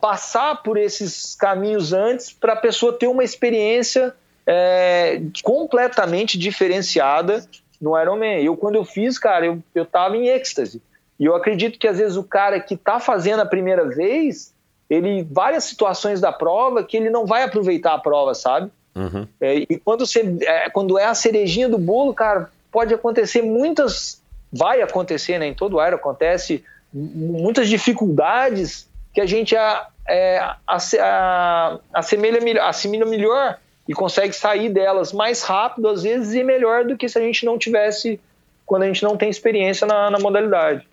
passar 0.00 0.62
por 0.62 0.76
esses 0.76 1.34
caminhos 1.34 1.92
antes 1.92 2.32
para 2.32 2.52
a 2.52 2.56
pessoa 2.56 2.92
ter 2.92 3.06
uma 3.06 3.24
experiência 3.24 4.14
é, 4.46 5.20
completamente 5.42 6.38
diferenciada 6.38 7.44
no 7.80 7.98
Ironman. 8.00 8.42
Eu, 8.42 8.56
quando 8.56 8.76
eu 8.76 8.84
fiz, 8.84 9.18
cara, 9.18 9.46
eu, 9.46 9.62
eu 9.74 9.84
tava 9.84 10.16
em 10.16 10.28
êxtase. 10.28 10.80
E 11.18 11.24
eu 11.24 11.34
acredito 11.34 11.78
que 11.78 11.88
às 11.88 11.98
vezes 11.98 12.16
o 12.16 12.22
cara 12.22 12.60
que 12.60 12.76
tá 12.76 13.00
fazendo 13.00 13.40
a 13.40 13.46
primeira 13.46 13.84
vez, 13.84 14.54
ele 14.88 15.22
várias 15.24 15.64
situações 15.64 16.20
da 16.20 16.32
prova 16.32 16.84
que 16.84 16.96
ele 16.96 17.10
não 17.10 17.26
vai 17.26 17.42
aproveitar 17.42 17.94
a 17.94 17.98
prova, 17.98 18.34
sabe? 18.34 18.70
Uhum. 18.94 19.26
É, 19.40 19.56
e 19.56 19.80
quando, 19.84 20.06
você, 20.06 20.36
é, 20.42 20.70
quando 20.70 20.98
é 20.98 21.04
a 21.04 21.14
cerejinha 21.14 21.68
do 21.68 21.78
bolo, 21.78 22.14
cara, 22.14 22.50
pode 22.70 22.94
acontecer 22.94 23.42
muitas 23.42 24.22
vai 24.52 24.80
acontecer, 24.80 25.38
né, 25.38 25.46
em 25.46 25.54
todo 25.54 25.78
ar 25.78 25.92
acontece 25.92 26.64
muitas 26.92 27.68
dificuldades 27.68 28.87
que 29.18 29.22
a 29.22 29.26
gente 29.26 29.56
a, 29.56 29.88
é, 30.08 30.38
a, 30.38 31.80
assemelha, 31.92 32.62
assimila 32.62 33.04
melhor 33.04 33.58
e 33.88 33.92
consegue 33.92 34.32
sair 34.32 34.68
delas 34.68 35.12
mais 35.12 35.42
rápido, 35.42 35.88
às 35.88 36.04
vezes, 36.04 36.34
e 36.34 36.44
melhor 36.44 36.84
do 36.84 36.96
que 36.96 37.08
se 37.08 37.18
a 37.18 37.20
gente 37.20 37.44
não 37.44 37.58
tivesse, 37.58 38.20
quando 38.64 38.84
a 38.84 38.86
gente 38.86 39.02
não 39.02 39.16
tem 39.16 39.28
experiência 39.28 39.88
na, 39.88 40.08
na 40.08 40.20
modalidade. 40.20 40.86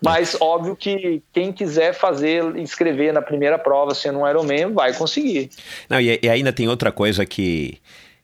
Mas 0.00 0.40
óbvio 0.40 0.76
que 0.76 1.20
quem 1.32 1.52
quiser 1.52 1.94
fazer, 1.94 2.44
inscrever 2.56 3.12
na 3.12 3.22
primeira 3.22 3.58
prova 3.58 3.92
sendo 3.92 4.20
um 4.20 4.28
Ironman, 4.28 4.72
vai 4.72 4.94
conseguir. 4.94 5.50
Não, 5.90 6.00
e, 6.00 6.20
e 6.22 6.28
ainda 6.28 6.52
tem 6.52 6.68
outra 6.68 6.92
coisa 6.92 7.26
que, 7.26 7.80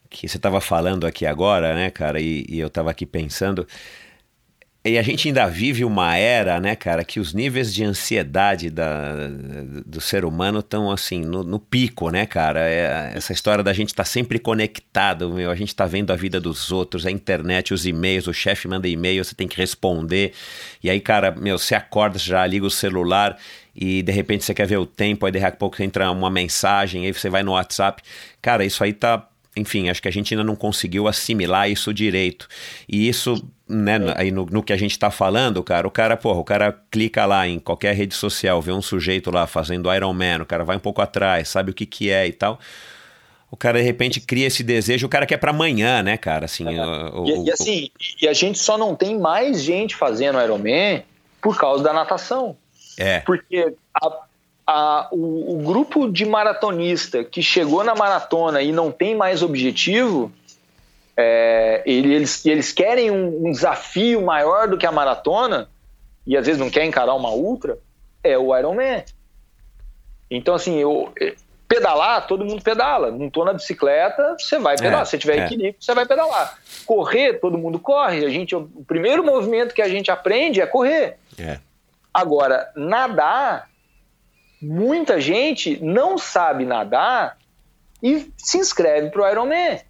que 0.09 0.29
você 0.29 0.37
estava 0.37 0.61
falando 0.61 1.09
aqui 1.09 1.27
agora, 1.27 1.75
né, 1.75 1.91
cara, 1.91 2.21
e, 2.21 2.47
e 2.49 2.61
eu 2.61 2.69
estava 2.69 2.93
aqui 2.93 3.05
pensando. 3.05 3.67
E 4.89 4.99
a 4.99 5.03
gente 5.03 5.29
ainda 5.29 5.47
vive 5.47 5.85
uma 5.85 6.17
era, 6.17 6.59
né, 6.59 6.75
cara, 6.75 7.05
que 7.05 7.21
os 7.21 7.35
níveis 7.35 7.73
de 7.75 7.85
ansiedade 7.85 8.71
da, 8.71 9.29
do 9.85 10.01
ser 10.01 10.25
humano 10.25 10.61
estão, 10.61 10.91
assim, 10.91 11.21
no, 11.21 11.45
no, 11.45 11.59
pico, 11.59 12.11
né, 12.11 12.25
cara? 12.25 12.61
É, 12.61 13.13
essa 13.15 13.33
história 13.33 13.63
da 13.63 13.73
gente 13.73 13.89
estar 13.89 14.05
tá 14.05 14.09
sempre 14.09 14.39
conectado, 14.39 15.31
meu, 15.31 15.51
a 15.51 15.55
gente 15.55 15.69
está 15.69 15.85
vendo 15.87 16.13
a 16.13 16.17
vida 16.17 16.41
dos 16.41 16.73
outros, 16.73 17.05
a 17.05 17.11
internet, 17.11 17.75
os 17.75 17.87
e-mails, 17.87 18.27
o 18.27 18.33
chefe 18.33 18.67
manda 18.67 18.89
e-mail, 18.89 19.25
você 19.25 19.35
tem 19.35 19.47
que 19.47 19.57
responder. 19.57 20.33
E 20.83 20.89
aí, 20.89 21.01
cara, 21.01 21.31
meu, 21.31 21.59
você 21.59 21.75
acorda, 21.75 22.19
já 22.19 22.47
liga 22.47 22.67
o 22.67 22.71
celular 22.71 23.39
e 23.77 24.03
de 24.03 24.13
repente 24.13 24.45
você 24.45 24.55
quer 24.55 24.67
ver 24.67 24.79
o 24.79 24.87
tempo, 24.87 25.27
aí 25.27 25.33
daqui 25.33 25.45
a 25.45 25.53
pouco 25.53 25.83
entra 25.83 26.11
uma 26.11 26.31
mensagem, 26.31 27.05
aí 27.05 27.13
você 27.13 27.29
vai 27.29 27.43
no 27.43 27.53
WhatsApp. 27.53 28.03
Cara, 28.41 28.65
isso 28.65 28.83
aí 28.83 28.93
tá 28.93 29.29
enfim, 29.57 29.89
acho 29.89 30.01
que 30.01 30.09
a 30.09 30.11
gente 30.11 30.33
ainda 30.33 30.45
não 30.45 30.55
conseguiu 30.55 31.09
assimilar 31.09 31.69
isso 31.69 31.93
direito. 31.93 32.49
E 32.89 33.09
isso, 33.09 33.45
né, 33.69 33.99
aí 34.17 34.31
no, 34.31 34.47
no 34.47 34.63
que 34.63 34.73
a 34.73 34.77
gente 34.77 34.93
está 34.93 35.11
falando, 35.11 35.63
cara, 35.63 35.87
o 35.87 35.91
cara, 35.91 36.17
porra, 36.17 36.41
o 36.41 36.45
cara 36.45 36.81
clica 36.91 37.27
lá 37.27 37.47
em 37.47 37.59
qualquer 37.59 37.95
rede 37.95 38.15
social, 38.15 38.63
vê 38.63 38.73
um 38.73 38.81
sujeito 38.81 39.31
lá 39.31 39.47
fazendo 39.47 39.93
Iron 39.95 40.13
Man, 40.13 40.43
o 40.43 40.47
cara 40.47 40.65
vai 40.65 40.77
um 40.77 40.81
pouco 40.81 41.03
atrás, 41.03 41.49
sabe 41.49 41.71
o 41.71 41.75
que 41.75 41.85
que 41.85 42.11
é 42.11 42.27
e 42.27 42.33
tal. 42.33 42.59
O 43.51 43.57
cara 43.57 43.79
de 43.79 43.85
repente 43.85 44.21
cria 44.21 44.47
esse 44.47 44.63
desejo, 44.63 45.07
o 45.07 45.11
cara 45.11 45.27
quer 45.27 45.39
para 45.39 45.51
amanhã, 45.51 46.03
né, 46.03 46.17
cara? 46.17 46.45
Assim, 46.45 46.67
é. 46.67 46.85
o, 46.85 47.27
e, 47.27 47.33
o, 47.33 47.47
e, 47.47 47.51
assim, 47.51 47.91
e 48.21 48.29
a 48.29 48.33
gente 48.33 48.59
só 48.59 48.77
não 48.77 48.95
tem 48.95 49.19
mais 49.19 49.63
gente 49.63 49.97
fazendo 49.97 50.41
Iron 50.41 50.59
Man 50.59 51.03
por 51.41 51.59
causa 51.59 51.83
da 51.83 51.93
natação. 51.93 52.57
É. 52.99 53.21
Porque 53.21 53.75
a, 53.95 54.19
a, 54.67 55.09
o, 55.13 55.55
o, 55.55 55.63
grupo 55.63 56.11
de 56.11 56.27
maratonista 56.27 57.25
que 57.25 57.43
chegou 57.43 57.83
na 57.85 57.95
maratona 57.95 58.61
e 58.61 58.73
não 58.73 58.91
tem 58.91 59.15
mais 59.15 59.43
objetivo, 59.43 60.31
é, 61.21 61.83
eles, 61.85 62.47
eles 62.47 62.71
querem 62.71 63.11
um, 63.11 63.49
um, 63.49 63.51
desafio 63.51 64.23
maior 64.23 64.69
do 64.69 64.79
que 64.79 64.87
a 64.87 64.93
maratona, 64.93 65.69
e 66.25 66.37
às 66.37 66.47
vezes 66.47 66.61
não 66.61 66.71
quer 66.71 66.85
encarar 66.85 67.15
uma 67.15 67.31
ultra, 67.31 67.77
é 68.23 68.39
o 68.39 68.57
Ironman. 68.57 69.03
Então, 70.31 70.55
assim, 70.55 70.79
eu, 70.79 71.13
pedalar, 71.67 72.25
todo 72.29 72.45
mundo 72.45 72.63
pedala. 72.63 73.11
Não 73.11 73.29
tô 73.29 73.45
na 73.45 73.53
bicicleta, 73.53 74.37
você 74.39 74.61
vai 74.61 74.77
pedalar. 74.77 75.03
É, 75.03 75.05
Se 75.07 75.19
tiver 75.19 75.39
é. 75.39 75.45
equilíbrio, 75.47 75.77
você 75.81 75.93
vai 75.93 76.07
pedalar. 76.07 76.57
Correr, 76.87 77.41
todo 77.41 77.59
mundo 77.59 77.81
corre. 77.81 78.25
A 78.25 78.31
gente, 78.31 78.55
o 78.55 78.69
primeiro 78.87 79.25
movimento 79.25 79.75
que 79.75 79.83
a 79.83 79.89
gente 79.89 80.13
aprende 80.13 80.61
é 80.61 80.67
correr. 80.67 81.19
É. 81.37 81.59
Agora, 82.15 82.71
nadar, 82.77 83.69
muita 84.63 85.21
gente 85.21 85.83
não 85.83 86.17
sabe 86.17 86.65
nadar 86.65 87.37
e 88.01 88.31
se 88.37 88.59
inscreve 88.59 89.11
para 89.11 89.23
o 89.23 89.29
Ironman. 89.29 89.81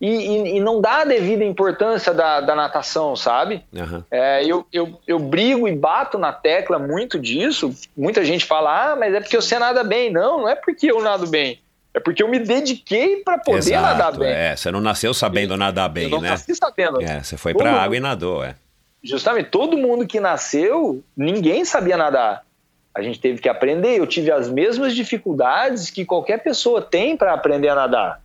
E, 0.00 0.08
e, 0.08 0.56
e, 0.56 0.60
não 0.60 0.80
dá 0.80 0.98
a 0.98 1.04
devida 1.04 1.44
importância 1.44 2.12
da, 2.12 2.40
da 2.40 2.54
natação, 2.54 3.14
sabe? 3.14 3.64
Uhum. 3.72 4.02
É, 4.10 4.44
eu, 4.44 4.66
eu, 4.72 5.00
eu 5.06 5.18
brigo 5.18 5.68
e 5.68 5.74
bato 5.74 6.18
na 6.18 6.32
tecla 6.32 6.78
muito 6.78 7.18
disso. 7.18 7.74
Muita 7.96 8.24
gente 8.24 8.44
fala, 8.44 8.92
ah, 8.92 8.96
mas 8.96 9.14
é 9.14 9.20
porque 9.20 9.36
você 9.36 9.58
nada 9.58 9.84
bem. 9.84 10.12
Não, 10.12 10.40
não 10.40 10.48
é 10.48 10.54
porque 10.56 10.90
eu 10.90 11.00
nado 11.00 11.26
bem. 11.28 11.60
É 11.94 12.00
porque 12.00 12.22
eu 12.22 12.28
me 12.28 12.40
dediquei 12.40 13.18
para 13.18 13.38
poder 13.38 13.58
Exato, 13.58 13.82
nadar 13.82 14.18
bem. 14.18 14.28
É, 14.28 14.56
você 14.56 14.70
não 14.72 14.80
nasceu 14.80 15.14
sabendo 15.14 15.56
nadar 15.56 15.88
bem, 15.88 16.04
eu 16.04 16.10
não 16.10 16.20
né? 16.20 16.30
Nasci 16.30 16.54
sabendo. 16.54 17.00
É, 17.00 17.22
você 17.22 17.36
foi 17.36 17.54
para 17.54 17.72
água 17.72 17.96
e 17.96 18.00
nadou, 18.00 18.42
é. 18.44 18.56
Justamente, 19.02 19.50
todo 19.50 19.78
mundo 19.78 20.06
que 20.06 20.18
nasceu, 20.18 21.04
ninguém 21.16 21.64
sabia 21.64 21.96
nadar. 21.96 22.44
A 22.92 23.00
gente 23.00 23.20
teve 23.20 23.40
que 23.40 23.48
aprender. 23.48 23.98
Eu 23.98 24.06
tive 24.06 24.32
as 24.32 24.48
mesmas 24.48 24.94
dificuldades 24.94 25.88
que 25.90 26.04
qualquer 26.04 26.42
pessoa 26.42 26.82
tem 26.82 27.16
para 27.16 27.32
aprender 27.32 27.68
a 27.68 27.74
nadar. 27.74 28.20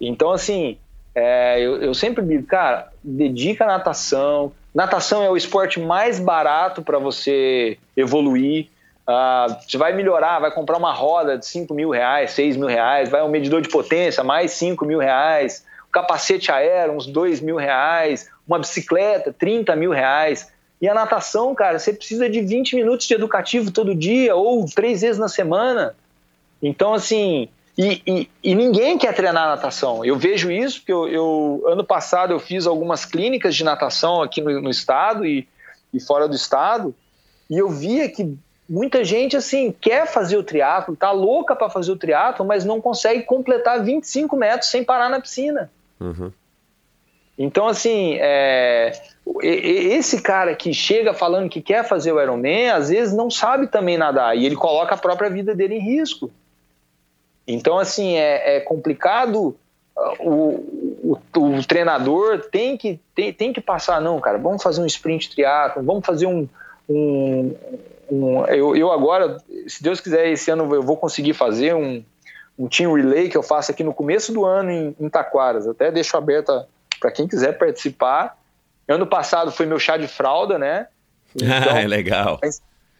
Então, 0.00 0.30
assim, 0.32 0.78
é, 1.14 1.60
eu, 1.60 1.82
eu, 1.82 1.94
sempre 1.94 2.24
digo, 2.24 2.46
cara, 2.46 2.88
dedica 3.02 3.64
a 3.64 3.66
natação. 3.66 4.52
Natação 4.74 5.22
é 5.22 5.30
o 5.30 5.36
esporte 5.36 5.80
mais 5.80 6.20
barato 6.20 6.82
para 6.82 6.98
você 6.98 7.78
evoluir. 7.96 8.68
Uh, 9.08 9.56
você 9.66 9.76
vai 9.76 9.92
melhorar, 9.92 10.38
vai 10.38 10.52
comprar 10.52 10.76
uma 10.76 10.92
roda 10.92 11.36
de 11.36 11.44
5 11.44 11.74
mil 11.74 11.90
reais, 11.90 12.30
6 12.30 12.56
mil 12.56 12.68
reais, 12.68 13.08
vai 13.08 13.22
um 13.22 13.28
medidor 13.28 13.60
de 13.60 13.68
potência, 13.68 14.22
mais 14.22 14.52
5 14.52 14.84
mil 14.84 15.00
reais, 15.00 15.64
um 15.88 15.90
capacete 15.90 16.52
aéreo, 16.52 16.94
uns 16.94 17.08
2 17.08 17.40
mil 17.40 17.56
reais, 17.56 18.30
uma 18.46 18.60
bicicleta, 18.60 19.34
30 19.36 19.74
mil 19.74 19.90
reais. 19.90 20.52
E 20.80 20.88
a 20.88 20.94
natação, 20.94 21.54
cara, 21.56 21.78
você 21.78 21.92
precisa 21.92 22.30
de 22.30 22.40
20 22.40 22.76
minutos 22.76 23.06
de 23.06 23.14
educativo 23.14 23.72
todo 23.72 23.94
dia 23.94 24.36
ou 24.36 24.64
três 24.66 25.00
vezes 25.00 25.18
na 25.18 25.28
semana. 25.28 25.94
Então, 26.62 26.94
assim, 26.94 27.48
e, 27.80 28.02
e, 28.06 28.30
e 28.44 28.54
ninguém 28.54 28.98
quer 28.98 29.14
treinar 29.14 29.48
natação. 29.48 30.04
Eu 30.04 30.18
vejo 30.18 30.50
isso 30.50 30.80
porque 30.80 30.92
eu, 30.92 31.08
eu, 31.08 31.64
ano 31.66 31.82
passado 31.82 32.30
eu 32.30 32.38
fiz 32.38 32.66
algumas 32.66 33.06
clínicas 33.06 33.56
de 33.56 33.64
natação 33.64 34.20
aqui 34.20 34.42
no, 34.42 34.60
no 34.60 34.68
estado 34.68 35.24
e, 35.24 35.48
e 35.90 35.98
fora 35.98 36.28
do 36.28 36.36
estado 36.36 36.94
e 37.48 37.56
eu 37.56 37.70
via 37.70 38.06
que 38.10 38.36
muita 38.68 39.02
gente 39.02 39.34
assim 39.34 39.72
quer 39.72 40.06
fazer 40.06 40.36
o 40.36 40.42
triatlo, 40.42 40.94
tá 40.94 41.10
louca 41.10 41.56
para 41.56 41.70
fazer 41.70 41.90
o 41.90 41.96
triatlo, 41.96 42.44
mas 42.44 42.66
não 42.66 42.82
consegue 42.82 43.22
completar 43.22 43.82
25 43.82 44.36
metros 44.36 44.70
sem 44.70 44.84
parar 44.84 45.08
na 45.08 45.18
piscina. 45.18 45.70
Uhum. 45.98 46.30
Então, 47.38 47.66
assim, 47.66 48.18
é, 48.20 48.92
esse 49.42 50.20
cara 50.20 50.54
que 50.54 50.74
chega 50.74 51.14
falando 51.14 51.48
que 51.48 51.62
quer 51.62 51.88
fazer 51.88 52.12
o 52.12 52.20
Ironman, 52.20 52.68
às 52.68 52.90
vezes 52.90 53.14
não 53.14 53.30
sabe 53.30 53.68
também 53.68 53.96
nadar 53.96 54.36
e 54.36 54.44
ele 54.44 54.54
coloca 54.54 54.94
a 54.94 54.98
própria 54.98 55.30
vida 55.30 55.54
dele 55.54 55.76
em 55.76 55.80
risco. 55.80 56.30
Então, 57.46 57.78
assim, 57.78 58.16
é, 58.16 58.56
é 58.56 58.60
complicado. 58.60 59.56
O, 60.18 60.30
o, 61.02 61.18
o, 61.36 61.66
treinador 61.66 62.46
tem 62.50 62.76
que, 62.76 62.98
tem, 63.14 63.32
tem 63.32 63.52
que 63.52 63.60
passar, 63.60 64.00
não, 64.00 64.18
cara, 64.18 64.38
vamos 64.38 64.62
fazer 64.62 64.80
um 64.80 64.86
sprint 64.86 65.30
triatlo, 65.30 65.82
vamos 65.82 66.06
fazer 66.06 66.26
um. 66.26 66.48
um, 66.88 67.54
um 68.10 68.46
eu, 68.46 68.74
eu 68.74 68.90
agora, 68.90 69.36
se 69.66 69.82
Deus 69.82 70.00
quiser, 70.00 70.28
esse 70.28 70.50
ano 70.50 70.74
eu 70.74 70.82
vou 70.82 70.96
conseguir 70.96 71.34
fazer 71.34 71.74
um, 71.74 72.02
um 72.58 72.68
team 72.68 72.94
relay 72.94 73.28
que 73.28 73.36
eu 73.36 73.42
faço 73.42 73.70
aqui 73.70 73.84
no 73.84 73.92
começo 73.92 74.32
do 74.32 74.44
ano 74.44 74.70
em, 74.70 74.96
em 74.98 75.08
Taquaras. 75.08 75.66
Até 75.66 75.90
deixo 75.90 76.16
aberta 76.16 76.66
para 76.98 77.10
quem 77.10 77.26
quiser 77.26 77.58
participar. 77.58 78.38
Ano 78.88 79.06
passado 79.06 79.50
foi 79.52 79.66
meu 79.66 79.78
chá 79.78 79.96
de 79.96 80.08
fralda, 80.08 80.58
né? 80.58 80.86
Então, 81.34 81.76
é 81.76 81.86
legal. 81.86 82.40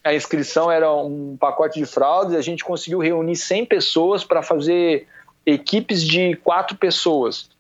A 0.03 0.15
inscrição 0.15 0.71
era 0.71 0.93
um 0.95 1.37
pacote 1.39 1.79
de 1.79 1.87
fraldas 1.87 2.33
e 2.33 2.37
a 2.37 2.43
gente 2.43 2.65
conseguiu 2.65 2.99
reunir 2.99 3.37
100 3.37 3.67
pessoas 3.67 4.25
para 4.25 4.43
fazer 4.43 5.07
equipes 5.45 6.03
de 6.03 6.37
quatro 6.37 6.77
pessoas. 6.77 7.51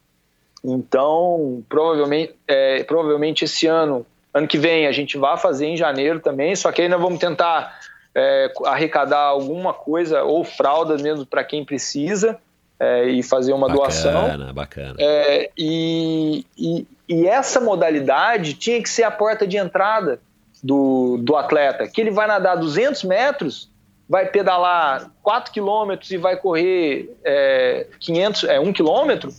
Então, 0.64 1.62
provavelmente, 1.68 2.34
é, 2.46 2.82
provavelmente 2.84 3.44
esse 3.44 3.66
ano, 3.66 4.06
ano 4.32 4.46
que 4.46 4.58
vem, 4.58 4.86
a 4.86 4.92
gente 4.92 5.16
vai 5.18 5.36
fazer 5.38 5.66
em 5.66 5.76
janeiro 5.76 6.20
também, 6.20 6.54
só 6.54 6.70
que 6.70 6.86
nós 6.88 7.00
vamos 7.00 7.18
tentar 7.18 7.78
é, 8.14 8.52
arrecadar 8.66 9.20
alguma 9.20 9.72
coisa, 9.72 10.22
ou 10.22 10.44
fraldas 10.44 11.00
mesmo 11.00 11.24
para 11.24 11.44
quem 11.44 11.64
precisa, 11.64 12.38
é, 12.78 13.04
e 13.04 13.22
fazer 13.22 13.52
uma 13.52 13.68
bacana, 13.68 13.82
doação. 13.82 14.22
Bacana, 14.22 14.52
bacana. 14.52 14.94
É, 14.98 15.50
e, 15.56 16.46
e, 16.56 16.86
e, 17.08 17.26
essa 17.26 17.60
modalidade 17.60 18.54
tinha 18.54 18.82
que 18.82 18.88
ser 18.88 19.02
a 19.02 19.10
porta 19.10 19.46
de 19.46 19.58
entrada 19.58 20.18
do, 20.62 21.18
do 21.22 21.36
atleta, 21.36 21.88
que 21.88 22.00
ele 22.00 22.10
vai 22.10 22.26
nadar 22.26 22.56
200 22.56 23.04
metros, 23.04 23.70
vai 24.08 24.26
pedalar 24.26 25.10
4 25.22 25.52
quilômetros 25.52 26.10
e 26.10 26.16
vai 26.16 26.36
correr 26.36 27.16
é, 27.24 27.86
500, 28.00 28.44
é, 28.44 28.60
1 28.60 28.72
quilômetro, 28.72 29.32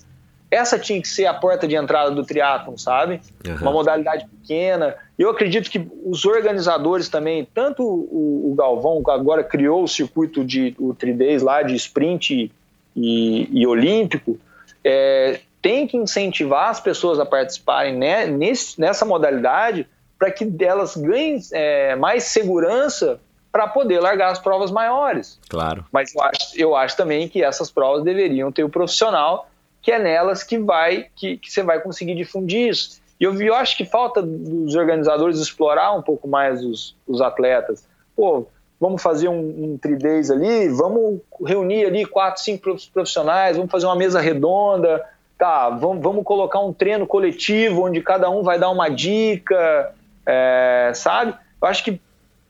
essa 0.51 0.77
tinha 0.77 1.01
que 1.01 1.07
ser 1.07 1.25
a 1.25 1.33
porta 1.33 1.65
de 1.65 1.75
entrada 1.75 2.11
do 2.11 2.25
triatlon, 2.25 2.75
sabe? 2.77 3.21
Uhum. 3.47 3.55
Uma 3.61 3.71
modalidade 3.71 4.25
pequena. 4.27 4.95
Eu 5.17 5.29
acredito 5.29 5.71
que 5.71 5.87
os 6.05 6.25
organizadores 6.25 7.07
também, 7.07 7.47
tanto 7.53 7.83
o, 7.83 8.51
o 8.51 8.55
Galvão, 8.55 9.01
que 9.01 9.11
agora 9.11 9.45
criou 9.45 9.83
o 9.83 9.87
circuito 9.87 10.43
de 10.43 10.75
o 10.77 10.93
3 10.93 11.41
lá 11.41 11.63
de 11.63 11.73
sprint 11.75 12.51
e, 12.93 13.49
e 13.49 13.65
olímpico, 13.65 14.37
é, 14.83 15.39
tem 15.61 15.87
que 15.87 15.95
incentivar 15.95 16.69
as 16.69 16.81
pessoas 16.81 17.17
a 17.17 17.25
participarem 17.25 17.95
né, 17.95 18.25
nesse, 18.25 18.79
nessa 18.79 19.05
modalidade 19.05 19.87
para 20.21 20.29
que 20.29 20.47
elas 20.59 20.95
ganhem 20.95 21.39
é, 21.51 21.95
mais 21.95 22.25
segurança 22.25 23.19
para 23.51 23.67
poder 23.67 23.99
largar 23.99 24.31
as 24.31 24.37
provas 24.37 24.69
maiores. 24.69 25.39
Claro. 25.49 25.83
Mas 25.91 26.13
eu 26.13 26.21
acho, 26.21 26.61
eu 26.61 26.75
acho 26.75 26.95
também 26.95 27.27
que 27.27 27.43
essas 27.43 27.71
provas 27.71 28.03
deveriam 28.03 28.51
ter 28.51 28.63
o 28.63 28.69
profissional, 28.69 29.49
que 29.81 29.91
é 29.91 29.97
nelas 29.97 30.43
que 30.43 30.59
vai 30.59 31.07
que, 31.15 31.37
que 31.37 31.51
você 31.51 31.63
vai 31.63 31.81
conseguir 31.81 32.13
difundir 32.13 32.69
isso. 32.69 33.01
E 33.19 33.23
eu, 33.23 33.33
eu 33.41 33.55
acho 33.55 33.75
que 33.75 33.83
falta 33.83 34.21
dos 34.21 34.75
organizadores 34.75 35.39
explorar 35.39 35.91
um 35.93 36.03
pouco 36.03 36.27
mais 36.27 36.63
os, 36.63 36.95
os 37.07 37.19
atletas. 37.19 37.83
Pô, 38.15 38.45
vamos 38.79 39.01
fazer 39.01 39.27
um, 39.27 39.39
um 39.73 39.77
tridez 39.81 40.29
ali, 40.29 40.69
vamos 40.69 41.19
reunir 41.43 41.87
ali 41.87 42.05
quatro, 42.05 42.43
cinco 42.43 42.77
profissionais, 42.93 43.57
vamos 43.57 43.71
fazer 43.71 43.87
uma 43.87 43.95
mesa 43.95 44.21
redonda, 44.21 45.03
tá, 45.35 45.71
vamos, 45.71 46.03
vamos 46.03 46.23
colocar 46.23 46.59
um 46.59 46.71
treino 46.71 47.07
coletivo 47.07 47.87
onde 47.87 47.99
cada 48.01 48.29
um 48.29 48.43
vai 48.43 48.59
dar 48.59 48.69
uma 48.69 48.87
dica, 48.87 49.95
é, 50.25 50.91
sabe? 50.95 51.35
Eu 51.61 51.67
acho 51.67 51.83
que 51.83 51.99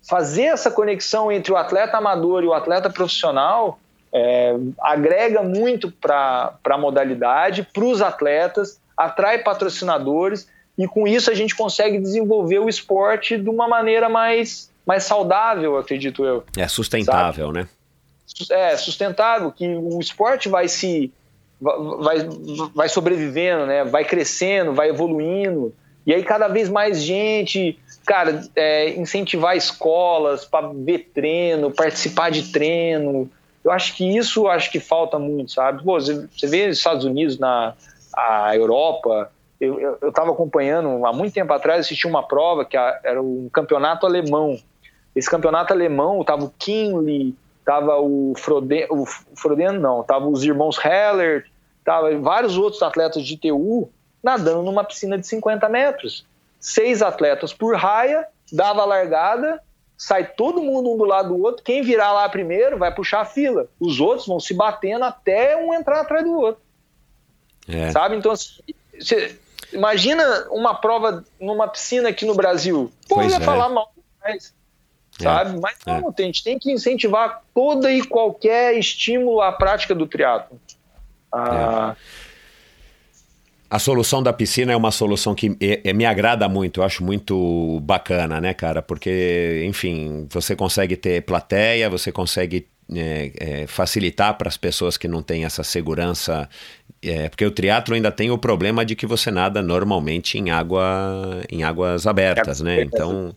fazer 0.08 0.44
essa 0.44 0.72
conexão 0.72 1.32
entre 1.32 1.52
o 1.52 1.58
atleta 1.58 1.98
amador 1.98 2.44
e 2.44 2.48
o 2.48 2.54
atleta 2.54 2.90
profissional 2.90 3.80
é, 4.14 4.56
agrega 4.80 5.44
muito 5.44 5.92
para 5.92 6.58
a 6.64 6.78
modalidade, 6.78 7.64
para 7.64 7.84
os 7.84 8.02
atletas, 8.02 8.80
atrai 8.98 9.40
patrocinadores 9.40 10.48
e 10.78 10.88
com 10.88 11.08
isso 11.08 11.30
a 11.30 11.34
gente 11.34 11.56
consegue 11.56 12.00
desenvolver 12.00 12.60
o 12.60 12.68
esporte 12.68 13.38
de 13.38 13.50
uma 13.50 13.68
maneira 13.68 14.10
mais 14.10 14.72
mais 14.86 15.04
saudável, 15.04 15.78
acredito 15.78 16.26
eu. 16.26 16.44
É 16.58 16.68
sustentável, 16.68 17.48
sabe? 17.48 17.60
né? 17.60 17.68
É, 18.50 18.78
sustentável, 18.78 19.52
que 19.52 19.68
o 19.68 20.00
esporte 20.00 20.50
vai 20.50 20.68
se. 20.68 21.12
Vai, 21.60 22.18
vai 22.74 22.90
sobrevivendo, 22.90 23.68
né? 23.68 23.84
vai 23.84 24.04
crescendo, 24.04 24.74
vai 24.74 24.90
evoluindo. 24.90 25.74
E 26.06 26.14
aí, 26.14 26.24
cada 26.24 26.48
vez 26.48 26.70
mais 26.70 27.02
gente, 27.02 27.78
cara, 28.06 28.42
é, 28.56 28.90
incentivar 28.92 29.56
escolas 29.56 30.46
para 30.46 30.68
ver 30.74 31.12
treino, 31.14 31.72
participar 31.72 32.32
de 32.32 32.52
treino. 32.52 33.30
Eu 33.64 33.72
acho 33.72 33.96
que 33.96 34.18
isso 34.18 34.48
acho 34.48 34.72
que 34.72 34.80
falta 34.80 35.20
muito, 35.20 35.52
sabe? 35.52 35.84
Pô, 35.84 36.00
você, 36.00 36.28
vê 36.48 36.68
os 36.68 36.78
Estados 36.78 37.06
Unidos, 37.06 37.38
na 37.38 37.74
a 38.14 38.54
Europa, 38.54 39.32
eu 39.58 39.98
estava 40.04 40.32
acompanhando 40.32 41.06
há 41.06 41.14
muito 41.14 41.34
tempo 41.34 41.54
atrás, 41.54 41.86
assisti 41.86 42.06
uma 42.06 42.22
prova 42.22 42.66
que 42.66 42.76
era 42.76 43.22
um 43.22 43.48
campeonato 43.54 44.06
alemão 44.06 44.60
esse 45.16 45.30
campeonato 45.30 45.74
alemão, 45.74 46.24
tava 46.24 46.46
o 46.46 46.54
Kinley, 46.58 47.36
tava 47.66 48.00
o 48.00 48.34
Froden, 48.38 48.88
o 48.90 49.06
Froden 49.06 49.74
não, 49.74 50.04
tava 50.04 50.28
os 50.28 50.44
irmãos 50.44 50.78
Heller, 50.84 51.46
tava 51.84 52.18
vários 52.18 52.58
outros 52.58 52.82
atletas 52.82 53.24
de 53.24 53.38
TU 53.38 53.90
nadando 54.24 54.64
numa 54.64 54.84
piscina 54.84 55.18
de 55.18 55.26
50 55.28 55.68
metros. 55.70 56.26
Seis 56.60 57.02
atletas 57.02 57.54
por 57.54 57.76
raia, 57.76 58.28
dava 58.52 58.82
a 58.82 58.86
largada, 58.86 59.62
sai 59.98 60.26
todo 60.26 60.62
mundo 60.62 60.94
um 60.94 60.98
do 60.98 61.06
lado 61.06 61.30
do 61.30 61.44
outro, 61.44 61.64
quem 61.64 61.82
virar 61.82 62.12
lá 62.12 62.28
primeiro 62.30 62.78
vai 62.78 62.94
puxar 62.94 63.22
a 63.22 63.26
fila. 63.26 63.68
Os 63.80 64.00
outros 64.00 64.28
vão 64.28 64.40
se 64.40 64.54
batendo 64.54 65.06
até 65.06 65.56
um 65.58 65.74
entrar 65.74 66.02
atrás 66.02 66.24
do 66.24 66.34
outro. 66.34 66.62
É. 67.68 67.92
Sabe? 67.92 68.16
Então, 68.16 68.32
assim, 68.32 68.62
você, 69.00 69.38
imagina 69.72 70.48
uma 70.50 70.74
prova 70.74 71.24
numa 71.40 71.68
piscina 71.68 72.10
aqui 72.10 72.26
no 72.26 72.36
Brasil. 72.36 72.92
Pô, 73.08 73.22
ia 73.22 73.38
é. 73.38 73.40
falar 73.40 73.70
mal, 73.70 73.92
mas 74.24 74.54
é, 75.20 75.24
sabe? 75.24 75.60
Mas 75.60 75.78
não, 75.86 75.96
é. 75.96 76.14
a 76.18 76.22
gente 76.22 76.44
tem 76.44 76.58
que 76.58 76.72
incentivar 76.72 77.44
toda 77.54 77.92
e 77.92 78.04
qualquer 78.04 78.78
estímulo 78.78 79.42
à 79.42 79.52
prática 79.52 79.94
do 79.94 80.08
triatlo. 80.08 80.60
Ah, 81.32 81.96
é. 81.96 82.21
A 83.72 83.80
solução 83.80 84.22
da 84.22 84.34
piscina 84.34 84.74
é 84.74 84.76
uma 84.76 84.92
solução 84.92 85.34
que 85.34 85.58
me 85.96 86.06
agrada 86.06 86.50
muito, 86.50 86.82
eu 86.82 86.84
acho 86.84 87.02
muito 87.02 87.80
bacana, 87.84 88.42
né, 88.42 88.54
cara? 88.54 88.82
Porque, 88.82 89.64
enfim, 89.66 90.28
você 90.30 90.58
consegue 90.58 90.98
ter 90.98 91.22
plateia, 91.22 91.90
você 91.90 92.12
consegue 92.12 92.68
é, 92.94 93.32
é, 93.40 93.68
facilitar 93.68 94.38
para 94.38 94.50
as 94.50 94.58
pessoas 94.58 94.98
que 94.98 95.08
não 95.08 95.24
têm 95.24 95.46
essa 95.46 95.64
segurança, 95.64 96.50
é, 97.02 97.30
porque 97.30 97.46
o 97.46 97.52
triatlo 97.52 97.96
ainda 97.96 98.12
tem 98.12 98.30
o 98.30 98.38
problema 98.38 98.84
de 98.84 98.94
que 98.94 99.08
você 99.08 99.32
nada 99.32 99.62
normalmente 99.62 100.38
em 100.38 100.50
água 100.50 101.42
em 101.50 101.64
águas 101.64 102.06
abertas, 102.06 102.60
né? 102.60 102.82
Então 102.82 103.34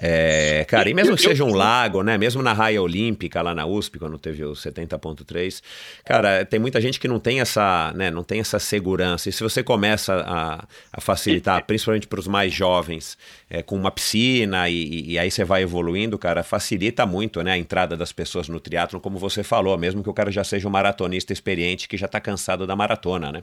é, 0.00 0.64
cara, 0.68 0.88
e 0.88 0.94
mesmo 0.94 1.16
que 1.16 1.22
seja 1.22 1.42
um 1.42 1.52
lago, 1.52 2.04
né? 2.04 2.16
Mesmo 2.16 2.40
na 2.40 2.52
raia 2.52 2.80
olímpica 2.80 3.42
lá 3.42 3.52
na 3.52 3.66
USP, 3.66 3.98
quando 3.98 4.16
teve 4.16 4.44
o 4.44 4.52
70.3, 4.52 5.60
cara, 6.04 6.44
tem 6.44 6.60
muita 6.60 6.80
gente 6.80 7.00
que 7.00 7.08
não 7.08 7.18
tem 7.18 7.40
essa, 7.40 7.92
né, 7.96 8.08
não 8.08 8.22
tem 8.22 8.38
essa 8.38 8.60
segurança. 8.60 9.28
E 9.28 9.32
se 9.32 9.42
você 9.42 9.60
começa 9.60 10.14
a, 10.24 10.64
a 10.92 11.00
facilitar, 11.00 11.64
principalmente 11.66 12.06
para 12.06 12.20
os 12.20 12.28
mais 12.28 12.52
jovens, 12.52 13.18
é, 13.50 13.60
com 13.60 13.74
uma 13.74 13.90
piscina 13.90 14.68
e, 14.68 15.10
e, 15.10 15.18
aí 15.18 15.32
você 15.32 15.44
vai 15.44 15.62
evoluindo, 15.62 16.16
cara, 16.16 16.44
facilita 16.44 17.04
muito, 17.04 17.42
né, 17.42 17.52
a 17.52 17.58
entrada 17.58 17.96
das 17.96 18.12
pessoas 18.12 18.48
no 18.48 18.60
triatlo, 18.60 19.00
como 19.00 19.18
você 19.18 19.42
falou, 19.42 19.76
mesmo 19.76 20.04
que 20.04 20.10
o 20.10 20.14
cara 20.14 20.30
já 20.30 20.44
seja 20.44 20.68
um 20.68 20.70
maratonista 20.70 21.32
experiente 21.32 21.88
que 21.88 21.96
já 21.96 22.06
está 22.06 22.20
cansado 22.20 22.68
da 22.68 22.76
maratona, 22.76 23.32
né? 23.32 23.42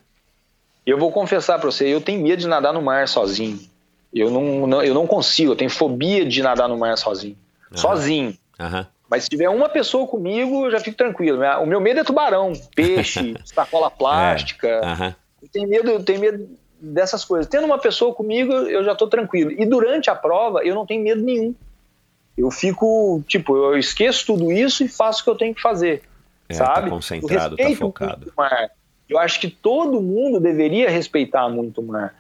Eu 0.86 0.98
vou 0.98 1.12
confessar 1.12 1.60
para 1.60 1.70
você, 1.70 1.88
eu 1.88 2.00
tenho 2.00 2.22
medo 2.22 2.40
de 2.40 2.48
nadar 2.48 2.72
no 2.72 2.82
mar 2.82 3.08
sozinho. 3.10 3.60
Eu 4.16 4.32
não, 4.32 4.66
não, 4.66 4.82
eu 4.82 4.94
não 4.94 5.06
consigo, 5.06 5.52
eu 5.52 5.56
tenho 5.56 5.70
fobia 5.70 6.26
de 6.26 6.42
nadar 6.42 6.70
no 6.70 6.78
mar 6.78 6.98
sozinho. 6.98 7.38
Uhum. 7.72 7.78
Sozinho. 7.78 8.38
Uhum. 8.58 8.86
Mas 9.10 9.24
se 9.24 9.30
tiver 9.30 9.50
uma 9.50 9.68
pessoa 9.68 10.08
comigo, 10.08 10.66
eu 10.66 10.72
já 10.72 10.80
fico 10.80 10.98
tranquilo. 10.98 11.42
O 11.62 11.66
meu 11.66 11.82
medo 11.82 12.00
é 12.00 12.04
tubarão, 12.04 12.54
peixe, 12.74 13.36
sacola 13.46 13.92
plástica. 13.92 14.68
É. 14.68 14.86
Uhum. 14.86 15.14
Eu 15.42 15.50
tenho 15.52 15.70
medo, 15.70 15.92
eu 15.92 16.04
tenho 16.04 16.20
medo 16.20 16.50
dessas 16.80 17.26
coisas. 17.26 17.48
Tendo 17.48 17.66
uma 17.66 17.78
pessoa 17.78 18.16
comigo, 18.16 18.52
eu 18.52 18.84
já 18.84 18.94
estou 18.94 19.08
tranquilo. 19.08 19.52
E 19.52 19.66
durante 19.66 20.10
a 20.10 20.16
prova, 20.16 20.64
eu 20.64 20.74
não 20.74 20.86
tenho 20.86 21.04
medo 21.04 21.22
nenhum. 21.22 21.54
Eu 22.38 22.50
fico, 22.52 23.24
tipo, 23.28 23.56
eu 23.56 23.78
esqueço 23.78 24.26
tudo 24.26 24.52
isso 24.52 24.84
e 24.84 24.88
faço 24.88 25.22
o 25.22 25.24
que 25.26 25.30
eu 25.30 25.36
tenho 25.36 25.54
que 25.54 25.62
fazer. 25.62 26.04
É, 26.50 26.58
tá 26.58 26.66
sabe? 26.66 26.82
Tá 26.84 26.90
concentrado, 26.90 27.58
tá 27.58 27.70
focado. 27.72 28.34
Eu 29.08 29.20
acho 29.20 29.40
que 29.40 29.50
todo 29.50 30.02
mundo 30.02 30.40
deveria 30.40 30.90
respeitar 30.90 31.48
muito 31.48 31.80
o 31.80 31.84
mar. 31.84 32.16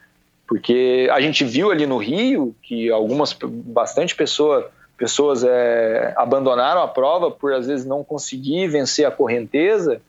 Porque 0.47 1.09
a 1.11 1.19
gente 1.19 1.43
viu 1.43 1.71
ali 1.71 1.87
no 1.87 1.97
Rio 1.97 2.55
que 2.61 2.89
algumas, 2.89 3.35
bastante 3.41 4.15
pessoa, 4.15 4.71
pessoas 4.97 5.43
é, 5.43 6.13
abandonaram 6.15 6.81
a 6.81 6.87
prova 6.87 7.31
por 7.31 7.53
às 7.53 7.67
vezes 7.67 7.85
não 7.85 8.03
conseguir 8.03 8.67
vencer 8.67 9.05
a 9.05 9.11
correnteza, 9.11 10.01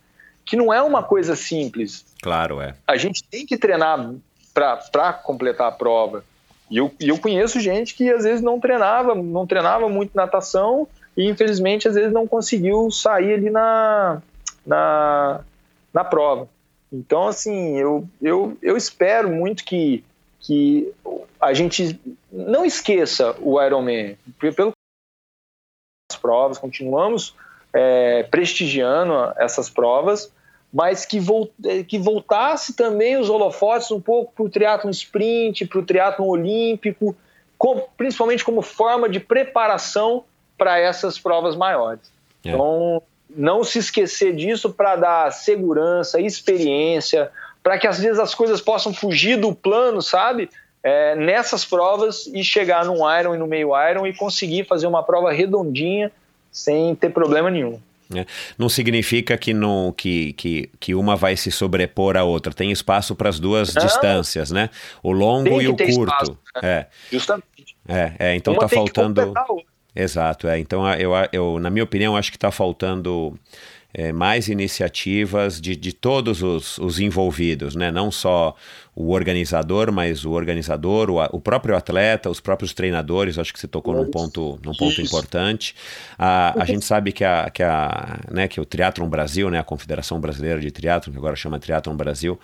que 0.45 0.55
não 0.55 0.73
é 0.73 0.81
uma 0.81 1.03
coisa 1.03 1.35
simples. 1.35 2.05
Claro, 2.21 2.61
é. 2.61 2.75
A 2.87 2.97
gente 2.97 3.23
tem 3.23 3.45
que 3.45 3.57
treinar 3.57 4.13
para 4.53 5.13
completar 5.13 5.67
a 5.67 5.71
prova. 5.71 6.23
E 6.69 6.77
eu, 6.77 6.91
eu 6.99 7.17
conheço 7.17 7.59
gente 7.59 7.95
que 7.95 8.09
às 8.09 8.23
vezes 8.23 8.41
não 8.41 8.59
treinava, 8.59 9.15
não 9.15 9.47
treinava 9.47 9.87
muito 9.89 10.15
natação 10.15 10.87
e 11.15 11.27
infelizmente 11.27 11.87
às 11.87 11.95
vezes 11.95 12.11
não 12.11 12.27
conseguiu 12.27 12.91
sair 12.91 13.33
ali 13.33 13.49
na, 13.49 14.21
na, 14.65 15.41
na 15.93 16.03
prova. 16.03 16.47
Então, 16.91 17.27
assim, 17.27 17.77
eu, 17.77 18.07
eu, 18.21 18.57
eu 18.61 18.77
espero 18.77 19.29
muito 19.29 19.63
que 19.63 20.03
que 20.47 20.93
a 21.41 21.53
gente 21.53 21.99
não 22.31 22.63
esqueça 22.63 23.35
o 23.41 23.61
Ironman, 23.61 24.17
pelo 24.39 24.71
as 26.09 26.17
provas, 26.17 26.57
continuamos 26.57 27.35
é, 27.73 28.23
prestigiando 28.23 29.13
essas 29.35 29.69
provas, 29.69 30.31
mas 30.71 31.05
que, 31.05 31.19
volt, 31.19 31.51
que 31.89 31.99
voltasse 31.99 32.73
também 32.73 33.17
os 33.17 33.29
holofotes 33.29 33.91
um 33.91 33.99
pouco 33.99 34.31
para 34.33 34.45
o 34.45 34.49
triatlon 34.49 34.89
sprint, 34.89 35.65
para 35.65 35.79
o 35.79 35.85
triatlon 35.85 36.27
olímpico, 36.29 37.13
com, 37.57 37.85
principalmente 37.97 38.45
como 38.45 38.61
forma 38.61 39.09
de 39.09 39.19
preparação 39.19 40.23
para 40.57 40.79
essas 40.79 41.19
provas 41.19 41.57
maiores. 41.57 42.09
É. 42.45 42.49
Então, 42.49 43.01
não 43.29 43.65
se 43.65 43.79
esquecer 43.79 44.33
disso 44.33 44.69
para 44.71 44.95
dar 44.95 45.31
segurança, 45.33 46.21
experiência, 46.21 47.29
para 47.67 47.77
que 47.77 47.85
às 47.85 47.99
vezes 47.99 48.17
as 48.17 48.33
coisas 48.33 48.61
possam 48.61 48.93
fugir 48.93 49.35
do 49.35 49.53
plano, 49.53 50.01
sabe? 50.01 50.49
É, 50.81 51.17
nessas 51.17 51.65
provas 51.65 52.25
e 52.27 52.41
chegar 52.41 52.85
num 52.85 52.99
Iron 53.19 53.35
e 53.35 53.37
no 53.37 53.45
meio 53.45 53.71
Iron 53.89 54.07
e 54.07 54.13
conseguir 54.13 54.63
fazer 54.63 54.87
uma 54.87 55.03
prova 55.03 55.33
redondinha 55.33 56.09
sem 56.49 56.95
ter 56.95 57.09
problema 57.09 57.51
nenhum. 57.51 57.77
É. 58.15 58.25
Não 58.57 58.69
significa 58.69 59.37
que, 59.37 59.53
não, 59.53 59.91
que, 59.91 60.31
que, 60.31 60.69
que 60.79 60.95
uma 60.95 61.17
vai 61.17 61.35
se 61.35 61.51
sobrepor 61.51 62.15
à 62.15 62.23
outra. 62.23 62.53
Tem 62.53 62.71
espaço 62.71 63.13
para 63.17 63.27
as 63.27 63.37
duas 63.37 63.75
não, 63.75 63.85
distâncias, 63.85 64.49
né? 64.49 64.69
O 65.03 65.11
longo 65.11 65.61
e 65.61 65.67
o 65.67 65.75
curto. 65.75 65.89
Espaço, 65.89 66.39
né? 66.55 66.61
É. 66.63 66.87
Justamente. 67.11 67.75
É, 67.85 68.13
é 68.17 68.35
então 68.35 68.53
uma 68.53 68.61
tá 68.61 68.69
faltando. 68.69 69.33
Exato, 69.93 70.47
é. 70.47 70.57
Então 70.57 70.89
eu, 70.93 71.11
eu, 71.33 71.59
na 71.59 71.69
minha 71.69 71.83
opinião, 71.83 72.15
acho 72.15 72.31
que 72.31 72.37
está 72.37 72.49
faltando 72.49 73.37
é, 73.93 74.11
mais 74.11 74.47
iniciativas 74.47 75.61
de, 75.61 75.75
de 75.75 75.93
todos 75.93 76.43
os, 76.43 76.77
os, 76.77 76.99
envolvidos, 76.99 77.75
né? 77.75 77.91
não 77.91 78.11
só 78.11 78.55
o 78.95 79.11
organizador, 79.11 79.91
mas 79.91 80.25
o 80.25 80.31
organizador, 80.31 81.09
o, 81.09 81.23
o, 81.31 81.39
próprio 81.39 81.75
atleta, 81.75 82.29
os 82.29 82.39
próprios 82.39 82.73
treinadores, 82.73 83.37
acho 83.37 83.53
que 83.53 83.59
você 83.59 83.67
tocou 83.67 83.95
num 83.95 84.09
ponto, 84.11 84.59
num 84.63 84.73
ponto 84.73 85.01
importante. 85.01 85.75
A, 86.17 86.61
a 86.61 86.65
gente 86.65 86.85
sabe 86.85 87.11
que, 87.11 87.23
a, 87.23 87.49
que, 87.49 87.63
a, 87.63 88.19
né, 88.29 88.47
que 88.47 88.59
o 88.59 88.65
Triathlon 88.65 89.09
Brasil, 89.09 89.49
né, 89.49 89.59
a 89.59 89.63
Confederação 89.63 90.19
Brasileira 90.19 90.59
de 90.59 90.69
Triathlon, 90.69 91.13
que 91.13 91.17
agora 91.17 91.35
chama 91.35 91.59
Triathlon 91.59 91.95
Brasil, 91.95 92.39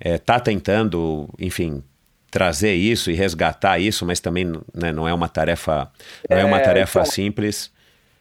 está 0.00 0.10
é, 0.10 0.18
tá 0.18 0.40
tentando, 0.40 1.28
enfim, 1.38 1.82
trazer 2.30 2.74
isso 2.74 3.10
e 3.10 3.14
resgatar 3.14 3.78
isso, 3.78 4.06
mas 4.06 4.20
também 4.20 4.46
né, 4.72 4.92
não 4.92 5.06
é 5.06 5.12
uma 5.12 5.28
tarefa, 5.28 5.90
não 6.28 6.38
é, 6.38 6.44
uma 6.44 6.58
é, 6.58 6.62
tarefa 6.62 7.00
então, 7.00 7.12
simples 7.12 7.70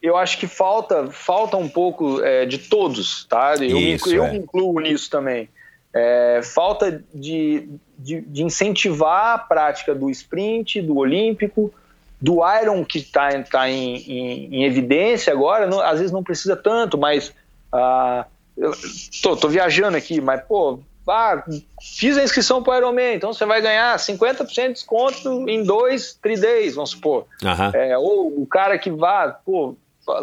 eu 0.01 0.15
acho 0.15 0.37
que 0.37 0.47
falta, 0.47 1.07
falta 1.11 1.57
um 1.57 1.67
pouco 1.67 2.21
é, 2.23 2.45
de 2.45 2.57
todos, 2.57 3.25
tá? 3.25 3.55
Eu, 3.55 3.77
Isso, 3.77 4.13
eu 4.13 4.25
é. 4.25 4.35
incluo 4.35 4.79
nisso 4.79 5.09
também. 5.09 5.49
É, 5.93 6.41
falta 6.43 7.03
de, 7.13 7.67
de, 7.97 8.21
de 8.21 8.43
incentivar 8.43 9.35
a 9.35 9.37
prática 9.37 9.93
do 9.93 10.09
sprint, 10.09 10.81
do 10.81 10.97
olímpico, 10.97 11.73
do 12.21 12.39
Iron 12.61 12.85
que 12.85 12.99
está 12.99 13.29
tá 13.43 13.69
em, 13.69 13.95
em, 13.95 14.55
em, 14.55 14.63
evidência 14.65 15.33
agora, 15.33 15.67
não, 15.67 15.79
às 15.79 15.99
vezes 15.99 16.11
não 16.11 16.23
precisa 16.23 16.55
tanto, 16.55 16.97
mas 16.97 17.33
ah, 17.71 18.25
eu 18.57 18.73
tô, 19.21 19.35
tô, 19.35 19.47
viajando 19.47 19.95
aqui, 19.95 20.19
mas 20.19 20.41
pô, 20.43 20.79
ah, 21.07 21.43
fiz 21.81 22.17
a 22.17 22.23
inscrição 22.23 22.61
para 22.61 22.73
o 22.73 22.77
Ironman, 22.77 23.15
então 23.15 23.33
você 23.33 23.45
vai 23.45 23.61
ganhar 23.61 23.97
50% 23.97 24.67
de 24.67 24.73
desconto 24.73 25.49
em 25.49 25.63
dois 25.63 26.17
3 26.21 26.41
days, 26.41 26.75
vamos 26.75 26.91
supor. 26.91 27.25
Uhum. 27.41 27.71
É, 27.73 27.97
ou 27.97 28.41
o 28.41 28.45
cara 28.45 28.77
que 28.77 28.91
vá, 28.91 29.29
pô, 29.29 29.75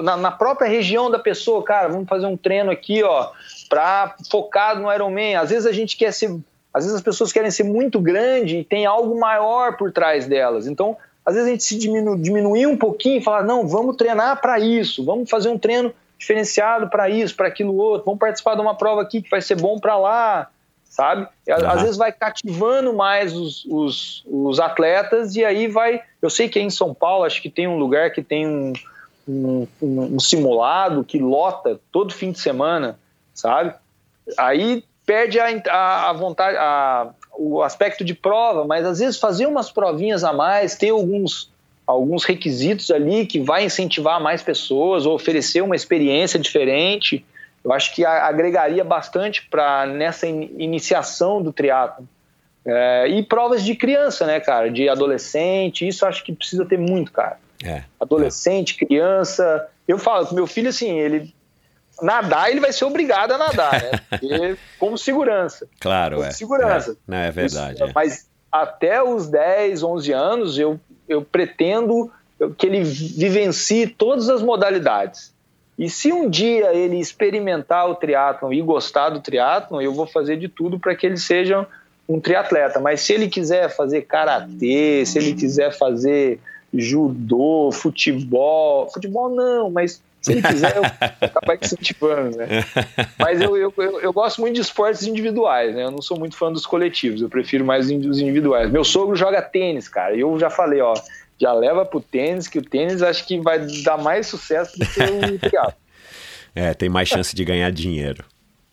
na, 0.02 0.16
na, 0.16 0.31
própria 0.31 0.68
região 0.68 1.10
da 1.10 1.18
pessoa, 1.18 1.62
cara, 1.62 1.89
vamos 1.89 2.08
fazer 2.08 2.26
um 2.26 2.36
treino 2.36 2.70
aqui, 2.70 3.02
ó, 3.02 3.31
para 3.68 4.15
focado 4.31 4.81
no 4.81 4.92
Ironman. 4.92 5.36
Às 5.36 5.50
vezes 5.50 5.66
a 5.66 5.73
gente 5.73 5.97
quer 5.97 6.12
ser, 6.12 6.31
às 6.73 6.84
vezes 6.84 6.94
as 6.94 7.02
pessoas 7.02 7.32
querem 7.32 7.50
ser 7.50 7.65
muito 7.65 8.00
grande 8.00 8.58
e 8.58 8.65
tem 8.65 8.86
algo 8.86 9.18
maior 9.18 9.76
por 9.76 9.92
trás 9.92 10.26
delas. 10.26 10.66
Então, 10.66 10.97
às 11.24 11.34
vezes 11.34 11.48
a 11.48 11.52
gente 11.52 11.65
se 11.65 11.78
diminu, 11.78 12.16
diminuir 12.16 12.66
um 12.66 12.76
pouquinho 12.76 13.18
e 13.18 13.24
falar, 13.24 13.42
não, 13.44 13.66
vamos 13.66 13.97
treinar 13.97 14.40
para 14.40 14.58
isso, 14.58 15.05
vamos 15.05 15.28
fazer 15.28 15.48
um 15.48 15.58
treino 15.58 15.92
diferenciado 16.18 16.89
para 16.89 17.10
isso, 17.10 17.36
para 17.36 17.48
aquilo 17.48 17.76
outro, 17.76 18.06
vamos 18.06 18.20
participar 18.20 18.55
de 18.55 18.60
uma 18.60 18.74
prova 18.74 19.02
aqui 19.02 19.20
que 19.20 19.28
vai 19.28 19.42
ser 19.42 19.56
bom 19.56 19.78
para 19.78 19.97
lá, 19.97 20.48
sabe? 20.84 21.28
Uhum. 21.47 21.68
Às 21.68 21.82
vezes 21.82 21.97
vai 21.97 22.10
cativando 22.12 22.94
mais 22.94 23.34
os, 23.34 23.65
os, 23.66 24.24
os, 24.26 24.58
atletas 24.58 25.36
e 25.36 25.44
aí 25.44 25.68
vai. 25.68 26.00
Eu 26.23 26.31
sei 26.31 26.48
que 26.48 26.58
em 26.58 26.70
São 26.70 26.94
Paulo 26.94 27.24
acho 27.24 27.42
que 27.42 27.50
tem 27.50 27.66
um 27.66 27.76
lugar 27.76 28.10
que 28.12 28.23
tem 28.23 28.47
um, 28.47 28.73
um, 29.28 29.66
um 29.80 30.20
simulado 30.20 31.05
que 31.05 31.18
lota 31.18 31.80
todo 31.90 32.14
fim 32.14 32.32
de 32.32 32.38
semana, 32.38 32.98
sabe? 33.34 33.74
Aí 34.38 34.84
perde 35.05 35.38
a, 35.38 35.46
a, 35.68 36.10
a 36.10 36.12
vontade, 36.12 36.56
a, 36.56 37.10
o 37.36 37.62
aspecto 37.62 38.05
de 38.05 38.14
prova, 38.14 38.64
mas 38.64 38.84
às 38.84 38.98
vezes 38.98 39.18
fazer 39.18 39.46
umas 39.46 39.70
provinhas 39.70 40.24
a 40.24 40.32
mais, 40.32 40.76
ter 40.76 40.90
alguns, 40.90 41.50
alguns 41.86 42.24
requisitos 42.24 42.90
ali 42.90 43.26
que 43.26 43.40
vai 43.40 43.64
incentivar 43.64 44.20
mais 44.20 44.42
pessoas 44.42 45.06
ou 45.06 45.14
oferecer 45.14 45.62
uma 45.62 45.76
experiência 45.76 46.38
diferente, 46.38 47.24
eu 47.64 47.72
acho 47.72 47.94
que 47.94 48.05
agregaria 48.05 48.84
bastante 48.84 49.46
para 49.48 49.86
nessa 49.86 50.26
in, 50.26 50.50
iniciação 50.58 51.42
do 51.42 51.52
triatlo. 51.52 52.06
É, 52.64 53.06
e 53.08 53.22
provas 53.22 53.64
de 53.64 53.76
criança, 53.76 54.26
né, 54.26 54.40
cara, 54.40 54.70
de 54.70 54.88
adolescente, 54.88 55.86
isso 55.86 56.05
acho 56.05 56.24
que 56.24 56.32
precisa 56.32 56.64
ter 56.64 56.78
muito, 56.78 57.12
cara. 57.12 57.38
É, 57.64 57.84
adolescente, 57.98 58.74
é. 58.74 58.86
criança. 58.86 59.68
Eu 59.86 59.98
falo, 59.98 60.34
meu 60.34 60.46
filho, 60.46 60.68
assim, 60.68 60.98
ele 60.98 61.34
nadar, 62.02 62.50
ele 62.50 62.60
vai 62.60 62.72
ser 62.72 62.84
obrigado 62.84 63.32
a 63.32 63.38
nadar, 63.38 63.82
né? 63.82 63.90
Porque, 64.10 64.56
como 64.78 64.98
segurança. 64.98 65.66
Claro, 65.80 66.16
como 66.16 66.28
é. 66.28 66.30
Segurança. 66.32 66.92
É, 66.92 66.94
não, 67.06 67.18
é 67.18 67.30
verdade. 67.30 67.74
Isso, 67.74 67.84
é. 67.84 67.92
Mas 67.94 68.28
até 68.50 69.02
os 69.02 69.28
10, 69.28 69.82
11 69.82 70.12
anos, 70.12 70.58
eu, 70.58 70.78
eu 71.08 71.22
pretendo 71.22 72.10
que 72.56 72.66
ele 72.66 72.82
vivencie 72.82 73.86
todas 73.86 74.28
as 74.28 74.42
modalidades. 74.42 75.34
E 75.78 75.90
se 75.90 76.12
um 76.12 76.28
dia 76.28 76.72
ele 76.74 76.98
experimentar 76.98 77.88
o 77.88 77.94
triatlon 77.94 78.52
e 78.52 78.62
gostar 78.62 79.10
do 79.10 79.20
triatlon, 79.20 79.80
eu 79.80 79.92
vou 79.92 80.06
fazer 80.06 80.36
de 80.36 80.48
tudo 80.48 80.78
para 80.78 80.94
que 80.94 81.06
ele 81.06 81.18
seja 81.18 81.66
um 82.08 82.18
triatleta. 82.18 82.80
Mas 82.80 83.02
se 83.02 83.12
ele 83.12 83.28
quiser 83.28 83.68
fazer 83.68 84.02
karatê, 84.02 85.04
se 85.04 85.18
ele 85.18 85.34
quiser 85.34 85.76
fazer 85.76 86.40
judô, 86.78 87.70
futebol, 87.72 88.88
futebol 88.90 89.28
não, 89.28 89.70
mas 89.70 90.02
se 90.20 90.32
ele 90.32 90.42
quiser, 90.42 90.76
eu 90.76 90.82
acabar 91.20 91.56
incentivando, 91.60 92.36
né? 92.36 92.46
Mas 93.18 93.40
eu, 93.40 93.56
eu, 93.56 93.72
eu, 93.76 94.00
eu, 94.00 94.12
gosto 94.12 94.40
muito 94.40 94.55
de 94.55 94.60
esportes 94.60 95.06
individuais, 95.06 95.74
né? 95.74 95.84
Eu 95.84 95.90
não 95.90 96.02
sou 96.02 96.18
muito 96.18 96.36
fã 96.36 96.52
dos 96.52 96.66
coletivos, 96.66 97.22
eu 97.22 97.28
prefiro 97.28 97.64
mais 97.64 97.86
os 97.86 98.18
individuais. 98.18 98.70
Meu 98.70 98.82
sogro 98.82 99.14
joga 99.14 99.40
tênis, 99.40 99.88
cara, 99.88 100.16
e 100.16 100.20
eu 100.20 100.38
já 100.38 100.50
falei, 100.50 100.80
ó, 100.80 100.94
já 101.38 101.52
leva 101.52 101.84
pro 101.84 102.00
tênis, 102.00 102.48
que 102.48 102.58
o 102.58 102.62
tênis 102.62 103.02
acho 103.02 103.26
que 103.26 103.38
vai 103.38 103.60
dar 103.84 103.98
mais 103.98 104.26
sucesso 104.26 104.78
do 104.78 104.86
que 104.86 105.00
o 105.00 105.38
triatlo. 105.38 105.74
É, 106.55 106.74
tem 106.74 106.88
mais 106.88 107.08
chance 107.08 107.36
de 107.36 107.44
ganhar 107.44 107.70
dinheiro. 107.70 108.24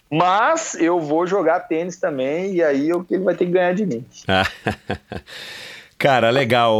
Mas 0.09 0.75
eu 0.75 0.99
vou 0.99 1.27
jogar 1.27 1.61
tênis 1.61 1.97
também, 1.97 2.53
e 2.53 2.63
aí 2.63 2.93
o 2.93 3.03
que 3.03 3.15
ele 3.15 3.23
vai 3.23 3.35
ter 3.35 3.45
que 3.45 3.51
ganhar 3.51 3.73
de 3.73 3.85
mim. 3.85 4.05
Cara, 6.03 6.29
legal, 6.31 6.75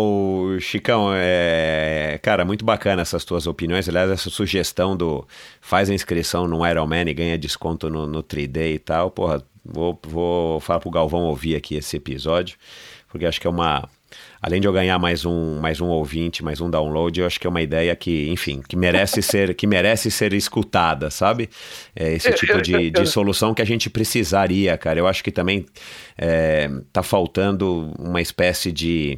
Chicão. 0.59 1.11
É... 1.15 2.19
Cara, 2.21 2.43
muito 2.43 2.65
bacana 2.65 3.03
essas 3.03 3.23
tuas 3.23 3.47
opiniões. 3.47 3.87
Aliás, 3.87 4.11
essa 4.11 4.29
sugestão 4.29 4.97
do 4.97 5.25
faz 5.61 5.89
a 5.89 5.93
inscrição 5.93 6.45
no 6.45 6.67
Ironman 6.67 7.07
e 7.07 7.13
ganha 7.13 7.37
desconto 7.37 7.89
no, 7.89 8.05
no 8.05 8.21
3D 8.21 8.73
e 8.73 8.79
tal. 8.79 9.09
Porra, 9.09 9.41
vou, 9.63 9.97
vou 10.05 10.59
falar 10.59 10.81
pro 10.81 10.91
Galvão 10.91 11.21
ouvir 11.21 11.55
aqui 11.55 11.75
esse 11.75 11.95
episódio, 11.95 12.57
porque 13.07 13.25
acho 13.25 13.39
que 13.39 13.47
é 13.47 13.49
uma, 13.49 13.87
além 14.41 14.59
de 14.59 14.67
eu 14.67 14.73
ganhar 14.73 14.99
mais 14.99 15.25
um, 15.25 15.59
mais 15.59 15.79
um 15.79 15.87
ouvinte, 15.87 16.43
mais 16.43 16.59
um 16.59 16.69
download, 16.69 17.19
eu 17.19 17.25
acho 17.25 17.39
que 17.39 17.47
é 17.47 17.49
uma 17.49 17.61
ideia 17.61 17.95
que, 17.95 18.29
enfim, 18.29 18.61
que 18.67 18.75
merece 18.75 19.21
ser, 19.23 19.53
que 19.55 19.65
merece 19.65 20.11
ser 20.11 20.33
escutada, 20.33 21.09
sabe? 21.09 21.49
É 21.95 22.13
esse 22.13 22.31
tipo 22.33 22.61
de, 22.61 22.91
de 22.91 23.05
solução 23.05 23.53
que 23.53 23.61
a 23.61 23.65
gente 23.65 23.89
precisaria, 23.89 24.77
cara. 24.77 24.99
Eu 24.99 25.07
acho 25.07 25.23
que 25.23 25.31
também 25.31 25.65
é, 26.17 26.69
tá 26.91 27.01
faltando 27.01 27.91
uma 27.97 28.21
espécie 28.21 28.71
de 28.71 29.17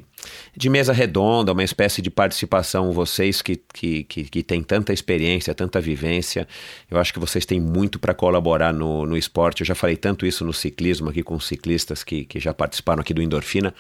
de 0.55 0.69
mesa 0.69 0.93
redonda, 0.93 1.51
uma 1.51 1.63
espécie 1.63 2.01
de 2.01 2.09
participação, 2.09 2.91
vocês 2.91 3.41
que, 3.41 3.55
que, 3.73 4.03
que, 4.03 4.23
que 4.23 4.43
têm 4.43 4.63
tanta 4.63 4.93
experiência, 4.93 5.53
tanta 5.53 5.79
vivência, 5.81 6.47
eu 6.89 6.97
acho 6.97 7.13
que 7.13 7.19
vocês 7.19 7.45
têm 7.45 7.59
muito 7.59 7.99
para 7.99 8.13
colaborar 8.13 8.73
no, 8.73 9.05
no 9.05 9.17
esporte. 9.17 9.61
Eu 9.61 9.65
já 9.65 9.75
falei 9.75 9.95
tanto 9.95 10.25
isso 10.25 10.45
no 10.45 10.53
ciclismo 10.53 11.09
aqui 11.09 11.23
com 11.23 11.39
ciclistas 11.39 12.03
que, 12.03 12.25
que 12.25 12.39
já 12.39 12.53
participaram 12.53 13.01
aqui 13.01 13.13
do 13.13 13.21
Endorfina. 13.21 13.73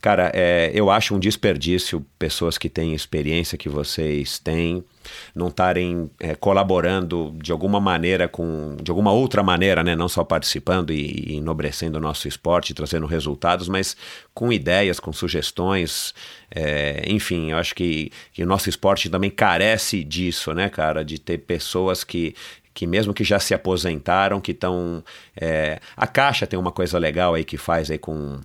Cara, 0.00 0.30
é, 0.34 0.70
eu 0.74 0.90
acho 0.90 1.14
um 1.14 1.18
desperdício 1.18 2.04
pessoas 2.18 2.58
que 2.58 2.68
têm 2.68 2.94
experiência 2.94 3.58
que 3.58 3.68
vocês 3.68 4.38
têm 4.38 4.84
não 5.34 5.48
estarem 5.48 6.10
é, 6.18 6.34
colaborando 6.34 7.34
de 7.42 7.52
alguma 7.52 7.80
maneira 7.80 8.28
com, 8.28 8.76
de 8.82 8.90
alguma 8.90 9.12
outra 9.12 9.42
maneira, 9.42 9.82
né? 9.82 9.94
Não 9.94 10.08
só 10.08 10.24
participando 10.24 10.92
e, 10.92 11.32
e 11.32 11.36
enobrecendo 11.36 11.98
o 11.98 12.00
nosso 12.00 12.28
esporte, 12.28 12.74
trazendo 12.74 13.06
resultados, 13.06 13.68
mas 13.68 13.96
com 14.34 14.52
ideias, 14.52 15.00
com 15.00 15.12
sugestões, 15.12 16.14
é, 16.50 17.04
enfim, 17.06 17.50
eu 17.50 17.58
acho 17.58 17.74
que, 17.74 18.10
que 18.32 18.42
o 18.42 18.46
nosso 18.46 18.68
esporte 18.68 19.10
também 19.10 19.30
carece 19.30 20.04
disso, 20.04 20.52
né, 20.52 20.68
cara? 20.68 21.04
De 21.04 21.18
ter 21.18 21.38
pessoas 21.38 22.04
que, 22.04 22.34
que 22.72 22.86
mesmo 22.86 23.14
que 23.14 23.24
já 23.24 23.38
se 23.38 23.54
aposentaram, 23.54 24.40
que 24.40 24.52
estão. 24.52 25.02
É, 25.34 25.80
a 25.96 26.06
Caixa 26.06 26.46
tem 26.46 26.58
uma 26.58 26.70
coisa 26.70 26.98
legal 26.98 27.34
aí 27.34 27.44
que 27.44 27.56
faz 27.56 27.90
aí 27.90 27.98
com. 27.98 28.38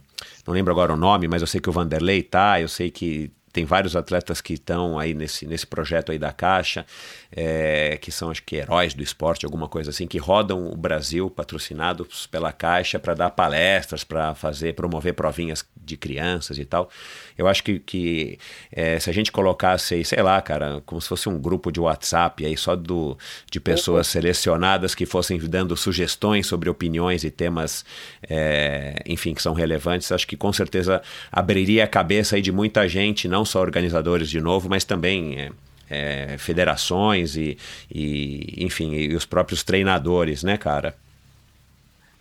Não 0.48 0.54
lembro 0.54 0.72
agora 0.72 0.94
o 0.94 0.98
nome, 0.98 1.28
mas 1.28 1.42
eu 1.42 1.48
sei 1.48 1.60
que 1.60 1.70
o 1.70 1.74
Vanderlei 1.74 2.24
tá, 2.24 2.60
eu 2.62 2.68
sei 2.68 2.90
que 2.90 3.32
tem 3.52 3.66
vários 3.66 3.96
atletas 3.96 4.42
que 4.42 4.54
estão 4.54 4.98
aí 4.98 5.14
nesse, 5.14 5.46
nesse 5.46 5.68
projeto 5.68 6.12
aí 6.12 6.20
da 6.20 6.32
Caixa, 6.32 6.86
é, 7.32 7.98
que 8.02 8.12
são 8.12 8.30
acho 8.30 8.44
que 8.44 8.58
heróis 8.58 8.94
do 8.94 9.02
esporte, 9.02 9.46
alguma 9.46 9.68
coisa 9.68 9.90
assim, 9.90 10.06
que 10.06 10.18
rodam 10.18 10.70
o 10.70 10.76
Brasil 10.76 11.30
patrocinados 11.30 12.28
pela 12.28 12.52
Caixa 12.52 13.00
para 13.00 13.14
dar 13.14 13.30
palestras, 13.32 14.04
para 14.04 14.36
fazer, 14.36 14.74
promover 14.76 15.14
provinhas 15.14 15.66
de 15.76 15.96
crianças 15.96 16.58
e 16.58 16.66
tal. 16.66 16.90
Eu 17.38 17.48
acho 17.48 17.64
que, 17.64 17.80
que 17.80 18.38
é, 18.72 19.00
se 19.00 19.10
a 19.10 19.14
gente 19.14 19.32
colocasse 19.32 19.96
aí, 19.96 20.06
sei 20.06 20.22
lá, 20.22 20.42
cara, 20.42 20.82
como 20.86 21.02
se 21.02 21.08
fosse 21.08 21.30
um 21.30 21.40
grupo 21.40 21.72
de 21.72 21.80
WhatsApp 21.80 22.46
aí 22.46 22.58
só 22.58 22.76
do, 22.76 23.18
de 23.50 23.60
pessoas 23.60 24.08
selecionadas 24.08 24.94
que 24.94 25.06
fossem 25.06 25.40
dando 25.40 25.76
sugestões 25.78 26.48
sobre 26.48 26.70
opiniões 26.70 27.24
e 27.24 27.32
temas, 27.32 27.86
é, 28.30 29.02
enfim, 29.06 29.34
que 29.34 29.42
são 29.42 29.54
relevantes, 29.54 30.12
acho 30.12 30.28
que 30.28 30.38
com 30.38 30.52
certeza 30.52 31.02
abriria 31.32 31.86
a 31.86 31.88
cabeça 31.88 32.36
aí 32.36 32.42
de 32.42 32.52
muita 32.52 32.88
gente, 32.88 33.28
não 33.28 33.46
só 33.46 33.62
organizadores 33.62 34.30
de 34.30 34.40
novo, 34.42 34.70
mas 34.70 34.84
também 34.84 35.52
é, 35.92 36.38
federações 36.38 37.36
e, 37.36 37.58
e, 37.94 38.64
enfim, 38.64 38.94
e 38.94 39.14
os 39.14 39.26
próprios 39.26 39.62
treinadores, 39.62 40.42
né, 40.42 40.58
cara? 40.58 40.96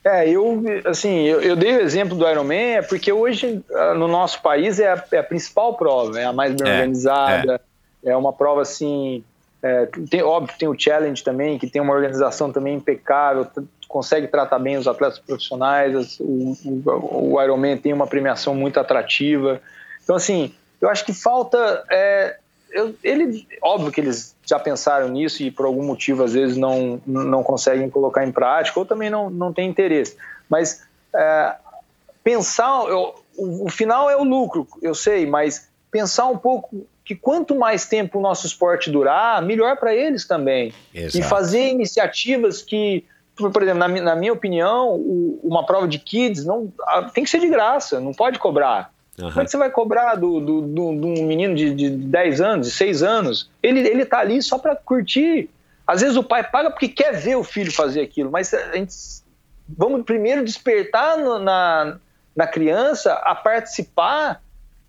É, 0.03 0.29
eu, 0.29 0.63
assim, 0.87 1.25
eu, 1.25 1.41
eu, 1.43 1.55
dei 1.55 1.77
o 1.77 1.81
exemplo 1.81 2.17
do 2.17 2.27
Ironman 2.27 2.77
é 2.77 2.83
porque 2.83 3.13
hoje 3.13 3.63
ah, 3.71 3.95
no 3.95 4.09
nosso 4.09 4.41
país 4.41 4.81
é 4.81 4.91
a, 4.91 5.05
é 5.13 5.19
a 5.19 5.23
principal 5.23 5.75
prova, 5.75 6.19
é 6.19 6.25
a 6.25 6.33
mais 6.33 6.55
bem 6.55 6.69
é, 6.69 6.73
organizada, 6.73 7.61
é. 8.03 8.11
é. 8.11 8.17
uma 8.17 8.33
prova 8.33 8.63
assim, 8.63 9.23
é, 9.63 9.87
tem, 10.09 10.23
óbvio 10.23 10.57
tem 10.59 10.69
o 10.69 10.79
Challenge 10.79 11.23
também, 11.23 11.59
que 11.59 11.69
tem 11.69 11.83
uma 11.83 11.93
organização 11.93 12.51
também 12.51 12.77
impecável, 12.77 13.47
consegue 13.87 14.27
tratar 14.27 14.59
bem 14.59 14.79
os 14.79 14.89
atletas 14.89 15.19
profissionais, 15.19 16.19
o, 16.19 16.57
o, 16.65 17.35
o 17.35 17.43
Ironman 17.43 17.77
tem 17.77 17.93
uma 17.93 18.07
premiação 18.07 18.55
muito 18.55 18.81
atrativa, 18.81 19.61
então 20.03 20.17
assim, 20.17 20.55
eu 20.81 20.89
acho 20.89 21.05
que 21.05 21.13
falta 21.13 21.85
é, 21.91 22.39
eu, 22.73 22.95
ele, 23.03 23.47
óbvio 23.63 23.91
que 23.91 24.01
eles 24.01 24.35
já 24.47 24.59
pensaram 24.59 25.09
nisso 25.09 25.43
e 25.43 25.51
por 25.51 25.67
algum 25.67 25.85
motivo 25.85 26.23
às 26.23 26.33
vezes 26.33 26.57
não, 26.57 27.01
não 27.07 27.43
conseguem 27.43 27.89
colocar 27.91 28.27
em 28.27 28.33
prática 28.33 28.79
ou 28.79 28.87
também 28.87 29.11
não, 29.11 29.31
não 29.31 29.53
tem 29.53 29.69
interesse. 29.69 30.17
Mas 30.49 30.83
é, 31.15 31.55
pensar, 32.23 32.85
eu, 32.89 33.15
o, 33.37 33.67
o, 33.67 33.69
final 33.71 34.11
é 34.11 34.17
o 34.17 34.25
lucro, 34.25 34.67
eu 34.83 34.95
sei, 34.95 35.27
mas 35.27 35.69
pensar 35.91 36.27
um 36.27 36.39
pouco 36.39 36.87
que 37.05 37.15
quanto 37.15 37.55
mais 37.55 37.87
tempo 37.87 38.19
o 38.19 38.23
nosso 38.23 38.47
esporte 38.47 38.91
durar, 38.91 39.43
melhor 39.43 39.77
para 39.77 39.95
eles 39.95 40.27
também. 40.27 40.73
Exato. 40.95 41.19
E 41.19 41.23
fazer 41.23 41.69
iniciativas 41.69 42.63
que 42.63 43.05
por 43.37 43.63
exemplo, 43.63 43.79
na, 43.79 43.89
na 43.89 44.15
minha 44.15 44.35
opinião, 44.35 44.97
o, 44.97 45.41
uma 45.43 45.65
prova 45.65 45.89
de 45.89 45.99
kids 45.99 46.45
não 46.45 46.71
tem 47.15 47.25
que 47.25 47.31
ser 47.31 47.41
de 47.41 47.49
graça, 47.49 47.99
não 47.99 48.13
pode 48.13 48.39
cobrar. 48.39 48.93
Uhum. 49.19 49.29
Como 49.29 49.41
é 49.41 49.45
que 49.45 49.51
você 49.51 49.57
vai 49.57 49.71
cobrar 49.71 50.15
do, 50.15 50.41
do, 50.41 50.61
do, 50.63 50.93
do 50.95 51.07
um 51.09 51.27
menino 51.27 51.55
de, 51.55 51.75
de 51.75 51.91
10 51.91 52.41
anos, 52.41 52.67
de 52.69 52.73
6 52.73 53.03
anos? 53.03 53.51
Ele, 53.63 53.81
ele 53.81 54.05
tá 54.05 54.19
ali 54.19 54.43
só 54.43 54.59
para 54.59 54.75
curtir. 54.77 55.51
Às 55.87 56.01
vezes 56.01 56.17
o 56.17 56.23
pai 56.23 56.49
paga 56.49 56.71
porque 56.71 56.89
quer 56.89 57.13
ver 57.13 57.37
o 57.37 57.45
filho 57.45 57.73
fazer 57.73 58.01
aquilo, 58.01 58.31
mas 58.31 58.55
a 58.55 58.77
gente, 58.77 58.95
vamos 59.69 60.05
primeiro 60.05 60.45
despertar 60.45 61.19
no, 61.19 61.39
na, 61.39 61.99
na 62.35 62.47
criança 62.47 63.13
a 63.15 63.35
participar 63.35 64.41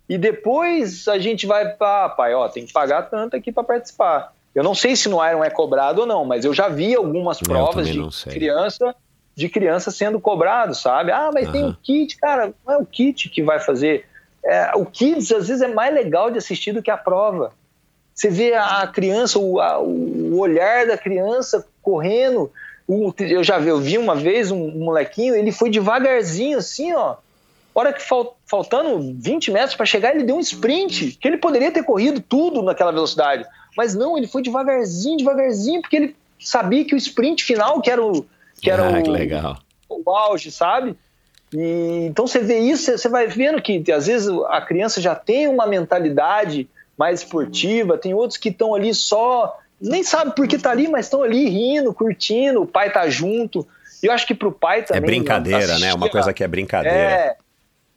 e 0.08 0.16
depois 0.16 1.08
a 1.08 1.18
gente 1.18 1.46
vai 1.46 1.68
para, 1.70 2.04
ah, 2.04 2.08
pai, 2.08 2.34
ó, 2.34 2.48
tem 2.48 2.64
que 2.64 2.72
pagar 2.72 3.02
tanto 3.02 3.36
aqui 3.36 3.50
para 3.50 3.64
participar. 3.64 4.32
Eu 4.54 4.62
não 4.62 4.74
sei 4.74 4.94
se 4.94 5.08
no 5.08 5.26
Iron 5.26 5.42
é 5.42 5.50
cobrado 5.50 6.02
ou 6.02 6.06
não, 6.06 6.24
mas 6.24 6.44
eu 6.44 6.52
já 6.52 6.68
vi 6.68 6.94
algumas 6.94 7.40
provas 7.40 7.88
de 7.88 8.30
criança 8.30 8.94
de 9.34 9.48
criança 9.48 9.90
sendo 9.90 10.20
cobrado, 10.20 10.74
sabe? 10.74 11.10
Ah, 11.10 11.30
mas 11.32 11.46
uhum. 11.46 11.52
tem 11.52 11.64
o 11.64 11.76
kit, 11.82 12.16
cara, 12.16 12.52
não 12.66 12.74
é 12.74 12.78
o 12.78 12.86
kit 12.86 13.28
que 13.28 13.42
vai 13.42 13.58
fazer. 13.58 14.06
É, 14.44 14.72
o 14.74 14.84
kids 14.84 15.30
às 15.32 15.48
vezes 15.48 15.62
é 15.62 15.68
mais 15.68 15.94
legal 15.94 16.30
de 16.30 16.38
assistir 16.38 16.72
do 16.72 16.82
que 16.82 16.90
a 16.90 16.96
prova. 16.96 17.52
Você 18.14 18.28
vê 18.28 18.54
a 18.54 18.86
criança, 18.86 19.38
o, 19.38 19.60
a, 19.60 19.80
o 19.80 20.38
olhar 20.38 20.86
da 20.86 20.98
criança 20.98 21.66
correndo. 21.80 22.50
O, 22.86 23.12
eu 23.18 23.42
já 23.42 23.58
vi, 23.58 23.68
eu 23.68 23.78
vi 23.78 23.96
uma 23.96 24.14
vez 24.14 24.50
um, 24.50 24.62
um 24.62 24.84
molequinho, 24.84 25.34
ele 25.34 25.52
foi 25.52 25.70
devagarzinho 25.70 26.58
assim, 26.58 26.92
ó. 26.92 27.16
Hora 27.74 27.92
que 27.92 28.02
fal, 28.02 28.36
faltando 28.46 29.14
20 29.18 29.50
metros 29.50 29.74
para 29.74 29.86
chegar, 29.86 30.14
ele 30.14 30.24
deu 30.24 30.36
um 30.36 30.40
sprint, 30.40 31.12
que 31.12 31.26
ele 31.26 31.38
poderia 31.38 31.72
ter 31.72 31.82
corrido 31.82 32.20
tudo 32.20 32.62
naquela 32.62 32.92
velocidade. 32.92 33.46
Mas 33.74 33.94
não, 33.94 34.18
ele 34.18 34.26
foi 34.26 34.42
devagarzinho, 34.42 35.16
devagarzinho, 35.16 35.80
porque 35.80 35.96
ele 35.96 36.16
sabia 36.38 36.84
que 36.84 36.94
o 36.94 36.98
sprint 36.98 37.44
final, 37.44 37.80
que 37.80 37.90
era 37.90 38.04
o, 38.04 38.26
que 38.60 38.70
era 38.70 38.86
ah, 38.86 38.98
o, 38.98 39.02
que 39.02 39.08
legal. 39.08 39.58
o 39.88 40.10
auge, 40.10 40.52
sabe? 40.52 40.94
E, 41.52 42.06
então 42.06 42.26
você 42.26 42.38
vê 42.40 42.58
isso, 42.58 42.96
você 42.96 43.08
vai 43.08 43.26
vendo 43.26 43.60
que 43.60 43.84
às 43.92 44.06
vezes 44.06 44.28
a 44.48 44.60
criança 44.60 45.00
já 45.00 45.14
tem 45.14 45.48
uma 45.48 45.66
mentalidade 45.66 46.68
mais 46.96 47.20
esportiva, 47.20 47.98
tem 47.98 48.14
outros 48.14 48.38
que 48.38 48.48
estão 48.48 48.74
ali 48.74 48.94
só, 48.94 49.58
nem 49.80 50.02
sabe 50.02 50.34
por 50.34 50.46
que 50.46 50.58
tá 50.58 50.70
ali, 50.70 50.88
mas 50.88 51.06
estão 51.06 51.22
ali 51.22 51.48
rindo, 51.48 51.92
curtindo, 51.92 52.62
o 52.62 52.66
pai 52.66 52.92
tá 52.92 53.08
junto. 53.08 53.66
E 54.02 54.06
eu 54.06 54.12
acho 54.12 54.26
que 54.26 54.34
pro 54.34 54.52
pai 54.52 54.82
também. 54.82 55.02
É 55.02 55.06
brincadeira, 55.06 55.78
né? 55.78 55.94
Uma 55.94 56.08
coisa 56.08 56.32
que 56.32 56.42
é 56.42 56.48
brincadeira. 56.48 56.96
É, 56.96 57.36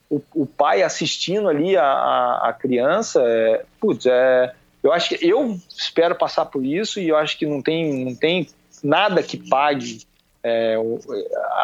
o, 0.09 0.21
o 0.33 0.45
pai 0.45 0.83
assistindo 0.83 1.49
ali 1.49 1.75
a, 1.75 1.83
a, 1.83 2.49
a 2.49 2.53
criança, 2.53 3.21
é, 3.25 3.63
putz, 3.79 4.05
é, 4.05 4.53
eu 4.83 4.93
acho 4.93 5.09
que 5.09 5.27
eu 5.27 5.59
espero 5.69 6.15
passar 6.15 6.45
por 6.45 6.63
isso 6.63 6.99
e 6.99 7.09
eu 7.09 7.17
acho 7.17 7.37
que 7.37 7.45
não 7.45 7.61
tem, 7.61 8.05
não 8.05 8.15
tem 8.15 8.47
nada 8.83 9.23
que 9.23 9.37
pague 9.37 10.01
é, 10.43 10.77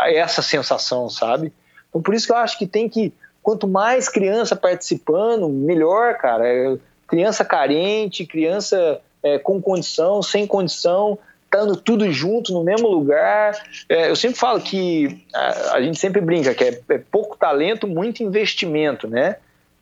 essa 0.07 0.41
sensação, 0.41 1.07
sabe? 1.07 1.53
Então 1.91 2.01
por 2.01 2.15
isso 2.15 2.25
que 2.25 2.31
eu 2.31 2.37
acho 2.37 2.57
que 2.57 2.65
tem 2.65 2.89
que, 2.89 3.13
quanto 3.43 3.67
mais 3.67 4.09
criança 4.09 4.55
participando, 4.55 5.47
melhor, 5.47 6.15
cara. 6.15 6.47
É, 6.47 6.77
criança 7.07 7.45
carente, 7.45 8.25
criança 8.25 8.99
é, 9.21 9.37
com 9.37 9.61
condição, 9.61 10.23
sem 10.23 10.47
condição, 10.47 11.19
estando 11.45 11.75
tudo 11.75 12.09
junto 12.11 12.51
no 12.51 12.63
mesmo 12.63 12.87
lugar. 12.87 13.61
É, 13.87 14.09
eu 14.09 14.15
sempre 14.15 14.39
falo 14.39 14.59
que 14.59 15.23
a, 15.33 15.75
a, 15.75 15.81
gente 15.81 15.99
sempre 15.99 16.21
brinca 16.21 16.55
que 16.55 16.63
é, 16.63 16.81
é 16.89 16.97
pouco 16.97 17.37
talento, 17.37 17.85
muito 17.85 18.23
investimento, 18.23 19.07
né? 19.07 19.35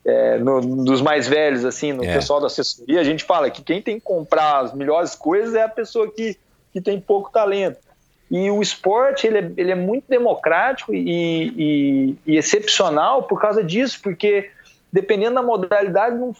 é, 0.05 0.38
no, 0.38 0.83
dos 0.83 1.01
mais 1.01 1.27
velhos, 1.27 1.65
assim, 1.65 1.93
no 1.93 2.03
é. 2.03 2.13
pessoal 2.13 2.39
da 2.39 2.47
assessoria, 2.47 2.99
a 2.99 3.03
gente 3.03 3.23
fala 3.23 3.49
que 3.49 3.61
quem 3.61 3.81
tem 3.81 3.95
que 3.95 4.01
comprar 4.01 4.59
as 4.65 4.73
melhores 4.73 5.15
coisas 5.15 5.53
é 5.55 5.63
a 5.63 5.69
pessoa 5.69 6.11
que, 6.11 6.38
que 6.71 6.81
tem 6.81 6.99
pouco 6.99 7.31
talento. 7.31 7.77
E 8.30 8.49
o 8.51 8.61
esporte 8.61 9.25
ele 9.25 9.38
é, 9.40 9.51
ele 9.58 9.72
é 9.72 9.75
muito 9.75 10.06
democrático 10.08 10.93
e, 10.93 11.53
e, 11.58 12.16
e, 12.25 12.38
excepcional 12.38 13.24
por 13.24 13.41
causa 13.41 13.64
disso, 13.64 13.99
porque 14.03 14.49
dependendo 14.91 15.35
da 15.35 15.41
modalidade, 15.41 16.16
não, 16.16 16.33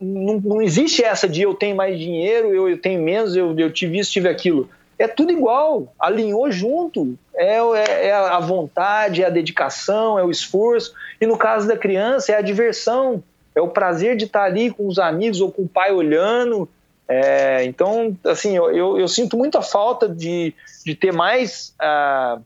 não, 0.00 0.40
não, 0.40 0.62
existe 0.62 1.02
essa 1.02 1.28
de 1.28 1.42
eu 1.42 1.54
tenho 1.54 1.74
mais 1.74 1.98
dinheiro, 1.98 2.54
eu, 2.54 2.68
eu 2.68 2.80
tenho 2.80 3.02
menos, 3.02 3.34
eu, 3.34 3.58
eu 3.58 3.72
tive 3.72 3.98
isso, 3.98 4.12
tive 4.12 4.28
aquilo 4.28 4.68
é 4.98 5.06
tudo 5.06 5.30
igual, 5.30 5.94
alinhou 5.98 6.50
junto. 6.50 7.16
É, 7.34 7.58
é, 7.58 8.06
é, 8.08 8.12
a 8.12 8.40
vontade, 8.40 9.22
é 9.22 9.26
a 9.26 9.30
dedicação, 9.30 10.18
é 10.18 10.24
o 10.24 10.30
esforço. 10.30 10.92
E 11.20 11.26
no 11.26 11.38
caso 11.38 11.68
da 11.68 11.76
criança, 11.76 12.32
é 12.32 12.36
a 12.36 12.42
diversão, 12.42 13.22
é 13.54 13.60
o 13.60 13.68
prazer 13.68 14.16
de 14.16 14.24
estar 14.24 14.42
ali 14.42 14.70
com 14.70 14.88
os 14.88 14.98
amigos 14.98 15.40
ou 15.40 15.52
com 15.52 15.62
o 15.62 15.68
pai 15.68 15.92
olhando. 15.92 16.68
É, 17.06 17.64
então, 17.64 18.16
assim, 18.24 18.56
eu, 18.56 18.70
eu, 18.70 18.98
eu, 18.98 19.08
sinto 19.08 19.36
muita 19.36 19.62
falta 19.62 20.08
de, 20.08 20.52
de 20.88 20.94
ter 20.94 21.12
mais 21.12 21.74
uh, 21.82 22.42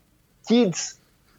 kids, 0.47 0.99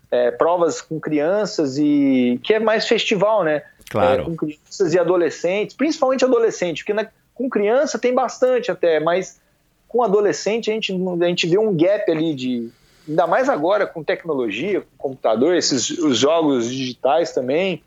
é, 0.10 0.32
provas 0.32 0.80
com 0.80 1.00
crianças, 1.02 1.78
e 1.78 2.40
que 2.42 2.54
é 2.54 2.60
mais 2.60 2.88
festival, 2.88 3.44
né? 3.44 3.62
Claro. 3.90 4.22
É, 4.22 4.26
com 4.26 4.36
crianças 4.38 4.94
e 4.94 5.00
adolescentes, 5.00 5.76
principalmente 5.76 6.24
adolescentes, 6.24 6.84
porque 6.84 6.94
na, 6.94 7.08
com 7.36 7.50
criança 7.50 8.00
tem 8.00 8.14
bastante 8.14 8.72
até, 8.72 9.02
mas 9.02 9.42
com 9.90 10.02
adolescente 10.02 10.72
a 10.72 10.74
gente, 10.74 10.94
a 10.94 11.28
gente 11.28 11.46
vê 11.46 11.58
um 11.58 11.76
gap 11.76 12.10
ali 12.10 12.34
de. 12.34 12.70
Ainda 13.06 13.28
mais 13.28 13.50
agora 13.50 13.86
com 13.86 14.02
tecnologia, 14.02 14.80
com 14.80 15.10
computador, 15.10 15.56
esses 15.56 15.90
os 15.90 16.18
jogos 16.18 16.72
digitais 16.72 17.34
também, 17.34 17.84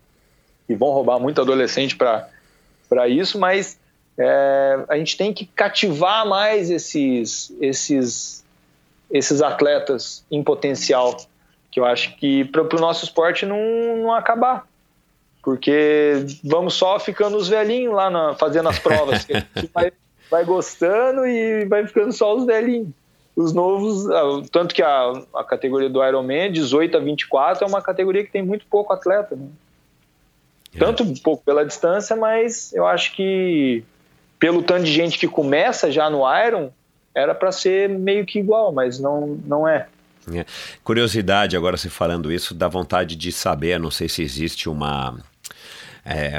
que 0.67 0.75
vão 0.75 0.89
roubar 0.89 1.19
muito 1.19 1.41
adolescente 1.41 1.95
para 1.95 3.07
isso, 3.07 3.39
mas 3.39 3.79
é, 4.15 4.85
a 4.87 4.95
gente 4.97 5.17
tem 5.17 5.33
que 5.33 5.45
cativar 5.45 6.27
mais 6.27 6.69
esses, 6.69 7.51
esses, 7.59 8.43
esses 9.11 9.41
atletas 9.41 10.25
em 10.29 10.43
potencial, 10.43 11.17
que 11.71 11.79
eu 11.79 11.85
acho 11.85 12.15
que 12.17 12.45
para 12.45 12.63
o 12.63 12.79
nosso 12.79 13.05
esporte 13.05 13.45
não, 13.45 13.57
não 14.03 14.13
acabar. 14.13 14.67
Porque 15.41 16.25
vamos 16.43 16.73
só 16.73 16.99
ficando 16.99 17.37
os 17.37 17.47
velhinhos 17.47 17.93
lá 17.93 18.09
na, 18.09 18.35
fazendo 18.35 18.67
as 18.67 18.79
provas. 18.79 19.23
que 19.23 19.33
vai, 19.73 19.91
vai 20.29 20.43
gostando 20.43 21.25
e 21.25 21.65
vai 21.65 21.87
ficando 21.87 22.11
só 22.11 22.35
os 22.35 22.45
velhinhos. 22.45 22.89
Os 23.35 23.53
novos, 23.53 24.09
ah, 24.09 24.41
tanto 24.51 24.73
que 24.73 24.81
a, 24.81 25.13
a 25.35 25.43
categoria 25.43 25.89
do 25.89 26.03
Ironman, 26.03 26.51
18 26.51 26.97
a 26.97 26.99
24, 26.99 27.63
é 27.63 27.67
uma 27.67 27.81
categoria 27.81 28.25
que 28.25 28.31
tem 28.31 28.41
muito 28.41 28.65
pouco 28.65 28.91
atleta. 28.91 29.35
Né? 29.35 29.47
É. 30.75 30.79
Tanto 30.79 31.03
um 31.03 31.13
pouco 31.13 31.43
pela 31.43 31.63
distância, 31.63 32.15
mas 32.15 32.73
eu 32.73 32.85
acho 32.85 33.15
que 33.15 33.83
pelo 34.39 34.61
tanto 34.63 34.83
de 34.83 34.91
gente 34.91 35.17
que 35.17 35.27
começa 35.27 35.91
já 35.91 36.09
no 36.09 36.21
Iron, 36.45 36.71
era 37.17 37.33
para 37.33 37.51
ser 37.51 37.89
meio 37.89 38.25
que 38.25 38.37
igual, 38.37 38.71
mas 38.71 38.99
não, 38.99 39.39
não 39.45 39.67
é. 39.67 39.87
é. 40.31 40.45
Curiosidade, 40.83 41.57
agora 41.57 41.75
se 41.75 41.89
falando 41.89 42.31
isso, 42.31 42.53
dá 42.53 42.67
vontade 42.67 43.15
de 43.15 43.31
saber, 43.31 43.79
não 43.79 43.89
sei 43.89 44.07
se 44.07 44.21
existe 44.21 44.69
uma. 44.69 45.17
É, 46.05 46.33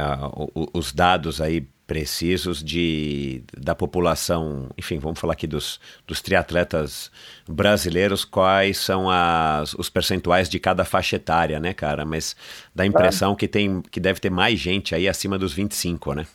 os 0.72 0.92
dados 0.92 1.40
aí 1.40 1.66
precisos 1.86 2.62
de, 2.62 3.42
da 3.56 3.74
população, 3.74 4.68
enfim, 4.78 4.98
vamos 4.98 5.18
falar 5.18 5.32
aqui 5.32 5.46
dos, 5.46 5.80
dos 6.06 6.20
triatletas 6.20 7.10
brasileiros, 7.46 8.24
quais 8.24 8.78
são 8.78 9.10
as, 9.10 9.74
os 9.74 9.90
percentuais 9.90 10.48
de 10.48 10.58
cada 10.58 10.84
faixa 10.84 11.16
etária, 11.16 11.58
né, 11.58 11.74
cara? 11.74 12.04
Mas 12.04 12.36
dá 12.74 12.84
a 12.84 12.86
impressão 12.86 13.34
que, 13.34 13.48
tem, 13.48 13.82
que 13.90 13.98
deve 13.98 14.20
ter 14.20 14.30
mais 14.30 14.58
gente 14.58 14.94
aí 14.94 15.08
acima 15.08 15.38
dos 15.38 15.52
25, 15.52 16.14
né? 16.14 16.26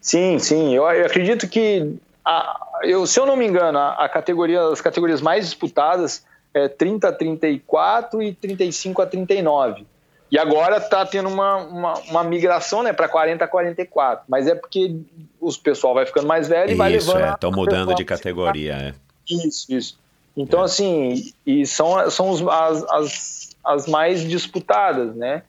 Sim, 0.00 0.38
sim. 0.38 0.74
Eu, 0.74 0.84
eu 0.84 1.06
acredito 1.06 1.46
que, 1.48 1.96
a, 2.24 2.80
eu, 2.82 3.06
se 3.06 3.20
eu 3.20 3.26
não 3.26 3.36
me 3.36 3.46
engano, 3.46 3.78
a, 3.78 4.04
a 4.04 4.08
categoria, 4.08 4.62
as 4.68 4.80
categorias 4.80 5.20
mais 5.20 5.44
disputadas 5.44 6.24
é 6.52 6.68
30 6.68 7.08
a 7.08 7.12
34 7.12 8.22
e 8.22 8.32
35 8.32 9.02
a 9.02 9.06
39. 9.06 9.86
E 10.30 10.38
agora 10.38 10.78
está 10.78 11.04
tendo 11.04 11.28
uma, 11.28 11.56
uma, 11.58 11.94
uma, 12.08 12.24
migração 12.24 12.82
né, 12.82 12.92
para 12.92 13.08
40 13.08 13.44
a 13.44 13.48
44. 13.48 14.24
Mas 14.28 14.46
é 14.46 14.54
porque 14.54 14.96
os 15.40 15.56
pessoal 15.56 15.94
vai 15.94 16.06
ficando 16.06 16.26
mais 16.26 16.48
velho 16.48 16.72
e 16.72 16.74
vai 16.74 16.90
levando. 16.90 17.20
Isso, 17.20 17.34
estão 17.34 17.50
é, 17.50 17.54
mudando 17.54 17.94
de 17.94 18.04
categoria. 18.04 18.72
É. 18.72 18.94
Isso, 19.28 19.72
isso. 19.72 19.98
Então, 20.36 20.62
é. 20.62 20.64
assim, 20.64 21.32
e 21.46 21.66
são, 21.66 22.10
são 22.10 22.30
os, 22.30 22.42
as, 22.48 22.82
as, 22.90 23.56
as 23.64 23.86
mais 23.86 24.22
disputadas, 24.22 25.14
né? 25.14 25.42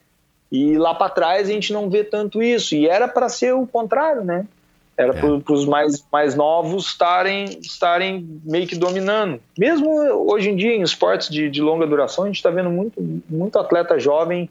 E 0.52 0.78
lá 0.78 0.94
para 0.94 1.10
trás 1.10 1.50
a 1.50 1.52
gente 1.52 1.74
não 1.74 1.90
vê 1.90 2.04
tanto 2.04 2.44
isso. 2.44 2.76
E 2.76 2.88
era 2.88 3.08
para 3.08 3.28
ser 3.30 3.54
o 3.54 3.66
contrário, 3.66 4.24
né? 4.24 4.46
Era 4.98 5.14
é. 5.14 5.20
para 5.20 5.54
os 5.54 5.66
mais, 5.66 6.06
mais 6.12 6.36
novos 6.36 6.88
estarem, 6.88 7.60
estarem 7.60 8.40
meio 8.46 8.66
que 8.66 8.76
dominando. 8.76 9.42
Mesmo 9.58 9.90
hoje 10.30 10.50
em 10.50 10.56
dia, 10.56 10.74
em 10.74 10.82
esportes 10.82 11.30
de, 11.30 11.50
de 11.50 11.62
longa 11.62 11.86
duração, 11.86 12.24
a 12.24 12.28
gente 12.28 12.38
está 12.38 12.50
vendo 12.50 12.70
muito, 12.70 13.02
muito 13.30 13.60
atleta 13.60 14.00
jovem 14.00 14.50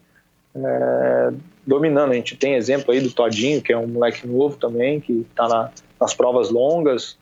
é, 0.55 1.33
dominando. 1.65 2.11
A 2.11 2.15
gente 2.15 2.35
tem 2.35 2.53
exemplo 2.53 2.91
aí 2.91 3.01
do 3.01 3.11
Todinho, 3.11 3.61
que 3.61 3.73
é 3.73 3.77
um 3.77 3.87
moleque 3.87 4.27
novo 4.27 4.55
também, 4.55 4.99
que 4.99 5.25
está 5.29 5.47
na, 5.47 5.71
nas 5.99 6.13
provas 6.13 6.51
longas. 6.51 7.17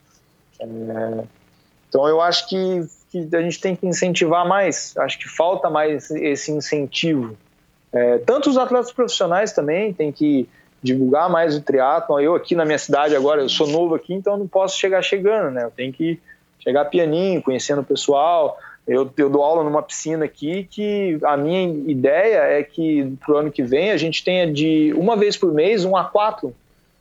É, 0.60 1.24
então 1.88 2.06
eu 2.06 2.20
acho 2.20 2.48
que, 2.48 2.86
que, 3.10 3.34
a 3.34 3.40
gente 3.40 3.58
tem 3.58 3.74
que 3.74 3.86
incentivar 3.86 4.46
mais. 4.46 4.94
Acho 4.98 5.18
que 5.18 5.28
falta 5.28 5.70
mais 5.70 6.10
esse 6.10 6.52
incentivo. 6.52 7.36
É, 7.90 8.18
tanto 8.18 8.50
os 8.50 8.58
atletas 8.58 8.92
profissionais 8.92 9.52
também 9.52 9.92
têm 9.92 10.12
que 10.12 10.48
divulgar 10.84 11.30
mais 11.30 11.56
o 11.56 11.62
triatlon. 11.62 12.20
Eu 12.20 12.34
aqui 12.34 12.54
na 12.54 12.64
minha 12.66 12.78
cidade 12.78 13.16
agora, 13.16 13.40
eu 13.40 13.48
sou 13.48 13.66
novo 13.66 13.94
aqui, 13.94 14.12
então 14.12 14.34
eu 14.34 14.38
não 14.38 14.46
posso 14.46 14.78
chegar 14.78 15.00
chegando, 15.02 15.50
né? 15.50 15.64
Eu 15.64 15.70
tenho 15.70 15.90
que 15.92 16.20
chegar 16.60 16.84
pianinho, 16.84 17.42
conhecendo 17.42 17.80
o 17.80 17.84
pessoal. 17.84 18.58
Eu, 18.86 19.10
eu 19.16 19.30
dou 19.30 19.42
aula 19.42 19.64
numa 19.64 19.82
piscina 19.82 20.26
aqui 20.26 20.68
que 20.70 21.18
a 21.24 21.38
minha 21.38 21.62
ideia 21.90 22.38
é 22.58 22.62
que 22.62 23.16
pro 23.24 23.38
ano 23.38 23.50
que 23.50 23.62
vem 23.62 23.90
a 23.92 23.96
gente 23.96 24.22
tenha 24.22 24.46
de 24.52 24.92
uma 24.94 25.16
vez 25.16 25.38
por 25.38 25.54
mês 25.54 25.86
um 25.86 25.96
aquátlon, 25.96 26.50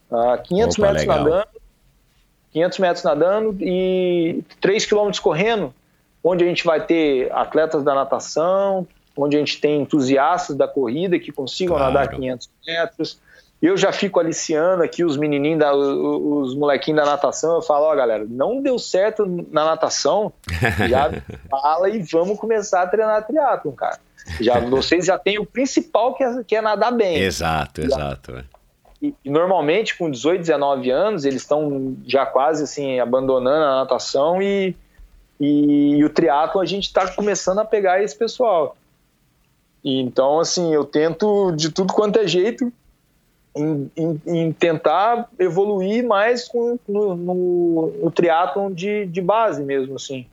uh, 0.10 0.42
500 0.42 0.78
Opa, 0.80 0.88
metros 0.88 1.02
legal. 1.02 1.18
nadando, 1.26 1.48
500 2.53 2.80
metros 2.80 3.03
nadando 3.03 3.58
e 3.60 4.44
3 4.62 4.86
quilômetros 4.86 5.20
correndo, 5.20 5.74
onde 6.24 6.45
a 6.45 6.48
gente 6.48 6.64
vai 6.64 6.80
ter 6.86 7.30
atletas 7.34 7.84
da 7.84 7.94
natação, 7.94 8.88
onde 9.18 9.36
a 9.36 9.40
gente 9.40 9.60
tem 9.60 9.82
entusiastas 9.82 10.56
da 10.56 10.70
corrida 10.70 11.20
que 11.20 11.34
consigam 11.34 11.76
Claro. 11.76 11.94
nadar 11.94 12.08
500 12.16 12.50
metros. 12.66 13.20
Eu 13.64 13.77
já 13.77 13.93
fico 13.93 14.19
aliciando 14.19 14.83
aqui 14.83 15.06
os 15.06 15.16
menininhos, 15.16 15.59
da, 15.59 15.74
os 15.74 16.50
os 16.50 16.56
molequinhos 16.56 17.00
da 17.00 17.09
natação. 17.09 17.56
Eu 17.56 17.61
falo, 17.61 17.85
ó, 17.85 17.95
galera, 17.95 18.25
não 18.30 18.61
deu 18.61 18.77
certo 18.77 19.25
na 19.50 19.64
natação, 19.64 20.33
já 20.90 21.09
fala 21.50 21.90
e 21.90 22.03
vamos 22.03 22.38
começar 22.38 22.82
a 22.82 22.88
treinar 22.88 23.25
triatlon, 23.25 23.72
cara. 23.72 24.01
Já, 24.42 24.59
vocês 24.67 25.06
já 25.06 25.17
têm 25.17 25.40
o 25.40 25.45
principal 25.45 26.14
que 26.14 26.25
é, 26.25 26.43
que 26.43 26.56
é 26.58 26.61
nadar 26.61 26.92
bem. 26.92 27.22
Exato, 27.22 27.80
exato. 27.80 28.35
é. 28.35 28.43
E, 29.01 29.16
e 29.24 29.30
normalmente 29.30 29.98
com 29.98 30.11
18, 30.11 30.42
19 30.42 30.92
anos, 30.92 31.24
eles 31.24 31.42
estão 31.42 31.95
já 32.06 32.25
quase 32.25 32.64
assim 32.66 33.00
abandonando 33.00 33.64
a 33.64 33.75
natação 33.77 34.42
e, 34.42 34.75
e, 35.40 35.95
e 35.95 36.03
o 36.03 36.09
triatlo 36.09 36.59
a 36.59 36.66
gente 36.66 36.88
está 36.88 37.08
começando 37.14 37.59
a 37.59 37.66
pegar 37.66 38.03
esse 38.03 38.17
pessoal. 38.17 38.75
E, 39.82 40.01
então, 40.01 40.42
assim, 40.42 40.74
eu 40.74 40.83
tento 40.83 41.53
de 41.53 41.69
tudo 41.69 41.93
quanto 41.93 42.19
é 42.19 42.27
jeito 42.27 42.72
em, 43.56 43.91
em- 43.95 44.22
em 44.25 44.51
tentar 44.51 45.27
evoluir 45.38 46.06
mais 46.06 46.48
com, 46.48 46.77
no, 46.88 47.15
no, 47.15 47.88
no 48.03 48.11
triatlon 48.11 48.72
de, 48.72 49.06
de 49.06 49.22
base 49.22 49.61
mesmo, 49.64 49.95
assim. 49.95 50.25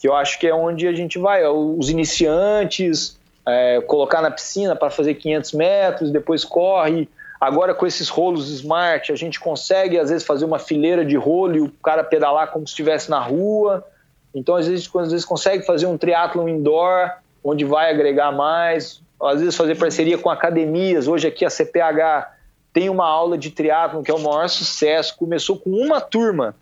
Que 0.00 0.08
eu 0.08 0.14
acho 0.14 0.38
que 0.38 0.46
é 0.46 0.54
onde 0.54 0.86
a 0.88 0.92
gente 0.92 1.18
vai. 1.18 1.46
Os 1.46 1.90
iniciantes, 1.90 3.18
é, 3.46 3.80
colocar 3.82 4.22
na 4.22 4.30
piscina 4.30 4.74
para 4.74 4.90
fazer 4.90 5.14
500 5.14 5.52
metros, 5.52 6.10
depois 6.10 6.44
corre. 6.44 7.08
Agora 7.40 7.74
com 7.74 7.86
esses 7.86 8.08
rolos 8.08 8.50
smart, 8.50 9.10
a 9.12 9.16
gente 9.16 9.40
consegue 9.40 9.98
às 9.98 10.10
vezes 10.10 10.26
fazer 10.26 10.44
uma 10.44 10.58
fileira 10.58 11.04
de 11.04 11.16
rolo 11.16 11.56
e 11.56 11.60
o 11.60 11.70
cara 11.82 12.04
pedalar 12.04 12.48
como 12.50 12.66
se 12.66 12.72
estivesse 12.72 13.08
na 13.10 13.18
rua. 13.20 13.84
Então 14.34 14.56
às 14.56 14.66
vezes, 14.66 14.90
às 14.94 15.10
vezes 15.10 15.24
consegue 15.24 15.64
fazer 15.64 15.86
um 15.86 15.96
triatlon 15.96 16.48
indoor, 16.48 17.10
onde 17.42 17.64
vai 17.64 17.90
agregar 17.90 18.30
mais. 18.32 19.00
Às 19.22 19.40
vezes 19.40 19.56
fazer 19.56 19.76
parceria 19.76 20.18
com 20.18 20.30
academias. 20.30 21.08
Hoje 21.08 21.28
aqui 21.28 21.44
a 21.44 21.50
CPH 21.50 22.32
tem 22.72 22.88
uma 22.88 23.06
aula 23.06 23.36
de 23.36 23.50
triatlon 23.50 24.02
que 24.02 24.10
é 24.10 24.14
o 24.14 24.20
maior 24.20 24.48
sucesso. 24.48 25.16
Começou 25.16 25.58
com 25.58 25.70
uma 25.70 26.00
turma. 26.00 26.54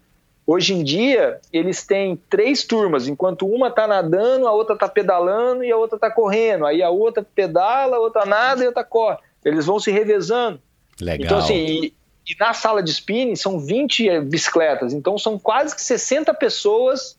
Hoje 0.47 0.73
em 0.73 0.83
dia, 0.83 1.41
eles 1.53 1.87
têm 1.87 2.17
três 2.31 2.65
turmas, 2.65 3.07
enquanto 3.07 3.47
uma 3.47 3.69
está 3.69 3.87
nadando, 3.87 4.49
a 4.49 4.53
outra 4.53 4.73
está 4.73 4.89
pedalando 4.89 5.63
e 5.63 5.71
a 5.71 5.77
outra 5.77 5.97
está 5.97 6.11
correndo. 6.11 6.65
Aí 6.65 6.83
a 6.83 6.89
outra 6.89 7.23
pedala, 7.23 7.97
a 7.97 8.01
outra 8.01 8.25
nada 8.25 8.63
e 8.63 8.65
a 8.65 8.69
outra 8.69 8.83
corre. 8.83 9.19
Eles 9.45 9.67
vão 9.67 9.79
se 9.79 9.91
revezando. 9.91 10.59
Legal. 10.99 11.27
Então, 11.27 11.39
assim, 11.39 11.55
e, 11.55 11.95
e 12.27 12.37
na 12.41 12.55
sala 12.55 12.83
de 12.83 12.91
spinning 12.91 13.37
são 13.37 13.61
20 13.61 14.21
bicicletas, 14.21 14.93
então 14.93 15.19
são 15.19 15.39
quase 15.39 15.75
que 15.75 15.83
60 15.83 16.33
pessoas 16.35 17.19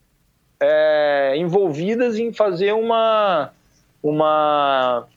é, 0.59 1.33
envolvidas 1.37 2.17
em 2.17 2.33
fazer 2.33 2.73
uma, 2.73 3.51
uma, 4.01 5.07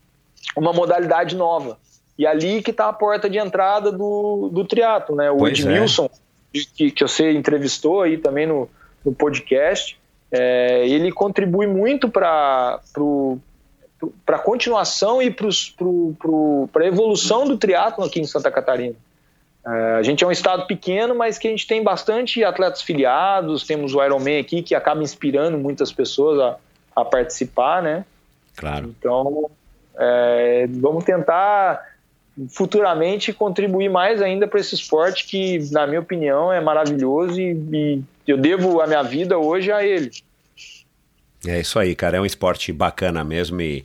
uma 0.56 0.72
modalidade 0.72 1.36
nova. 1.36 1.78
E 2.18 2.26
ali 2.26 2.62
que 2.62 2.70
está 2.70 2.89
a 2.89 2.92
porta 2.92 3.28
de 3.28 3.39
entrada 3.39 3.90
do, 3.90 4.50
do 4.52 4.64
triatlo, 4.64 5.16
né? 5.16 5.31
O 5.31 5.39
Pois 5.39 5.58
é. 5.58 5.62
Edmilson, 5.62 6.10
que, 6.52 6.90
que 6.90 7.02
você 7.02 7.32
entrevistou 7.32 8.02
aí 8.02 8.18
também 8.18 8.47
no, 8.47 8.68
no 9.05 9.14
podcast, 9.14 9.98
é, 10.31 10.86
ele 10.86 11.10
contribui 11.10 11.66
muito 11.66 12.08
para 12.08 12.81
para 14.26 14.34
a 14.34 14.40
continuação 14.40 15.22
e 15.22 15.31
para 15.31 15.47
a 15.47 16.86
evolução 16.86 17.47
do 17.47 17.56
triatlo 17.56 18.05
aqui 18.05 18.20
em 18.20 18.26
Santa 18.26 18.50
Catarina. 18.50 18.97
É, 19.64 19.70
a 19.94 20.02
gente 20.02 20.24
é 20.24 20.26
um 20.26 20.32
estado 20.32 20.66
pequeno, 20.66 21.14
mas 21.14 21.39
que 21.39 21.47
a 21.47 21.50
gente 21.50 21.68
tem 21.68 21.84
bastante 21.84 22.42
atletas 22.42 22.82
filiados, 22.82 23.64
temos 23.64 23.94
o 23.94 24.02
Ironman 24.02 24.40
aqui 24.40 24.60
que 24.60 24.74
acaba 24.74 25.02
inspirando 25.02 25.56
muitas 25.56 25.92
pessoas 25.92 26.40
a, 26.40 26.56
a 27.00 27.05
participar, 27.05 27.81
né? 27.81 28.05
Claro. 28.56 28.92
Então, 28.98 29.48
é, 29.97 30.67
vamos 30.69 31.05
tentar 31.05 31.93
futuramente 32.49 33.33
contribuir 33.33 33.91
mais 33.91 34.23
ainda 34.23 34.49
para 34.49 34.59
esse 34.59 34.75
esporte 34.75 35.27
que, 35.27 35.59
na 35.71 35.87
minha 35.87 36.01
opinião, 36.01 36.53
é 36.53 36.61
maravilhoso 36.61 37.41
e, 37.41 37.53
e 37.73 38.03
eu 38.27 38.39
devo 38.39 38.81
a 38.81 38.87
minha 38.87 39.03
vida 39.03 39.39
hoje 39.39 39.71
a 39.71 39.85
ele. 39.85 40.11
É 41.47 41.61
isso 41.61 41.79
aí, 41.79 41.95
cara. 41.95 42.17
É 42.17 42.21
um 42.21 42.27
esporte 42.27 42.73
bacana 42.73 43.25
mesmo 43.25 43.61
e, 43.61 43.85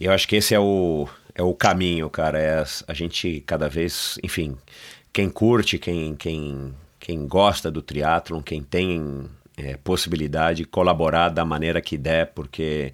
eu 0.00 0.10
acho 0.12 0.26
que 0.26 0.36
esse 0.36 0.54
é 0.54 0.58
o, 0.58 1.08
é 1.34 1.42
o 1.42 1.54
caminho, 1.54 2.10
cara. 2.10 2.38
É 2.40 2.58
a, 2.58 2.64
a 2.88 2.94
gente 2.94 3.42
cada 3.46 3.68
vez, 3.68 4.18
enfim, 4.22 4.56
quem 5.12 5.30
curte, 5.30 5.78
quem, 5.78 6.16
quem, 6.16 6.74
quem 6.98 7.26
gosta 7.28 7.70
do 7.70 7.80
triatlon, 7.80 8.42
quem 8.42 8.62
tem 8.62 9.28
é, 9.56 9.76
possibilidade, 9.76 10.64
colaborar 10.64 11.28
da 11.28 11.44
maneira 11.44 11.80
que 11.80 11.96
der, 11.96 12.32
porque 12.34 12.92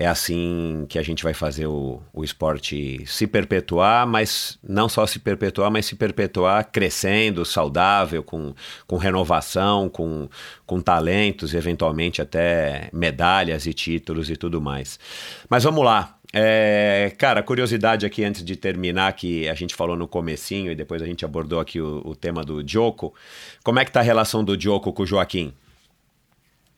é 0.00 0.06
assim 0.06 0.86
que 0.88 0.98
a 0.98 1.02
gente 1.02 1.22
vai 1.22 1.34
fazer 1.34 1.66
o, 1.66 2.00
o 2.10 2.24
esporte 2.24 3.04
se 3.06 3.26
perpetuar, 3.26 4.06
mas 4.06 4.58
não 4.66 4.88
só 4.88 5.06
se 5.06 5.18
perpetuar, 5.18 5.70
mas 5.70 5.84
se 5.84 5.94
perpetuar 5.94 6.64
crescendo, 6.72 7.44
saudável, 7.44 8.22
com, 8.22 8.54
com 8.86 8.96
renovação, 8.96 9.90
com, 9.90 10.26
com 10.64 10.80
talentos 10.80 11.52
eventualmente 11.52 12.22
até 12.22 12.88
medalhas 12.94 13.66
e 13.66 13.74
títulos 13.74 14.30
e 14.30 14.36
tudo 14.36 14.58
mais. 14.58 14.98
Mas 15.50 15.64
vamos 15.64 15.84
lá. 15.84 16.16
É, 16.32 17.12
cara, 17.18 17.42
curiosidade 17.42 18.06
aqui 18.06 18.24
antes 18.24 18.42
de 18.42 18.56
terminar, 18.56 19.12
que 19.12 19.50
a 19.50 19.54
gente 19.54 19.74
falou 19.74 19.96
no 19.96 20.08
comecinho 20.08 20.72
e 20.72 20.74
depois 20.74 21.02
a 21.02 21.06
gente 21.06 21.26
abordou 21.26 21.60
aqui 21.60 21.78
o, 21.78 22.00
o 22.06 22.16
tema 22.16 22.42
do 22.42 22.64
Djoko. 22.64 23.12
Como 23.62 23.78
é 23.78 23.84
que 23.84 23.92
tá 23.92 24.00
a 24.00 24.02
relação 24.02 24.42
do 24.42 24.56
Djoko 24.56 24.94
com 24.94 25.02
o 25.02 25.06
Joaquim? 25.06 25.52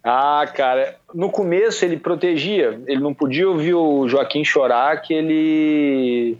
Ah, 0.04 0.44
cara, 0.52 0.96
no 1.14 1.30
começo 1.30 1.84
ele 1.84 1.96
protegia, 1.96 2.80
ele 2.86 3.00
não 3.00 3.14
podia 3.14 3.48
ouvir 3.48 3.74
o 3.74 4.08
Joaquim 4.08 4.44
chorar 4.44 5.00
que 5.00 5.14
ele 5.14 6.38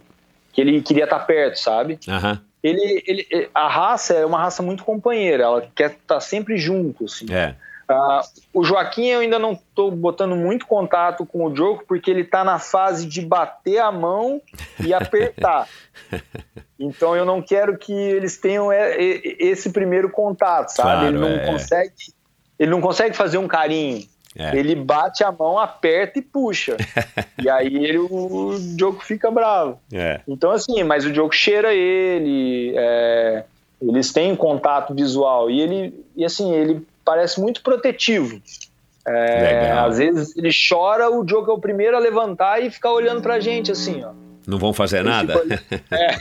que 0.51 0.61
ele 0.61 0.81
queria 0.81 1.05
estar 1.05 1.19
perto, 1.19 1.57
sabe? 1.57 1.99
Aham. 2.07 2.39
Ele, 2.61 3.03
ele, 3.05 3.49
a 3.53 3.67
raça 3.67 4.13
é 4.13 4.25
uma 4.25 4.37
raça 4.37 4.63
muito 4.63 4.85
companheira, 4.85 5.43
ela 5.43 5.67
quer 5.75 5.91
estar 5.91 6.21
sempre 6.21 6.57
junto, 6.57 7.05
assim. 7.05 7.25
É. 7.29 7.55
Ah, 7.87 8.21
o 8.53 8.63
Joaquim 8.63 9.07
eu 9.07 9.19
ainda 9.19 9.37
não 9.37 9.53
estou 9.53 9.91
botando 9.91 10.35
muito 10.35 10.65
contato 10.65 11.25
com 11.25 11.45
o 11.45 11.53
Diogo 11.53 11.83
porque 11.85 12.09
ele 12.09 12.21
está 12.21 12.43
na 12.43 12.57
fase 12.57 13.05
de 13.05 13.21
bater 13.21 13.79
a 13.79 13.91
mão 13.91 14.41
e 14.83 14.93
apertar. 14.93 15.67
então 16.79 17.15
eu 17.15 17.25
não 17.25 17.41
quero 17.41 17.77
que 17.77 17.91
eles 17.91 18.37
tenham 18.37 18.71
é, 18.71 18.93
é, 18.93 19.21
esse 19.43 19.69
primeiro 19.71 20.09
contato, 20.09 20.69
sabe? 20.69 20.89
Claro, 20.91 21.07
ele 21.07 21.19
não 21.19 21.35
é. 21.35 21.45
consegue, 21.45 21.93
ele 22.59 22.71
não 22.71 22.81
consegue 22.81 23.15
fazer 23.15 23.37
um 23.37 23.47
carinho. 23.47 24.05
É. 24.35 24.55
Ele 24.57 24.75
bate 24.75 25.23
a 25.23 25.31
mão, 25.31 25.59
aperta 25.59 26.17
e 26.17 26.21
puxa. 26.21 26.75
e 27.41 27.49
aí 27.49 27.85
ele, 27.85 27.99
o 27.99 28.57
Diogo 28.75 28.99
fica 29.01 29.29
bravo. 29.29 29.79
É. 29.91 30.21
Então, 30.27 30.51
assim, 30.51 30.83
mas 30.83 31.05
o 31.05 31.11
Diogo 31.11 31.33
cheira 31.33 31.73
ele, 31.73 32.73
é, 32.75 33.43
eles 33.81 34.11
têm 34.11 34.35
contato 34.35 34.93
visual 34.93 35.51
e 35.51 35.61
ele, 35.61 36.05
e 36.15 36.25
assim, 36.25 36.51
ele 36.51 36.85
parece 37.05 37.39
muito 37.39 37.61
protetivo. 37.61 38.41
É, 39.05 39.71
às 39.71 39.97
vezes 39.97 40.35
ele 40.37 40.49
chora, 40.49 41.09
o 41.09 41.25
Diogo 41.25 41.51
é 41.51 41.53
o 41.53 41.59
primeiro 41.59 41.95
a 41.95 41.99
levantar 41.99 42.63
e 42.63 42.71
ficar 42.71 42.91
olhando 42.91 43.21
pra 43.21 43.39
gente, 43.39 43.71
assim, 43.71 44.03
ó. 44.03 44.11
Não 44.47 44.57
vão 44.57 44.73
fazer 44.73 44.99
Ele 44.99 45.09
nada? 45.09 45.33
É. 45.91 46.17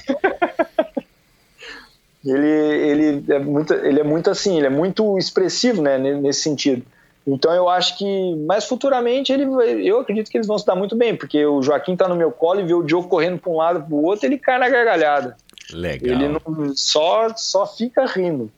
ele, 2.24 2.46
ele, 2.48 3.32
é 3.32 3.38
muito, 3.38 3.74
ele 3.74 4.00
é 4.00 4.04
muito 4.04 4.30
assim, 4.30 4.56
ele 4.58 4.66
é 4.66 4.70
muito 4.70 5.18
expressivo, 5.18 5.82
né, 5.82 5.98
ne- 5.98 6.14
nesse 6.20 6.40
sentido. 6.42 6.84
Então 7.26 7.54
eu 7.54 7.68
acho 7.68 7.96
que, 7.98 8.34
mas 8.46 8.64
futuramente 8.64 9.32
ele, 9.32 9.44
eu 9.86 10.00
acredito 10.00 10.28
que 10.30 10.36
eles 10.36 10.46
vão 10.46 10.58
se 10.58 10.66
dar 10.66 10.74
muito 10.74 10.96
bem, 10.96 11.14
porque 11.14 11.44
o 11.46 11.62
Joaquim 11.62 11.94
tá 11.96 12.08
no 12.08 12.16
meu 12.16 12.32
colo 12.32 12.60
e 12.60 12.64
vê 12.64 12.74
o 12.74 12.82
Diogo 12.82 13.08
correndo 13.08 13.38
para 13.38 13.50
um 13.50 13.56
lado 13.56 13.82
para 13.82 13.94
o 13.94 14.02
outro, 14.04 14.26
ele 14.26 14.38
cai 14.38 14.58
na 14.58 14.68
gargalhada. 14.68 15.36
Legal. 15.72 16.12
Ele 16.14 16.28
não 16.28 16.74
só 16.74 17.28
só 17.36 17.66
fica 17.66 18.04
rindo. 18.06 18.50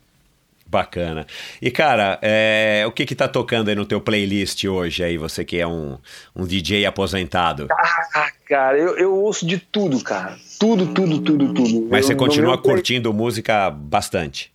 Bacana. 0.66 1.26
E, 1.62 1.70
cara, 1.70 2.18
é, 2.20 2.84
o 2.86 2.90
que 2.90 3.06
que 3.06 3.14
tá 3.14 3.28
tocando 3.28 3.68
aí 3.68 3.74
no 3.76 3.84
teu 3.86 4.00
playlist 4.00 4.64
hoje 4.64 5.04
aí, 5.04 5.16
você 5.16 5.44
que 5.44 5.60
é 5.60 5.66
um, 5.66 5.98
um 6.34 6.44
DJ 6.44 6.86
aposentado? 6.86 7.68
Ah, 7.70 8.30
cara, 8.48 8.76
eu, 8.78 8.96
eu 8.98 9.14
ouço 9.14 9.46
de 9.46 9.58
tudo, 9.58 10.02
cara. 10.02 10.36
Tudo, 10.58 10.86
tudo, 10.94 11.20
tudo, 11.20 11.52
tudo. 11.54 11.86
Mas 11.90 12.02
Eu- 12.02 12.08
você 12.08 12.14
continua 12.14 12.56
curtindo 12.58 13.12
música 13.12 13.70
bastante. 13.70 14.52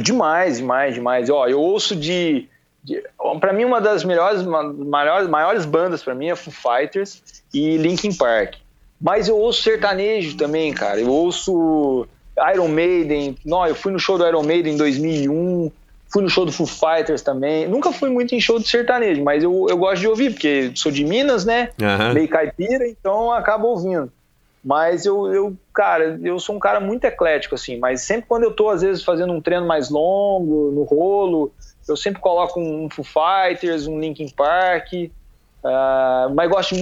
Demais, 0.00 0.58
demais, 0.58 0.94
demais. 0.94 1.30
Ó, 1.30 1.46
eu 1.46 1.60
ouço 1.60 1.94
de, 1.96 2.48
de 2.82 3.02
para 3.40 3.52
mim 3.52 3.64
uma 3.64 3.80
das 3.80 4.04
melhores, 4.04 4.42
ma- 4.42 4.62
maiores, 4.72 5.28
maiores 5.28 5.64
bandas 5.64 6.02
para 6.02 6.14
mim 6.14 6.28
é 6.28 6.36
Foo 6.36 6.52
Fighters 6.52 7.22
e 7.52 7.76
Linkin 7.76 8.12
Park. 8.14 8.54
Mas 9.00 9.28
eu 9.28 9.36
ouço 9.38 9.62
sertanejo 9.62 10.36
também, 10.36 10.72
cara. 10.74 11.00
Eu 11.00 11.08
ouço 11.08 12.06
Iron 12.52 12.68
Maiden. 12.68 13.36
Não, 13.44 13.66
eu 13.66 13.74
fui 13.74 13.90
no 13.92 13.98
show 13.98 14.18
do 14.18 14.26
Iron 14.26 14.42
Maiden 14.42 14.74
em 14.74 14.76
2001. 14.76 15.70
Fui 16.12 16.22
no 16.22 16.28
show 16.28 16.44
do 16.44 16.52
Foo 16.52 16.66
Fighters 16.66 17.22
também. 17.22 17.66
Nunca 17.68 17.92
fui 17.92 18.10
muito 18.10 18.34
em 18.34 18.40
show 18.40 18.58
de 18.58 18.68
sertanejo, 18.68 19.22
mas 19.22 19.42
eu, 19.44 19.66
eu 19.70 19.78
gosto 19.78 20.00
de 20.00 20.08
ouvir, 20.08 20.32
porque 20.32 20.72
sou 20.74 20.90
de 20.90 21.04
Minas, 21.04 21.44
né? 21.44 21.70
Aham. 21.80 22.12
Meio 22.12 22.28
caipira, 22.28 22.86
então 22.88 23.32
acabo 23.32 23.68
ouvindo. 23.68 24.12
Mas 24.62 25.06
eu, 25.06 25.32
eu, 25.32 25.56
cara, 25.72 26.18
eu 26.22 26.38
sou 26.38 26.54
um 26.54 26.58
cara 26.58 26.80
muito 26.80 27.04
eclético, 27.04 27.54
assim. 27.54 27.78
Mas 27.78 28.02
sempre 28.02 28.26
quando 28.28 28.42
eu 28.44 28.52
tô, 28.52 28.68
às 28.68 28.82
vezes, 28.82 29.02
fazendo 29.02 29.32
um 29.32 29.40
treino 29.40 29.66
mais 29.66 29.88
longo, 29.88 30.70
no 30.70 30.82
rolo, 30.82 31.50
eu 31.88 31.96
sempre 31.96 32.20
coloco 32.20 32.60
um 32.60 32.88
Foo 32.90 33.04
Fighters, 33.04 33.86
um 33.86 33.98
Linkin 33.98 34.28
Park. 34.28 34.92
ah, 35.64 36.28
mas 36.34 36.50
gosto 36.50 36.74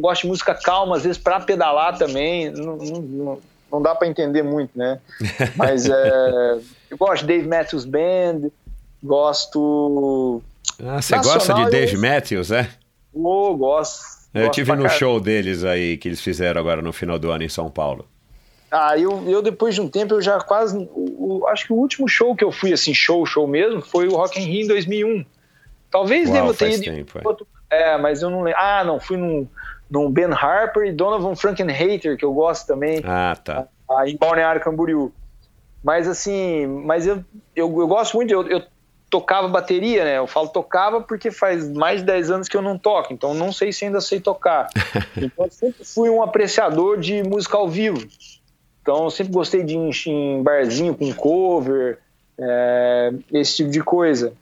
gosto 0.00 0.22
de 0.22 0.28
música 0.28 0.54
calma, 0.54 0.96
às 0.96 1.02
vezes, 1.04 1.16
pra 1.18 1.40
pedalar 1.40 1.96
também. 1.96 2.50
Não, 2.50 2.76
não, 2.76 3.38
não, 3.72 3.82
dá 3.82 3.94
pra 3.94 4.06
entender 4.06 4.42
muito, 4.42 4.76
né? 4.78 5.00
Mas 5.56 5.88
é, 5.88 6.58
eu 6.90 6.96
gosto 6.98 7.22
de 7.22 7.28
Dave 7.28 7.46
Matthews 7.48 7.84
Band, 7.84 8.50
gosto. 9.02 10.42
Ah, 10.82 11.00
você 11.02 11.16
gosta 11.16 11.54
de 11.54 11.62
eu- 11.62 11.70
Dave 11.70 11.96
Matthews, 11.96 12.50
é? 12.50 12.68
Oh, 13.14 13.56
gosto. 13.56 14.17
Eu 14.34 14.50
tive 14.50 14.74
no 14.76 14.88
show 14.88 15.18
deles 15.20 15.64
aí, 15.64 15.96
que 15.96 16.08
eles 16.08 16.20
fizeram 16.20 16.60
agora 16.60 16.80
no 16.82 16.92
final 16.92 17.18
do 17.18 17.30
ano 17.30 17.42
em 17.44 17.48
São 17.48 17.70
Paulo. 17.70 18.06
Ah, 18.70 18.98
eu, 18.98 19.24
eu 19.28 19.40
depois 19.40 19.74
de 19.74 19.80
um 19.80 19.88
tempo, 19.88 20.14
eu 20.14 20.20
já 20.20 20.38
quase. 20.40 20.76
o- 20.76 21.40
o- 21.40 21.46
acho 21.48 21.66
que 21.66 21.72
o 21.72 21.76
último 21.76 22.06
show 22.06 22.36
que 22.36 22.44
eu 22.44 22.52
fui, 22.52 22.72
assim, 22.72 22.92
show, 22.92 23.24
show 23.24 23.46
mesmo, 23.46 23.80
foi 23.80 24.06
o 24.08 24.14
Rock 24.16 24.38
in 24.38 24.44
Rio 24.44 24.64
em 24.64 24.68
2001. 24.68 25.24
Talvez 25.90 26.28
Uau, 26.28 26.38
deva 26.38 26.54
ter 26.54 26.70
ido. 26.72 26.84
em 26.84 26.96
tempo, 26.96 27.18
é. 27.18 27.22
outro- 27.26 27.46
É, 27.70 27.96
mas 27.98 28.20
eu 28.22 28.28
não 28.30 28.42
lembro. 28.42 28.58
Ah, 28.60 28.84
não, 28.84 29.00
fui 29.00 29.16
num, 29.16 29.46
num 29.90 30.10
Ben 30.10 30.26
Harper 30.32 30.84
e 30.86 30.92
Donovan 30.92 31.34
Frankenhater, 31.34 32.16
que 32.18 32.24
eu 32.24 32.32
gosto 32.34 32.66
também, 32.66 33.00
Ah, 33.04 33.36
tá. 33.42 33.66
ah, 33.90 34.06
em 34.08 34.16
Balneário 34.16 34.60
Camboriú. 34.60 35.12
Mas 35.82 36.06
assim, 36.08 36.66
mas 36.66 37.06
eu, 37.06 37.24
eu, 37.56 37.66
eu 37.80 37.86
gosto 37.88 38.16
muito, 38.16 38.30
eu, 38.32 38.46
eu 38.48 38.62
tocava 39.10 39.48
bateria, 39.48 40.04
né? 40.04 40.18
Eu 40.18 40.26
falo 40.26 40.48
tocava 40.48 41.00
porque 41.00 41.30
faz 41.30 41.70
mais 41.70 42.00
de 42.00 42.06
10 42.06 42.30
anos 42.30 42.48
que 42.48 42.56
eu 42.56 42.62
não 42.62 42.76
toco, 42.78 43.12
então 43.12 43.32
não 43.34 43.52
sei 43.52 43.72
se 43.72 43.84
ainda 43.84 44.00
sei 44.00 44.20
tocar. 44.20 44.68
Então 45.16 45.46
eu 45.46 45.50
sempre 45.50 45.84
fui 45.84 46.08
um 46.10 46.22
apreciador 46.22 46.98
de 46.98 47.22
música 47.22 47.56
ao 47.56 47.68
vivo. 47.68 48.06
Então 48.82 49.04
eu 49.04 49.10
sempre 49.10 49.32
gostei 49.32 49.62
de 49.64 49.74
ir 49.76 50.08
em, 50.08 50.42
barzinho 50.42 50.94
com 50.94 51.12
cover, 51.12 51.98
é, 52.38 53.12
esse 53.32 53.56
tipo 53.56 53.70
de 53.70 53.82
coisa. 53.82 54.32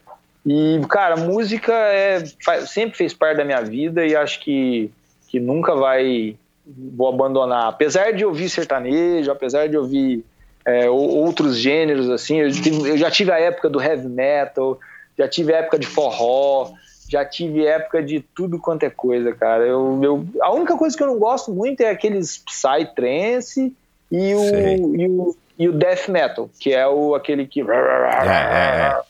E, 0.44 0.80
cara, 0.88 1.16
música 1.16 1.72
é, 1.72 2.22
faz- 2.44 2.70
sempre 2.70 2.96
fez 2.96 3.12
parte 3.12 3.38
da 3.38 3.44
minha 3.44 3.62
vida 3.62 4.06
e 4.06 4.14
acho 4.14 4.40
que, 4.40 4.90
que 5.28 5.40
nunca 5.40 5.74
vai 5.74 6.36
vou 6.66 7.08
abandonar. 7.08 7.68
Apesar 7.68 8.12
de 8.12 8.24
ouvir 8.24 8.48
sertanejo, 8.48 9.30
apesar 9.30 9.68
de 9.68 9.76
ouvir 9.76 10.24
é, 10.66 10.90
ou- 10.90 11.16
outros 11.24 11.56
gêneros, 11.56 12.10
assim, 12.10 12.40
eu, 12.40 12.50
tive- 12.50 12.90
eu 12.90 12.98
já 12.98 13.10
tive 13.10 13.30
a 13.30 13.38
época 13.38 13.70
do 13.70 13.80
heavy 13.80 14.08
metal, 14.08 14.78
já 15.16 15.28
tive 15.28 15.54
a 15.54 15.58
época 15.58 15.78
de 15.78 15.86
forró, 15.86 16.72
já 17.08 17.24
tive 17.24 17.64
época 17.64 18.02
de 18.02 18.20
tudo 18.20 18.58
quanto 18.58 18.82
é 18.82 18.90
coisa, 18.90 19.32
cara. 19.32 19.64
Eu, 19.64 20.00
eu- 20.02 20.26
a 20.42 20.52
única 20.52 20.76
coisa 20.76 20.96
que 20.96 21.02
eu 21.02 21.06
não 21.06 21.18
gosto 21.18 21.52
muito 21.52 21.80
é 21.82 21.88
aqueles 21.90 22.38
psytrance 22.38 23.72
e 24.10 24.34
o, 24.34 24.38
Sei. 24.50 24.76
e 24.76 25.08
o, 25.08 25.36
e 25.58 25.68
o 25.68 25.72
death 25.72 26.08
metal, 26.08 26.50
que 26.58 26.72
é 26.72 26.86
o, 26.86 27.14
aquele 27.14 27.46
que... 27.46 27.60
É, 27.60 27.64
é, 27.64 29.00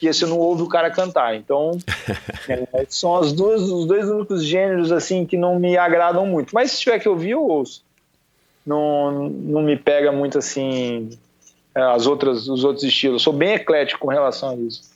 Que 0.00 0.12
você 0.12 0.26
não 0.26 0.36
ouve 0.38 0.62
o 0.64 0.68
cara 0.68 0.90
cantar. 0.90 1.36
Então, 1.36 1.78
é, 2.48 2.84
são 2.88 3.14
as 3.16 3.32
duas, 3.32 3.62
os 3.62 3.86
dois 3.86 4.08
únicos 4.08 4.44
gêneros 4.44 4.90
assim 4.90 5.24
que 5.24 5.36
não 5.36 5.58
me 5.60 5.76
agradam 5.76 6.26
muito. 6.26 6.52
Mas 6.52 6.72
se 6.72 6.80
tiver 6.80 6.98
que 6.98 7.08
ouvir, 7.08 7.30
eu 7.30 7.42
ouço. 7.46 7.84
Não, 8.66 9.28
não 9.28 9.62
me 9.62 9.76
pega 9.76 10.12
muito 10.12 10.38
assim 10.38 11.10
é, 11.74 11.80
as 11.82 12.06
outras, 12.06 12.48
os 12.48 12.64
outros 12.64 12.84
estilos. 12.84 13.14
Eu 13.22 13.24
sou 13.24 13.32
bem 13.32 13.54
eclético 13.54 14.00
com 14.00 14.08
relação 14.08 14.50
a 14.50 14.54
isso. 14.56 14.92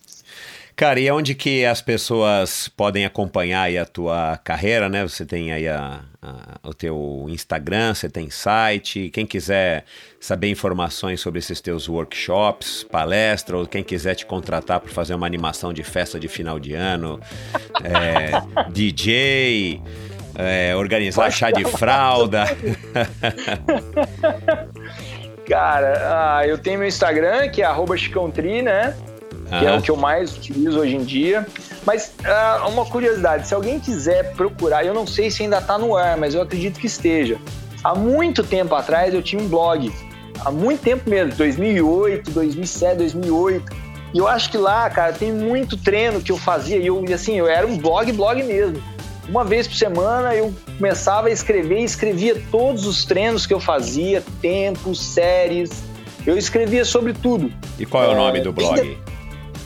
Cara, 0.76 1.00
e 1.00 1.10
onde 1.10 1.34
que 1.34 1.64
as 1.64 1.80
pessoas 1.80 2.68
podem 2.68 3.06
acompanhar 3.06 3.74
a 3.78 3.86
tua 3.86 4.38
carreira, 4.44 4.90
né? 4.90 5.02
Você 5.08 5.24
tem 5.24 5.50
aí 5.50 5.66
a, 5.66 6.00
a- 6.20 6.58
o 6.62 6.74
teu 6.74 7.24
Instagram, 7.30 7.94
você 7.94 8.10
tem 8.10 8.28
site. 8.28 9.08
Quem 9.08 9.24
quiser 9.24 9.86
saber 10.20 10.50
informações 10.50 11.18
sobre 11.22 11.38
esses 11.38 11.62
teus 11.62 11.88
workshops, 11.88 12.84
palestra, 12.84 13.56
ou 13.56 13.66
quem 13.66 13.82
quiser 13.82 14.16
te 14.16 14.26
contratar 14.26 14.80
para 14.80 14.90
fazer 14.90 15.14
uma 15.14 15.24
animação 15.26 15.72
de 15.72 15.82
festa 15.82 16.20
de 16.20 16.28
final 16.28 16.60
de 16.60 16.74
ano, 16.74 17.18
é, 17.82 18.68
DJ, 18.70 19.80
é, 20.38 20.74
organizar 20.76 21.30
chá 21.30 21.50
de 21.50 21.64
fralda. 21.64 22.44
Cara, 25.48 26.38
ah, 26.38 26.46
eu 26.46 26.58
tenho 26.58 26.78
meu 26.78 26.88
Instagram, 26.88 27.48
que 27.48 27.62
é 27.62 27.64
arroba 27.64 27.96
chicãotri, 27.96 28.62
né? 28.62 28.94
que 29.48 29.64
é 29.64 29.76
o 29.76 29.80
que 29.80 29.90
eu 29.90 29.96
mais 29.96 30.36
utilizo 30.36 30.78
hoje 30.78 30.96
em 30.96 31.04
dia. 31.04 31.46
Mas 31.84 32.12
ah, 32.24 32.66
uma 32.68 32.84
curiosidade, 32.84 33.46
se 33.46 33.54
alguém 33.54 33.78
quiser 33.78 34.32
procurar, 34.32 34.84
eu 34.84 34.92
não 34.92 35.06
sei 35.06 35.30
se 35.30 35.42
ainda 35.42 35.58
está 35.58 35.78
no 35.78 35.96
ar, 35.96 36.16
mas 36.16 36.34
eu 36.34 36.42
acredito 36.42 36.80
que 36.80 36.86
esteja. 36.86 37.38
Há 37.84 37.94
muito 37.94 38.42
tempo 38.42 38.74
atrás 38.74 39.14
eu 39.14 39.22
tinha 39.22 39.40
um 39.40 39.46
blog, 39.46 39.92
há 40.44 40.50
muito 40.50 40.80
tempo 40.82 41.08
mesmo, 41.08 41.34
2008, 41.34 42.30
2007, 42.32 42.98
2008. 42.98 43.76
E 44.14 44.18
eu 44.18 44.26
acho 44.26 44.50
que 44.50 44.58
lá, 44.58 44.88
cara, 44.90 45.12
tem 45.12 45.32
muito 45.32 45.76
treino 45.76 46.20
que 46.20 46.32
eu 46.32 46.36
fazia 46.36 46.78
e 46.78 46.86
eu, 46.86 47.04
assim, 47.14 47.38
eu 47.38 47.46
era 47.46 47.66
um 47.66 47.76
blog, 47.76 48.10
blog 48.12 48.42
mesmo. 48.42 48.82
Uma 49.28 49.44
vez 49.44 49.66
por 49.66 49.76
semana 49.76 50.34
eu 50.34 50.54
começava 50.78 51.28
a 51.28 51.30
escrever 51.30 51.80
e 51.80 51.84
escrevia 51.84 52.40
todos 52.50 52.86
os 52.86 53.04
treinos 53.04 53.44
que 53.46 53.52
eu 53.52 53.60
fazia, 53.60 54.22
tempos, 54.40 55.00
séries. 55.02 55.70
Eu 56.26 56.36
escrevia 56.38 56.84
sobre 56.84 57.12
tudo. 57.12 57.52
E 57.78 57.84
qual 57.86 58.04
é 58.04 58.08
o 58.08 58.12
É, 58.12 58.16
nome 58.16 58.40
do 58.40 58.52
tem 58.52 58.66
blog? 58.66 58.98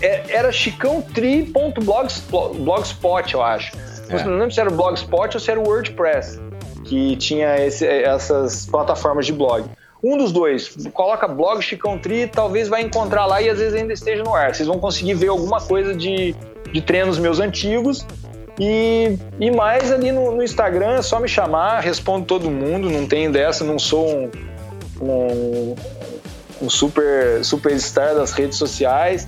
É, 0.03 0.23
era 0.31 0.51
chicãotri.blogspot, 0.51 3.35
eu 3.35 3.43
acho. 3.43 3.73
É. 4.09 4.15
Eu 4.15 4.25
Não 4.27 4.33
lembro 4.39 4.51
se 4.53 4.61
era 4.61 4.71
o 4.71 4.75
Blogspot 4.75 5.37
ou 5.37 5.41
se 5.41 5.51
era 5.51 5.61
o 5.61 5.69
WordPress, 5.69 6.41
que 6.85 7.17
tinha 7.17 7.65
esse- 7.65 7.87
essas 7.87 8.67
plataformas 8.67 9.27
de 9.27 9.33
blog. 9.33 9.65
Um 10.03 10.17
dos 10.17 10.33
dois, 10.33 10.75
coloca 10.95 11.29
blog 11.29 11.61
Chicão 11.61 11.99
Tri, 11.99 12.27
talvez 12.27 12.69
vai 12.69 12.81
encontrar 12.83 13.27
lá 13.27 13.43
e 13.43 13.51
às 13.51 13.59
vezes 13.59 13.75
ainda 13.75 13.93
esteja 13.93 14.23
no 14.23 14.35
ar. 14.35 14.55
Vocês 14.55 14.67
vão 14.67 14.79
conseguir 14.79 15.15
ver 15.15 15.29
alguma 15.29 15.61
coisa 15.61 15.95
de, 15.95 16.35
de 16.73 16.81
treinos 16.81 17.19
meus 17.19 17.39
antigos. 17.39 18.07
E, 18.59 19.19
e 19.39 19.51
mais 19.51 19.91
ali 19.93 20.12
no, 20.12 20.33
no 20.37 20.43
Instagram, 20.43 20.95
é 20.95 21.03
só 21.03 21.20
me 21.20 21.29
chamar, 21.29 21.81
respondo 21.81 22.27
todo 22.27 22.51
mundo, 22.51 22.91
não 22.91 23.07
tem 23.07 23.31
dessa, 23.31 23.65
não 23.65 23.79
sou 23.79 24.09
um, 24.09 24.31
um, 25.01 25.77
um 26.62 26.70
super 26.70 27.45
superstar 27.45 28.15
das 28.15 28.33
redes 28.33 28.59
sociais. 28.59 29.27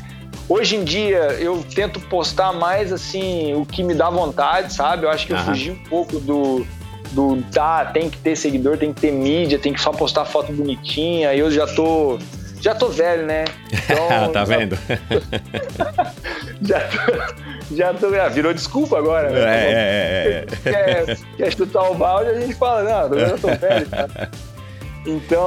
Hoje 0.49 0.77
em 0.77 0.85
dia 0.85 1.37
eu 1.39 1.65
tento 1.75 2.01
postar 2.01 2.53
mais 2.53 2.93
assim 2.93 3.55
o 3.55 3.65
que 3.65 3.83
me 3.83 3.95
dá 3.95 4.11
vontade, 4.11 4.73
sabe? 4.73 5.05
Eu 5.05 5.11
acho 5.11 5.27
que 5.27 5.33
eu 5.33 5.39
fugi 5.39 5.71
um 5.71 5.85
pouco 5.85 6.19
do 6.19 6.67
do 7.13 7.43
tá, 7.53 7.85
tem 7.85 8.09
que 8.09 8.17
ter 8.19 8.35
seguidor, 8.37 8.79
tem 8.79 8.93
que 8.93 9.01
ter 9.01 9.13
mídia, 9.13 9.59
tem 9.59 9.73
que 9.73 9.81
só 9.81 9.93
postar 9.93 10.25
foto 10.25 10.51
bonitinha. 10.53 11.35
Eu 11.35 11.51
já 11.51 11.67
tô 11.67 12.19
já 12.63 12.75
tô 12.75 12.89
velho, 12.89 13.27
né? 13.27 13.45
Então, 13.91 14.33
tá 14.33 14.45
já- 14.45 14.57
vendo? 14.57 14.79
Já 16.63 16.79
tô, 16.81 17.75
já 17.75 17.95
tô 17.95 18.07
ah, 18.15 18.29
virou 18.29 18.55
desculpa 18.55 18.97
agora, 18.97 19.29
É, 19.29 19.33
né? 19.33 19.41
é, 19.41 19.73
é, 19.73 20.47
é. 20.47 20.47
quer, 21.07 21.19
quer 21.37 21.53
chutar 21.53 21.91
o 21.91 21.95
balde, 21.95 22.31
a 22.31 22.41
gente 22.41 22.55
fala, 22.55 22.85
não, 23.09 23.19
eu 23.19 23.29
já 23.31 23.37
tô 23.39 23.49
velho, 23.49 23.87
cara. 23.89 24.31
Então. 25.05 25.43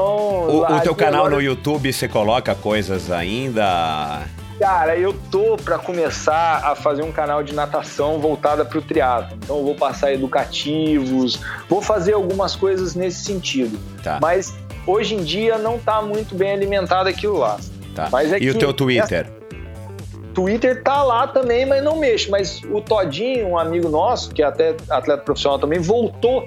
O, 0.49 0.61
o 0.65 0.79
teu 0.81 0.93
canal 0.93 1.21
agora- 1.27 1.35
no 1.35 1.41
YouTube, 1.41 1.91
você 1.93 2.07
coloca 2.09 2.53
coisas 2.53 3.09
ainda? 3.09 4.23
Cara, 4.59 4.95
eu 4.97 5.13
tô 5.29 5.57
pra 5.57 5.77
começar 5.77 6.61
a 6.63 6.75
fazer 6.75 7.03
um 7.03 7.11
canal 7.11 7.43
de 7.43 7.53
natação 7.53 8.19
voltada 8.19 8.63
pro 8.63 8.81
triatlo. 8.81 9.37
Então 9.43 9.57
eu 9.57 9.63
vou 9.65 9.75
passar 9.75 10.13
educativos, 10.13 11.39
vou 11.67 11.81
fazer 11.81 12.13
algumas 12.13 12.55
coisas 12.55 12.95
nesse 12.95 13.25
sentido. 13.25 13.77
Tá, 14.01 14.17
Mas 14.21 14.55
hoje 14.87 15.15
em 15.15 15.23
dia 15.23 15.57
não 15.57 15.77
tá 15.77 16.01
muito 16.01 16.35
bem 16.35 16.53
alimentado 16.53 17.09
aquilo 17.09 17.37
lá. 17.37 17.57
tá. 17.93 18.07
mas 18.11 18.31
é 18.31 18.39
e 18.39 18.49
o 18.49 18.57
teu 18.57 18.73
Twitter? 18.73 19.29
Twitter 20.33 20.83
tá 20.83 21.01
lá 21.01 21.27
também, 21.27 21.65
mas 21.65 21.83
não 21.83 21.97
mexe. 21.97 22.29
Mas 22.29 22.61
o 22.63 22.81
Todinho, 22.81 23.47
um 23.47 23.57
amigo 23.57 23.89
nosso, 23.89 24.31
que 24.31 24.41
é 24.41 24.45
até 24.45 24.75
atleta 24.89 25.23
profissional 25.23 25.57
também, 25.57 25.79
voltou 25.79 26.45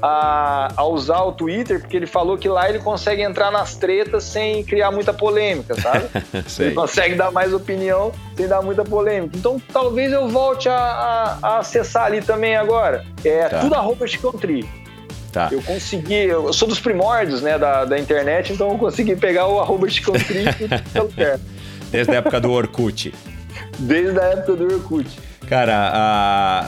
a, 0.00 0.72
a 0.76 0.84
usar 0.84 1.22
o 1.22 1.32
Twitter, 1.32 1.80
porque 1.80 1.96
ele 1.96 2.06
falou 2.06 2.38
que 2.38 2.48
lá 2.48 2.68
ele 2.68 2.78
consegue 2.78 3.22
entrar 3.22 3.50
nas 3.50 3.74
tretas 3.76 4.24
sem 4.24 4.62
criar 4.64 4.90
muita 4.90 5.12
polêmica, 5.12 5.74
sabe? 5.80 6.06
Ele 6.58 6.74
consegue 6.74 7.14
dar 7.16 7.30
mais 7.32 7.52
opinião 7.52 8.12
sem 8.36 8.46
dar 8.46 8.62
muita 8.62 8.84
polêmica. 8.84 9.36
Então 9.36 9.60
talvez 9.72 10.12
eu 10.12 10.28
volte 10.28 10.68
a, 10.68 10.74
a- 10.76 11.38
a 11.42 11.58
acessar 11.58 12.04
ali 12.04 12.20
também 12.22 12.56
agora. 12.56 13.04
É 13.24 13.48
Tá. 13.48 13.58
tudo 13.60 13.74
arroba 13.74 14.06
Chicantri. 14.06 14.68
Tá. 15.32 15.48
Eu 15.52 15.60
consegui, 15.62 16.14
eu 16.14 16.52
sou 16.52 16.66
dos 16.68 16.80
primórdios 16.80 17.42
né, 17.42 17.58
da, 17.58 17.84
da 17.84 17.98
internet, 17.98 18.52
então 18.52 18.70
eu 18.70 18.78
consegui 18.78 19.14
pegar 19.16 19.46
o 19.46 19.60
arroba 19.60 19.86
eu 20.94 21.08
quero. 21.14 21.40
Desde 21.90 22.12
a 22.12 22.16
época 22.16 22.40
do 22.40 22.50
Orkut. 22.52 23.14
Desde 23.78 24.18
a 24.18 24.24
época 24.24 24.54
do 24.56 24.64
Orkut. 24.74 25.18
Cara, 25.48 25.74
a, 25.74 26.60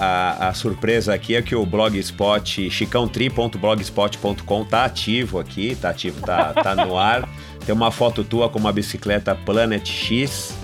a, 0.47 0.49
a 0.49 0.55
surpresa 0.55 1.13
aqui 1.13 1.37
é 1.37 1.43
que 1.43 1.55
o 1.55 1.67
blogspot, 1.67 2.71
chicãotri.blogspot.com 2.71 4.65
tá 4.65 4.85
ativo 4.87 5.39
aqui, 5.39 5.77
tá 5.77 5.91
ativo, 5.91 6.21
tá, 6.23 6.55
tá 6.55 6.75
no 6.75 6.97
ar. 6.97 7.29
Tem 7.67 7.75
uma 7.75 7.91
foto 7.91 8.25
tua 8.25 8.49
com 8.49 8.59
uma 8.59 8.73
bicicleta 8.73 9.35
Planet 9.35 9.87
X. 9.87 10.55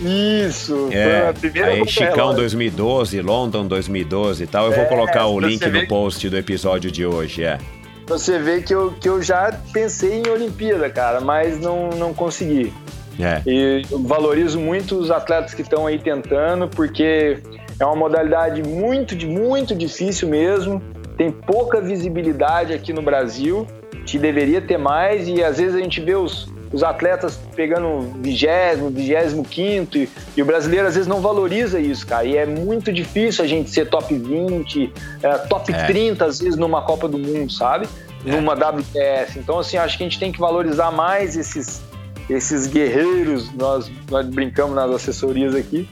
Isso, 0.00 0.88
É, 0.92 1.28
a 1.28 1.32
primeira 1.32 1.70
aí 1.72 1.86
Chicão 1.88 2.08
contra-relógio. 2.10 2.36
2012, 2.36 3.20
London 3.22 3.66
2012 3.66 4.44
e 4.44 4.46
tal. 4.46 4.66
Eu 4.66 4.72
vou 4.72 4.84
É, 4.84 4.86
colocar 4.86 5.26
o 5.26 5.40
link 5.40 5.66
no 5.68 5.86
post 5.88 6.28
do 6.28 6.36
episódio 6.36 6.90
de 6.92 7.04
hoje, 7.04 7.42
é. 7.44 7.58
Você 8.06 8.38
vê 8.38 8.60
que 8.60 8.72
eu, 8.74 8.92
que 8.92 9.08
eu 9.08 9.20
já 9.22 9.52
pensei 9.72 10.20
em 10.20 10.28
Olimpíada, 10.28 10.88
cara, 10.90 11.20
mas 11.20 11.58
não, 11.58 11.90
não 11.90 12.12
consegui. 12.14 12.72
É, 13.18 13.40
E 13.46 13.82
eu 13.90 14.02
valorizo 14.02 14.58
muito 14.58 14.96
os 14.98 15.10
atletas 15.10 15.54
que 15.54 15.62
estão 15.62 15.86
aí 15.86 15.98
tentando, 15.98 16.68
porque 16.68 17.38
é 17.78 17.84
uma 17.84 17.96
modalidade 17.96 18.62
muito, 18.62 19.14
muito 19.26 19.74
difícil 19.74 20.28
mesmo. 20.28 20.82
Tem 21.16 21.30
pouca 21.30 21.80
visibilidade 21.80 22.72
aqui 22.72 22.92
no 22.92 23.02
Brasil, 23.02 23.66
que 24.06 24.18
deveria 24.18 24.60
ter 24.60 24.78
mais, 24.78 25.28
e 25.28 25.42
às 25.42 25.58
vezes 25.58 25.74
a 25.74 25.78
gente 25.78 26.00
vê 26.00 26.14
os, 26.14 26.48
os 26.72 26.82
atletas 26.82 27.38
pegando 27.54 28.00
vigésimo, 28.20 28.90
vigésimo 28.90 29.44
quinto, 29.44 29.96
e, 30.36 30.42
o 30.42 30.44
brasileiro 30.44 30.88
às 30.88 30.94
vezes 30.94 31.08
não 31.08 31.20
valoriza 31.20 31.78
isso, 31.78 32.06
cara. 32.06 32.24
E 32.24 32.36
é 32.36 32.44
muito 32.44 32.92
difícil 32.92 33.44
a 33.44 33.46
gente 33.46 33.70
ser 33.70 33.88
top 33.88 34.12
20, 34.12 34.92
é, 35.22 35.38
top 35.38 35.72
É. 35.72 35.86
30 35.86 36.24
às 36.24 36.40
vezes 36.40 36.56
numa 36.56 36.82
Copa 36.82 37.08
do 37.08 37.18
Mundo, 37.18 37.52
sabe? 37.52 37.88
Numa 38.24 38.54
WTS. 38.54 39.38
Então, 39.38 39.58
assim, 39.58 39.76
acho 39.76 39.98
que 39.98 40.02
a 40.02 40.06
gente 40.06 40.18
tem 40.18 40.32
que 40.32 40.40
valorizar 40.40 40.90
mais 40.90 41.36
esses, 41.36 41.82
esses 42.28 42.66
guerreiros, 42.66 43.52
nós, 43.54 43.90
nós 44.10 44.26
brincamos 44.26 44.74
nas 44.74 44.90
assessorias 44.90 45.54
aqui, 45.54 45.86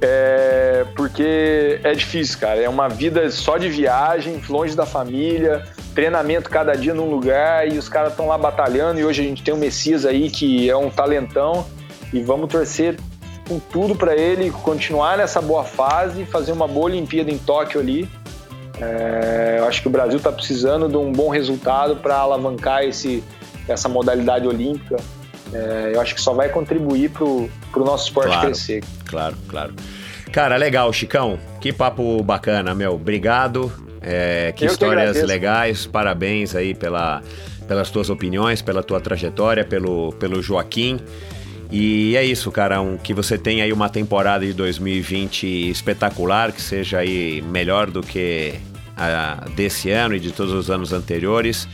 é, 0.00 0.84
porque 0.96 1.80
é 1.82 1.92
difícil, 1.92 2.38
cara. 2.38 2.60
É 2.60 2.68
uma 2.68 2.88
vida 2.88 3.30
só 3.30 3.58
de 3.58 3.68
viagem, 3.68 4.40
longe 4.48 4.76
da 4.76 4.86
família, 4.86 5.64
treinamento 5.94 6.48
cada 6.48 6.74
dia 6.74 6.94
num 6.94 7.10
lugar 7.10 7.70
e 7.70 7.78
os 7.78 7.88
caras 7.88 8.12
estão 8.12 8.28
lá 8.28 8.38
batalhando. 8.38 9.00
E 9.00 9.04
hoje 9.04 9.22
a 9.22 9.24
gente 9.24 9.42
tem 9.42 9.52
o 9.52 9.56
Messias 9.56 10.04
aí 10.06 10.30
que 10.30 10.68
é 10.70 10.76
um 10.76 10.90
talentão 10.90 11.66
e 12.12 12.20
vamos 12.20 12.48
torcer 12.50 12.96
com 13.48 13.58
tudo 13.58 13.94
para 13.94 14.14
ele 14.14 14.50
continuar 14.50 15.16
nessa 15.16 15.40
boa 15.40 15.64
fase, 15.64 16.24
fazer 16.26 16.52
uma 16.52 16.68
boa 16.68 16.86
Olimpíada 16.86 17.30
em 17.30 17.38
Tóquio 17.38 17.80
ali. 17.80 18.08
É, 18.80 19.56
eu 19.58 19.66
acho 19.66 19.82
que 19.82 19.88
o 19.88 19.90
Brasil 19.90 20.18
está 20.18 20.30
precisando 20.30 20.88
de 20.88 20.96
um 20.96 21.10
bom 21.10 21.28
resultado 21.28 21.96
para 21.96 22.16
alavancar 22.16 22.84
esse, 22.84 23.24
essa 23.66 23.88
modalidade 23.88 24.46
olímpica. 24.46 24.96
É, 25.52 25.92
eu 25.94 26.00
acho 26.00 26.14
que 26.14 26.20
só 26.20 26.34
vai 26.34 26.48
contribuir 26.50 27.10
para 27.10 27.24
o 27.24 27.50
nosso 27.76 28.04
esporte 28.04 28.28
Claro. 28.28 28.46
crescer. 28.46 28.84
Claro, 29.08 29.36
claro. 29.48 29.74
Cara, 30.32 30.56
legal, 30.56 30.92
Chicão. 30.92 31.38
Que 31.60 31.72
papo 31.72 32.22
bacana, 32.22 32.74
meu. 32.74 32.94
Obrigado. 32.94 33.72
É, 34.00 34.52
que 34.54 34.64
Eu 34.64 34.68
que 34.68 34.74
histórias 34.74 35.00
agradeço. 35.10 35.26
legais. 35.26 35.86
Parabéns 35.86 36.54
aí 36.54 36.74
pela, 36.74 37.22
pelas 37.66 37.90
tuas 37.90 38.10
opiniões, 38.10 38.62
pela 38.62 38.82
tua 38.82 39.00
trajetória, 39.00 39.64
pelo, 39.64 40.12
pelo 40.12 40.40
Joaquim. 40.42 41.00
E 41.70 42.16
é 42.16 42.24
isso, 42.24 42.50
cara. 42.50 42.80
Um, 42.80 42.96
que 42.96 43.12
você 43.12 43.36
tenha 43.36 43.64
aí 43.64 43.72
uma 43.72 43.88
temporada 43.88 44.44
de 44.44 44.52
2020 44.52 45.70
espetacular, 45.70 46.52
que 46.52 46.62
seja 46.62 46.98
aí 46.98 47.42
melhor 47.42 47.90
do 47.90 48.00
que 48.00 48.54
a 48.96 49.46
desse 49.54 49.90
ano 49.90 50.14
e 50.14 50.20
de 50.20 50.32
todos 50.32 50.52
os 50.52 50.70
anos 50.70 50.92
anteriores. 50.92 51.68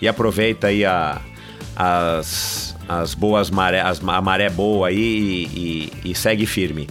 E 0.00 0.08
aproveita 0.08 0.68
aí 0.68 0.84
a, 0.84 1.20
as, 1.76 2.69
as 2.98 3.14
boas 3.14 3.50
maré, 3.50 3.80
as, 3.80 4.00
a 4.06 4.20
maré 4.20 4.48
boa 4.50 4.88
aí 4.88 4.96
e- 4.98 5.92
e- 6.04 6.10
e 6.10 6.14
segue 6.14 6.44
firme. 6.46 6.88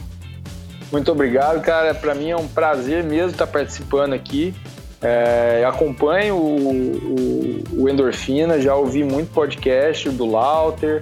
Muito 0.91 1.11
obrigado, 1.11 1.61
cara. 1.61 1.93
Para 1.93 2.15
mim 2.15 2.29
é 2.29 2.37
um 2.37 2.47
prazer 2.47 3.03
mesmo 3.03 3.31
estar 3.31 3.47
participando 3.47 4.13
aqui. 4.13 4.53
É, 5.01 5.63
acompanho 5.67 6.35
o, 6.35 7.63
o- 7.75 7.83
o 7.83 7.89
Endorfina, 7.89 8.59
já 8.61 8.75
ouvi 8.75 9.03
muito 9.03 9.31
podcast 9.31 10.09
do 10.09 10.25
Lauter, 10.25 11.01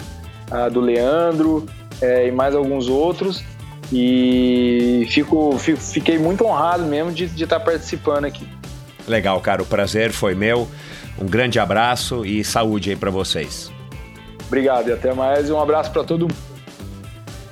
ah, 0.51 0.67
do 0.69 0.79
Leandro 0.81 1.65
é, 2.01 2.27
e 2.27 2.31
mais 2.31 2.53
alguns 2.55 2.87
outros. 2.89 3.43
E 3.93 5.07
fico, 5.09 5.57
fico- 5.57 5.79
fiquei 5.79 6.17
muito 6.17 6.43
honrado 6.45 6.83
mesmo 6.85 7.11
de, 7.11 7.25
de 7.27 7.43
estar 7.43 7.59
participando 7.59 8.25
aqui. 8.25 8.45
Legal, 9.07 9.39
cara. 9.41 9.61
O 9.61 9.65
prazer 9.65 10.11
foi 10.11 10.35
meu. 10.35 10.67
Um 11.19 11.25
grande 11.25 11.57
abraço 11.59 12.25
e 12.25 12.43
saúde 12.43 12.89
aí 12.89 12.95
pra 12.95 13.09
vocês. 13.09 13.71
Obrigado 14.47 14.89
e 14.89 14.93
até 14.93 15.13
mais. 15.13 15.49
Um 15.49 15.59
abraço 15.59 15.91
para 15.91 16.03
todo 16.03 16.21
mundo. 16.21 16.35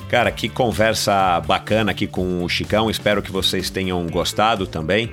Cara, 0.10 0.32
que 0.32 0.48
conversa 0.48 1.42
bacana 1.42 1.92
aqui 1.92 2.08
com 2.08 2.44
o 2.44 2.50
Chicão. 2.50 2.90
Espero 2.90 3.22
que 3.22 3.32
vocês 3.32 3.70
tenham 3.70 4.06
gostado 4.08 4.66
também. 4.66 5.12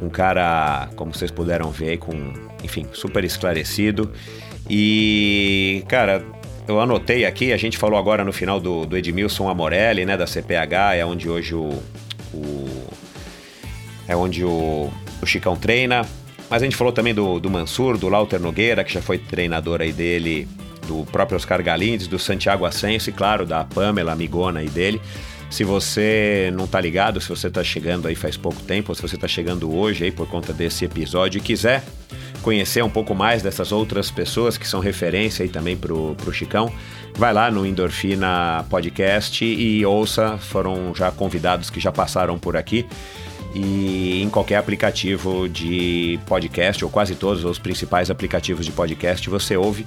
Um 0.00 0.08
cara, 0.08 0.88
como 0.96 1.14
vocês 1.14 1.30
puderam 1.30 1.70
ver, 1.70 1.90
aí, 1.90 1.98
com, 1.98 2.32
enfim, 2.62 2.86
super 2.92 3.22
esclarecido. 3.22 4.10
E, 4.68 5.84
cara, 5.88 6.24
eu 6.66 6.80
anotei 6.80 7.24
aqui, 7.26 7.52
a 7.52 7.56
gente 7.56 7.76
falou 7.76 7.98
agora 7.98 8.24
no 8.24 8.32
final 8.32 8.58
do, 8.58 8.86
do 8.86 8.96
Edmilson 8.96 9.48
Amorelli, 9.48 10.04
né, 10.06 10.16
da 10.16 10.26
CPH, 10.26 10.96
é 10.96 11.04
onde 11.04 11.28
hoje 11.28 11.54
o, 11.54 11.82
o 12.32 12.88
é 14.08 14.16
onde 14.16 14.44
o, 14.44 14.90
o 15.22 15.26
Chicão 15.26 15.56
treina. 15.56 16.02
Mas 16.50 16.62
a 16.62 16.64
gente 16.64 16.76
falou 16.76 16.92
também 16.92 17.14
do, 17.14 17.38
do 17.38 17.50
Mansur, 17.50 17.96
do 17.96 18.08
Lauter 18.08 18.40
Nogueira, 18.40 18.84
que 18.84 18.92
já 18.92 19.02
foi 19.02 19.18
treinador 19.18 19.80
aí 19.80 19.92
dele, 19.92 20.48
do 20.86 21.04
próprio 21.10 21.36
Oscar 21.36 21.62
Galindes, 21.62 22.06
do 22.06 22.18
Santiago 22.18 22.64
Ascenso 22.64 23.10
e, 23.10 23.12
claro, 23.12 23.44
da 23.44 23.64
Pamela, 23.64 24.12
amigona 24.12 24.60
aí 24.60 24.68
dele. 24.68 25.00
Se 25.50 25.62
você 25.62 26.50
não 26.54 26.66
tá 26.66 26.80
ligado, 26.80 27.20
se 27.20 27.28
você 27.28 27.48
tá 27.48 27.62
chegando 27.62 28.08
aí 28.08 28.14
faz 28.14 28.36
pouco 28.36 28.60
tempo, 28.62 28.90
ou 28.90 28.94
se 28.94 29.02
você 29.02 29.16
tá 29.16 29.28
chegando 29.28 29.72
hoje 29.74 30.04
aí 30.04 30.10
por 30.10 30.26
conta 30.28 30.52
desse 30.52 30.84
episódio 30.84 31.38
e 31.38 31.40
quiser 31.40 31.84
conhecer 32.42 32.82
um 32.82 32.90
pouco 32.90 33.14
mais 33.14 33.42
dessas 33.42 33.72
outras 33.72 34.10
pessoas 34.10 34.58
que 34.58 34.66
são 34.68 34.80
referência 34.80 35.42
aí 35.42 35.48
também 35.48 35.76
pro, 35.76 36.14
pro 36.16 36.32
Chicão, 36.32 36.70
vai 37.16 37.32
lá 37.32 37.50
no 37.50 37.64
Endorfina 37.64 38.66
Podcast 38.68 39.44
e 39.44 39.86
ouça, 39.86 40.36
foram 40.36 40.94
já 40.94 41.10
convidados 41.10 41.70
que 41.70 41.80
já 41.80 41.90
passaram 41.90 42.38
por 42.38 42.56
aqui 42.56 42.84
e 43.54 44.20
em 44.22 44.28
qualquer 44.28 44.56
aplicativo 44.56 45.48
de 45.48 46.18
podcast, 46.26 46.84
ou 46.84 46.90
quase 46.90 47.14
todos 47.14 47.44
os 47.44 47.58
principais 47.58 48.10
aplicativos 48.10 48.66
de 48.66 48.72
podcast, 48.72 49.30
você 49.30 49.56
ouve 49.56 49.86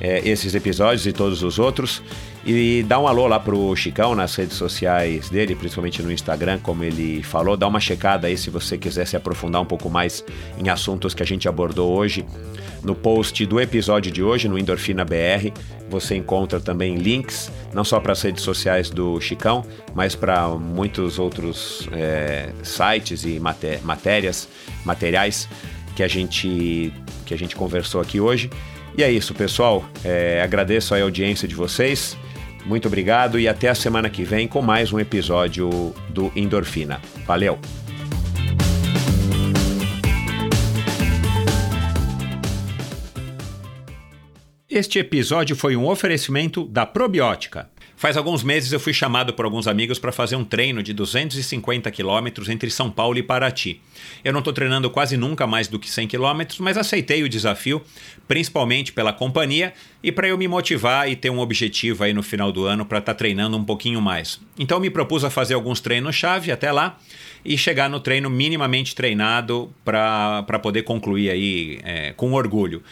é, 0.00 0.26
esses 0.28 0.54
episódios 0.54 1.06
e 1.06 1.12
todos 1.12 1.42
os 1.42 1.58
outros. 1.58 2.02
E 2.46 2.84
dá 2.86 2.98
um 2.98 3.08
alô 3.08 3.26
lá 3.26 3.40
pro 3.40 3.74
Chicão 3.74 4.14
nas 4.14 4.34
redes 4.34 4.56
sociais 4.56 5.30
dele, 5.30 5.54
principalmente 5.54 6.02
no 6.02 6.12
Instagram, 6.12 6.58
como 6.62 6.84
ele 6.84 7.22
falou. 7.22 7.56
Dá 7.56 7.66
uma 7.66 7.80
checada 7.80 8.26
aí 8.26 8.36
se 8.36 8.50
você 8.50 8.76
quiser 8.76 9.06
se 9.06 9.16
aprofundar 9.16 9.62
um 9.62 9.64
pouco 9.64 9.88
mais 9.88 10.22
em 10.58 10.68
assuntos 10.68 11.14
que 11.14 11.22
a 11.22 11.26
gente 11.26 11.48
abordou 11.48 11.96
hoje. 11.96 12.24
No 12.82 12.94
post 12.94 13.46
do 13.46 13.58
episódio 13.58 14.12
de 14.12 14.22
hoje, 14.22 14.46
no 14.46 14.58
Endorfina 14.58 15.06
BR, 15.06 15.50
você 15.88 16.16
encontra 16.16 16.60
também 16.60 16.96
links, 16.96 17.50
não 17.72 17.82
só 17.82 17.98
para 17.98 18.12
as 18.12 18.20
redes 18.20 18.42
sociais 18.42 18.90
do 18.90 19.18
Chicão, 19.22 19.64
mas 19.94 20.14
para 20.14 20.48
muitos 20.50 21.18
outros 21.18 21.88
é, 21.92 22.50
sites 22.62 23.24
e 23.24 23.40
maté 23.40 23.80
matérias, 23.82 24.46
materiais 24.84 25.48
que 25.96 26.02
a 26.02 26.08
gente 26.08 26.92
que 27.24 27.32
a 27.32 27.38
gente 27.38 27.56
conversou 27.56 28.02
aqui 28.02 28.20
hoje. 28.20 28.50
E 28.96 29.02
é 29.02 29.10
isso, 29.10 29.34
pessoal. 29.34 29.84
É, 30.04 30.40
agradeço 30.40 30.94
a 30.94 31.02
audiência 31.02 31.48
de 31.48 31.54
vocês. 31.54 32.16
Muito 32.64 32.86
obrigado 32.86 33.38
e 33.38 33.48
até 33.48 33.68
a 33.68 33.74
semana 33.74 34.08
que 34.08 34.22
vem 34.22 34.46
com 34.46 34.62
mais 34.62 34.92
um 34.92 35.00
episódio 35.00 35.94
do 36.08 36.32
Endorfina. 36.36 37.00
Valeu! 37.26 37.58
Este 44.70 44.98
episódio 44.98 45.54
foi 45.54 45.76
um 45.76 45.86
oferecimento 45.86 46.66
da 46.66 46.86
Probiótica. 46.86 47.73
Faz 47.96 48.16
alguns 48.16 48.42
meses 48.42 48.72
eu 48.72 48.80
fui 48.80 48.92
chamado 48.92 49.32
por 49.32 49.44
alguns 49.44 49.68
amigos 49.68 49.98
para 49.98 50.10
fazer 50.10 50.36
um 50.36 50.44
treino 50.44 50.82
de 50.82 50.92
250 50.92 51.90
quilômetros 51.90 52.48
entre 52.48 52.70
São 52.70 52.90
Paulo 52.90 53.18
e 53.18 53.22
Paraty. 53.22 53.80
Eu 54.24 54.32
não 54.32 54.40
estou 54.40 54.52
treinando 54.52 54.90
quase 54.90 55.16
nunca 55.16 55.46
mais 55.46 55.68
do 55.68 55.78
que 55.78 55.88
100 55.88 56.08
quilômetros, 56.08 56.58
mas 56.58 56.76
aceitei 56.76 57.22
o 57.22 57.28
desafio, 57.28 57.80
principalmente 58.26 58.92
pela 58.92 59.12
companhia 59.12 59.72
e 60.02 60.10
para 60.10 60.28
eu 60.28 60.36
me 60.36 60.48
motivar 60.48 61.08
e 61.08 61.14
ter 61.14 61.30
um 61.30 61.38
objetivo 61.38 62.04
aí 62.04 62.12
no 62.12 62.22
final 62.22 62.50
do 62.50 62.64
ano 62.66 62.84
para 62.84 62.98
estar 62.98 63.14
tá 63.14 63.18
treinando 63.18 63.56
um 63.56 63.64
pouquinho 63.64 64.00
mais. 64.00 64.40
Então 64.58 64.80
me 64.80 64.90
propus 64.90 65.24
a 65.24 65.30
fazer 65.30 65.54
alguns 65.54 65.80
treinos-chave 65.80 66.50
até 66.50 66.72
lá 66.72 66.98
e 67.44 67.56
chegar 67.56 67.88
no 67.88 68.00
treino 68.00 68.28
minimamente 68.28 68.94
treinado 68.94 69.72
para 69.84 70.58
poder 70.62 70.82
concluir 70.82 71.30
aí 71.30 71.78
é, 71.84 72.12
com 72.12 72.32
orgulho. 72.32 72.82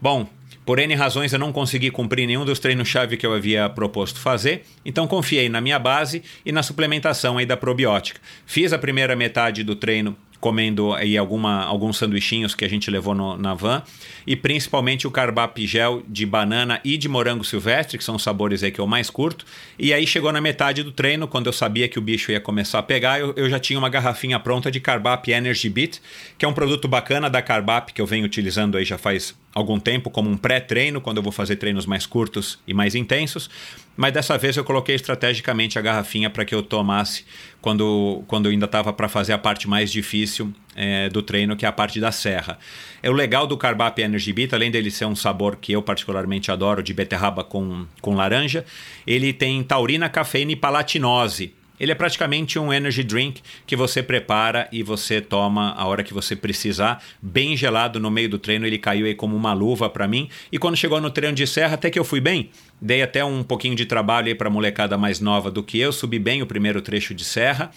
Bom, 0.00 0.28
por 0.64 0.78
N 0.78 0.94
razões 0.94 1.32
eu 1.32 1.38
não 1.38 1.52
consegui 1.52 1.90
cumprir 1.90 2.26
nenhum 2.26 2.44
dos 2.44 2.58
treinos-chave 2.58 3.16
que 3.16 3.26
eu 3.26 3.34
havia 3.34 3.68
proposto 3.68 4.20
fazer, 4.20 4.62
então 4.84 5.06
confiei 5.06 5.48
na 5.48 5.60
minha 5.60 5.78
base 5.78 6.22
e 6.44 6.52
na 6.52 6.62
suplementação 6.62 7.38
aí 7.38 7.46
da 7.46 7.56
probiótica. 7.56 8.20
Fiz 8.46 8.72
a 8.72 8.78
primeira 8.78 9.16
metade 9.16 9.64
do 9.64 9.74
treino 9.74 10.16
comendo 10.42 10.92
aí 10.92 11.16
alguma, 11.16 11.62
alguns 11.62 11.98
sanduichinhos 11.98 12.52
que 12.52 12.64
a 12.64 12.68
gente 12.68 12.90
levou 12.90 13.14
no, 13.14 13.38
na 13.38 13.54
van 13.54 13.80
e 14.26 14.34
principalmente 14.34 15.06
o 15.06 15.10
Carbap 15.10 15.64
Gel 15.64 16.02
de 16.08 16.26
banana 16.26 16.80
e 16.84 16.96
de 16.96 17.08
morango 17.08 17.44
silvestre, 17.44 17.96
que 17.96 18.02
são 18.02 18.16
os 18.16 18.24
sabores 18.24 18.64
aí 18.64 18.72
que 18.72 18.80
eu 18.80 18.86
mais 18.86 19.08
curto. 19.08 19.46
E 19.78 19.92
aí 19.92 20.04
chegou 20.04 20.32
na 20.32 20.40
metade 20.40 20.82
do 20.82 20.90
treino, 20.90 21.28
quando 21.28 21.46
eu 21.46 21.52
sabia 21.52 21.86
que 21.86 21.96
o 21.96 22.02
bicho 22.02 22.32
ia 22.32 22.40
começar 22.40 22.80
a 22.80 22.82
pegar, 22.82 23.20
eu, 23.20 23.32
eu 23.36 23.48
já 23.48 23.60
tinha 23.60 23.78
uma 23.78 23.88
garrafinha 23.88 24.36
pronta 24.40 24.68
de 24.68 24.80
Carbap 24.80 25.30
Energy 25.30 25.68
Beat, 25.68 26.00
que 26.36 26.44
é 26.44 26.48
um 26.48 26.52
produto 26.52 26.88
bacana 26.88 27.30
da 27.30 27.40
Carbap 27.40 27.92
que 27.92 28.02
eu 28.02 28.06
venho 28.06 28.24
utilizando 28.24 28.76
aí 28.76 28.84
já 28.84 28.98
faz 28.98 29.36
algum 29.54 29.78
tempo 29.78 30.10
como 30.10 30.28
um 30.28 30.36
pré-treino, 30.36 31.00
quando 31.00 31.18
eu 31.18 31.22
vou 31.22 31.30
fazer 31.30 31.54
treinos 31.54 31.86
mais 31.86 32.04
curtos 32.04 32.58
e 32.66 32.74
mais 32.74 32.96
intensos. 32.96 33.48
Mas 33.96 34.12
dessa 34.12 34.38
vez 34.38 34.56
eu 34.56 34.64
coloquei 34.64 34.94
estrategicamente 34.94 35.78
a 35.78 35.82
garrafinha 35.82 36.30
para 36.30 36.44
que 36.44 36.54
eu 36.54 36.62
tomasse 36.62 37.24
quando, 37.60 38.24
quando 38.26 38.46
eu 38.46 38.52
ainda 38.52 38.64
estava 38.64 38.92
para 38.92 39.08
fazer 39.08 39.32
a 39.32 39.38
parte 39.38 39.68
mais 39.68 39.92
difícil 39.92 40.52
é, 40.74 41.08
do 41.10 41.22
treino, 41.22 41.56
que 41.56 41.66
é 41.66 41.68
a 41.68 41.72
parte 41.72 42.00
da 42.00 42.10
serra. 42.10 42.58
É 43.02 43.10
o 43.10 43.12
legal 43.12 43.46
do 43.46 43.56
Carbap 43.56 44.00
Energy 44.00 44.32
Beat, 44.32 44.52
além 44.54 44.70
dele 44.70 44.90
ser 44.90 45.04
um 45.04 45.14
sabor 45.14 45.56
que 45.56 45.72
eu 45.72 45.82
particularmente 45.82 46.50
adoro, 46.50 46.82
de 46.82 46.94
beterraba 46.94 47.44
com, 47.44 47.86
com 48.00 48.14
laranja, 48.14 48.64
ele 49.06 49.32
tem 49.32 49.62
taurina, 49.62 50.08
cafeína 50.08 50.52
e 50.52 50.56
palatinose. 50.56 51.54
Ele 51.82 51.90
é 51.90 51.96
praticamente 51.96 52.60
um 52.60 52.72
energy 52.72 53.02
drink 53.02 53.42
que 53.66 53.74
você 53.74 54.04
prepara 54.04 54.68
e 54.70 54.84
você 54.84 55.20
toma 55.20 55.72
a 55.72 55.84
hora 55.84 56.04
que 56.04 56.14
você 56.14 56.36
precisar, 56.36 57.02
bem 57.20 57.56
gelado 57.56 57.98
no 57.98 58.08
meio 58.08 58.28
do 58.28 58.38
treino. 58.38 58.64
Ele 58.64 58.78
caiu 58.78 59.04
aí 59.04 59.16
como 59.16 59.34
uma 59.34 59.52
luva 59.52 59.90
para 59.90 60.06
mim. 60.06 60.28
E 60.52 60.58
quando 60.58 60.76
chegou 60.76 61.00
no 61.00 61.10
treino 61.10 61.34
de 61.34 61.44
serra, 61.44 61.74
até 61.74 61.90
que 61.90 61.98
eu 61.98 62.04
fui 62.04 62.20
bem. 62.20 62.50
Dei 62.84 63.00
até 63.00 63.24
um 63.24 63.44
pouquinho 63.44 63.76
de 63.76 63.86
trabalho 63.86 64.26
aí 64.26 64.34
para 64.34 64.50
molecada 64.50 64.98
mais 64.98 65.20
nova 65.20 65.52
do 65.52 65.62
que 65.62 65.78
eu, 65.78 65.92
subi 65.92 66.18
bem 66.18 66.42
o 66.42 66.46
primeiro 66.46 66.82
trecho 66.82 67.14
de 67.14 67.24
serra. 67.24 67.70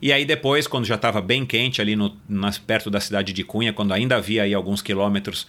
E 0.00 0.12
aí 0.12 0.24
depois, 0.24 0.68
quando 0.68 0.84
já 0.84 0.94
estava 0.94 1.20
bem 1.20 1.44
quente 1.44 1.80
ali 1.80 1.96
no, 1.96 2.16
nas, 2.28 2.58
perto 2.58 2.88
da 2.88 3.00
cidade 3.00 3.32
de 3.32 3.42
Cunha, 3.42 3.72
quando 3.72 3.92
ainda 3.92 4.14
havia 4.14 4.44
aí 4.44 4.54
alguns 4.54 4.80
quilômetros 4.80 5.48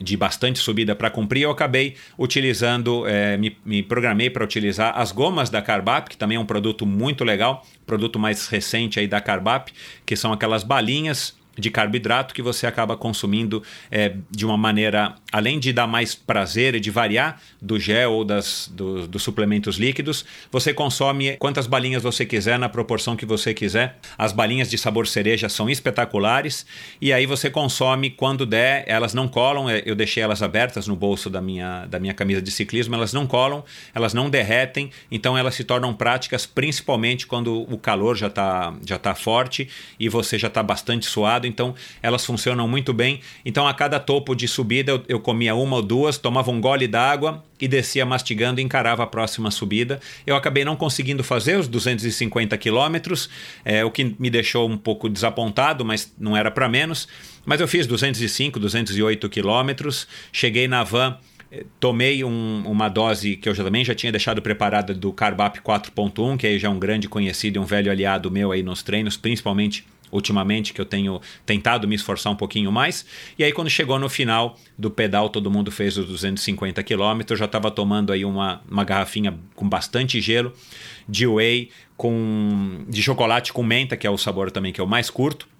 de 0.00 0.16
bastante 0.16 0.58
subida 0.58 0.96
para 0.96 1.10
cumprir, 1.10 1.42
eu 1.42 1.50
acabei 1.50 1.96
utilizando, 2.18 3.06
é, 3.06 3.36
me, 3.36 3.54
me, 3.66 3.82
programei 3.82 4.30
para 4.30 4.42
utilizar 4.42 4.98
as 4.98 5.12
gomas 5.12 5.50
da 5.50 5.60
Carbap, 5.60 6.08
que 6.08 6.16
também 6.16 6.38
é 6.38 6.40
um 6.40 6.46
produto 6.46 6.86
muito 6.86 7.22
legal, 7.22 7.66
produto 7.84 8.18
mais 8.18 8.48
recente 8.48 8.98
aí 8.98 9.06
da 9.06 9.20
Carbap, 9.20 9.70
que 10.06 10.16
são 10.16 10.32
aquelas 10.32 10.64
balinhas 10.64 11.36
de 11.56 11.70
carboidrato 11.70 12.34
que 12.34 12.42
você 12.42 12.66
acaba 12.66 12.96
consumindo 12.96 13.62
é, 13.90 14.14
de 14.30 14.44
uma 14.44 14.56
maneira, 14.56 15.14
além 15.32 15.58
de 15.58 15.72
dar 15.72 15.86
mais 15.86 16.14
prazer 16.14 16.74
e 16.74 16.80
de 16.80 16.90
variar 16.90 17.40
do 17.60 17.78
gel 17.78 18.12
ou 18.12 18.24
das, 18.24 18.70
do, 18.72 19.06
dos 19.06 19.22
suplementos 19.22 19.76
líquidos, 19.76 20.24
você 20.50 20.74
consome 20.74 21.36
quantas 21.36 21.66
balinhas 21.66 22.02
você 22.02 22.26
quiser, 22.26 22.58
na 22.58 22.68
proporção 22.68 23.16
que 23.16 23.26
você 23.26 23.54
quiser. 23.54 23.98
As 24.18 24.32
balinhas 24.32 24.70
de 24.70 24.78
sabor 24.78 25.06
cereja 25.06 25.48
são 25.48 25.68
espetaculares 25.70 26.66
e 27.00 27.12
aí 27.12 27.26
você 27.26 27.50
consome 27.50 28.10
quando 28.10 28.44
der, 28.46 28.84
elas 28.86 29.14
não 29.14 29.28
colam, 29.28 29.68
é, 29.68 29.82
eu 29.84 29.94
deixei 29.94 30.22
elas 30.22 30.42
abertas 30.42 30.86
no 30.86 30.96
bolso 30.96 31.30
da 31.30 31.40
minha, 31.40 31.86
da 31.86 31.98
minha 31.98 32.14
camisa 32.14 32.42
de 32.42 32.50
ciclismo, 32.50 32.94
elas 32.94 33.12
não 33.12 33.26
colam, 33.26 33.64
elas 33.94 34.14
não 34.14 34.28
derretem, 34.28 34.90
então 35.10 35.36
elas 35.36 35.54
se 35.54 35.64
tornam 35.64 35.94
práticas 35.94 36.46
principalmente 36.46 37.26
quando 37.26 37.62
o 37.62 37.78
calor 37.78 38.16
já 38.16 38.26
está 38.26 38.74
já 38.84 38.98
tá 38.98 39.14
forte 39.14 39.68
e 39.98 40.08
você 40.08 40.38
já 40.38 40.48
está 40.48 40.62
bastante 40.62 41.06
suado 41.06 41.43
então 41.44 41.74
elas 42.02 42.24
funcionam 42.24 42.66
muito 42.66 42.92
bem. 42.92 43.20
Então 43.44 43.66
a 43.66 43.74
cada 43.74 44.00
topo 44.00 44.34
de 44.34 44.48
subida 44.48 44.92
eu, 44.92 45.02
eu 45.08 45.20
comia 45.20 45.54
uma 45.54 45.76
ou 45.76 45.82
duas, 45.82 46.18
tomava 46.18 46.50
um 46.50 46.60
gole 46.60 46.86
d'água 46.86 47.42
e 47.60 47.68
descia 47.68 48.04
mastigando 48.04 48.60
e 48.60 48.64
encarava 48.64 49.02
a 49.02 49.06
próxima 49.06 49.50
subida. 49.50 50.00
Eu 50.26 50.36
acabei 50.36 50.64
não 50.64 50.76
conseguindo 50.76 51.22
fazer 51.22 51.58
os 51.58 51.68
250 51.68 52.56
quilômetros, 52.58 53.30
é, 53.64 53.84
o 53.84 53.90
que 53.90 54.14
me 54.18 54.30
deixou 54.30 54.68
um 54.68 54.76
pouco 54.76 55.08
desapontado, 55.08 55.84
mas 55.84 56.12
não 56.18 56.36
era 56.36 56.50
para 56.50 56.68
menos. 56.68 57.08
Mas 57.44 57.60
eu 57.60 57.68
fiz 57.68 57.86
205, 57.86 58.58
208 58.58 59.28
quilômetros, 59.28 60.06
cheguei 60.32 60.66
na 60.66 60.82
van 60.82 61.18
eh, 61.50 61.64
tomei 61.78 62.24
um, 62.24 62.62
uma 62.66 62.88
dose 62.88 63.36
que 63.36 63.48
eu 63.48 63.54
já, 63.54 63.62
também 63.62 63.84
já 63.84 63.94
tinha 63.94 64.10
deixado 64.10 64.40
preparada 64.40 64.94
do 64.94 65.12
Carbap 65.12 65.60
4.1, 65.60 66.36
que 66.38 66.46
aí 66.46 66.58
já 66.58 66.68
é 66.68 66.70
um 66.70 66.78
grande 66.78 67.08
conhecido 67.08 67.58
e 67.58 67.60
um 67.60 67.64
velho 67.64 67.90
aliado 67.90 68.30
meu 68.30 68.50
aí 68.50 68.62
nos 68.62 68.82
treinos, 68.82 69.16
principalmente 69.16 69.86
ultimamente, 70.10 70.72
que 70.72 70.80
eu 70.80 70.84
tenho 70.84 71.20
tentado 71.44 71.86
me 71.88 71.94
esforçar 71.94 72.32
um 72.32 72.36
pouquinho 72.36 72.70
mais. 72.70 73.04
E 73.38 73.44
aí, 73.44 73.52
quando 73.52 73.68
chegou 73.70 73.98
no 73.98 74.08
final 74.08 74.58
do 74.78 74.90
pedal, 74.90 75.28
todo 75.28 75.50
mundo 75.50 75.70
fez 75.70 75.96
os 75.96 76.06
250 76.06 76.82
quilômetros. 76.82 77.38
Já 77.38 77.46
estava 77.46 77.70
tomando 77.70 78.12
aí 78.12 78.24
uma, 78.24 78.62
uma 78.70 78.84
garrafinha 78.84 79.38
com 79.54 79.68
bastante 79.68 80.20
gelo 80.20 80.52
de 81.08 81.26
whey 81.26 81.70
com 81.96 82.84
de 82.88 83.02
chocolate 83.02 83.52
com 83.52 83.62
menta, 83.62 83.96
que 83.96 84.06
é 84.06 84.10
o 84.10 84.18
sabor 84.18 84.50
também 84.50 84.72
que 84.72 84.80
eu 84.80 84.86
mais 84.86 85.10
curto. 85.10 85.53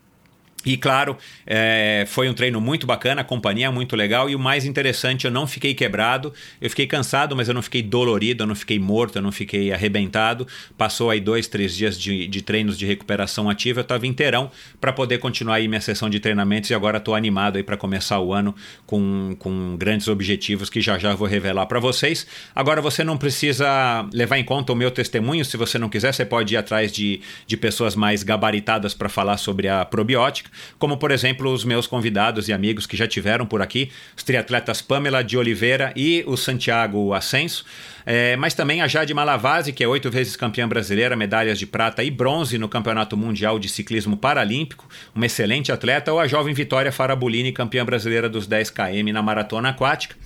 E 0.64 0.76
claro, 0.76 1.16
é, 1.46 2.04
foi 2.08 2.28
um 2.28 2.34
treino 2.34 2.60
muito 2.60 2.86
bacana, 2.86 3.20
a 3.20 3.24
companhia 3.24 3.66
é 3.66 3.70
muito 3.70 3.94
legal. 3.94 4.30
E 4.30 4.34
o 4.34 4.38
mais 4.38 4.64
interessante, 4.64 5.26
eu 5.26 5.30
não 5.30 5.46
fiquei 5.46 5.74
quebrado, 5.74 6.32
eu 6.60 6.70
fiquei 6.70 6.86
cansado, 6.86 7.36
mas 7.36 7.48
eu 7.48 7.54
não 7.54 7.62
fiquei 7.62 7.82
dolorido, 7.82 8.44
eu 8.44 8.46
não 8.46 8.54
fiquei 8.54 8.78
morto, 8.78 9.16
eu 9.16 9.22
não 9.22 9.32
fiquei 9.32 9.72
arrebentado. 9.72 10.46
Passou 10.78 11.10
aí 11.10 11.20
dois, 11.20 11.46
três 11.46 11.76
dias 11.76 11.98
de, 11.98 12.26
de 12.26 12.42
treinos 12.42 12.78
de 12.78 12.86
recuperação 12.86 13.50
ativa, 13.50 13.80
eu 13.80 13.82
estava 13.82 14.06
inteirão 14.06 14.50
para 14.80 14.92
poder 14.92 15.18
continuar 15.18 15.56
aí 15.56 15.68
minha 15.68 15.80
sessão 15.80 16.08
de 16.08 16.18
treinamentos. 16.18 16.70
E 16.70 16.74
agora 16.74 16.98
estou 16.98 17.14
animado 17.14 17.56
aí 17.56 17.62
para 17.62 17.76
começar 17.76 18.18
o 18.20 18.32
ano 18.32 18.54
com, 18.86 19.36
com 19.38 19.76
grandes 19.76 20.08
objetivos 20.08 20.70
que 20.70 20.80
já 20.80 20.98
já 20.98 21.14
vou 21.14 21.28
revelar 21.28 21.66
para 21.66 21.80
vocês. 21.80 22.26
Agora 22.54 22.80
você 22.80 23.04
não 23.04 23.18
precisa 23.18 24.08
levar 24.12 24.38
em 24.38 24.44
conta 24.44 24.72
o 24.72 24.76
meu 24.76 24.90
testemunho, 24.90 25.44
se 25.44 25.56
você 25.56 25.78
não 25.78 25.88
quiser, 25.88 26.12
você 26.12 26.24
pode 26.24 26.54
ir 26.54 26.56
atrás 26.56 26.92
de, 26.92 27.20
de 27.46 27.56
pessoas 27.56 27.94
mais 27.94 28.22
gabaritadas 28.22 28.94
para 28.94 29.08
falar 29.08 29.36
sobre 29.36 29.68
a 29.68 29.84
probiótica 29.84 30.53
como 30.78 30.96
por 30.96 31.10
exemplo 31.10 31.52
os 31.52 31.64
meus 31.64 31.86
convidados 31.86 32.48
e 32.48 32.52
amigos 32.52 32.86
que 32.86 32.96
já 32.96 33.06
tiveram 33.06 33.46
por 33.46 33.62
aqui, 33.62 33.90
os 34.16 34.22
triatletas 34.22 34.80
Pamela 34.80 35.22
de 35.22 35.36
Oliveira 35.36 35.92
e 35.96 36.24
o 36.26 36.36
Santiago 36.36 37.12
Ascenso. 37.12 37.64
É, 38.06 38.36
mas 38.36 38.54
também 38.54 38.82
a 38.82 38.88
Jade 38.88 39.14
Malavase, 39.14 39.72
que 39.72 39.82
é 39.82 39.88
oito 39.88 40.10
vezes 40.10 40.36
campeã 40.36 40.68
brasileira, 40.68 41.16
medalhas 41.16 41.58
de 41.58 41.66
prata 41.66 42.02
e 42.02 42.10
bronze 42.10 42.58
no 42.58 42.68
Campeonato 42.68 43.16
Mundial 43.16 43.58
de 43.58 43.68
Ciclismo 43.68 44.16
Paralímpico, 44.16 44.88
uma 45.14 45.26
excelente 45.26 45.72
atleta, 45.72 46.12
ou 46.12 46.20
a 46.20 46.26
jovem 46.26 46.52
Vitória 46.52 46.92
Farabolini, 46.92 47.52
campeã 47.52 47.84
brasileira 47.84 48.28
dos 48.28 48.46
10 48.46 48.70
km 48.70 49.12
na 49.12 49.22
maratona 49.22 49.70
aquática 49.70 50.16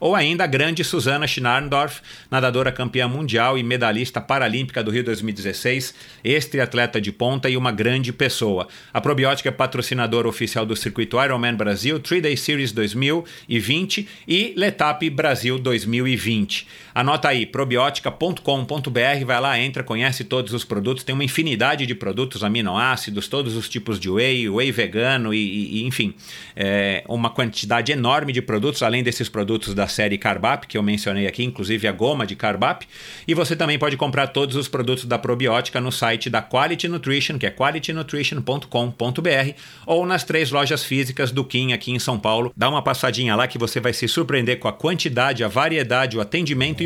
ou 0.00 0.14
ainda 0.14 0.44
a 0.44 0.46
grande 0.46 0.84
Susana 0.84 1.26
Schnarndorf, 1.26 2.00
nadadora 2.30 2.72
campeã 2.72 3.08
mundial 3.08 3.56
e 3.58 3.62
medalhista 3.62 4.20
paralímpica 4.20 4.82
do 4.82 4.90
Rio 4.90 5.04
2016, 5.04 5.94
ex-triatleta 6.22 7.00
de 7.00 7.12
ponta 7.12 7.48
e 7.48 7.56
uma 7.56 7.72
grande 7.72 8.12
pessoa. 8.12 8.68
A 8.92 9.00
Probiótica 9.00 9.48
é 9.48 9.52
patrocinadora 9.52 10.28
oficial 10.28 10.66
do 10.66 10.76
circuito 10.76 11.22
Ironman 11.22 11.54
Brasil, 11.54 11.98
3-Day 11.98 12.36
Series 12.36 12.72
2020 12.72 14.08
e 14.26 14.54
Letap 14.56 15.08
Brasil 15.10 15.58
2020. 15.58 16.66
Anota 16.96 17.28
aí, 17.28 17.44
probiótica.com.br, 17.44 19.24
vai 19.26 19.38
lá, 19.38 19.60
entra, 19.60 19.82
conhece 19.82 20.24
todos 20.24 20.54
os 20.54 20.64
produtos, 20.64 21.04
tem 21.04 21.14
uma 21.14 21.24
infinidade 21.24 21.84
de 21.84 21.94
produtos, 21.94 22.42
aminoácidos, 22.42 23.28
todos 23.28 23.54
os 23.54 23.68
tipos 23.68 24.00
de 24.00 24.08
whey, 24.08 24.48
whey 24.48 24.72
vegano 24.72 25.34
e, 25.34 25.76
e 25.76 25.84
enfim, 25.84 26.14
é, 26.56 27.04
uma 27.06 27.28
quantidade 27.28 27.92
enorme 27.92 28.32
de 28.32 28.40
produtos, 28.40 28.82
além 28.82 29.02
desses 29.02 29.28
produtos 29.28 29.74
da 29.74 29.86
série 29.86 30.16
Carbap, 30.16 30.66
que 30.66 30.78
eu 30.78 30.82
mencionei 30.82 31.26
aqui, 31.26 31.44
inclusive 31.44 31.86
a 31.86 31.92
goma 31.92 32.26
de 32.26 32.34
Carbap. 32.34 32.88
E 33.28 33.34
você 33.34 33.54
também 33.54 33.78
pode 33.78 33.98
comprar 33.98 34.28
todos 34.28 34.56
os 34.56 34.66
produtos 34.66 35.04
da 35.04 35.18
probiótica 35.18 35.78
no 35.82 35.92
site 35.92 36.30
da 36.30 36.40
Quality 36.40 36.88
Nutrition, 36.88 37.38
que 37.38 37.44
é 37.44 37.50
qualitynutrition.com.br, 37.50 39.52
ou 39.84 40.06
nas 40.06 40.24
três 40.24 40.50
lojas 40.50 40.82
físicas 40.82 41.30
do 41.30 41.44
Kim 41.44 41.74
aqui 41.74 41.92
em 41.92 41.98
São 41.98 42.18
Paulo. 42.18 42.54
Dá 42.56 42.70
uma 42.70 42.80
passadinha 42.80 43.36
lá 43.36 43.46
que 43.46 43.58
você 43.58 43.80
vai 43.80 43.92
se 43.92 44.08
surpreender 44.08 44.58
com 44.58 44.66
a 44.66 44.72
quantidade, 44.72 45.44
a 45.44 45.48
variedade, 45.48 46.16
o 46.16 46.22
atendimento 46.22 46.85